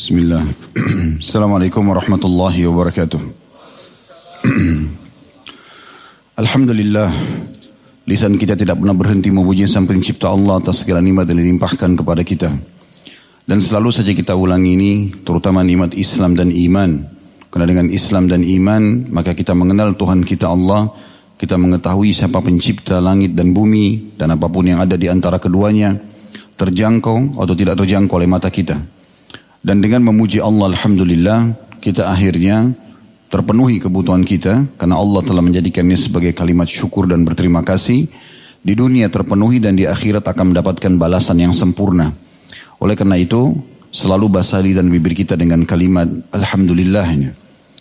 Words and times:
Bismillah. 0.00 0.40
Assalamualaikum 1.20 1.84
warahmatullahi 1.84 2.64
wabarakatuh. 2.64 3.20
Alhamdulillah. 6.40 7.12
Lisan 8.08 8.40
kita 8.40 8.56
tidak 8.56 8.80
pernah 8.80 8.96
berhenti 8.96 9.28
memuji 9.28 9.68
sang 9.68 9.84
pencipta 9.84 10.32
Allah 10.32 10.56
atas 10.56 10.80
segala 10.80 11.04
nikmat 11.04 11.28
yang 11.28 11.44
dilimpahkan 11.44 12.00
kepada 12.00 12.24
kita. 12.24 12.48
Dan 13.44 13.60
selalu 13.60 13.92
saja 13.92 14.16
kita 14.16 14.40
ulangi 14.40 14.72
ini, 14.72 14.92
terutama 15.20 15.60
nikmat 15.60 15.92
Islam 15.92 16.32
dan 16.32 16.48
iman. 16.48 17.04
Karena 17.52 17.68
dengan 17.68 17.92
Islam 17.92 18.24
dan 18.24 18.40
iman, 18.40 19.04
maka 19.12 19.36
kita 19.36 19.52
mengenal 19.52 20.00
Tuhan 20.00 20.24
kita 20.24 20.48
Allah, 20.48 20.96
kita 21.36 21.60
mengetahui 21.60 22.16
siapa 22.16 22.40
pencipta 22.40 23.04
langit 23.04 23.36
dan 23.36 23.52
bumi, 23.52 24.16
dan 24.16 24.32
apa 24.32 24.48
pun 24.48 24.64
yang 24.64 24.80
ada 24.80 24.96
di 24.96 25.12
antara 25.12 25.36
keduanya, 25.36 25.92
terjangkau 26.56 27.36
atau 27.36 27.52
tidak 27.52 27.76
terjangkau 27.84 28.16
oleh 28.16 28.32
mata 28.32 28.48
kita. 28.48 28.99
Dan 29.60 29.84
dengan 29.84 30.00
memuji 30.08 30.40
Allah 30.40 30.72
Alhamdulillah, 30.72 31.52
kita 31.84 32.08
akhirnya 32.08 32.72
terpenuhi 33.28 33.76
kebutuhan 33.76 34.24
kita 34.24 34.64
karena 34.80 34.96
Allah 34.96 35.20
telah 35.20 35.44
menjadikannya 35.44 36.00
sebagai 36.00 36.32
kalimat 36.32 36.64
syukur 36.64 37.04
dan 37.04 37.28
berterima 37.28 37.60
kasih. 37.60 38.08
Di 38.60 38.76
dunia 38.76 39.08
terpenuhi 39.08 39.56
dan 39.56 39.76
di 39.76 39.88
akhirat 39.88 40.24
akan 40.24 40.52
mendapatkan 40.52 40.92
balasan 41.00 41.40
yang 41.40 41.52
sempurna. 41.56 42.12
Oleh 42.80 42.96
karena 42.96 43.16
itu, 43.16 43.56
selalu 43.92 44.28
basali 44.32 44.72
dan 44.72 44.88
bibir 44.88 45.12
kita 45.12 45.36
dengan 45.36 45.64
kalimat 45.64 46.08
Alhamdulillahnya. 46.32 47.36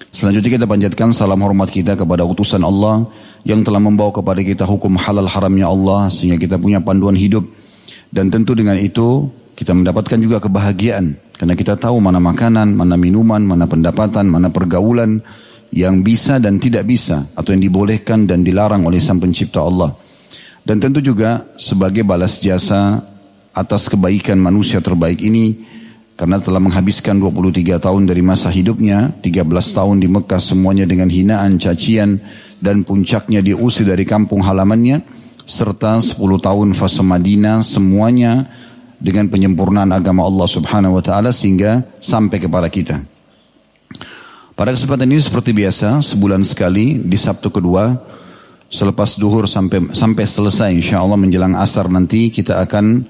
Selanjutnya 0.09 0.59
kita 0.59 0.65
panjatkan 0.67 1.11
salam 1.11 1.39
hormat 1.43 1.69
kita 1.69 1.93
kepada 1.93 2.25
utusan 2.25 2.63
Allah 2.63 3.05
yang 3.45 3.61
telah 3.61 3.77
membawa 3.77 4.09
kepada 4.09 4.41
kita 4.41 4.65
hukum 4.65 4.97
halal 4.97 5.27
haramnya 5.27 5.69
Allah 5.69 6.09
sehingga 6.09 6.39
kita 6.39 6.57
punya 6.59 6.81
panduan 6.83 7.15
hidup. 7.15 7.45
Dan 8.09 8.33
tentu 8.33 8.57
dengan 8.57 8.73
itu 8.79 9.29
kita 9.59 9.75
mendapatkan 9.75 10.15
juga 10.23 10.39
kebahagiaan 10.39 11.19
karena 11.35 11.51
kita 11.51 11.75
tahu 11.75 11.99
mana 11.99 12.23
makanan, 12.23 12.71
mana 12.71 12.95
minuman, 12.95 13.43
mana 13.43 13.67
pendapatan, 13.67 14.23
mana 14.23 14.47
pergaulan 14.47 15.19
yang 15.75 15.99
bisa 15.99 16.39
dan 16.39 16.63
tidak 16.63 16.87
bisa 16.87 17.27
atau 17.35 17.51
yang 17.51 17.67
dibolehkan 17.67 18.23
dan 18.23 18.39
dilarang 18.39 18.87
oleh 18.87 19.03
Sang 19.03 19.19
Pencipta 19.19 19.59
Allah. 19.59 19.91
Dan 20.63 20.79
tentu 20.79 21.03
juga 21.03 21.43
sebagai 21.59 22.07
balas 22.07 22.39
jasa 22.39 23.03
atas 23.51 23.91
kebaikan 23.91 24.39
manusia 24.39 24.79
terbaik 24.79 25.19
ini 25.19 25.59
karena 26.15 26.39
telah 26.39 26.63
menghabiskan 26.63 27.19
23 27.19 27.83
tahun 27.83 28.07
dari 28.07 28.23
masa 28.23 28.47
hidupnya, 28.47 29.11
13 29.19 29.43
tahun 29.75 29.99
di 29.99 30.07
Mekah 30.07 30.39
semuanya 30.39 30.87
dengan 30.87 31.11
hinaan, 31.11 31.59
cacian 31.59 32.23
dan 32.63 32.87
puncaknya 32.87 33.43
diusir 33.43 33.91
dari 33.91 34.07
kampung 34.07 34.39
halamannya 34.39 35.03
serta 35.43 35.99
10 35.99 36.15
tahun 36.19 36.77
fase 36.77 37.03
Madinah 37.03 37.65
semuanya 37.65 38.47
dengan 38.99 39.31
penyempurnaan 39.31 39.95
agama 39.95 40.27
Allah 40.27 40.47
Subhanahu 40.47 40.99
wa 40.99 41.03
taala 41.03 41.31
sehingga 41.31 41.81
sampai 42.03 42.37
kepada 42.43 42.67
kita. 42.67 42.99
Pada 44.53 44.75
kesempatan 44.75 45.07
ini 45.07 45.23
seperti 45.23 45.55
biasa, 45.55 46.03
sebulan 46.03 46.43
sekali 46.43 46.99
di 46.99 47.15
Sabtu 47.15 47.47
kedua 47.47 47.95
selepas 48.69 49.17
duhur 49.17 49.49
sampai 49.49 49.97
sampai 49.97 50.25
selesai 50.29 50.69
insya 50.69 51.01
Allah 51.01 51.17
menjelang 51.17 51.57
asar 51.57 51.89
nanti 51.89 52.29
kita 52.29 52.61
akan 52.61 53.01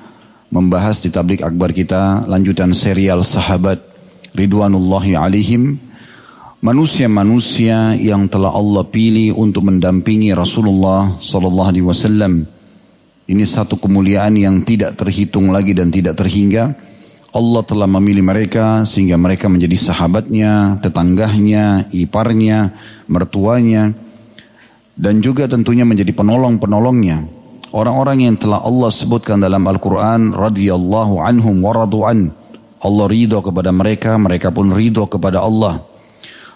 membahas 0.49 1.03
di 1.03 1.11
tablik 1.11 1.43
akbar 1.43 1.75
kita 1.75 2.23
lanjutan 2.25 2.71
serial 2.71 3.21
sahabat 3.27 3.83
Ridwanullahi 4.31 5.19
alaihim 5.19 5.75
manusia-manusia 6.63 7.99
yang 7.99 8.31
telah 8.31 8.55
Allah 8.55 8.87
pilih 8.87 9.35
untuk 9.35 9.67
mendampingi 9.67 10.31
Rasulullah 10.31 11.19
sallallahu 11.19 11.69
alaihi 11.75 11.85
wasallam 11.85 12.47
ini 13.29 13.45
satu 13.45 13.77
kemuliaan 13.77 14.33
yang 14.33 14.65
tidak 14.65 14.97
terhitung 14.97 15.53
lagi 15.53 15.77
dan 15.77 15.93
tidak 15.93 16.17
terhingga. 16.17 16.73
Allah 17.29 17.61
telah 17.61 17.85
memilih 17.85 18.25
mereka 18.25 18.81
sehingga 18.89 19.21
mereka 19.21 19.45
menjadi 19.45 19.77
sahabatnya, 19.77 20.81
tetangganya, 20.81 21.85
iparnya, 21.93 22.73
mertuanya. 23.05 23.93
Dan 24.97 25.21
juga 25.21 25.45
tentunya 25.45 25.85
menjadi 25.85 26.09
penolong-penolongnya. 26.09 27.29
Orang-orang 27.69 28.25
yang 28.25 28.35
telah 28.35 28.65
Allah 28.65 28.89
sebutkan 28.89 29.37
dalam 29.37 29.61
Al-Quran, 29.61 30.33
radhiyallahu 30.33 31.21
anhum 31.21 31.61
waradu'an. 31.61 32.33
Allah 32.81 33.05
ridho 33.05 33.45
kepada 33.45 33.69
mereka, 33.69 34.17
mereka 34.17 34.49
pun 34.49 34.73
ridho 34.73 35.05
kepada 35.05 35.45
Allah. 35.45 35.85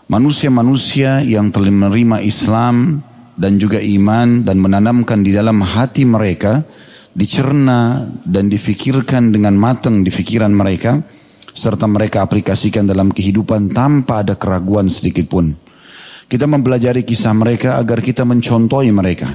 Manusia-manusia 0.09 1.21
yang 1.21 1.53
telah 1.53 1.69
menerima 1.69 2.25
Islam 2.25 3.05
dan 3.33 3.57
juga 3.57 3.81
iman 3.81 4.45
dan 4.45 4.61
menanamkan 4.61 5.25
di 5.25 5.33
dalam 5.33 5.61
hati 5.61 6.05
mereka 6.05 6.61
dicerna 7.13 8.09
dan 8.25 8.49
difikirkan 8.49 9.29
dengan 9.29 9.53
matang 9.53 10.01
di 10.01 10.09
pikiran 10.09 10.49
mereka 10.49 10.97
serta 11.53 11.85
mereka 11.85 12.25
aplikasikan 12.25 12.89
dalam 12.89 13.13
kehidupan 13.13 13.69
tanpa 13.69 14.25
ada 14.25 14.33
keraguan 14.33 14.89
sedikit 14.89 15.29
pun. 15.29 15.53
Kita 16.25 16.49
mempelajari 16.49 17.05
kisah 17.05 17.33
mereka 17.37 17.77
agar 17.77 18.01
kita 18.01 18.25
mencontohi 18.25 18.89
mereka. 18.89 19.29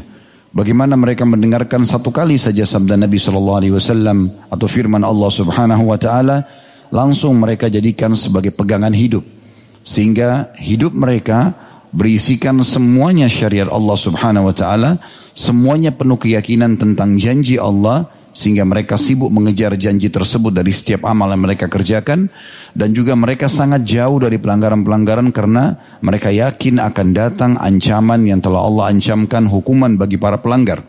Bagaimana 0.51 0.99
mereka 0.99 1.23
mendengarkan 1.23 1.87
satu 1.87 2.11
kali 2.11 2.35
saja 2.35 2.67
sabda 2.67 2.99
Nabi 2.99 3.21
Shallallahu 3.21 3.59
Alaihi 3.63 3.75
Wasallam 3.79 4.51
atau 4.51 4.67
firman 4.67 5.07
Allah 5.07 5.31
Subhanahu 5.31 5.95
Wa 5.95 5.99
Taala, 6.01 6.43
langsung 6.91 7.39
mereka 7.39 7.71
jadikan 7.71 8.19
sebagai 8.19 8.51
pegangan 8.51 8.91
hidup, 8.91 9.23
sehingga 9.87 10.51
hidup 10.59 10.97
mereka 10.97 11.55
berisikan 11.94 12.60
semuanya 12.65 13.26
syariat 13.31 13.69
Allah 13.71 13.97
Subhanahu 13.97 14.49
wa 14.50 14.54
taala, 14.54 14.91
semuanya 15.32 15.93
penuh 15.94 16.21
keyakinan 16.21 16.76
tentang 16.76 17.16
janji 17.16 17.56
Allah 17.56 18.09
sehingga 18.38 18.62
mereka 18.62 18.94
sibuk 18.94 19.34
mengejar 19.34 19.75
janji 19.75 20.12
tersebut 20.12 20.54
dari 20.54 20.71
setiap 20.71 21.09
amal 21.10 21.26
yang 21.32 21.43
mereka 21.43 21.66
kerjakan 21.66 22.31
dan 22.71 22.94
juga 22.94 23.19
mereka 23.19 23.50
sangat 23.50 23.82
jauh 23.82 24.22
dari 24.22 24.38
pelanggaran-pelanggaran 24.38 25.34
karena 25.34 25.75
mereka 26.04 26.31
yakin 26.31 26.78
akan 26.78 27.09
datang 27.10 27.53
ancaman 27.59 28.22
yang 28.22 28.38
telah 28.38 28.62
Allah 28.62 28.94
ancamkan 28.94 29.50
hukuman 29.50 29.99
bagi 29.99 30.20
para 30.20 30.38
pelanggar. 30.38 30.87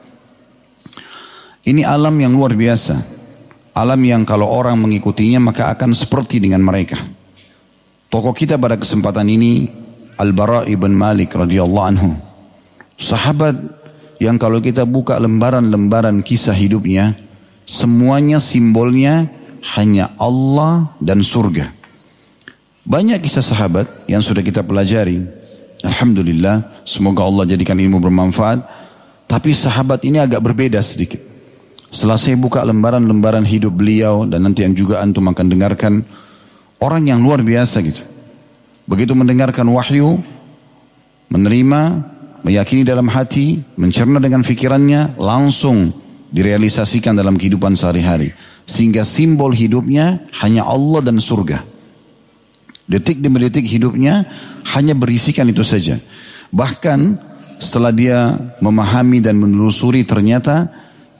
Ini 1.66 1.86
alam 1.90 2.14
yang 2.22 2.38
luar 2.38 2.54
biasa. 2.54 3.18
Alam 3.74 4.02
yang 4.06 4.28
kalau 4.30 4.46
orang 4.46 4.78
mengikutinya 4.78 5.40
maka 5.40 5.74
akan 5.74 5.96
seperti 5.98 6.38
dengan 6.38 6.62
mereka. 6.62 7.02
Tokoh 8.10 8.34
kita 8.34 8.58
pada 8.58 8.78
kesempatan 8.78 9.26
ini 9.30 9.70
Al-Bara 10.20 10.68
ibn 10.68 10.92
Malik 10.92 11.32
radhiyallahu 11.32 11.88
anhu. 11.96 12.12
Sahabat 13.00 13.56
yang 14.20 14.36
kalau 14.36 14.60
kita 14.60 14.84
buka 14.84 15.16
lembaran-lembaran 15.16 16.20
kisah 16.20 16.52
hidupnya, 16.52 17.16
semuanya 17.64 18.44
simbolnya 18.44 19.32
hanya 19.80 20.12
Allah 20.20 20.92
dan 21.00 21.24
surga. 21.24 21.72
Banyak 22.84 23.24
kisah 23.24 23.40
sahabat 23.40 23.88
yang 24.12 24.20
sudah 24.20 24.44
kita 24.44 24.60
pelajari. 24.60 25.24
Alhamdulillah, 25.88 26.84
semoga 26.84 27.24
Allah 27.24 27.48
jadikan 27.48 27.80
ilmu 27.80 28.04
bermanfaat. 28.04 28.60
Tapi 29.24 29.56
sahabat 29.56 30.04
ini 30.04 30.20
agak 30.20 30.44
berbeda 30.44 30.84
sedikit. 30.84 31.24
Setelah 31.88 32.20
saya 32.20 32.36
buka 32.36 32.60
lembaran-lembaran 32.68 33.48
hidup 33.48 33.72
beliau 33.72 34.28
dan 34.28 34.44
nanti 34.44 34.68
yang 34.68 34.76
juga 34.76 35.00
antum 35.00 35.24
akan 35.32 35.48
dengarkan 35.48 36.04
orang 36.84 37.08
yang 37.08 37.24
luar 37.24 37.40
biasa 37.40 37.80
gitu. 37.88 38.04
Begitu 38.90 39.14
mendengarkan 39.14 39.70
wahyu, 39.70 40.18
menerima, 41.30 41.82
meyakini 42.42 42.82
dalam 42.82 43.06
hati, 43.06 43.62
mencerna 43.78 44.18
dengan 44.18 44.42
fikirannya, 44.42 45.14
langsung 45.22 45.94
direalisasikan 46.34 47.14
dalam 47.14 47.38
kehidupan 47.38 47.78
sehari-hari. 47.78 48.34
Sehingga 48.66 49.06
simbol 49.06 49.54
hidupnya 49.54 50.26
hanya 50.42 50.66
Allah 50.66 51.06
dan 51.06 51.22
surga. 51.22 51.62
Detik 52.90 53.22
demi 53.22 53.38
detik 53.38 53.70
hidupnya 53.70 54.26
hanya 54.74 54.98
berisikan 54.98 55.46
itu 55.46 55.62
saja. 55.62 56.02
Bahkan 56.50 57.30
setelah 57.62 57.94
dia 57.94 58.34
memahami 58.58 59.22
dan 59.22 59.38
menelusuri 59.38 60.02
ternyata 60.02 60.66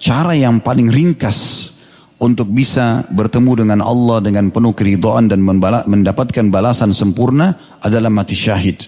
cara 0.02 0.34
yang 0.34 0.58
paling 0.58 0.90
ringkas 0.90 1.70
untuk 2.20 2.52
bisa 2.52 3.08
bertemu 3.08 3.64
dengan 3.64 3.80
Allah 3.80 4.20
dengan 4.20 4.52
penuh 4.52 4.76
keridhaan 4.76 5.32
dan 5.32 5.40
mendapatkan 5.88 6.46
balasan 6.52 6.92
sempurna 6.92 7.80
adalah 7.80 8.12
mati 8.12 8.36
syahid. 8.36 8.86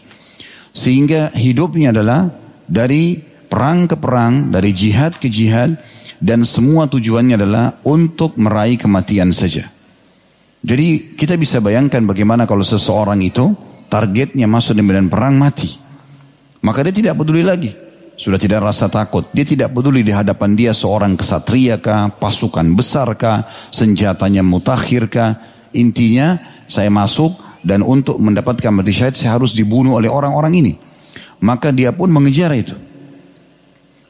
Sehingga 0.72 1.32
hidupnya 1.36 1.96
adalah 1.96 2.28
dari 2.68 3.20
perang 3.52 3.88
ke 3.88 3.96
perang, 4.00 4.52
dari 4.52 4.72
jihad 4.76 5.16
ke 5.20 5.28
jihad, 5.32 5.80
dan 6.20 6.44
semua 6.44 6.88
tujuannya 6.88 7.36
adalah 7.40 7.66
untuk 7.88 8.36
meraih 8.40 8.80
kematian 8.80 9.32
saja. 9.36 9.68
Jadi 10.62 11.18
kita 11.18 11.36
bisa 11.42 11.58
bayangkan 11.58 12.06
bagaimana 12.06 12.46
kalau 12.46 12.62
seseorang 12.62 13.18
itu 13.26 13.52
targetnya 13.90 14.46
masuk 14.46 14.78
di 14.78 14.84
medan 14.86 15.10
perang 15.10 15.36
mati. 15.36 15.68
Maka 16.62 16.86
dia 16.86 16.94
tidak 16.94 17.18
peduli 17.18 17.42
lagi. 17.42 17.74
Sudah 18.20 18.38
tidak 18.38 18.62
rasa 18.62 18.86
takut. 18.92 19.26
Dia 19.34 19.48
tidak 19.48 19.74
peduli 19.74 20.06
di 20.06 20.14
hadapan 20.14 20.54
dia 20.54 20.72
seorang 20.76 21.18
kesatria 21.18 21.82
kah, 21.82 22.12
pasukan 22.14 22.68
besar 22.78 23.12
kah, 23.18 23.50
senjatanya 23.74 24.46
mutakhir 24.46 25.10
kah. 25.10 25.42
Intinya 25.74 26.38
saya 26.68 26.92
masuk 26.92 27.40
dan 27.66 27.82
untuk 27.82 28.18
mendapatkan 28.18 28.74
mati 28.74 28.94
syahid 28.94 29.16
saya 29.18 29.38
harus 29.38 29.56
dibunuh 29.56 29.98
oleh 29.98 30.12
orang-orang 30.12 30.54
ini. 30.58 30.74
Maka 31.42 31.74
dia 31.74 31.90
pun 31.96 32.14
mengejar 32.14 32.54
itu. 32.54 32.78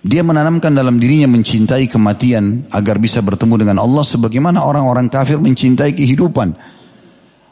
Dia 0.02 0.26
menanamkan 0.26 0.74
dalam 0.74 0.98
dirinya 0.98 1.30
mencintai 1.30 1.86
kematian 1.86 2.66
agar 2.74 2.98
bisa 2.98 3.22
bertemu 3.22 3.62
dengan 3.62 3.78
Allah 3.86 4.02
sebagaimana 4.02 4.66
orang-orang 4.66 5.14
kafir 5.14 5.38
mencintai 5.38 5.94
kehidupan. 5.94 6.81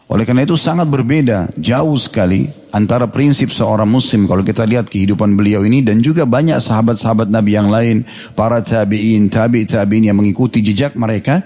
Oleh 0.09 0.25
karena 0.25 0.41
itu 0.41 0.57
sangat 0.57 0.89
berbeda, 0.89 1.53
jauh 1.53 1.93
sekali 2.01 2.49
antara 2.73 3.05
prinsip 3.05 3.53
seorang 3.53 3.85
muslim 3.85 4.25
kalau 4.25 4.41
kita 4.41 4.65
lihat 4.65 4.89
kehidupan 4.89 5.37
beliau 5.37 5.61
ini 5.61 5.85
dan 5.85 6.01
juga 6.01 6.25
banyak 6.25 6.57
sahabat-sahabat 6.57 7.29
Nabi 7.29 7.53
yang 7.53 7.69
lain, 7.69 8.01
para 8.33 8.57
tabi'in, 8.65 9.29
tabi' 9.29 9.69
tabi'in 9.69 10.09
yang 10.09 10.17
mengikuti 10.17 10.65
jejak 10.65 10.97
mereka, 10.97 11.45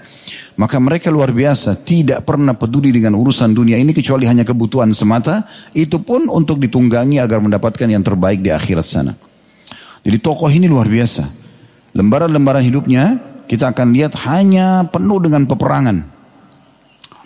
maka 0.56 0.80
mereka 0.80 1.12
luar 1.12 1.36
biasa, 1.36 1.76
tidak 1.84 2.24
pernah 2.24 2.56
peduli 2.56 2.88
dengan 2.88 3.12
urusan 3.20 3.52
dunia 3.52 3.76
ini 3.76 3.92
kecuali 3.92 4.24
hanya 4.24 4.48
kebutuhan 4.48 4.96
semata, 4.96 5.44
itu 5.76 6.00
pun 6.00 6.32
untuk 6.32 6.56
ditunggangi 6.56 7.20
agar 7.20 7.44
mendapatkan 7.44 7.84
yang 7.84 8.00
terbaik 8.00 8.40
di 8.40 8.48
akhirat 8.48 8.86
sana. 8.88 9.12
Jadi 10.00 10.16
tokoh 10.24 10.48
ini 10.48 10.64
luar 10.72 10.88
biasa. 10.88 11.28
Lembaran-lembaran 11.92 12.64
hidupnya 12.64 13.20
kita 13.44 13.76
akan 13.76 13.92
lihat 13.92 14.16
hanya 14.24 14.88
penuh 14.88 15.20
dengan 15.20 15.44
peperangan 15.44 16.13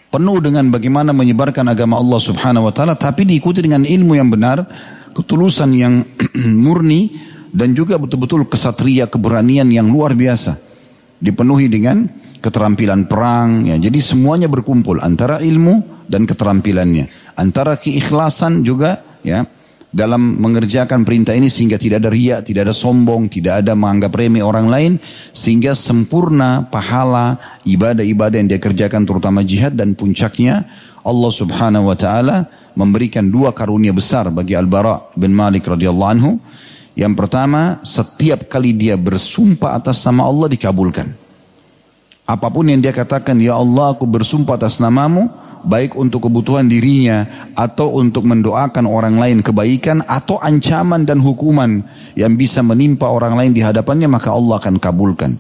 penuh 0.09 0.39
dengan 0.41 0.69
bagaimana 0.73 1.13
menyebarkan 1.13 1.69
agama 1.69 2.01
Allah 2.01 2.21
Subhanahu 2.21 2.69
wa 2.69 2.73
taala 2.73 2.97
tapi 2.97 3.29
diikuti 3.29 3.61
dengan 3.61 3.85
ilmu 3.85 4.17
yang 4.17 4.29
benar, 4.33 4.65
ketulusan 5.13 5.71
yang 5.77 6.05
murni 6.65 7.13
dan 7.53 7.73
juga 7.73 7.97
betul-betul 7.97 8.49
kesatria 8.49 9.09
keberanian 9.09 9.69
yang 9.69 9.89
luar 9.89 10.17
biasa. 10.17 10.69
Dipenuhi 11.19 11.67
dengan 11.67 12.07
keterampilan 12.39 13.11
perang 13.11 13.67
ya. 13.67 13.75
Jadi 13.75 13.99
semuanya 13.99 14.47
berkumpul 14.47 15.03
antara 15.03 15.43
ilmu 15.43 16.07
dan 16.07 16.25
keterampilannya, 16.25 17.35
antara 17.35 17.75
keikhlasan 17.75 18.63
juga 18.63 19.03
ya 19.27 19.43
dalam 19.89 20.37
mengerjakan 20.37 21.01
perintah 21.03 21.33
ini 21.33 21.49
sehingga 21.49 21.81
tidak 21.81 22.05
ada 22.05 22.11
riak, 22.13 22.45
tidak 22.45 22.69
ada 22.69 22.77
sombong, 22.77 23.33
tidak 23.33 23.65
ada 23.65 23.73
menganggap 23.73 24.13
remeh 24.13 24.45
orang 24.45 24.69
lain 24.69 24.93
sehingga 25.33 25.73
sempurna 25.73 26.69
pahala 26.69 27.41
ibadah-ibadah 27.65 28.37
yang 28.37 28.49
dia 28.53 28.61
kerjakan 28.61 29.09
terutama 29.09 29.41
jihad 29.41 29.73
dan 29.73 29.97
puncaknya 29.97 30.69
Allah 31.01 31.33
Subhanahu 31.33 31.89
wa 31.89 31.97
taala 31.97 32.45
memberikan 32.77 33.27
dua 33.27 33.57
karunia 33.57 33.91
besar 33.97 34.29
bagi 34.29 34.53
Al-Bara 34.53 35.17
bin 35.17 35.33
Malik 35.33 35.65
radhiyallahu 35.67 36.13
anhu. 36.13 36.33
Yang 36.99 37.15
pertama, 37.15 37.79
setiap 37.87 38.51
kali 38.51 38.75
dia 38.75 38.99
bersumpah 38.99 39.79
atas 39.79 40.03
nama 40.03 40.27
Allah 40.27 40.51
dikabulkan. 40.51 41.07
Apa 42.29 42.51
pun 42.51 42.67
yang 42.69 42.83
dia 42.83 42.91
katakan, 42.91 43.39
ya 43.39 43.57
Allah 43.57 43.95
aku 43.95 44.05
bersumpah 44.05 44.59
atas 44.59 44.83
namamu, 44.83 45.31
baik 45.65 45.99
untuk 45.99 46.31
kebutuhan 46.31 46.67
dirinya 46.69 47.51
atau 47.55 47.99
untuk 47.99 48.27
mendoakan 48.29 48.85
orang 48.87 49.17
lain 49.19 49.39
kebaikan 49.43 50.05
atau 50.07 50.39
ancaman 50.39 51.03
dan 51.03 51.19
hukuman 51.19 51.83
yang 52.15 52.37
bisa 52.39 52.63
menimpa 52.63 53.09
orang 53.11 53.35
lain 53.35 53.53
di 53.55 53.63
hadapannya 53.63 54.07
maka 54.07 54.35
Allah 54.35 54.59
akan 54.61 54.77
kabulkan. 54.79 55.33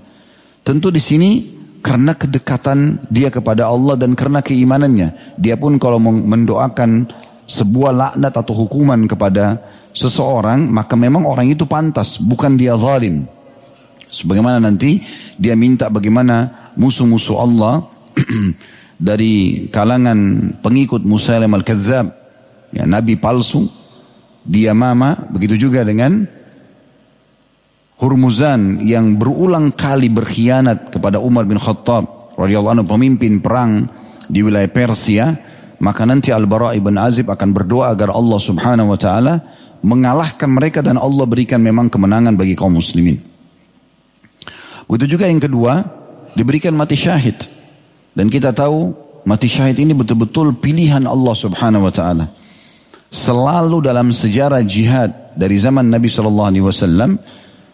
Tentu 0.64 0.88
di 0.90 1.00
sini 1.00 1.30
karena 1.78 2.12
kedekatan 2.12 3.06
dia 3.08 3.30
kepada 3.30 3.70
Allah 3.70 3.94
dan 3.94 4.12
karena 4.18 4.42
keimanannya, 4.42 5.38
dia 5.38 5.54
pun 5.56 5.78
kalau 5.78 6.02
mendoakan 6.02 7.08
sebuah 7.48 7.92
laknat 7.94 8.34
atau 8.36 8.52
hukuman 8.52 9.08
kepada 9.08 9.56
seseorang, 9.96 10.68
maka 10.68 10.94
memang 10.98 11.24
orang 11.24 11.48
itu 11.48 11.64
pantas, 11.64 12.20
bukan 12.20 12.60
dia 12.60 12.76
zalim. 12.76 13.24
Sebagaimana 14.08 14.60
nanti 14.60 15.00
dia 15.36 15.52
minta 15.52 15.92
bagaimana 15.92 16.70
musuh-musuh 16.76 17.36
Allah 17.36 17.84
dari 18.98 19.66
kalangan 19.70 20.52
pengikut 20.58 21.06
Musailim 21.06 21.54
al-Kadzab, 21.54 22.06
ya, 22.74 22.82
nabi 22.84 23.14
palsu, 23.14 23.70
dia 24.42 24.74
mama, 24.74 25.30
begitu 25.30 25.70
juga 25.70 25.86
dengan 25.86 26.26
Hurmuzan 27.98 28.82
yang 28.86 29.18
berulang 29.18 29.74
kali 29.74 30.06
berkhianat 30.06 30.94
kepada 30.94 31.18
Umar 31.18 31.46
bin 31.50 31.58
Khattab 31.58 32.34
radhiyallahu 32.38 32.78
anhu 32.78 32.86
pemimpin 32.86 33.42
perang 33.42 33.90
di 34.30 34.38
wilayah 34.38 34.70
Persia, 34.70 35.34
maka 35.82 36.06
nanti 36.06 36.30
Al-Bara 36.30 36.78
ibn 36.78 36.94
Azib 36.94 37.26
akan 37.26 37.50
berdoa 37.50 37.90
agar 37.90 38.14
Allah 38.14 38.38
Subhanahu 38.38 38.94
wa 38.94 38.98
taala 38.98 39.34
mengalahkan 39.82 40.46
mereka 40.46 40.78
dan 40.78 40.94
Allah 40.94 41.26
berikan 41.26 41.58
memang 41.58 41.90
kemenangan 41.90 42.38
bagi 42.38 42.54
kaum 42.54 42.78
muslimin. 42.78 43.18
Begitu 44.86 45.18
juga 45.18 45.26
yang 45.26 45.42
kedua, 45.42 45.82
diberikan 46.38 46.78
mati 46.78 46.94
syahid. 46.94 47.57
Dan 48.18 48.26
kita 48.34 48.50
tahu 48.50 48.90
mati 49.22 49.46
syahid 49.46 49.78
ini 49.78 49.94
betul-betul 49.94 50.58
pilihan 50.58 51.06
Allah 51.06 51.34
subhanahu 51.38 51.86
wa 51.86 51.94
ta'ala. 51.94 52.26
Selalu 53.14 53.78
dalam 53.78 54.10
sejarah 54.10 54.58
jihad 54.66 55.38
dari 55.38 55.54
zaman 55.54 55.86
Nabi 55.86 56.10
Shallallahu 56.10 56.50
Alaihi 56.50 56.66
Wasallam 56.66 57.14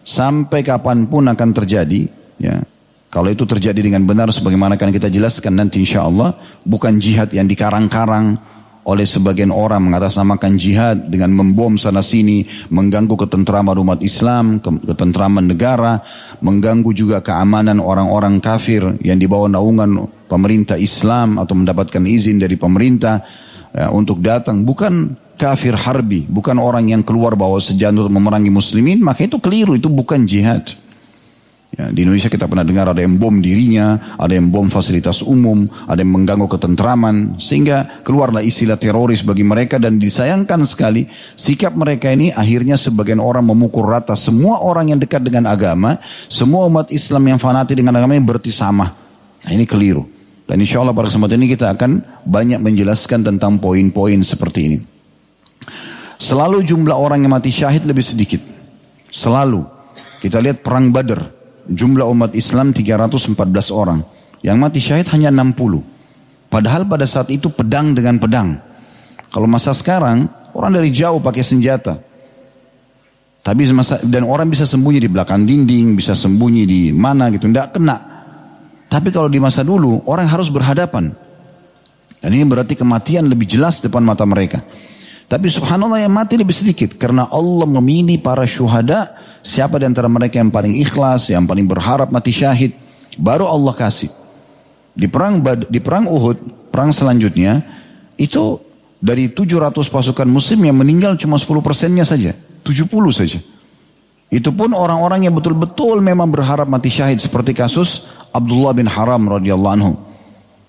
sampai 0.05 0.61
kapan 0.61 1.09
pun 1.09 1.25
akan 1.25 1.49
terjadi, 1.49 2.05
ya. 2.37 2.61
Kalau 3.09 3.31
itu 3.31 3.47
terjadi 3.47 3.79
dengan 3.79 4.05
benar 4.05 4.29
sebagaimana 4.29 4.77
akan 4.77 4.91
kita 4.93 5.09
jelaskan 5.09 5.57
nanti 5.57 5.81
insya 5.81 6.05
Allah, 6.05 6.37
bukan 6.61 7.01
jihad 7.01 7.33
yang 7.33 7.49
dikarang-karang, 7.49 8.37
oleh 8.85 9.01
sebagian 9.01 9.49
orang 9.49 9.89
mengatasnamakan 9.89 10.61
jihad 10.61 11.09
dengan 11.09 11.33
membom 11.33 11.73
sana 11.73 12.05
sini, 12.05 12.45
mengganggu 12.69 13.17
ketentraman 13.17 13.73
umat 13.81 13.99
Islam, 14.05 14.61
ketentraman 14.61 15.49
negara, 15.49 16.05
mengganggu 16.45 16.93
juga 16.93 17.17
keamanan 17.25 17.81
orang-orang 17.81 18.37
kafir 18.37 18.85
yang 19.01 19.17
dibawa 19.17 19.49
naungan 19.49 20.05
pemerintah 20.29 20.77
Islam 20.77 21.41
atau 21.41 21.57
mendapatkan 21.57 22.05
izin 22.05 22.37
dari 22.37 22.61
pemerintah 22.61 23.25
ya, 23.73 23.89
untuk 23.89 24.21
datang. 24.21 24.61
Bukan 24.61 25.17
kafir 25.33 25.73
harbi, 25.73 26.29
bukan 26.29 26.61
orang 26.61 26.93
yang 26.93 27.01
keluar 27.01 27.33
bawa 27.33 27.57
senjata 27.57 28.05
memerangi 28.05 28.53
muslimin, 28.53 29.01
maka 29.01 29.25
itu 29.25 29.41
keliru, 29.41 29.73
itu 29.73 29.89
bukan 29.89 30.29
jihad. 30.29 30.84
Ya, 31.75 31.91
di 31.91 32.07
Indonesia 32.07 32.31
kita 32.31 32.47
pernah 32.47 32.63
dengar 32.63 32.87
ada 32.87 33.03
yang 33.03 33.19
bom 33.19 33.43
dirinya, 33.43 34.15
ada 34.15 34.31
yang 34.31 34.47
bom 34.47 34.71
fasilitas 34.71 35.19
umum, 35.19 35.67
ada 35.91 35.99
yang 35.99 36.15
mengganggu 36.15 36.47
ketentraman, 36.47 37.35
sehingga 37.35 37.99
keluarlah 37.99 38.39
istilah 38.39 38.79
teroris 38.79 39.19
bagi 39.27 39.43
mereka 39.43 39.75
dan 39.75 39.99
disayangkan 39.99 40.63
sekali 40.63 41.03
sikap 41.35 41.75
mereka 41.75 42.15
ini 42.15 42.31
akhirnya 42.31 42.79
sebagian 42.79 43.19
orang 43.19 43.43
memukul 43.43 43.91
rata 43.91 44.15
semua 44.15 44.63
orang 44.63 44.95
yang 44.95 45.03
dekat 45.03 45.19
dengan 45.27 45.51
agama, 45.51 45.99
semua 46.31 46.63
umat 46.71 46.95
Islam 46.95 47.35
yang 47.35 47.39
fanati 47.43 47.75
dengan 47.75 47.99
agama 47.99 48.15
yang 48.15 48.23
berarti 48.23 48.55
sama. 48.55 48.95
Nah 49.43 49.51
ini 49.51 49.67
keliru. 49.67 50.07
Dan 50.47 50.63
insya 50.63 50.79
Allah 50.79 50.95
pada 50.95 51.11
kesempatan 51.11 51.43
ini 51.43 51.59
kita 51.59 51.75
akan 51.75 52.23
banyak 52.23 52.63
menjelaskan 52.63 53.27
tentang 53.27 53.59
poin-poin 53.59 54.23
seperti 54.23 54.59
ini. 54.63 54.77
Selalu 56.23 56.63
jumlah 56.63 56.95
orang 56.95 57.27
yang 57.27 57.35
mati 57.35 57.51
syahid 57.51 57.83
lebih 57.83 58.05
sedikit. 58.05 58.39
Selalu. 59.11 59.67
Kita 60.23 60.39
lihat 60.39 60.63
perang 60.63 60.95
Badar 60.95 61.34
jumlah 61.69 62.05
umat 62.09 62.31
Islam 62.37 62.71
314 62.73 63.35
orang. 63.73 63.99
Yang 64.45 64.57
mati 64.61 64.79
syahid 64.81 65.07
hanya 65.13 65.33
60. 65.33 65.81
Padahal 66.49 66.85
pada 66.85 67.09
saat 67.09 67.33
itu 67.33 67.49
pedang 67.49 67.97
dengan 67.97 68.21
pedang. 68.21 68.61
Kalau 69.33 69.49
masa 69.49 69.73
sekarang, 69.73 70.29
orang 70.53 70.71
dari 70.71 70.93
jauh 70.93 71.19
pakai 71.19 71.43
senjata. 71.43 71.97
Tapi 73.45 73.61
masa, 73.73 74.01
dan 74.01 74.25
orang 74.25 74.49
bisa 74.49 74.65
sembunyi 74.65 75.05
di 75.05 75.09
belakang 75.09 75.45
dinding, 75.45 75.93
bisa 75.93 76.17
sembunyi 76.17 76.63
di 76.65 76.81
mana 76.89 77.29
gitu, 77.29 77.45
tidak 77.45 77.77
kena. 77.77 77.97
Tapi 78.89 79.09
kalau 79.13 79.29
di 79.29 79.37
masa 79.37 79.61
dulu, 79.61 80.01
orang 80.09 80.25
harus 80.25 80.49
berhadapan. 80.49 81.13
Dan 82.21 82.29
ini 82.33 82.41
berarti 82.41 82.73
kematian 82.73 83.29
lebih 83.29 83.45
jelas 83.45 83.85
depan 83.85 84.01
mata 84.01 84.25
mereka. 84.25 84.65
Tapi 85.25 85.49
subhanallah 85.49 86.05
yang 86.05 86.13
mati 86.13 86.37
lebih 86.37 86.53
sedikit. 86.53 86.95
Karena 86.95 87.25
Allah 87.29 87.65
memilih 87.65 88.21
para 88.21 88.45
syuhada 88.45 89.17
Siapa 89.45 89.77
di 89.77 89.85
antara 89.85 90.09
mereka 90.09 90.41
yang 90.41 90.49
paling 90.49 90.73
ikhlas, 90.81 91.29
yang 91.29 91.45
paling 91.45 91.69
berharap 91.69 92.09
mati 92.09 92.33
syahid, 92.33 92.73
baru 93.13 93.45
Allah 93.45 93.77
kasih. 93.77 94.09
Di 94.97 95.05
perang 95.05 95.37
di 95.69 95.77
perang 95.77 96.09
Uhud, 96.09 96.69
perang 96.73 96.89
selanjutnya, 96.89 97.61
itu 98.17 98.57
dari 98.97 99.29
700 99.29 99.85
pasukan 99.85 100.25
muslim 100.25 100.65
yang 100.65 100.81
meninggal 100.81 101.13
cuma 101.21 101.37
10 101.37 101.61
persennya 101.61 102.01
saja, 102.01 102.33
70 102.65 102.89
saja. 103.13 103.37
Itu 104.33 104.49
pun 104.49 104.73
orang-orang 104.73 105.29
yang 105.29 105.37
betul-betul 105.37 106.01
memang 106.01 106.33
berharap 106.33 106.65
mati 106.65 106.89
syahid 106.89 107.21
seperti 107.21 107.53
kasus 107.53 108.09
Abdullah 108.33 108.73
bin 108.73 108.89
Haram 108.89 109.29
radhiyallahu 109.29 109.75
anhu. 109.77 109.93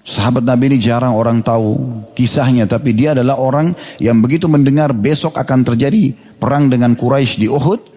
Sahabat 0.06 0.46
Nabi 0.46 0.70
ini 0.70 0.78
jarang 0.78 1.18
orang 1.18 1.42
tahu 1.42 1.74
kisahnya 2.14 2.70
tapi 2.70 2.94
dia 2.94 3.10
adalah 3.10 3.42
orang 3.42 3.74
yang 3.98 4.22
begitu 4.22 4.46
mendengar 4.46 4.94
besok 4.94 5.34
akan 5.34 5.66
terjadi 5.66 6.14
perang 6.38 6.70
dengan 6.70 6.94
Quraisy 6.94 7.42
di 7.42 7.50
Uhud 7.50 7.96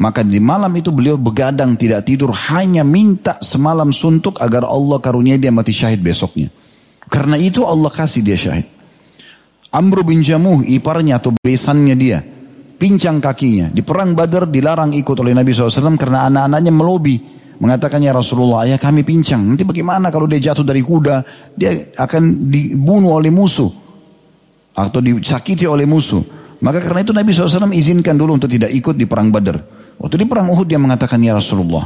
maka 0.00 0.24
di 0.24 0.40
malam 0.40 0.72
itu 0.72 0.88
beliau 0.88 1.20
begadang 1.20 1.76
tidak 1.76 2.08
tidur 2.08 2.32
hanya 2.32 2.80
minta 2.80 3.36
semalam 3.44 3.92
suntuk 3.92 4.40
agar 4.40 4.64
Allah 4.64 4.96
karunia 5.02 5.36
dia 5.36 5.52
mati 5.52 5.76
syahid 5.76 6.00
besoknya. 6.00 6.48
Karena 7.10 7.36
itu 7.36 7.66
Allah 7.68 7.92
kasih 7.92 8.24
dia 8.24 8.38
syahid. 8.38 8.64
Amr 9.68 10.00
bin 10.06 10.24
Jamuh 10.24 10.64
iparnya 10.64 11.20
atau 11.20 11.36
besannya 11.36 11.94
dia. 12.00 12.24
Pincang 12.80 13.20
kakinya. 13.20 13.68
Di 13.68 13.84
perang 13.84 14.16
badar 14.16 14.48
dilarang 14.48 14.96
ikut 14.96 15.16
oleh 15.20 15.36
Nabi 15.36 15.52
SAW 15.52 16.00
karena 16.00 16.30
anak-anaknya 16.32 16.72
melobi. 16.72 17.16
Mengatakan 17.60 18.00
ya 18.00 18.16
Rasulullah 18.16 18.64
ya 18.64 18.80
kami 18.80 19.04
pincang. 19.04 19.44
Nanti 19.44 19.68
bagaimana 19.68 20.08
kalau 20.08 20.24
dia 20.24 20.40
jatuh 20.40 20.64
dari 20.64 20.80
kuda. 20.80 21.22
Dia 21.52 21.92
akan 22.00 22.48
dibunuh 22.48 23.20
oleh 23.20 23.28
musuh. 23.28 23.68
Atau 24.72 25.04
disakiti 25.04 25.68
oleh 25.68 25.84
musuh. 25.84 26.24
Maka 26.64 26.80
karena 26.80 27.04
itu 27.04 27.12
Nabi 27.12 27.32
SAW 27.32 27.68
izinkan 27.72 28.16
dulu 28.16 28.40
untuk 28.40 28.48
tidak 28.48 28.72
ikut 28.72 28.96
di 28.96 29.04
perang 29.04 29.28
badar. 29.28 29.60
Waktu 30.00 30.24
di 30.24 30.26
perang 30.28 30.48
Uhud 30.48 30.64
dia 30.64 30.80
mengatakan 30.80 31.20
ya 31.20 31.36
Rasulullah, 31.36 31.84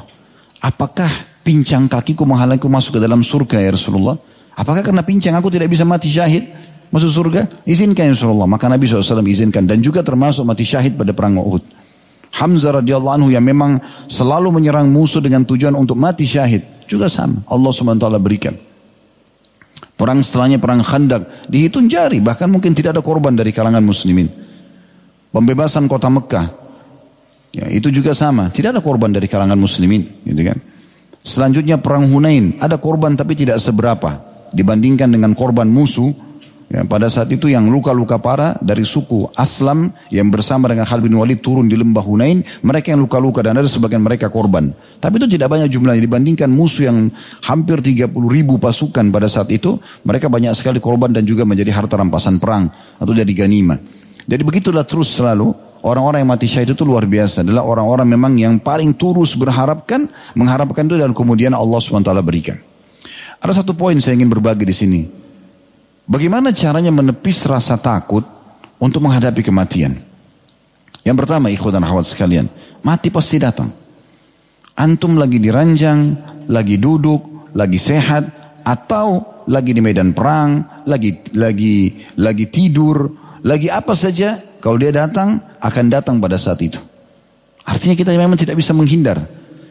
apakah 0.62 1.11
pincang 1.43 1.90
kakiku 1.90 2.23
menghalangiku 2.23 2.71
masuk 2.71 2.99
ke 2.99 3.00
dalam 3.02 3.26
surga 3.26 3.59
ya 3.59 3.75
Rasulullah? 3.75 4.14
Apakah 4.54 4.87
karena 4.87 5.02
pincang 5.02 5.35
aku 5.35 5.50
tidak 5.50 5.66
bisa 5.66 5.83
mati 5.83 6.07
syahid? 6.07 6.47
masuk 6.95 7.11
surga? 7.11 7.66
Izinkan 7.66 8.07
ya 8.07 8.14
Rasulullah. 8.14 8.47
Maka 8.47 8.71
Nabi 8.71 8.87
SAW 8.87 9.26
izinkan. 9.26 9.66
Dan 9.66 9.83
juga 9.83 10.07
termasuk 10.07 10.47
mati 10.47 10.62
syahid 10.62 10.95
pada 10.95 11.11
perang 11.11 11.35
Uhud. 11.43 11.84
Hamzah 12.35 12.83
radhiyallahu 12.83 13.14
anhu 13.14 13.29
yang 13.31 13.47
memang 13.47 13.79
selalu 14.11 14.50
menyerang 14.50 14.91
musuh 14.91 15.23
dengan 15.23 15.47
tujuan 15.47 15.71
untuk 15.79 15.95
mati 15.95 16.26
syahid. 16.26 16.67
Juga 16.91 17.07
sama. 17.07 17.47
Allah 17.47 17.71
SWT 17.71 18.07
berikan. 18.19 18.59
Perang 19.95 20.19
setelahnya 20.19 20.59
perang 20.59 20.83
khandak. 20.83 21.47
Dihitung 21.47 21.87
jari. 21.87 22.19
Bahkan 22.19 22.50
mungkin 22.50 22.75
tidak 22.75 22.99
ada 22.99 23.03
korban 23.07 23.38
dari 23.38 23.55
kalangan 23.55 23.81
muslimin. 23.87 24.26
Pembebasan 25.31 25.87
kota 25.87 26.11
Mekah. 26.11 26.47
Ya, 27.55 27.71
itu 27.71 27.95
juga 27.95 28.11
sama. 28.11 28.50
Tidak 28.50 28.75
ada 28.75 28.83
korban 28.83 29.14
dari 29.14 29.31
kalangan 29.31 29.55
muslimin. 29.55 30.03
Gitu 30.26 30.43
kan. 30.43 30.59
Selanjutnya 31.23 31.79
perang 31.79 32.11
Hunain. 32.11 32.59
Ada 32.59 32.83
korban 32.83 33.14
tapi 33.14 33.38
tidak 33.38 33.62
seberapa. 33.62 34.19
Dibandingkan 34.50 35.07
dengan 35.07 35.38
korban 35.38 35.71
musuh 35.71 36.11
Ya, 36.73 36.80
pada 36.80 37.12
saat 37.12 37.28
itu 37.28 37.52
yang 37.52 37.68
luka-luka 37.68 38.16
parah 38.16 38.56
dari 38.56 38.88
suku 38.88 39.28
Aslam 39.37 39.92
yang 40.09 40.33
bersama 40.33 40.64
dengan 40.64 40.88
Khalid 40.88 41.04
bin 41.06 41.14
Walid 41.21 41.44
turun 41.44 41.68
di 41.68 41.76
lembah 41.76 42.00
Hunain, 42.00 42.40
mereka 42.64 42.97
yang 42.97 43.04
luka-luka 43.04 43.44
dan 43.44 43.61
ada 43.61 43.68
sebagian 43.68 44.00
mereka 44.00 44.33
korban. 44.33 44.73
Tapi 44.97 45.21
itu 45.21 45.37
tidak 45.37 45.52
banyak 45.52 45.68
jumlahnya 45.68 46.00
dibandingkan 46.00 46.49
musuh 46.49 46.88
yang 46.88 47.12
hampir 47.44 47.85
30 47.85 48.09
ribu 48.16 48.56
pasukan 48.56 49.12
pada 49.12 49.28
saat 49.28 49.52
itu, 49.52 49.76
mereka 50.09 50.33
banyak 50.33 50.56
sekali 50.56 50.80
korban 50.80 51.12
dan 51.12 51.28
juga 51.28 51.44
menjadi 51.44 51.68
harta 51.68 52.00
rampasan 52.00 52.40
perang 52.40 52.73
atau 52.97 53.12
jadi 53.12 53.30
ganima. 53.37 53.76
Jadi 54.25 54.40
begitulah 54.40 54.88
terus 54.88 55.12
selalu 55.21 55.52
orang-orang 55.85 56.25
yang 56.25 56.30
mati 56.33 56.49
syahid 56.49 56.73
itu 56.73 56.83
luar 56.88 57.04
biasa 57.04 57.44
adalah 57.44 57.61
orang-orang 57.68 58.09
memang 58.09 58.33
yang 58.40 58.56
paling 58.56 58.97
turus 58.97 59.37
berharapkan 59.37 60.09
mengharapkan 60.33 60.88
itu 60.88 60.97
dan 60.97 61.12
kemudian 61.12 61.52
Allah 61.52 61.76
SWT 61.76 62.09
berikan. 62.25 62.56
Ada 63.44 63.61
satu 63.61 63.76
poin 63.76 64.00
saya 64.00 64.16
ingin 64.16 64.33
berbagi 64.33 64.64
di 64.64 64.73
sini. 64.73 65.24
Bagaimana 66.04 66.52
caranya 66.52 66.92
menepis 66.92 67.49
rasa 67.49 67.80
takut 67.80 68.25
untuk 68.76 69.00
menghadapi 69.08 69.40
kematian? 69.40 69.96
Yang 71.04 71.16
pertama, 71.25 71.49
ikhwan 71.49 71.80
dan 71.80 71.84
akhwat 71.84 72.08
sekalian, 72.08 72.49
mati 72.84 73.08
pasti 73.08 73.40
datang. 73.40 73.73
Antum 74.76 75.16
lagi 75.16 75.40
diranjang, 75.40 76.00
lagi 76.49 76.76
duduk, 76.76 77.52
lagi 77.56 77.80
sehat, 77.80 78.25
atau 78.64 79.25
lagi 79.49 79.76
di 79.76 79.80
medan 79.84 80.16
perang, 80.16 80.84
lagi 80.88 81.20
lagi 81.37 82.04
lagi 82.16 82.49
tidur, 82.49 83.12
lagi 83.44 83.68
apa 83.68 83.92
saja, 83.92 84.40
kalau 84.61 84.80
dia 84.80 84.92
datang 84.92 85.40
akan 85.61 85.84
datang 85.92 86.16
pada 86.20 86.40
saat 86.40 86.61
itu. 86.64 86.80
Artinya 87.64 87.96
kita 87.96 88.12
memang 88.12 88.37
tidak 88.37 88.61
bisa 88.61 88.76
menghindar. 88.76 89.20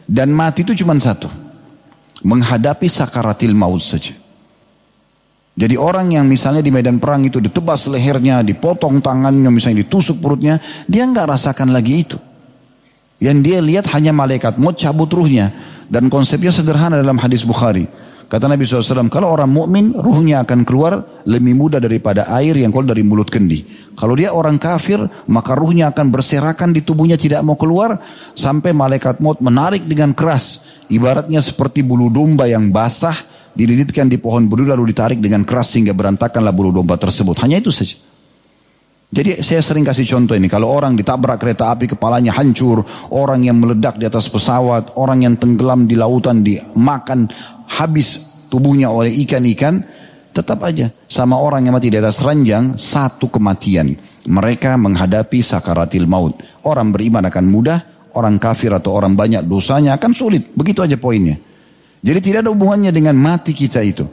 Dan 0.04 0.34
mati 0.34 0.66
itu 0.66 0.74
cuma 0.82 0.98
satu. 0.98 1.30
Menghadapi 2.26 2.90
sakaratil 2.90 3.54
maut 3.54 3.80
saja. 3.80 4.23
Jadi 5.54 5.78
orang 5.78 6.10
yang 6.10 6.26
misalnya 6.26 6.66
di 6.66 6.74
medan 6.74 6.98
perang 6.98 7.22
itu 7.22 7.38
ditebas 7.38 7.86
lehernya, 7.86 8.42
dipotong 8.42 8.98
tangannya, 8.98 9.54
misalnya 9.54 9.86
ditusuk 9.86 10.18
perutnya, 10.18 10.58
dia 10.90 11.06
nggak 11.06 11.30
rasakan 11.30 11.70
lagi 11.70 11.94
itu. 12.02 12.18
Yang 13.22 13.38
dia 13.46 13.58
lihat 13.62 13.86
hanya 13.94 14.10
malaikat 14.10 14.58
mau 14.58 14.74
cabut 14.74 15.06
ruhnya. 15.14 15.54
Dan 15.86 16.10
konsepnya 16.10 16.50
sederhana 16.50 16.98
dalam 16.98 17.20
hadis 17.22 17.46
Bukhari. 17.46 17.86
Kata 18.24 18.50
Nabi 18.50 18.66
SAW, 18.66 19.06
kalau 19.12 19.30
orang 19.30 19.46
mukmin 19.46 19.94
ruhnya 19.94 20.42
akan 20.42 20.66
keluar 20.66 21.22
lebih 21.22 21.54
mudah 21.54 21.78
daripada 21.78 22.26
air 22.34 22.56
yang 22.56 22.74
keluar 22.74 22.90
dari 22.90 23.06
mulut 23.06 23.30
kendi. 23.30 23.62
Kalau 23.94 24.18
dia 24.18 24.34
orang 24.34 24.58
kafir, 24.58 24.98
maka 25.30 25.54
ruhnya 25.54 25.94
akan 25.94 26.10
berserakan 26.10 26.74
di 26.74 26.82
tubuhnya 26.82 27.14
tidak 27.14 27.46
mau 27.46 27.54
keluar 27.54 27.94
sampai 28.34 28.74
malaikat 28.74 29.22
maut 29.22 29.38
menarik 29.38 29.86
dengan 29.86 30.16
keras. 30.16 30.64
Ibaratnya 30.90 31.38
seperti 31.38 31.86
bulu 31.86 32.10
domba 32.10 32.50
yang 32.50 32.74
basah 32.74 33.14
dililitkan 33.54 34.10
di 34.10 34.18
pohon 34.18 34.50
buru 34.50 34.66
lalu 34.66 34.90
ditarik 34.90 35.22
dengan 35.22 35.46
keras 35.46 35.72
sehingga 35.72 35.94
berantakanlah 35.94 36.50
bulu 36.50 36.74
domba 36.74 36.98
tersebut. 36.98 37.38
Hanya 37.40 37.62
itu 37.62 37.70
saja. 37.70 37.96
Jadi 39.14 39.46
saya 39.46 39.62
sering 39.62 39.86
kasih 39.86 40.10
contoh 40.10 40.34
ini, 40.34 40.50
kalau 40.50 40.74
orang 40.74 40.98
ditabrak 40.98 41.38
kereta 41.38 41.70
api 41.70 41.94
kepalanya 41.94 42.34
hancur, 42.34 42.82
orang 43.14 43.46
yang 43.46 43.62
meledak 43.62 43.94
di 43.94 44.10
atas 44.10 44.26
pesawat, 44.26 44.98
orang 44.98 45.22
yang 45.22 45.34
tenggelam 45.38 45.86
di 45.86 45.94
lautan 45.94 46.42
dimakan 46.42 47.30
habis 47.70 48.18
tubuhnya 48.50 48.90
oleh 48.90 49.14
ikan-ikan, 49.22 49.86
tetap 50.34 50.66
aja 50.66 50.90
sama 51.06 51.38
orang 51.38 51.62
yang 51.62 51.78
mati 51.78 51.94
di 51.94 51.98
atas 52.02 52.26
ranjang 52.26 52.74
satu 52.74 53.30
kematian. 53.30 53.94
Mereka 54.26 54.74
menghadapi 54.74 55.38
sakaratil 55.38 56.10
maut. 56.10 56.34
Orang 56.66 56.90
beriman 56.90 57.22
akan 57.30 57.46
mudah, 57.46 57.78
orang 58.18 58.42
kafir 58.42 58.74
atau 58.74 58.98
orang 58.98 59.14
banyak 59.14 59.46
dosanya 59.46 59.94
akan 59.94 60.10
sulit. 60.10 60.50
Begitu 60.58 60.82
aja 60.82 60.98
poinnya. 60.98 61.38
Jadi 62.04 62.18
tidak 62.20 62.44
ada 62.44 62.52
hubungannya 62.52 62.92
dengan 62.92 63.16
mati 63.16 63.56
kita 63.56 63.80
itu. 63.80 64.04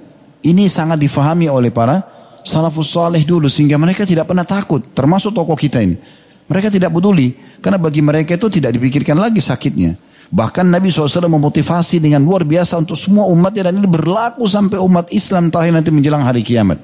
Ini 0.48 0.71
sangat 0.71 0.95
difahami 0.95 1.51
oleh 1.51 1.75
para 1.75 2.00
salafus 2.39 2.95
saleh 2.95 3.27
dulu 3.27 3.51
sehingga 3.51 3.75
mereka 3.75 4.07
tidak 4.07 4.31
pernah 4.31 4.48
takut. 4.48 4.79
Termasuk 4.95 5.36
tokoh 5.36 5.60
kita 5.60 5.83
ini. 5.83 6.00
Mereka 6.48 6.71
tidak 6.71 6.95
peduli. 6.95 7.36
Karena 7.60 7.75
bagi 7.75 8.00
mereka 8.00 8.39
itu 8.39 8.48
tidak 8.48 8.79
dipikirkan 8.79 9.19
lagi 9.19 9.43
sakitnya. 9.43 10.00
Bahkan 10.31 10.71
Nabi 10.71 10.88
SAW 10.88 11.27
memotivasi 11.27 12.00
dengan 12.00 12.24
luar 12.24 12.48
biasa 12.48 12.79
untuk 12.79 12.95
semua 12.95 13.27
umatnya 13.27 13.67
dan 13.67 13.83
ini 13.83 13.88
berlaku 13.91 14.48
sampai 14.48 14.79
umat 14.79 15.12
Islam 15.12 15.51
terakhir 15.51 15.75
nanti 15.75 15.91
menjelang 15.91 16.24
hari 16.24 16.39
kiamat. 16.48 16.79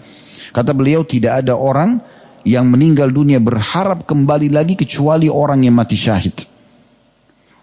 Kata 0.52 0.76
beliau 0.76 1.08
tidak 1.08 1.48
ada 1.48 1.56
orang 1.56 2.04
yang 2.44 2.68
meninggal 2.68 3.08
dunia 3.08 3.40
berharap 3.40 4.04
kembali 4.04 4.52
lagi 4.52 4.76
kecuali 4.76 5.32
orang 5.32 5.64
yang 5.64 5.72
mati 5.72 5.96
syahid. 5.96 6.36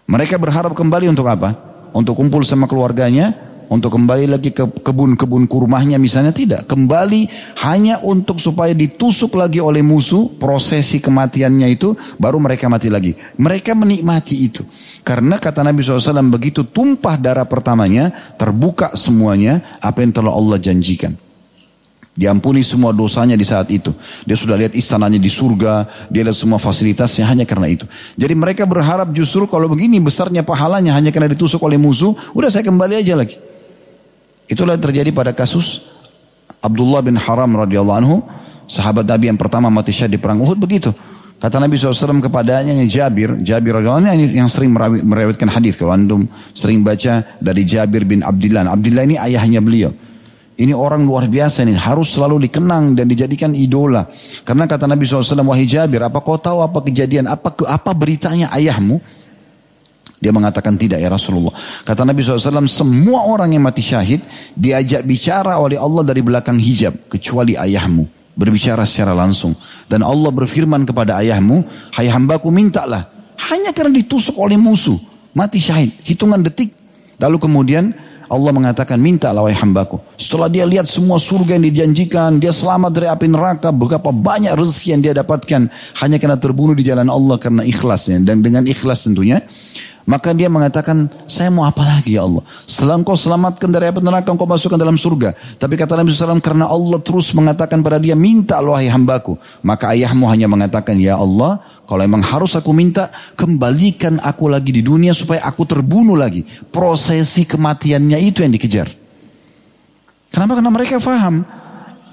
Mereka 0.09 0.41
berharap 0.41 0.73
kembali 0.73 1.05
untuk 1.13 1.29
apa? 1.29 1.74
Untuk 1.95 2.19
kumpul 2.19 2.43
sama 2.43 2.67
keluarganya, 2.67 3.31
untuk 3.71 3.97
kembali 3.97 4.29
lagi 4.29 4.53
ke 4.53 4.61
kebun-kebun 4.83 5.49
kurmahnya 5.49 5.97
misalnya 5.97 6.35
tidak. 6.35 6.69
Kembali 6.69 7.25
hanya 7.65 7.97
untuk 8.05 8.37
supaya 8.37 8.75
ditusuk 8.77 9.33
lagi 9.33 9.57
oleh 9.57 9.81
musuh, 9.81 10.29
prosesi 10.37 11.01
kematiannya 11.01 11.67
itu 11.71 11.97
baru 12.19 12.37
mereka 12.37 12.69
mati 12.69 12.91
lagi. 12.91 13.15
Mereka 13.15 13.73
menikmati 13.73 14.35
itu. 14.37 14.61
Karena 15.01 15.37
kata 15.39 15.65
Nabi 15.65 15.81
SAW 15.81 16.29
begitu 16.29 16.67
tumpah 16.69 17.17
darah 17.17 17.47
pertamanya, 17.49 18.35
terbuka 18.37 18.93
semuanya 18.93 19.79
apa 19.81 20.03
yang 20.03 20.13
telah 20.13 20.33
Allah 20.33 20.61
janjikan. 20.61 21.24
Diampuni 22.15 22.63
semua 22.63 22.95
dosanya 22.95 23.35
di 23.35 23.43
saat 23.43 23.67
itu. 23.67 23.91
Dia 24.23 24.39
sudah 24.39 24.55
lihat 24.55 24.71
istananya 24.71 25.19
di 25.19 25.27
surga, 25.27 26.07
dia 26.07 26.23
lihat 26.23 26.39
semua 26.39 26.55
fasilitasnya 26.63 27.27
hanya 27.27 27.43
karena 27.43 27.67
itu. 27.67 27.83
Jadi 28.15 28.31
mereka 28.31 28.63
berharap 28.63 29.11
justru 29.11 29.43
kalau 29.51 29.67
begini 29.67 29.99
besarnya 29.99 30.39
pahalanya 30.39 30.95
hanya 30.95 31.11
karena 31.11 31.35
ditusuk 31.35 31.59
oleh 31.59 31.75
musuh, 31.75 32.15
udah 32.31 32.47
saya 32.47 32.63
kembali 32.63 33.03
aja 33.03 33.19
lagi. 33.19 33.35
Itulah 34.47 34.79
terjadi 34.79 35.11
pada 35.11 35.35
kasus 35.35 35.83
Abdullah 36.63 37.03
bin 37.03 37.19
Haram 37.19 37.51
radhiyallahu 37.51 37.99
anhu, 37.99 38.23
sahabat 38.63 39.03
Nabi 39.03 39.35
yang 39.35 39.39
pertama 39.41 39.67
mati 39.67 39.91
syahid 39.91 40.15
di 40.15 40.19
perang 40.23 40.39
Uhud 40.39 40.55
begitu. 40.55 40.95
Kata 41.35 41.59
Nabi 41.59 41.75
SAW 41.75 42.23
kepadanya 42.23 42.71
yang 42.71 42.87
Jabir, 42.87 43.43
Jabir 43.43 43.75
radhiyallahu 43.75 44.07
anhu 44.07 44.31
yang 44.31 44.47
sering 44.47 44.71
meriwayatkan 45.03 45.51
hadis 45.51 45.75
kalau 45.75 45.91
antum 45.91 46.31
sering 46.55 46.79
baca 46.79 47.27
dari 47.43 47.67
Jabir 47.67 48.07
bin 48.07 48.23
Abdullah. 48.23 48.71
Abdullah 48.71 49.03
ini 49.03 49.19
ayahnya 49.19 49.59
beliau. 49.59 50.04
Ini 50.55 50.71
orang 50.71 51.03
luar 51.03 51.27
biasa 51.27 51.67
ini 51.67 51.75
harus 51.75 52.15
selalu 52.15 52.47
dikenang 52.47 52.95
dan 52.95 53.11
dijadikan 53.11 53.51
idola. 53.51 54.07
Karena 54.47 54.63
kata 54.63 54.87
Nabi 54.87 55.03
SAW, 55.03 55.43
wahai 55.43 55.67
Jabir, 55.67 55.99
apa 55.99 56.23
kau 56.23 56.39
tahu 56.39 56.63
apa 56.63 56.79
kejadian, 56.79 57.27
apa 57.27 57.51
apa 57.67 57.91
beritanya 57.91 58.47
ayahmu? 58.55 59.03
Dia 60.15 60.31
mengatakan 60.31 60.79
tidak 60.79 61.03
ya 61.03 61.11
Rasulullah. 61.11 61.51
Kata 61.83 62.07
Nabi 62.07 62.23
SAW, 62.23 62.71
semua 62.71 63.27
orang 63.27 63.51
yang 63.51 63.67
mati 63.67 63.83
syahid 63.83 64.23
diajak 64.55 65.03
bicara 65.03 65.59
oleh 65.59 65.75
Allah 65.75 66.07
dari 66.07 66.23
belakang 66.23 66.55
hijab. 66.55 67.11
Kecuali 67.11 67.59
ayahmu. 67.59 68.07
Berbicara 68.35 68.87
secara 68.87 69.11
langsung. 69.11 69.55
Dan 69.91 70.07
Allah 70.07 70.31
berfirman 70.31 70.87
kepada 70.87 71.19
ayahmu, 71.19 71.67
hai 71.99 72.07
hambaku 72.07 72.47
mintalah. 72.47 73.11
Hanya 73.51 73.75
karena 73.75 73.99
ditusuk 73.99 74.39
oleh 74.39 74.55
musuh. 74.55 74.95
Mati 75.35 75.59
syahid. 75.59 75.91
Hitungan 76.07 76.39
detik. 76.47 76.71
Lalu 77.19 77.37
kemudian 77.39 77.91
Allah 78.25 78.51
mengatakan 78.51 78.97
minta 78.97 79.29
lawai 79.29 79.53
hambaku. 79.53 80.01
Setelah 80.17 80.49
dia 80.49 80.65
lihat 80.65 80.89
semua 80.89 81.21
surga 81.21 81.57
yang 81.57 81.65
dijanjikan, 81.69 82.41
dia 82.41 82.49
selamat 82.49 82.91
dari 82.93 83.07
api 83.09 83.27
neraka, 83.29 83.69
berapa 83.69 84.09
banyak 84.09 84.53
rezeki 84.57 84.87
yang 84.97 85.01
dia 85.01 85.13
dapatkan 85.13 85.69
hanya 86.01 86.17
karena 86.17 86.37
terbunuh 86.37 86.73
di 86.73 86.85
jalan 86.85 87.09
Allah 87.09 87.37
karena 87.37 87.61
ikhlasnya 87.61 88.21
dan 88.25 88.41
dengan 88.41 88.65
ikhlas 88.65 89.05
tentunya. 89.05 89.45
Maka 90.05 90.37
dia 90.37 90.45
mengatakan, 90.53 91.09
saya 91.25 91.49
mau 91.49 91.65
apa 91.65 91.81
lagi 91.81 92.13
ya 92.13 92.29
Allah? 92.29 92.45
Setelah 92.69 93.01
engkau 93.01 93.17
selamatkan 93.17 93.73
dari 93.73 93.89
api 93.89 94.05
neraka, 94.05 94.29
engkau 94.29 94.45
masukkan 94.45 94.77
dalam 94.77 95.01
surga. 95.01 95.33
Tapi 95.57 95.73
kata 95.73 95.97
Nabi 95.97 96.13
SAW, 96.13 96.37
karena 96.45 96.69
Allah 96.69 97.01
terus 97.01 97.33
mengatakan 97.33 97.81
pada 97.81 97.97
dia, 97.97 98.13
minta 98.13 98.61
wahai 98.61 98.85
hambaku. 98.85 99.33
Maka 99.65 99.97
ayahmu 99.97 100.29
hanya 100.29 100.45
mengatakan, 100.45 101.01
ya 101.01 101.17
Allah, 101.17 101.57
kalau 101.89 102.05
emang 102.05 102.21
harus 102.21 102.53
aku 102.53 102.69
minta, 102.69 103.09
kembalikan 103.33 104.21
aku 104.21 104.45
lagi 104.45 104.69
di 104.69 104.85
dunia 104.85 105.17
supaya 105.17 105.41
aku 105.41 105.65
terbunuh 105.65 106.13
lagi. 106.13 106.45
Prosesi 106.69 107.41
kematiannya 107.49 108.21
itu 108.21 108.45
yang 108.45 108.53
dikejar. 108.53 108.93
Kenapa? 110.29 110.61
Karena 110.61 110.69
mereka 110.69 111.01
faham. 111.01 111.41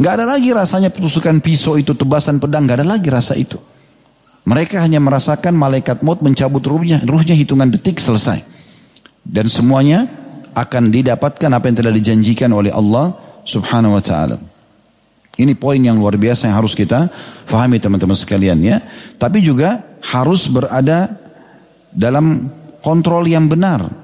Gak 0.00 0.12
ada 0.16 0.24
lagi 0.24 0.48
rasanya 0.48 0.88
tusukan 0.88 1.44
pisau 1.44 1.76
itu, 1.76 1.92
tebasan 1.92 2.40
pedang, 2.40 2.64
gak 2.64 2.80
ada 2.80 2.96
lagi 2.96 3.12
rasa 3.12 3.36
itu. 3.36 3.60
Mereka 4.42 4.82
hanya 4.82 4.98
merasakan 4.98 5.54
malaikat 5.54 6.02
maut 6.02 6.18
mencabut 6.18 6.62
ruhnya, 6.66 6.98
ruhnya 7.06 7.36
hitungan 7.38 7.70
detik 7.70 8.02
selesai. 8.02 8.42
Dan 9.22 9.46
semuanya 9.46 10.10
akan 10.52 10.90
didapatkan 10.90 11.46
apa 11.46 11.70
yang 11.70 11.76
telah 11.78 11.94
dijanjikan 11.94 12.50
oleh 12.50 12.74
Allah 12.74 13.14
subhanahu 13.46 13.94
wa 13.94 14.02
ta'ala. 14.02 14.36
Ini 15.38 15.56
poin 15.56 15.80
yang 15.80 15.96
luar 15.96 16.18
biasa 16.20 16.50
yang 16.50 16.58
harus 16.58 16.76
kita 16.76 17.08
fahami 17.48 17.80
teman-teman 17.80 18.18
sekalian 18.18 18.60
ya. 18.60 18.82
Tapi 19.16 19.40
juga 19.40 19.80
harus 20.10 20.50
berada 20.50 21.08
dalam 21.94 22.50
kontrol 22.82 23.24
yang 23.24 23.48
benar. 23.48 24.01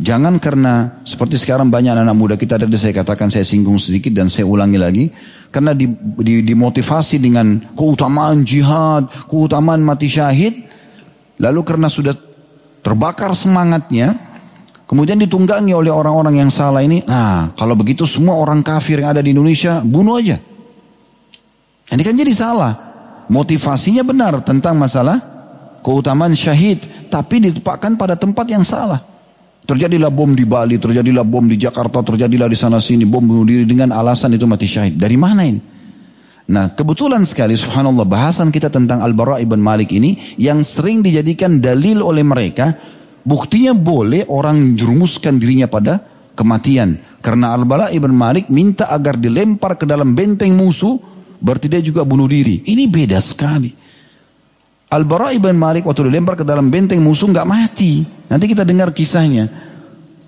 Jangan 0.00 0.40
karena 0.40 1.04
seperti 1.04 1.36
sekarang 1.36 1.68
banyak 1.68 1.92
anak, 1.92 2.08
-anak 2.08 2.16
muda 2.16 2.34
kita 2.40 2.56
tadi 2.56 2.72
saya 2.80 2.96
katakan 2.96 3.28
saya 3.28 3.44
singgung 3.44 3.76
sedikit 3.76 4.16
dan 4.16 4.32
saya 4.32 4.48
ulangi 4.48 4.80
lagi. 4.80 5.04
Karena 5.52 5.76
di, 5.76 5.84
di, 6.24 6.40
dimotivasi 6.40 7.20
dengan 7.20 7.60
keutamaan 7.76 8.40
jihad, 8.40 9.04
keutamaan 9.28 9.84
mati 9.84 10.08
syahid. 10.08 10.64
Lalu 11.36 11.60
karena 11.60 11.92
sudah 11.92 12.16
terbakar 12.80 13.36
semangatnya, 13.36 14.16
kemudian 14.88 15.20
ditunggangi 15.20 15.76
oleh 15.76 15.92
orang-orang 15.92 16.40
yang 16.40 16.48
salah 16.48 16.80
ini. 16.80 17.04
Nah 17.04 17.52
kalau 17.52 17.76
begitu 17.76 18.08
semua 18.08 18.40
orang 18.40 18.64
kafir 18.64 19.04
yang 19.04 19.12
ada 19.12 19.20
di 19.20 19.36
Indonesia 19.36 19.84
bunuh 19.84 20.16
aja. 20.16 20.40
Ini 21.92 22.00
kan 22.00 22.16
jadi 22.16 22.32
salah. 22.32 22.72
Motivasinya 23.28 24.00
benar 24.00 24.40
tentang 24.40 24.80
masalah 24.80 25.20
keutamaan 25.84 26.32
syahid. 26.32 26.80
Tapi 27.12 27.44
ditempatkan 27.44 28.00
pada 28.00 28.16
tempat 28.16 28.48
yang 28.48 28.64
salah. 28.64 29.11
Terjadilah 29.62 30.10
bom 30.10 30.34
di 30.34 30.42
Bali, 30.42 30.74
terjadilah 30.74 31.22
bom 31.22 31.46
di 31.46 31.54
Jakarta, 31.54 32.02
terjadilah 32.02 32.50
di 32.50 32.58
sana 32.58 32.82
sini 32.82 33.06
bom 33.06 33.22
bunuh 33.22 33.46
diri 33.46 33.62
dengan 33.62 33.94
alasan 33.94 34.34
itu 34.34 34.42
mati 34.42 34.66
syahid. 34.66 34.98
Dari 34.98 35.14
mana 35.14 35.46
ini? 35.46 35.60
Nah 36.50 36.74
kebetulan 36.74 37.22
sekali 37.22 37.54
subhanallah 37.54 38.02
bahasan 38.02 38.50
kita 38.50 38.66
tentang 38.66 38.98
Al-Bara 38.98 39.38
ibn 39.38 39.62
Malik 39.62 39.94
ini 39.94 40.18
yang 40.42 40.66
sering 40.66 40.98
dijadikan 40.98 41.62
dalil 41.62 42.02
oleh 42.02 42.26
mereka 42.26 42.74
buktinya 43.22 43.70
boleh 43.70 44.26
orang 44.26 44.74
jerumuskan 44.74 45.38
dirinya 45.38 45.70
pada 45.70 46.02
kematian. 46.34 46.98
Karena 47.22 47.54
Al-Bara 47.54 47.94
ibn 47.94 48.10
Malik 48.10 48.50
minta 48.50 48.90
agar 48.90 49.14
dilempar 49.14 49.78
ke 49.78 49.86
dalam 49.86 50.18
benteng 50.18 50.58
musuh 50.58 50.98
berarti 51.38 51.70
dia 51.70 51.78
juga 51.78 52.02
bunuh 52.02 52.26
diri. 52.26 52.66
Ini 52.66 52.90
beda 52.90 53.22
sekali. 53.22 53.81
Al-Bara 54.92 55.32
ibn 55.32 55.56
Malik 55.56 55.88
waktu 55.88 56.12
dilempar 56.12 56.36
ke 56.36 56.44
dalam 56.44 56.68
benteng 56.68 57.00
musuh 57.00 57.24
nggak 57.32 57.48
mati. 57.48 58.04
Nanti 58.28 58.44
kita 58.44 58.60
dengar 58.60 58.92
kisahnya. 58.92 59.48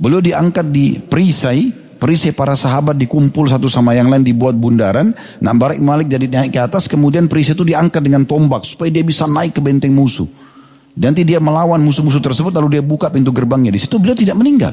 Beliau 0.01 0.25
diangkat 0.25 0.73
di 0.73 0.97
perisai, 0.97 1.69
perisai 2.01 2.33
para 2.33 2.57
sahabat 2.57 2.97
dikumpul 2.97 3.53
satu 3.53 3.69
sama 3.69 3.93
yang 3.93 4.09
lain 4.09 4.25
dibuat 4.25 4.57
bundaran. 4.57 5.13
Nah 5.45 5.53
Barak 5.53 5.85
Malik 5.85 6.09
jadi 6.09 6.25
naik 6.33 6.57
ke 6.57 6.61
atas, 6.65 6.89
kemudian 6.89 7.29
perisai 7.29 7.53
itu 7.53 7.61
diangkat 7.61 8.01
dengan 8.01 8.25
tombak 8.25 8.65
supaya 8.65 8.89
dia 8.89 9.05
bisa 9.05 9.29
naik 9.29 9.53
ke 9.53 9.61
benteng 9.61 9.93
musuh. 9.93 10.25
Nanti 10.97 11.29
dia 11.29 11.45
melawan 11.45 11.85
musuh-musuh 11.85 12.25
tersebut 12.25 12.57
lalu 12.57 12.81
dia 12.81 12.83
buka 12.83 13.13
pintu 13.13 13.37
gerbangnya. 13.37 13.69
Di 13.69 13.85
situ 13.85 14.01
beliau 14.01 14.17
tidak 14.17 14.41
meninggal. 14.41 14.73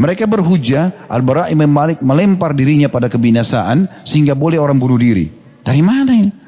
Mereka 0.00 0.26
berhujah 0.26 1.06
Al-Bara 1.06 1.46
Imam 1.52 1.70
Malik 1.70 2.02
melempar 2.02 2.58
dirinya 2.58 2.90
pada 2.90 3.06
kebinasaan 3.06 4.02
sehingga 4.02 4.34
boleh 4.34 4.58
orang 4.58 4.82
bunuh 4.82 4.98
diri. 4.98 5.30
Dari 5.62 5.78
mana 5.84 6.10
ini? 6.10 6.39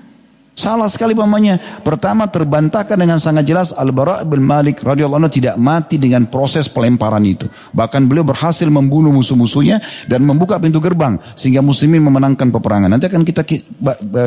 Salah 0.52 0.85
sekali 0.85 1.16
pamannya. 1.16 1.80
Pertama 1.80 2.28
terbantahkan 2.28 3.00
dengan 3.00 3.16
sangat 3.16 3.49
jelas 3.49 3.73
Al-Bara 3.73 4.21
bin 4.28 4.44
Malik 4.44 4.85
radhiyallahu 4.85 5.25
anhu 5.25 5.32
tidak 5.32 5.56
mati 5.56 5.97
dengan 5.97 6.28
proses 6.28 6.68
pelemparan 6.68 7.25
itu. 7.25 7.49
Bahkan 7.73 8.04
beliau 8.04 8.21
berhasil 8.21 8.68
membunuh 8.68 9.16
musuh-musuhnya 9.16 9.80
dan 10.12 10.21
membuka 10.28 10.61
pintu 10.61 10.76
gerbang 10.76 11.16
sehingga 11.32 11.64
muslimin 11.64 12.04
memenangkan 12.04 12.52
peperangan. 12.52 12.92
Nanti 12.92 13.09
akan 13.09 13.25
kita 13.25 13.42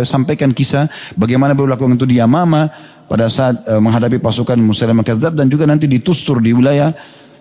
sampaikan 0.02 0.50
kisah 0.50 0.90
bagaimana 1.14 1.54
beliau 1.54 1.78
lakukan 1.78 1.94
itu 1.94 2.10
di 2.10 2.18
Yamama 2.18 2.74
pada 3.06 3.30
saat 3.30 3.62
uh, 3.70 3.78
menghadapi 3.78 4.18
pasukan 4.18 4.58
Musailamah 4.58 5.06
Kadzab 5.06 5.38
dan 5.38 5.46
juga 5.46 5.70
nanti 5.70 5.86
ditustur 5.86 6.42
di 6.42 6.58
wilayah 6.58 6.90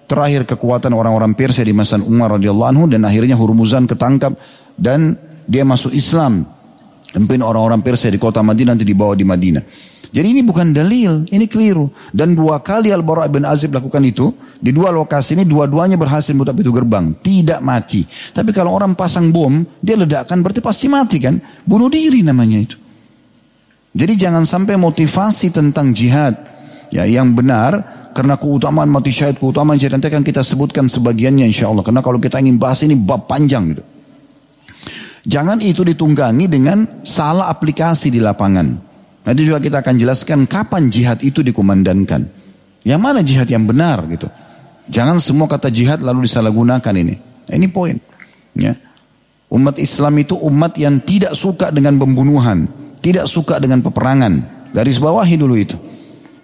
terakhir 0.04 0.44
kekuatan 0.44 0.92
orang-orang 0.92 1.32
Persia 1.32 1.64
di 1.64 1.72
masa 1.72 1.96
Umar 1.96 2.36
radhiyallahu 2.36 2.68
anhu 2.68 2.84
dan 2.92 3.08
akhirnya 3.08 3.32
Hurmuzan 3.32 3.88
ketangkap 3.88 4.36
dan 4.76 5.16
dia 5.48 5.64
masuk 5.64 5.96
Islam 5.96 6.44
Pimpin 7.14 7.46
orang-orang 7.46 7.78
Persia 7.78 8.10
di 8.10 8.18
kota 8.18 8.42
Madinah 8.42 8.74
nanti 8.74 8.82
dibawa 8.82 9.14
di 9.14 9.22
Madinah. 9.22 9.62
Jadi 10.14 10.30
ini 10.30 10.42
bukan 10.46 10.70
dalil, 10.74 11.26
ini 11.30 11.46
keliru. 11.46 11.90
Dan 12.10 12.34
dua 12.38 12.62
kali 12.62 12.90
Al-Bara' 12.90 13.30
bin 13.30 13.42
Azib 13.42 13.74
lakukan 13.74 14.02
itu, 14.02 14.34
di 14.58 14.70
dua 14.70 14.90
lokasi 14.94 15.38
ini 15.38 15.42
dua-duanya 15.42 15.98
berhasil 15.98 16.30
menutup 16.34 16.54
pintu 16.54 16.70
gerbang. 16.70 17.14
Tidak 17.18 17.58
mati. 17.62 18.06
Tapi 18.34 18.50
kalau 18.50 18.74
orang 18.74 18.94
pasang 18.98 19.34
bom, 19.34 19.62
dia 19.78 19.98
ledakkan 19.98 20.42
berarti 20.42 20.62
pasti 20.62 20.86
mati 20.86 21.18
kan. 21.18 21.38
Bunuh 21.66 21.90
diri 21.90 22.22
namanya 22.22 22.62
itu. 22.62 22.78
Jadi 23.94 24.14
jangan 24.18 24.42
sampai 24.42 24.74
motivasi 24.74 25.54
tentang 25.54 25.94
jihad 25.94 26.34
ya 26.90 27.06
yang 27.06 27.30
benar 27.30 27.78
karena 28.10 28.34
keutamaan 28.34 28.90
mati 28.90 29.14
syahid, 29.14 29.38
keutamaan 29.38 29.78
jihad 29.78 29.98
nanti 29.98 30.10
akan 30.10 30.26
kita 30.26 30.42
sebutkan 30.42 30.90
sebagiannya 30.90 31.46
insya 31.46 31.70
Allah. 31.70 31.86
Karena 31.86 32.02
kalau 32.02 32.18
kita 32.18 32.42
ingin 32.42 32.58
bahas 32.58 32.82
ini 32.82 32.98
bab 32.98 33.30
panjang 33.30 33.70
gitu. 33.74 33.82
Jangan 35.24 35.56
itu 35.64 35.80
ditunggangi 35.80 36.46
dengan 36.52 37.00
salah 37.00 37.48
aplikasi 37.48 38.12
di 38.12 38.20
lapangan. 38.20 38.76
Nanti 39.24 39.40
juga 39.40 39.56
kita 39.56 39.80
akan 39.80 39.96
jelaskan 39.96 40.44
kapan 40.44 40.92
jihad 40.92 41.24
itu 41.24 41.40
dikumandangkan. 41.40 42.28
Yang 42.84 43.00
mana 43.00 43.24
jihad 43.24 43.48
yang 43.48 43.64
benar 43.64 44.04
gitu. 44.12 44.28
Jangan 44.92 45.16
semua 45.16 45.48
kata 45.48 45.72
jihad 45.72 46.04
lalu 46.04 46.28
disalahgunakan 46.28 46.94
ini. 47.00 47.16
Nah, 47.48 47.54
ini 47.56 47.66
poin. 47.72 47.96
Ya. 48.52 48.76
Umat 49.48 49.80
Islam 49.80 50.20
itu 50.20 50.36
umat 50.36 50.76
yang 50.76 51.00
tidak 51.00 51.32
suka 51.32 51.72
dengan 51.72 51.96
pembunuhan. 51.96 52.68
Tidak 53.00 53.24
suka 53.24 53.56
dengan 53.56 53.80
peperangan. 53.80 54.32
Garis 54.76 55.00
bawahi 55.00 55.40
dulu 55.40 55.56
itu. 55.56 55.80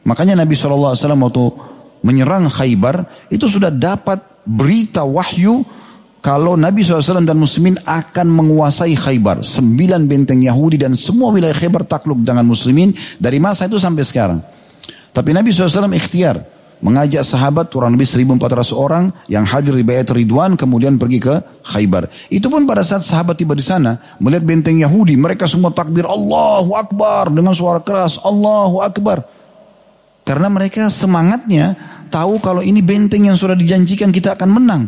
Makanya 0.08 0.40
Nabi 0.40 0.56
SAW 0.56 0.96
waktu 0.96 1.44
menyerang 2.00 2.48
Khaybar. 2.48 3.28
Itu 3.28 3.52
sudah 3.52 3.68
dapat 3.68 4.24
berita 4.48 5.04
wahyu 5.04 5.60
kalau 6.20 6.52
Nabi 6.52 6.84
SAW 6.84 7.24
dan 7.24 7.40
muslimin 7.40 7.80
akan 7.80 8.28
menguasai 8.28 8.92
Khaybar. 8.92 9.40
Sembilan 9.40 10.04
benteng 10.04 10.44
Yahudi 10.44 10.76
dan 10.76 10.92
semua 10.92 11.32
wilayah 11.32 11.56
Khaybar 11.56 11.88
takluk 11.88 12.20
dengan 12.20 12.44
muslimin 12.44 12.92
dari 13.16 13.40
masa 13.40 13.64
itu 13.64 13.80
sampai 13.80 14.04
sekarang. 14.04 14.38
Tapi 15.16 15.32
Nabi 15.32 15.48
SAW 15.48 15.88
ikhtiar 15.96 16.44
mengajak 16.80 17.24
sahabat 17.24 17.72
kurang 17.72 17.96
lebih 17.96 18.08
1400 18.08 18.72
orang 18.72 19.12
yang 19.28 19.44
hadir 19.44 19.76
di 19.76 19.84
Bayat 19.84 20.12
Ridwan 20.12 20.60
kemudian 20.60 21.00
pergi 21.00 21.24
ke 21.24 21.34
Khaybar. 21.64 22.08
Itu 22.28 22.52
pun 22.52 22.68
pada 22.68 22.84
saat 22.84 23.00
sahabat 23.00 23.40
tiba 23.40 23.56
di 23.56 23.64
sana 23.64 23.96
melihat 24.20 24.44
benteng 24.44 24.76
Yahudi 24.76 25.16
mereka 25.16 25.48
semua 25.48 25.72
takbir 25.72 26.04
Allahu 26.04 26.76
Akbar 26.76 27.32
dengan 27.32 27.56
suara 27.56 27.80
keras 27.80 28.20
Allahu 28.20 28.84
Akbar. 28.84 29.24
Karena 30.28 30.52
mereka 30.52 30.92
semangatnya 30.92 31.74
tahu 32.12 32.44
kalau 32.44 32.60
ini 32.60 32.84
benteng 32.84 33.24
yang 33.24 33.40
sudah 33.40 33.56
dijanjikan 33.56 34.12
kita 34.12 34.36
akan 34.36 34.50
menang. 34.52 34.82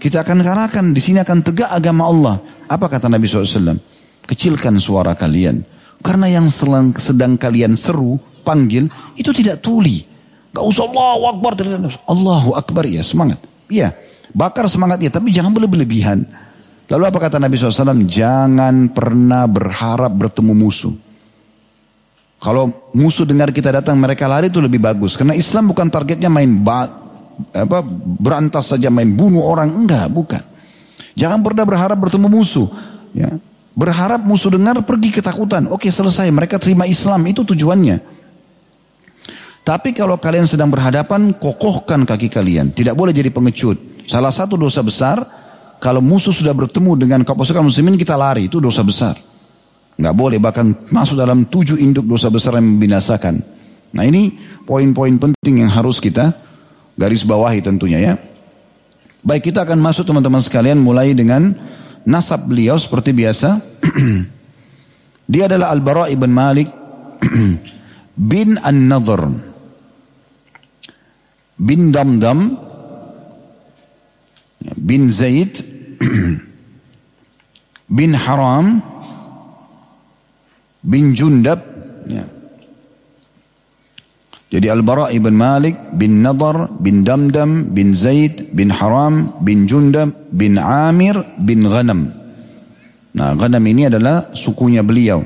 Kita 0.00 0.24
akan 0.24 0.40
karakan, 0.40 0.96
di 0.96 1.00
sini 1.04 1.20
akan 1.20 1.44
tegak 1.44 1.68
agama 1.68 2.08
Allah. 2.08 2.40
Apa 2.72 2.88
kata 2.88 3.12
Nabi 3.12 3.28
SAW? 3.28 3.76
Kecilkan 4.24 4.80
suara 4.80 5.12
kalian. 5.12 5.60
Karena 6.00 6.32
yang 6.32 6.48
sedang, 6.48 7.36
kalian 7.36 7.76
seru, 7.76 8.16
panggil, 8.40 8.88
itu 9.20 9.28
tidak 9.36 9.60
tuli. 9.60 10.00
Gak 10.56 10.64
usah 10.64 10.88
Allahu 10.88 11.22
Akbar. 11.36 11.52
Allahu 12.08 12.50
Akbar, 12.56 12.88
ya 12.88 13.04
semangat. 13.04 13.44
Iya, 13.68 13.92
bakar 14.32 14.64
semangat 14.72 15.04
ya, 15.04 15.12
tapi 15.12 15.36
jangan 15.36 15.52
berlebihan. 15.52 16.24
Lalu 16.88 17.04
apa 17.04 17.18
kata 17.20 17.36
Nabi 17.36 17.60
SAW? 17.60 18.08
Jangan 18.08 18.88
pernah 18.96 19.44
berharap 19.44 20.10
bertemu 20.16 20.52
musuh. 20.56 20.96
Kalau 22.40 22.72
musuh 22.96 23.28
dengar 23.28 23.52
kita 23.52 23.68
datang 23.68 24.00
mereka 24.00 24.24
lari 24.24 24.48
itu 24.48 24.64
lebih 24.64 24.80
bagus. 24.80 25.12
Karena 25.12 25.36
Islam 25.36 25.68
bukan 25.68 25.92
targetnya 25.92 26.32
main 26.32 26.56
apa 27.54 27.84
berantas 28.20 28.72
saja 28.72 28.88
main 28.92 29.12
bunuh 29.12 29.42
orang. 29.42 29.72
Enggak 29.72 30.06
bukan. 30.12 30.42
Jangan 31.18 31.44
pernah 31.44 31.64
berharap 31.66 31.98
bertemu 31.98 32.26
musuh. 32.30 32.68
Ya. 33.12 33.36
Berharap 33.74 34.22
musuh 34.24 34.52
dengar 34.52 34.80
pergi 34.82 35.14
ketakutan. 35.14 35.68
Oke 35.68 35.92
selesai. 35.92 36.28
Mereka 36.30 36.56
terima 36.56 36.84
Islam. 36.86 37.22
Itu 37.26 37.44
tujuannya. 37.44 38.00
Tapi 39.60 39.92
kalau 39.92 40.16
kalian 40.16 40.48
sedang 40.48 40.72
berhadapan 40.72 41.36
kokohkan 41.36 42.08
kaki 42.08 42.32
kalian. 42.32 42.72
Tidak 42.72 42.96
boleh 42.96 43.12
jadi 43.12 43.28
pengecut. 43.28 44.08
Salah 44.08 44.32
satu 44.32 44.56
dosa 44.56 44.80
besar 44.80 45.22
kalau 45.78 46.00
musuh 46.02 46.32
sudah 46.32 46.52
bertemu 46.56 46.96
dengan 46.96 47.20
pasukan 47.22 47.62
muslimin 47.62 48.00
kita 48.00 48.16
lari. 48.16 48.48
Itu 48.48 48.58
dosa 48.58 48.80
besar. 48.80 49.20
Nggak 50.00 50.14
boleh. 50.16 50.38
Bahkan 50.40 50.90
masuk 50.90 51.20
dalam 51.20 51.46
tujuh 51.46 51.76
induk 51.76 52.08
dosa 52.08 52.32
besar 52.32 52.56
yang 52.56 52.66
membinasakan. 52.76 53.60
Nah 53.90 54.04
ini 54.06 54.34
poin-poin 54.64 55.18
penting 55.18 55.66
yang 55.66 55.70
harus 55.70 55.98
kita 55.98 56.49
Garis 57.00 57.24
bawahi 57.24 57.64
tentunya 57.64 57.96
ya. 57.96 58.14
Baik 59.24 59.48
kita 59.48 59.64
akan 59.64 59.80
masuk 59.80 60.04
teman-teman 60.04 60.44
sekalian 60.44 60.76
mulai 60.76 61.16
dengan 61.16 61.56
nasab 62.04 62.44
beliau 62.44 62.76
seperti 62.76 63.16
biasa. 63.16 63.56
Dia 65.32 65.48
adalah 65.48 65.72
Al-Bara 65.72 66.12
ibn 66.12 66.28
Malik 66.28 66.68
bin 68.20 68.60
An-Nadhr 68.60 69.32
bin 71.56 71.88
Damdam 71.88 72.60
bin 74.76 75.08
Zaid 75.08 75.64
bin 78.00 78.12
Haram 78.12 78.84
bin 80.84 81.16
Jundab 81.16 81.64
ya. 82.04 82.39
Jadi 84.50 84.66
Al-Bara 84.66 85.14
ibn 85.14 85.30
Malik 85.38 85.94
bin 85.94 86.26
Nadar 86.26 86.66
bin 86.82 87.06
Damdam 87.06 87.70
bin 87.70 87.94
Zaid 87.94 88.50
bin 88.50 88.74
Haram 88.74 89.38
bin 89.46 89.70
Jundab 89.70 90.10
bin 90.34 90.58
Amir 90.58 91.22
bin 91.38 91.62
Ghanam. 91.70 92.10
Nah, 93.14 93.38
Ganam 93.38 93.62
ini 93.62 93.86
adalah 93.86 94.34
sukunya 94.34 94.82
beliau. 94.82 95.22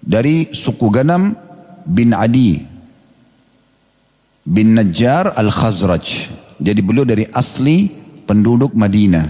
Dari 0.00 0.48
suku 0.56 0.88
Ganam 0.88 1.36
bin 1.84 2.16
Adi 2.16 2.64
bin 4.48 4.72
Najjar 4.72 5.36
al-Khazraj. 5.36 6.32
Jadi 6.56 6.80
beliau 6.80 7.04
dari 7.04 7.28
asli 7.28 7.92
penduduk 8.24 8.72
Madinah. 8.72 9.28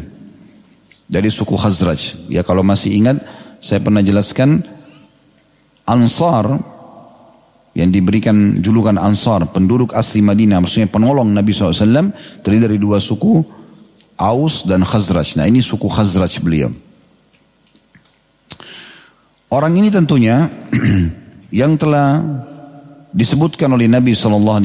Dari 1.11 1.27
suku 1.27 1.59
Khazraj. 1.59 2.31
Ya 2.31 2.47
kalau 2.47 2.63
masih 2.63 2.95
ingat, 2.95 3.19
saya 3.59 3.83
pernah 3.83 3.99
jelaskan 3.99 4.63
Ansar 5.83 6.78
yang 7.79 7.95
diberikan 7.95 8.59
julukan 8.59 8.99
Ansar, 8.99 9.47
penduduk 9.55 9.95
asli 9.95 10.19
Madinah, 10.19 10.59
maksudnya 10.59 10.91
penolong 10.91 11.31
Nabi 11.31 11.55
SAW, 11.55 12.11
terdiri 12.43 12.67
dari 12.67 12.79
dua 12.83 12.99
suku, 12.99 13.39
Aus 14.19 14.67
dan 14.67 14.83
Khazraj. 14.83 15.39
Nah 15.39 15.47
ini 15.47 15.63
suku 15.63 15.87
Khazraj 15.87 16.43
beliau. 16.43 16.75
Orang 19.55 19.79
ini 19.79 19.95
tentunya 19.95 20.51
yang 21.63 21.79
telah 21.79 22.19
disebutkan 23.15 23.71
oleh 23.71 23.87
Nabi 23.87 24.11
SAW 24.11 24.59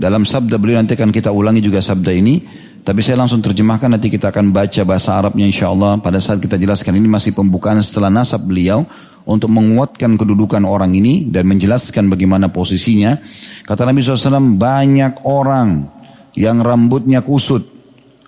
dalam 0.00 0.22
sabda 0.24 0.56
beliau 0.56 0.80
nanti 0.80 0.96
akan 0.96 1.12
kita 1.12 1.28
ulangi 1.28 1.60
juga 1.60 1.84
sabda 1.84 2.10
ini. 2.16 2.40
Tapi 2.80 3.04
saya 3.04 3.20
langsung 3.20 3.44
terjemahkan 3.44 3.92
nanti 3.92 4.08
kita 4.08 4.32
akan 4.32 4.56
baca 4.56 4.80
bahasa 4.88 5.12
Arabnya 5.20 5.44
insya 5.44 5.68
Allah 5.68 6.00
pada 6.00 6.16
saat 6.16 6.40
kita 6.40 6.56
jelaskan 6.56 6.96
ini 6.96 7.04
masih 7.12 7.36
pembukaan 7.36 7.76
setelah 7.84 8.08
nasab 8.08 8.48
beliau 8.48 8.88
untuk 9.28 9.52
menguatkan 9.52 10.16
kedudukan 10.16 10.64
orang 10.64 10.96
ini 10.96 11.28
dan 11.28 11.46
menjelaskan 11.46 12.08
bagaimana 12.08 12.48
posisinya. 12.48 13.18
Kata 13.66 13.84
Nabi 13.84 14.00
SAW, 14.00 14.56
banyak 14.56 15.24
orang 15.28 15.86
yang 16.34 16.62
rambutnya 16.64 17.20
kusut, 17.20 17.66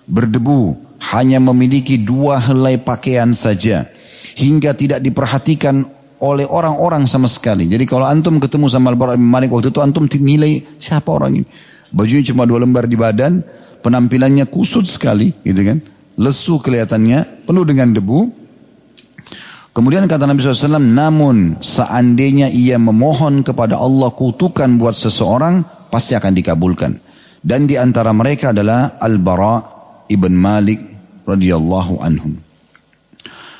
berdebu, 0.05 0.77
hanya 1.13 1.41
memiliki 1.41 1.99
dua 1.99 2.39
helai 2.39 2.79
pakaian 2.79 3.31
saja. 3.35 3.89
Hingga 4.33 4.73
tidak 4.73 4.99
diperhatikan 5.03 5.85
oleh 6.23 6.47
orang-orang 6.47 7.03
sama 7.03 7.27
sekali. 7.27 7.67
Jadi 7.67 7.83
kalau 7.83 8.07
antum 8.07 8.39
ketemu 8.39 8.71
sama 8.71 8.95
Al-Bara 8.95 9.19
bin 9.19 9.27
Malik 9.27 9.51
waktu 9.51 9.75
itu 9.75 9.83
antum 9.83 10.07
nilai 10.07 10.63
siapa 10.79 11.11
orang 11.11 11.43
ini. 11.43 11.47
Bajunya 11.93 12.33
cuma 12.33 12.47
dua 12.47 12.63
lembar 12.63 12.87
di 12.87 12.97
badan, 12.97 13.43
penampilannya 13.83 14.47
kusut 14.47 14.87
sekali 14.87 15.35
gitu 15.43 15.61
kan. 15.61 15.77
Lesu 16.15 16.57
kelihatannya, 16.63 17.45
penuh 17.45 17.65
dengan 17.67 17.91
debu. 17.91 18.42
Kemudian 19.73 20.05
kata 20.05 20.29
Nabi 20.29 20.45
SAW, 20.45 20.77
namun 20.77 21.57
seandainya 21.57 22.45
ia 22.53 22.77
memohon 22.77 23.41
kepada 23.41 23.81
Allah 23.81 24.13
kutukan 24.13 24.69
buat 24.77 24.93
seseorang, 24.93 25.89
pasti 25.89 26.13
akan 26.13 26.29
dikabulkan. 26.29 26.93
Dan 27.41 27.65
di 27.65 27.73
antara 27.73 28.13
mereka 28.13 28.53
adalah 28.53 29.01
Al-Bara 29.01 29.65
ibn 30.13 30.37
Malik 30.37 30.77
radhiyallahu 31.25 32.05
anhum. 32.05 32.37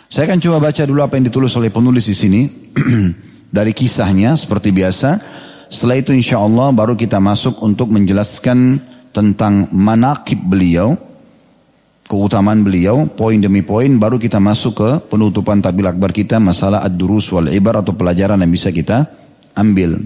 Saya 0.05 0.29
akan 0.29 0.39
coba 0.45 0.69
baca 0.69 0.85
dulu 0.85 1.01
apa 1.01 1.17
yang 1.17 1.25
ditulis 1.25 1.49
oleh 1.57 1.73
penulis 1.73 2.05
di 2.05 2.13
sini 2.13 2.41
dari 3.57 3.73
kisahnya 3.73 4.37
seperti 4.37 4.69
biasa. 4.69 5.17
Setelah 5.73 5.97
itu 5.97 6.13
insya 6.13 6.37
Allah 6.37 6.69
baru 6.69 6.93
kita 6.93 7.17
masuk 7.17 7.57
untuk 7.65 7.89
menjelaskan 7.89 8.77
tentang 9.09 9.73
manakib 9.73 10.37
beliau, 10.45 10.93
keutamaan 12.13 12.61
beliau, 12.61 13.09
poin 13.09 13.41
demi 13.41 13.65
poin, 13.65 13.89
baru 13.97 14.21
kita 14.21 14.37
masuk 14.37 14.73
ke 14.77 14.89
penutupan 15.09 15.57
tabil 15.57 15.89
akbar 15.89 16.13
kita 16.13 16.37
masalah 16.37 16.85
ad-durus 16.85 17.33
wal 17.33 17.49
ibar 17.49 17.81
atau 17.81 17.97
pelajaran 17.97 18.37
yang 18.37 18.53
bisa 18.53 18.69
kita 18.69 19.09
ambil. 19.57 19.97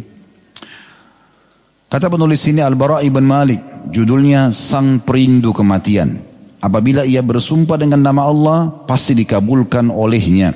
Kata 1.91 2.07
penulis 2.07 2.39
ini 2.47 2.63
Al-Bara 2.63 3.03
ibn 3.03 3.27
Malik, 3.27 3.91
judulnya 3.91 4.55
Sang 4.55 5.03
Perindu 5.03 5.51
Kematian. 5.51 6.15
Apabila 6.63 7.03
ia 7.03 7.19
bersumpah 7.19 7.75
dengan 7.75 7.99
nama 7.99 8.23
Allah, 8.23 8.59
pasti 8.87 9.11
dikabulkan 9.11 9.91
olehnya. 9.91 10.55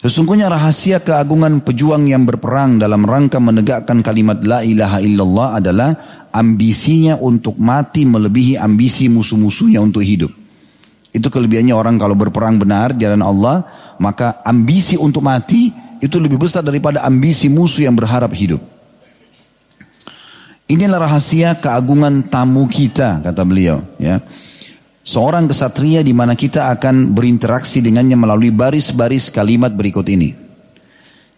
Sesungguhnya 0.00 0.50
rahasia 0.50 1.02
keagungan 1.04 1.62
pejuang 1.62 2.08
yang 2.08 2.24
berperang 2.26 2.80
dalam 2.80 3.04
rangka 3.04 3.36
menegakkan 3.36 4.00
kalimat 4.00 4.40
la 4.42 4.64
ilaha 4.64 4.98
illallah 5.04 5.48
adalah 5.60 5.90
ambisinya 6.30 7.18
untuk 7.18 7.58
mati 7.58 8.06
melebihi 8.06 8.58
ambisi 8.58 9.10
musuh-musuhnya 9.10 9.82
untuk 9.82 10.02
hidup. 10.02 10.32
Itu 11.10 11.26
kelebihannya 11.26 11.74
orang 11.74 11.98
kalau 11.98 12.14
berperang 12.14 12.58
benar 12.58 12.94
jalan 12.94 13.22
Allah, 13.22 13.66
maka 13.98 14.42
ambisi 14.46 14.94
untuk 14.94 15.26
mati 15.26 15.74
itu 16.00 16.16
lebih 16.16 16.40
besar 16.40 16.62
daripada 16.62 17.02
ambisi 17.02 17.50
musuh 17.50 17.84
yang 17.84 17.94
berharap 17.98 18.30
hidup. 18.32 18.62
Inilah 20.70 21.02
rahasia 21.02 21.58
keagungan 21.58 22.30
tamu 22.30 22.70
kita, 22.70 23.18
kata 23.26 23.42
beliau. 23.42 23.82
Ya. 23.98 24.22
Seorang 25.02 25.50
kesatria 25.50 26.06
di 26.06 26.14
mana 26.14 26.38
kita 26.38 26.70
akan 26.70 27.10
berinteraksi 27.10 27.82
dengannya 27.82 28.14
melalui 28.14 28.54
baris-baris 28.54 29.34
kalimat 29.34 29.74
berikut 29.74 30.06
ini. 30.06 30.49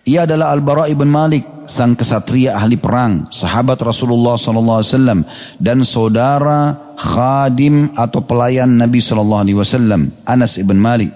Ia 0.02 0.26
adalah 0.26 0.50
Al-Bara 0.50 0.90
ibn 0.90 1.06
Malik, 1.06 1.62
sang 1.70 1.94
kesatria 1.94 2.58
ahli 2.58 2.74
perang, 2.74 3.30
sahabat 3.30 3.78
Rasulullah 3.86 4.34
SAW, 4.34 5.22
dan 5.62 5.86
saudara 5.86 6.74
khadim 6.98 7.94
atau 7.94 8.26
pelayan 8.26 8.66
Nabi 8.66 8.98
SAW, 8.98 9.46
Anas 10.26 10.58
ibn 10.58 10.74
Malik. 10.82 11.14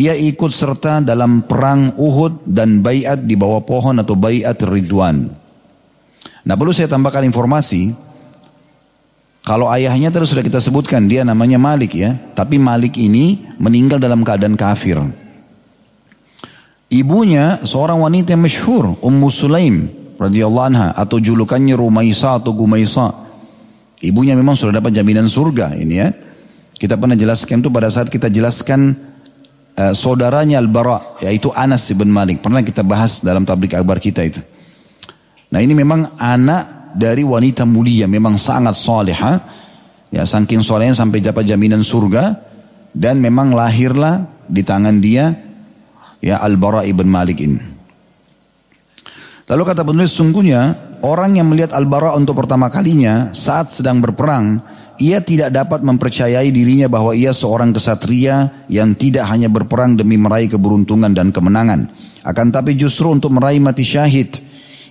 Ia 0.00 0.16
ikut 0.16 0.48
serta 0.48 1.04
dalam 1.04 1.44
perang 1.44 1.92
Uhud 2.00 2.48
dan 2.48 2.80
bayat 2.80 3.28
di 3.28 3.36
bawah 3.36 3.60
pohon 3.60 4.00
atau 4.00 4.16
bayat 4.16 4.56
Ridwan. 4.64 5.28
Nah 6.40 6.54
perlu 6.56 6.72
saya 6.72 6.88
tambahkan 6.88 7.28
informasi, 7.28 7.92
kalau 9.44 9.68
ayahnya 9.68 10.08
tadi 10.08 10.24
sudah 10.24 10.40
kita 10.40 10.56
sebutkan, 10.56 11.04
dia 11.04 11.20
namanya 11.20 11.60
Malik 11.60 11.92
ya, 11.92 12.16
tapi 12.32 12.56
Malik 12.56 12.96
ini 12.96 13.44
meninggal 13.60 14.00
dalam 14.00 14.24
keadaan 14.24 14.56
kafir. 14.56 15.04
Ibunya 16.90 17.62
seorang 17.62 18.02
wanita 18.02 18.34
yang 18.34 18.42
masyhur, 18.42 18.98
Ummu 18.98 19.30
Sulaim 19.30 19.86
radhiyallahu 20.18 20.66
anha 20.74 20.88
atau 20.90 21.22
julukannya 21.22 21.78
Rumaisa 21.78 22.42
atau 22.42 22.50
Gumaisa. 22.50 23.14
Ibunya 24.02 24.34
memang 24.34 24.58
sudah 24.58 24.82
dapat 24.82 24.98
jaminan 24.98 25.30
surga 25.30 25.78
ini 25.78 25.94
ya. 26.02 26.10
Kita 26.74 26.98
pernah 26.98 27.14
jelaskan 27.14 27.62
itu 27.62 27.70
pada 27.70 27.94
saat 27.94 28.10
kita 28.10 28.26
jelaskan 28.26 28.98
uh, 29.78 29.94
saudaranya 29.94 30.58
Al-Bara 30.58 31.22
yaitu 31.22 31.54
Anas 31.54 31.86
bin 31.94 32.10
Malik. 32.10 32.42
Pernah 32.42 32.66
kita 32.66 32.82
bahas 32.82 33.22
dalam 33.22 33.46
tablik 33.46 33.78
akbar 33.78 34.02
kita 34.02 34.26
itu. 34.26 34.42
Nah 35.54 35.62
ini 35.62 35.78
memang 35.78 36.18
anak 36.18 36.90
dari 36.98 37.22
wanita 37.22 37.62
mulia, 37.70 38.10
memang 38.10 38.34
sangat 38.34 38.74
soleha. 38.74 39.38
Ya 40.10 40.26
saking 40.26 40.66
solehnya 40.66 40.98
sampai 40.98 41.22
dapat 41.22 41.46
jaminan 41.46 41.86
surga. 41.86 42.50
Dan 42.90 43.22
memang 43.22 43.54
lahirlah 43.54 44.26
di 44.50 44.66
tangan 44.66 44.98
dia 44.98 45.49
ya 46.20 46.38
Al-Bara 46.40 46.84
ibn 46.86 47.08
Malik 47.08 47.40
ini. 47.42 47.80
Lalu 49.50 49.62
kata 49.66 49.82
penulis 49.82 50.14
sungguhnya 50.14 50.78
orang 51.02 51.34
yang 51.34 51.50
melihat 51.50 51.74
Al-Bara 51.74 52.14
untuk 52.14 52.38
pertama 52.38 52.70
kalinya 52.70 53.34
saat 53.34 53.66
sedang 53.66 53.98
berperang, 53.98 54.62
ia 55.02 55.18
tidak 55.18 55.50
dapat 55.50 55.82
mempercayai 55.82 56.54
dirinya 56.54 56.86
bahwa 56.86 57.16
ia 57.16 57.34
seorang 57.34 57.74
kesatria 57.74 58.68
yang 58.70 58.94
tidak 58.94 59.26
hanya 59.26 59.50
berperang 59.50 59.98
demi 59.98 60.20
meraih 60.20 60.46
keberuntungan 60.46 61.10
dan 61.10 61.34
kemenangan, 61.34 61.90
akan 62.22 62.46
tapi 62.54 62.78
justru 62.78 63.10
untuk 63.10 63.34
meraih 63.34 63.58
mati 63.58 63.82
syahid. 63.82 64.38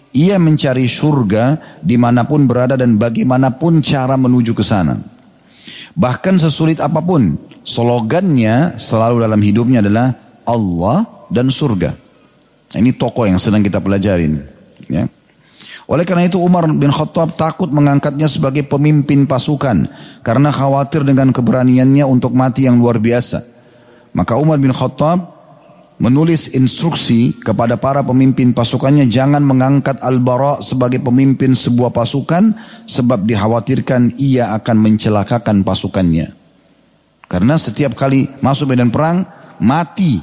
Ia 0.09 0.41
mencari 0.41 0.89
surga 0.89 1.77
di 1.85 1.93
mana 1.93 2.25
pun 2.25 2.49
berada 2.49 2.73
dan 2.73 2.97
bagaimanapun 2.97 3.85
cara 3.85 4.17
menuju 4.17 4.57
ke 4.57 4.65
sana. 4.65 4.97
Bahkan 5.93 6.41
sesulit 6.41 6.81
apa 6.81 6.97
pun, 6.97 7.37
slogannya 7.61 8.81
selalu 8.81 9.21
dalam 9.21 9.37
hidupnya 9.37 9.85
adalah 9.85 10.17
Allah 10.49 11.18
dan 11.29 11.53
surga. 11.53 11.95
Ini 12.75 12.93
tokoh 12.93 13.25
yang 13.25 13.41
sedang 13.41 13.65
kita 13.65 13.81
pelajarin. 13.81 14.45
Ya. 14.89 15.09
Oleh 15.89 16.05
karena 16.05 16.29
itu 16.29 16.37
Umar 16.37 16.69
bin 16.69 16.93
Khattab 16.93 17.33
takut 17.33 17.73
mengangkatnya 17.73 18.29
sebagai 18.29 18.61
pemimpin 18.61 19.25
pasukan 19.25 19.89
karena 20.21 20.53
khawatir 20.53 21.01
dengan 21.01 21.33
keberaniannya 21.33 22.05
untuk 22.05 22.37
mati 22.37 22.69
yang 22.69 22.77
luar 22.77 23.01
biasa. 23.01 23.41
Maka 24.13 24.37
Umar 24.37 24.61
bin 24.61 24.69
Khattab 24.69 25.39
menulis 25.97 26.53
instruksi 26.53 27.41
kepada 27.41 27.75
para 27.81 28.05
pemimpin 28.05 28.53
pasukannya 28.53 29.09
jangan 29.09 29.41
mengangkat 29.41 29.97
Al-Bara 29.99 30.61
sebagai 30.61 31.01
pemimpin 31.01 31.57
sebuah 31.57 31.89
pasukan 31.89 32.53
sebab 32.85 33.25
dikhawatirkan 33.25 34.21
ia 34.21 34.53
akan 34.61 34.77
mencelakakan 34.77 35.65
pasukannya. 35.65 36.37
Karena 37.25 37.57
setiap 37.57 37.97
kali 37.97 38.29
masuk 38.45 38.73
medan 38.73 38.93
perang 38.93 39.25
mati 39.57 40.21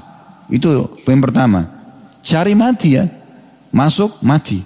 itu 0.51 0.87
poin 1.03 1.19
pertama. 1.19 1.67
Cari 2.23 2.55
mati 2.55 2.99
ya. 2.99 3.07
Masuk 3.75 4.23
mati. 4.23 4.63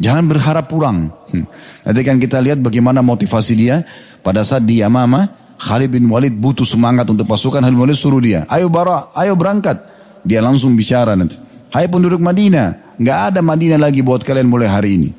Jangan 0.00 0.24
berharap 0.28 0.64
pulang. 0.68 1.12
Hmm. 1.28 1.44
Nanti 1.84 2.00
kan 2.00 2.16
kita 2.16 2.40
lihat 2.40 2.64
bagaimana 2.64 3.04
motivasi 3.04 3.52
dia 3.52 3.84
pada 4.24 4.40
saat 4.40 4.64
di 4.64 4.80
Yamama. 4.80 5.28
Khalid 5.60 5.92
bin 5.92 6.08
Walid 6.08 6.32
butuh 6.40 6.64
semangat 6.64 7.04
untuk 7.12 7.28
pasukan. 7.28 7.60
Khalid 7.60 7.76
bin 7.76 7.84
Walid 7.84 8.00
suruh 8.00 8.20
dia. 8.20 8.48
Ayo 8.48 8.72
bara, 8.72 9.12
ayo 9.12 9.36
berangkat. 9.36 9.76
Dia 10.24 10.40
langsung 10.40 10.72
bicara 10.72 11.12
nanti. 11.12 11.36
Hai 11.68 11.84
penduduk 11.84 12.16
Madinah. 12.16 12.96
Nggak 12.96 13.18
ada 13.32 13.40
Madinah 13.44 13.76
lagi 13.76 14.00
buat 14.00 14.24
kalian 14.24 14.48
mulai 14.48 14.72
hari 14.72 14.90
ini. 14.96 15.10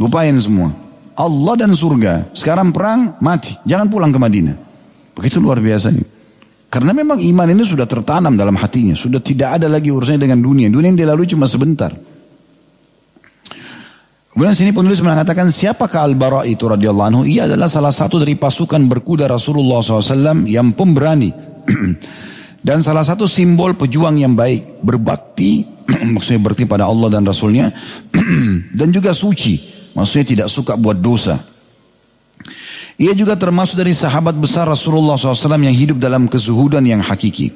Lupain 0.00 0.32
semua. 0.40 0.72
Allah 1.16 1.54
dan 1.56 1.72
surga. 1.76 2.32
Sekarang 2.32 2.72
perang, 2.72 3.20
mati. 3.20 3.52
Jangan 3.68 3.88
pulang 3.88 4.12
ke 4.12 4.20
Madinah. 4.20 4.56
Begitu 5.16 5.40
luar 5.40 5.60
biasa 5.60 5.92
ini. 5.92 6.15
Karena 6.66 6.90
memang 6.90 7.22
iman 7.22 7.48
ini 7.48 7.62
sudah 7.62 7.86
tertanam 7.86 8.34
dalam 8.34 8.58
hatinya. 8.58 8.98
Sudah 8.98 9.22
tidak 9.22 9.62
ada 9.62 9.70
lagi 9.70 9.88
urusannya 9.88 10.18
dengan 10.18 10.42
dunia. 10.42 10.66
Dunia 10.66 10.90
yang 10.92 10.98
dilalui 10.98 11.30
cuma 11.30 11.46
sebentar. 11.46 11.94
Kemudian 14.36 14.52
sini 14.52 14.68
penulis 14.76 15.00
mengatakan 15.00 15.48
siapakah 15.48 16.04
Al-Bara 16.04 16.44
itu 16.44 16.68
radhiyallahu 16.68 17.08
anhu? 17.08 17.22
Ia 17.24 17.48
adalah 17.48 17.72
salah 17.72 17.88
satu 17.88 18.20
dari 18.20 18.36
pasukan 18.36 18.84
berkuda 18.84 19.24
Rasulullah 19.24 19.80
SAW 19.80 20.44
yang 20.44 20.76
pemberani. 20.76 21.32
dan 22.66 22.84
salah 22.84 23.00
satu 23.00 23.24
simbol 23.24 23.72
pejuang 23.80 24.20
yang 24.20 24.36
baik. 24.36 24.84
Berbakti, 24.84 25.64
maksudnya 26.12 26.44
berarti 26.44 26.68
pada 26.68 26.84
Allah 26.84 27.08
dan 27.16 27.24
Rasulnya. 27.24 27.72
dan 28.78 28.88
juga 28.92 29.16
suci, 29.16 29.56
maksudnya 29.96 30.26
tidak 30.36 30.48
suka 30.52 30.76
buat 30.76 31.00
dosa. 31.00 31.55
Ia 32.96 33.12
juga 33.12 33.36
termasuk 33.36 33.76
dari 33.76 33.92
sahabat 33.92 34.32
besar 34.40 34.64
Rasulullah 34.64 35.20
SAW 35.20 35.60
yang 35.60 35.76
hidup 35.76 36.00
dalam 36.00 36.24
kesuhudan 36.32 36.80
yang 36.80 37.04
hakiki. 37.04 37.52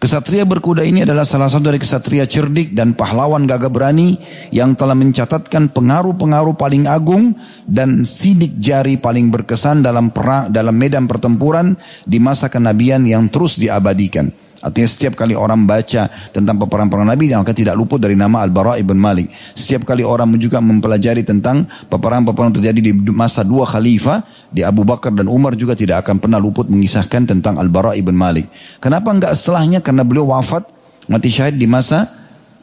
Kesatria 0.00 0.48
berkuda 0.48 0.80
ini 0.80 1.04
adalah 1.04 1.28
salah 1.28 1.52
satu 1.52 1.68
dari 1.68 1.76
kesatria 1.76 2.24
cerdik 2.24 2.72
dan 2.72 2.96
pahlawan 2.96 3.44
gagah 3.44 3.68
berani 3.68 4.16
yang 4.48 4.72
telah 4.72 4.96
mencatatkan 4.96 5.68
pengaruh-pengaruh 5.76 6.56
paling 6.56 6.88
agung 6.88 7.36
dan 7.68 8.08
sidik 8.08 8.56
jari 8.56 8.96
paling 8.96 9.28
berkesan 9.28 9.84
dalam 9.84 10.08
perang 10.08 10.48
dalam 10.48 10.72
medan 10.72 11.04
pertempuran 11.04 11.76
di 12.08 12.16
masa 12.16 12.48
kenabian 12.48 13.04
yang 13.04 13.28
terus 13.28 13.60
diabadikan. 13.60 14.32
Artinya 14.60 14.88
setiap 14.88 15.16
kali 15.16 15.32
orang 15.32 15.64
baca 15.64 16.12
tentang 16.36 16.56
peperangan 16.60 17.08
Nabi, 17.08 17.32
maka 17.32 17.56
tidak 17.56 17.80
luput 17.80 17.96
dari 17.96 18.12
nama 18.12 18.44
Al-Bara 18.44 18.76
ibn 18.76 19.00
Malik. 19.00 19.32
Setiap 19.56 19.88
kali 19.88 20.04
orang 20.04 20.36
juga 20.36 20.60
mempelajari 20.60 21.24
tentang 21.24 21.64
peperangan-peperangan 21.88 22.60
terjadi 22.60 22.80
di 22.80 22.92
masa 23.08 23.40
dua 23.40 23.64
khalifah, 23.64 24.20
di 24.52 24.60
Abu 24.60 24.84
Bakar 24.84 25.16
dan 25.16 25.32
Umar 25.32 25.56
juga 25.56 25.72
tidak 25.72 26.04
akan 26.04 26.20
pernah 26.20 26.36
luput 26.36 26.68
mengisahkan 26.68 27.32
tentang 27.32 27.56
Al-Bara 27.56 27.96
ibn 27.96 28.12
Malik. 28.12 28.52
Kenapa 28.84 29.08
enggak 29.16 29.32
setelahnya? 29.32 29.80
Karena 29.80 30.04
beliau 30.04 30.28
wafat, 30.28 30.68
mati 31.08 31.32
syahid 31.32 31.56
di 31.56 31.64
masa 31.64 32.12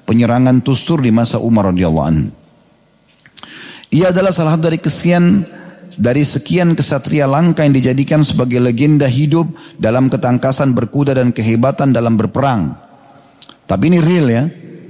penyerangan 0.06 0.62
Tustur 0.62 1.02
di 1.02 1.10
masa 1.10 1.42
Umar 1.42 1.74
radhiyallahu 1.74 2.06
anhu. 2.06 2.30
Ia 3.90 4.12
adalah 4.14 4.36
salah 4.36 4.54
satu 4.54 4.68
dari 4.68 4.78
kesekian 4.78 5.48
dari 5.98 6.22
sekian 6.22 6.78
kesatria 6.78 7.26
langka 7.26 7.66
yang 7.66 7.74
dijadikan 7.74 8.22
sebagai 8.22 8.62
legenda 8.62 9.10
hidup 9.10 9.50
dalam 9.82 10.08
ketangkasan 10.08 10.78
berkuda 10.78 11.18
dan 11.18 11.34
kehebatan 11.34 11.90
dalam 11.90 12.14
berperang. 12.16 12.78
Tapi 13.66 13.84
ini 13.90 14.00
real 14.00 14.28
ya. 14.30 14.44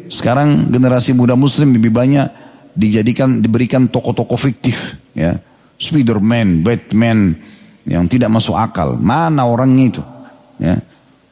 Sekarang 0.07 0.67
generasi 0.67 1.15
muda 1.15 1.33
muslim 1.39 1.71
lebih 1.75 1.91
banyak 1.91 2.27
dijadikan 2.75 3.39
diberikan 3.39 3.87
tokoh-tokoh 3.87 4.37
fiktif 4.37 4.99
ya. 5.15 5.39
Spiderman, 5.79 6.61
Batman 6.61 7.33
yang 7.87 8.05
tidak 8.11 8.27
masuk 8.29 8.59
akal. 8.59 8.99
Mana 8.99 9.47
orangnya 9.47 9.83
itu? 9.87 10.03
Ya. 10.59 10.83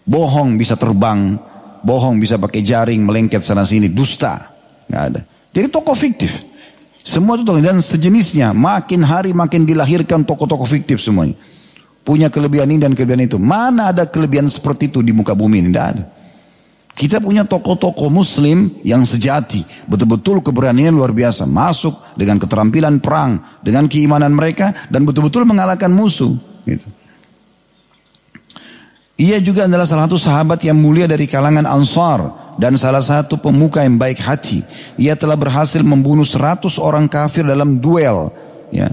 Bohong 0.06 0.56
bisa 0.56 0.80
terbang, 0.80 1.36
bohong 1.84 2.22
bisa 2.22 2.40
pakai 2.40 2.62
jaring 2.64 3.04
melengket 3.04 3.44
sana 3.44 3.68
sini, 3.68 3.92
dusta. 3.92 4.54
Nggak 4.88 5.04
ada. 5.12 5.22
Jadi 5.52 5.68
tokoh 5.68 5.98
fiktif. 5.98 6.55
Semua 7.06 7.38
itu 7.38 7.54
dan 7.62 7.78
sejenisnya. 7.86 8.50
Makin 8.58 9.06
hari 9.06 9.30
makin 9.30 9.62
dilahirkan 9.62 10.26
tokoh-tokoh 10.26 10.66
fiktif 10.66 10.98
semuanya. 10.98 11.38
Punya 12.02 12.34
kelebihan 12.34 12.66
ini 12.74 12.82
dan 12.82 12.98
kelebihan 12.98 13.30
itu. 13.30 13.38
Mana 13.38 13.94
ada 13.94 14.10
kelebihan 14.10 14.50
seperti 14.50 14.90
itu 14.90 15.06
di 15.06 15.14
muka 15.14 15.38
bumi 15.38 15.62
ini? 15.62 15.70
Tidak 15.70 15.86
ada. 15.86 16.04
Kita 16.98 17.22
punya 17.22 17.46
tokoh-tokoh 17.46 18.10
muslim 18.10 18.82
yang 18.82 19.06
sejati. 19.06 19.62
Betul-betul 19.86 20.42
keberanian 20.42 20.98
luar 20.98 21.14
biasa. 21.14 21.46
Masuk 21.46 21.94
dengan 22.18 22.42
keterampilan 22.42 22.98
perang. 22.98 23.38
Dengan 23.62 23.86
keimanan 23.86 24.34
mereka. 24.34 24.74
Dan 24.90 25.06
betul-betul 25.06 25.46
mengalahkan 25.46 25.94
musuh. 25.94 26.34
Gitu. 26.66 26.90
Ia 29.22 29.38
juga 29.46 29.70
adalah 29.70 29.86
salah 29.86 30.10
satu 30.10 30.18
sahabat 30.18 30.60
yang 30.66 30.82
mulia 30.82 31.06
dari 31.06 31.30
kalangan 31.30 31.70
Ansar 31.70 32.45
dan 32.56 32.80
salah 32.80 33.04
satu 33.04 33.36
pemuka 33.36 33.84
yang 33.84 34.00
baik 34.00 34.20
hati. 34.24 34.64
Ia 34.96 35.16
telah 35.20 35.36
berhasil 35.36 35.84
membunuh 35.84 36.24
seratus 36.24 36.80
orang 36.80 37.08
kafir 37.12 37.44
dalam 37.44 37.80
duel. 37.84 38.32
Ya. 38.72 38.92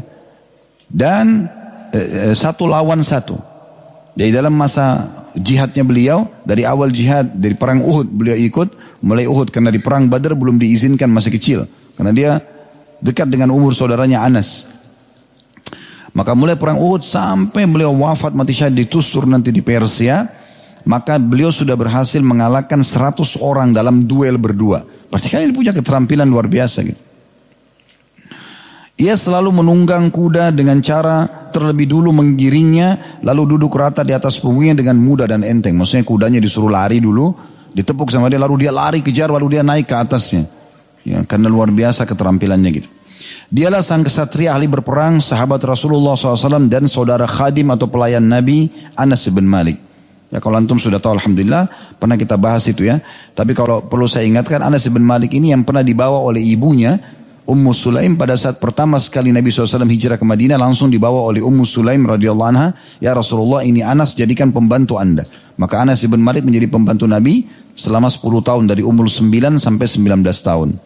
Dan 0.91 1.47
eh, 1.95 2.31
eh, 2.31 2.35
satu 2.35 2.67
lawan 2.67 3.01
satu. 3.07 3.39
Dari 4.13 4.29
dalam 4.29 4.53
masa 4.53 5.09
jihadnya 5.33 5.89
beliau, 5.89 6.29
dari 6.45 6.69
awal 6.69 6.93
jihad, 6.93 7.33
dari 7.33 7.57
perang 7.57 7.81
Uhud 7.81 8.13
beliau 8.13 8.37
ikut, 8.37 9.01
mulai 9.01 9.25
Uhud 9.25 9.49
karena 9.49 9.73
di 9.73 9.81
perang 9.81 10.05
Badar 10.05 10.37
belum 10.37 10.61
diizinkan 10.61 11.09
masih 11.09 11.33
kecil. 11.33 11.65
Karena 11.97 12.13
dia 12.13 12.31
dekat 13.01 13.33
dengan 13.33 13.49
umur 13.55 13.73
saudaranya 13.73 14.21
Anas. 14.21 14.69
Maka 16.13 16.37
mulai 16.37 16.61
perang 16.61 16.77
Uhud 16.77 17.01
sampai 17.01 17.65
beliau 17.65 17.97
wafat 17.97 18.37
mati 18.37 18.53
syahid 18.53 18.77
di 18.77 18.85
Tustur 18.85 19.25
nanti 19.25 19.49
di 19.49 19.65
Persia 19.65 20.42
maka 20.85 21.19
beliau 21.19 21.55
sudah 21.55 21.79
berhasil 21.79 22.19
mengalahkan 22.21 22.83
100 22.83 23.39
orang 23.39 23.71
dalam 23.71 24.07
duel 24.07 24.39
berdua. 24.39 24.83
Pasti 25.13 25.29
kan 25.29 25.45
ini 25.45 25.55
punya 25.55 25.71
keterampilan 25.77 26.27
luar 26.27 26.49
biasa 26.49 26.79
gitu. 26.83 27.01
Ia 29.03 29.19
selalu 29.19 29.51
menunggang 29.51 30.15
kuda 30.15 30.55
dengan 30.55 30.79
cara 30.79 31.27
terlebih 31.51 31.91
dulu 31.91 32.15
menggiringnya, 32.15 33.21
lalu 33.27 33.57
duduk 33.57 33.75
rata 33.75 34.07
di 34.07 34.15
atas 34.15 34.39
punggungnya 34.39 34.79
dengan 34.79 34.95
mudah 35.01 35.27
dan 35.27 35.43
enteng. 35.43 35.75
Maksudnya 35.75 36.07
kudanya 36.07 36.39
disuruh 36.39 36.71
lari 36.71 37.03
dulu, 37.03 37.35
ditepuk 37.75 38.15
sama 38.15 38.31
dia, 38.31 38.39
lalu 38.39 38.69
dia 38.69 38.71
lari 38.71 39.03
kejar, 39.03 39.27
lalu 39.27 39.59
dia 39.59 39.67
naik 39.67 39.91
ke 39.91 39.97
atasnya. 39.97 40.47
Ya, 41.03 41.19
karena 41.27 41.51
luar 41.51 41.75
biasa 41.75 42.07
keterampilannya 42.07 42.71
gitu. 42.71 42.89
Dialah 43.51 43.83
sang 43.83 44.07
kesatria 44.07 44.55
ahli 44.55 44.71
berperang, 44.71 45.19
sahabat 45.19 45.61
Rasulullah 45.67 46.15
SAW 46.15 46.71
dan 46.71 46.87
saudara 46.87 47.27
khadim 47.27 47.75
atau 47.75 47.91
pelayan 47.91 48.23
Nabi 48.23 48.71
Anas 48.95 49.27
bin 49.29 49.51
Malik. 49.51 49.92
Ya 50.33 50.41
kalau 50.41 50.57
antum 50.57 50.81
sudah 50.81 50.97
tahu 50.97 51.21
Alhamdulillah 51.21 51.69
pernah 52.01 52.17
kita 52.17 52.41
bahas 52.41 52.65
itu 52.65 52.89
ya. 52.89 53.05
Tapi 53.37 53.53
kalau 53.53 53.85
perlu 53.85 54.09
saya 54.09 54.25
ingatkan 54.25 54.65
Anas 54.65 54.89
bin 54.89 55.05
Malik 55.05 55.37
ini 55.37 55.53
yang 55.53 55.61
pernah 55.63 55.85
dibawa 55.85 56.25
oleh 56.25 56.41
ibunya 56.41 56.97
Ummu 57.43 57.75
Sulaim 57.77 58.17
pada 58.17 58.33
saat 58.39 58.63
pertama 58.63 58.97
sekali 59.03 59.29
Nabi 59.29 59.53
SAW 59.53 59.85
hijrah 59.85 60.17
ke 60.17 60.25
Madinah 60.25 60.57
langsung 60.57 60.89
dibawa 60.89 61.27
oleh 61.27 61.45
Ummu 61.45 61.69
Sulaim 61.69 62.07
radhiyallahu 62.09 62.49
anha. 62.49 62.73
Ya 62.97 63.13
Rasulullah 63.13 63.61
ini 63.61 63.85
Anas 63.85 64.17
jadikan 64.17 64.55
pembantu 64.55 64.97
anda. 64.97 65.29
Maka 65.61 65.85
Anas 65.85 66.01
bin 66.07 66.25
Malik 66.25 66.49
menjadi 66.49 66.71
pembantu 66.71 67.05
Nabi 67.05 67.45
selama 67.77 68.09
10 68.09 68.25
tahun 68.41 68.65
dari 68.73 68.81
umur 68.81 69.11
9 69.11 69.61
sampai 69.61 69.85
19 69.85 70.23
tahun. 70.23 70.81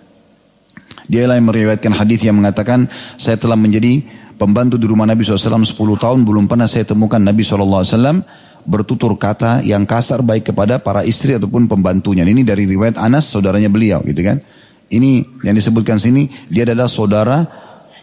Dia 1.06 1.30
yang 1.30 1.46
meriwayatkan 1.46 1.92
hadis 1.94 2.26
yang 2.26 2.40
mengatakan 2.40 2.90
saya 3.14 3.38
telah 3.38 3.54
menjadi 3.54 4.02
pembantu 4.34 4.74
di 4.74 4.90
rumah 4.90 5.06
Nabi 5.06 5.22
SAW 5.22 5.62
10 5.62 5.76
tahun 5.76 6.18
belum 6.26 6.50
pernah 6.50 6.66
saya 6.66 6.82
temukan 6.82 7.22
Nabi 7.22 7.46
SAW 7.46 8.26
bertutur 8.66 9.14
kata 9.14 9.62
yang 9.62 9.86
kasar 9.86 10.20
baik 10.20 10.50
kepada 10.52 10.82
para 10.82 11.06
istri 11.06 11.38
ataupun 11.38 11.70
pembantunya. 11.70 12.26
Ini 12.26 12.42
dari 12.42 12.66
riwayat 12.66 12.98
Anas 12.98 13.30
saudaranya 13.30 13.70
beliau 13.70 14.02
gitu 14.02 14.20
kan. 14.20 14.42
Ini 14.86 15.42
yang 15.46 15.54
disebutkan 15.54 15.98
sini 15.98 16.26
dia 16.50 16.66
adalah 16.66 16.90
saudara 16.90 17.46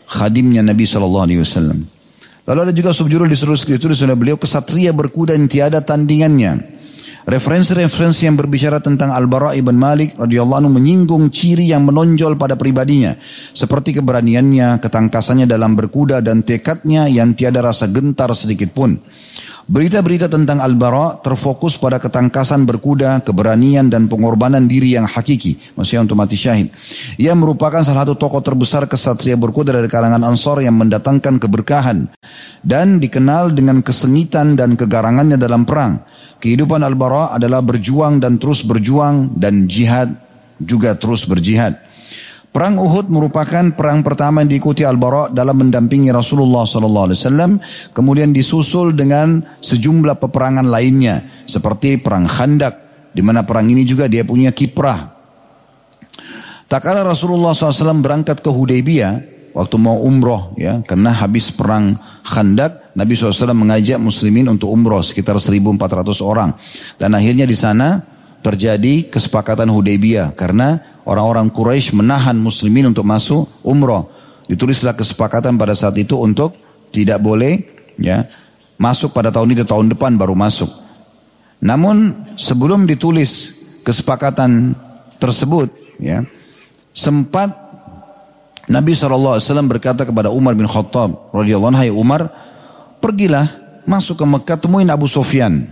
khadimnya 0.07 0.63
Nabi 0.63 0.83
Shallallahu 0.87 1.25
Alaihi 1.27 1.41
Wasallam. 1.43 1.79
Lalu 2.43 2.59
ada 2.59 2.73
juga 2.75 2.91
subjudul 2.91 3.31
di 3.31 3.37
seluruh 3.39 3.55
skriptur 3.55 3.95
sudah 3.95 4.19
beliau 4.19 4.35
kesatria 4.35 4.91
berkuda 4.91 5.31
yang 5.31 5.47
tiada 5.47 5.79
tandingannya. 5.79 6.75
Referensi-referensi 7.23 8.27
yang 8.27 8.35
berbicara 8.35 8.83
tentang 8.83 9.15
Al-Bara 9.15 9.55
ibn 9.55 9.79
Malik 9.79 10.19
radhiyallahu 10.19 10.67
anhu 10.67 10.75
menyinggung 10.75 11.31
ciri 11.31 11.71
yang 11.71 11.87
menonjol 11.87 12.35
pada 12.35 12.59
pribadinya 12.59 13.15
seperti 13.55 13.95
keberaniannya, 13.95 14.83
ketangkasannya 14.83 15.47
dalam 15.47 15.71
berkuda 15.71 16.19
dan 16.19 16.43
tekadnya 16.43 17.07
yang 17.07 17.31
tiada 17.31 17.63
rasa 17.63 17.87
gentar 17.87 18.27
sedikit 18.35 18.75
pun. 18.75 18.99
Berita-berita 19.63 20.27
tentang 20.27 20.59
Al-Bara 20.59 21.23
terfokus 21.23 21.79
pada 21.79 21.95
ketangkasan 21.95 22.67
berkuda, 22.67 23.23
keberanian 23.23 23.87
dan 23.87 24.11
pengorbanan 24.11 24.67
diri 24.67 24.99
yang 24.99 25.07
hakiki. 25.07 25.55
Maksudnya 25.79 26.03
untuk 26.03 26.19
mati 26.19 26.35
syahid. 26.35 26.67
Ia 27.15 27.31
merupakan 27.31 27.79
salah 27.79 28.03
satu 28.03 28.19
tokoh 28.19 28.43
terbesar 28.43 28.91
kesatria 28.91 29.39
berkuda 29.39 29.71
dari 29.71 29.87
kalangan 29.87 30.19
Ansor 30.27 30.59
yang 30.59 30.75
mendatangkan 30.75 31.39
keberkahan. 31.39 32.11
Dan 32.59 32.99
dikenal 32.99 33.55
dengan 33.55 33.79
kesengitan 33.79 34.59
dan 34.59 34.75
kegarangannya 34.75 35.39
dalam 35.39 35.63
perang. 35.63 36.03
Kehidupan 36.43 36.83
Al-Bara 36.83 37.31
adalah 37.31 37.63
berjuang 37.63 38.19
dan 38.19 38.35
terus 38.35 38.67
berjuang 38.67 39.31
dan 39.39 39.71
jihad 39.71 40.11
juga 40.59 40.91
terus 40.99 41.23
berjihad. 41.23 41.79
Perang 42.53 42.77
Uhud 42.77 43.09
merupakan 43.09 43.65
perang 43.73 44.05
pertama 44.05 44.45
yang 44.45 44.53
diikuti 44.53 44.85
Al-Bara 44.85 45.33
dalam 45.33 45.57
mendampingi 45.57 46.13
Rasulullah 46.13 46.69
SAW. 46.69 47.09
Kemudian 47.97 48.29
disusul 48.29 48.93
dengan 48.93 49.41
sejumlah 49.57 50.21
peperangan 50.21 50.69
lainnya. 50.69 51.49
Seperti 51.49 51.97
perang 51.97 52.29
Khandak. 52.29 52.77
Di 53.09 53.25
mana 53.25 53.41
perang 53.41 53.65
ini 53.73 53.81
juga 53.89 54.05
dia 54.05 54.21
punya 54.21 54.53
kiprah. 54.53 55.17
Tak 56.69 56.81
kala 56.85 57.01
Rasulullah 57.01 57.57
SAW 57.57 57.97
berangkat 58.05 58.45
ke 58.45 58.53
Hudaybiyah. 58.53 59.33
Waktu 59.57 59.75
mau 59.81 60.05
umroh 60.05 60.53
ya. 60.53 60.85
Karena 60.85 61.09
habis 61.09 61.49
perang 61.49 61.97
Khandak. 62.21 62.93
Nabi 62.93 63.17
SAW 63.17 63.57
mengajak 63.57 63.97
muslimin 63.97 64.45
untuk 64.53 64.69
umroh. 64.69 65.01
Sekitar 65.01 65.41
1.400 65.41 66.21
orang. 66.21 66.53
Dan 67.01 67.17
akhirnya 67.17 67.49
di 67.49 67.57
sana 67.57 67.97
terjadi 68.45 69.09
kesepakatan 69.09 69.73
Hudaybiyah. 69.73 70.37
Karena 70.37 70.92
orang-orang 71.03 71.51
Quraisy 71.51 71.95
menahan 71.95 72.35
muslimin 72.39 72.91
untuk 72.91 73.03
masuk 73.07 73.47
umroh. 73.63 74.09
Ditulislah 74.47 74.95
kesepakatan 74.95 75.55
pada 75.55 75.71
saat 75.71 75.95
itu 75.95 76.19
untuk 76.19 76.55
tidak 76.91 77.23
boleh 77.23 77.63
ya 77.95 78.27
masuk 78.75 79.15
pada 79.15 79.31
tahun 79.31 79.55
ini 79.55 79.63
tahun 79.63 79.91
depan 79.95 80.19
baru 80.19 80.35
masuk. 80.35 80.69
Namun 81.63 82.27
sebelum 82.35 82.83
ditulis 82.83 83.55
kesepakatan 83.87 84.75
tersebut, 85.15 85.71
ya 85.95 86.27
sempat 86.91 87.55
Nabi 88.67 88.95
SAW 88.95 89.39
berkata 89.67 90.03
kepada 90.03 90.27
Umar 90.27 90.55
bin 90.59 90.67
Khattab 90.67 91.31
radhiyallahu 91.31 91.71
anhu, 91.71 91.95
Umar, 91.95 92.27
pergilah 92.99 93.47
masuk 93.87 94.19
ke 94.19 94.25
Mekah 94.27 94.59
temuin 94.59 94.87
Abu 94.91 95.07
Sufyan 95.07 95.67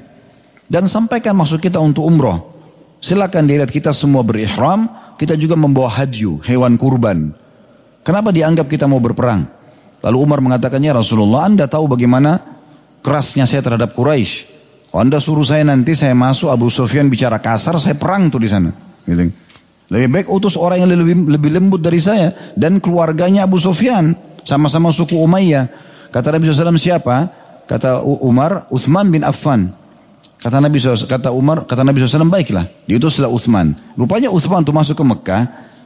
dan 0.72 0.88
sampaikan 0.88 1.36
maksud 1.36 1.60
kita 1.60 1.80
untuk 1.80 2.08
umroh. 2.08 2.52
Silakan 3.04 3.50
dilihat 3.50 3.74
kita 3.74 3.92
semua 3.92 4.22
berihram, 4.22 4.88
kita 5.22 5.38
juga 5.38 5.54
membawa 5.54 6.02
hadyu, 6.02 6.42
hewan 6.42 6.82
kurban. 6.82 7.30
Kenapa 8.02 8.34
dianggap 8.34 8.66
kita 8.66 8.90
mau 8.90 8.98
berperang? 8.98 9.46
Lalu 10.02 10.18
Umar 10.18 10.42
mengatakannya 10.42 10.98
Rasulullah, 10.98 11.46
Anda 11.46 11.70
tahu 11.70 11.94
bagaimana 11.94 12.42
kerasnya 13.06 13.46
saya 13.46 13.62
terhadap 13.62 13.94
Quraisy. 13.94 14.50
Kalau 14.90 14.98
Anda 15.06 15.22
suruh 15.22 15.46
saya 15.46 15.62
nanti 15.62 15.94
saya 15.94 16.18
masuk 16.18 16.50
Abu 16.50 16.74
Sufyan 16.74 17.06
bicara 17.06 17.38
kasar, 17.38 17.78
saya 17.78 17.94
perang 17.94 18.34
tuh 18.34 18.42
di 18.42 18.50
sana. 18.50 18.74
Gitu. 19.06 19.30
Lebih 19.94 20.10
baik 20.10 20.28
utus 20.34 20.58
orang 20.58 20.82
yang 20.82 20.90
lebih, 20.90 21.30
lebih 21.30 21.52
lembut 21.54 21.86
dari 21.86 22.02
saya 22.02 22.34
dan 22.58 22.82
keluarganya 22.82 23.46
Abu 23.46 23.62
Sufyan 23.62 24.18
sama-sama 24.42 24.90
suku 24.90 25.22
Umayyah. 25.22 25.70
Kata 26.10 26.34
Nabi 26.34 26.50
SAW 26.50 26.82
siapa? 26.82 27.30
Kata 27.70 28.02
Umar, 28.02 28.66
Uthman 28.74 29.14
bin 29.14 29.22
Affan. 29.22 29.70
Kata 30.42 30.58
Nabi 30.58 30.82
SAW, 30.82 31.06
kata 31.06 31.30
Umar, 31.30 31.70
kata 31.70 31.86
Nabi 31.86 32.02
SAW, 32.02 32.26
baiklah. 32.26 32.66
Diutuslah 32.90 33.30
Uthman. 33.30 33.78
Rupanya 33.94 34.34
Uthman 34.34 34.66
untuk 34.66 34.74
masuk 34.74 34.98
ke 34.98 35.06
Mekah, 35.06 35.44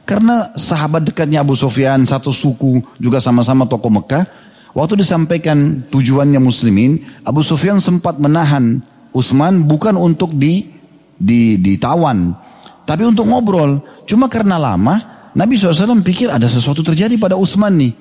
karena 0.08 0.48
sahabat 0.56 1.04
dekatnya 1.04 1.44
Abu 1.44 1.52
Sufyan, 1.52 2.00
satu 2.08 2.32
suku, 2.32 2.80
juga 2.96 3.20
sama-sama 3.20 3.68
tokoh 3.68 3.92
Mekah. 4.00 4.24
Waktu 4.72 5.04
disampaikan 5.04 5.84
tujuannya 5.92 6.40
muslimin, 6.40 7.04
Abu 7.28 7.44
Sufyan 7.44 7.84
sempat 7.84 8.16
menahan 8.16 8.80
Uthman 9.12 9.68
bukan 9.68 9.92
untuk 9.92 10.32
di, 10.32 10.72
di, 11.20 11.60
ditawan, 11.60 12.32
tapi 12.88 13.04
untuk 13.04 13.28
ngobrol. 13.28 13.84
Cuma 14.08 14.24
karena 14.32 14.56
lama, 14.56 15.28
Nabi 15.36 15.60
SAW 15.60 16.00
pikir 16.00 16.32
ada 16.32 16.48
sesuatu 16.48 16.80
terjadi 16.80 17.20
pada 17.20 17.36
Uthman 17.36 17.76
nih. 17.76 17.92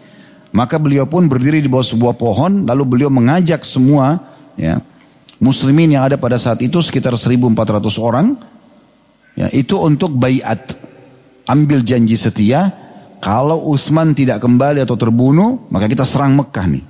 Maka 0.55 0.79
beliau 0.79 1.03
pun 1.03 1.27
berdiri 1.27 1.59
di 1.59 1.67
bawah 1.67 1.83
sebuah 1.83 2.15
pohon, 2.15 2.63
lalu 2.63 2.83
beliau 2.87 3.11
mengajak 3.11 3.67
semua, 3.67 4.23
ya, 4.55 4.79
muslimin 5.39 5.95
yang 5.95 6.07
ada 6.07 6.15
pada 6.15 6.39
saat 6.39 6.63
itu 6.63 6.79
sekitar 6.79 7.15
1400 7.15 7.55
orang 7.99 8.35
ya, 9.35 9.47
itu 9.51 9.75
untuk 9.79 10.15
bayat. 10.15 10.83
Ambil 11.45 11.85
janji 11.85 12.17
setia 12.17 12.73
kalau 13.21 13.69
Utsman 13.69 14.17
tidak 14.17 14.41
kembali 14.41 14.81
atau 14.81 14.97
terbunuh 14.97 15.69
maka 15.69 15.85
kita 15.85 16.01
serang 16.01 16.33
Mekah 16.33 16.65
nih. 16.65 16.85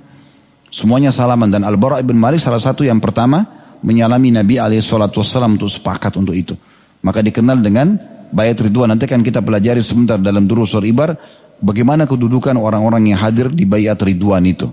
Semuanya 0.72 1.12
salaman. 1.12 1.52
Dan 1.52 1.62
Al-Bara 1.64 2.00
ibn 2.00 2.16
Malik 2.16 2.40
salah 2.40 2.60
satu 2.60 2.80
yang 2.84 2.96
pertama 3.00 3.44
menyalami 3.84 4.32
Nabi 4.32 4.56
SAW 4.80 5.12
untuk 5.52 5.68
sepakat 5.68 6.16
untuk 6.16 6.32
itu. 6.32 6.56
Maka 7.04 7.20
dikenal 7.20 7.60
dengan 7.60 8.00
bayat 8.32 8.64
ridwan. 8.64 8.90
Nanti 8.90 9.06
kan 9.06 9.20
kita 9.22 9.44
pelajari 9.44 9.84
sebentar 9.84 10.18
dalam 10.18 10.48
durusur 10.48 10.82
ibar 10.88 11.14
bagaimana 11.60 12.04
kedudukan 12.08 12.56
orang-orang 12.56 13.12
yang 13.12 13.20
hadir 13.20 13.52
di 13.52 13.64
bayat 13.68 14.00
ridwan 14.02 14.42
itu. 14.44 14.68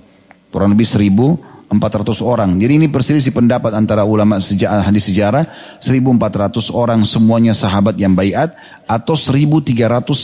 Kurang 0.49 0.75
lebih 0.75 0.85
seribu 0.85 1.37
400 1.77 2.21
orang. 2.21 2.57
Jadi 2.61 2.79
ini 2.81 2.87
perselisih 2.89 3.33
pendapat 3.33 3.73
antara 3.73 4.05
ulama 4.05 4.37
sejarah, 4.37 4.85
hadis 4.85 5.09
sejarah 5.09 5.45
1400 5.81 6.73
orang 6.73 7.01
semuanya 7.03 7.53
sahabat 7.55 7.97
yang 7.97 8.13
bayat 8.13 8.53
atau 8.85 9.17
1399. 9.17 10.17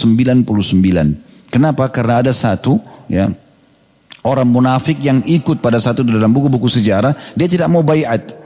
Kenapa? 1.49 1.83
Karena 1.89 2.21
ada 2.21 2.33
satu 2.33 2.77
ya 3.09 3.33
orang 4.21 4.47
munafik 4.49 5.01
yang 5.01 5.23
ikut 5.25 5.63
pada 5.63 5.81
satu 5.81 6.05
dalam 6.05 6.29
buku-buku 6.29 6.69
sejarah 6.69 7.15
dia 7.33 7.47
tidak 7.49 7.67
mau 7.71 7.81
bayat. 7.81 8.37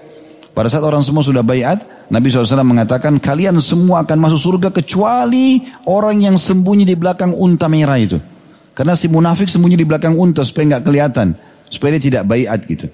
Pada 0.53 0.69
saat 0.69 0.85
orang 0.85 1.01
semua 1.01 1.25
sudah 1.25 1.41
bayat, 1.41 1.81
Nabi 2.13 2.29
SAW 2.29 2.61
mengatakan 2.61 3.17
kalian 3.17 3.57
semua 3.57 4.05
akan 4.05 4.17
masuk 4.21 4.39
surga 4.53 4.69
kecuali 4.69 5.65
orang 5.89 6.29
yang 6.29 6.37
sembunyi 6.37 6.85
di 6.85 6.93
belakang 6.93 7.33
unta 7.33 7.65
merah 7.65 7.97
itu. 7.97 8.21
Karena 8.77 8.93
si 8.93 9.09
munafik 9.09 9.49
sembunyi 9.49 9.81
di 9.81 9.85
belakang 9.85 10.13
unta 10.13 10.45
supaya 10.45 10.77
nggak 10.77 10.85
kelihatan 10.85 11.33
supaya 11.73 11.97
dia 11.97 12.13
tidak 12.13 12.29
bayat 12.29 12.61
gitu. 12.69 12.85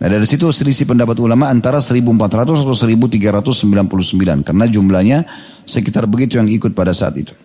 Nah 0.00 0.08
dari 0.08 0.24
situ 0.24 0.48
selisih 0.48 0.88
pendapat 0.88 1.20
ulama 1.20 1.52
antara 1.52 1.78
1400 1.78 2.64
atau 2.64 2.72
1399 2.72 4.48
karena 4.48 4.64
jumlahnya 4.64 5.18
sekitar 5.68 6.08
begitu 6.08 6.40
yang 6.40 6.48
ikut 6.48 6.72
pada 6.72 6.96
saat 6.96 7.20
itu. 7.20 7.36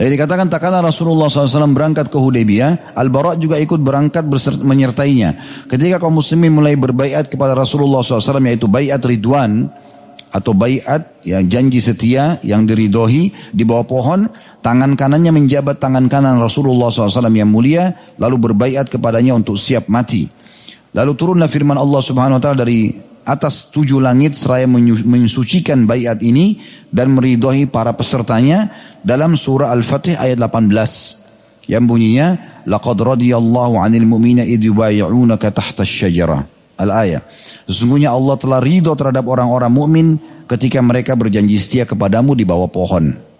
Jadi 0.00 0.16
dikatakan 0.16 0.48
tak 0.48 0.64
Rasulullah 0.64 1.28
SAW 1.28 1.76
berangkat 1.76 2.08
ke 2.08 2.16
Hudaybiyah, 2.16 2.96
Al-Bara 2.96 3.36
juga 3.36 3.60
ikut 3.60 3.84
berangkat 3.84 4.24
menyertainya. 4.64 5.36
Ketika 5.68 6.00
kaum 6.00 6.16
muslimin 6.16 6.56
mulai 6.56 6.72
berbaiat 6.72 7.28
kepada 7.28 7.52
Rasulullah 7.52 8.00
SAW 8.00 8.40
yaitu 8.48 8.64
baiat 8.64 9.04
ridwan 9.04 9.68
atau 10.30 10.54
baiat 10.54 11.26
yang 11.26 11.50
janji 11.50 11.82
setia 11.82 12.38
yang 12.46 12.62
diridohi 12.64 13.34
di 13.50 13.66
bawah 13.66 13.86
pohon, 13.86 14.20
tangan 14.62 14.94
kanannya 14.94 15.34
menjabat 15.34 15.82
tangan 15.82 16.06
kanan 16.06 16.38
Rasulullah 16.38 16.90
SAW 16.90 17.34
yang 17.34 17.50
mulia, 17.50 17.98
lalu 18.16 18.50
berbaiat 18.50 18.86
kepadanya 18.86 19.34
untuk 19.34 19.58
siap 19.58 19.90
mati. 19.90 20.30
Lalu 20.94 21.12
turunlah 21.18 21.50
firman 21.50 21.78
Allah 21.78 22.02
Subhanahu 22.02 22.38
wa 22.38 22.42
taala 22.42 22.62
dari 22.66 22.94
atas 23.26 23.70
tujuh 23.70 24.02
langit 24.02 24.34
seraya 24.34 24.66
mensucikan 25.06 25.86
bayat 25.86 26.18
ini 26.24 26.58
dan 26.90 27.14
meridhoi 27.14 27.70
para 27.70 27.94
pesertanya 27.94 28.70
dalam 29.06 29.38
surah 29.38 29.70
Al-Fatih 29.70 30.18
ayat 30.18 30.40
18 30.40 31.70
yang 31.70 31.86
bunyinya 31.86 32.62
laqad 32.66 32.98
radiyallahu 32.98 33.78
'anil 33.78 34.08
mu'mina 34.08 34.42
idh 34.42 34.74
yubayyi'unaka 34.74 35.54
tahta 35.54 35.86
asy-syajarah 35.86 36.59
al-ayah 36.80 37.20
sesungguhnya 37.68 38.08
Allah 38.08 38.40
telah 38.40 38.58
ridho 38.64 38.96
terhadap 38.96 39.28
orang-orang 39.28 39.70
mukmin 39.70 40.06
ketika 40.48 40.80
mereka 40.80 41.12
berjanji 41.12 41.60
setia 41.60 41.84
kepadamu 41.84 42.32
di 42.32 42.48
bawah 42.48 42.66
pohon 42.72 43.30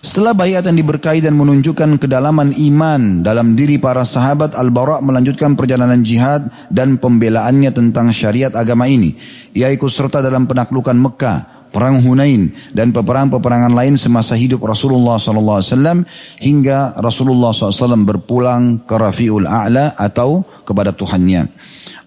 setelah 0.00 0.32
bayat 0.32 0.64
yang 0.64 0.80
diberkahi 0.80 1.20
dan 1.20 1.36
menunjukkan 1.36 2.00
kedalaman 2.00 2.56
iman 2.56 3.20
dalam 3.20 3.52
diri 3.52 3.76
para 3.76 4.00
sahabat, 4.00 4.56
Al-Bara 4.56 5.04
melanjutkan 5.04 5.52
perjalanan 5.52 6.00
jihad 6.00 6.48
dan 6.72 6.96
pembelaannya 6.96 7.68
tentang 7.68 8.08
syariat 8.08 8.48
agama 8.56 8.88
ini. 8.88 9.12
Ia 9.52 9.68
ikut 9.68 9.92
serta 9.92 10.24
dalam 10.24 10.48
penaklukan 10.48 10.96
Mekah, 10.96 11.68
perang 11.68 12.00
Hunain 12.00 12.48
dan 12.72 12.96
peperangan-peperangan 12.96 13.76
lain 13.76 14.00
semasa 14.00 14.40
hidup 14.40 14.64
Rasulullah 14.64 15.20
SAW 15.20 16.08
hingga 16.40 16.96
Rasulullah 16.96 17.52
SAW 17.52 18.00
berpulang 18.00 18.88
ke 18.88 18.96
Rafiul 18.96 19.44
A'la 19.44 20.00
atau 20.00 20.48
kepada 20.64 20.96
Tuhannya. 20.96 21.44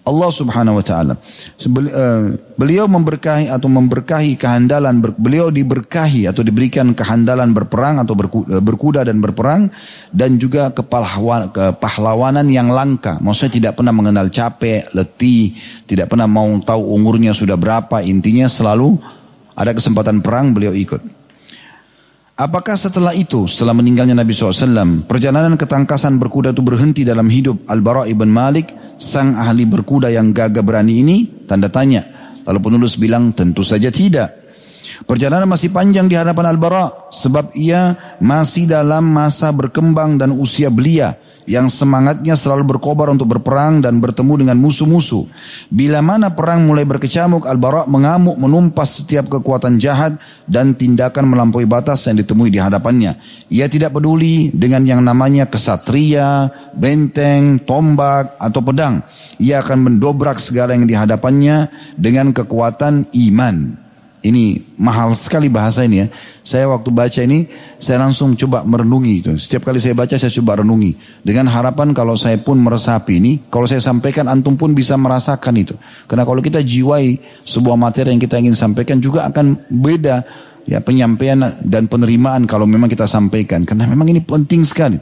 Allah 0.04 0.28
Subhanahu 0.28 0.80
wa 0.80 0.84
taala. 0.84 1.14
Eh, 1.16 2.24
beliau 2.60 2.84
memberkahi 2.84 3.48
atau 3.48 3.72
memberkahi 3.72 4.36
kehandalan 4.36 5.00
beliau 5.16 5.48
diberkahi 5.48 6.28
atau 6.28 6.44
diberikan 6.44 6.92
kehandalan 6.92 7.56
berperang 7.56 8.04
atau 8.04 8.12
eh, 8.12 8.60
berkuda 8.60 9.08
dan 9.08 9.24
berperang 9.24 9.72
dan 10.12 10.36
juga 10.36 10.76
kepahlawanan 10.76 12.44
yang 12.52 12.68
langka. 12.68 13.16
Maksudnya 13.24 13.52
tidak 13.56 13.72
pernah 13.80 13.96
mengenal 13.96 14.28
capek, 14.28 14.92
letih, 14.92 15.56
tidak 15.88 16.12
pernah 16.12 16.28
mau 16.28 16.52
tahu 16.60 16.84
umurnya 17.00 17.32
sudah 17.32 17.56
berapa. 17.56 18.04
Intinya 18.04 18.44
selalu 18.44 19.00
ada 19.56 19.72
kesempatan 19.72 20.20
perang 20.20 20.52
beliau 20.52 20.76
ikut. 20.76 21.23
Apakah 22.34 22.74
setelah 22.74 23.14
itu, 23.14 23.46
setelah 23.46 23.78
meninggalnya 23.78 24.18
Nabi 24.18 24.34
SAW, 24.34 25.06
perjalanan 25.06 25.54
ketangkasan 25.54 26.18
berkuda 26.18 26.50
itu 26.50 26.66
berhenti 26.66 27.06
dalam 27.06 27.30
hidup 27.30 27.62
Al-Bara 27.70 28.10
ibn 28.10 28.26
Malik, 28.26 28.74
sang 28.98 29.38
ahli 29.38 29.62
berkuda 29.62 30.10
yang 30.10 30.34
gagah 30.34 30.66
berani 30.66 30.98
ini? 30.98 31.46
Tanda 31.46 31.70
tanya. 31.70 32.02
Lalu 32.42 32.58
penulis 32.58 32.98
bilang, 32.98 33.30
tentu 33.30 33.62
saja 33.62 33.86
tidak. 33.86 34.34
Perjalanan 35.06 35.46
masih 35.46 35.70
panjang 35.70 36.10
di 36.10 36.18
hadapan 36.18 36.50
Al-Bara, 36.50 37.14
sebab 37.14 37.54
ia 37.54 37.94
masih 38.18 38.66
dalam 38.66 39.14
masa 39.14 39.54
berkembang 39.54 40.18
dan 40.18 40.34
usia 40.34 40.74
belia 40.74 41.14
yang 41.44 41.68
semangatnya 41.68 42.34
selalu 42.36 42.76
berkobar 42.76 43.12
untuk 43.12 43.36
berperang 43.36 43.84
dan 43.84 44.00
bertemu 44.00 44.44
dengan 44.44 44.56
musuh-musuh. 44.56 45.28
Bila 45.68 46.00
mana 46.00 46.32
perang 46.32 46.64
mulai 46.64 46.88
berkecamuk, 46.88 47.44
Al-Bara 47.44 47.84
mengamuk 47.84 48.40
menumpas 48.40 49.04
setiap 49.04 49.28
kekuatan 49.28 49.76
jahat 49.76 50.16
dan 50.48 50.72
tindakan 50.72 51.28
melampaui 51.28 51.68
batas 51.68 52.08
yang 52.08 52.16
ditemui 52.16 52.48
di 52.48 52.60
hadapannya. 52.60 53.20
Ia 53.52 53.68
tidak 53.68 53.92
peduli 53.92 54.48
dengan 54.56 54.88
yang 54.88 55.04
namanya 55.04 55.44
kesatria, 55.44 56.48
benteng, 56.72 57.60
tombak, 57.62 58.40
atau 58.40 58.60
pedang. 58.64 59.04
Ia 59.36 59.60
akan 59.60 59.92
mendobrak 59.92 60.40
segala 60.40 60.72
yang 60.72 60.88
di 60.88 60.96
hadapannya 60.96 61.68
dengan 62.00 62.32
kekuatan 62.32 63.12
iman. 63.12 63.83
Ini 64.24 64.56
mahal 64.80 65.12
sekali 65.12 65.52
bahasa 65.52 65.84
ini 65.84 66.00
ya. 66.00 66.06
Saya 66.40 66.64
waktu 66.72 66.88
baca 66.88 67.20
ini, 67.20 67.44
saya 67.76 68.00
langsung 68.00 68.32
coba 68.40 68.64
merenungi 68.64 69.12
itu. 69.20 69.32
Setiap 69.36 69.68
kali 69.68 69.76
saya 69.76 69.92
baca, 69.92 70.16
saya 70.16 70.32
coba 70.32 70.64
renungi. 70.64 71.20
Dengan 71.20 71.44
harapan 71.52 71.92
kalau 71.92 72.16
saya 72.16 72.40
pun 72.40 72.56
meresapi 72.56 73.20
ini, 73.20 73.32
kalau 73.52 73.68
saya 73.68 73.84
sampaikan, 73.84 74.24
antum 74.32 74.56
pun 74.56 74.72
bisa 74.72 74.96
merasakan 74.96 75.60
itu. 75.60 75.76
Karena 76.08 76.24
kalau 76.24 76.40
kita 76.40 76.64
jiwai 76.64 77.20
sebuah 77.44 77.76
materi 77.76 78.16
yang 78.16 78.22
kita 78.24 78.40
ingin 78.40 78.56
sampaikan 78.56 78.96
juga 78.96 79.28
akan 79.28 79.60
beda 79.68 80.24
ya 80.64 80.80
penyampaian 80.80 81.60
dan 81.60 81.84
penerimaan 81.84 82.48
kalau 82.48 82.64
memang 82.64 82.88
kita 82.88 83.04
sampaikan. 83.04 83.68
Karena 83.68 83.84
memang 83.84 84.08
ini 84.08 84.24
penting 84.24 84.64
sekali. 84.64 84.96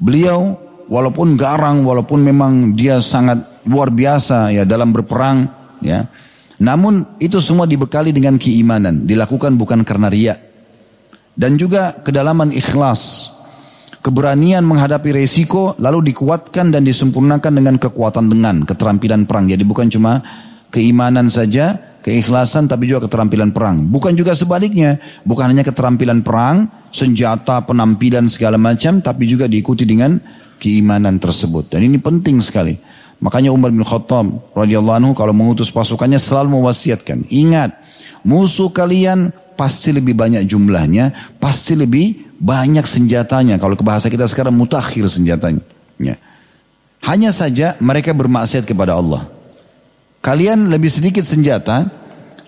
Beliau 0.00 0.56
walaupun 0.88 1.36
garang, 1.36 1.84
walaupun 1.84 2.24
memang 2.24 2.72
dia 2.72 3.04
sangat 3.04 3.68
luar 3.68 3.92
biasa 3.92 4.48
ya 4.56 4.64
dalam 4.64 4.96
berperang, 4.96 5.44
ya. 5.84 6.08
Namun 6.56 7.20
itu 7.20 7.36
semua 7.44 7.68
dibekali 7.68 8.16
dengan 8.16 8.40
keimanan, 8.40 9.04
dilakukan 9.04 9.60
bukan 9.60 9.84
karena 9.84 10.08
riak. 10.08 10.38
Dan 11.36 11.60
juga 11.60 12.00
kedalaman 12.00 12.48
ikhlas, 12.48 13.28
keberanian 14.00 14.64
menghadapi 14.64 15.12
resiko 15.12 15.76
lalu 15.76 16.14
dikuatkan 16.14 16.72
dan 16.72 16.80
disempurnakan 16.86 17.52
dengan 17.52 17.76
kekuatan 17.76 18.32
dengan 18.32 18.64
keterampilan 18.64 19.28
perang. 19.28 19.44
Jadi 19.44 19.60
bukan 19.68 19.92
cuma 19.92 20.24
keimanan 20.72 21.28
saja, 21.28 21.76
keikhlasan 22.00 22.72
tapi 22.72 22.88
juga 22.88 23.04
keterampilan 23.04 23.52
perang. 23.52 23.84
Bukan 23.84 24.16
juga 24.16 24.32
sebaliknya, 24.32 24.96
bukan 25.28 25.52
hanya 25.52 25.66
keterampilan 25.66 26.24
perang, 26.24 26.72
senjata, 26.88 27.66
penampilan 27.68 28.32
segala 28.32 28.56
macam, 28.56 29.04
tapi 29.04 29.28
juga 29.28 29.44
diikuti 29.44 29.84
dengan 29.84 30.16
keimanan 30.56 31.20
tersebut. 31.20 31.76
Dan 31.76 31.84
ini 31.84 32.00
penting 32.00 32.40
sekali. 32.40 32.95
Makanya 33.16 33.48
Umar 33.48 33.72
bin 33.72 33.80
Khattab 33.80 34.52
radhiyallahu 34.52 34.96
anhu 35.00 35.12
kalau 35.16 35.32
mengutus 35.32 35.72
pasukannya 35.72 36.20
selalu 36.20 36.60
mewasiatkan, 36.60 37.24
ingat, 37.32 37.72
musuh 38.20 38.68
kalian 38.68 39.32
pasti 39.56 39.90
lebih 39.96 40.12
banyak 40.12 40.44
jumlahnya, 40.44 41.36
pasti 41.40 41.72
lebih 41.72 42.36
banyak 42.36 42.84
senjatanya. 42.84 43.56
Kalau 43.56 43.72
ke 43.72 43.80
bahasa 43.80 44.12
kita 44.12 44.28
sekarang 44.28 44.52
mutakhir 44.52 45.08
senjatanya. 45.08 45.64
Ya. 45.96 46.20
Hanya 47.08 47.32
saja 47.32 47.72
mereka 47.80 48.12
bermaksiat 48.12 48.68
kepada 48.68 49.00
Allah. 49.00 49.24
Kalian 50.20 50.68
lebih 50.68 50.92
sedikit 50.92 51.24
senjata, 51.24 51.88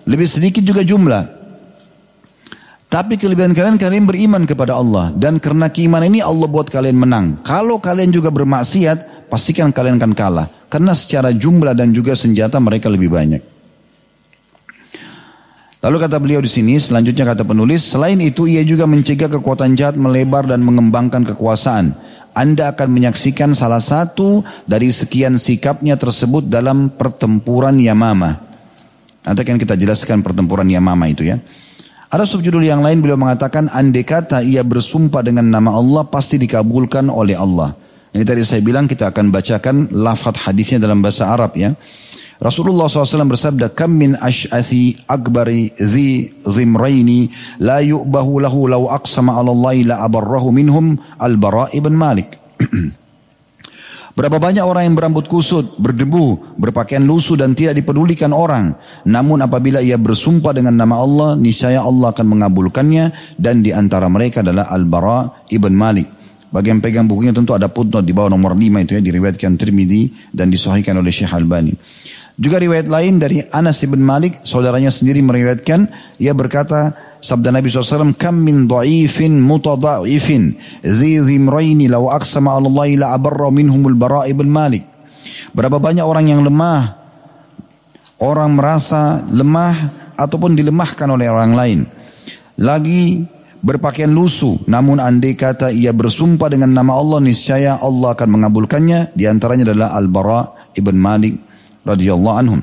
lebih 0.05 0.29
sedikit 0.29 0.61
juga 0.61 0.85
jumlah. 0.85 1.39
Tapi 2.89 3.21
kelebihan 3.21 3.53
kalian 3.53 3.77
kalian 3.77 4.05
beriman 4.09 4.43
kepada 4.49 4.73
Allah 4.73 5.13
dan 5.13 5.37
karena 5.37 5.69
keimanan 5.69 6.09
ini 6.09 6.25
Allah 6.25 6.49
buat 6.49 6.73
kalian 6.73 6.97
menang. 6.97 7.37
Kalau 7.45 7.77
kalian 7.77 8.09
juga 8.09 8.33
bermaksiat, 8.33 9.18
pastikan 9.29 9.69
kalian 9.69 10.01
akan 10.01 10.13
kalah. 10.17 10.47
Karena 10.67 10.97
secara 10.97 11.29
jumlah 11.29 11.77
dan 11.77 11.93
juga 11.93 12.17
senjata 12.17 12.57
mereka 12.57 12.89
lebih 12.89 13.13
banyak. 13.13 13.41
Lalu 15.79 15.95
kata 15.95 16.19
beliau 16.19 16.43
di 16.43 16.51
sini, 16.51 16.75
selanjutnya 16.75 17.23
kata 17.23 17.47
penulis, 17.47 17.87
selain 17.87 18.19
itu 18.19 18.51
ia 18.51 18.59
juga 18.67 18.83
mencegah 18.83 19.31
kekuatan 19.39 19.79
jahat 19.79 19.95
melebar 19.95 20.43
dan 20.43 20.59
mengembangkan 20.59 21.23
kekuasaan. 21.23 21.95
Anda 22.35 22.75
akan 22.75 22.91
menyaksikan 22.91 23.55
salah 23.55 23.79
satu 23.79 24.43
dari 24.67 24.91
sekian 24.91 25.39
sikapnya 25.39 25.95
tersebut 25.95 26.51
dalam 26.51 26.91
pertempuran 26.91 27.79
Yamama. 27.79 28.43
Nanti 29.23 29.39
akan 29.39 29.55
kita 29.55 29.79
jelaskan 29.79 30.19
pertempuran 30.19 30.67
Yamama 30.67 31.07
itu 31.07 31.23
ya. 31.23 31.39
Ada 32.09 32.25
subjudul 32.25 32.65
yang 32.65 32.81
lain 32.81 32.99
beliau 32.99 33.15
mengatakan 33.15 33.71
andai 33.71 34.03
kata 34.03 34.43
ia 34.43 34.65
bersumpah 34.65 35.21
dengan 35.23 35.47
nama 35.47 35.77
Allah 35.77 36.03
pasti 36.09 36.35
dikabulkan 36.41 37.07
oleh 37.07 37.37
Allah. 37.39 37.71
Ini 38.09 38.25
tadi 38.25 38.41
saya 38.41 38.65
bilang 38.65 38.89
kita 38.89 39.13
akan 39.13 39.29
bacakan 39.29 39.93
lafaz 39.93 40.49
hadisnya 40.49 40.81
dalam 40.81 41.01
bahasa 41.05 41.29
Arab 41.29 41.53
ya. 41.53 41.77
Rasulullah 42.39 42.87
SAW 42.87 43.35
bersabda, 43.35 43.75
Kam 43.75 43.99
min 43.99 44.15
ash'athi 44.15 44.95
akbari 45.11 45.75
zi 45.75 46.31
zimraini 46.39 47.27
la 47.59 47.83
yu'bahu 47.83 48.39
lahu 48.39 48.71
law 48.71 48.87
aqsama 48.95 49.35
ala 49.35 49.51
Allah 49.51 49.75
la 49.83 49.95
abarrahu 50.07 50.47
minhum 50.55 50.95
al-bara 51.19 51.67
ibn 51.75 51.91
Malik. 51.99 52.39
Berapa 54.19 54.35
banyak 54.35 54.63
orang 54.63 54.83
yang 54.91 54.95
berambut 54.99 55.31
kusut, 55.31 55.79
berdebu, 55.79 56.59
berpakaian 56.59 57.03
lusuh 57.07 57.39
dan 57.39 57.55
tidak 57.55 57.79
dipedulikan 57.79 58.35
orang. 58.35 58.75
Namun 59.07 59.39
apabila 59.47 59.79
ia 59.79 59.95
bersumpah 59.95 60.51
dengan 60.51 60.75
nama 60.75 60.99
Allah, 60.99 61.29
niscaya 61.39 61.79
Allah 61.79 62.11
akan 62.11 62.27
mengabulkannya 62.27 63.35
dan 63.39 63.63
di 63.63 63.71
antara 63.71 64.11
mereka 64.11 64.43
adalah 64.43 64.67
Al-Bara 64.75 65.47
ibn 65.55 65.71
Malik. 65.71 66.18
Bagi 66.49 66.73
yang 66.73 66.81
pegang 66.81 67.05
bukunya 67.05 67.29
tentu 67.29 67.53
ada 67.53 67.69
footnote 67.69 68.05
di 68.05 68.13
bawah 68.13 68.33
nomor 68.33 68.57
5 68.57 68.81
itu 68.81 68.97
ya 68.97 69.01
diriwayatkan 69.05 69.53
Tirmidzi 69.53 70.33
dan 70.33 70.49
disahihkan 70.49 70.97
oleh 70.97 71.13
Syekh 71.13 71.29
Albani. 71.29 71.77
Juga 72.39 72.57
riwayat 72.57 72.87
lain 72.87 73.19
dari 73.19 73.43
Anas 73.51 73.83
bin 73.83 73.99
Malik, 73.99 74.47
saudaranya 74.47 74.89
sendiri 74.89 75.19
meriwayatkan, 75.19 75.91
ia 76.23 76.31
berkata, 76.31 76.95
sabda 77.19 77.51
Nabi 77.51 77.67
SAW, 77.67 78.15
Kam 78.15 78.47
min 78.47 78.63
da'ifin 78.63 79.43
mutada'ifin, 79.43 80.55
zi 80.79 81.19
law 81.91 82.15
aqsama 82.15 82.55
Allah 82.55 82.87
la 82.95 83.07
abarra 83.11 83.51
minhumul 83.51 83.93
bara' 83.93 84.25
ibn 84.31 84.47
Malik. 84.47 84.87
Berapa 85.51 85.83
banyak 85.83 86.01
orang 86.07 86.31
yang 86.31 86.41
lemah, 86.41 86.95
orang 88.23 88.55
merasa 88.55 89.19
lemah 89.27 89.75
ataupun 90.15 90.55
dilemahkan 90.55 91.11
oleh 91.11 91.27
orang 91.27 91.51
lain. 91.51 91.79
Lagi 92.55 93.23
berpakaian 93.59 94.11
lusuh. 94.11 94.57
Namun 94.67 94.99
andai 94.99 95.35
kata 95.35 95.71
ia 95.71 95.91
bersumpah 95.91 96.51
dengan 96.51 96.71
nama 96.71 96.95
Allah, 96.95 97.19
niscaya 97.23 97.79
Allah 97.79 98.15
akan 98.15 98.27
mengabulkannya. 98.39 99.15
Di 99.15 99.27
antaranya 99.27 99.71
adalah 99.71 99.95
Al-Bara 99.95 100.73
ibn 100.75 100.95
Malik 100.99 101.35
radhiyallahu 101.83 102.37
anhum. 102.39 102.61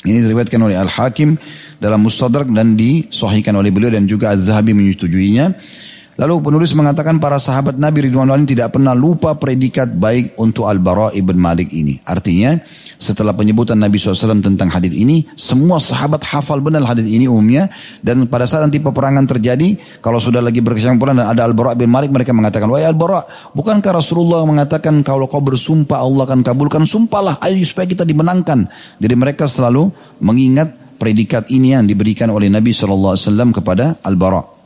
Ini 0.00 0.24
diriwayatkan 0.24 0.60
oleh 0.64 0.80
Al-Hakim 0.80 1.36
dalam 1.76 2.00
Mustadrak 2.00 2.48
dan 2.48 2.72
disahihkan 2.72 3.52
oleh 3.52 3.68
beliau 3.68 3.92
dan 3.92 4.08
juga 4.08 4.32
Az-Zahabi 4.32 4.72
menyetujuinya. 4.72 5.52
Lalu 6.20 6.52
penulis 6.52 6.76
mengatakan 6.76 7.16
para 7.16 7.40
sahabat 7.40 7.80
Nabi 7.80 8.04
Ridwan 8.04 8.28
tidak 8.44 8.76
pernah 8.76 8.92
lupa 8.92 9.40
predikat 9.40 9.88
baik 9.88 10.36
untuk 10.36 10.68
Al-Bara 10.68 11.16
ibn 11.16 11.40
Malik 11.40 11.72
ini. 11.72 11.96
Artinya 12.04 12.60
setelah 13.00 13.32
penyebutan 13.32 13.80
Nabi 13.80 13.96
SAW 13.96 14.44
tentang 14.44 14.68
hadis 14.68 14.92
ini, 14.92 15.24
semua 15.32 15.80
sahabat 15.80 16.20
hafal 16.20 16.60
benar 16.60 16.84
hadis 16.84 17.08
ini 17.08 17.24
umumnya. 17.24 17.72
Dan 18.04 18.28
pada 18.28 18.44
saat 18.44 18.68
nanti 18.68 18.84
peperangan 18.84 19.24
terjadi, 19.24 19.80
kalau 20.04 20.20
sudah 20.20 20.44
lagi 20.44 20.60
berkesimpulan 20.60 21.16
dan 21.16 21.24
ada 21.24 21.48
Al-Bara 21.48 21.72
bin 21.72 21.88
Malik, 21.88 22.12
mereka 22.12 22.36
mengatakan, 22.36 22.68
Wahai 22.68 22.84
Al-Bara, 22.84 23.24
bukankah 23.56 23.96
Rasulullah 23.96 24.44
mengatakan 24.44 25.00
kalau 25.00 25.24
kau 25.24 25.40
bersumpah 25.40 26.04
Allah 26.04 26.28
akan 26.28 26.44
kabulkan, 26.44 26.84
sumpahlah 26.84 27.40
ayo 27.40 27.64
supaya 27.64 27.88
kita 27.88 28.04
dimenangkan. 28.04 28.68
Jadi 29.00 29.14
mereka 29.16 29.48
selalu 29.48 29.88
mengingat 30.20 30.76
predikat 31.00 31.48
ini 31.48 31.72
yang 31.72 31.88
diberikan 31.88 32.28
oleh 32.28 32.52
Nabi 32.52 32.76
SAW 32.76 33.16
kepada 33.56 33.96
Al-Bara. 34.04 34.59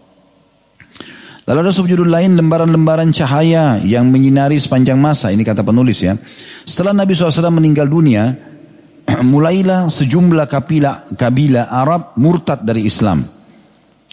Lalu 1.45 1.59
ada 1.61 1.72
subjudul 1.76 2.09
lain 2.09 2.40
lembaran-lembaran 2.40 3.12
cahaya 3.12 3.76
yang 3.84 4.09
menyinari 4.09 4.57
sepanjang 4.57 4.97
masa. 4.97 5.28
Ini 5.28 5.45
kata 5.45 5.61
penulis 5.61 6.01
ya. 6.01 6.16
Setelah 6.64 6.97
Nabi 6.97 7.12
SAW 7.12 7.53
meninggal 7.53 7.84
dunia, 7.84 8.32
mulailah 9.32 9.92
sejumlah 9.92 10.49
kabila, 10.49 11.12
kabila 11.20 11.68
Arab 11.68 12.16
murtad 12.16 12.64
dari 12.64 12.88
Islam. 12.88 13.28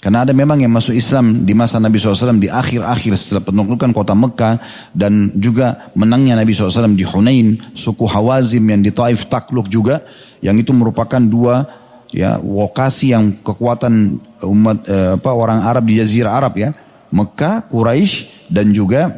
Karena 0.01 0.25
ada 0.25 0.33
memang 0.33 0.59
yang 0.59 0.73
masuk 0.73 0.97
Islam 0.97 1.45
di 1.45 1.53
masa 1.53 1.77
Nabi 1.77 2.01
SAW 2.01 2.41
di 2.41 2.49
akhir-akhir 2.49 3.13
setelah 3.15 3.45
penaklukan 3.53 3.93
kota 3.93 4.17
Mekah 4.17 4.57
dan 4.97 5.29
juga 5.37 5.93
menangnya 5.93 6.41
Nabi 6.41 6.57
SAW 6.57 6.97
di 6.97 7.05
Hunain, 7.05 7.55
suku 7.77 8.09
Hawazim 8.09 8.65
yang 8.65 8.81
di 8.81 8.89
Taif 8.89 9.29
takluk 9.29 9.69
juga, 9.69 10.01
yang 10.41 10.57
itu 10.57 10.73
merupakan 10.73 11.21
dua 11.21 11.69
ya 12.09 12.41
lokasi 12.41 13.13
yang 13.13 13.39
kekuatan 13.45 14.19
umat 14.43 14.83
eh, 14.89 15.15
apa 15.15 15.31
orang 15.31 15.63
Arab 15.63 15.87
di 15.87 16.01
Jazirah 16.01 16.33
Arab 16.33 16.59
ya 16.59 16.73
Mekah, 17.11 17.67
Quraisy 17.67 18.47
dan 18.47 18.71
juga 18.71 19.11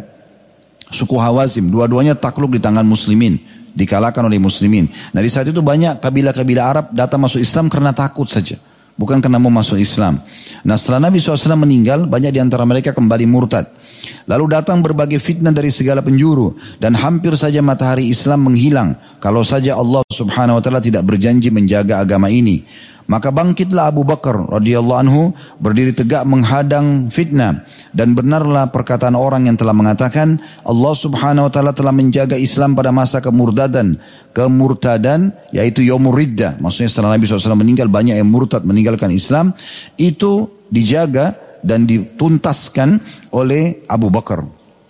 suku 0.90 1.18
Hawazim. 1.18 1.70
Dua-duanya 1.70 2.18
takluk 2.18 2.54
di 2.54 2.62
tangan 2.62 2.86
muslimin. 2.86 3.38
Dikalahkan 3.74 4.22
oleh 4.22 4.38
muslimin. 4.38 4.86
Nah 5.18 5.22
di 5.26 5.30
saat 5.34 5.50
itu 5.50 5.58
banyak 5.58 5.98
kabilah-kabilah 5.98 6.66
Arab 6.66 6.86
datang 6.94 7.26
masuk 7.26 7.42
Islam 7.42 7.74
karena 7.74 7.90
takut 7.90 8.30
saja. 8.30 8.62
Bukan 8.94 9.18
karena 9.18 9.42
mau 9.42 9.50
masuk 9.50 9.82
Islam. 9.82 10.22
Nah 10.62 10.78
setelah 10.78 11.10
Nabi 11.10 11.18
SAW 11.18 11.58
meninggal, 11.58 12.06
banyak 12.06 12.30
di 12.30 12.38
antara 12.38 12.62
mereka 12.62 12.94
kembali 12.94 13.26
murtad. 13.26 13.66
Lalu 14.30 14.54
datang 14.54 14.86
berbagai 14.86 15.18
fitnah 15.18 15.50
dari 15.50 15.74
segala 15.74 16.06
penjuru. 16.06 16.54
Dan 16.78 16.94
hampir 16.94 17.34
saja 17.34 17.66
matahari 17.66 18.14
Islam 18.14 18.46
menghilang. 18.46 18.94
Kalau 19.18 19.42
saja 19.42 19.74
Allah 19.74 20.06
subhanahu 20.14 20.60
wa 20.60 20.62
ta'ala 20.62 20.78
tidak 20.78 21.10
berjanji 21.10 21.50
menjaga 21.50 22.06
agama 22.06 22.30
ini. 22.30 22.62
Maka 23.08 23.30
bangkitlah 23.30 23.92
Abu 23.92 24.08
Bakar 24.08 24.48
radhiyallahu 24.48 25.00
anhu 25.00 25.22
berdiri 25.60 25.92
tegak 25.92 26.24
menghadang 26.24 27.12
fitnah. 27.12 27.68
Dan 27.94 28.18
benarlah 28.18 28.74
perkataan 28.74 29.14
orang 29.14 29.46
yang 29.46 29.60
telah 29.60 29.76
mengatakan 29.76 30.42
Allah 30.66 30.94
Subhanahu 30.98 31.46
wa 31.48 31.52
taala 31.54 31.72
telah 31.76 31.94
menjaga 31.94 32.40
Islam 32.40 32.74
pada 32.74 32.90
masa 32.90 33.20
kemurtadan. 33.20 34.00
Kemurtadan 34.34 35.36
yaitu 35.54 35.86
yaumur 35.86 36.18
riddah. 36.18 36.58
Maksudnya 36.58 36.90
setelah 36.90 37.14
Nabi 37.16 37.30
SAW 37.30 37.60
meninggal 37.60 37.92
banyak 37.92 38.18
yang 38.18 38.30
murtad 38.30 38.66
meninggalkan 38.66 39.14
Islam. 39.14 39.54
Itu 40.00 40.66
dijaga 40.74 41.38
dan 41.62 41.86
dituntaskan 41.86 43.00
oleh 43.36 43.86
Abu 43.86 44.10
Bakar 44.10 44.42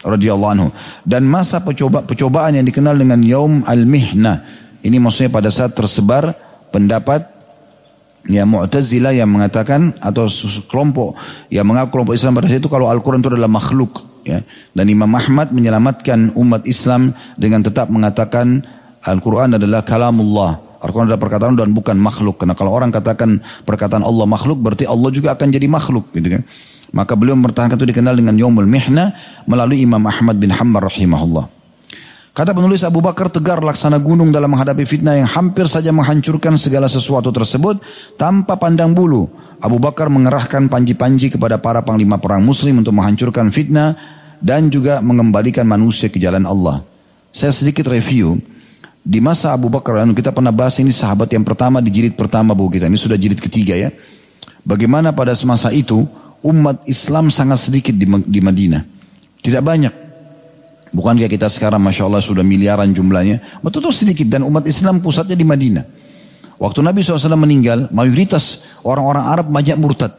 radhiyallahu 0.04 0.52
anhu. 0.52 0.70
Dan 1.04 1.28
masa 1.28 1.60
percoba, 1.60 2.08
percobaan 2.08 2.56
yang 2.56 2.66
dikenal 2.66 2.96
dengan 2.96 3.20
yaum 3.20 3.68
al-mihna 3.68 4.64
ini 4.84 5.00
maksudnya 5.00 5.32
pada 5.32 5.48
saat 5.48 5.72
tersebar 5.72 6.36
pendapat 6.76 7.33
ya 8.28 8.48
Mu'tazilah 8.48 9.12
yang 9.12 9.28
mengatakan 9.32 9.96
atau 10.00 10.32
kelompok 10.68 11.20
yang 11.52 11.68
mengaku 11.68 12.00
kelompok 12.00 12.16
Islam 12.16 12.40
pada 12.40 12.48
saat 12.48 12.64
itu 12.64 12.72
kalau 12.72 12.88
Al-Quran 12.88 13.20
itu 13.20 13.32
adalah 13.32 13.52
makhluk 13.52 14.04
ya. 14.24 14.40
Dan 14.72 14.86
Imam 14.88 15.12
Ahmad 15.12 15.52
menyelamatkan 15.52 16.36
umat 16.36 16.64
Islam 16.68 17.12
dengan 17.36 17.64
tetap 17.64 17.92
mengatakan 17.92 18.64
Al-Quran 19.04 19.60
adalah 19.60 19.84
kalamullah. 19.84 20.80
Al-Quran 20.84 21.08
adalah 21.12 21.22
perkataan 21.22 21.56
dan 21.56 21.72
bukan 21.72 21.96
makhluk. 21.96 22.44
Karena 22.44 22.56
kalau 22.56 22.76
orang 22.76 22.92
katakan 22.92 23.40
perkataan 23.64 24.04
Allah 24.04 24.28
makhluk 24.28 24.60
berarti 24.60 24.84
Allah 24.88 25.12
juga 25.12 25.36
akan 25.36 25.48
jadi 25.52 25.68
makhluk 25.68 26.12
gitu 26.16 26.40
kan. 26.40 26.44
Maka 26.94 27.18
beliau 27.18 27.34
mempertahankan 27.40 27.80
itu 27.80 27.90
dikenal 27.90 28.14
dengan 28.14 28.38
Yomul 28.38 28.70
Mihna 28.70 29.16
melalui 29.50 29.82
Imam 29.82 30.04
Ahmad 30.06 30.38
bin 30.38 30.54
Hanbal 30.54 30.92
rahimahullah 30.92 31.53
Kata 32.34 32.50
penulis 32.50 32.82
Abu 32.82 32.98
Bakar 32.98 33.30
tegar 33.30 33.62
laksana 33.62 34.02
gunung 34.02 34.34
dalam 34.34 34.50
menghadapi 34.50 34.90
fitnah 34.90 35.22
yang 35.22 35.30
hampir 35.30 35.70
saja 35.70 35.94
menghancurkan 35.94 36.58
segala 36.58 36.90
sesuatu 36.90 37.30
tersebut 37.30 37.78
tanpa 38.18 38.58
pandang 38.58 38.90
bulu. 38.98 39.30
Abu 39.62 39.78
Bakar 39.78 40.10
mengerahkan 40.10 40.66
panji-panji 40.66 41.30
kepada 41.30 41.62
para 41.62 41.86
panglima 41.86 42.18
perang 42.18 42.42
muslim 42.42 42.82
untuk 42.82 42.98
menghancurkan 42.98 43.54
fitnah 43.54 43.94
dan 44.42 44.74
juga 44.74 44.98
mengembalikan 45.06 45.62
manusia 45.70 46.10
ke 46.10 46.18
jalan 46.18 46.50
Allah. 46.50 46.82
Saya 47.30 47.54
sedikit 47.54 47.86
review. 47.86 48.42
Di 49.06 49.22
masa 49.22 49.54
Abu 49.54 49.70
Bakar, 49.70 50.02
kita 50.18 50.34
pernah 50.34 50.50
bahas 50.50 50.74
ini 50.82 50.90
sahabat 50.90 51.30
yang 51.30 51.46
pertama 51.46 51.86
di 51.86 51.94
jilid 51.94 52.18
pertama 52.18 52.58
bu 52.58 52.66
kita. 52.66 52.90
Ini 52.90 52.98
sudah 52.98 53.20
jilid 53.20 53.38
ketiga 53.38 53.78
ya. 53.78 53.94
Bagaimana 54.66 55.14
pada 55.14 55.38
semasa 55.38 55.70
itu 55.70 56.02
umat 56.42 56.82
Islam 56.90 57.30
sangat 57.30 57.70
sedikit 57.70 57.94
di, 57.94 58.10
di 58.10 58.40
Madinah. 58.42 58.82
Tidak 59.38 59.62
banyak. 59.62 60.03
Bukan 60.94 61.18
kayak 61.18 61.34
kita 61.34 61.50
sekarang 61.50 61.82
Masya 61.82 62.06
Allah 62.06 62.22
sudah 62.22 62.46
miliaran 62.46 62.94
jumlahnya. 62.94 63.42
Betul-betul 63.66 63.94
sedikit 63.98 64.30
dan 64.30 64.46
umat 64.46 64.62
Islam 64.70 65.02
pusatnya 65.02 65.34
di 65.34 65.42
Madinah. 65.42 65.86
Waktu 66.62 66.80
Nabi 66.86 67.02
SAW 67.02 67.34
meninggal, 67.34 67.90
mayoritas 67.90 68.62
orang-orang 68.86 69.26
Arab 69.26 69.50
banyak 69.50 69.74
murtad. 69.82 70.14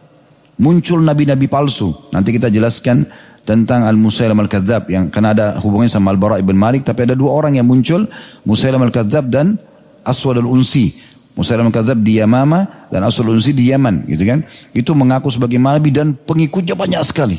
Muncul 0.58 1.02
nabi-nabi 1.02 1.46
palsu. 1.46 1.94
Nanti 2.10 2.34
kita 2.34 2.50
jelaskan 2.50 3.06
tentang 3.46 3.86
Al-Musailam 3.86 4.38
Al-Kadzab 4.42 4.90
yang 4.90 5.14
karena 5.14 5.30
ada 5.30 5.46
hubungannya 5.62 5.94
sama 5.94 6.10
Al-Bara 6.10 6.42
ibn 6.42 6.58
Malik. 6.58 6.82
Tapi 6.82 7.06
ada 7.06 7.14
dua 7.14 7.38
orang 7.38 7.54
yang 7.54 7.70
muncul, 7.70 8.10
Musailam 8.42 8.82
Al-Kadzab 8.82 9.30
dan 9.30 9.54
Aswad 10.02 10.42
Al-Unsi. 10.42 10.90
Musailam 11.38 11.70
Al-Kadzab 11.70 12.02
di 12.02 12.18
Yamama 12.18 12.90
dan 12.90 13.06
Aswad 13.06 13.30
Al-Unsi 13.30 13.54
di 13.54 13.70
Yaman. 13.70 14.10
Gitu 14.10 14.26
kan? 14.26 14.42
Itu 14.74 14.98
mengaku 14.98 15.30
sebagai 15.30 15.62
nabi 15.62 15.94
dan 15.94 16.18
pengikutnya 16.18 16.74
banyak 16.74 17.02
sekali. 17.06 17.38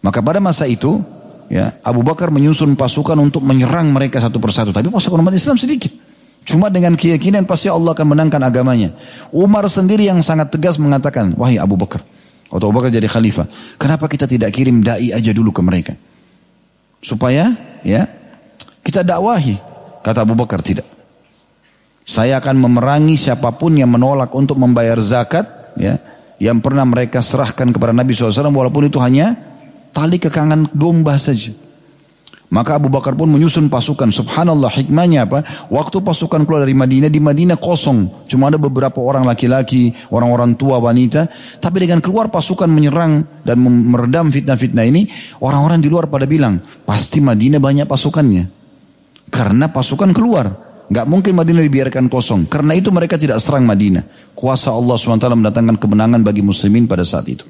Maka 0.00 0.24
pada 0.24 0.40
masa 0.40 0.64
itu 0.64 1.04
ya 1.50 1.76
Abu 1.82 2.06
Bakar 2.06 2.30
menyusun 2.30 2.78
pasukan 2.78 3.18
untuk 3.18 3.42
menyerang 3.42 3.90
mereka 3.90 4.22
satu 4.22 4.38
persatu. 4.38 4.70
Tapi 4.70 4.88
pasukan 4.88 5.18
umat 5.18 5.34
Islam 5.34 5.58
sedikit. 5.58 5.90
Cuma 6.46 6.72
dengan 6.72 6.96
keyakinan 6.96 7.44
pasti 7.44 7.68
Allah 7.68 7.92
akan 7.92 8.16
menangkan 8.16 8.40
agamanya. 8.40 8.96
Umar 9.28 9.68
sendiri 9.68 10.08
yang 10.08 10.24
sangat 10.24 10.48
tegas 10.48 10.80
mengatakan, 10.80 11.36
wahai 11.36 11.60
Abu 11.60 11.76
Bakar. 11.76 12.00
Waktu 12.48 12.64
Abu 12.64 12.74
Bakar 12.74 12.90
jadi 12.90 13.06
khalifah. 13.06 13.46
Kenapa 13.76 14.08
kita 14.08 14.24
tidak 14.24 14.50
kirim 14.50 14.80
da'i 14.80 15.12
aja 15.12 15.30
dulu 15.36 15.52
ke 15.52 15.60
mereka? 15.60 15.92
Supaya 17.04 17.52
ya 17.84 18.08
kita 18.80 19.04
dakwahi. 19.04 19.60
Kata 20.00 20.24
Abu 20.24 20.32
Bakar 20.32 20.64
tidak. 20.64 20.88
Saya 22.08 22.40
akan 22.40 22.56
memerangi 22.56 23.14
siapa 23.20 23.52
pun 23.54 23.76
yang 23.76 23.92
menolak 23.92 24.32
untuk 24.32 24.56
membayar 24.56 24.96
zakat. 24.98 25.76
ya 25.76 26.00
Yang 26.40 26.58
pernah 26.64 26.88
mereka 26.88 27.20
serahkan 27.20 27.68
kepada 27.68 27.92
Nabi 27.92 28.16
SAW 28.16 28.48
walaupun 28.48 28.88
itu 28.88 28.96
hanya 28.96 29.49
tali 29.92 30.18
kekangan 30.18 30.70
domba 30.72 31.16
saja. 31.20 31.52
Maka 32.50 32.82
Abu 32.82 32.90
Bakar 32.90 33.14
pun 33.14 33.30
menyusun 33.30 33.70
pasukan. 33.70 34.10
Subhanallah 34.10 34.74
hikmahnya 34.74 35.22
apa? 35.22 35.46
Waktu 35.70 36.02
pasukan 36.02 36.42
keluar 36.42 36.66
dari 36.66 36.74
Madinah, 36.74 37.06
di 37.06 37.22
Madinah 37.22 37.54
kosong. 37.54 38.26
Cuma 38.26 38.50
ada 38.50 38.58
beberapa 38.58 38.98
orang 38.98 39.22
laki-laki, 39.22 39.94
orang-orang 40.10 40.58
tua, 40.58 40.82
wanita. 40.82 41.30
Tapi 41.62 41.86
dengan 41.86 42.02
keluar 42.02 42.26
pasukan 42.26 42.66
menyerang 42.66 43.22
dan 43.46 43.54
meredam 43.62 44.34
fitnah-fitnah 44.34 44.82
ini, 44.82 45.06
orang-orang 45.38 45.78
di 45.78 45.86
luar 45.86 46.10
pada 46.10 46.26
bilang, 46.26 46.58
pasti 46.82 47.22
Madinah 47.22 47.62
banyak 47.62 47.86
pasukannya. 47.86 48.44
Karena 49.30 49.70
pasukan 49.70 50.10
keluar. 50.10 50.50
Gak 50.90 51.06
mungkin 51.06 51.38
Madinah 51.38 51.62
dibiarkan 51.62 52.10
kosong. 52.10 52.50
Karena 52.50 52.74
itu 52.74 52.90
mereka 52.90 53.14
tidak 53.14 53.38
serang 53.38 53.62
Madinah. 53.62 54.34
Kuasa 54.34 54.74
Allah 54.74 54.98
SWT 54.98 55.22
mendatangkan 55.22 55.78
kemenangan 55.78 56.26
bagi 56.26 56.42
muslimin 56.42 56.90
pada 56.90 57.06
saat 57.06 57.30
itu. 57.30 57.46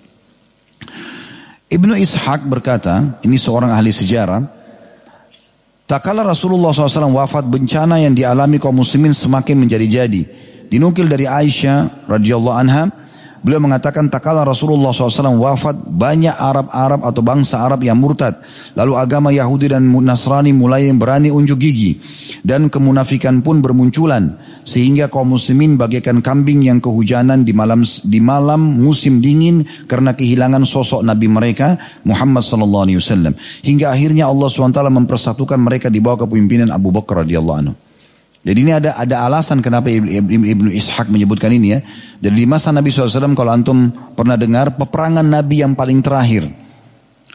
Ibnu 1.70 1.94
Ishaq 1.94 2.50
berkata, 2.50 3.22
ini 3.22 3.38
seorang 3.38 3.70
ahli 3.70 3.94
sejarah, 3.94 4.42
tak 5.86 6.02
kala 6.02 6.26
Rasulullah 6.26 6.74
SAW 6.74 7.14
wafat 7.14 7.46
bencana 7.46 8.02
yang 8.02 8.14
dialami 8.14 8.58
kaum 8.58 8.74
muslimin 8.74 9.14
semakin 9.14 9.54
menjadi-jadi. 9.54 10.22
Dinukil 10.66 11.06
dari 11.06 11.30
Aisyah 11.30 12.10
radhiyallahu 12.10 12.58
anha, 12.58 12.90
Beliau 13.41 13.57
mengatakan 13.57 14.12
tak 14.12 14.20
kala 14.20 14.45
Rasulullah 14.45 14.93
SAW 14.93 15.41
wafat 15.41 15.80
banyak 15.88 16.36
Arab-Arab 16.36 17.09
atau 17.09 17.24
bangsa 17.24 17.64
Arab 17.64 17.80
yang 17.80 17.97
murtad. 17.97 18.36
Lalu 18.76 18.93
agama 19.01 19.32
Yahudi 19.32 19.72
dan 19.72 19.88
Nasrani 19.88 20.53
mulai 20.53 20.93
berani 20.93 21.32
unjuk 21.32 21.57
gigi. 21.57 21.97
Dan 22.45 22.68
kemunafikan 22.68 23.41
pun 23.41 23.64
bermunculan. 23.64 24.36
Sehingga 24.61 25.09
kaum 25.09 25.32
muslimin 25.32 25.80
bagaikan 25.80 26.20
kambing 26.20 26.68
yang 26.68 26.84
kehujanan 26.84 27.49
di 27.49 27.57
malam 27.57 27.80
di 27.84 28.20
malam 28.20 28.61
musim 28.76 29.24
dingin 29.24 29.64
karena 29.88 30.12
kehilangan 30.12 30.68
sosok 30.68 31.01
Nabi 31.01 31.24
mereka 31.32 31.80
Muhammad 32.05 32.45
SAW. 32.45 33.32
Hingga 33.64 33.86
akhirnya 33.88 34.28
Allah 34.28 34.53
SWT 34.53 34.84
mempersatukan 34.84 35.57
mereka 35.57 35.88
di 35.88 36.05
bawah 36.05 36.28
kepemimpinan 36.28 36.68
Abu 36.68 36.93
Bakar 36.93 37.24
radhiyallahu 37.24 37.59
anhu. 37.64 37.74
Jadi 38.41 38.59
ini 38.64 38.72
ada 38.72 38.97
ada 38.97 39.28
alasan 39.28 39.61
kenapa 39.61 39.93
Ibnu, 39.93 40.49
Ibnu 40.49 40.68
Ishaq 40.72 41.12
menyebutkan 41.12 41.53
ini 41.53 41.76
ya. 41.76 41.84
Jadi 42.24 42.34
di 42.41 42.47
masa 42.49 42.72
Nabi 42.72 42.88
SAW 42.88 43.36
kalau 43.36 43.53
antum 43.53 43.93
pernah 44.16 44.41
dengar 44.41 44.80
peperangan 44.80 45.24
Nabi 45.24 45.61
yang 45.61 45.76
paling 45.76 46.01
terakhir. 46.01 46.49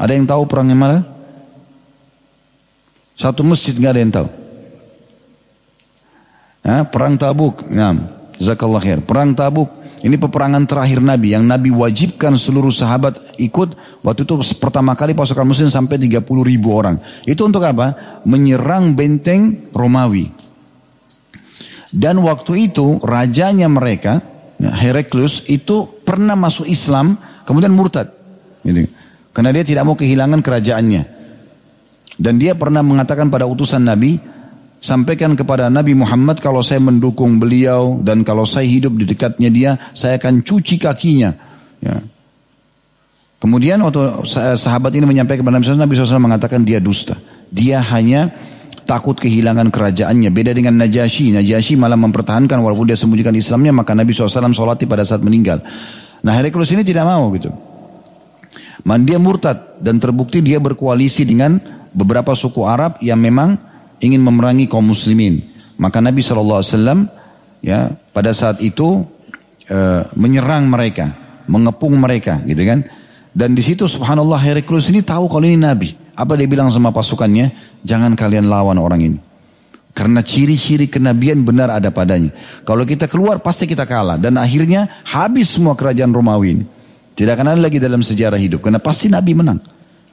Ada 0.02 0.18
yang 0.18 0.26
tahu 0.26 0.50
perang 0.50 0.68
yang 0.74 0.82
mana? 0.82 1.06
Satu 3.16 3.46
masjid 3.46 3.78
nggak 3.78 3.94
ada 3.94 4.02
yang 4.02 4.14
tahu. 4.14 4.30
Ya, 6.66 6.82
perang 6.90 7.14
Tabuk. 7.16 7.70
Nah, 7.70 8.16
Zakallah 8.40 8.84
khair. 8.84 9.00
Perang 9.04 9.32
Tabuk. 9.32 9.72
Ini 10.06 10.22
peperangan 10.22 10.70
terakhir 10.70 11.02
Nabi 11.02 11.34
yang 11.34 11.50
Nabi 11.50 11.74
wajibkan 11.74 12.38
seluruh 12.38 12.70
sahabat 12.70 13.18
ikut. 13.42 13.74
Waktu 14.06 14.22
itu 14.28 14.38
pertama 14.62 14.94
kali 14.94 15.18
pasukan 15.18 15.48
muslim 15.48 15.72
sampai 15.72 15.98
30 15.98 16.22
ribu 16.46 16.70
orang. 16.78 17.02
Itu 17.26 17.50
untuk 17.50 17.66
apa? 17.66 18.22
Menyerang 18.28 18.94
benteng 18.94 19.72
Romawi. 19.74 20.45
Dan 21.96 22.20
waktu 22.20 22.68
itu 22.68 23.00
rajanya 23.00 23.72
mereka, 23.72 24.20
ya, 24.60 24.68
Heraklius 24.76 25.48
itu 25.48 25.88
pernah 26.04 26.36
masuk 26.36 26.68
Islam, 26.68 27.16
kemudian 27.48 27.72
murtad. 27.72 28.12
Gitu. 28.68 28.92
Karena 29.32 29.56
dia 29.56 29.64
tidak 29.64 29.88
mau 29.88 29.96
kehilangan 29.96 30.44
kerajaannya. 30.44 31.04
Dan 32.20 32.36
dia 32.36 32.56
pernah 32.60 32.84
mengatakan 32.84 33.32
pada 33.32 33.48
utusan 33.48 33.88
Nabi, 33.88 34.20
sampaikan 34.84 35.40
kepada 35.40 35.72
Nabi 35.72 35.96
Muhammad 35.96 36.44
kalau 36.44 36.60
saya 36.60 36.84
mendukung 36.84 37.40
beliau 37.40 38.04
dan 38.04 38.28
kalau 38.28 38.44
saya 38.44 38.68
hidup 38.68 38.96
di 39.00 39.08
dekatnya 39.08 39.48
dia, 39.48 39.72
saya 39.96 40.20
akan 40.20 40.44
cuci 40.44 40.76
kakinya. 40.76 41.32
Ya. 41.80 42.04
Kemudian 43.40 43.80
waktu 43.84 44.28
sahabat 44.56 44.92
ini 44.96 45.08
menyampaikan 45.08 45.44
kepada 45.44 45.60
Nabi 45.60 45.68
SAW, 45.68 45.84
Nabi 45.84 45.94
SAW 45.96 46.24
mengatakan 46.24 46.64
dia 46.64 46.80
dusta. 46.84 47.16
Dia 47.52 47.80
hanya 47.94 48.32
takut 48.86 49.18
kehilangan 49.18 49.74
kerajaannya. 49.74 50.30
Beda 50.30 50.54
dengan 50.54 50.78
Najasyi. 50.78 51.36
Najasyi 51.36 51.76
malah 51.76 51.98
mempertahankan 51.98 52.62
walaupun 52.62 52.88
dia 52.88 52.96
sembunyikan 52.96 53.34
Islamnya 53.34 53.74
maka 53.74 53.98
Nabi 53.98 54.14
SAW 54.14 54.54
sholati 54.54 54.86
pada 54.86 55.02
saat 55.02 55.26
meninggal. 55.26 55.60
Nah 56.22 56.34
Heraklius 56.38 56.72
ini 56.72 56.86
tidak 56.86 57.10
mau 57.10 57.28
gitu. 57.34 57.50
Man 58.86 59.02
dia 59.02 59.18
murtad 59.18 59.82
dan 59.82 59.98
terbukti 59.98 60.46
dia 60.46 60.62
berkoalisi 60.62 61.26
dengan 61.26 61.58
beberapa 61.90 62.38
suku 62.38 62.62
Arab 62.70 63.02
yang 63.02 63.18
memang 63.18 63.58
ingin 63.98 64.22
memerangi 64.22 64.70
kaum 64.70 64.86
muslimin. 64.86 65.42
Maka 65.82 66.00
Nabi 66.00 66.22
SAW 66.22 66.62
ya 67.66 67.90
pada 68.14 68.32
saat 68.32 68.62
itu 68.62 69.02
e, 69.66 69.78
menyerang 70.14 70.70
mereka, 70.70 71.18
mengepung 71.50 71.98
mereka 71.98 72.46
gitu 72.46 72.62
kan. 72.62 72.86
Dan 73.36 73.58
di 73.58 73.66
situ 73.66 73.90
subhanallah 73.90 74.40
Heraklius 74.40 74.88
ini 74.94 75.02
tahu 75.02 75.28
kalau 75.28 75.44
ini 75.44 75.60
Nabi. 75.60 76.05
Apa 76.16 76.40
dia 76.40 76.48
bilang 76.48 76.72
sama 76.72 76.96
pasukannya? 76.96 77.52
Jangan 77.84 78.16
kalian 78.16 78.48
lawan 78.48 78.80
orang 78.80 79.02
ini. 79.04 79.20
Karena 79.96 80.20
ciri-ciri 80.20 80.92
kenabian 80.92 81.44
benar 81.48 81.72
ada 81.72 81.88
padanya. 81.88 82.32
Kalau 82.68 82.84
kita 82.84 83.08
keluar 83.08 83.40
pasti 83.40 83.64
kita 83.64 83.88
kalah. 83.88 84.20
Dan 84.20 84.36
akhirnya 84.36 85.04
habis 85.08 85.56
semua 85.56 85.76
kerajaan 85.76 86.12
Romawi 86.12 86.60
ini. 86.60 86.66
Tidak 87.16 87.32
akan 87.32 87.56
ada 87.56 87.62
lagi 87.64 87.80
dalam 87.80 88.04
sejarah 88.04 88.36
hidup. 88.36 88.60
Karena 88.60 88.84
pasti 88.84 89.08
Nabi 89.08 89.32
menang. 89.32 89.60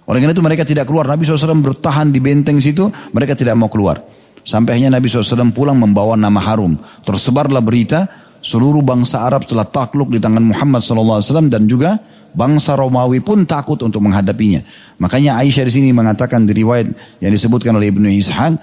Oleh 0.06 0.22
karena 0.22 0.34
itu 0.34 0.42
mereka 0.42 0.62
tidak 0.62 0.86
keluar. 0.86 1.06
Nabi 1.10 1.26
SAW 1.26 1.58
bertahan 1.58 2.14
di 2.14 2.22
benteng 2.22 2.62
situ. 2.62 2.86
Mereka 3.10 3.34
tidak 3.34 3.58
mau 3.58 3.66
keluar. 3.66 3.98
Sampai 4.46 4.78
akhirnya 4.78 4.98
Nabi 4.98 5.10
SAW 5.10 5.50
pulang 5.50 5.78
membawa 5.78 6.14
nama 6.14 6.38
harum. 6.38 6.78
Tersebarlah 7.02 7.62
berita. 7.62 8.06
Seluruh 8.42 8.82
bangsa 8.86 9.22
Arab 9.22 9.46
telah 9.50 9.66
takluk 9.66 10.14
di 10.14 10.22
tangan 10.22 10.46
Muhammad 10.46 10.82
SAW. 10.82 11.50
Dan 11.50 11.66
juga 11.66 11.98
bangsa 12.32 12.76
Romawi 12.76 13.20
pun 13.20 13.44
takut 13.44 13.78
untuk 13.84 14.00
menghadapinya. 14.04 14.64
Makanya 14.98 15.40
Aisyah 15.40 15.68
di 15.68 15.72
sini 15.72 15.88
mengatakan 15.92 16.44
di 16.44 16.52
riwayat 16.56 16.88
yang 17.20 17.32
disebutkan 17.32 17.76
oleh 17.76 17.92
Ibnu 17.92 18.08
Ishaq, 18.18 18.56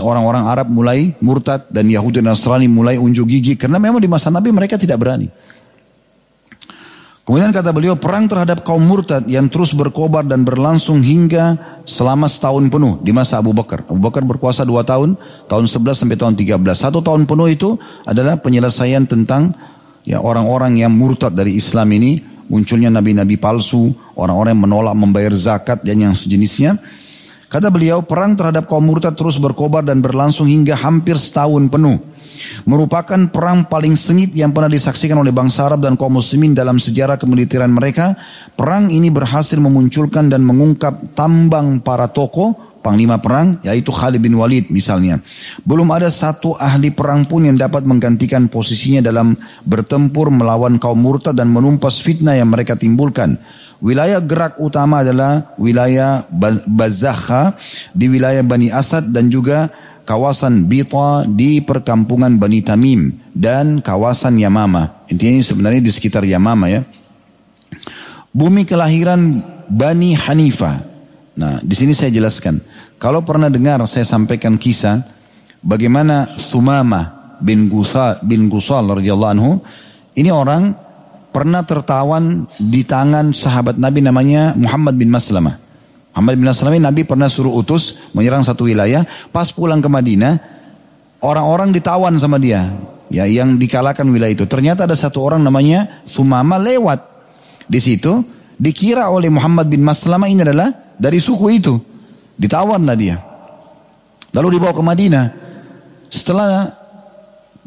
orang-orang 0.00 0.44
Arab 0.48 0.68
mulai 0.68 1.14
murtad 1.22 1.68
dan 1.72 1.88
Yahudi 1.88 2.20
dan 2.20 2.34
Nasrani 2.34 2.66
mulai 2.66 2.98
unjuk 2.98 3.30
gigi 3.30 3.54
karena 3.54 3.78
memang 3.78 4.02
di 4.02 4.10
masa 4.10 4.28
Nabi 4.28 4.50
mereka 4.50 4.74
tidak 4.74 4.98
berani. 5.00 5.30
Kemudian 7.28 7.52
kata 7.52 7.76
beliau 7.76 7.92
perang 7.92 8.24
terhadap 8.24 8.64
kaum 8.64 8.80
murtad 8.80 9.20
yang 9.28 9.52
terus 9.52 9.76
berkobar 9.76 10.24
dan 10.24 10.48
berlangsung 10.48 11.04
hingga 11.04 11.60
selama 11.84 12.24
setahun 12.24 12.72
penuh 12.72 13.04
di 13.04 13.12
masa 13.12 13.36
Abu 13.36 13.52
Bakar. 13.52 13.84
Abu 13.84 14.00
Bakar 14.00 14.24
berkuasa 14.24 14.64
dua 14.64 14.80
tahun, 14.80 15.12
tahun 15.44 15.68
11 15.68 15.92
sampai 15.92 16.16
tahun 16.16 16.34
13. 16.40 16.56
Satu 16.72 17.04
tahun 17.04 17.28
penuh 17.28 17.52
itu 17.52 17.76
adalah 18.08 18.40
penyelesaian 18.40 19.04
tentang 19.04 19.52
ya 20.08 20.24
orang-orang 20.24 20.80
yang 20.80 20.88
murtad 20.96 21.36
dari 21.36 21.60
Islam 21.60 21.92
ini 21.92 22.16
munculnya 22.48 22.90
nabi-nabi 22.90 23.36
palsu, 23.36 23.92
orang-orang 24.16 24.56
yang 24.56 24.64
menolak 24.64 24.96
membayar 24.96 25.32
zakat 25.36 25.84
dan 25.84 26.00
yang 26.00 26.14
sejenisnya. 26.16 26.80
Kata 27.48 27.72
beliau, 27.72 28.04
perang 28.04 28.36
terhadap 28.36 28.68
kaum 28.68 28.84
murtad 28.84 29.16
terus 29.16 29.40
berkobar 29.40 29.80
dan 29.80 30.04
berlangsung 30.04 30.44
hingga 30.44 30.76
hampir 30.76 31.16
setahun 31.16 31.64
penuh. 31.72 31.96
Merupakan 32.68 33.18
perang 33.32 33.64
paling 33.66 33.96
sengit 33.96 34.36
yang 34.36 34.52
pernah 34.52 34.68
disaksikan 34.68 35.16
oleh 35.16 35.32
bangsa 35.32 35.64
Arab 35.64 35.80
dan 35.80 35.96
kaum 35.96 36.20
muslimin 36.20 36.52
dalam 36.52 36.76
sejarah 36.76 37.16
kemiliteran 37.16 37.72
mereka. 37.72 38.14
Perang 38.52 38.92
ini 38.92 39.08
berhasil 39.08 39.56
memunculkan 39.56 40.28
dan 40.28 40.44
mengungkap 40.44 41.16
tambang 41.16 41.80
para 41.80 42.12
tokoh, 42.12 42.67
panglima 42.80 43.18
perang, 43.18 43.58
yaitu 43.66 43.90
Khalid 43.92 44.22
bin 44.22 44.34
Walid 44.38 44.70
misalnya. 44.72 45.20
Belum 45.66 45.88
ada 45.92 46.08
satu 46.08 46.54
ahli 46.56 46.94
perang 46.94 47.26
pun 47.26 47.44
yang 47.44 47.58
dapat 47.58 47.84
menggantikan 47.84 48.46
posisinya 48.46 49.04
dalam 49.04 49.34
bertempur 49.66 50.30
melawan 50.32 50.80
kaum 50.80 50.98
murtad 50.98 51.36
dan 51.36 51.50
menumpas 51.52 52.00
fitnah 52.00 52.38
yang 52.38 52.48
mereka 52.48 52.78
timbulkan. 52.78 53.36
Wilayah 53.78 54.18
gerak 54.18 54.58
utama 54.58 55.06
adalah 55.06 55.54
wilayah 55.54 56.26
Bazakha 56.66 57.54
di 57.94 58.10
wilayah 58.10 58.42
Bani 58.42 58.74
Asad 58.74 59.14
dan 59.14 59.30
juga 59.30 59.70
kawasan 60.02 60.66
Bita 60.66 61.28
di 61.30 61.62
perkampungan 61.62 62.42
Bani 62.42 62.58
Tamim 62.64 63.14
dan 63.30 63.78
kawasan 63.78 64.40
Yamama. 64.40 65.06
Intinya 65.06 65.38
ini 65.38 65.44
sebenarnya 65.46 65.82
di 65.84 65.92
sekitar 65.94 66.26
Yamama 66.26 66.66
ya. 66.66 66.82
Bumi 68.34 68.66
kelahiran 68.66 69.44
Bani 69.70 70.16
Hanifah. 70.16 70.97
Nah, 71.38 71.62
di 71.62 71.74
sini 71.78 71.94
saya 71.94 72.10
jelaskan. 72.10 72.58
Kalau 72.98 73.22
pernah 73.22 73.46
dengar 73.46 73.78
saya 73.86 74.02
sampaikan 74.02 74.58
kisah 74.58 75.06
bagaimana 75.62 76.26
Thumama 76.50 77.34
bin 77.38 77.70
Gusal 77.70 78.18
bin 78.26 78.50
Gusal 78.50 78.90
radhiyallahu 78.90 79.32
anhu 79.38 79.62
ini 80.18 80.34
orang 80.34 80.74
pernah 81.30 81.62
tertawan 81.62 82.50
di 82.58 82.82
tangan 82.82 83.30
sahabat 83.30 83.78
Nabi 83.78 84.02
namanya 84.02 84.58
Muhammad 84.58 84.98
bin 84.98 85.14
Maslamah. 85.14 85.54
Muhammad 86.10 86.34
bin 86.42 86.46
Maslamah 86.50 86.82
Nabi 86.90 87.06
pernah 87.06 87.30
suruh 87.30 87.54
utus 87.54 88.10
menyerang 88.18 88.42
satu 88.42 88.66
wilayah. 88.66 89.06
Pas 89.30 89.46
pulang 89.54 89.78
ke 89.78 89.86
Madinah, 89.86 90.34
orang-orang 91.22 91.70
ditawan 91.70 92.18
sama 92.18 92.42
dia. 92.42 92.74
Ya, 93.14 93.30
yang 93.30 93.62
dikalahkan 93.62 94.02
wilayah 94.10 94.34
itu. 94.34 94.50
Ternyata 94.50 94.90
ada 94.90 94.98
satu 94.98 95.22
orang 95.22 95.40
namanya 95.46 96.02
Sumama 96.02 96.58
lewat 96.58 97.06
di 97.70 97.78
situ. 97.78 98.26
Dikira 98.58 99.06
oleh 99.06 99.30
Muhammad 99.30 99.70
bin 99.70 99.86
Maslamah 99.86 100.26
ini 100.26 100.42
adalah 100.42 100.87
dari 100.98 101.22
suku 101.22 101.46
itu. 101.54 101.74
Ditawanlah 102.38 102.96
dia. 102.98 103.16
Lalu 104.34 104.58
dibawa 104.58 104.76
ke 104.76 104.82
Madinah. 104.84 105.26
Setelah 106.10 106.70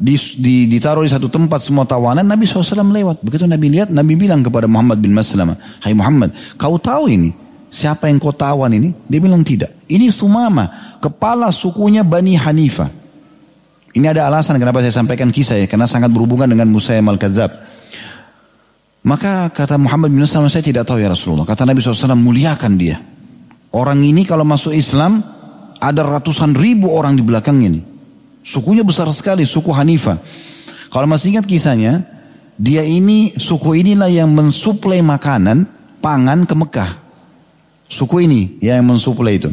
di, 0.02 0.14
di, 0.38 0.54
ditaruh 0.66 1.06
di 1.06 1.10
satu 1.10 1.30
tempat 1.30 1.62
semua 1.62 1.86
tawanan, 1.86 2.26
Nabi 2.26 2.48
SAW 2.48 2.82
lewat. 2.90 3.20
Begitu 3.22 3.44
Nabi 3.46 3.70
lihat, 3.70 3.88
Nabi 3.92 4.14
bilang 4.14 4.42
kepada 4.42 4.66
Muhammad 4.66 4.98
bin 4.98 5.14
Maslamah, 5.14 5.58
Hai 5.82 5.94
Muhammad, 5.94 6.34
kau 6.56 6.78
tahu 6.78 7.06
ini? 7.06 7.30
Siapa 7.72 8.10
yang 8.10 8.20
kau 8.20 8.36
tawan 8.36 8.68
ini? 8.74 8.92
Dia 9.08 9.20
bilang 9.22 9.40
tidak. 9.40 9.72
Ini 9.88 10.12
Sumama, 10.12 10.96
kepala 11.00 11.48
sukunya 11.48 12.04
Bani 12.04 12.36
Hanifah. 12.36 12.90
Ini 13.92 14.08
ada 14.08 14.28
alasan 14.28 14.56
kenapa 14.56 14.80
saya 14.80 14.92
sampaikan 14.92 15.28
kisah 15.28 15.60
ya, 15.60 15.66
karena 15.68 15.84
sangat 15.84 16.08
berhubungan 16.08 16.48
dengan 16.48 16.68
Musa 16.68 16.96
Al-Kadzab. 16.96 17.50
Maka 19.02 19.50
kata 19.50 19.78
Muhammad 19.78 20.14
bin 20.14 20.22
Maslamah, 20.22 20.50
saya 20.50 20.66
tidak 20.66 20.86
tahu 20.86 20.98
ya 20.98 21.10
Rasulullah. 21.10 21.46
Kata 21.46 21.62
Nabi 21.62 21.78
SAW, 21.78 22.18
muliakan 22.18 22.72
dia. 22.74 22.98
Orang 23.72 24.04
ini 24.04 24.28
kalau 24.28 24.44
masuk 24.44 24.76
Islam, 24.76 25.24
ada 25.80 26.04
ratusan 26.04 26.52
ribu 26.52 26.92
orang 26.92 27.16
di 27.16 27.24
belakang 27.24 27.58
ini. 27.64 27.80
Sukunya 28.44 28.84
besar 28.84 29.08
sekali, 29.08 29.48
suku 29.48 29.72
Hanifah. 29.72 30.20
Kalau 30.92 31.08
masih 31.08 31.32
ingat 31.32 31.48
kisahnya, 31.48 32.04
dia 32.60 32.84
ini, 32.84 33.32
suku 33.34 33.80
inilah 33.80 34.12
yang 34.12 34.28
mensuplai 34.28 35.00
makanan, 35.00 35.64
pangan 36.04 36.44
ke 36.44 36.54
Mekah. 36.54 36.90
Suku 37.88 38.28
ini 38.28 38.60
yang 38.60 38.84
mensuplai 38.84 39.40
itu. 39.40 39.48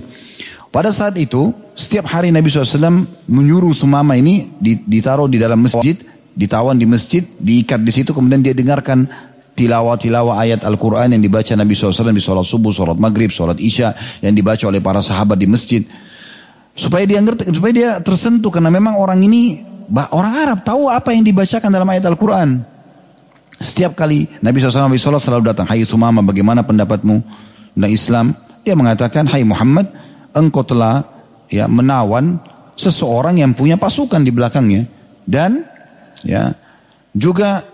Pada 0.69 0.91
saat 0.91 1.15
itu, 1.17 1.55
setiap 1.73 2.11
hari 2.11 2.29
Nabi 2.29 2.51
SAW 2.51 3.07
menyuruh 3.25 3.73
Sumama 3.73 4.19
ini 4.19 4.51
ditaruh 4.61 5.31
di 5.31 5.39
dalam 5.39 5.63
masjid, 5.63 5.95
ditawan 6.35 6.75
di 6.77 6.85
masjid, 6.85 7.23
diikat 7.39 7.81
di 7.81 7.91
situ, 7.95 8.11
kemudian 8.11 8.43
dia 8.43 8.53
dengarkan 8.53 9.07
tilawah-tilawah 9.59 10.39
ayat 10.39 10.63
Al-Quran 10.63 11.19
yang 11.19 11.21
dibaca 11.21 11.51
Nabi 11.51 11.75
SAW 11.75 12.15
di 12.15 12.23
sholat 12.23 12.47
subuh, 12.47 12.71
sholat 12.71 12.95
maghrib, 12.95 13.27
sholat 13.27 13.59
isya, 13.59 13.91
yang 14.23 14.31
dibaca 14.31 14.63
oleh 14.71 14.79
para 14.79 15.03
sahabat 15.03 15.35
di 15.35 15.51
masjid. 15.51 15.83
Supaya 16.79 17.03
dia 17.03 17.19
ngerti, 17.19 17.51
supaya 17.51 17.73
dia 17.75 17.89
tersentuh 17.99 18.47
karena 18.47 18.71
memang 18.71 18.95
orang 18.95 19.19
ini 19.19 19.59
orang 20.15 20.33
Arab 20.39 20.59
tahu 20.63 20.87
apa 20.87 21.11
yang 21.11 21.27
dibacakan 21.27 21.67
dalam 21.67 21.91
ayat 21.91 22.07
Al-Quran. 22.07 22.63
Setiap 23.59 23.99
kali 23.99 24.31
Nabi 24.39 24.63
SAW 24.63 25.19
selalu 25.19 25.51
datang, 25.51 25.67
Hai 25.67 25.83
Sumama 25.83 26.23
bagaimana 26.23 26.63
pendapatmu 26.63 27.19
tentang 27.75 27.91
Islam? 27.91 28.25
Dia 28.63 28.79
mengatakan, 28.79 29.27
Hai 29.27 29.43
Muhammad, 29.43 29.91
engkau 30.31 30.63
telah 30.63 31.03
ya 31.51 31.67
menawan 31.67 32.39
seseorang 32.79 33.43
yang 33.43 33.51
punya 33.51 33.75
pasukan 33.75 34.23
di 34.23 34.31
belakangnya 34.31 34.87
dan 35.27 35.67
ya 36.23 36.55
juga 37.11 37.67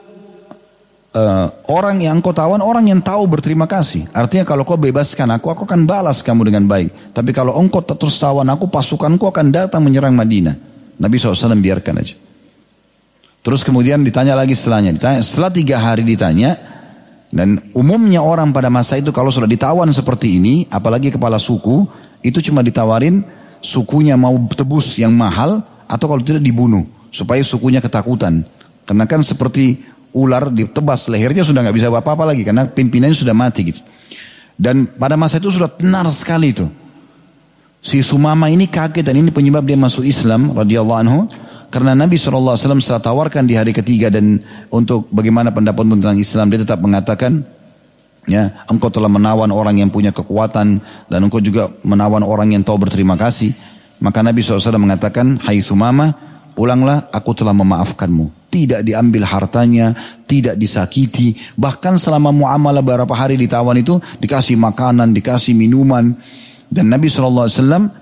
uh, 1.16 1.47
orang 1.72 2.03
yang 2.03 2.20
kau 2.20 2.36
tawan 2.36 2.59
orang 2.59 2.91
yang 2.91 2.99
tahu 2.99 3.26
berterima 3.26 3.66
kasih. 3.66 4.05
Artinya 4.11 4.43
kalau 4.43 4.68
kau 4.68 4.76
bebaskan 4.76 5.32
aku, 5.39 5.47
aku 5.49 5.63
akan 5.63 5.88
balas 5.88 6.20
kamu 6.20 6.51
dengan 6.51 6.68
baik. 6.68 7.16
Tapi 7.16 7.32
kalau 7.32 7.55
engkau 7.55 7.82
terus 7.82 8.20
tawan 8.20 8.45
aku, 8.51 8.68
pasukanku 8.68 9.24
akan 9.32 9.49
datang 9.49 9.82
menyerang 9.82 10.13
Madinah. 10.13 10.53
Nabi 10.99 11.16
SAW 11.16 11.55
biarkan 11.59 11.95
aja. 12.03 12.16
Terus 13.45 13.61
kemudian 13.61 14.01
ditanya 14.01 14.34
lagi 14.36 14.57
setelahnya. 14.57 14.97
Ditanya, 14.97 15.20
setelah 15.22 15.51
tiga 15.53 15.78
hari 15.78 16.01
ditanya, 16.01 16.57
dan 17.30 17.59
umumnya 17.78 18.24
orang 18.24 18.49
pada 18.49 18.74
masa 18.74 18.97
itu 18.97 19.13
kalau 19.13 19.30
sudah 19.30 19.45
ditawan 19.45 19.86
seperti 19.93 20.41
ini, 20.41 20.66
apalagi 20.72 21.13
kepala 21.13 21.38
suku, 21.38 21.86
itu 22.26 22.41
cuma 22.41 22.66
ditawarin 22.66 23.22
sukunya 23.61 24.18
mau 24.18 24.34
tebus 24.49 24.97
yang 24.97 25.13
mahal, 25.13 25.61
atau 25.86 26.05
kalau 26.09 26.24
tidak 26.26 26.41
dibunuh. 26.41 26.89
Supaya 27.13 27.39
sukunya 27.45 27.80
ketakutan. 27.80 28.43
Karena 28.86 29.05
kan 29.07 29.24
seperti 29.24 29.95
ular 30.16 30.47
ditebas 30.47 31.11
lehernya 31.11 31.43
sudah 31.43 31.59
nggak 31.59 31.76
bisa 31.76 31.91
apa-apa 31.91 32.32
lagi 32.32 32.47
karena 32.47 32.63
pimpinannya 32.63 33.20
sudah 33.20 33.36
mati 33.36 33.76
gitu. 33.76 33.84
Dan 34.55 34.88
pada 34.88 35.20
masa 35.20 35.43
itu 35.43 35.51
sudah 35.51 35.68
tenar 35.68 36.07
sekali 36.07 36.55
itu. 36.55 36.63
Si 37.84 38.01
Sumama 38.01 38.49
ini 38.49 38.66
kaget 38.66 39.05
dan 39.05 39.20
ini 39.20 39.30
penyebab 39.30 39.61
dia 39.68 39.78
masuk 39.78 40.07
Islam 40.07 40.55
radhiyallahu 40.55 40.99
anhu 41.05 41.20
karena 41.70 41.93
Nabi 41.93 42.18
SAW 42.18 42.57
setelah 42.57 43.03
tawarkan 43.03 43.45
di 43.45 43.53
hari 43.53 43.76
ketiga 43.76 44.09
dan 44.09 44.41
untuk 44.74 45.05
bagaimana 45.13 45.53
pendapat 45.53 45.86
tentang 45.86 46.18
Islam 46.18 46.49
dia 46.49 46.66
tetap 46.66 46.82
mengatakan 46.82 47.45
ya 48.26 48.66
engkau 48.72 48.89
telah 48.89 49.11
menawan 49.11 49.53
orang 49.53 49.78
yang 49.78 49.93
punya 49.93 50.09
kekuatan 50.09 50.82
dan 50.82 51.20
engkau 51.22 51.38
juga 51.38 51.70
menawan 51.86 52.26
orang 52.26 52.57
yang 52.57 52.66
tahu 52.66 52.82
berterima 52.82 53.13
kasih 53.22 53.53
maka 54.01 54.26
Nabi 54.26 54.41
SAW 54.41 54.82
mengatakan 54.82 55.38
Hai 55.45 55.61
Sumama 55.61 56.09
pulanglah 56.57 57.05
aku 57.13 57.38
telah 57.38 57.53
memaafkanmu 57.53 58.34
tidak 58.56 58.88
diambil 58.88 59.28
hartanya, 59.28 59.91
tidak 60.24 60.56
disakiti, 60.56 61.36
bahkan 61.60 61.99
selama 61.99 62.32
muamalah 62.32 62.80
beberapa 62.80 63.12
hari 63.12 63.36
ditawan 63.36 63.76
itu 63.76 63.99
dikasih 64.24 64.56
makanan, 64.56 65.12
dikasih 65.12 65.51
minuman. 65.51 66.16
Dan 66.72 66.88
Nabi 66.88 67.12
SAW 67.12 67.51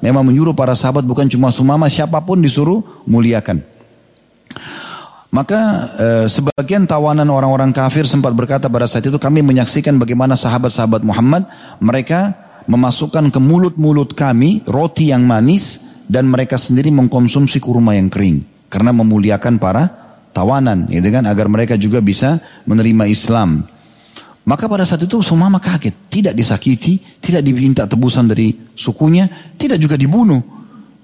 memang 0.05 0.23
menyuruh 0.23 0.53
para 0.53 0.77
sahabat 0.77 1.01
bukan 1.09 1.25
cuma 1.25 1.49
Sumama, 1.49 1.89
siapa 1.89 2.21
pun 2.21 2.37
disuruh 2.37 2.85
muliakan. 3.09 3.65
Maka 5.33 5.61
eh, 5.97 6.25
sebagian 6.29 6.85
tawanan 6.85 7.25
orang-orang 7.33 7.73
kafir 7.73 8.05
sempat 8.05 8.37
berkata 8.37 8.69
pada 8.69 8.85
saat 8.85 9.09
itu 9.09 9.17
kami 9.17 9.41
menyaksikan 9.41 9.97
bagaimana 9.97 10.37
sahabat-sahabat 10.37 11.01
Muhammad 11.01 11.49
mereka 11.81 12.37
memasukkan 12.69 13.33
ke 13.33 13.41
mulut-mulut 13.41 14.13
kami 14.13 14.61
roti 14.69 15.09
yang 15.09 15.25
manis 15.25 15.81
dan 16.05 16.29
mereka 16.29 16.61
sendiri 16.61 16.93
mengkonsumsi 16.93 17.57
kurma 17.57 17.97
yang 17.97 18.13
kering 18.13 18.45
karena 18.69 18.93
memuliakan 18.93 19.57
para 19.57 20.02
tawanan, 20.33 20.89
gitu 20.89 21.07
kan, 21.13 21.23
agar 21.29 21.45
mereka 21.47 21.77
juga 21.77 22.01
bisa 22.01 22.41
menerima 22.65 23.05
Islam. 23.07 23.63
Maka 24.43 24.67
pada 24.67 24.83
saat 24.83 25.07
itu 25.07 25.23
Sumama 25.23 25.63
kaget, 25.63 25.95
tidak 26.11 26.33
disakiti, 26.35 26.99
tidak 27.23 27.47
diminta 27.47 27.87
tebusan 27.87 28.27
dari 28.27 28.51
sukunya, 28.75 29.55
tidak 29.55 29.79
juga 29.79 29.95
dibunuh. 29.95 30.43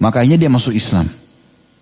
Makanya 0.02 0.36
dia 0.36 0.52
masuk 0.52 0.76
Islam. 0.76 1.08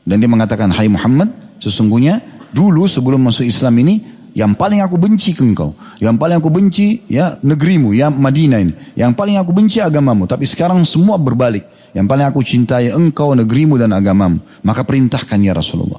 Dan 0.06 0.22
dia 0.22 0.30
mengatakan, 0.30 0.70
Hai 0.70 0.86
Muhammad, 0.86 1.34
sesungguhnya 1.58 2.22
dulu 2.54 2.86
sebelum 2.86 3.26
masuk 3.26 3.50
Islam 3.50 3.74
ini, 3.82 3.96
yang 4.38 4.54
paling 4.54 4.86
aku 4.86 5.02
benci 5.02 5.34
ke 5.34 5.42
engkau. 5.42 5.74
Yang 5.98 6.16
paling 6.22 6.38
aku 6.38 6.54
benci 6.54 7.02
ya 7.10 7.42
negerimu, 7.42 7.98
ya 7.98 8.14
Madinah 8.14 8.60
ini. 8.62 8.74
Yang 8.94 9.18
paling 9.18 9.42
aku 9.42 9.50
benci 9.50 9.82
agamamu. 9.82 10.30
Tapi 10.30 10.46
sekarang 10.46 10.86
semua 10.86 11.18
berbalik. 11.18 11.66
Yang 11.98 12.06
paling 12.06 12.26
aku 12.30 12.40
cintai 12.46 12.94
engkau, 12.94 13.34
negerimu 13.34 13.82
dan 13.82 13.98
agamamu. 13.98 14.38
Maka 14.62 14.86
perintahkan 14.86 15.42
ya 15.42 15.58
Rasulullah. 15.58 15.98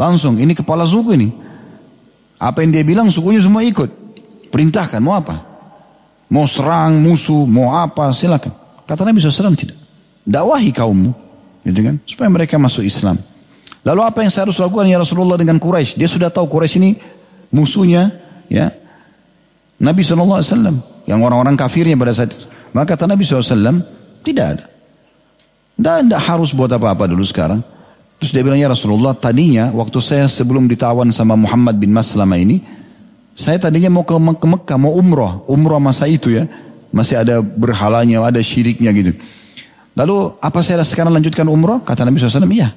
Langsung, 0.00 0.40
ini 0.40 0.56
kepala 0.56 0.88
suku 0.88 1.12
ini. 1.12 1.28
Apa 2.40 2.64
yang 2.64 2.72
dia 2.72 2.80
bilang 2.80 3.12
sukunya 3.12 3.44
semua 3.44 3.60
ikut. 3.60 3.92
Perintahkan, 4.48 4.96
mau 5.04 5.20
apa? 5.20 5.44
Mau 6.32 6.48
serang 6.48 7.04
musuh, 7.04 7.44
mau 7.44 7.76
apa, 7.76 8.08
silakan. 8.16 8.56
Kata 8.88 9.04
Nabi 9.04 9.20
SAW 9.20 9.52
tidak. 9.52 9.76
Dakwahi 10.24 10.72
kaummu. 10.72 11.12
Gitu 11.68 11.80
kan? 11.84 12.00
Supaya 12.08 12.32
mereka 12.32 12.56
masuk 12.56 12.80
Islam. 12.80 13.20
Lalu 13.84 14.00
apa 14.00 14.24
yang 14.24 14.32
saya 14.32 14.48
harus 14.48 14.56
lakukan 14.56 14.88
ya 14.88 14.96
Rasulullah 14.96 15.36
dengan 15.36 15.60
Quraisy? 15.60 16.00
Dia 16.00 16.08
sudah 16.08 16.32
tahu 16.32 16.48
Quraisy 16.48 16.76
ini 16.80 16.90
musuhnya 17.52 18.08
ya 18.48 18.72
Nabi 19.80 20.00
SAW 20.00 20.44
yang 21.08 21.20
orang-orang 21.20 21.56
kafirnya 21.60 21.96
pada 21.96 22.12
saat 22.12 22.32
itu. 22.32 22.48
Maka 22.72 22.96
kata 22.96 23.04
Nabi 23.04 23.24
SAW, 23.24 23.84
Tidak 24.20 24.46
ada. 24.46 24.64
Tidak, 25.80 26.20
harus 26.20 26.52
buat 26.52 26.68
apa-apa 26.68 27.08
dulu 27.08 27.24
sekarang. 27.24 27.64
Terus 28.20 28.36
dia 28.36 28.44
bilang, 28.44 28.60
ya 28.60 28.68
Rasulullah, 28.68 29.16
tadinya 29.16 29.72
waktu 29.72 29.96
saya 30.04 30.28
sebelum 30.28 30.68
ditawan 30.68 31.08
sama 31.08 31.40
Muhammad 31.40 31.80
bin 31.80 31.88
Maslama 31.88 32.36
ini, 32.36 32.60
saya 33.32 33.56
tadinya 33.56 33.88
mau 33.88 34.04
ke, 34.04 34.12
ke 34.12 34.46
Mekah, 34.46 34.76
mau 34.76 34.92
umroh. 34.92 35.40
Umroh 35.48 35.80
masa 35.80 36.04
itu 36.04 36.28
ya. 36.28 36.44
Masih 36.92 37.16
ada 37.16 37.40
berhalanya, 37.40 38.20
ada 38.20 38.36
syiriknya 38.44 38.92
gitu. 38.92 39.16
Lalu 39.96 40.36
apa 40.36 40.60
saya 40.60 40.84
sekarang 40.84 41.16
lanjutkan 41.16 41.48
umroh? 41.48 41.80
Kata 41.80 42.04
Nabi 42.04 42.20
SAW, 42.20 42.44
iya. 42.52 42.76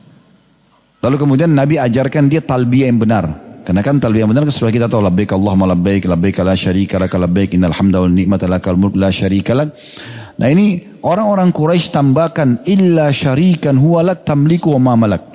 Lalu 1.04 1.16
kemudian 1.20 1.52
Nabi 1.52 1.76
ajarkan 1.76 2.32
dia 2.32 2.40
talbiyah 2.40 2.88
yang 2.88 3.04
benar. 3.04 3.26
Karena 3.68 3.84
kan 3.84 4.00
talbiyah 4.00 4.24
yang 4.24 4.32
benar 4.32 4.48
sudah 4.48 4.72
kita 4.72 4.88
tahu 4.88 5.04
labbaik 5.04 5.36
Allahumma 5.36 5.72
labbaik 5.72 6.08
labbaik 6.08 6.40
la 6.44 6.56
syarika 6.56 7.00
lak 7.00 7.16
labbaik 7.16 7.56
innal 7.56 7.76
hamda 7.76 8.00
wal 8.00 8.12
ni'mata 8.12 8.48
lakal 8.48 8.80
mulk 8.80 8.96
la 8.96 9.12
syarika 9.12 9.56
lak. 9.56 9.72
Nah 10.40 10.48
ini 10.48 11.00
orang-orang 11.04 11.52
Quraisy 11.52 11.92
tambahkan 11.92 12.64
illa 12.68 13.12
syarikan 13.12 13.76
huwa 13.76 14.04
lak 14.04 14.24
tamliku 14.24 14.76
wa 14.80 14.92
ma 14.92 15.08
malak. 15.08 15.33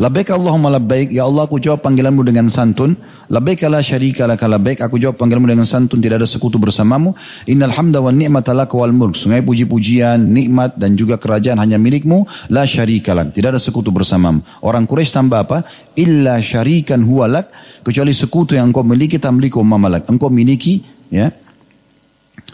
Labbaik 0.00 0.32
Allahumma 0.32 0.72
labbaik, 0.72 1.12
ya 1.12 1.28
Allah 1.28 1.44
aku 1.44 1.60
jawab 1.60 1.84
panggilanmu 1.84 2.24
dengan 2.24 2.48
santun. 2.48 2.96
Labbaik 3.30 3.62
la 3.70 3.78
syarika 3.84 4.26
laka 4.26 4.50
labbaik, 4.50 4.82
aku 4.82 4.98
jawab 4.98 5.20
panggilanmu 5.20 5.46
dengan 5.46 5.68
santun, 5.68 6.02
tidak 6.02 6.24
ada 6.24 6.28
sekutu 6.28 6.58
bersamamu. 6.58 7.14
Innal 7.46 7.70
hamda 7.76 8.02
wa 8.02 8.10
ni'mata 8.10 8.50
laka 8.56 8.74
wal 8.74 8.90
mulk. 8.90 9.14
Sungai 9.14 9.44
puji-pujian, 9.44 10.18
nikmat 10.18 10.74
dan 10.74 10.98
juga 10.98 11.20
kerajaan 11.20 11.60
hanya 11.62 11.78
milikmu, 11.78 12.26
la 12.50 12.66
syarika 12.66 13.14
lak. 13.14 13.30
Tidak 13.36 13.54
ada 13.54 13.60
sekutu 13.60 13.94
bersamamu. 13.94 14.42
Orang 14.64 14.88
Quraisy 14.88 15.12
tambah 15.14 15.38
apa? 15.46 15.62
Illa 15.94 16.40
syarikan 16.42 17.04
huwa 17.04 17.30
lak, 17.30 17.52
kecuali 17.86 18.10
sekutu 18.16 18.58
yang 18.58 18.74
engkau 18.74 18.82
miliki 18.82 19.22
tamliku 19.22 19.62
wa 19.62 19.78
malak. 19.78 20.08
Engkau 20.10 20.32
miliki 20.32 20.82
ya 21.12 21.30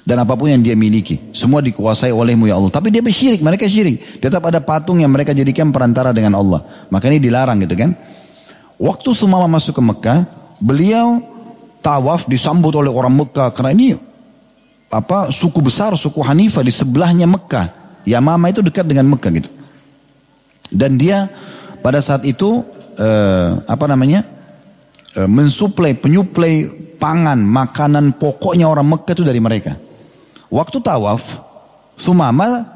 dan 0.07 0.22
apa 0.22 0.38
pun 0.38 0.46
yang 0.46 0.62
dia 0.62 0.78
miliki. 0.78 1.18
Semua 1.34 1.59
dikuasai 1.59 2.14
olehmu 2.14 2.46
ya 2.46 2.54
Allah. 2.54 2.70
Tapi 2.70 2.94
dia 2.94 3.02
bersyirik, 3.02 3.42
mereka 3.42 3.66
syirik. 3.66 4.22
Tetap 4.22 4.38
ada 4.46 4.62
patung 4.62 5.02
yang 5.02 5.11
mereka 5.11 5.34
jadikan 5.34 5.74
perantara 5.74 6.14
dengan 6.14 6.38
Allah. 6.38 6.62
Maka 6.94 7.11
ini 7.11 7.18
dilarang 7.18 7.59
gitu 7.66 7.74
kan. 7.74 7.90
Waktu 8.78 9.09
Sumama 9.18 9.50
masuk 9.50 9.74
ke 9.74 9.82
Mekah, 9.82 10.18
beliau 10.62 11.18
tawaf 11.82 12.30
disambut 12.30 12.70
oleh 12.78 12.86
orang 12.86 13.18
Mekah. 13.18 13.50
Karena 13.50 13.74
ini 13.74 13.98
apa 14.94 15.34
suku 15.34 15.59
besar, 15.59 15.90
suku 15.98 16.22
Hanifah 16.22 16.62
di 16.62 16.70
sebelahnya 16.70 17.26
Mekah. 17.26 17.98
Yamama 18.07 18.46
itu 18.54 18.62
dekat 18.62 18.86
dengan 18.86 19.11
Mekah 19.11 19.30
gitu. 19.34 19.50
Dan 20.70 21.02
dia 21.02 21.26
pada 21.82 21.98
saat 21.98 22.22
itu 22.22 22.62
eh, 22.94 23.50
apa 23.59 23.90
namanya 23.90 24.22
eh, 25.18 25.26
mensuplai, 25.26 25.98
penyuplai 25.98 26.70
pangan, 26.94 27.42
makanan 27.42 28.14
pokoknya 28.22 28.70
orang 28.70 28.86
Mekah 28.86 29.18
itu 29.18 29.26
dari 29.26 29.42
mereka. 29.42 29.86
Waktu 30.51 30.78
tawaf, 30.78 31.22
Sumama 31.97 32.68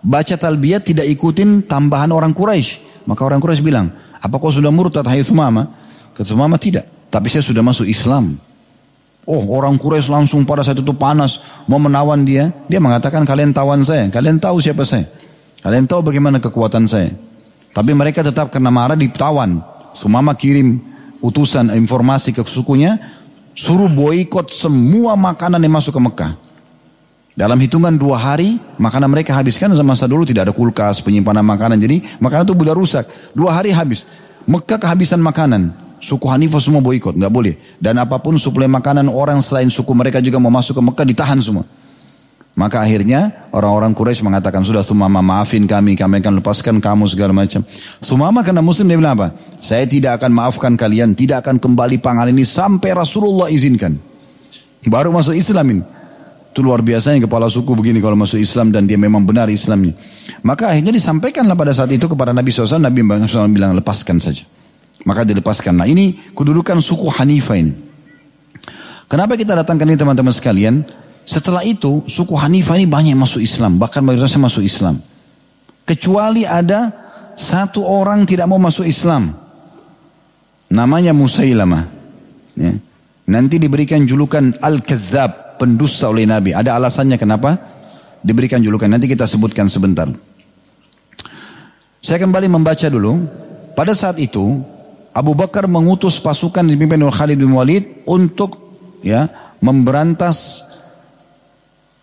baca 0.00 0.34
talbiyah 0.34 0.80
tidak 0.80 1.04
ikutin 1.12 1.68
tambahan 1.68 2.08
orang 2.10 2.32
Quraisy. 2.32 3.04
Maka 3.04 3.22
orang 3.22 3.38
Quraisy 3.38 3.62
bilang, 3.62 3.92
apa 4.18 4.34
kau 4.40 4.48
sudah 4.48 4.72
murtad 4.72 5.04
hai 5.06 5.20
Sumama? 5.20 5.70
Kata 6.16 6.32
Sumama 6.32 6.56
tidak, 6.56 6.88
tapi 7.12 7.28
saya 7.28 7.44
sudah 7.44 7.60
masuk 7.60 7.84
Islam. 7.84 8.40
Oh 9.26 9.42
orang 9.52 9.76
Quraisy 9.76 10.08
langsung 10.08 10.46
pada 10.48 10.62
saat 10.64 10.78
itu 10.80 10.94
panas 10.96 11.42
mau 11.68 11.76
menawan 11.76 12.24
dia. 12.24 12.54
Dia 12.70 12.80
mengatakan 12.80 13.28
kalian 13.28 13.52
tawan 13.52 13.84
saya, 13.84 14.08
kalian 14.08 14.40
tahu 14.40 14.62
siapa 14.62 14.86
saya. 14.86 15.04
Kalian 15.60 15.84
tahu 15.84 16.00
bagaimana 16.00 16.38
kekuatan 16.38 16.86
saya. 16.88 17.12
Tapi 17.74 17.92
mereka 17.92 18.24
tetap 18.24 18.48
karena 18.48 18.72
marah 18.72 18.96
ditawan. 18.96 19.60
Sumama 19.98 20.32
kirim 20.32 20.80
utusan 21.20 21.74
informasi 21.74 22.32
ke 22.32 22.40
sukunya, 22.46 22.96
suruh 23.52 23.90
boykot 23.90 24.48
semua 24.48 25.18
makanan 25.18 25.60
yang 25.60 25.76
masuk 25.76 25.92
ke 25.92 26.00
Mekah. 26.00 26.45
Dalam 27.36 27.60
hitungan 27.60 27.92
dua 28.00 28.16
hari, 28.16 28.56
makanan 28.80 29.12
mereka 29.12 29.36
habiskan 29.36 29.68
masa 29.84 30.08
dulu 30.08 30.24
tidak 30.24 30.48
ada 30.48 30.54
kulkas, 30.56 31.04
penyimpanan 31.04 31.44
makanan. 31.44 31.76
Jadi 31.76 32.00
makanan 32.16 32.48
itu 32.48 32.56
sudah 32.56 32.72
rusak. 32.72 33.04
Dua 33.36 33.52
hari 33.52 33.76
habis. 33.76 34.08
Mekah 34.48 34.80
kehabisan 34.80 35.20
makanan. 35.20 35.68
Suku 36.00 36.24
Hanifah 36.32 36.64
semua 36.64 36.80
boikot, 36.80 37.12
nggak 37.12 37.28
boleh. 37.28 37.60
Dan 37.76 38.00
apa 38.00 38.16
pun 38.16 38.40
suplai 38.40 38.64
makanan 38.64 39.12
orang 39.12 39.44
selain 39.44 39.68
suku 39.68 39.92
mereka 39.92 40.24
juga 40.24 40.40
mau 40.40 40.48
masuk 40.48 40.80
ke 40.80 40.82
Mekah 40.88 41.06
ditahan 41.12 41.36
semua. 41.44 41.68
Maka 42.56 42.80
akhirnya 42.80 43.52
orang-orang 43.52 43.92
Quraisy 43.92 44.24
mengatakan 44.24 44.64
sudah 44.64 44.80
Sumama 44.80 45.20
maafin 45.20 45.68
kami, 45.68 45.92
kami 45.92 46.24
akan 46.24 46.40
lepaskan 46.40 46.80
kamu 46.80 47.04
segala 47.04 47.36
macam. 47.36 47.60
Sumama 48.00 48.40
karena 48.40 48.64
Muslim 48.64 48.88
dia 48.88 48.96
bilang 48.96 49.12
apa? 49.12 49.36
Saya 49.60 49.84
tidak 49.84 50.24
akan 50.24 50.32
maafkan 50.32 50.72
kalian, 50.72 51.12
tidak 51.12 51.44
akan 51.44 51.60
kembali 51.60 52.00
pangan 52.00 52.32
ini 52.32 52.48
sampai 52.48 52.96
Rasulullah 52.96 53.52
izinkan. 53.52 54.00
Baru 54.88 55.12
masuk 55.12 55.36
Islam 55.36 55.68
ini. 55.68 55.82
Itu 56.56 56.64
luar 56.64 56.80
biasanya 56.80 57.20
kepala 57.20 57.52
suku 57.52 57.76
begini 57.76 58.00
kalau 58.00 58.16
masuk 58.16 58.40
Islam 58.40 58.72
dan 58.72 58.88
dia 58.88 58.96
memang 58.96 59.28
benar 59.28 59.52
Islamnya. 59.52 59.92
Maka 60.40 60.72
akhirnya 60.72 60.88
disampaikanlah 60.88 61.52
pada 61.52 61.76
saat 61.76 61.92
itu 61.92 62.08
kepada 62.08 62.32
Nabi 62.32 62.48
SAW. 62.48 62.80
Nabi 62.80 63.04
SAW 63.04 63.52
bilang 63.52 63.76
lepaskan 63.76 64.16
saja. 64.16 64.48
Maka 65.04 65.28
dilepaskan. 65.28 65.76
Nah 65.76 65.84
ini 65.84 66.16
kedudukan 66.32 66.80
suku 66.80 67.12
Hanifah 67.12 67.60
ini. 67.60 67.76
Kenapa 69.04 69.36
kita 69.36 69.52
datangkan 69.52 69.84
ini 69.84 70.00
teman-teman 70.00 70.32
sekalian? 70.32 70.80
Setelah 71.28 71.60
itu 71.60 72.00
suku 72.08 72.32
Hanifah 72.32 72.80
ini 72.80 72.88
banyak 72.88 73.20
masuk 73.20 73.44
Islam. 73.44 73.76
Bahkan 73.76 74.00
mayoritasnya 74.00 74.40
masuk 74.40 74.64
Islam. 74.64 74.96
Kecuali 75.84 76.48
ada 76.48 76.88
satu 77.36 77.84
orang 77.84 78.24
tidak 78.24 78.48
mau 78.48 78.56
masuk 78.56 78.88
Islam. 78.88 79.28
Namanya 80.72 81.12
Musailamah. 81.12 81.84
Ya. 82.56 82.72
Nanti 83.28 83.60
diberikan 83.60 84.08
julukan 84.08 84.56
Al-Kazzab 84.56 85.45
pendusta 85.58 86.08
oleh 86.08 86.28
Nabi. 86.28 86.52
Ada 86.52 86.76
alasannya 86.76 87.16
kenapa 87.20 87.56
diberikan 88.22 88.62
julukan. 88.62 88.88
Nanti 88.88 89.10
kita 89.10 89.28
sebutkan 89.28 89.68
sebentar. 89.68 90.08
Saya 92.00 92.22
kembali 92.22 92.46
membaca 92.46 92.86
dulu. 92.86 93.26
Pada 93.76 93.92
saat 93.92 94.16
itu 94.22 94.62
Abu 95.12 95.32
Bakar 95.36 95.68
mengutus 95.68 96.16
pasukan 96.20 96.64
dipimpin 96.64 97.00
oleh 97.00 97.12
Khalid 97.12 97.36
bin 97.40 97.52
Walid 97.52 98.08
untuk 98.08 98.56
ya 99.04 99.28
memberantas 99.60 100.64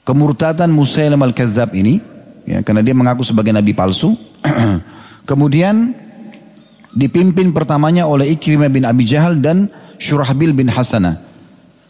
kemurtadan 0.05 0.69
Musailam 0.69 1.21
al-Kazzab 1.23 1.73
ini 1.73 1.97
ya 2.45 2.61
karena 2.61 2.83
dia 2.83 2.93
mengaku 2.93 3.25
sebagai 3.25 3.55
nabi 3.55 3.73
palsu. 3.73 4.13
Kemudian 5.29 5.95
dipimpin 6.93 7.49
pertamanya 7.55 8.05
oleh 8.05 8.29
Ikrimah 8.37 8.69
bin 8.69 8.85
Abi 8.85 9.07
Jahal 9.07 9.41
dan 9.41 9.71
Syurahbil 9.97 10.53
bin 10.53 10.69
Hasanah. 10.69 11.32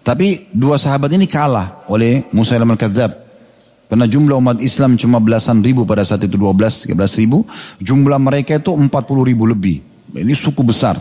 Tapi 0.04 0.52
dua 0.52 0.76
sahabat 0.76 1.16
ini 1.16 1.32
kalah 1.32 1.88
oleh 1.88 2.28
Musa 2.36 2.60
al-Kadzab. 2.60 3.24
Karena 3.88 4.10
jumlah 4.10 4.36
umat 4.42 4.58
Islam 4.60 5.00
cuma 5.00 5.24
belasan 5.24 5.64
ribu 5.64 5.88
pada 5.88 6.04
saat 6.04 6.26
itu 6.28 6.36
12, 6.36 6.92
13 6.92 7.22
ribu. 7.24 7.48
Jumlah 7.80 8.20
mereka 8.20 8.60
itu 8.60 8.76
40 8.76 8.90
ribu 9.24 9.48
lebih. 9.48 9.80
Ini 10.12 10.34
suku 10.36 10.66
besar. 10.66 11.00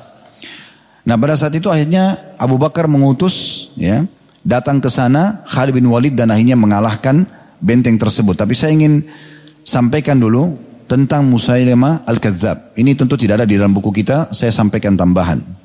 Nah 1.02 1.18
pada 1.18 1.34
saat 1.34 1.56
itu 1.58 1.66
akhirnya 1.66 2.36
Abu 2.38 2.60
Bakar 2.62 2.86
mengutus 2.86 3.66
ya 3.74 4.06
datang 4.46 4.78
ke 4.78 4.86
sana 4.86 5.42
Khalid 5.50 5.74
bin 5.74 5.90
Walid 5.90 6.14
dan 6.14 6.30
akhirnya 6.30 6.54
mengalahkan 6.54 7.26
benteng 7.58 7.98
tersebut. 7.98 8.38
Tapi 8.38 8.54
saya 8.54 8.70
ingin 8.76 9.02
sampaikan 9.66 10.18
dulu 10.18 10.54
tentang 10.86 11.26
Musailamah 11.26 12.04
Al-Kadzab. 12.06 12.76
Ini 12.76 12.92
tentu 12.92 13.16
tidak 13.16 13.42
ada 13.42 13.46
di 13.48 13.56
dalam 13.56 13.72
buku 13.72 13.90
kita, 13.90 14.30
saya 14.36 14.52
sampaikan 14.52 14.94
tambahan. 14.94 15.61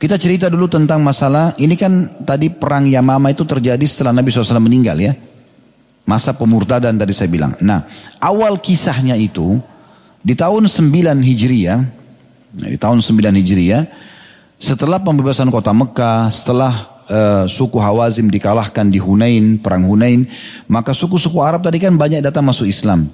Kita 0.00 0.16
cerita 0.16 0.48
dulu 0.48 0.64
tentang 0.64 1.04
masalah, 1.04 1.52
ini 1.60 1.76
kan 1.76 2.24
tadi 2.24 2.48
perang 2.48 2.88
Yamama 2.88 3.36
itu 3.36 3.44
terjadi 3.44 3.84
setelah 3.84 4.16
Nabi 4.16 4.32
SAW 4.32 4.56
meninggal 4.56 4.96
ya. 4.96 5.12
Masa 6.08 6.32
pemurtadan 6.32 6.96
tadi 6.96 7.12
saya 7.12 7.28
bilang. 7.28 7.52
Nah, 7.60 7.84
awal 8.16 8.64
kisahnya 8.64 9.12
itu, 9.20 9.60
di 10.24 10.32
tahun 10.32 10.72
9 10.72 11.20
Hijriah, 11.20 11.84
nah, 12.56 12.68
di 12.72 12.80
tahun 12.80 13.04
9 13.04 13.44
Hijriah, 13.44 13.84
setelah 14.56 15.04
pembebasan 15.04 15.52
kota 15.52 15.76
Mekah, 15.76 16.32
setelah 16.32 17.04
uh, 17.04 17.44
suku 17.44 17.76
Hawazim 17.76 18.32
dikalahkan 18.32 18.88
di 18.88 18.96
Hunain, 18.96 19.60
perang 19.60 19.84
Hunain, 19.84 20.24
maka 20.64 20.96
suku-suku 20.96 21.44
Arab 21.44 21.60
tadi 21.60 21.76
kan 21.76 22.00
banyak 22.00 22.24
datang 22.24 22.48
masuk 22.48 22.64
Islam. 22.64 23.04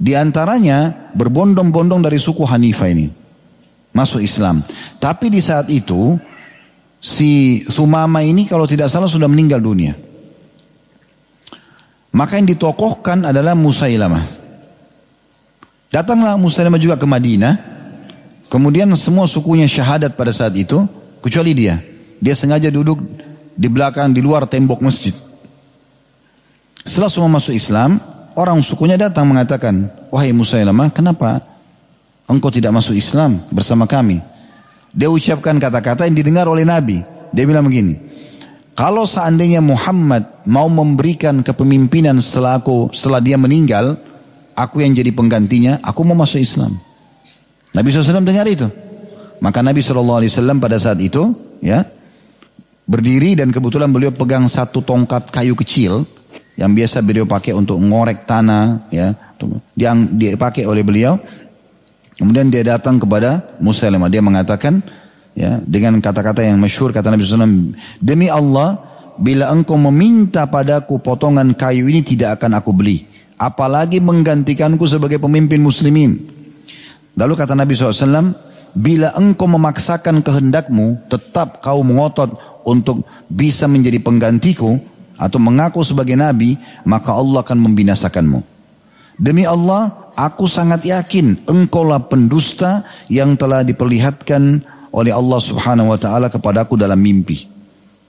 Di 0.00 0.16
antaranya 0.16 1.12
berbondong-bondong 1.12 2.00
dari 2.00 2.16
suku 2.16 2.40
Hanifah 2.48 2.88
ini 2.88 3.21
masuk 3.92 4.24
Islam. 4.24 4.64
Tapi 4.98 5.28
di 5.28 5.40
saat 5.40 5.68
itu 5.68 6.16
si 6.98 7.62
Sumama 7.68 8.24
ini 8.24 8.48
kalau 8.48 8.64
tidak 8.64 8.88
salah 8.88 9.08
sudah 9.08 9.28
meninggal 9.28 9.60
dunia. 9.60 9.94
Maka 12.12 12.36
yang 12.36 12.48
ditokohkan 12.48 13.24
adalah 13.24 13.56
Musailamah. 13.56 14.24
Datanglah 15.88 16.36
Musailamah 16.36 16.80
juga 16.80 17.00
ke 17.00 17.08
Madinah. 17.08 17.54
Kemudian 18.52 18.92
semua 19.00 19.24
sukunya 19.24 19.64
syahadat 19.64 20.12
pada 20.12 20.28
saat 20.28 20.52
itu. 20.56 20.84
Kecuali 21.24 21.56
dia. 21.56 21.80
Dia 22.20 22.36
sengaja 22.36 22.68
duduk 22.68 23.00
di 23.56 23.68
belakang, 23.68 24.12
di 24.12 24.20
luar 24.20 24.44
tembok 24.44 24.84
masjid. 24.84 25.16
Setelah 26.84 27.08
semua 27.08 27.30
masuk 27.32 27.56
Islam, 27.56 27.96
orang 28.36 28.60
sukunya 28.60 29.00
datang 29.00 29.30
mengatakan, 29.30 29.88
Wahai 30.12 30.34
Musailamah, 30.36 30.92
kenapa 30.92 31.40
engkau 32.28 32.50
tidak 32.52 32.74
masuk 32.74 32.94
Islam 32.94 33.42
bersama 33.50 33.88
kami. 33.88 34.22
Dia 34.92 35.08
ucapkan 35.08 35.56
kata-kata 35.56 36.04
yang 36.04 36.16
didengar 36.16 36.44
oleh 36.46 36.68
Nabi. 36.68 37.00
Dia 37.32 37.44
bilang 37.48 37.64
begini, 37.64 37.96
Kalau 38.72 39.04
seandainya 39.04 39.60
Muhammad 39.60 40.44
mau 40.48 40.68
memberikan 40.68 41.44
kepemimpinan 41.44 42.20
setelah 42.20 42.60
setelah 42.92 43.20
dia 43.20 43.36
meninggal, 43.36 44.00
aku 44.56 44.80
yang 44.84 44.96
jadi 44.96 45.12
penggantinya, 45.12 45.80
aku 45.84 46.04
mau 46.04 46.16
masuk 46.16 46.40
Islam. 46.40 46.76
Nabi 47.72 47.88
SAW 47.88 48.24
dengar 48.24 48.44
itu. 48.48 48.68
Maka 49.40 49.64
Nabi 49.64 49.80
SAW 49.80 50.22
pada 50.60 50.76
saat 50.76 51.00
itu, 51.00 51.34
ya, 51.64 51.84
berdiri 52.86 53.34
dan 53.36 53.48
kebetulan 53.50 53.88
beliau 53.90 54.12
pegang 54.12 54.46
satu 54.46 54.84
tongkat 54.84 55.32
kayu 55.32 55.56
kecil 55.56 56.04
yang 56.54 56.76
biasa 56.76 57.00
beliau 57.00 57.24
pakai 57.24 57.56
untuk 57.56 57.80
ngorek 57.80 58.28
tanah, 58.28 58.86
ya, 58.92 59.16
yang 59.74 60.16
dipakai 60.16 60.68
oleh 60.68 60.84
beliau. 60.84 61.16
Kemudian 62.16 62.52
dia 62.52 62.60
datang 62.64 63.00
kepada 63.00 63.56
Musailamah, 63.62 64.12
dia 64.12 64.20
mengatakan, 64.20 64.84
ya 65.32 65.60
dengan 65.64 65.96
kata-kata 65.98 66.44
yang 66.44 66.60
masyhur 66.60 66.92
kata 66.92 67.08
Nabi 67.08 67.24
SAW 67.24 67.72
demi 67.96 68.28
Allah 68.28 68.76
bila 69.16 69.48
engkau 69.52 69.80
meminta 69.80 70.44
padaku 70.48 71.00
potongan 71.00 71.56
kayu 71.56 71.88
ini 71.88 72.04
tidak 72.04 72.40
akan 72.40 72.60
aku 72.60 72.72
beli. 72.76 73.08
Apalagi 73.40 73.98
menggantikanku 73.98 74.86
sebagai 74.86 75.18
pemimpin 75.18 75.58
muslimin. 75.58 76.14
Lalu 77.18 77.34
kata 77.34 77.58
Nabi 77.58 77.74
SAW 77.74 78.32
bila 78.72 79.12
engkau 79.18 79.48
memaksakan 79.50 80.24
kehendakmu 80.24 81.08
tetap 81.12 81.60
kau 81.60 81.84
mengotot 81.84 82.32
untuk 82.64 83.04
bisa 83.28 83.68
menjadi 83.68 84.00
penggantiku 84.00 84.80
atau 85.20 85.38
mengaku 85.38 85.84
sebagai 85.84 86.16
nabi 86.16 86.56
maka 86.88 87.12
Allah 87.12 87.44
akan 87.44 87.58
membinasakanmu. 87.68 88.40
Demi 89.20 89.44
Allah 89.44 90.01
aku 90.16 90.48
sangat 90.48 90.84
yakin 90.84 91.44
engkaulah 91.48 92.08
pendusta 92.08 92.84
yang 93.08 93.36
telah 93.36 93.64
diperlihatkan 93.64 94.62
oleh 94.92 95.12
Allah 95.12 95.40
subhanahu 95.40 95.92
wa 95.92 95.98
ta'ala 95.98 96.28
kepadaku 96.28 96.76
dalam 96.76 97.00
mimpi. 97.00 97.48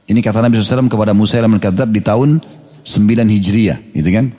Ini 0.04 0.20
kata 0.20 0.44
Nabi 0.44 0.60
SAW 0.60 0.92
kepada 0.92 1.16
Musa 1.16 1.40
yang 1.40 1.56
kadzab 1.56 1.90
di 1.96 2.04
tahun 2.04 2.44
9 2.84 3.24
Hijriah. 3.24 3.80
Gitu 3.96 4.10
kan? 4.12 4.36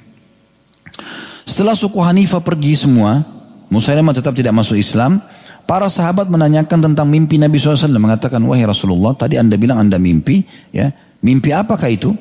Setelah 1.48 1.72
suku 1.72 1.96
Hanifah 2.04 2.44
pergi 2.44 2.76
semua, 2.76 3.24
Musailamah 3.72 4.12
tetap 4.12 4.36
tidak 4.36 4.52
masuk 4.52 4.76
Islam. 4.76 5.24
Para 5.64 5.88
sahabat 5.88 6.28
menanyakan 6.28 6.92
tentang 6.92 7.08
mimpi 7.08 7.40
Nabi 7.40 7.56
SAW. 7.56 7.88
Mengatakan, 7.96 8.44
wahai 8.44 8.68
Rasulullah, 8.68 9.16
tadi 9.16 9.40
anda 9.40 9.56
bilang 9.56 9.80
anda 9.80 9.96
mimpi. 9.96 10.44
ya 10.70 10.92
Mimpi 11.24 11.56
apakah 11.56 11.88
itu? 11.88 12.12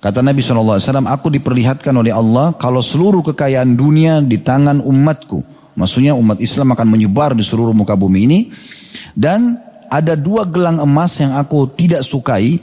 Kata 0.00 0.24
Nabi 0.24 0.40
SAW, 0.40 0.80
aku 1.04 1.28
diperlihatkan 1.28 1.92
oleh 1.92 2.08
Allah 2.08 2.56
kalau 2.56 2.80
seluruh 2.80 3.20
kekayaan 3.20 3.76
dunia 3.76 4.24
di 4.24 4.40
tangan 4.40 4.80
umatku. 4.80 5.44
Maksudnya 5.76 6.16
umat 6.16 6.40
Islam 6.40 6.72
akan 6.72 6.88
menyebar 6.88 7.36
di 7.36 7.44
seluruh 7.44 7.76
muka 7.76 7.92
bumi 8.00 8.20
ini. 8.24 8.40
Dan 9.12 9.60
ada 9.92 10.16
dua 10.16 10.48
gelang 10.48 10.80
emas 10.80 11.20
yang 11.20 11.36
aku 11.36 11.68
tidak 11.76 12.00
sukai, 12.00 12.56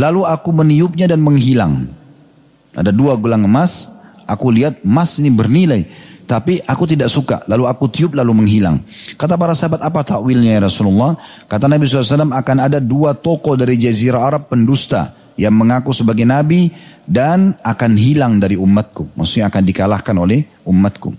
lalu 0.00 0.24
aku 0.24 0.48
meniupnya 0.48 1.04
dan 1.04 1.20
menghilang. 1.20 1.92
Ada 2.72 2.88
dua 2.88 3.20
gelang 3.20 3.44
emas, 3.44 3.84
aku 4.24 4.48
lihat 4.48 4.80
emas 4.80 5.20
ini 5.20 5.28
bernilai, 5.28 5.84
tapi 6.24 6.56
aku 6.64 6.88
tidak 6.88 7.12
suka. 7.12 7.44
Lalu 7.52 7.68
aku 7.68 7.84
tiup 7.92 8.16
lalu 8.16 8.32
menghilang. 8.32 8.80
Kata 9.20 9.36
para 9.36 9.52
sahabat, 9.52 9.84
apa 9.84 10.08
takwilnya 10.08 10.56
ya 10.56 10.60
Rasulullah? 10.64 11.20
Kata 11.44 11.68
Nabi 11.68 11.84
SAW 11.84 12.32
akan 12.32 12.56
ada 12.64 12.80
dua 12.80 13.12
tokoh 13.12 13.60
dari 13.60 13.76
Jazirah 13.76 14.24
Arab 14.24 14.48
pendusta 14.48 15.17
yang 15.38 15.54
mengaku 15.54 15.94
sebagai 15.94 16.26
Nabi 16.26 16.68
dan 17.06 17.56
akan 17.62 17.92
hilang 17.94 18.42
dari 18.42 18.58
umatku. 18.58 19.14
Maksudnya 19.14 19.48
akan 19.48 19.62
dikalahkan 19.64 20.16
oleh 20.18 20.44
umatku. 20.66 21.14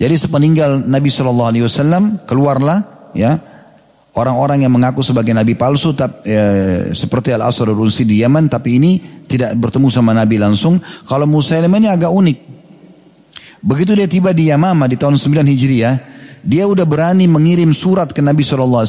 Jadi 0.00 0.14
sepeninggal 0.18 0.82
Nabi 0.88 1.12
SAW 1.12 2.26
keluarlah 2.26 3.12
ya 3.14 3.38
orang-orang 4.16 4.64
yang 4.64 4.72
mengaku 4.72 5.00
sebagai 5.00 5.32
nabi 5.32 5.56
palsu 5.56 5.96
tapi, 5.96 6.26
ya, 6.28 6.44
seperti 6.92 7.32
al 7.32 7.46
asr 7.48 7.68
Rusi 7.70 8.04
di 8.04 8.20
Yaman 8.20 8.48
tapi 8.48 8.76
ini 8.76 8.92
tidak 9.24 9.56
bertemu 9.56 9.88
sama 9.88 10.12
nabi 10.12 10.36
langsung 10.36 10.80
kalau 11.08 11.24
Musailamah 11.24 11.78
ini 11.80 11.88
agak 11.88 12.12
unik 12.12 12.38
begitu 13.62 13.94
dia 13.96 14.08
tiba 14.10 14.34
di 14.36 14.50
Yamama 14.52 14.84
di 14.90 14.98
tahun 15.00 15.16
9 15.16 15.48
Hijriah 15.48 15.94
dia 16.42 16.64
udah 16.66 16.84
berani 16.84 17.30
mengirim 17.30 17.70
surat 17.70 18.10
ke 18.10 18.18
Nabi 18.18 18.42
SAW 18.42 18.84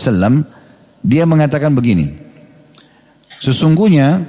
dia 1.06 1.24
mengatakan 1.30 1.72
begini 1.72 2.23
sesungguhnya 3.44 4.24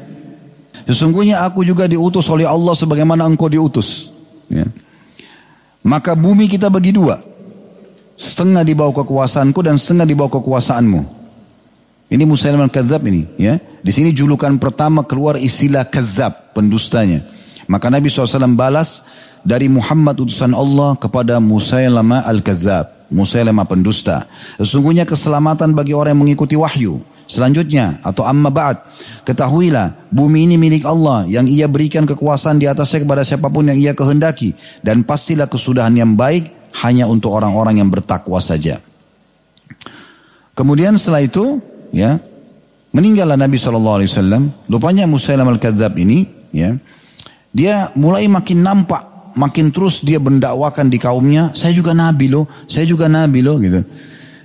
sesungguhnya 0.91 1.47
aku 1.47 1.63
juga 1.63 1.87
diutus 1.87 2.27
oleh 2.27 2.51
Allah 2.51 2.75
sebagaimana 2.75 3.23
engkau 3.31 3.47
diutus 3.47 4.11
ya. 4.51 4.67
maka 5.87 6.19
bumi 6.19 6.51
kita 6.51 6.67
bagi 6.67 6.91
dua 6.91 7.35
Setengah 8.15 8.63
di 8.63 8.79
bawah 8.79 9.03
kekuasaanku 9.03 9.59
dan 9.67 9.75
setengah 9.75 10.07
di 10.07 10.15
bawah 10.15 10.39
kekuasaanmu. 10.39 11.03
Ini 12.15 12.23
Musailamah 12.23 12.71
Kadzab 12.71 13.03
ini, 13.11 13.27
ya. 13.35 13.59
Di 13.83 13.91
sini 13.91 14.15
julukan 14.15 14.55
pertama 14.63 15.03
keluar 15.03 15.35
istilah 15.35 15.83
Kadzab, 15.83 16.55
pendustanya. 16.55 17.27
Maka 17.67 17.91
Nabi 17.91 18.07
SAW 18.07 18.55
balas 18.55 19.03
dari 19.43 19.67
Muhammad 19.67 20.15
utusan 20.23 20.55
Allah 20.55 20.95
kepada 20.95 21.43
Musailamah 21.43 22.23
Al-Kadzab. 22.23 23.11
Musailamah 23.11 23.67
pendusta. 23.67 24.31
Sesungguhnya 24.63 25.03
keselamatan 25.03 25.75
bagi 25.75 25.91
orang 25.91 26.15
yang 26.15 26.23
mengikuti 26.23 26.55
wahyu. 26.55 27.03
Selanjutnya 27.25 28.05
atau 28.05 28.29
amma 28.29 28.53
ba'd 28.53 28.85
ketahuilah 29.25 30.13
bumi 30.13 30.45
ini 30.45 30.61
milik 30.61 30.85
Allah 30.85 31.25
yang 31.25 31.49
ia 31.49 31.65
berikan 31.65 32.05
kekuasaan 32.05 32.61
di 32.61 32.69
atasnya 32.69 33.09
kepada 33.09 33.25
siapa 33.25 33.49
pun 33.49 33.65
yang 33.65 33.81
ia 33.81 33.93
kehendaki 33.97 34.53
dan 34.85 35.01
pastilah 35.09 35.49
kesudahan 35.49 35.97
yang 35.97 36.13
baik 36.13 36.53
hanya 36.85 37.09
untuk 37.09 37.33
orang-orang 37.33 37.81
yang 37.81 37.89
bertakwa 37.89 38.43
saja. 38.43 38.83
Kemudian 40.55 40.95
setelah 40.95 41.23
itu, 41.23 41.59
ya, 41.91 42.19
meninggallah 42.95 43.35
Nabi 43.35 43.59
Shallallahu 43.59 43.97
Alaihi 44.03 44.11
Wasallam. 44.11 44.43
Lupanya 44.71 45.05
Musailam 45.07 45.51
al 45.51 45.59
Kadzab 45.59 45.99
ini, 45.99 46.31
ya, 46.55 46.79
dia 47.51 47.91
mulai 47.99 48.31
makin 48.31 48.63
nampak, 48.63 49.35
makin 49.35 49.75
terus 49.75 50.03
dia 50.03 50.23
mendakwakan 50.23 50.87
di 50.91 50.99
kaumnya. 51.03 51.51
Saya 51.59 51.75
juga 51.75 51.91
Nabi 51.91 52.31
loh, 52.31 52.47
saya 52.71 52.87
juga 52.87 53.11
Nabi 53.11 53.43
loh, 53.43 53.59
gitu. 53.59 53.83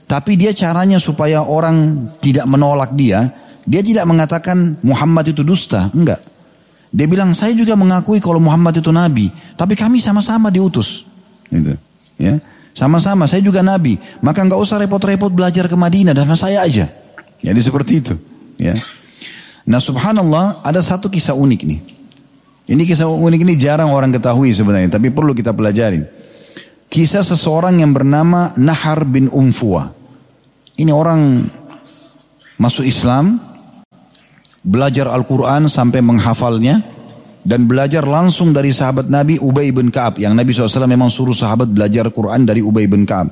Tapi 0.10 0.34
dia 0.34 0.50
caranya 0.58 0.98
supaya 0.98 1.46
orang 1.46 2.10
tidak 2.18 2.50
menolak 2.50 2.98
dia. 2.98 3.30
Dia 3.70 3.86
tidak 3.86 4.10
mengatakan 4.10 4.82
Muhammad 4.82 5.30
itu 5.30 5.46
dusta, 5.46 5.94
enggak. 5.94 6.18
Dia 6.90 7.06
bilang 7.06 7.38
saya 7.38 7.54
juga 7.54 7.78
mengakui 7.78 8.18
kalau 8.18 8.42
Muhammad 8.42 8.82
itu 8.82 8.90
Nabi, 8.90 9.30
tapi 9.54 9.78
kami 9.78 10.02
sama-sama 10.02 10.50
diutus. 10.50 11.06
Gitu. 11.54 11.78
Ya, 12.18 12.42
sama-sama. 12.74 13.30
Saya 13.30 13.46
juga 13.46 13.62
Nabi. 13.62 14.02
Maka 14.26 14.42
nggak 14.42 14.58
usah 14.58 14.82
repot-repot 14.82 15.30
belajar 15.30 15.70
ke 15.70 15.78
Madinah 15.78 16.18
dan 16.18 16.26
saya 16.34 16.66
aja. 16.66 16.90
Jadi 17.46 17.60
seperti 17.62 17.94
itu. 18.02 18.18
Ya. 18.58 18.82
Nah 19.70 19.78
subhanallah 19.78 20.66
ada 20.66 20.82
satu 20.82 21.12
kisah 21.12 21.38
unik 21.38 21.62
nih. 21.70 21.80
Ini 22.70 22.82
kisah 22.86 23.06
unik 23.06 23.42
ini 23.46 23.54
jarang 23.54 23.94
orang 23.94 24.10
ketahui 24.10 24.50
sebenarnya. 24.50 24.98
Tapi 24.98 25.14
perlu 25.14 25.38
kita 25.38 25.54
pelajari. 25.54 26.02
Kisah 26.90 27.22
seseorang 27.22 27.78
yang 27.86 27.94
bernama 27.94 28.58
Nahar 28.58 29.06
bin 29.06 29.30
Umfuwa. 29.30 29.99
Ini 30.80 30.92
orang 30.96 31.44
masuk 32.56 32.88
Islam. 32.88 33.52
Belajar 34.60 35.08
Al-Quran 35.08 35.72
sampai 35.72 36.04
menghafalnya 36.04 36.84
dan 37.48 37.64
belajar 37.64 38.04
langsung 38.04 38.52
dari 38.52 38.76
sahabat 38.76 39.08
Nabi 39.08 39.40
Ubay 39.40 39.72
bin 39.72 39.88
Ka'ab 39.88 40.20
yang 40.20 40.36
Nabi 40.36 40.52
SAW 40.52 40.84
memang 40.84 41.08
suruh 41.08 41.32
sahabat 41.32 41.72
belajar 41.72 42.12
Quran 42.12 42.44
dari 42.44 42.60
Ubay 42.60 42.84
bin 42.86 43.08
Ka'ab 43.08 43.32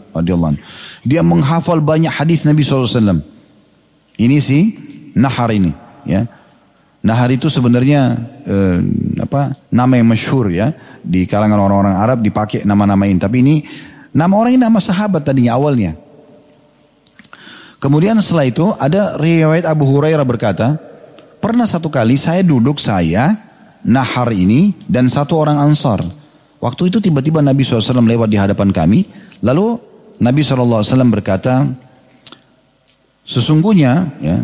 Dia 1.04 1.22
menghafal 1.22 1.84
banyak 1.84 2.12
hadis 2.12 2.48
Nabi 2.48 2.64
SAW. 2.64 3.20
Ini 4.18 4.38
si 4.40 4.60
Nahar 5.20 5.52
ini, 5.52 5.70
ya. 6.08 6.26
Nahar 7.04 7.30
itu 7.30 7.52
sebenarnya 7.52 8.18
eh, 8.48 8.80
apa 9.22 9.54
nama 9.70 9.94
yang 10.00 10.10
masyhur 10.10 10.50
ya 10.50 10.74
di 11.04 11.30
kalangan 11.30 11.60
orang-orang 11.62 11.96
Arab 11.96 12.20
dipakai 12.24 12.64
nama-nama 12.66 13.06
ini. 13.06 13.20
Tapi 13.22 13.38
ini 13.44 13.56
nama 14.16 14.34
orang 14.34 14.58
ini 14.58 14.62
nama 14.64 14.80
sahabat 14.82 15.22
tadinya 15.28 15.56
awalnya. 15.60 16.07
Kemudian 17.78 18.18
setelah 18.18 18.46
itu 18.50 18.66
ada 18.82 19.18
riwayat 19.22 19.70
Abu 19.70 19.86
Hurairah 19.86 20.26
berkata, 20.26 20.82
pernah 21.38 21.70
satu 21.70 21.94
kali 21.94 22.18
saya 22.18 22.42
duduk 22.42 22.82
saya 22.82 23.48
Nahar 23.88 24.34
ini 24.34 24.74
dan 24.90 25.08
satu 25.08 25.38
orang 25.38 25.62
Ansar. 25.62 26.02
Waktu 26.58 26.90
itu 26.90 26.98
tiba-tiba 26.98 27.40
Nabi 27.40 27.62
SAW 27.62 28.04
lewat 28.04 28.28
di 28.28 28.36
hadapan 28.36 28.74
kami. 28.74 29.06
Lalu 29.46 29.78
Nabi 30.18 30.42
SAW 30.42 30.84
berkata, 31.14 31.70
sesungguhnya 33.22 34.18
ya, 34.18 34.38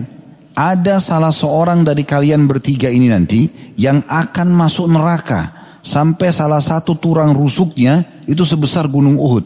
ada 0.53 1.01
salah 1.01 1.33
seorang 1.33 1.81
dari 1.81 2.05
kalian 2.05 2.45
bertiga 2.45 2.87
ini 2.87 3.09
nanti 3.09 3.49
yang 3.73 4.05
akan 4.05 4.53
masuk 4.53 4.85
neraka 4.85 5.49
sampai 5.81 6.29
salah 6.29 6.61
satu 6.61 6.95
turang 6.95 7.33
rusuknya 7.33 8.23
itu 8.29 8.45
sebesar 8.45 8.85
gunung 8.85 9.17
Uhud. 9.17 9.45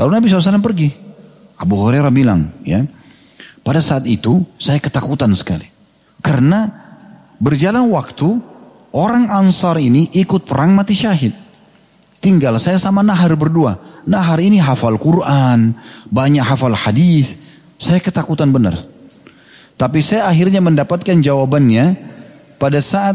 Lalu 0.00 0.10
Nabi 0.10 0.26
SAW 0.32 0.64
pergi. 0.64 1.07
Abu 1.58 1.74
Hurairah 1.74 2.14
bilang, 2.14 2.54
ya, 2.62 2.86
pada 3.66 3.82
saat 3.82 4.06
itu 4.06 4.46
saya 4.56 4.78
ketakutan 4.78 5.34
sekali. 5.34 5.66
Karena 6.22 6.88
Berjalan 7.38 7.86
waktu, 7.94 8.42
orang 8.90 9.30
Ansar 9.30 9.78
ini 9.78 10.10
ikut 10.10 10.42
perang 10.42 10.74
mati 10.74 10.98
syahid. 10.98 11.30
Tinggal 12.18 12.58
saya 12.58 12.82
sama 12.82 13.06
Nahar 13.06 13.30
berdua. 13.38 13.78
Nahar 14.02 14.42
ini 14.42 14.58
hafal 14.58 14.98
Quran, 14.98 15.70
banyak 16.10 16.42
hafal 16.42 16.74
hadis. 16.74 17.38
Saya 17.78 18.02
ketakutan 18.02 18.50
benar. 18.50 18.74
Tapi 19.78 20.02
saya 20.02 20.26
akhirnya 20.26 20.58
mendapatkan 20.58 21.14
jawabannya 21.22 21.94
pada 22.58 22.82
saat 22.82 23.14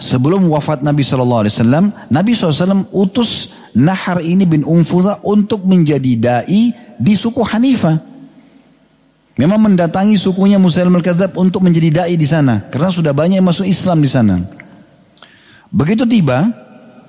sebelum 0.00 0.48
wafat 0.48 0.80
Nabi 0.80 1.04
Shallallahu 1.04 1.44
Alaihi 1.44 1.54
Wasallam, 1.60 1.84
Nabi 2.08 2.32
SAW 2.32 2.88
utus 2.96 3.52
Nahar 3.76 4.24
ini 4.24 4.48
bin 4.48 4.64
Umfuza 4.64 5.20
untuk 5.20 5.68
menjadi 5.68 6.12
dai 6.16 6.72
di 7.02 7.18
suku 7.18 7.42
Hanifah. 7.42 7.98
Memang 9.34 9.58
mendatangi 9.58 10.14
sukunya 10.14 10.60
Musailam 10.62 10.94
al-Kadzab 10.94 11.34
untuk 11.34 11.66
menjadi 11.66 12.04
dai 12.04 12.14
di 12.14 12.28
sana 12.28 12.68
karena 12.70 12.92
sudah 12.94 13.10
banyak 13.10 13.42
yang 13.42 13.48
masuk 13.48 13.66
Islam 13.66 13.98
di 13.98 14.06
sana. 14.06 14.38
Begitu 15.72 16.04
tiba 16.06 16.52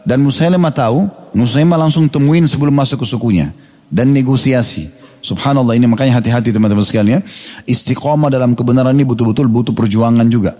dan 0.07 0.23
Musailamah 0.23 0.73
tahu, 0.73 1.05
Musailamah 1.35 1.85
langsung 1.85 2.07
temuin 2.07 2.47
sebelum 2.47 2.73
masuk 2.73 3.03
ke 3.03 3.05
sukunya 3.05 3.51
dan 3.91 4.09
negosiasi. 4.15 4.89
Subhanallah 5.23 5.75
ini 5.75 5.87
makanya 5.87 6.19
hati-hati 6.19 6.51
teman-teman 6.51 6.83
sekalian. 6.83 7.21
Istiqomah 7.67 8.31
dalam 8.31 8.55
kebenaran 8.55 8.95
ini 8.95 9.07
betul-betul 9.07 9.47
butuh 9.51 9.75
perjuangan 9.75 10.27
juga. 10.27 10.55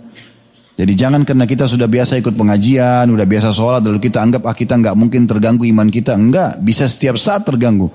Jadi 0.74 0.92
jangan 0.98 1.22
karena 1.22 1.46
kita 1.46 1.70
sudah 1.70 1.86
biasa 1.86 2.18
ikut 2.18 2.34
pengajian, 2.34 3.06
sudah 3.06 3.26
biasa 3.30 3.54
sholat, 3.54 3.78
lalu 3.86 4.02
kita 4.02 4.18
anggap 4.18 4.42
ah 4.42 4.54
kita 4.58 4.74
nggak 4.74 4.98
mungkin 4.98 5.22
terganggu 5.30 5.62
iman 5.70 5.86
kita. 5.86 6.18
Enggak, 6.18 6.58
bisa 6.66 6.90
setiap 6.90 7.14
saat 7.14 7.46
terganggu. 7.46 7.94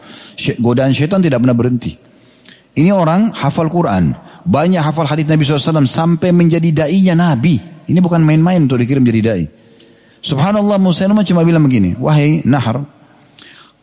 Godaan 0.64 0.96
syaitan 0.96 1.20
tidak 1.20 1.44
pernah 1.44 1.58
berhenti. 1.60 2.00
Ini 2.80 2.96
orang 2.96 3.36
hafal 3.36 3.68
Quran, 3.68 4.16
banyak 4.48 4.80
hafal 4.80 5.04
hadis 5.04 5.28
Nabi 5.28 5.44
SAW 5.44 5.84
sampai 5.84 6.32
menjadi 6.32 6.88
dai-nya 6.88 7.20
Nabi. 7.20 7.60
Ini 7.90 8.00
bukan 8.00 8.24
main-main 8.24 8.64
untuk 8.64 8.80
dikirim 8.80 9.04
jadi 9.04 9.22
dai. 9.22 9.44
Subhanallah 10.24 10.80
Musailama 10.80 11.28
cuma 11.28 11.44
bilang 11.44 11.68
begini, 11.68 12.00
wahai 12.00 12.44
Nahar, 12.48 12.88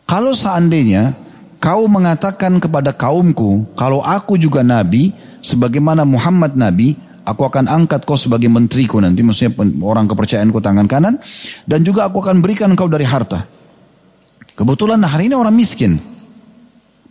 kalau 0.09 0.33
seandainya 0.33 1.13
kau 1.61 1.85
mengatakan 1.85 2.57
kepada 2.57 2.93
kaumku, 2.93 3.67
kalau 3.77 4.01
aku 4.01 4.41
juga 4.41 4.65
Nabi, 4.65 5.13
sebagaimana 5.41 6.05
Muhammad 6.05 6.57
Nabi, 6.57 6.97
Aku 7.27 7.43
akan 7.43 7.67
angkat 7.67 8.07
kau 8.07 8.15
sebagai 8.15 8.47
menteriku 8.47 9.03
nanti, 9.03 9.19
maksudnya 9.19 9.51
orang 9.83 10.07
kepercayaanku 10.07 10.63
tangan 10.63 10.87
kanan. 10.87 11.19
Dan 11.67 11.83
juga 11.83 12.07
aku 12.07 12.23
akan 12.23 12.39
berikan 12.39 12.71
kau 12.71 12.87
dari 12.87 13.03
harta. 13.03 13.43
Kebetulan 14.55 15.03
hari 15.03 15.27
ini 15.27 15.35
orang 15.35 15.51
miskin. 15.51 15.99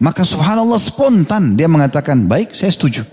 Maka 0.01 0.25
subhanallah 0.25 0.81
spontan 0.81 1.53
dia 1.53 1.69
mengatakan, 1.69 2.25
baik 2.25 2.57
saya 2.57 2.73
setuju. 2.73 3.05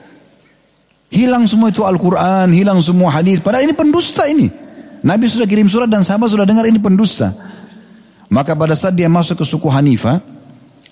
Hilang 1.12 1.44
semua 1.44 1.76
itu 1.76 1.84
Al-Quran, 1.84 2.56
hilang 2.56 2.80
semua 2.80 3.12
hadis. 3.12 3.44
Padahal 3.44 3.68
ini 3.68 3.76
pendusta 3.76 4.24
ini. 4.26 4.48
Nabi 5.04 5.28
sudah 5.28 5.44
kirim 5.44 5.68
surat 5.68 5.92
dan 5.92 6.08
sahabat 6.08 6.32
sudah 6.32 6.48
dengar 6.48 6.64
ini 6.64 6.80
pendusta. 6.80 7.36
Maka 8.32 8.56
pada 8.56 8.80
saat 8.80 8.96
dia 8.96 9.12
masuk 9.12 9.44
ke 9.44 9.46
suku 9.46 9.68
Hanifah, 9.68 10.24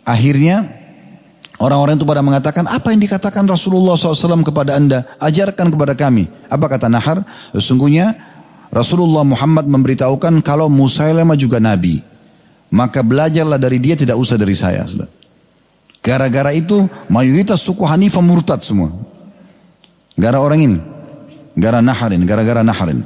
akhirnya 0.04 0.81
Orang-orang 1.62 1.94
itu 1.94 2.10
pada 2.10 2.26
mengatakan, 2.26 2.66
apa 2.66 2.90
yang 2.90 3.06
dikatakan 3.06 3.46
Rasulullah 3.46 3.94
SAW 3.94 4.42
kepada 4.42 4.82
anda? 4.82 5.06
Ajarkan 5.22 5.70
kepada 5.70 5.94
kami. 5.94 6.26
Apa 6.50 6.66
kata 6.66 6.90
Nahar? 6.90 7.22
Sesungguhnya 7.54 8.18
Rasulullah 8.74 9.22
Muhammad 9.22 9.70
memberitahukan 9.70 10.42
kalau 10.42 10.74
Musailamah 10.74 11.38
juga 11.38 11.62
Nabi. 11.62 12.02
Maka 12.74 13.06
belajarlah 13.06 13.62
dari 13.62 13.78
dia 13.78 13.94
tidak 13.94 14.18
usah 14.18 14.42
dari 14.42 14.58
saya. 14.58 14.90
Gara-gara 16.02 16.50
itu 16.50 16.90
mayoritas 17.14 17.62
suku 17.62 17.86
Hanifah 17.86 18.26
murtad 18.26 18.66
semua. 18.66 18.90
Gara 20.18 20.42
orang 20.42 20.66
ini. 20.66 20.80
Gara 21.54 21.78
Naharin, 21.78 22.26
gara-gara 22.26 22.66
Naharin. 22.66 23.06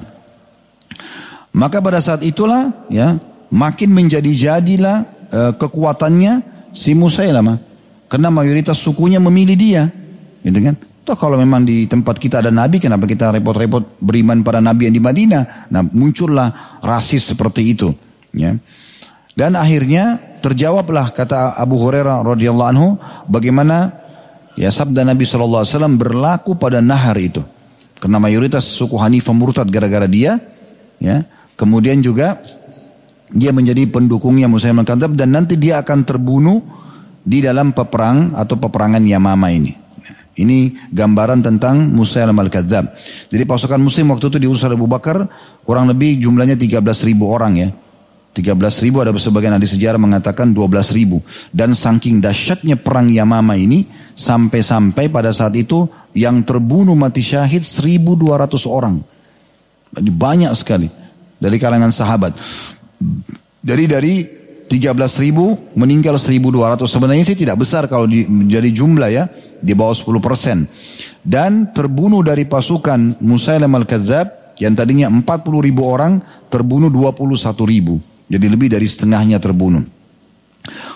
Maka 1.51 1.83
pada 1.83 1.99
saat 1.99 2.23
itulah 2.23 2.71
ya 2.87 3.19
makin 3.51 3.91
menjadi 3.91 4.31
jadilah 4.31 5.03
uh, 5.27 5.51
kekuatannya 5.59 6.39
si 6.71 6.95
Musailamah. 6.95 7.74
Karena 8.05 8.29
mayoritas 8.29 8.77
sukunya 8.77 9.17
memilih 9.17 9.57
dia. 9.57 9.83
Gitu 10.45 10.59
kan? 10.61 10.75
Toh 11.05 11.13
kalau 11.13 11.37
memang 11.37 11.61
di 11.61 11.85
tempat 11.85 12.17
kita 12.17 12.41
ada 12.41 12.49
nabi, 12.49 12.81
kenapa 12.81 13.05
kita 13.05 13.29
repot-repot 13.37 14.01
beriman 14.01 14.41
pada 14.41 14.57
nabi 14.57 14.89
yang 14.89 14.95
di 14.97 15.03
Madinah? 15.05 15.69
Nah, 15.69 15.85
muncullah 15.93 16.81
rasis 16.81 17.29
seperti 17.29 17.77
itu, 17.77 17.93
ya. 18.33 18.57
Dan 19.37 19.53
akhirnya 19.53 20.17
terjawablah 20.41 21.13
kata 21.13 21.61
Abu 21.61 21.77
Hurairah 21.77 22.25
radhiyallahu 22.25 22.69
anhu 22.73 22.89
bagaimana 23.29 23.93
ya 24.57 24.71
sabda 24.71 25.05
Nabi 25.05 25.27
SAW 25.27 25.61
berlaku 25.93 26.57
pada 26.57 26.81
nahar 26.81 27.19
itu. 27.21 27.45
Karena 28.01 28.17
mayoritas 28.17 28.65
suku 28.65 28.97
Hanifah 28.97 29.35
murtad 29.37 29.69
gara-gara 29.69 30.09
dia, 30.09 30.41
ya. 30.97 31.21
Kemudian 31.53 32.01
juga 32.01 32.41
dia 33.29 33.53
menjadi 33.53 33.85
pendukungnya 33.93 34.49
Musailamah 34.49 34.89
al 34.89 35.13
dan 35.13 35.29
nanti 35.37 35.53
dia 35.53 35.85
akan 35.85 36.01
terbunuh 36.01 36.65
di 37.25 37.41
dalam 37.41 37.73
peperang 37.73 38.37
atau 38.37 38.55
peperangan 38.55 39.01
Yamama 39.01 39.49
ini. 39.49 39.73
Ini 40.35 40.91
gambaran 40.91 41.41
tentang 41.41 41.89
Musailam 41.95 42.35
al-Kadzab. 42.37 42.91
Jadi 43.31 43.43
pasukan 43.47 43.79
muslim 43.79 44.11
waktu 44.11 44.29
itu 44.29 44.37
diurus 44.37 44.67
oleh 44.67 44.75
Abu 44.75 44.85
Bakar 44.85 45.25
kurang 45.63 45.87
lebih 45.87 46.19
jumlahnya 46.21 46.59
13 46.59 47.07
ribu 47.07 47.31
orang 47.31 47.53
ya. 47.55 47.69
13 48.35 48.83
ribu 48.83 48.99
ada 48.99 49.15
sebagian 49.15 49.55
ahli 49.55 49.63
sejarah 49.63 49.95
mengatakan 49.95 50.51
12 50.51 50.91
ribu. 50.91 51.23
Dan 51.55 51.71
saking 51.71 52.19
dahsyatnya 52.19 52.75
perang 52.75 53.07
Yamama 53.07 53.55
ini 53.55 53.87
sampai-sampai 54.11 55.07
pada 55.07 55.31
saat 55.31 55.55
itu 55.55 55.87
yang 56.11 56.43
terbunuh 56.43 56.99
mati 56.99 57.23
syahid 57.23 57.63
1200 57.63 58.67
orang. 58.67 58.99
Banyak 59.95 60.51
sekali 60.51 60.91
dari 61.39 61.55
kalangan 61.55 61.95
sahabat. 61.95 62.35
Jadi 63.63 63.83
dari 63.87 64.13
13 64.65 64.97
ribu 65.21 65.53
meninggal 65.77 66.17
1200 66.17 66.89
sebenarnya 66.89 67.23
sih 67.23 67.37
tidak 67.37 67.61
besar 67.61 67.85
kalau 67.85 68.09
di, 68.09 68.25
menjadi 68.25 68.69
jumlah 68.73 69.09
ya 69.13 69.29
di 69.61 69.73
bawah 69.77 69.93
10 69.93 70.17
persen. 70.21 70.57
Dan 71.21 71.69
terbunuh 71.73 72.25
dari 72.25 72.49
pasukan 72.49 73.21
Musailam 73.21 73.73
al-Kadzab 73.77 74.57
yang 74.57 74.73
tadinya 74.73 75.11
40 75.11 75.21
ribu 75.61 75.85
orang 75.85 76.21
terbunuh 76.49 76.89
21 76.89 77.29
ribu. 77.69 78.01
Jadi 78.25 78.45
lebih 78.49 78.73
dari 78.73 78.89
setengahnya 78.89 79.37
terbunuh. 79.37 79.85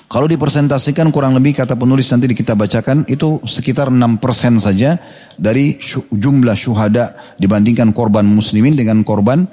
Kalau 0.09 0.25
dipresentasikan 0.25 1.13
kurang 1.13 1.37
lebih 1.37 1.61
kata 1.61 1.77
penulis 1.77 2.09
nanti 2.09 2.33
kita 2.33 2.57
bacakan 2.57 3.05
itu 3.05 3.37
sekitar 3.45 3.93
6 3.93 4.17
persen 4.17 4.57
saja 4.57 4.97
dari 5.37 5.77
jumlah 6.09 6.57
syuhada 6.57 7.37
dibandingkan 7.37 7.93
korban 7.93 8.25
muslimin 8.25 8.73
dengan 8.73 9.05
korban 9.05 9.45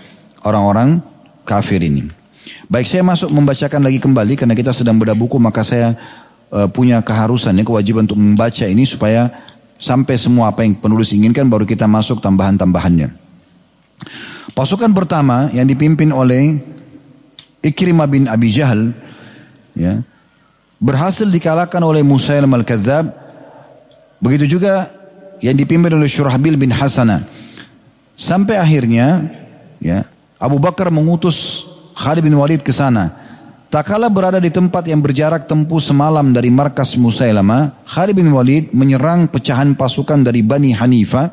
orang-orang 0.48 1.04
kafir 1.44 1.84
ini. 1.84 2.15
Baik 2.66 2.90
saya 2.90 3.06
masuk 3.06 3.30
membacakan 3.30 3.78
lagi 3.78 4.02
kembali 4.02 4.34
karena 4.34 4.54
kita 4.58 4.74
sedang 4.74 4.98
bedah 4.98 5.14
buku 5.14 5.38
maka 5.38 5.62
saya 5.62 5.94
uh, 6.50 6.66
punya 6.66 6.98
keharusan 6.98 7.54
ya 7.54 7.62
kewajiban 7.62 8.10
untuk 8.10 8.18
membaca 8.18 8.66
ini 8.66 8.82
supaya 8.82 9.30
sampai 9.78 10.18
semua 10.18 10.50
apa 10.50 10.66
yang 10.66 10.74
penulis 10.74 11.14
inginkan 11.14 11.46
baru 11.46 11.62
kita 11.62 11.86
masuk 11.86 12.18
tambahan-tambahannya. 12.18 13.14
Pasukan 14.56 14.90
pertama 14.96 15.52
yang 15.52 15.68
dipimpin 15.68 16.10
oleh 16.10 16.58
Ikrimah 17.60 18.08
bin 18.08 18.24
Abi 18.24 18.48
Jahal 18.48 18.90
ya, 19.76 20.00
berhasil 20.80 21.28
dikalahkan 21.28 21.82
oleh 21.84 22.00
Musailam 22.00 22.50
al-Kadzab. 22.56 23.12
Begitu 24.16 24.56
juga 24.56 24.88
yang 25.44 25.54
dipimpin 25.54 25.92
oleh 25.92 26.08
Syurahbil 26.08 26.56
bin 26.56 26.72
Hasanah. 26.72 27.20
Sampai 28.16 28.56
akhirnya 28.56 29.28
ya, 29.76 30.08
Abu 30.40 30.56
Bakar 30.56 30.88
mengutus 30.88 31.65
Khalid 31.96 32.28
bin 32.28 32.36
Walid 32.36 32.60
ke 32.60 32.76
sana. 32.76 33.08
Tak 33.72 33.88
kala 33.88 34.12
berada 34.12 34.38
di 34.38 34.52
tempat 34.52 34.84
yang 34.86 35.02
berjarak 35.02 35.48
tempuh 35.48 35.80
semalam 35.80 36.30
dari 36.30 36.52
markas 36.52 36.94
Musailama, 36.94 37.72
Khalid 37.88 38.14
bin 38.14 38.30
Walid 38.30 38.70
menyerang 38.76 39.26
pecahan 39.26 39.74
pasukan 39.74 40.22
dari 40.22 40.44
Bani 40.44 40.70
Hanifah 40.76 41.26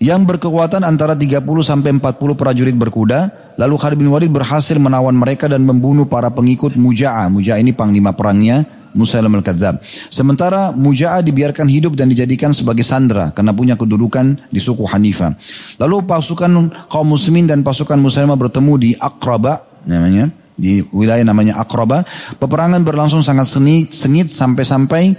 yang 0.00 0.24
berkekuatan 0.24 0.80
antara 0.80 1.12
30 1.12 1.44
sampai 1.60 1.92
40 1.98 2.40
prajurit 2.40 2.72
berkuda. 2.72 3.52
Lalu 3.60 3.74
Khalid 3.76 3.98
bin 4.00 4.08
Walid 4.08 4.32
berhasil 4.32 4.80
menawan 4.80 5.12
mereka 5.12 5.44
dan 5.44 5.60
membunuh 5.60 6.08
para 6.08 6.32
pengikut 6.32 6.72
Muja'a. 6.78 7.28
Muja'a 7.28 7.60
ini 7.60 7.76
panglima 7.76 8.16
perangnya 8.16 8.79
Musailam 8.94 9.32
al-Kadzab. 9.38 9.78
Sementara 10.10 10.74
Muja'a 10.74 11.22
dibiarkan 11.22 11.66
hidup 11.70 11.94
dan 11.94 12.10
dijadikan 12.10 12.50
sebagai 12.50 12.82
sandera 12.82 13.30
karena 13.30 13.54
punya 13.54 13.74
kedudukan 13.78 14.50
di 14.50 14.60
suku 14.62 14.86
Hanifah. 14.86 15.34
Lalu 15.78 16.06
pasukan 16.06 16.50
kaum 16.90 17.08
muslimin 17.08 17.46
dan 17.46 17.62
pasukan 17.62 17.98
Musailamah 17.98 18.38
bertemu 18.38 18.72
di 18.78 18.90
Akraba 18.98 19.62
namanya 19.86 20.28
di 20.60 20.84
wilayah 20.92 21.24
namanya 21.24 21.56
Akraba. 21.56 22.04
Peperangan 22.36 22.84
berlangsung 22.84 23.24
sangat 23.24 23.48
sengit, 23.48 24.28
sampai-sampai 24.28 25.16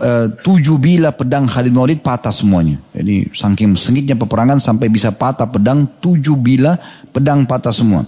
uh, 0.00 0.26
tujuh 0.40 0.80
bila 0.80 1.12
pedang 1.12 1.44
Khalid 1.44 1.76
Maulid 1.76 2.00
patah 2.00 2.32
semuanya. 2.32 2.80
Jadi 2.96 3.28
saking 3.36 3.76
sengitnya 3.76 4.16
peperangan 4.16 4.56
sampai 4.56 4.88
bisa 4.88 5.12
patah 5.12 5.46
pedang 5.52 5.84
tujuh 6.00 6.34
bila 6.40 6.80
pedang 7.10 7.44
patah 7.44 7.74
semua. 7.74 8.06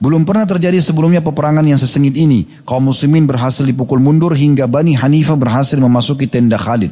Belum 0.00 0.24
pernah 0.24 0.48
terjadi 0.48 0.80
sebelumnya 0.80 1.20
peperangan 1.20 1.64
yang 1.64 1.78
sesengit 1.78 2.16
ini. 2.16 2.48
Kaum 2.64 2.88
muslimin 2.88 3.28
berhasil 3.28 3.62
dipukul 3.62 4.00
mundur 4.00 4.32
hingga 4.34 4.64
Bani 4.64 4.96
Hanifah 4.96 5.36
berhasil 5.36 5.76
memasuki 5.76 6.26
tenda 6.26 6.56
Khalid. 6.56 6.90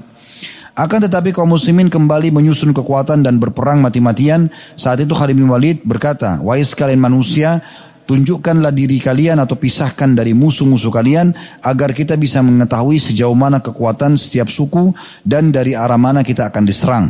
Akan 0.76 1.00
tetapi 1.00 1.32
kaum 1.32 1.48
muslimin 1.48 1.88
kembali 1.88 2.28
menyusun 2.28 2.76
kekuatan 2.76 3.24
dan 3.24 3.40
berperang 3.40 3.80
mati-matian. 3.80 4.52
Saat 4.76 5.00
itu 5.00 5.16
Khalid 5.16 5.32
bin 5.32 5.48
Walid 5.48 5.80
berkata, 5.88 6.36
Wahai 6.44 6.60
sekalian 6.68 7.00
manusia, 7.00 7.64
tunjukkanlah 8.04 8.76
diri 8.76 9.00
kalian 9.00 9.40
atau 9.40 9.56
pisahkan 9.56 10.12
dari 10.12 10.36
musuh-musuh 10.36 10.92
kalian 10.92 11.32
agar 11.64 11.96
kita 11.96 12.14
bisa 12.20 12.44
mengetahui 12.44 13.00
sejauh 13.00 13.32
mana 13.32 13.64
kekuatan 13.64 14.20
setiap 14.20 14.52
suku 14.52 14.92
dan 15.24 15.48
dari 15.48 15.72
arah 15.72 15.96
mana 15.96 16.20
kita 16.20 16.52
akan 16.52 16.62
diserang. 16.68 17.08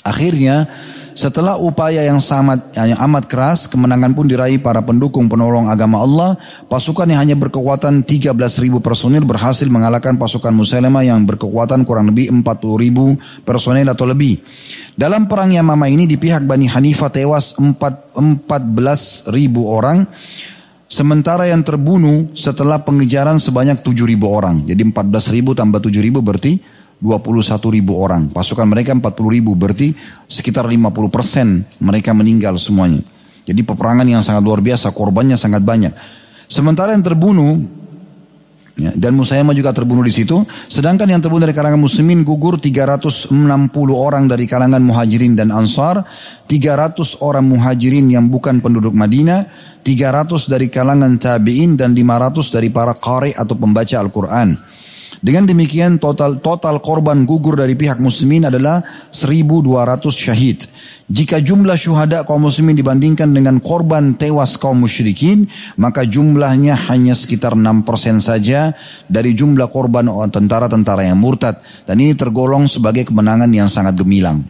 Akhirnya 0.00 0.68
setelah 1.14 1.54
upaya 1.54 2.02
yang 2.02 2.18
sangat 2.18 2.74
yang 2.74 2.98
amat 3.06 3.30
keras, 3.30 3.70
kemenangan 3.70 4.18
pun 4.18 4.26
diraih 4.26 4.58
para 4.58 4.82
pendukung 4.82 5.30
penolong 5.30 5.70
agama 5.70 6.02
Allah. 6.02 6.34
Pasukan 6.66 7.06
yang 7.06 7.22
hanya 7.22 7.38
berkekuatan 7.38 8.02
13.000 8.02 8.34
personil 8.82 9.22
berhasil 9.22 9.62
mengalahkan 9.70 10.18
pasukan 10.18 10.50
Musailamah 10.50 11.06
yang 11.06 11.22
berkekuatan 11.22 11.86
kurang 11.86 12.10
lebih 12.10 12.34
40.000 12.34 13.46
personil 13.46 13.86
atau 13.86 14.10
lebih. 14.10 14.42
Dalam 14.98 15.30
perang 15.30 15.54
Yamama 15.54 15.86
ini 15.86 16.10
di 16.10 16.18
pihak 16.18 16.42
Bani 16.50 16.66
Hanifah 16.66 17.14
tewas 17.14 17.54
14.000 17.54 19.30
orang. 19.62 20.10
Sementara 20.84 21.46
yang 21.46 21.62
terbunuh 21.62 22.34
setelah 22.34 22.82
pengejaran 22.82 23.38
sebanyak 23.38 23.86
7.000 23.86 24.18
orang. 24.26 24.66
Jadi 24.66 24.82
14.000 24.82 25.58
tambah 25.58 25.78
7.000 25.78 26.10
berarti 26.22 26.52
21 27.04 27.76
ribu 27.76 28.00
orang. 28.00 28.32
Pasukan 28.32 28.64
mereka 28.64 28.96
40 28.96 29.12
ribu, 29.28 29.52
berarti 29.52 29.92
sekitar 30.24 30.64
50 30.64 31.12
persen 31.12 31.60
mereka 31.84 32.16
meninggal 32.16 32.56
semuanya. 32.56 33.04
Jadi 33.44 33.60
peperangan 33.60 34.08
yang 34.08 34.24
sangat 34.24 34.40
luar 34.40 34.64
biasa, 34.64 34.88
korbannya 34.96 35.36
sangat 35.36 35.60
banyak. 35.60 35.92
Sementara 36.48 36.96
yang 36.96 37.04
terbunuh, 37.04 37.60
ya, 38.80 38.96
dan 38.96 39.12
Musayyamah 39.20 39.52
juga 39.52 39.76
terbunuh 39.76 40.00
di 40.00 40.16
situ. 40.16 40.48
Sedangkan 40.72 41.04
yang 41.04 41.20
terbunuh 41.20 41.44
dari 41.44 41.52
kalangan 41.52 41.76
muslimin 41.76 42.24
gugur 42.24 42.56
360 42.56 43.28
orang 43.92 44.24
dari 44.24 44.48
kalangan 44.48 44.80
muhajirin 44.80 45.36
dan 45.36 45.52
ansar, 45.52 46.08
300 46.48 47.20
orang 47.20 47.44
muhajirin 47.44 48.08
yang 48.08 48.32
bukan 48.32 48.64
penduduk 48.64 48.96
Madinah, 48.96 49.44
300 49.84 50.48
dari 50.48 50.72
kalangan 50.72 51.20
tabi'in 51.20 51.76
dan 51.76 51.92
500 51.92 52.48
dari 52.48 52.72
para 52.72 52.96
qari 52.96 53.36
atau 53.36 53.52
pembaca 53.52 54.00
Al-Quran. 54.00 54.73
Dengan 55.20 55.46
demikian 55.46 56.00
total 56.02 56.40
total 56.40 56.80
korban 56.80 57.28
gugur 57.28 57.54
dari 57.54 57.76
pihak 57.78 58.00
muslimin 58.00 58.48
adalah 58.48 58.82
1200 59.12 60.10
syahid. 60.10 60.66
Jika 61.04 61.36
jumlah 61.36 61.76
syuhada 61.76 62.24
kaum 62.24 62.48
muslimin 62.48 62.72
dibandingkan 62.80 63.28
dengan 63.28 63.60
korban 63.60 64.16
tewas 64.16 64.56
kaum 64.56 64.80
musyrikin, 64.80 65.44
maka 65.76 66.08
jumlahnya 66.08 66.80
hanya 66.88 67.12
sekitar 67.12 67.52
6% 67.52 67.84
saja 68.24 68.72
dari 69.04 69.36
jumlah 69.36 69.68
korban 69.68 70.08
tentara-tentara 70.32 71.04
yang 71.04 71.20
murtad. 71.20 71.60
Dan 71.84 72.00
ini 72.00 72.16
tergolong 72.16 72.64
sebagai 72.64 73.04
kemenangan 73.04 73.52
yang 73.52 73.68
sangat 73.68 74.00
gemilang. 74.00 74.40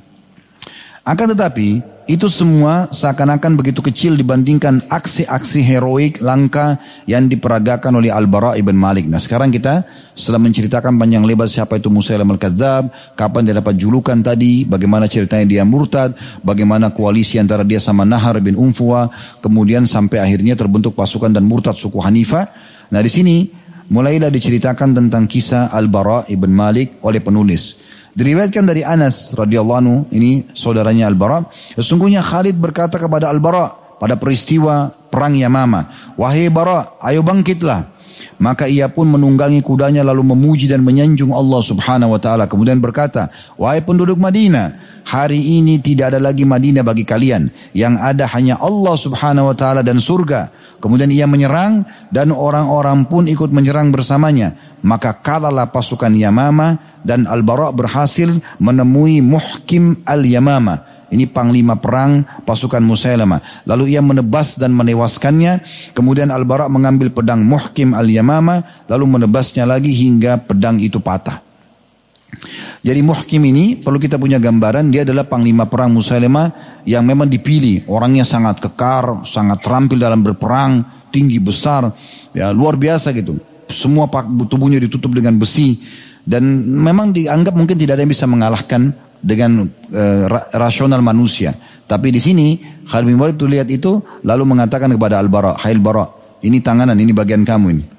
Akan 1.03 1.27
tetapi, 1.35 1.94
itu 2.05 2.29
semua 2.29 2.93
seakan-akan 2.93 3.57
begitu 3.57 3.81
kecil 3.81 4.13
dibandingkan 4.21 4.85
aksi-aksi 4.93 5.65
heroik 5.65 6.21
langka 6.21 6.77
yang 7.09 7.33
diperagakan 7.33 7.97
oleh 7.97 8.13
Al-Bara 8.13 8.61
ibn 8.61 8.77
Malik. 8.77 9.09
Nah 9.09 9.17
sekarang 9.17 9.49
kita 9.49 9.89
setelah 10.13 10.45
menceritakan 10.45 11.01
panjang 11.01 11.25
lebar 11.25 11.49
siapa 11.49 11.81
itu 11.81 11.89
Musailam 11.89 12.29
al-Kadzab, 12.29 12.93
kapan 13.17 13.49
dia 13.49 13.57
dapat 13.57 13.81
julukan 13.81 14.21
tadi, 14.21 14.69
bagaimana 14.69 15.09
ceritanya 15.09 15.49
dia 15.49 15.63
murtad, 15.65 16.13
bagaimana 16.45 16.93
koalisi 16.93 17.41
antara 17.41 17.65
dia 17.65 17.81
sama 17.81 18.05
Nahar 18.05 18.37
bin 18.45 18.53
Umfuwa, 18.53 19.09
kemudian 19.41 19.89
sampai 19.89 20.21
akhirnya 20.21 20.61
terbentuk 20.61 20.93
pasukan 20.93 21.33
dan 21.33 21.49
murtad 21.49 21.81
suku 21.81 22.05
Hanifah. 22.05 22.53
Nah 22.93 23.01
di 23.01 23.09
sini 23.09 23.37
mulailah 23.89 24.29
diceritakan 24.29 24.93
tentang 24.93 25.25
kisah 25.25 25.73
Al-Bara 25.73 26.29
ibn 26.29 26.53
Malik 26.53 27.01
oleh 27.01 27.25
penulis. 27.25 27.94
Diriwayatkan 28.15 28.63
dari 28.63 28.87
Anas 28.87 29.35
radhiyallahu 29.35 29.79
anhu, 29.83 29.97
ini 30.15 30.47
saudaranya 30.55 31.11
Al-Bara, 31.11 31.51
sesungguhnya 31.75 32.23
Khalid 32.23 32.55
berkata 32.55 32.95
kepada 33.03 33.27
Al-Bara 33.27 33.99
pada 33.99 34.15
peristiwa 34.15 34.95
perang 35.11 35.35
Yamama, 35.35 36.15
"Wahai 36.15 36.47
Bara, 36.47 36.95
ayo 37.03 37.27
bangkitlah." 37.27 37.91
Maka 38.39 38.67
ia 38.67 38.91
pun 38.91 39.11
menunggangi 39.11 39.63
kudanya 39.63 40.03
lalu 40.03 40.35
memuji 40.35 40.67
dan 40.67 40.83
menyanjung 40.83 41.31
Allah 41.31 41.63
Subhanahu 41.63 42.15
wa 42.15 42.21
taala. 42.23 42.51
Kemudian 42.51 42.83
berkata, 42.83 43.31
"Wahai 43.59 43.83
penduduk 43.83 44.19
Madinah, 44.19 45.03
hari 45.07 45.59
ini 45.59 45.79
tidak 45.79 46.15
ada 46.15 46.21
lagi 46.23 46.43
Madinah 46.43 46.83
bagi 46.83 47.07
kalian. 47.07 47.51
Yang 47.75 47.95
ada 47.99 48.25
hanya 48.35 48.59
Allah 48.59 48.95
Subhanahu 48.99 49.55
wa 49.55 49.57
taala 49.59 49.83
dan 49.87 50.03
surga." 50.03 50.51
Kemudian 50.85 51.09
ia 51.09 51.25
menyerang 51.25 51.89
dan 52.13 52.29
orang-orang 52.29 53.09
pun 53.09 53.25
ikut 53.25 53.49
menyerang 53.49 53.89
bersamanya. 53.89 54.53
Maka 54.85 55.17
kalahlah 55.17 55.73
pasukan 55.73 56.13
Yamama 56.13 56.77
dan 57.01 57.25
Al-Bara 57.25 57.73
berhasil 57.73 58.29
menemui 58.61 59.25
Muhkim 59.25 60.05
Al-Yamama. 60.05 61.09
Ini 61.09 61.25
panglima 61.25 61.81
perang 61.81 62.29
pasukan 62.45 62.85
Musailama. 62.85 63.41
Lalu 63.65 63.97
ia 63.97 64.05
menebas 64.05 64.61
dan 64.61 64.77
menewaskannya. 64.77 65.65
Kemudian 65.97 66.29
Al-Bara 66.29 66.69
mengambil 66.69 67.09
pedang 67.09 67.41
Muhkim 67.41 67.97
Al-Yamama. 67.97 68.85
Lalu 68.85 69.05
menebasnya 69.09 69.65
lagi 69.65 69.89
hingga 69.89 70.37
pedang 70.37 70.77
itu 70.77 71.01
patah. 71.01 71.54
Jadi 72.85 73.01
Muhkim 73.01 73.43
ini 73.49 73.81
perlu 73.81 73.99
kita 73.99 74.21
punya 74.21 74.37
gambaran. 74.37 74.93
Dia 74.93 75.03
adalah 75.03 75.25
panglima 75.27 75.67
perang 75.67 75.95
Musailama 75.95 76.51
yang 76.85 77.03
memang 77.07 77.29
dipilih. 77.31 77.89
Orangnya 77.89 78.23
sangat 78.23 78.61
kekar, 78.61 79.25
sangat 79.25 79.65
terampil 79.65 79.99
dalam 79.99 80.21
berperang. 80.21 80.85
Tinggi 81.15 81.39
besar, 81.39 81.95
ya 82.35 82.51
luar 82.51 82.75
biasa 82.75 83.15
gitu. 83.15 83.39
Semua 83.71 84.11
tubuhnya 84.51 84.83
ditutup 84.83 85.15
dengan 85.15 85.39
besi 85.39 85.79
dan 86.27 86.43
memang 86.67 87.15
dianggap 87.15 87.55
mungkin 87.55 87.79
tidak 87.79 87.95
ada 87.95 88.03
yang 88.03 88.11
bisa 88.11 88.27
mengalahkan 88.27 88.91
dengan 89.23 89.65
uh, 89.71 90.25
rasional 90.59 91.01
manusia. 91.07 91.55
Tapi 91.87 92.11
di 92.11 92.21
sini 92.21 92.59
Khalid 92.85 93.07
bin 93.09 93.17
Walid 93.21 93.39
lihat 93.47 93.71
itu 93.71 94.03
lalu 94.27 94.43
mengatakan 94.43 94.91
kepada 94.91 95.23
Al-Bara, 95.23 95.55
"Hai 95.55 95.77
Al-Bara, 95.77 96.05
ini 96.43 96.59
tanganan, 96.59 96.99
ini 96.99 97.15
bagian 97.15 97.47
kamu 97.47 97.67
ini." 97.71 97.94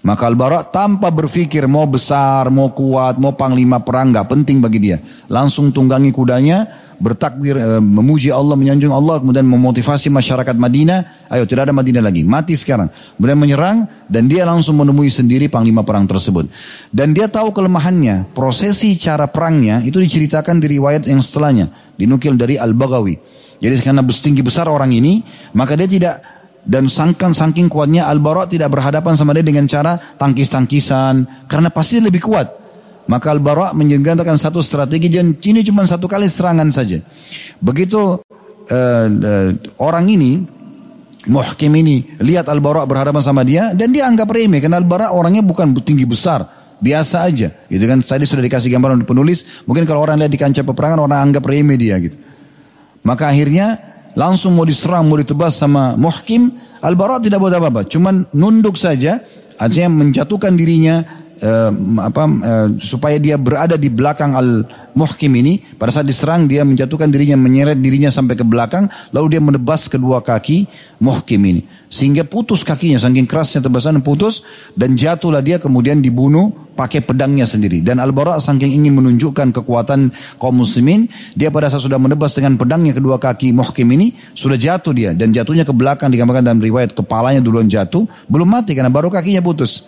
Maka 0.00 0.32
Al-Bara 0.32 0.64
tanpa 0.64 1.12
berpikir 1.12 1.68
mau 1.68 1.84
besar, 1.84 2.48
mau 2.48 2.72
kuat, 2.72 3.20
mau 3.20 3.36
panglima 3.36 3.84
perang, 3.84 4.16
gak 4.16 4.32
penting 4.32 4.56
bagi 4.64 4.80
dia. 4.80 4.96
Langsung 5.28 5.68
tunggangi 5.76 6.08
kudanya, 6.08 6.64
bertakbir, 6.96 7.60
e, 7.60 7.68
memuji 7.84 8.32
Allah, 8.32 8.56
menyanjung 8.56 8.92
Allah, 8.96 9.20
kemudian 9.20 9.44
memotivasi 9.44 10.08
masyarakat 10.08 10.56
Madinah, 10.56 11.28
ayo 11.28 11.44
tidak 11.44 11.68
ada 11.68 11.74
Madinah 11.76 12.00
lagi, 12.00 12.24
mati 12.24 12.56
sekarang. 12.56 12.88
Kemudian 13.16 13.36
menyerang 13.36 13.76
dan 14.08 14.24
dia 14.24 14.48
langsung 14.48 14.80
menemui 14.80 15.12
sendiri 15.12 15.52
panglima 15.52 15.84
perang 15.84 16.08
tersebut. 16.08 16.48
Dan 16.88 17.12
dia 17.12 17.28
tahu 17.28 17.52
kelemahannya, 17.52 18.32
prosesi 18.32 18.96
cara 18.96 19.28
perangnya 19.28 19.84
itu 19.84 20.00
diceritakan 20.00 20.60
di 20.64 20.80
riwayat 20.80 21.08
yang 21.08 21.20
setelahnya, 21.20 21.68
dinukil 22.00 22.40
dari 22.40 22.56
Al-Baghawi. 22.56 23.40
Jadi 23.60 23.76
karena 23.84 24.00
tinggi 24.08 24.40
besar 24.40 24.72
orang 24.72 24.88
ini, 24.88 25.20
maka 25.52 25.76
dia 25.76 25.84
tidak 25.84 26.14
dan 26.64 26.92
sangkan 26.92 27.32
saking 27.32 27.72
kuatnya 27.72 28.06
Al-Bara 28.08 28.44
tidak 28.44 28.72
berhadapan 28.72 29.16
sama 29.16 29.32
dia 29.32 29.44
dengan 29.44 29.64
cara 29.64 29.96
tangkis-tangkisan 29.96 31.48
karena 31.48 31.68
pasti 31.72 32.00
lebih 32.00 32.20
kuat. 32.20 32.48
Maka 33.08 33.34
Al-Bara 33.34 33.74
menjengkelkan 33.74 34.38
satu 34.38 34.62
strategi 34.62 35.10
dan 35.10 35.34
ini 35.34 35.66
cuma 35.66 35.82
satu 35.82 36.06
kali 36.06 36.30
serangan 36.30 36.68
saja. 36.70 37.00
Begitu 37.58 38.22
uh, 38.70 39.06
uh, 39.08 39.50
orang 39.82 40.06
ini 40.06 40.32
Muhkim 41.20 41.76
ini 41.76 42.16
lihat 42.24 42.48
Al-Bara 42.48 42.88
berhadapan 42.88 43.20
sama 43.20 43.44
dia 43.44 43.76
dan 43.76 43.92
dia 43.92 44.08
anggap 44.08 44.32
remeh 44.32 44.56
karena 44.56 44.80
Al-Bara 44.80 45.12
orangnya 45.12 45.44
bukan 45.44 45.76
tinggi 45.84 46.08
besar, 46.08 46.48
biasa 46.80 47.28
aja. 47.28 47.52
Gitu 47.68 47.84
kan 47.84 48.00
tadi 48.00 48.24
sudah 48.24 48.40
dikasih 48.40 48.72
gambaran 48.72 49.04
oleh 49.04 49.08
penulis, 49.08 49.64
mungkin 49.68 49.84
kalau 49.84 50.00
orang 50.00 50.16
lihat 50.16 50.32
di 50.32 50.40
kancah 50.40 50.64
peperangan 50.64 50.96
orang 50.96 51.20
anggap 51.28 51.44
remeh 51.44 51.76
dia 51.76 52.00
gitu. 52.00 52.16
Maka 53.04 53.28
akhirnya 53.28 53.89
langsung 54.14 54.56
mau 54.56 54.66
diserang, 54.66 55.06
mau 55.06 55.18
ditebas 55.18 55.58
sama 55.58 55.94
Muhkim, 55.94 56.50
Al-Bara 56.80 57.20
tidak 57.20 57.42
buat 57.42 57.52
apa-apa, 57.52 57.86
cuman 57.86 58.26
nunduk 58.32 58.74
saja, 58.74 59.20
artinya 59.60 59.92
menjatuhkan 60.02 60.56
dirinya 60.56 61.04
uh, 61.40 61.72
apa 62.00 62.24
uh, 62.24 62.68
supaya 62.80 63.16
dia 63.16 63.36
berada 63.36 63.76
di 63.76 63.88
belakang 63.92 64.36
al 64.36 64.64
muhkim 64.96 65.32
ini. 65.36 65.60
Pada 65.76 65.92
saat 65.92 66.08
diserang 66.08 66.48
dia 66.48 66.64
menjatuhkan 66.64 67.08
dirinya 67.08 67.36
menyeret 67.36 67.80
dirinya 67.80 68.12
sampai 68.12 68.36
ke 68.36 68.44
belakang 68.44 68.88
lalu 69.12 69.36
dia 69.36 69.42
menebas 69.42 69.88
kedua 69.88 70.20
kaki 70.20 70.68
muhkim 71.00 71.40
ini 71.44 71.62
sehingga 71.90 72.22
putus 72.22 72.62
kakinya 72.62 73.02
saking 73.02 73.26
kerasnya 73.26 73.66
tebasan 73.66 73.98
putus 74.00 74.46
dan 74.78 74.94
jatuhlah 74.94 75.42
dia 75.42 75.58
kemudian 75.58 75.98
dibunuh 75.98 76.70
pakai 76.78 77.02
pedangnya 77.02 77.44
sendiri 77.44 77.82
dan 77.82 77.98
al-bara 77.98 78.38
saking 78.38 78.70
ingin 78.70 78.94
menunjukkan 78.94 79.50
kekuatan 79.50 80.14
kaum 80.38 80.54
muslimin 80.54 81.10
dia 81.34 81.50
pada 81.50 81.66
saat 81.66 81.82
sudah 81.82 81.98
menebas 81.98 82.32
dengan 82.38 82.54
pedangnya 82.54 82.94
kedua 82.94 83.18
kaki 83.18 83.50
muhkim 83.50 83.90
ini 83.90 84.14
sudah 84.38 84.54
jatuh 84.54 84.94
dia 84.94 85.10
dan 85.18 85.34
jatuhnya 85.34 85.66
ke 85.66 85.74
belakang 85.74 86.14
digambarkan 86.14 86.46
dalam 86.46 86.62
riwayat 86.62 86.94
kepalanya 86.94 87.42
duluan 87.42 87.66
jatuh 87.66 88.06
belum 88.30 88.46
mati 88.46 88.78
karena 88.78 88.88
baru 88.88 89.10
kakinya 89.10 89.42
putus 89.42 89.84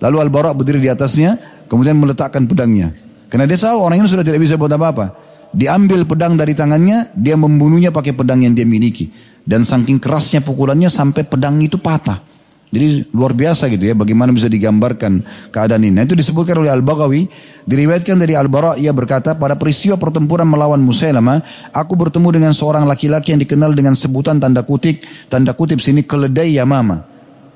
Lalu 0.00 0.28
Al-Bara 0.28 0.52
berdiri 0.52 0.80
di 0.80 0.90
atasnya, 0.92 1.40
kemudian 1.68 1.96
meletakkan 1.96 2.44
pedangnya. 2.44 2.92
Karena 3.32 3.48
dia 3.48 3.58
tahu 3.58 3.78
orang 3.80 4.04
ini 4.04 4.08
sudah 4.08 4.24
tidak 4.24 4.40
bisa 4.44 4.60
buat 4.60 4.70
apa-apa. 4.70 5.16
Diambil 5.56 6.04
pedang 6.04 6.36
dari 6.36 6.52
tangannya, 6.52 7.16
dia 7.16 7.34
membunuhnya 7.38 7.88
pakai 7.88 8.12
pedang 8.12 8.44
yang 8.44 8.52
dia 8.52 8.68
miliki. 8.68 9.08
Dan 9.46 9.62
saking 9.62 10.02
kerasnya 10.02 10.42
pukulannya 10.42 10.90
sampai 10.90 11.22
pedang 11.22 11.62
itu 11.62 11.78
patah. 11.78 12.18
Jadi 12.66 13.06
luar 13.14 13.30
biasa 13.30 13.70
gitu 13.70 13.86
ya 13.86 13.94
bagaimana 13.94 14.34
bisa 14.34 14.50
digambarkan 14.50 15.22
keadaan 15.54 15.86
ini. 15.86 15.94
Nah, 15.94 16.02
itu 16.02 16.18
disebutkan 16.18 16.58
oleh 16.58 16.74
Al-Baghawi, 16.74 17.30
diriwayatkan 17.62 18.18
dari 18.18 18.34
Al-Bara 18.34 18.74
ia 18.74 18.90
berkata 18.90 19.38
pada 19.38 19.54
peristiwa 19.54 19.94
pertempuran 19.94 20.50
melawan 20.50 20.82
Musailama, 20.82 21.46
aku 21.70 21.94
bertemu 21.94 22.28
dengan 22.42 22.52
seorang 22.52 22.82
laki-laki 22.82 23.30
yang 23.30 23.40
dikenal 23.40 23.70
dengan 23.70 23.94
sebutan 23.94 24.42
tanda 24.42 24.66
kutip 24.66 24.98
tanda 25.30 25.54
kutip 25.54 25.78
sini 25.78 26.02
keledai 26.02 26.58
Yamama. 26.58 27.06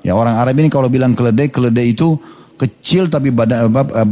Ya 0.01 0.15
orang 0.15 0.39
Arab 0.39 0.55
ini 0.63 0.71
kalau 0.71 0.87
bilang 0.87 1.11
keledai, 1.11 1.51
keledai 1.51 1.91
itu 1.91 2.15
kecil 2.55 3.11
tapi 3.11 3.35
badan, 3.35 3.67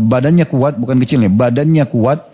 badannya 0.05 0.45
kuat, 0.51 0.75
bukan 0.75 0.99
kecilnya, 0.99 1.31
badannya 1.31 1.87
kuat, 1.87 2.27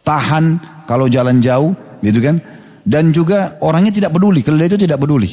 tahan 0.00 0.58
kalau 0.88 1.06
jalan 1.12 1.38
jauh, 1.44 1.76
gitu 2.00 2.24
kan? 2.24 2.40
Dan 2.88 3.12
juga 3.12 3.60
orangnya 3.60 3.92
tidak 3.92 4.16
peduli, 4.16 4.40
keledai 4.40 4.72
itu 4.72 4.78
tidak 4.80 4.96
peduli. 4.96 5.28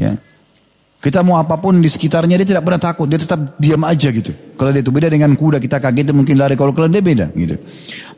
Ya, 0.00 0.16
kita 1.00 1.20
mau 1.20 1.36
apa 1.36 1.60
pun 1.60 1.76
di 1.80 1.88
sekitarnya 1.88 2.40
dia 2.40 2.56
tidak 2.56 2.64
pernah 2.64 2.80
takut, 2.80 3.04
dia 3.04 3.20
tetap 3.20 3.56
diam 3.60 3.80
aja 3.84 4.08
gitu. 4.08 4.32
Keledai 4.56 4.80
itu 4.80 4.92
beda 4.92 5.08
dengan 5.12 5.32
kuda, 5.36 5.60
kita 5.60 5.76
kaget 5.76 6.12
mungkin 6.16 6.40
lari 6.40 6.56
kalau 6.56 6.76
keledai 6.76 7.00
beda 7.04 7.26
gitu. 7.32 7.56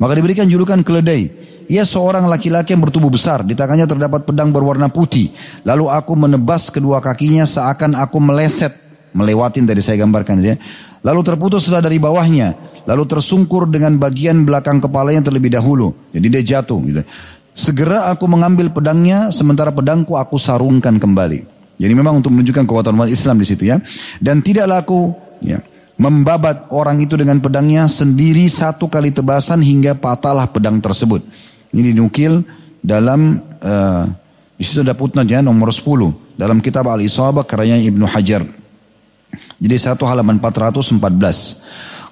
Maka 0.02 0.12
diberikan 0.18 0.46
julukan 0.50 0.78
keledai. 0.86 1.50
Ia 1.70 1.86
seorang 1.86 2.26
laki-laki 2.26 2.74
yang 2.74 2.82
bertubuh 2.82 3.06
besar, 3.06 3.46
di 3.46 3.54
tangannya 3.54 3.86
terdapat 3.86 4.26
pedang 4.26 4.50
berwarna 4.50 4.90
putih. 4.90 5.30
Lalu 5.62 5.90
aku 5.90 6.12
menebas 6.18 6.74
kedua 6.74 6.98
kakinya 6.98 7.46
seakan 7.46 7.94
aku 7.94 8.18
meleset, 8.18 8.74
melewatin 9.14 9.62
tadi 9.62 9.78
saya 9.78 10.02
gambarkan 10.02 10.42
ya. 10.42 10.58
Lalu 11.06 11.22
terputuslah 11.22 11.78
dari 11.78 12.02
bawahnya, 12.02 12.82
lalu 12.86 13.06
tersungkur 13.06 13.70
dengan 13.70 13.94
bagian 13.94 14.42
belakang 14.42 14.82
kepalanya 14.82 15.22
terlebih 15.30 15.54
dahulu. 15.54 15.94
Jadi 16.10 16.26
dia 16.30 16.42
jatuh 16.42 16.78
gitu. 16.82 17.02
Segera 17.52 18.08
aku 18.08 18.24
mengambil 18.24 18.72
pedangnya, 18.72 19.28
sementara 19.28 19.68
pedangku 19.68 20.16
aku 20.16 20.40
sarungkan 20.40 20.96
kembali. 20.96 21.44
Jadi 21.76 21.92
memang 21.92 22.22
untuk 22.22 22.32
menunjukkan 22.32 22.64
kekuatan 22.64 22.96
umat 22.96 23.10
Islam 23.12 23.36
di 23.36 23.46
situ 23.48 23.68
ya. 23.68 23.76
Dan 24.16 24.40
tidak 24.40 24.70
laku 24.70 25.12
ya 25.44 25.60
membabat 26.00 26.72
orang 26.72 26.98
itu 27.04 27.14
dengan 27.14 27.38
pedangnya 27.38 27.86
sendiri 27.86 28.48
satu 28.48 28.88
kali 28.88 29.12
tebasan 29.12 29.60
hingga 29.60 29.94
patahlah 29.94 30.48
pedang 30.48 30.80
tersebut. 30.80 31.20
Ini 31.72 31.92
dinukil 31.92 32.42
dalam 32.80 33.38
uh, 33.60 34.04
di 34.56 34.64
situ 34.64 34.82
ada 34.82 34.96
putnahnya 34.96 35.44
nomor 35.44 35.70
10 35.70 36.38
dalam 36.38 36.58
kitab 36.58 36.88
Al-Isabah 36.88 37.44
karya 37.44 37.78
Ibnu 37.82 38.06
Hajar. 38.08 38.42
Jadi 39.62 39.76
satu 39.78 40.04
halaman 40.08 40.42
414. 40.42 40.98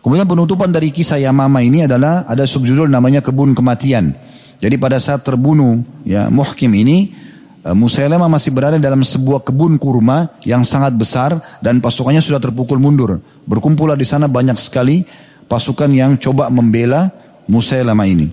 Kemudian 0.00 0.24
penutupan 0.24 0.72
dari 0.72 0.88
kisah 0.88 1.20
Yamama 1.20 1.60
ini 1.60 1.84
adalah 1.84 2.24
ada 2.24 2.46
subjudul 2.48 2.88
namanya 2.88 3.20
kebun 3.20 3.52
kematian. 3.52 4.16
Jadi 4.60 4.76
pada 4.76 5.00
saat 5.00 5.24
terbunuh 5.24 5.80
ya 6.04 6.28
Muhkim 6.28 6.70
ini 6.76 7.16
Eh, 7.60 7.76
Musailamah 7.76 8.28
masih 8.32 8.56
berada 8.56 8.80
dalam 8.80 9.04
sebuah 9.04 9.44
kebun 9.44 9.76
kurma 9.76 10.32
yang 10.48 10.64
sangat 10.64 10.96
besar 10.96 11.36
dan 11.60 11.84
pasukannya 11.84 12.24
sudah 12.24 12.40
terpukul 12.40 12.80
mundur. 12.80 13.20
Berkumpullah 13.44 14.00
di 14.00 14.08
sana 14.08 14.32
banyak 14.32 14.56
sekali 14.56 15.04
pasukan 15.44 15.92
yang 15.92 16.16
coba 16.16 16.48
membela 16.48 17.12
Musailamah 17.44 18.08
ini. 18.08 18.28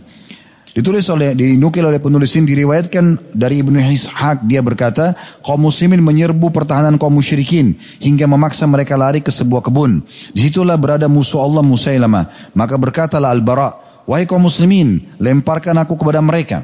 Ditulis 0.72 1.10
oleh 1.10 1.34
dinukil 1.34 1.82
oleh 1.82 1.98
penulis 1.98 2.38
ini 2.38 2.54
diriwayatkan 2.54 3.34
dari 3.34 3.66
Ibnu 3.66 3.82
Ishaq 3.82 4.46
dia 4.46 4.62
berkata 4.62 5.18
kaum 5.42 5.66
muslimin 5.66 6.06
menyerbu 6.06 6.54
pertahanan 6.54 7.02
kaum 7.02 7.18
musyrikin 7.18 7.74
hingga 7.98 8.30
memaksa 8.30 8.70
mereka 8.70 8.94
lari 8.94 9.26
ke 9.26 9.34
sebuah 9.34 9.66
kebun. 9.66 10.06
Di 10.38 10.40
situlah 10.46 10.78
berada 10.78 11.10
musuh 11.10 11.42
Allah 11.42 11.66
Musailamah. 11.66 12.54
Maka 12.54 12.78
berkatalah 12.78 13.34
Al-Bara, 13.34 13.87
wahai 14.08 14.26
kaum 14.26 14.48
muslimin, 14.48 15.04
lemparkan 15.20 15.78
aku 15.78 16.00
kepada 16.00 16.24
mereka. 16.24 16.64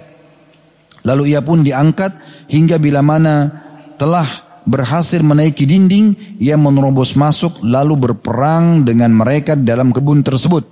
Lalu 1.04 1.36
ia 1.36 1.44
pun 1.44 1.62
diangkat 1.62 2.16
hingga 2.48 2.80
bila 2.80 3.04
mana 3.04 3.52
telah 4.00 4.26
berhasil 4.64 5.20
menaiki 5.20 5.68
dinding, 5.68 6.40
ia 6.40 6.56
menerobos 6.56 7.20
masuk 7.20 7.60
lalu 7.60 8.00
berperang 8.00 8.88
dengan 8.88 9.12
mereka 9.12 9.60
dalam 9.60 9.92
kebun 9.92 10.24
tersebut. 10.24 10.64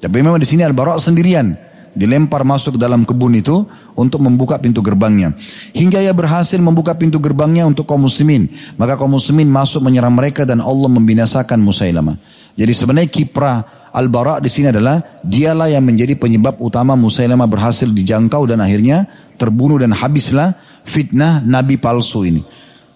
Tapi 0.00 0.16
memang 0.24 0.40
di 0.40 0.48
sini 0.48 0.64
Al-Bara 0.64 0.96
sendirian 0.96 1.52
dilempar 1.94 2.42
masuk 2.42 2.74
dalam 2.74 3.06
kebun 3.06 3.38
itu 3.38 3.64
untuk 3.94 4.20
membuka 4.20 4.58
pintu 4.58 4.82
gerbangnya. 4.82 5.32
Hingga 5.72 6.02
ia 6.02 6.10
berhasil 6.10 6.58
membuka 6.58 6.92
pintu 6.98 7.22
gerbangnya 7.22 7.64
untuk 7.64 7.86
kaum 7.86 8.04
muslimin. 8.04 8.50
Maka 8.74 8.98
kaum 8.98 9.14
muslimin 9.14 9.46
masuk 9.46 9.80
menyerang 9.80 10.12
mereka 10.12 10.42
dan 10.42 10.58
Allah 10.58 10.90
membinasakan 10.90 11.62
Musailamah. 11.62 12.18
Jadi 12.58 12.72
sebenarnya 12.74 13.10
kiprah 13.10 13.56
Al-Bara 13.94 14.42
di 14.42 14.50
sini 14.50 14.74
adalah 14.74 14.98
dialah 15.22 15.70
yang 15.70 15.86
menjadi 15.86 16.18
penyebab 16.18 16.58
utama 16.58 16.98
Musailamah 16.98 17.46
berhasil 17.46 17.86
dijangkau 17.86 18.42
dan 18.50 18.58
akhirnya 18.58 19.06
terbunuh 19.38 19.78
dan 19.78 19.94
habislah 19.94 20.58
fitnah 20.82 21.38
nabi 21.46 21.78
palsu 21.78 22.26
ini. 22.26 22.42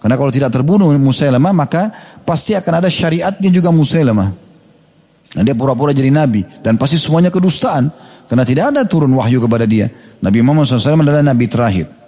Karena 0.03 0.19
kalau 0.19 0.27
tidak 0.27 0.51
terbunuh 0.51 0.91
Musailamah 0.99 1.55
maka 1.55 1.91
pasti 2.27 2.51
akan 2.51 2.83
ada 2.83 2.91
syariatnya 2.91 3.47
juga 3.47 3.71
Musailamah. 3.71 4.51
Dan 5.29 5.45
dia 5.45 5.55
pura-pura 5.55 5.95
jadi 5.95 6.11
nabi 6.11 6.43
dan 6.59 6.75
pasti 6.75 6.99
semuanya 6.99 7.31
kedustaan 7.31 7.87
karena 8.27 8.43
tidak 8.43 8.75
ada 8.75 8.81
turun 8.83 9.15
wahyu 9.15 9.39
kepada 9.39 9.63
dia. 9.63 9.87
Nabi 10.19 10.43
Muhammad 10.43 10.67
SAW 10.67 10.99
adalah 10.99 11.23
nabi 11.23 11.47
terakhir. 11.47 11.98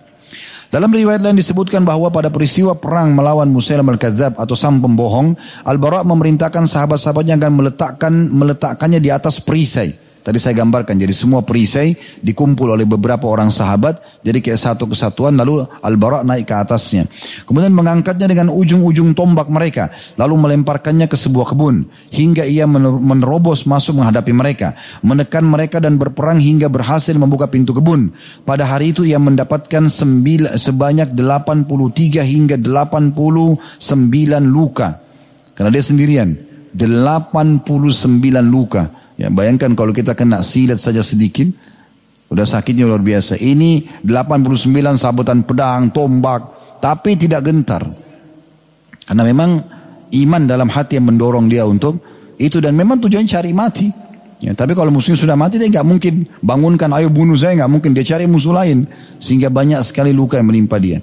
Dalam 0.72 0.88
riwayat 0.88 1.19
lain 1.19 1.35
disebutkan 1.35 1.84
bahwa 1.84 2.07
pada 2.07 2.31
peristiwa 2.31 2.72
perang 2.80 3.11
melawan 3.11 3.52
Musailamah 3.52 3.99
al-Kadzab 3.99 4.39
atau 4.39 4.56
sang 4.56 4.80
pembohong, 4.80 5.35
Al-Bara 5.68 6.07
memerintahkan 6.07 6.64
sahabat-sahabatnya 6.64 7.35
agar 7.35 7.52
meletakkan 7.52 8.31
meletakkannya 8.31 9.03
di 9.03 9.11
atas 9.11 9.43
perisai 9.43 10.10
Tadi 10.22 10.38
saya 10.38 10.53
gambarkan, 10.53 11.02
jadi 11.02 11.10
semua 11.18 11.41
perisai 11.41 11.98
dikumpul 12.22 12.77
oleh 12.77 12.85
beberapa 12.85 13.26
orang 13.26 13.49
sahabat, 13.49 14.22
jadi 14.22 14.38
kayak 14.38 14.61
satu 14.61 14.85
kesatuan, 14.85 15.34
lalu 15.34 15.65
Al-Bara 15.81 16.22
naik 16.22 16.45
ke 16.45 16.53
atasnya. 16.53 17.10
Kemudian 17.49 17.73
mengangkatnya 17.73 18.30
dengan 18.30 18.53
ujung-ujung 18.53 19.18
tombak 19.18 19.49
mereka, 19.49 19.89
lalu 20.22 20.38
melemparkannya 20.38 21.10
ke 21.10 21.18
sebuah 21.18 21.57
kebun, 21.57 21.89
hingga 22.14 22.45
ia 22.45 22.69
menerobos 22.69 23.65
masuk 23.65 23.98
menghadapi 23.98 24.30
mereka, 24.30 24.77
menekan 25.02 25.41
mereka 25.41 25.81
dan 25.81 25.98
berperang 25.98 26.38
hingga 26.38 26.69
berhasil 26.69 27.18
membuka 27.18 27.49
pintu 27.49 27.73
kebun. 27.73 28.14
Pada 28.45 28.69
hari 28.69 28.93
itu 28.93 29.02
ia 29.02 29.18
mendapatkan 29.18 29.89
sembil, 29.89 30.53
sebanyak 30.53 31.18
83 31.18 32.22
hingga 32.22 32.61
89 32.61 33.18
luka. 34.45 35.02
Karena 35.57 35.73
dia 35.73 35.81
sendirian, 35.81 36.38
89 36.77 37.65
luka. 38.45 39.01
Ya, 39.22 39.30
bayangkan 39.30 39.77
kalau 39.77 39.93
kita 39.93 40.18
kena 40.18 40.41
silat 40.41 40.81
saja 40.81 41.06
sedikit, 41.06 41.45
udah 42.34 42.41
sakitnya 42.41 42.89
luar 42.89 43.06
biasa. 43.06 43.38
Ini 43.38 44.02
89 44.02 44.98
sabutan 44.98 45.45
pedang, 45.45 45.93
tombak, 45.93 46.41
tapi 46.81 47.14
tidak 47.22 47.45
gentar. 47.45 47.85
Karena 49.06 49.22
memang 49.22 49.61
iman 50.10 50.41
dalam 50.49 50.73
hati 50.73 50.98
yang 50.98 51.14
mendorong 51.14 51.45
dia 51.45 51.69
untuk 51.69 52.02
itu 52.41 52.57
dan 52.57 52.73
memang 52.73 52.98
tujuan 52.98 53.30
cari 53.30 53.53
mati. 53.53 53.93
Ya, 54.41 54.57
tapi 54.57 54.73
kalau 54.73 54.89
musuhnya 54.89 55.22
sudah 55.22 55.38
mati 55.38 55.61
dia 55.61 55.69
nggak 55.69 55.85
mungkin 55.85 56.26
bangunkan 56.41 56.89
ayo 56.98 57.14
bunuh 57.14 57.38
saya 57.38 57.61
nggak 57.61 57.69
mungkin 57.77 57.93
dia 57.93 58.02
cari 58.02 58.26
musuh 58.26 58.57
lain 58.57 58.89
sehingga 59.22 59.53
banyak 59.53 59.85
sekali 59.85 60.10
luka 60.18 60.41
yang 60.41 60.49
menimpa 60.49 60.81
dia. 60.81 60.98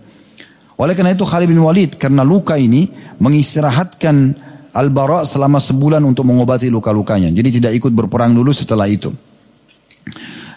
Oleh 0.74 0.98
karena 0.98 1.14
itu 1.14 1.22
Khalid 1.22 1.46
bin 1.46 1.62
Walid 1.62 1.94
karena 2.02 2.26
luka 2.26 2.58
ini 2.58 2.90
mengistirahatkan 3.22 4.47
Al-Bara 4.72 5.24
selama 5.24 5.58
sebulan 5.58 6.04
untuk 6.04 6.28
mengobati 6.28 6.68
luka-lukanya. 6.68 7.32
Jadi 7.32 7.62
tidak 7.62 7.72
ikut 7.78 7.92
berperang 7.92 8.36
dulu 8.36 8.52
setelah 8.52 8.88
itu. 8.88 9.12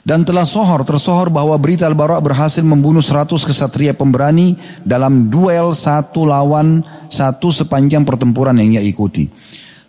Dan 0.02 0.26
telah 0.26 0.50
sohor, 0.50 0.82
tersohor 0.82 1.30
bahwa 1.30 1.54
berita 1.62 1.86
Al-Bara 1.86 2.18
berhasil 2.18 2.66
membunuh 2.66 3.06
100 3.06 3.38
kesatria 3.46 3.94
pemberani 3.94 4.58
dalam 4.82 5.30
duel 5.30 5.78
satu 5.78 6.26
lawan 6.26 6.82
satu 7.06 7.54
sepanjang 7.54 8.02
pertempuran 8.02 8.58
yang 8.58 8.82
ia 8.82 8.84
ikuti. 8.84 9.30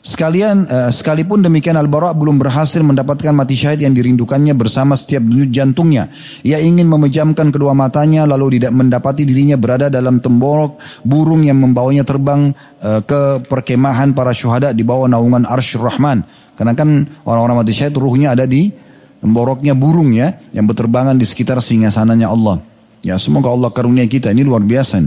Sekalian, 0.02 0.66
uh, 0.66 0.90
sekalipun 0.90 1.46
demikian 1.46 1.78
Al-Bara 1.78 2.10
belum 2.10 2.34
berhasil 2.34 2.82
mendapatkan 2.82 3.30
mati 3.30 3.54
syahid 3.54 3.86
yang 3.86 3.94
dirindukannya 3.94 4.50
bersama 4.58 4.98
setiap 4.98 5.22
denyut 5.22 5.54
jantungnya. 5.54 6.10
Ia 6.42 6.58
ingin 6.58 6.90
memejamkan 6.90 7.54
kedua 7.54 7.70
matanya 7.70 8.26
lalu 8.26 8.58
tidak 8.58 8.74
mendapati 8.74 9.22
dirinya 9.22 9.54
berada 9.54 9.86
dalam 9.86 10.18
temborok 10.18 10.82
burung 11.06 11.46
yang 11.46 11.62
membawanya 11.62 12.02
terbang 12.02 12.50
uh, 12.82 12.98
ke 13.06 13.46
perkemahan 13.46 14.10
para 14.10 14.34
syuhada 14.34 14.74
di 14.74 14.82
bawah 14.82 15.06
naungan 15.06 15.46
Arsyur 15.46 15.86
Rahman. 15.86 16.26
Karena 16.58 16.74
kan 16.74 17.06
orang-orang 17.22 17.62
mati 17.62 17.70
syahid 17.70 17.94
ruhnya 17.94 18.34
ada 18.34 18.42
di 18.42 18.74
temboroknya 19.22 19.78
burung 19.78 20.10
ya 20.18 20.34
yang 20.50 20.66
berterbangan 20.66 21.14
di 21.14 21.22
sekitar 21.22 21.62
singgasananya 21.62 22.26
Allah. 22.26 22.58
Ya 23.06 23.14
semoga 23.22 23.54
Allah 23.54 23.70
karunia 23.70 24.10
kita 24.10 24.34
ini 24.34 24.42
luar 24.42 24.66
biasa. 24.66 24.98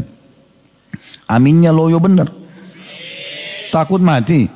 Aminnya 1.27 1.75
loyo 1.75 1.99
benar. 1.99 2.31
Takut 3.75 3.99
mati. 3.99 4.54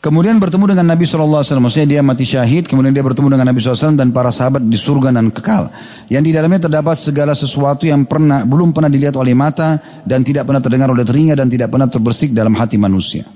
Kemudian 0.00 0.40
bertemu 0.40 0.72
dengan 0.72 0.96
Nabi 0.96 1.04
SAW, 1.04 1.44
maksudnya 1.60 1.84
dia 1.84 2.00
mati 2.00 2.24
syahid, 2.24 2.64
kemudian 2.64 2.88
dia 2.88 3.04
bertemu 3.04 3.36
dengan 3.36 3.52
Nabi 3.52 3.60
SAW 3.60 4.00
dan 4.00 4.16
para 4.16 4.32
sahabat 4.32 4.64
di 4.64 4.72
surga 4.72 5.12
dan 5.12 5.28
kekal. 5.28 5.68
Yang 6.08 6.22
di 6.24 6.30
dalamnya 6.32 6.60
terdapat 6.64 6.96
segala 6.96 7.36
sesuatu 7.36 7.84
yang 7.84 8.08
pernah 8.08 8.48
belum 8.48 8.72
pernah 8.72 8.88
dilihat 8.88 9.12
oleh 9.20 9.36
mata 9.36 9.76
dan 10.08 10.24
tidak 10.24 10.48
pernah 10.48 10.64
terdengar 10.64 10.88
oleh 10.88 11.04
telinga 11.04 11.36
dan 11.36 11.52
tidak 11.52 11.68
pernah 11.68 11.84
terbersih 11.84 12.32
dalam 12.32 12.56
hati 12.56 12.80
manusia. 12.80 13.28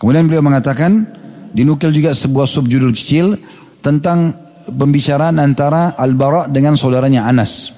Kemudian 0.00 0.24
beliau 0.24 0.40
mengatakan, 0.40 1.12
dinukil 1.52 1.92
juga 1.92 2.16
sebuah 2.16 2.48
subjudul 2.48 2.96
kecil 2.96 3.36
tentang 3.84 4.32
pembicaraan 4.72 5.36
antara 5.36 5.92
Al-Bara 5.92 6.48
dengan 6.48 6.80
saudaranya 6.80 7.28
Anas. 7.28 7.75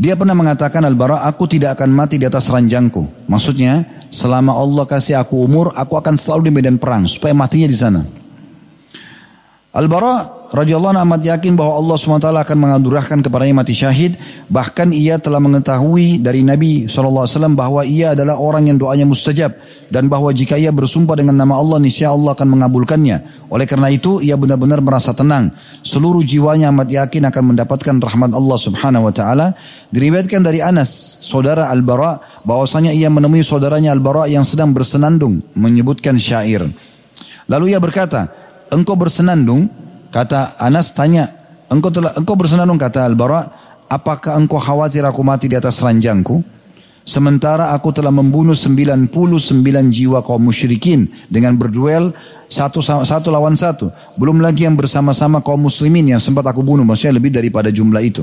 Dia 0.00 0.16
pernah 0.16 0.32
mengatakan 0.32 0.80
Al-Bara, 0.80 1.28
aku 1.28 1.44
tidak 1.44 1.76
akan 1.76 1.92
mati 1.92 2.16
di 2.16 2.24
atas 2.24 2.48
ranjangku. 2.48 3.04
Maksudnya, 3.28 3.84
selama 4.08 4.56
Allah 4.56 4.88
kasih 4.88 5.20
aku 5.20 5.44
umur, 5.44 5.76
aku 5.76 5.92
akan 6.00 6.16
selalu 6.16 6.48
di 6.48 6.52
medan 6.56 6.80
perang 6.80 7.04
supaya 7.04 7.36
matinya 7.36 7.68
di 7.68 7.76
sana. 7.76 8.00
Al-Bara 9.70 10.50
radhiyallahu 10.50 10.98
anhu 10.98 11.06
amat 11.06 11.22
yakin 11.22 11.54
bahwa 11.54 11.78
Allah 11.78 11.94
SWT 11.94 12.26
akan 12.26 12.56
mengadurahkan 12.58 13.22
kepadanya 13.22 13.62
mati 13.62 13.70
syahid. 13.70 14.18
Bahkan 14.50 14.90
ia 14.90 15.14
telah 15.22 15.38
mengetahui 15.38 16.18
dari 16.18 16.42
Nabi 16.42 16.90
SAW 16.90 17.54
bahwa 17.54 17.86
ia 17.86 18.18
adalah 18.18 18.34
orang 18.42 18.66
yang 18.66 18.82
doanya 18.82 19.06
mustajab. 19.06 19.54
Dan 19.86 20.10
bahwa 20.10 20.34
jika 20.34 20.58
ia 20.58 20.74
bersumpah 20.74 21.14
dengan 21.14 21.38
nama 21.38 21.54
Allah, 21.54 21.78
niscaya 21.78 22.10
Allah 22.10 22.34
akan 22.34 22.50
mengabulkannya. 22.50 23.46
Oleh 23.46 23.66
karena 23.70 23.94
itu, 23.94 24.18
ia 24.18 24.34
benar-benar 24.34 24.82
merasa 24.82 25.14
tenang. 25.14 25.54
Seluruh 25.86 26.26
jiwanya 26.26 26.74
amat 26.74 26.90
yakin 26.90 27.30
akan 27.30 27.54
mendapatkan 27.54 27.94
rahmat 28.02 28.34
Allah 28.34 28.58
Subhanahu 28.58 29.06
Wa 29.06 29.14
Taala. 29.14 29.46
Diriwayatkan 29.94 30.42
dari 30.42 30.58
Anas, 30.58 31.22
saudara 31.22 31.70
Al-Bara, 31.70 32.42
bahwasanya 32.42 32.90
ia 32.90 33.06
menemui 33.06 33.46
saudaranya 33.46 33.94
Al-Bara 33.94 34.26
yang 34.26 34.42
sedang 34.42 34.74
bersenandung, 34.74 35.46
menyebutkan 35.54 36.18
syair. 36.18 36.66
Lalu 37.50 37.74
ia 37.74 37.78
berkata, 37.82 38.49
engkau 38.70 38.96
bersenandung, 38.96 39.68
kata 40.10 40.58
Anas 40.58 40.94
tanya, 40.94 41.30
engkau 41.70 41.90
telah 41.90 42.14
engkau 42.16 42.34
bersenandung 42.34 42.78
kata 42.78 43.06
Al-Bara, 43.06 43.40
apakah 43.90 44.38
engkau 44.38 44.58
khawatir 44.62 45.02
aku 45.04 45.20
mati 45.26 45.50
di 45.50 45.58
atas 45.58 45.82
ranjangku? 45.82 46.42
Sementara 47.00 47.74
aku 47.74 47.90
telah 47.90 48.12
membunuh 48.14 48.54
99 48.54 49.10
jiwa 49.90 50.22
kaum 50.22 50.46
musyrikin 50.46 51.10
dengan 51.26 51.58
berduel 51.58 52.14
satu, 52.46 52.78
satu 52.84 53.34
lawan 53.34 53.58
satu. 53.58 53.90
Belum 54.14 54.38
lagi 54.38 54.68
yang 54.68 54.78
bersama-sama 54.78 55.42
kaum 55.42 55.58
muslimin 55.64 56.06
yang 56.06 56.22
sempat 56.22 56.46
aku 56.46 56.62
bunuh. 56.62 56.86
Maksudnya 56.86 57.18
lebih 57.18 57.34
daripada 57.34 57.72
jumlah 57.72 58.02
itu. 58.04 58.22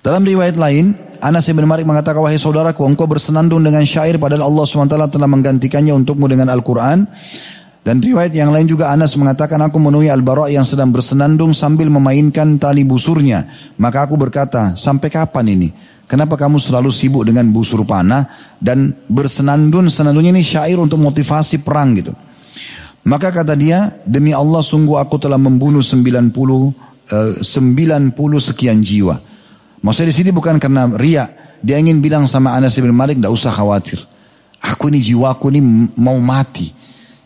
Dalam 0.00 0.22
riwayat 0.24 0.56
lain, 0.56 0.96
Anas 1.20 1.44
bin 1.52 1.60
Malik 1.68 1.84
mengatakan, 1.84 2.24
wahai 2.24 2.40
saudaraku, 2.40 2.88
engkau 2.88 3.04
bersenandung 3.04 3.60
dengan 3.60 3.84
syair 3.84 4.16
padahal 4.16 4.48
Allah 4.48 4.64
SWT 4.64 5.12
telah 5.12 5.28
menggantikannya 5.28 5.92
untukmu 5.92 6.24
dengan 6.24 6.48
Al-Quran. 6.48 7.04
Dan 7.80 8.04
riwayat 8.04 8.36
yang 8.36 8.52
lain 8.52 8.68
juga 8.68 8.92
Anas 8.92 9.16
mengatakan 9.16 9.56
aku 9.64 9.80
menemui 9.80 10.12
Al-Bara 10.12 10.52
yang 10.52 10.68
sedang 10.68 10.92
bersenandung 10.92 11.56
sambil 11.56 11.88
memainkan 11.88 12.60
tali 12.60 12.84
busurnya. 12.84 13.48
Maka 13.80 14.04
aku 14.04 14.20
berkata, 14.20 14.76
sampai 14.76 15.08
kapan 15.08 15.46
ini? 15.56 15.68
Kenapa 16.04 16.36
kamu 16.36 16.60
selalu 16.60 16.90
sibuk 16.92 17.22
dengan 17.24 17.48
busur 17.54 17.86
panah 17.86 18.26
dan 18.60 18.92
bersenandung? 19.08 19.88
Senandungnya 19.88 20.34
ini 20.34 20.44
syair 20.44 20.76
untuk 20.76 21.00
motivasi 21.00 21.64
perang 21.64 21.96
gitu. 21.96 22.12
Maka 23.06 23.32
kata 23.32 23.56
dia, 23.56 23.96
demi 24.04 24.36
Allah 24.36 24.60
sungguh 24.60 25.00
aku 25.00 25.16
telah 25.16 25.40
membunuh 25.40 25.80
90 25.80 26.36
uh, 26.36 27.32
90 27.40 28.12
sekian 28.42 28.84
jiwa. 28.84 29.16
Maksudnya 29.80 30.12
di 30.12 30.16
sini 30.20 30.30
bukan 30.34 30.60
karena 30.60 30.84
ria, 31.00 31.24
dia 31.64 31.80
ingin 31.80 32.04
bilang 32.04 32.28
sama 32.28 32.52
Anas 32.52 32.76
bin 32.76 32.92
Malik, 32.92 33.16
tidak 33.16 33.32
usah 33.32 33.52
khawatir. 33.54 34.04
Aku 34.60 34.92
ini 34.92 35.00
jiwaku 35.00 35.48
ini 35.56 35.60
mau 35.96 36.20
mati. 36.20 36.79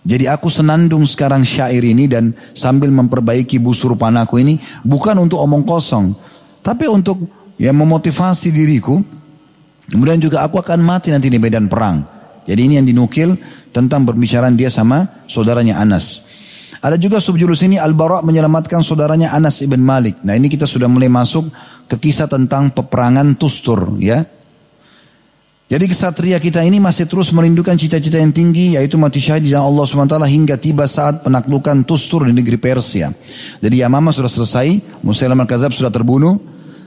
Jadi 0.05 0.29
aku 0.29 0.53
senandung 0.53 1.09
sekarang 1.09 1.49
syair 1.49 1.81
ini 1.81 2.05
dan 2.05 2.37
sambil 2.53 2.93
memperbaiki 2.93 3.57
busur 3.57 3.97
panahku 3.97 4.37
ini 4.37 4.61
bukan 4.85 5.17
untuk 5.17 5.41
omong 5.41 5.65
kosong, 5.65 6.13
tapi 6.61 6.85
untuk 6.85 7.25
ya 7.57 7.73
memotivasi 7.73 8.53
diriku. 8.53 9.01
Kemudian 9.85 10.21
juga 10.21 10.45
aku 10.45 10.61
akan 10.61 10.81
mati 10.81 11.09
nanti 11.09 11.33
di 11.33 11.41
medan 11.41 11.69
perang. 11.69 12.05
Jadi 12.45 12.61
ini 12.61 12.77
yang 12.77 12.89
dinukil 12.89 13.37
tentang 13.73 14.05
berbicara 14.05 14.53
dia 14.53 14.69
sama 14.69 15.25
saudaranya 15.25 15.81
Anas. 15.81 16.25
Ada 16.85 17.01
juga 17.01 17.17
subjulus 17.17 17.65
ini 17.65 17.81
Al-Bara 17.81 18.21
menyelamatkan 18.21 18.85
saudaranya 18.85 19.33
Anas 19.33 19.65
ibn 19.65 19.81
Malik. 19.81 20.21
Nah 20.21 20.37
ini 20.37 20.53
kita 20.53 20.69
sudah 20.69 20.85
mulai 20.85 21.09
masuk 21.09 21.49
ke 21.89 21.97
kisah 21.97 22.29
tentang 22.29 22.77
peperangan 22.77 23.41
Tustur 23.41 23.97
ya. 24.05 24.21
Jadi 25.75 25.91
kesatria 25.91 26.39
kita 26.39 26.63
ini 26.63 26.79
masih 26.79 27.11
terus 27.11 27.35
merindukan 27.35 27.75
cita-cita 27.75 28.15
yang 28.23 28.31
tinggi 28.31 28.79
yaitu 28.79 28.95
mati 28.95 29.19
syahid 29.19 29.51
jalan 29.51 29.75
Allah 29.75 29.83
SWT 29.83 30.23
hingga 30.31 30.55
tiba 30.55 30.87
saat 30.87 31.27
penaklukan 31.27 31.83
Tustur 31.83 32.31
di 32.31 32.33
negeri 32.37 32.63
Persia. 32.63 33.11
Jadi 33.59 33.83
Yamama 33.83 34.15
sudah 34.15 34.31
selesai, 34.31 34.79
Musailam 35.03 35.35
al-Kadzab 35.43 35.75
sudah 35.75 35.91
terbunuh. 35.91 36.39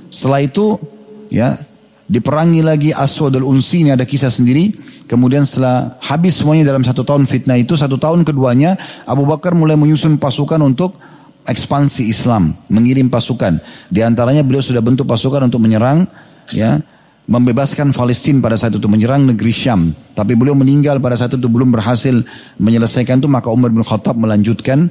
Setelah 0.07 0.39
itu 0.39 0.79
ya 1.27 1.59
diperangi 2.07 2.63
lagi 2.63 2.95
Aswad 2.95 3.35
al-Unsi 3.35 3.83
ini 3.83 3.91
ada 3.91 4.07
kisah 4.07 4.31
sendiri. 4.31 4.71
Kemudian 5.03 5.43
setelah 5.43 5.99
habis 5.99 6.39
semuanya 6.39 6.71
dalam 6.71 6.87
satu 6.87 7.03
tahun 7.03 7.27
fitnah 7.27 7.59
itu, 7.59 7.75
satu 7.75 7.99
tahun 7.99 8.23
keduanya 8.23 8.79
Abu 9.03 9.27
Bakar 9.27 9.51
mulai 9.51 9.75
menyusun 9.75 10.15
pasukan 10.15 10.63
untuk 10.63 10.95
ekspansi 11.43 12.07
Islam, 12.07 12.55
mengirim 12.71 13.11
pasukan. 13.11 13.59
Di 13.91 13.99
antaranya 13.99 14.47
beliau 14.47 14.63
sudah 14.63 14.79
bentuk 14.79 15.03
pasukan 15.03 15.43
untuk 15.51 15.59
menyerang 15.59 16.07
ya 16.55 16.79
membebaskan 17.27 17.91
Palestina 17.91 18.39
pada 18.39 18.55
saat 18.55 18.79
itu 18.79 18.87
menyerang 18.87 19.27
negeri 19.27 19.51
Syam. 19.51 19.91
Tapi 20.15 20.33
beliau 20.33 20.55
meninggal 20.55 21.03
pada 21.03 21.19
saat 21.19 21.35
itu 21.35 21.45
belum 21.51 21.75
berhasil 21.75 22.23
menyelesaikan 22.57 23.19
itu 23.19 23.27
maka 23.27 23.51
Umar 23.51 23.69
bin 23.69 23.83
Khattab 23.83 24.15
melanjutkan 24.15 24.87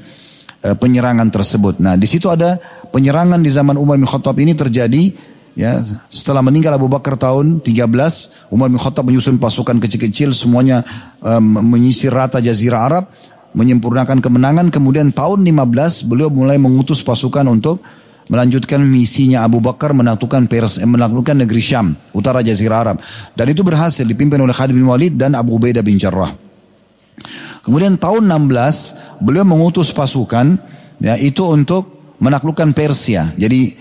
uh, 0.60 0.76
penyerangan 0.76 1.32
tersebut. 1.32 1.80
Nah 1.80 1.96
di 1.96 2.04
situ 2.04 2.28
ada 2.28 2.60
penyerangan 2.92 3.40
di 3.40 3.48
zaman 3.48 3.80
Umar 3.80 3.96
bin 3.96 4.04
Khattab 4.04 4.36
ini 4.36 4.52
terjadi 4.52 5.16
ya 5.56 5.80
setelah 6.12 6.44
meninggal 6.44 6.76
Abu 6.76 6.92
Bakar 6.92 7.16
tahun 7.16 7.64
13 7.64 8.52
Umar 8.52 8.68
bin 8.68 8.76
Khattab 8.76 9.08
menyusun 9.08 9.40
pasukan 9.40 9.80
kecil-kecil 9.80 10.36
semuanya 10.36 10.84
um, 11.24 11.40
menyisir 11.64 12.12
rata 12.12 12.44
jazirah 12.44 12.84
Arab 12.84 13.04
menyempurnakan 13.56 14.20
kemenangan 14.20 14.68
kemudian 14.68 15.16
tahun 15.16 15.40
15 15.40 16.04
beliau 16.12 16.28
mulai 16.28 16.60
mengutus 16.60 17.00
pasukan 17.00 17.48
untuk 17.48 17.80
melanjutkan 18.26 18.82
misinya 18.82 19.46
Abu 19.46 19.62
Bakar 19.62 19.94
menaklukkan 19.94 20.50
Pers, 20.50 20.82
eh, 20.82 20.88
menaklukkan 20.88 21.46
negeri 21.46 21.62
Syam, 21.62 21.94
utara 22.10 22.42
Jazirah 22.42 22.78
Arab. 22.82 22.96
Dan 23.38 23.46
itu 23.54 23.62
berhasil 23.62 24.02
dipimpin 24.02 24.38
oleh 24.42 24.54
Khalid 24.54 24.74
bin 24.74 24.86
Walid 24.86 25.14
dan 25.14 25.38
Abu 25.38 25.58
Ubaidah 25.58 25.82
bin 25.82 25.98
Jarrah. 25.98 26.34
Kemudian 27.62 27.98
tahun 27.98 28.30
16 28.30 29.22
beliau 29.22 29.42
mengutus 29.42 29.90
pasukan 29.90 30.54
ya 31.02 31.18
itu 31.18 31.42
untuk 31.42 32.14
menaklukkan 32.22 32.70
Persia. 32.70 33.30
Jadi 33.34 33.74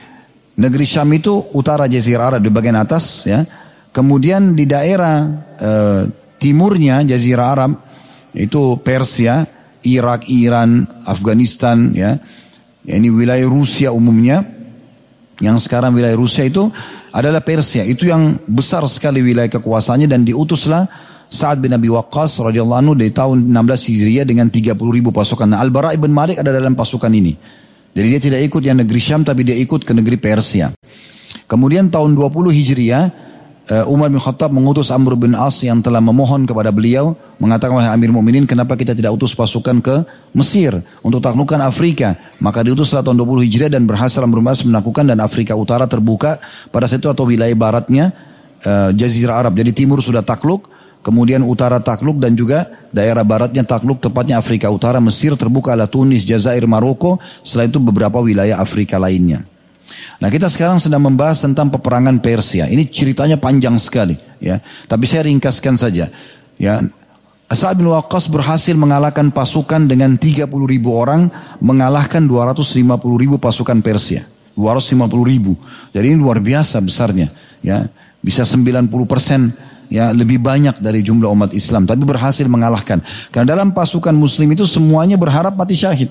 negeri 0.57 0.85
Syam 0.85 1.09
itu 1.13 1.37
utara 1.53 1.85
Jazirah 1.85 2.37
Arab 2.37 2.41
di 2.45 2.49
bagian 2.49 2.77
atas 2.77 3.25
ya. 3.29 3.45
Kemudian 3.93 4.57
di 4.57 4.65
daerah 4.65 5.25
eh, 5.61 6.01
timurnya 6.41 7.05
Jazirah 7.05 7.47
Arab 7.47 7.71
itu 8.35 8.75
Persia, 8.81 9.45
Irak, 9.85 10.27
Iran, 10.27 10.83
Afghanistan 11.05 11.93
ya 11.93 12.17
ya 12.85 12.95
ini 12.95 13.09
wilayah 13.09 13.45
Rusia 13.49 13.89
umumnya 13.91 14.45
yang 15.43 15.59
sekarang 15.59 15.91
wilayah 15.91 16.15
Rusia 16.15 16.47
itu 16.47 16.71
adalah 17.11 17.43
Persia 17.43 17.83
itu 17.83 18.07
yang 18.07 18.39
besar 18.47 18.85
sekali 18.87 19.19
wilayah 19.19 19.51
kekuasaannya 19.51 20.07
dan 20.07 20.23
diutuslah 20.23 20.87
Sa'ad 21.25 21.59
bin 21.59 21.73
Abi 21.73 21.89
Waqqas 21.89 22.37
radhiyallahu 22.39 22.79
anhu 22.85 22.93
di 22.93 23.09
tahun 23.09 23.49
16 23.49 23.89
Hijriah 23.91 24.25
dengan 24.29 24.47
30 24.47 24.77
ribu 24.77 25.09
pasukan. 25.09 25.49
Nah, 25.49 25.59
Al-Bara 25.59 25.97
ibn 25.97 26.13
Malik 26.13 26.37
ada 26.37 26.53
dalam 26.53 26.77
pasukan 26.77 27.09
ini. 27.09 27.33
Jadi 27.95 28.07
dia 28.07 28.21
tidak 28.21 28.41
ikut 28.45 28.61
yang 28.61 28.77
negeri 28.77 29.01
Syam 29.01 29.25
tapi 29.25 29.41
dia 29.41 29.57
ikut 29.57 29.81
ke 29.81 29.91
negeri 29.95 30.21
Persia. 30.21 30.69
Kemudian 31.49 31.89
tahun 31.89 32.13
20 32.13 32.51
Hijriah 32.51 33.03
Umar 33.65 34.13
bin 34.13 34.21
Khattab 34.21 34.53
mengutus 34.53 34.93
Amr 34.93 35.17
bin 35.17 35.33
As 35.33 35.57
yang 35.65 35.81
telah 35.81 35.97
memohon 35.97 36.45
kepada 36.45 36.69
beliau 36.69 37.17
mengatakan 37.41 37.81
oleh 37.81 37.89
Amir 37.89 38.13
Mukminin 38.13 38.45
kenapa 38.45 38.77
kita 38.77 38.93
tidak 38.93 39.17
utus 39.17 39.33
pasukan 39.33 39.81
ke 39.81 39.95
Mesir 40.37 40.77
untuk 41.01 41.17
taklukkan 41.17 41.57
Afrika? 41.65 42.13
Maka 42.37 42.61
diutuslah 42.61 43.01
tahun 43.01 43.17
20 43.17 43.49
Hijriah 43.49 43.71
dan 43.73 43.89
berhasil 43.89 44.21
Amr 44.21 44.37
bin 44.37 44.53
As 44.53 44.61
menaklukkan 44.61 45.09
dan 45.09 45.17
Afrika 45.17 45.57
Utara 45.57 45.89
terbuka 45.89 46.37
pada 46.69 46.85
saat 46.85 47.01
itu 47.01 47.09
atau 47.09 47.25
wilayah 47.25 47.57
baratnya 47.57 48.13
uh, 48.69 48.93
Jazirah 48.93 49.41
Arab. 49.41 49.57
Jadi 49.57 49.73
timur 49.73 49.97
sudah 49.97 50.21
takluk 50.21 50.69
kemudian 51.01 51.41
utara 51.41 51.81
takluk 51.81 52.21
dan 52.21 52.37
juga 52.37 52.69
daerah 52.93 53.25
baratnya 53.25 53.65
takluk 53.65 53.97
tepatnya 53.97 54.37
Afrika 54.37 54.69
Utara. 54.69 55.01
Mesir 55.01 55.33
terbuka 55.33 55.73
adalah 55.73 55.89
Tunis 55.89 56.21
Jazair 56.21 56.69
Maroko. 56.69 57.17
Setelah 57.41 57.65
itu 57.65 57.81
beberapa 57.81 58.21
wilayah 58.21 58.61
Afrika 58.61 59.01
lainnya 59.01 59.54
Nah 60.19 60.31
kita 60.31 60.47
sekarang 60.47 60.79
sedang 60.79 61.03
membahas 61.03 61.43
tentang 61.43 61.69
peperangan 61.69 62.17
Persia. 62.23 62.65
Ini 62.65 62.87
ceritanya 62.89 63.37
panjang 63.37 63.75
sekali, 63.77 64.15
ya. 64.39 64.61
Tapi 64.87 65.05
saya 65.05 65.27
ringkaskan 65.27 65.75
saja, 65.75 66.09
ya. 66.55 66.81
Sa'ad 67.45 67.77
bin 67.77 67.93
Waqqas 67.93 68.25
berhasil 68.33 68.73
mengalahkan 68.73 69.29
pasukan 69.29 69.85
dengan 69.85 70.17
30 70.17 70.49
ribu 70.49 70.97
orang, 70.97 71.29
mengalahkan 71.61 72.25
250 72.25 72.81
ribu 73.21 73.37
pasukan 73.37 73.79
Persia. 73.85 74.25
250 74.57 75.03
ribu. 75.27 75.53
Jadi 75.91 76.15
ini 76.15 76.17
luar 76.17 76.41
biasa 76.41 76.81
besarnya, 76.81 77.29
ya. 77.61 77.85
Bisa 78.23 78.41
90 78.41 78.89
persen 79.05 79.53
ya 79.85 80.09
lebih 80.09 80.41
banyak 80.41 80.81
dari 80.81 81.05
jumlah 81.05 81.29
umat 81.29 81.51
Islam 81.53 81.85
tapi 81.85 82.01
berhasil 82.05 82.41
mengalahkan 82.49 83.01
karena 83.29 83.53
dalam 83.53 83.69
pasukan 83.69 84.17
muslim 84.17 84.49
itu 84.49 84.65
semuanya 84.65 85.13
berharap 85.13 85.53
mati 85.53 85.77
syahid 85.77 86.09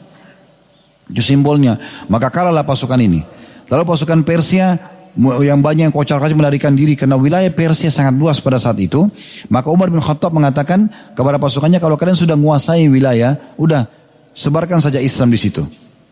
itu 1.11 1.23
simbolnya 1.23 1.83
maka 2.07 2.31
kalahlah 2.31 2.63
pasukan 2.63 3.03
ini 3.03 3.27
Lalu 3.71 3.83
pasukan 3.89 4.21
Persia 4.25 4.77
yang 5.17 5.63
banyak 5.63 5.89
yang 5.89 5.95
kocar-kacir 5.95 6.35
melarikan 6.35 6.75
diri 6.75 6.99
karena 6.99 7.15
wilayah 7.15 7.49
Persia 7.55 7.87
sangat 7.87 8.19
luas 8.19 8.43
pada 8.43 8.59
saat 8.59 8.77
itu. 8.83 9.07
Maka 9.47 9.71
Umar 9.71 9.89
bin 9.89 10.03
Khattab 10.03 10.35
mengatakan 10.35 10.91
kepada 11.15 11.39
pasukannya 11.39 11.79
kalau 11.79 11.95
kalian 11.95 12.19
sudah 12.19 12.35
menguasai 12.35 12.91
wilayah, 12.91 13.39
udah 13.55 13.87
sebarkan 14.35 14.83
saja 14.83 14.99
Islam 14.99 15.31
di 15.31 15.39
situ. 15.39 15.63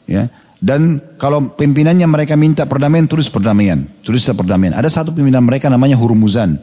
Ya. 0.07 0.31
Dan 0.63 1.03
kalau 1.19 1.51
pimpinannya 1.59 2.07
mereka 2.07 2.39
minta 2.39 2.63
perdamaian, 2.71 3.11
tulis 3.11 3.27
perdamaian. 3.27 3.83
Tulis 4.07 4.23
perdamaian. 4.23 4.79
Ada 4.79 5.03
satu 5.03 5.11
pimpinan 5.11 5.43
mereka 5.43 5.67
namanya 5.67 5.99
Hurmuzan. 5.99 6.55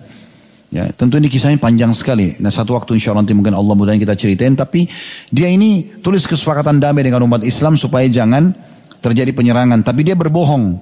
Ya, 0.70 0.86
tentu 0.94 1.18
ini 1.18 1.28
kisahnya 1.28 1.57
panjang 1.57 1.91
sekali. 1.98 2.38
Nah 2.40 2.53
satu 2.53 2.78
waktu 2.78 2.94
insya 2.95 3.11
Allah 3.11 3.26
nanti 3.26 3.34
mungkin 3.36 3.57
Allah 3.57 3.76
mudah 3.76 3.91
kita 3.99 4.16
ceritain. 4.16 4.56
Tapi 4.56 4.88
dia 5.28 5.52
ini 5.52 5.99
tulis 5.99 6.24
kesepakatan 6.24 6.80
damai 6.80 7.03
dengan 7.03 7.26
umat 7.28 7.44
Islam 7.44 7.76
supaya 7.76 8.07
jangan 8.07 8.56
terjadi 8.99 9.31
penyerangan. 9.35 9.84
Tapi 9.84 10.03
dia 10.03 10.15
berbohong. 10.15 10.80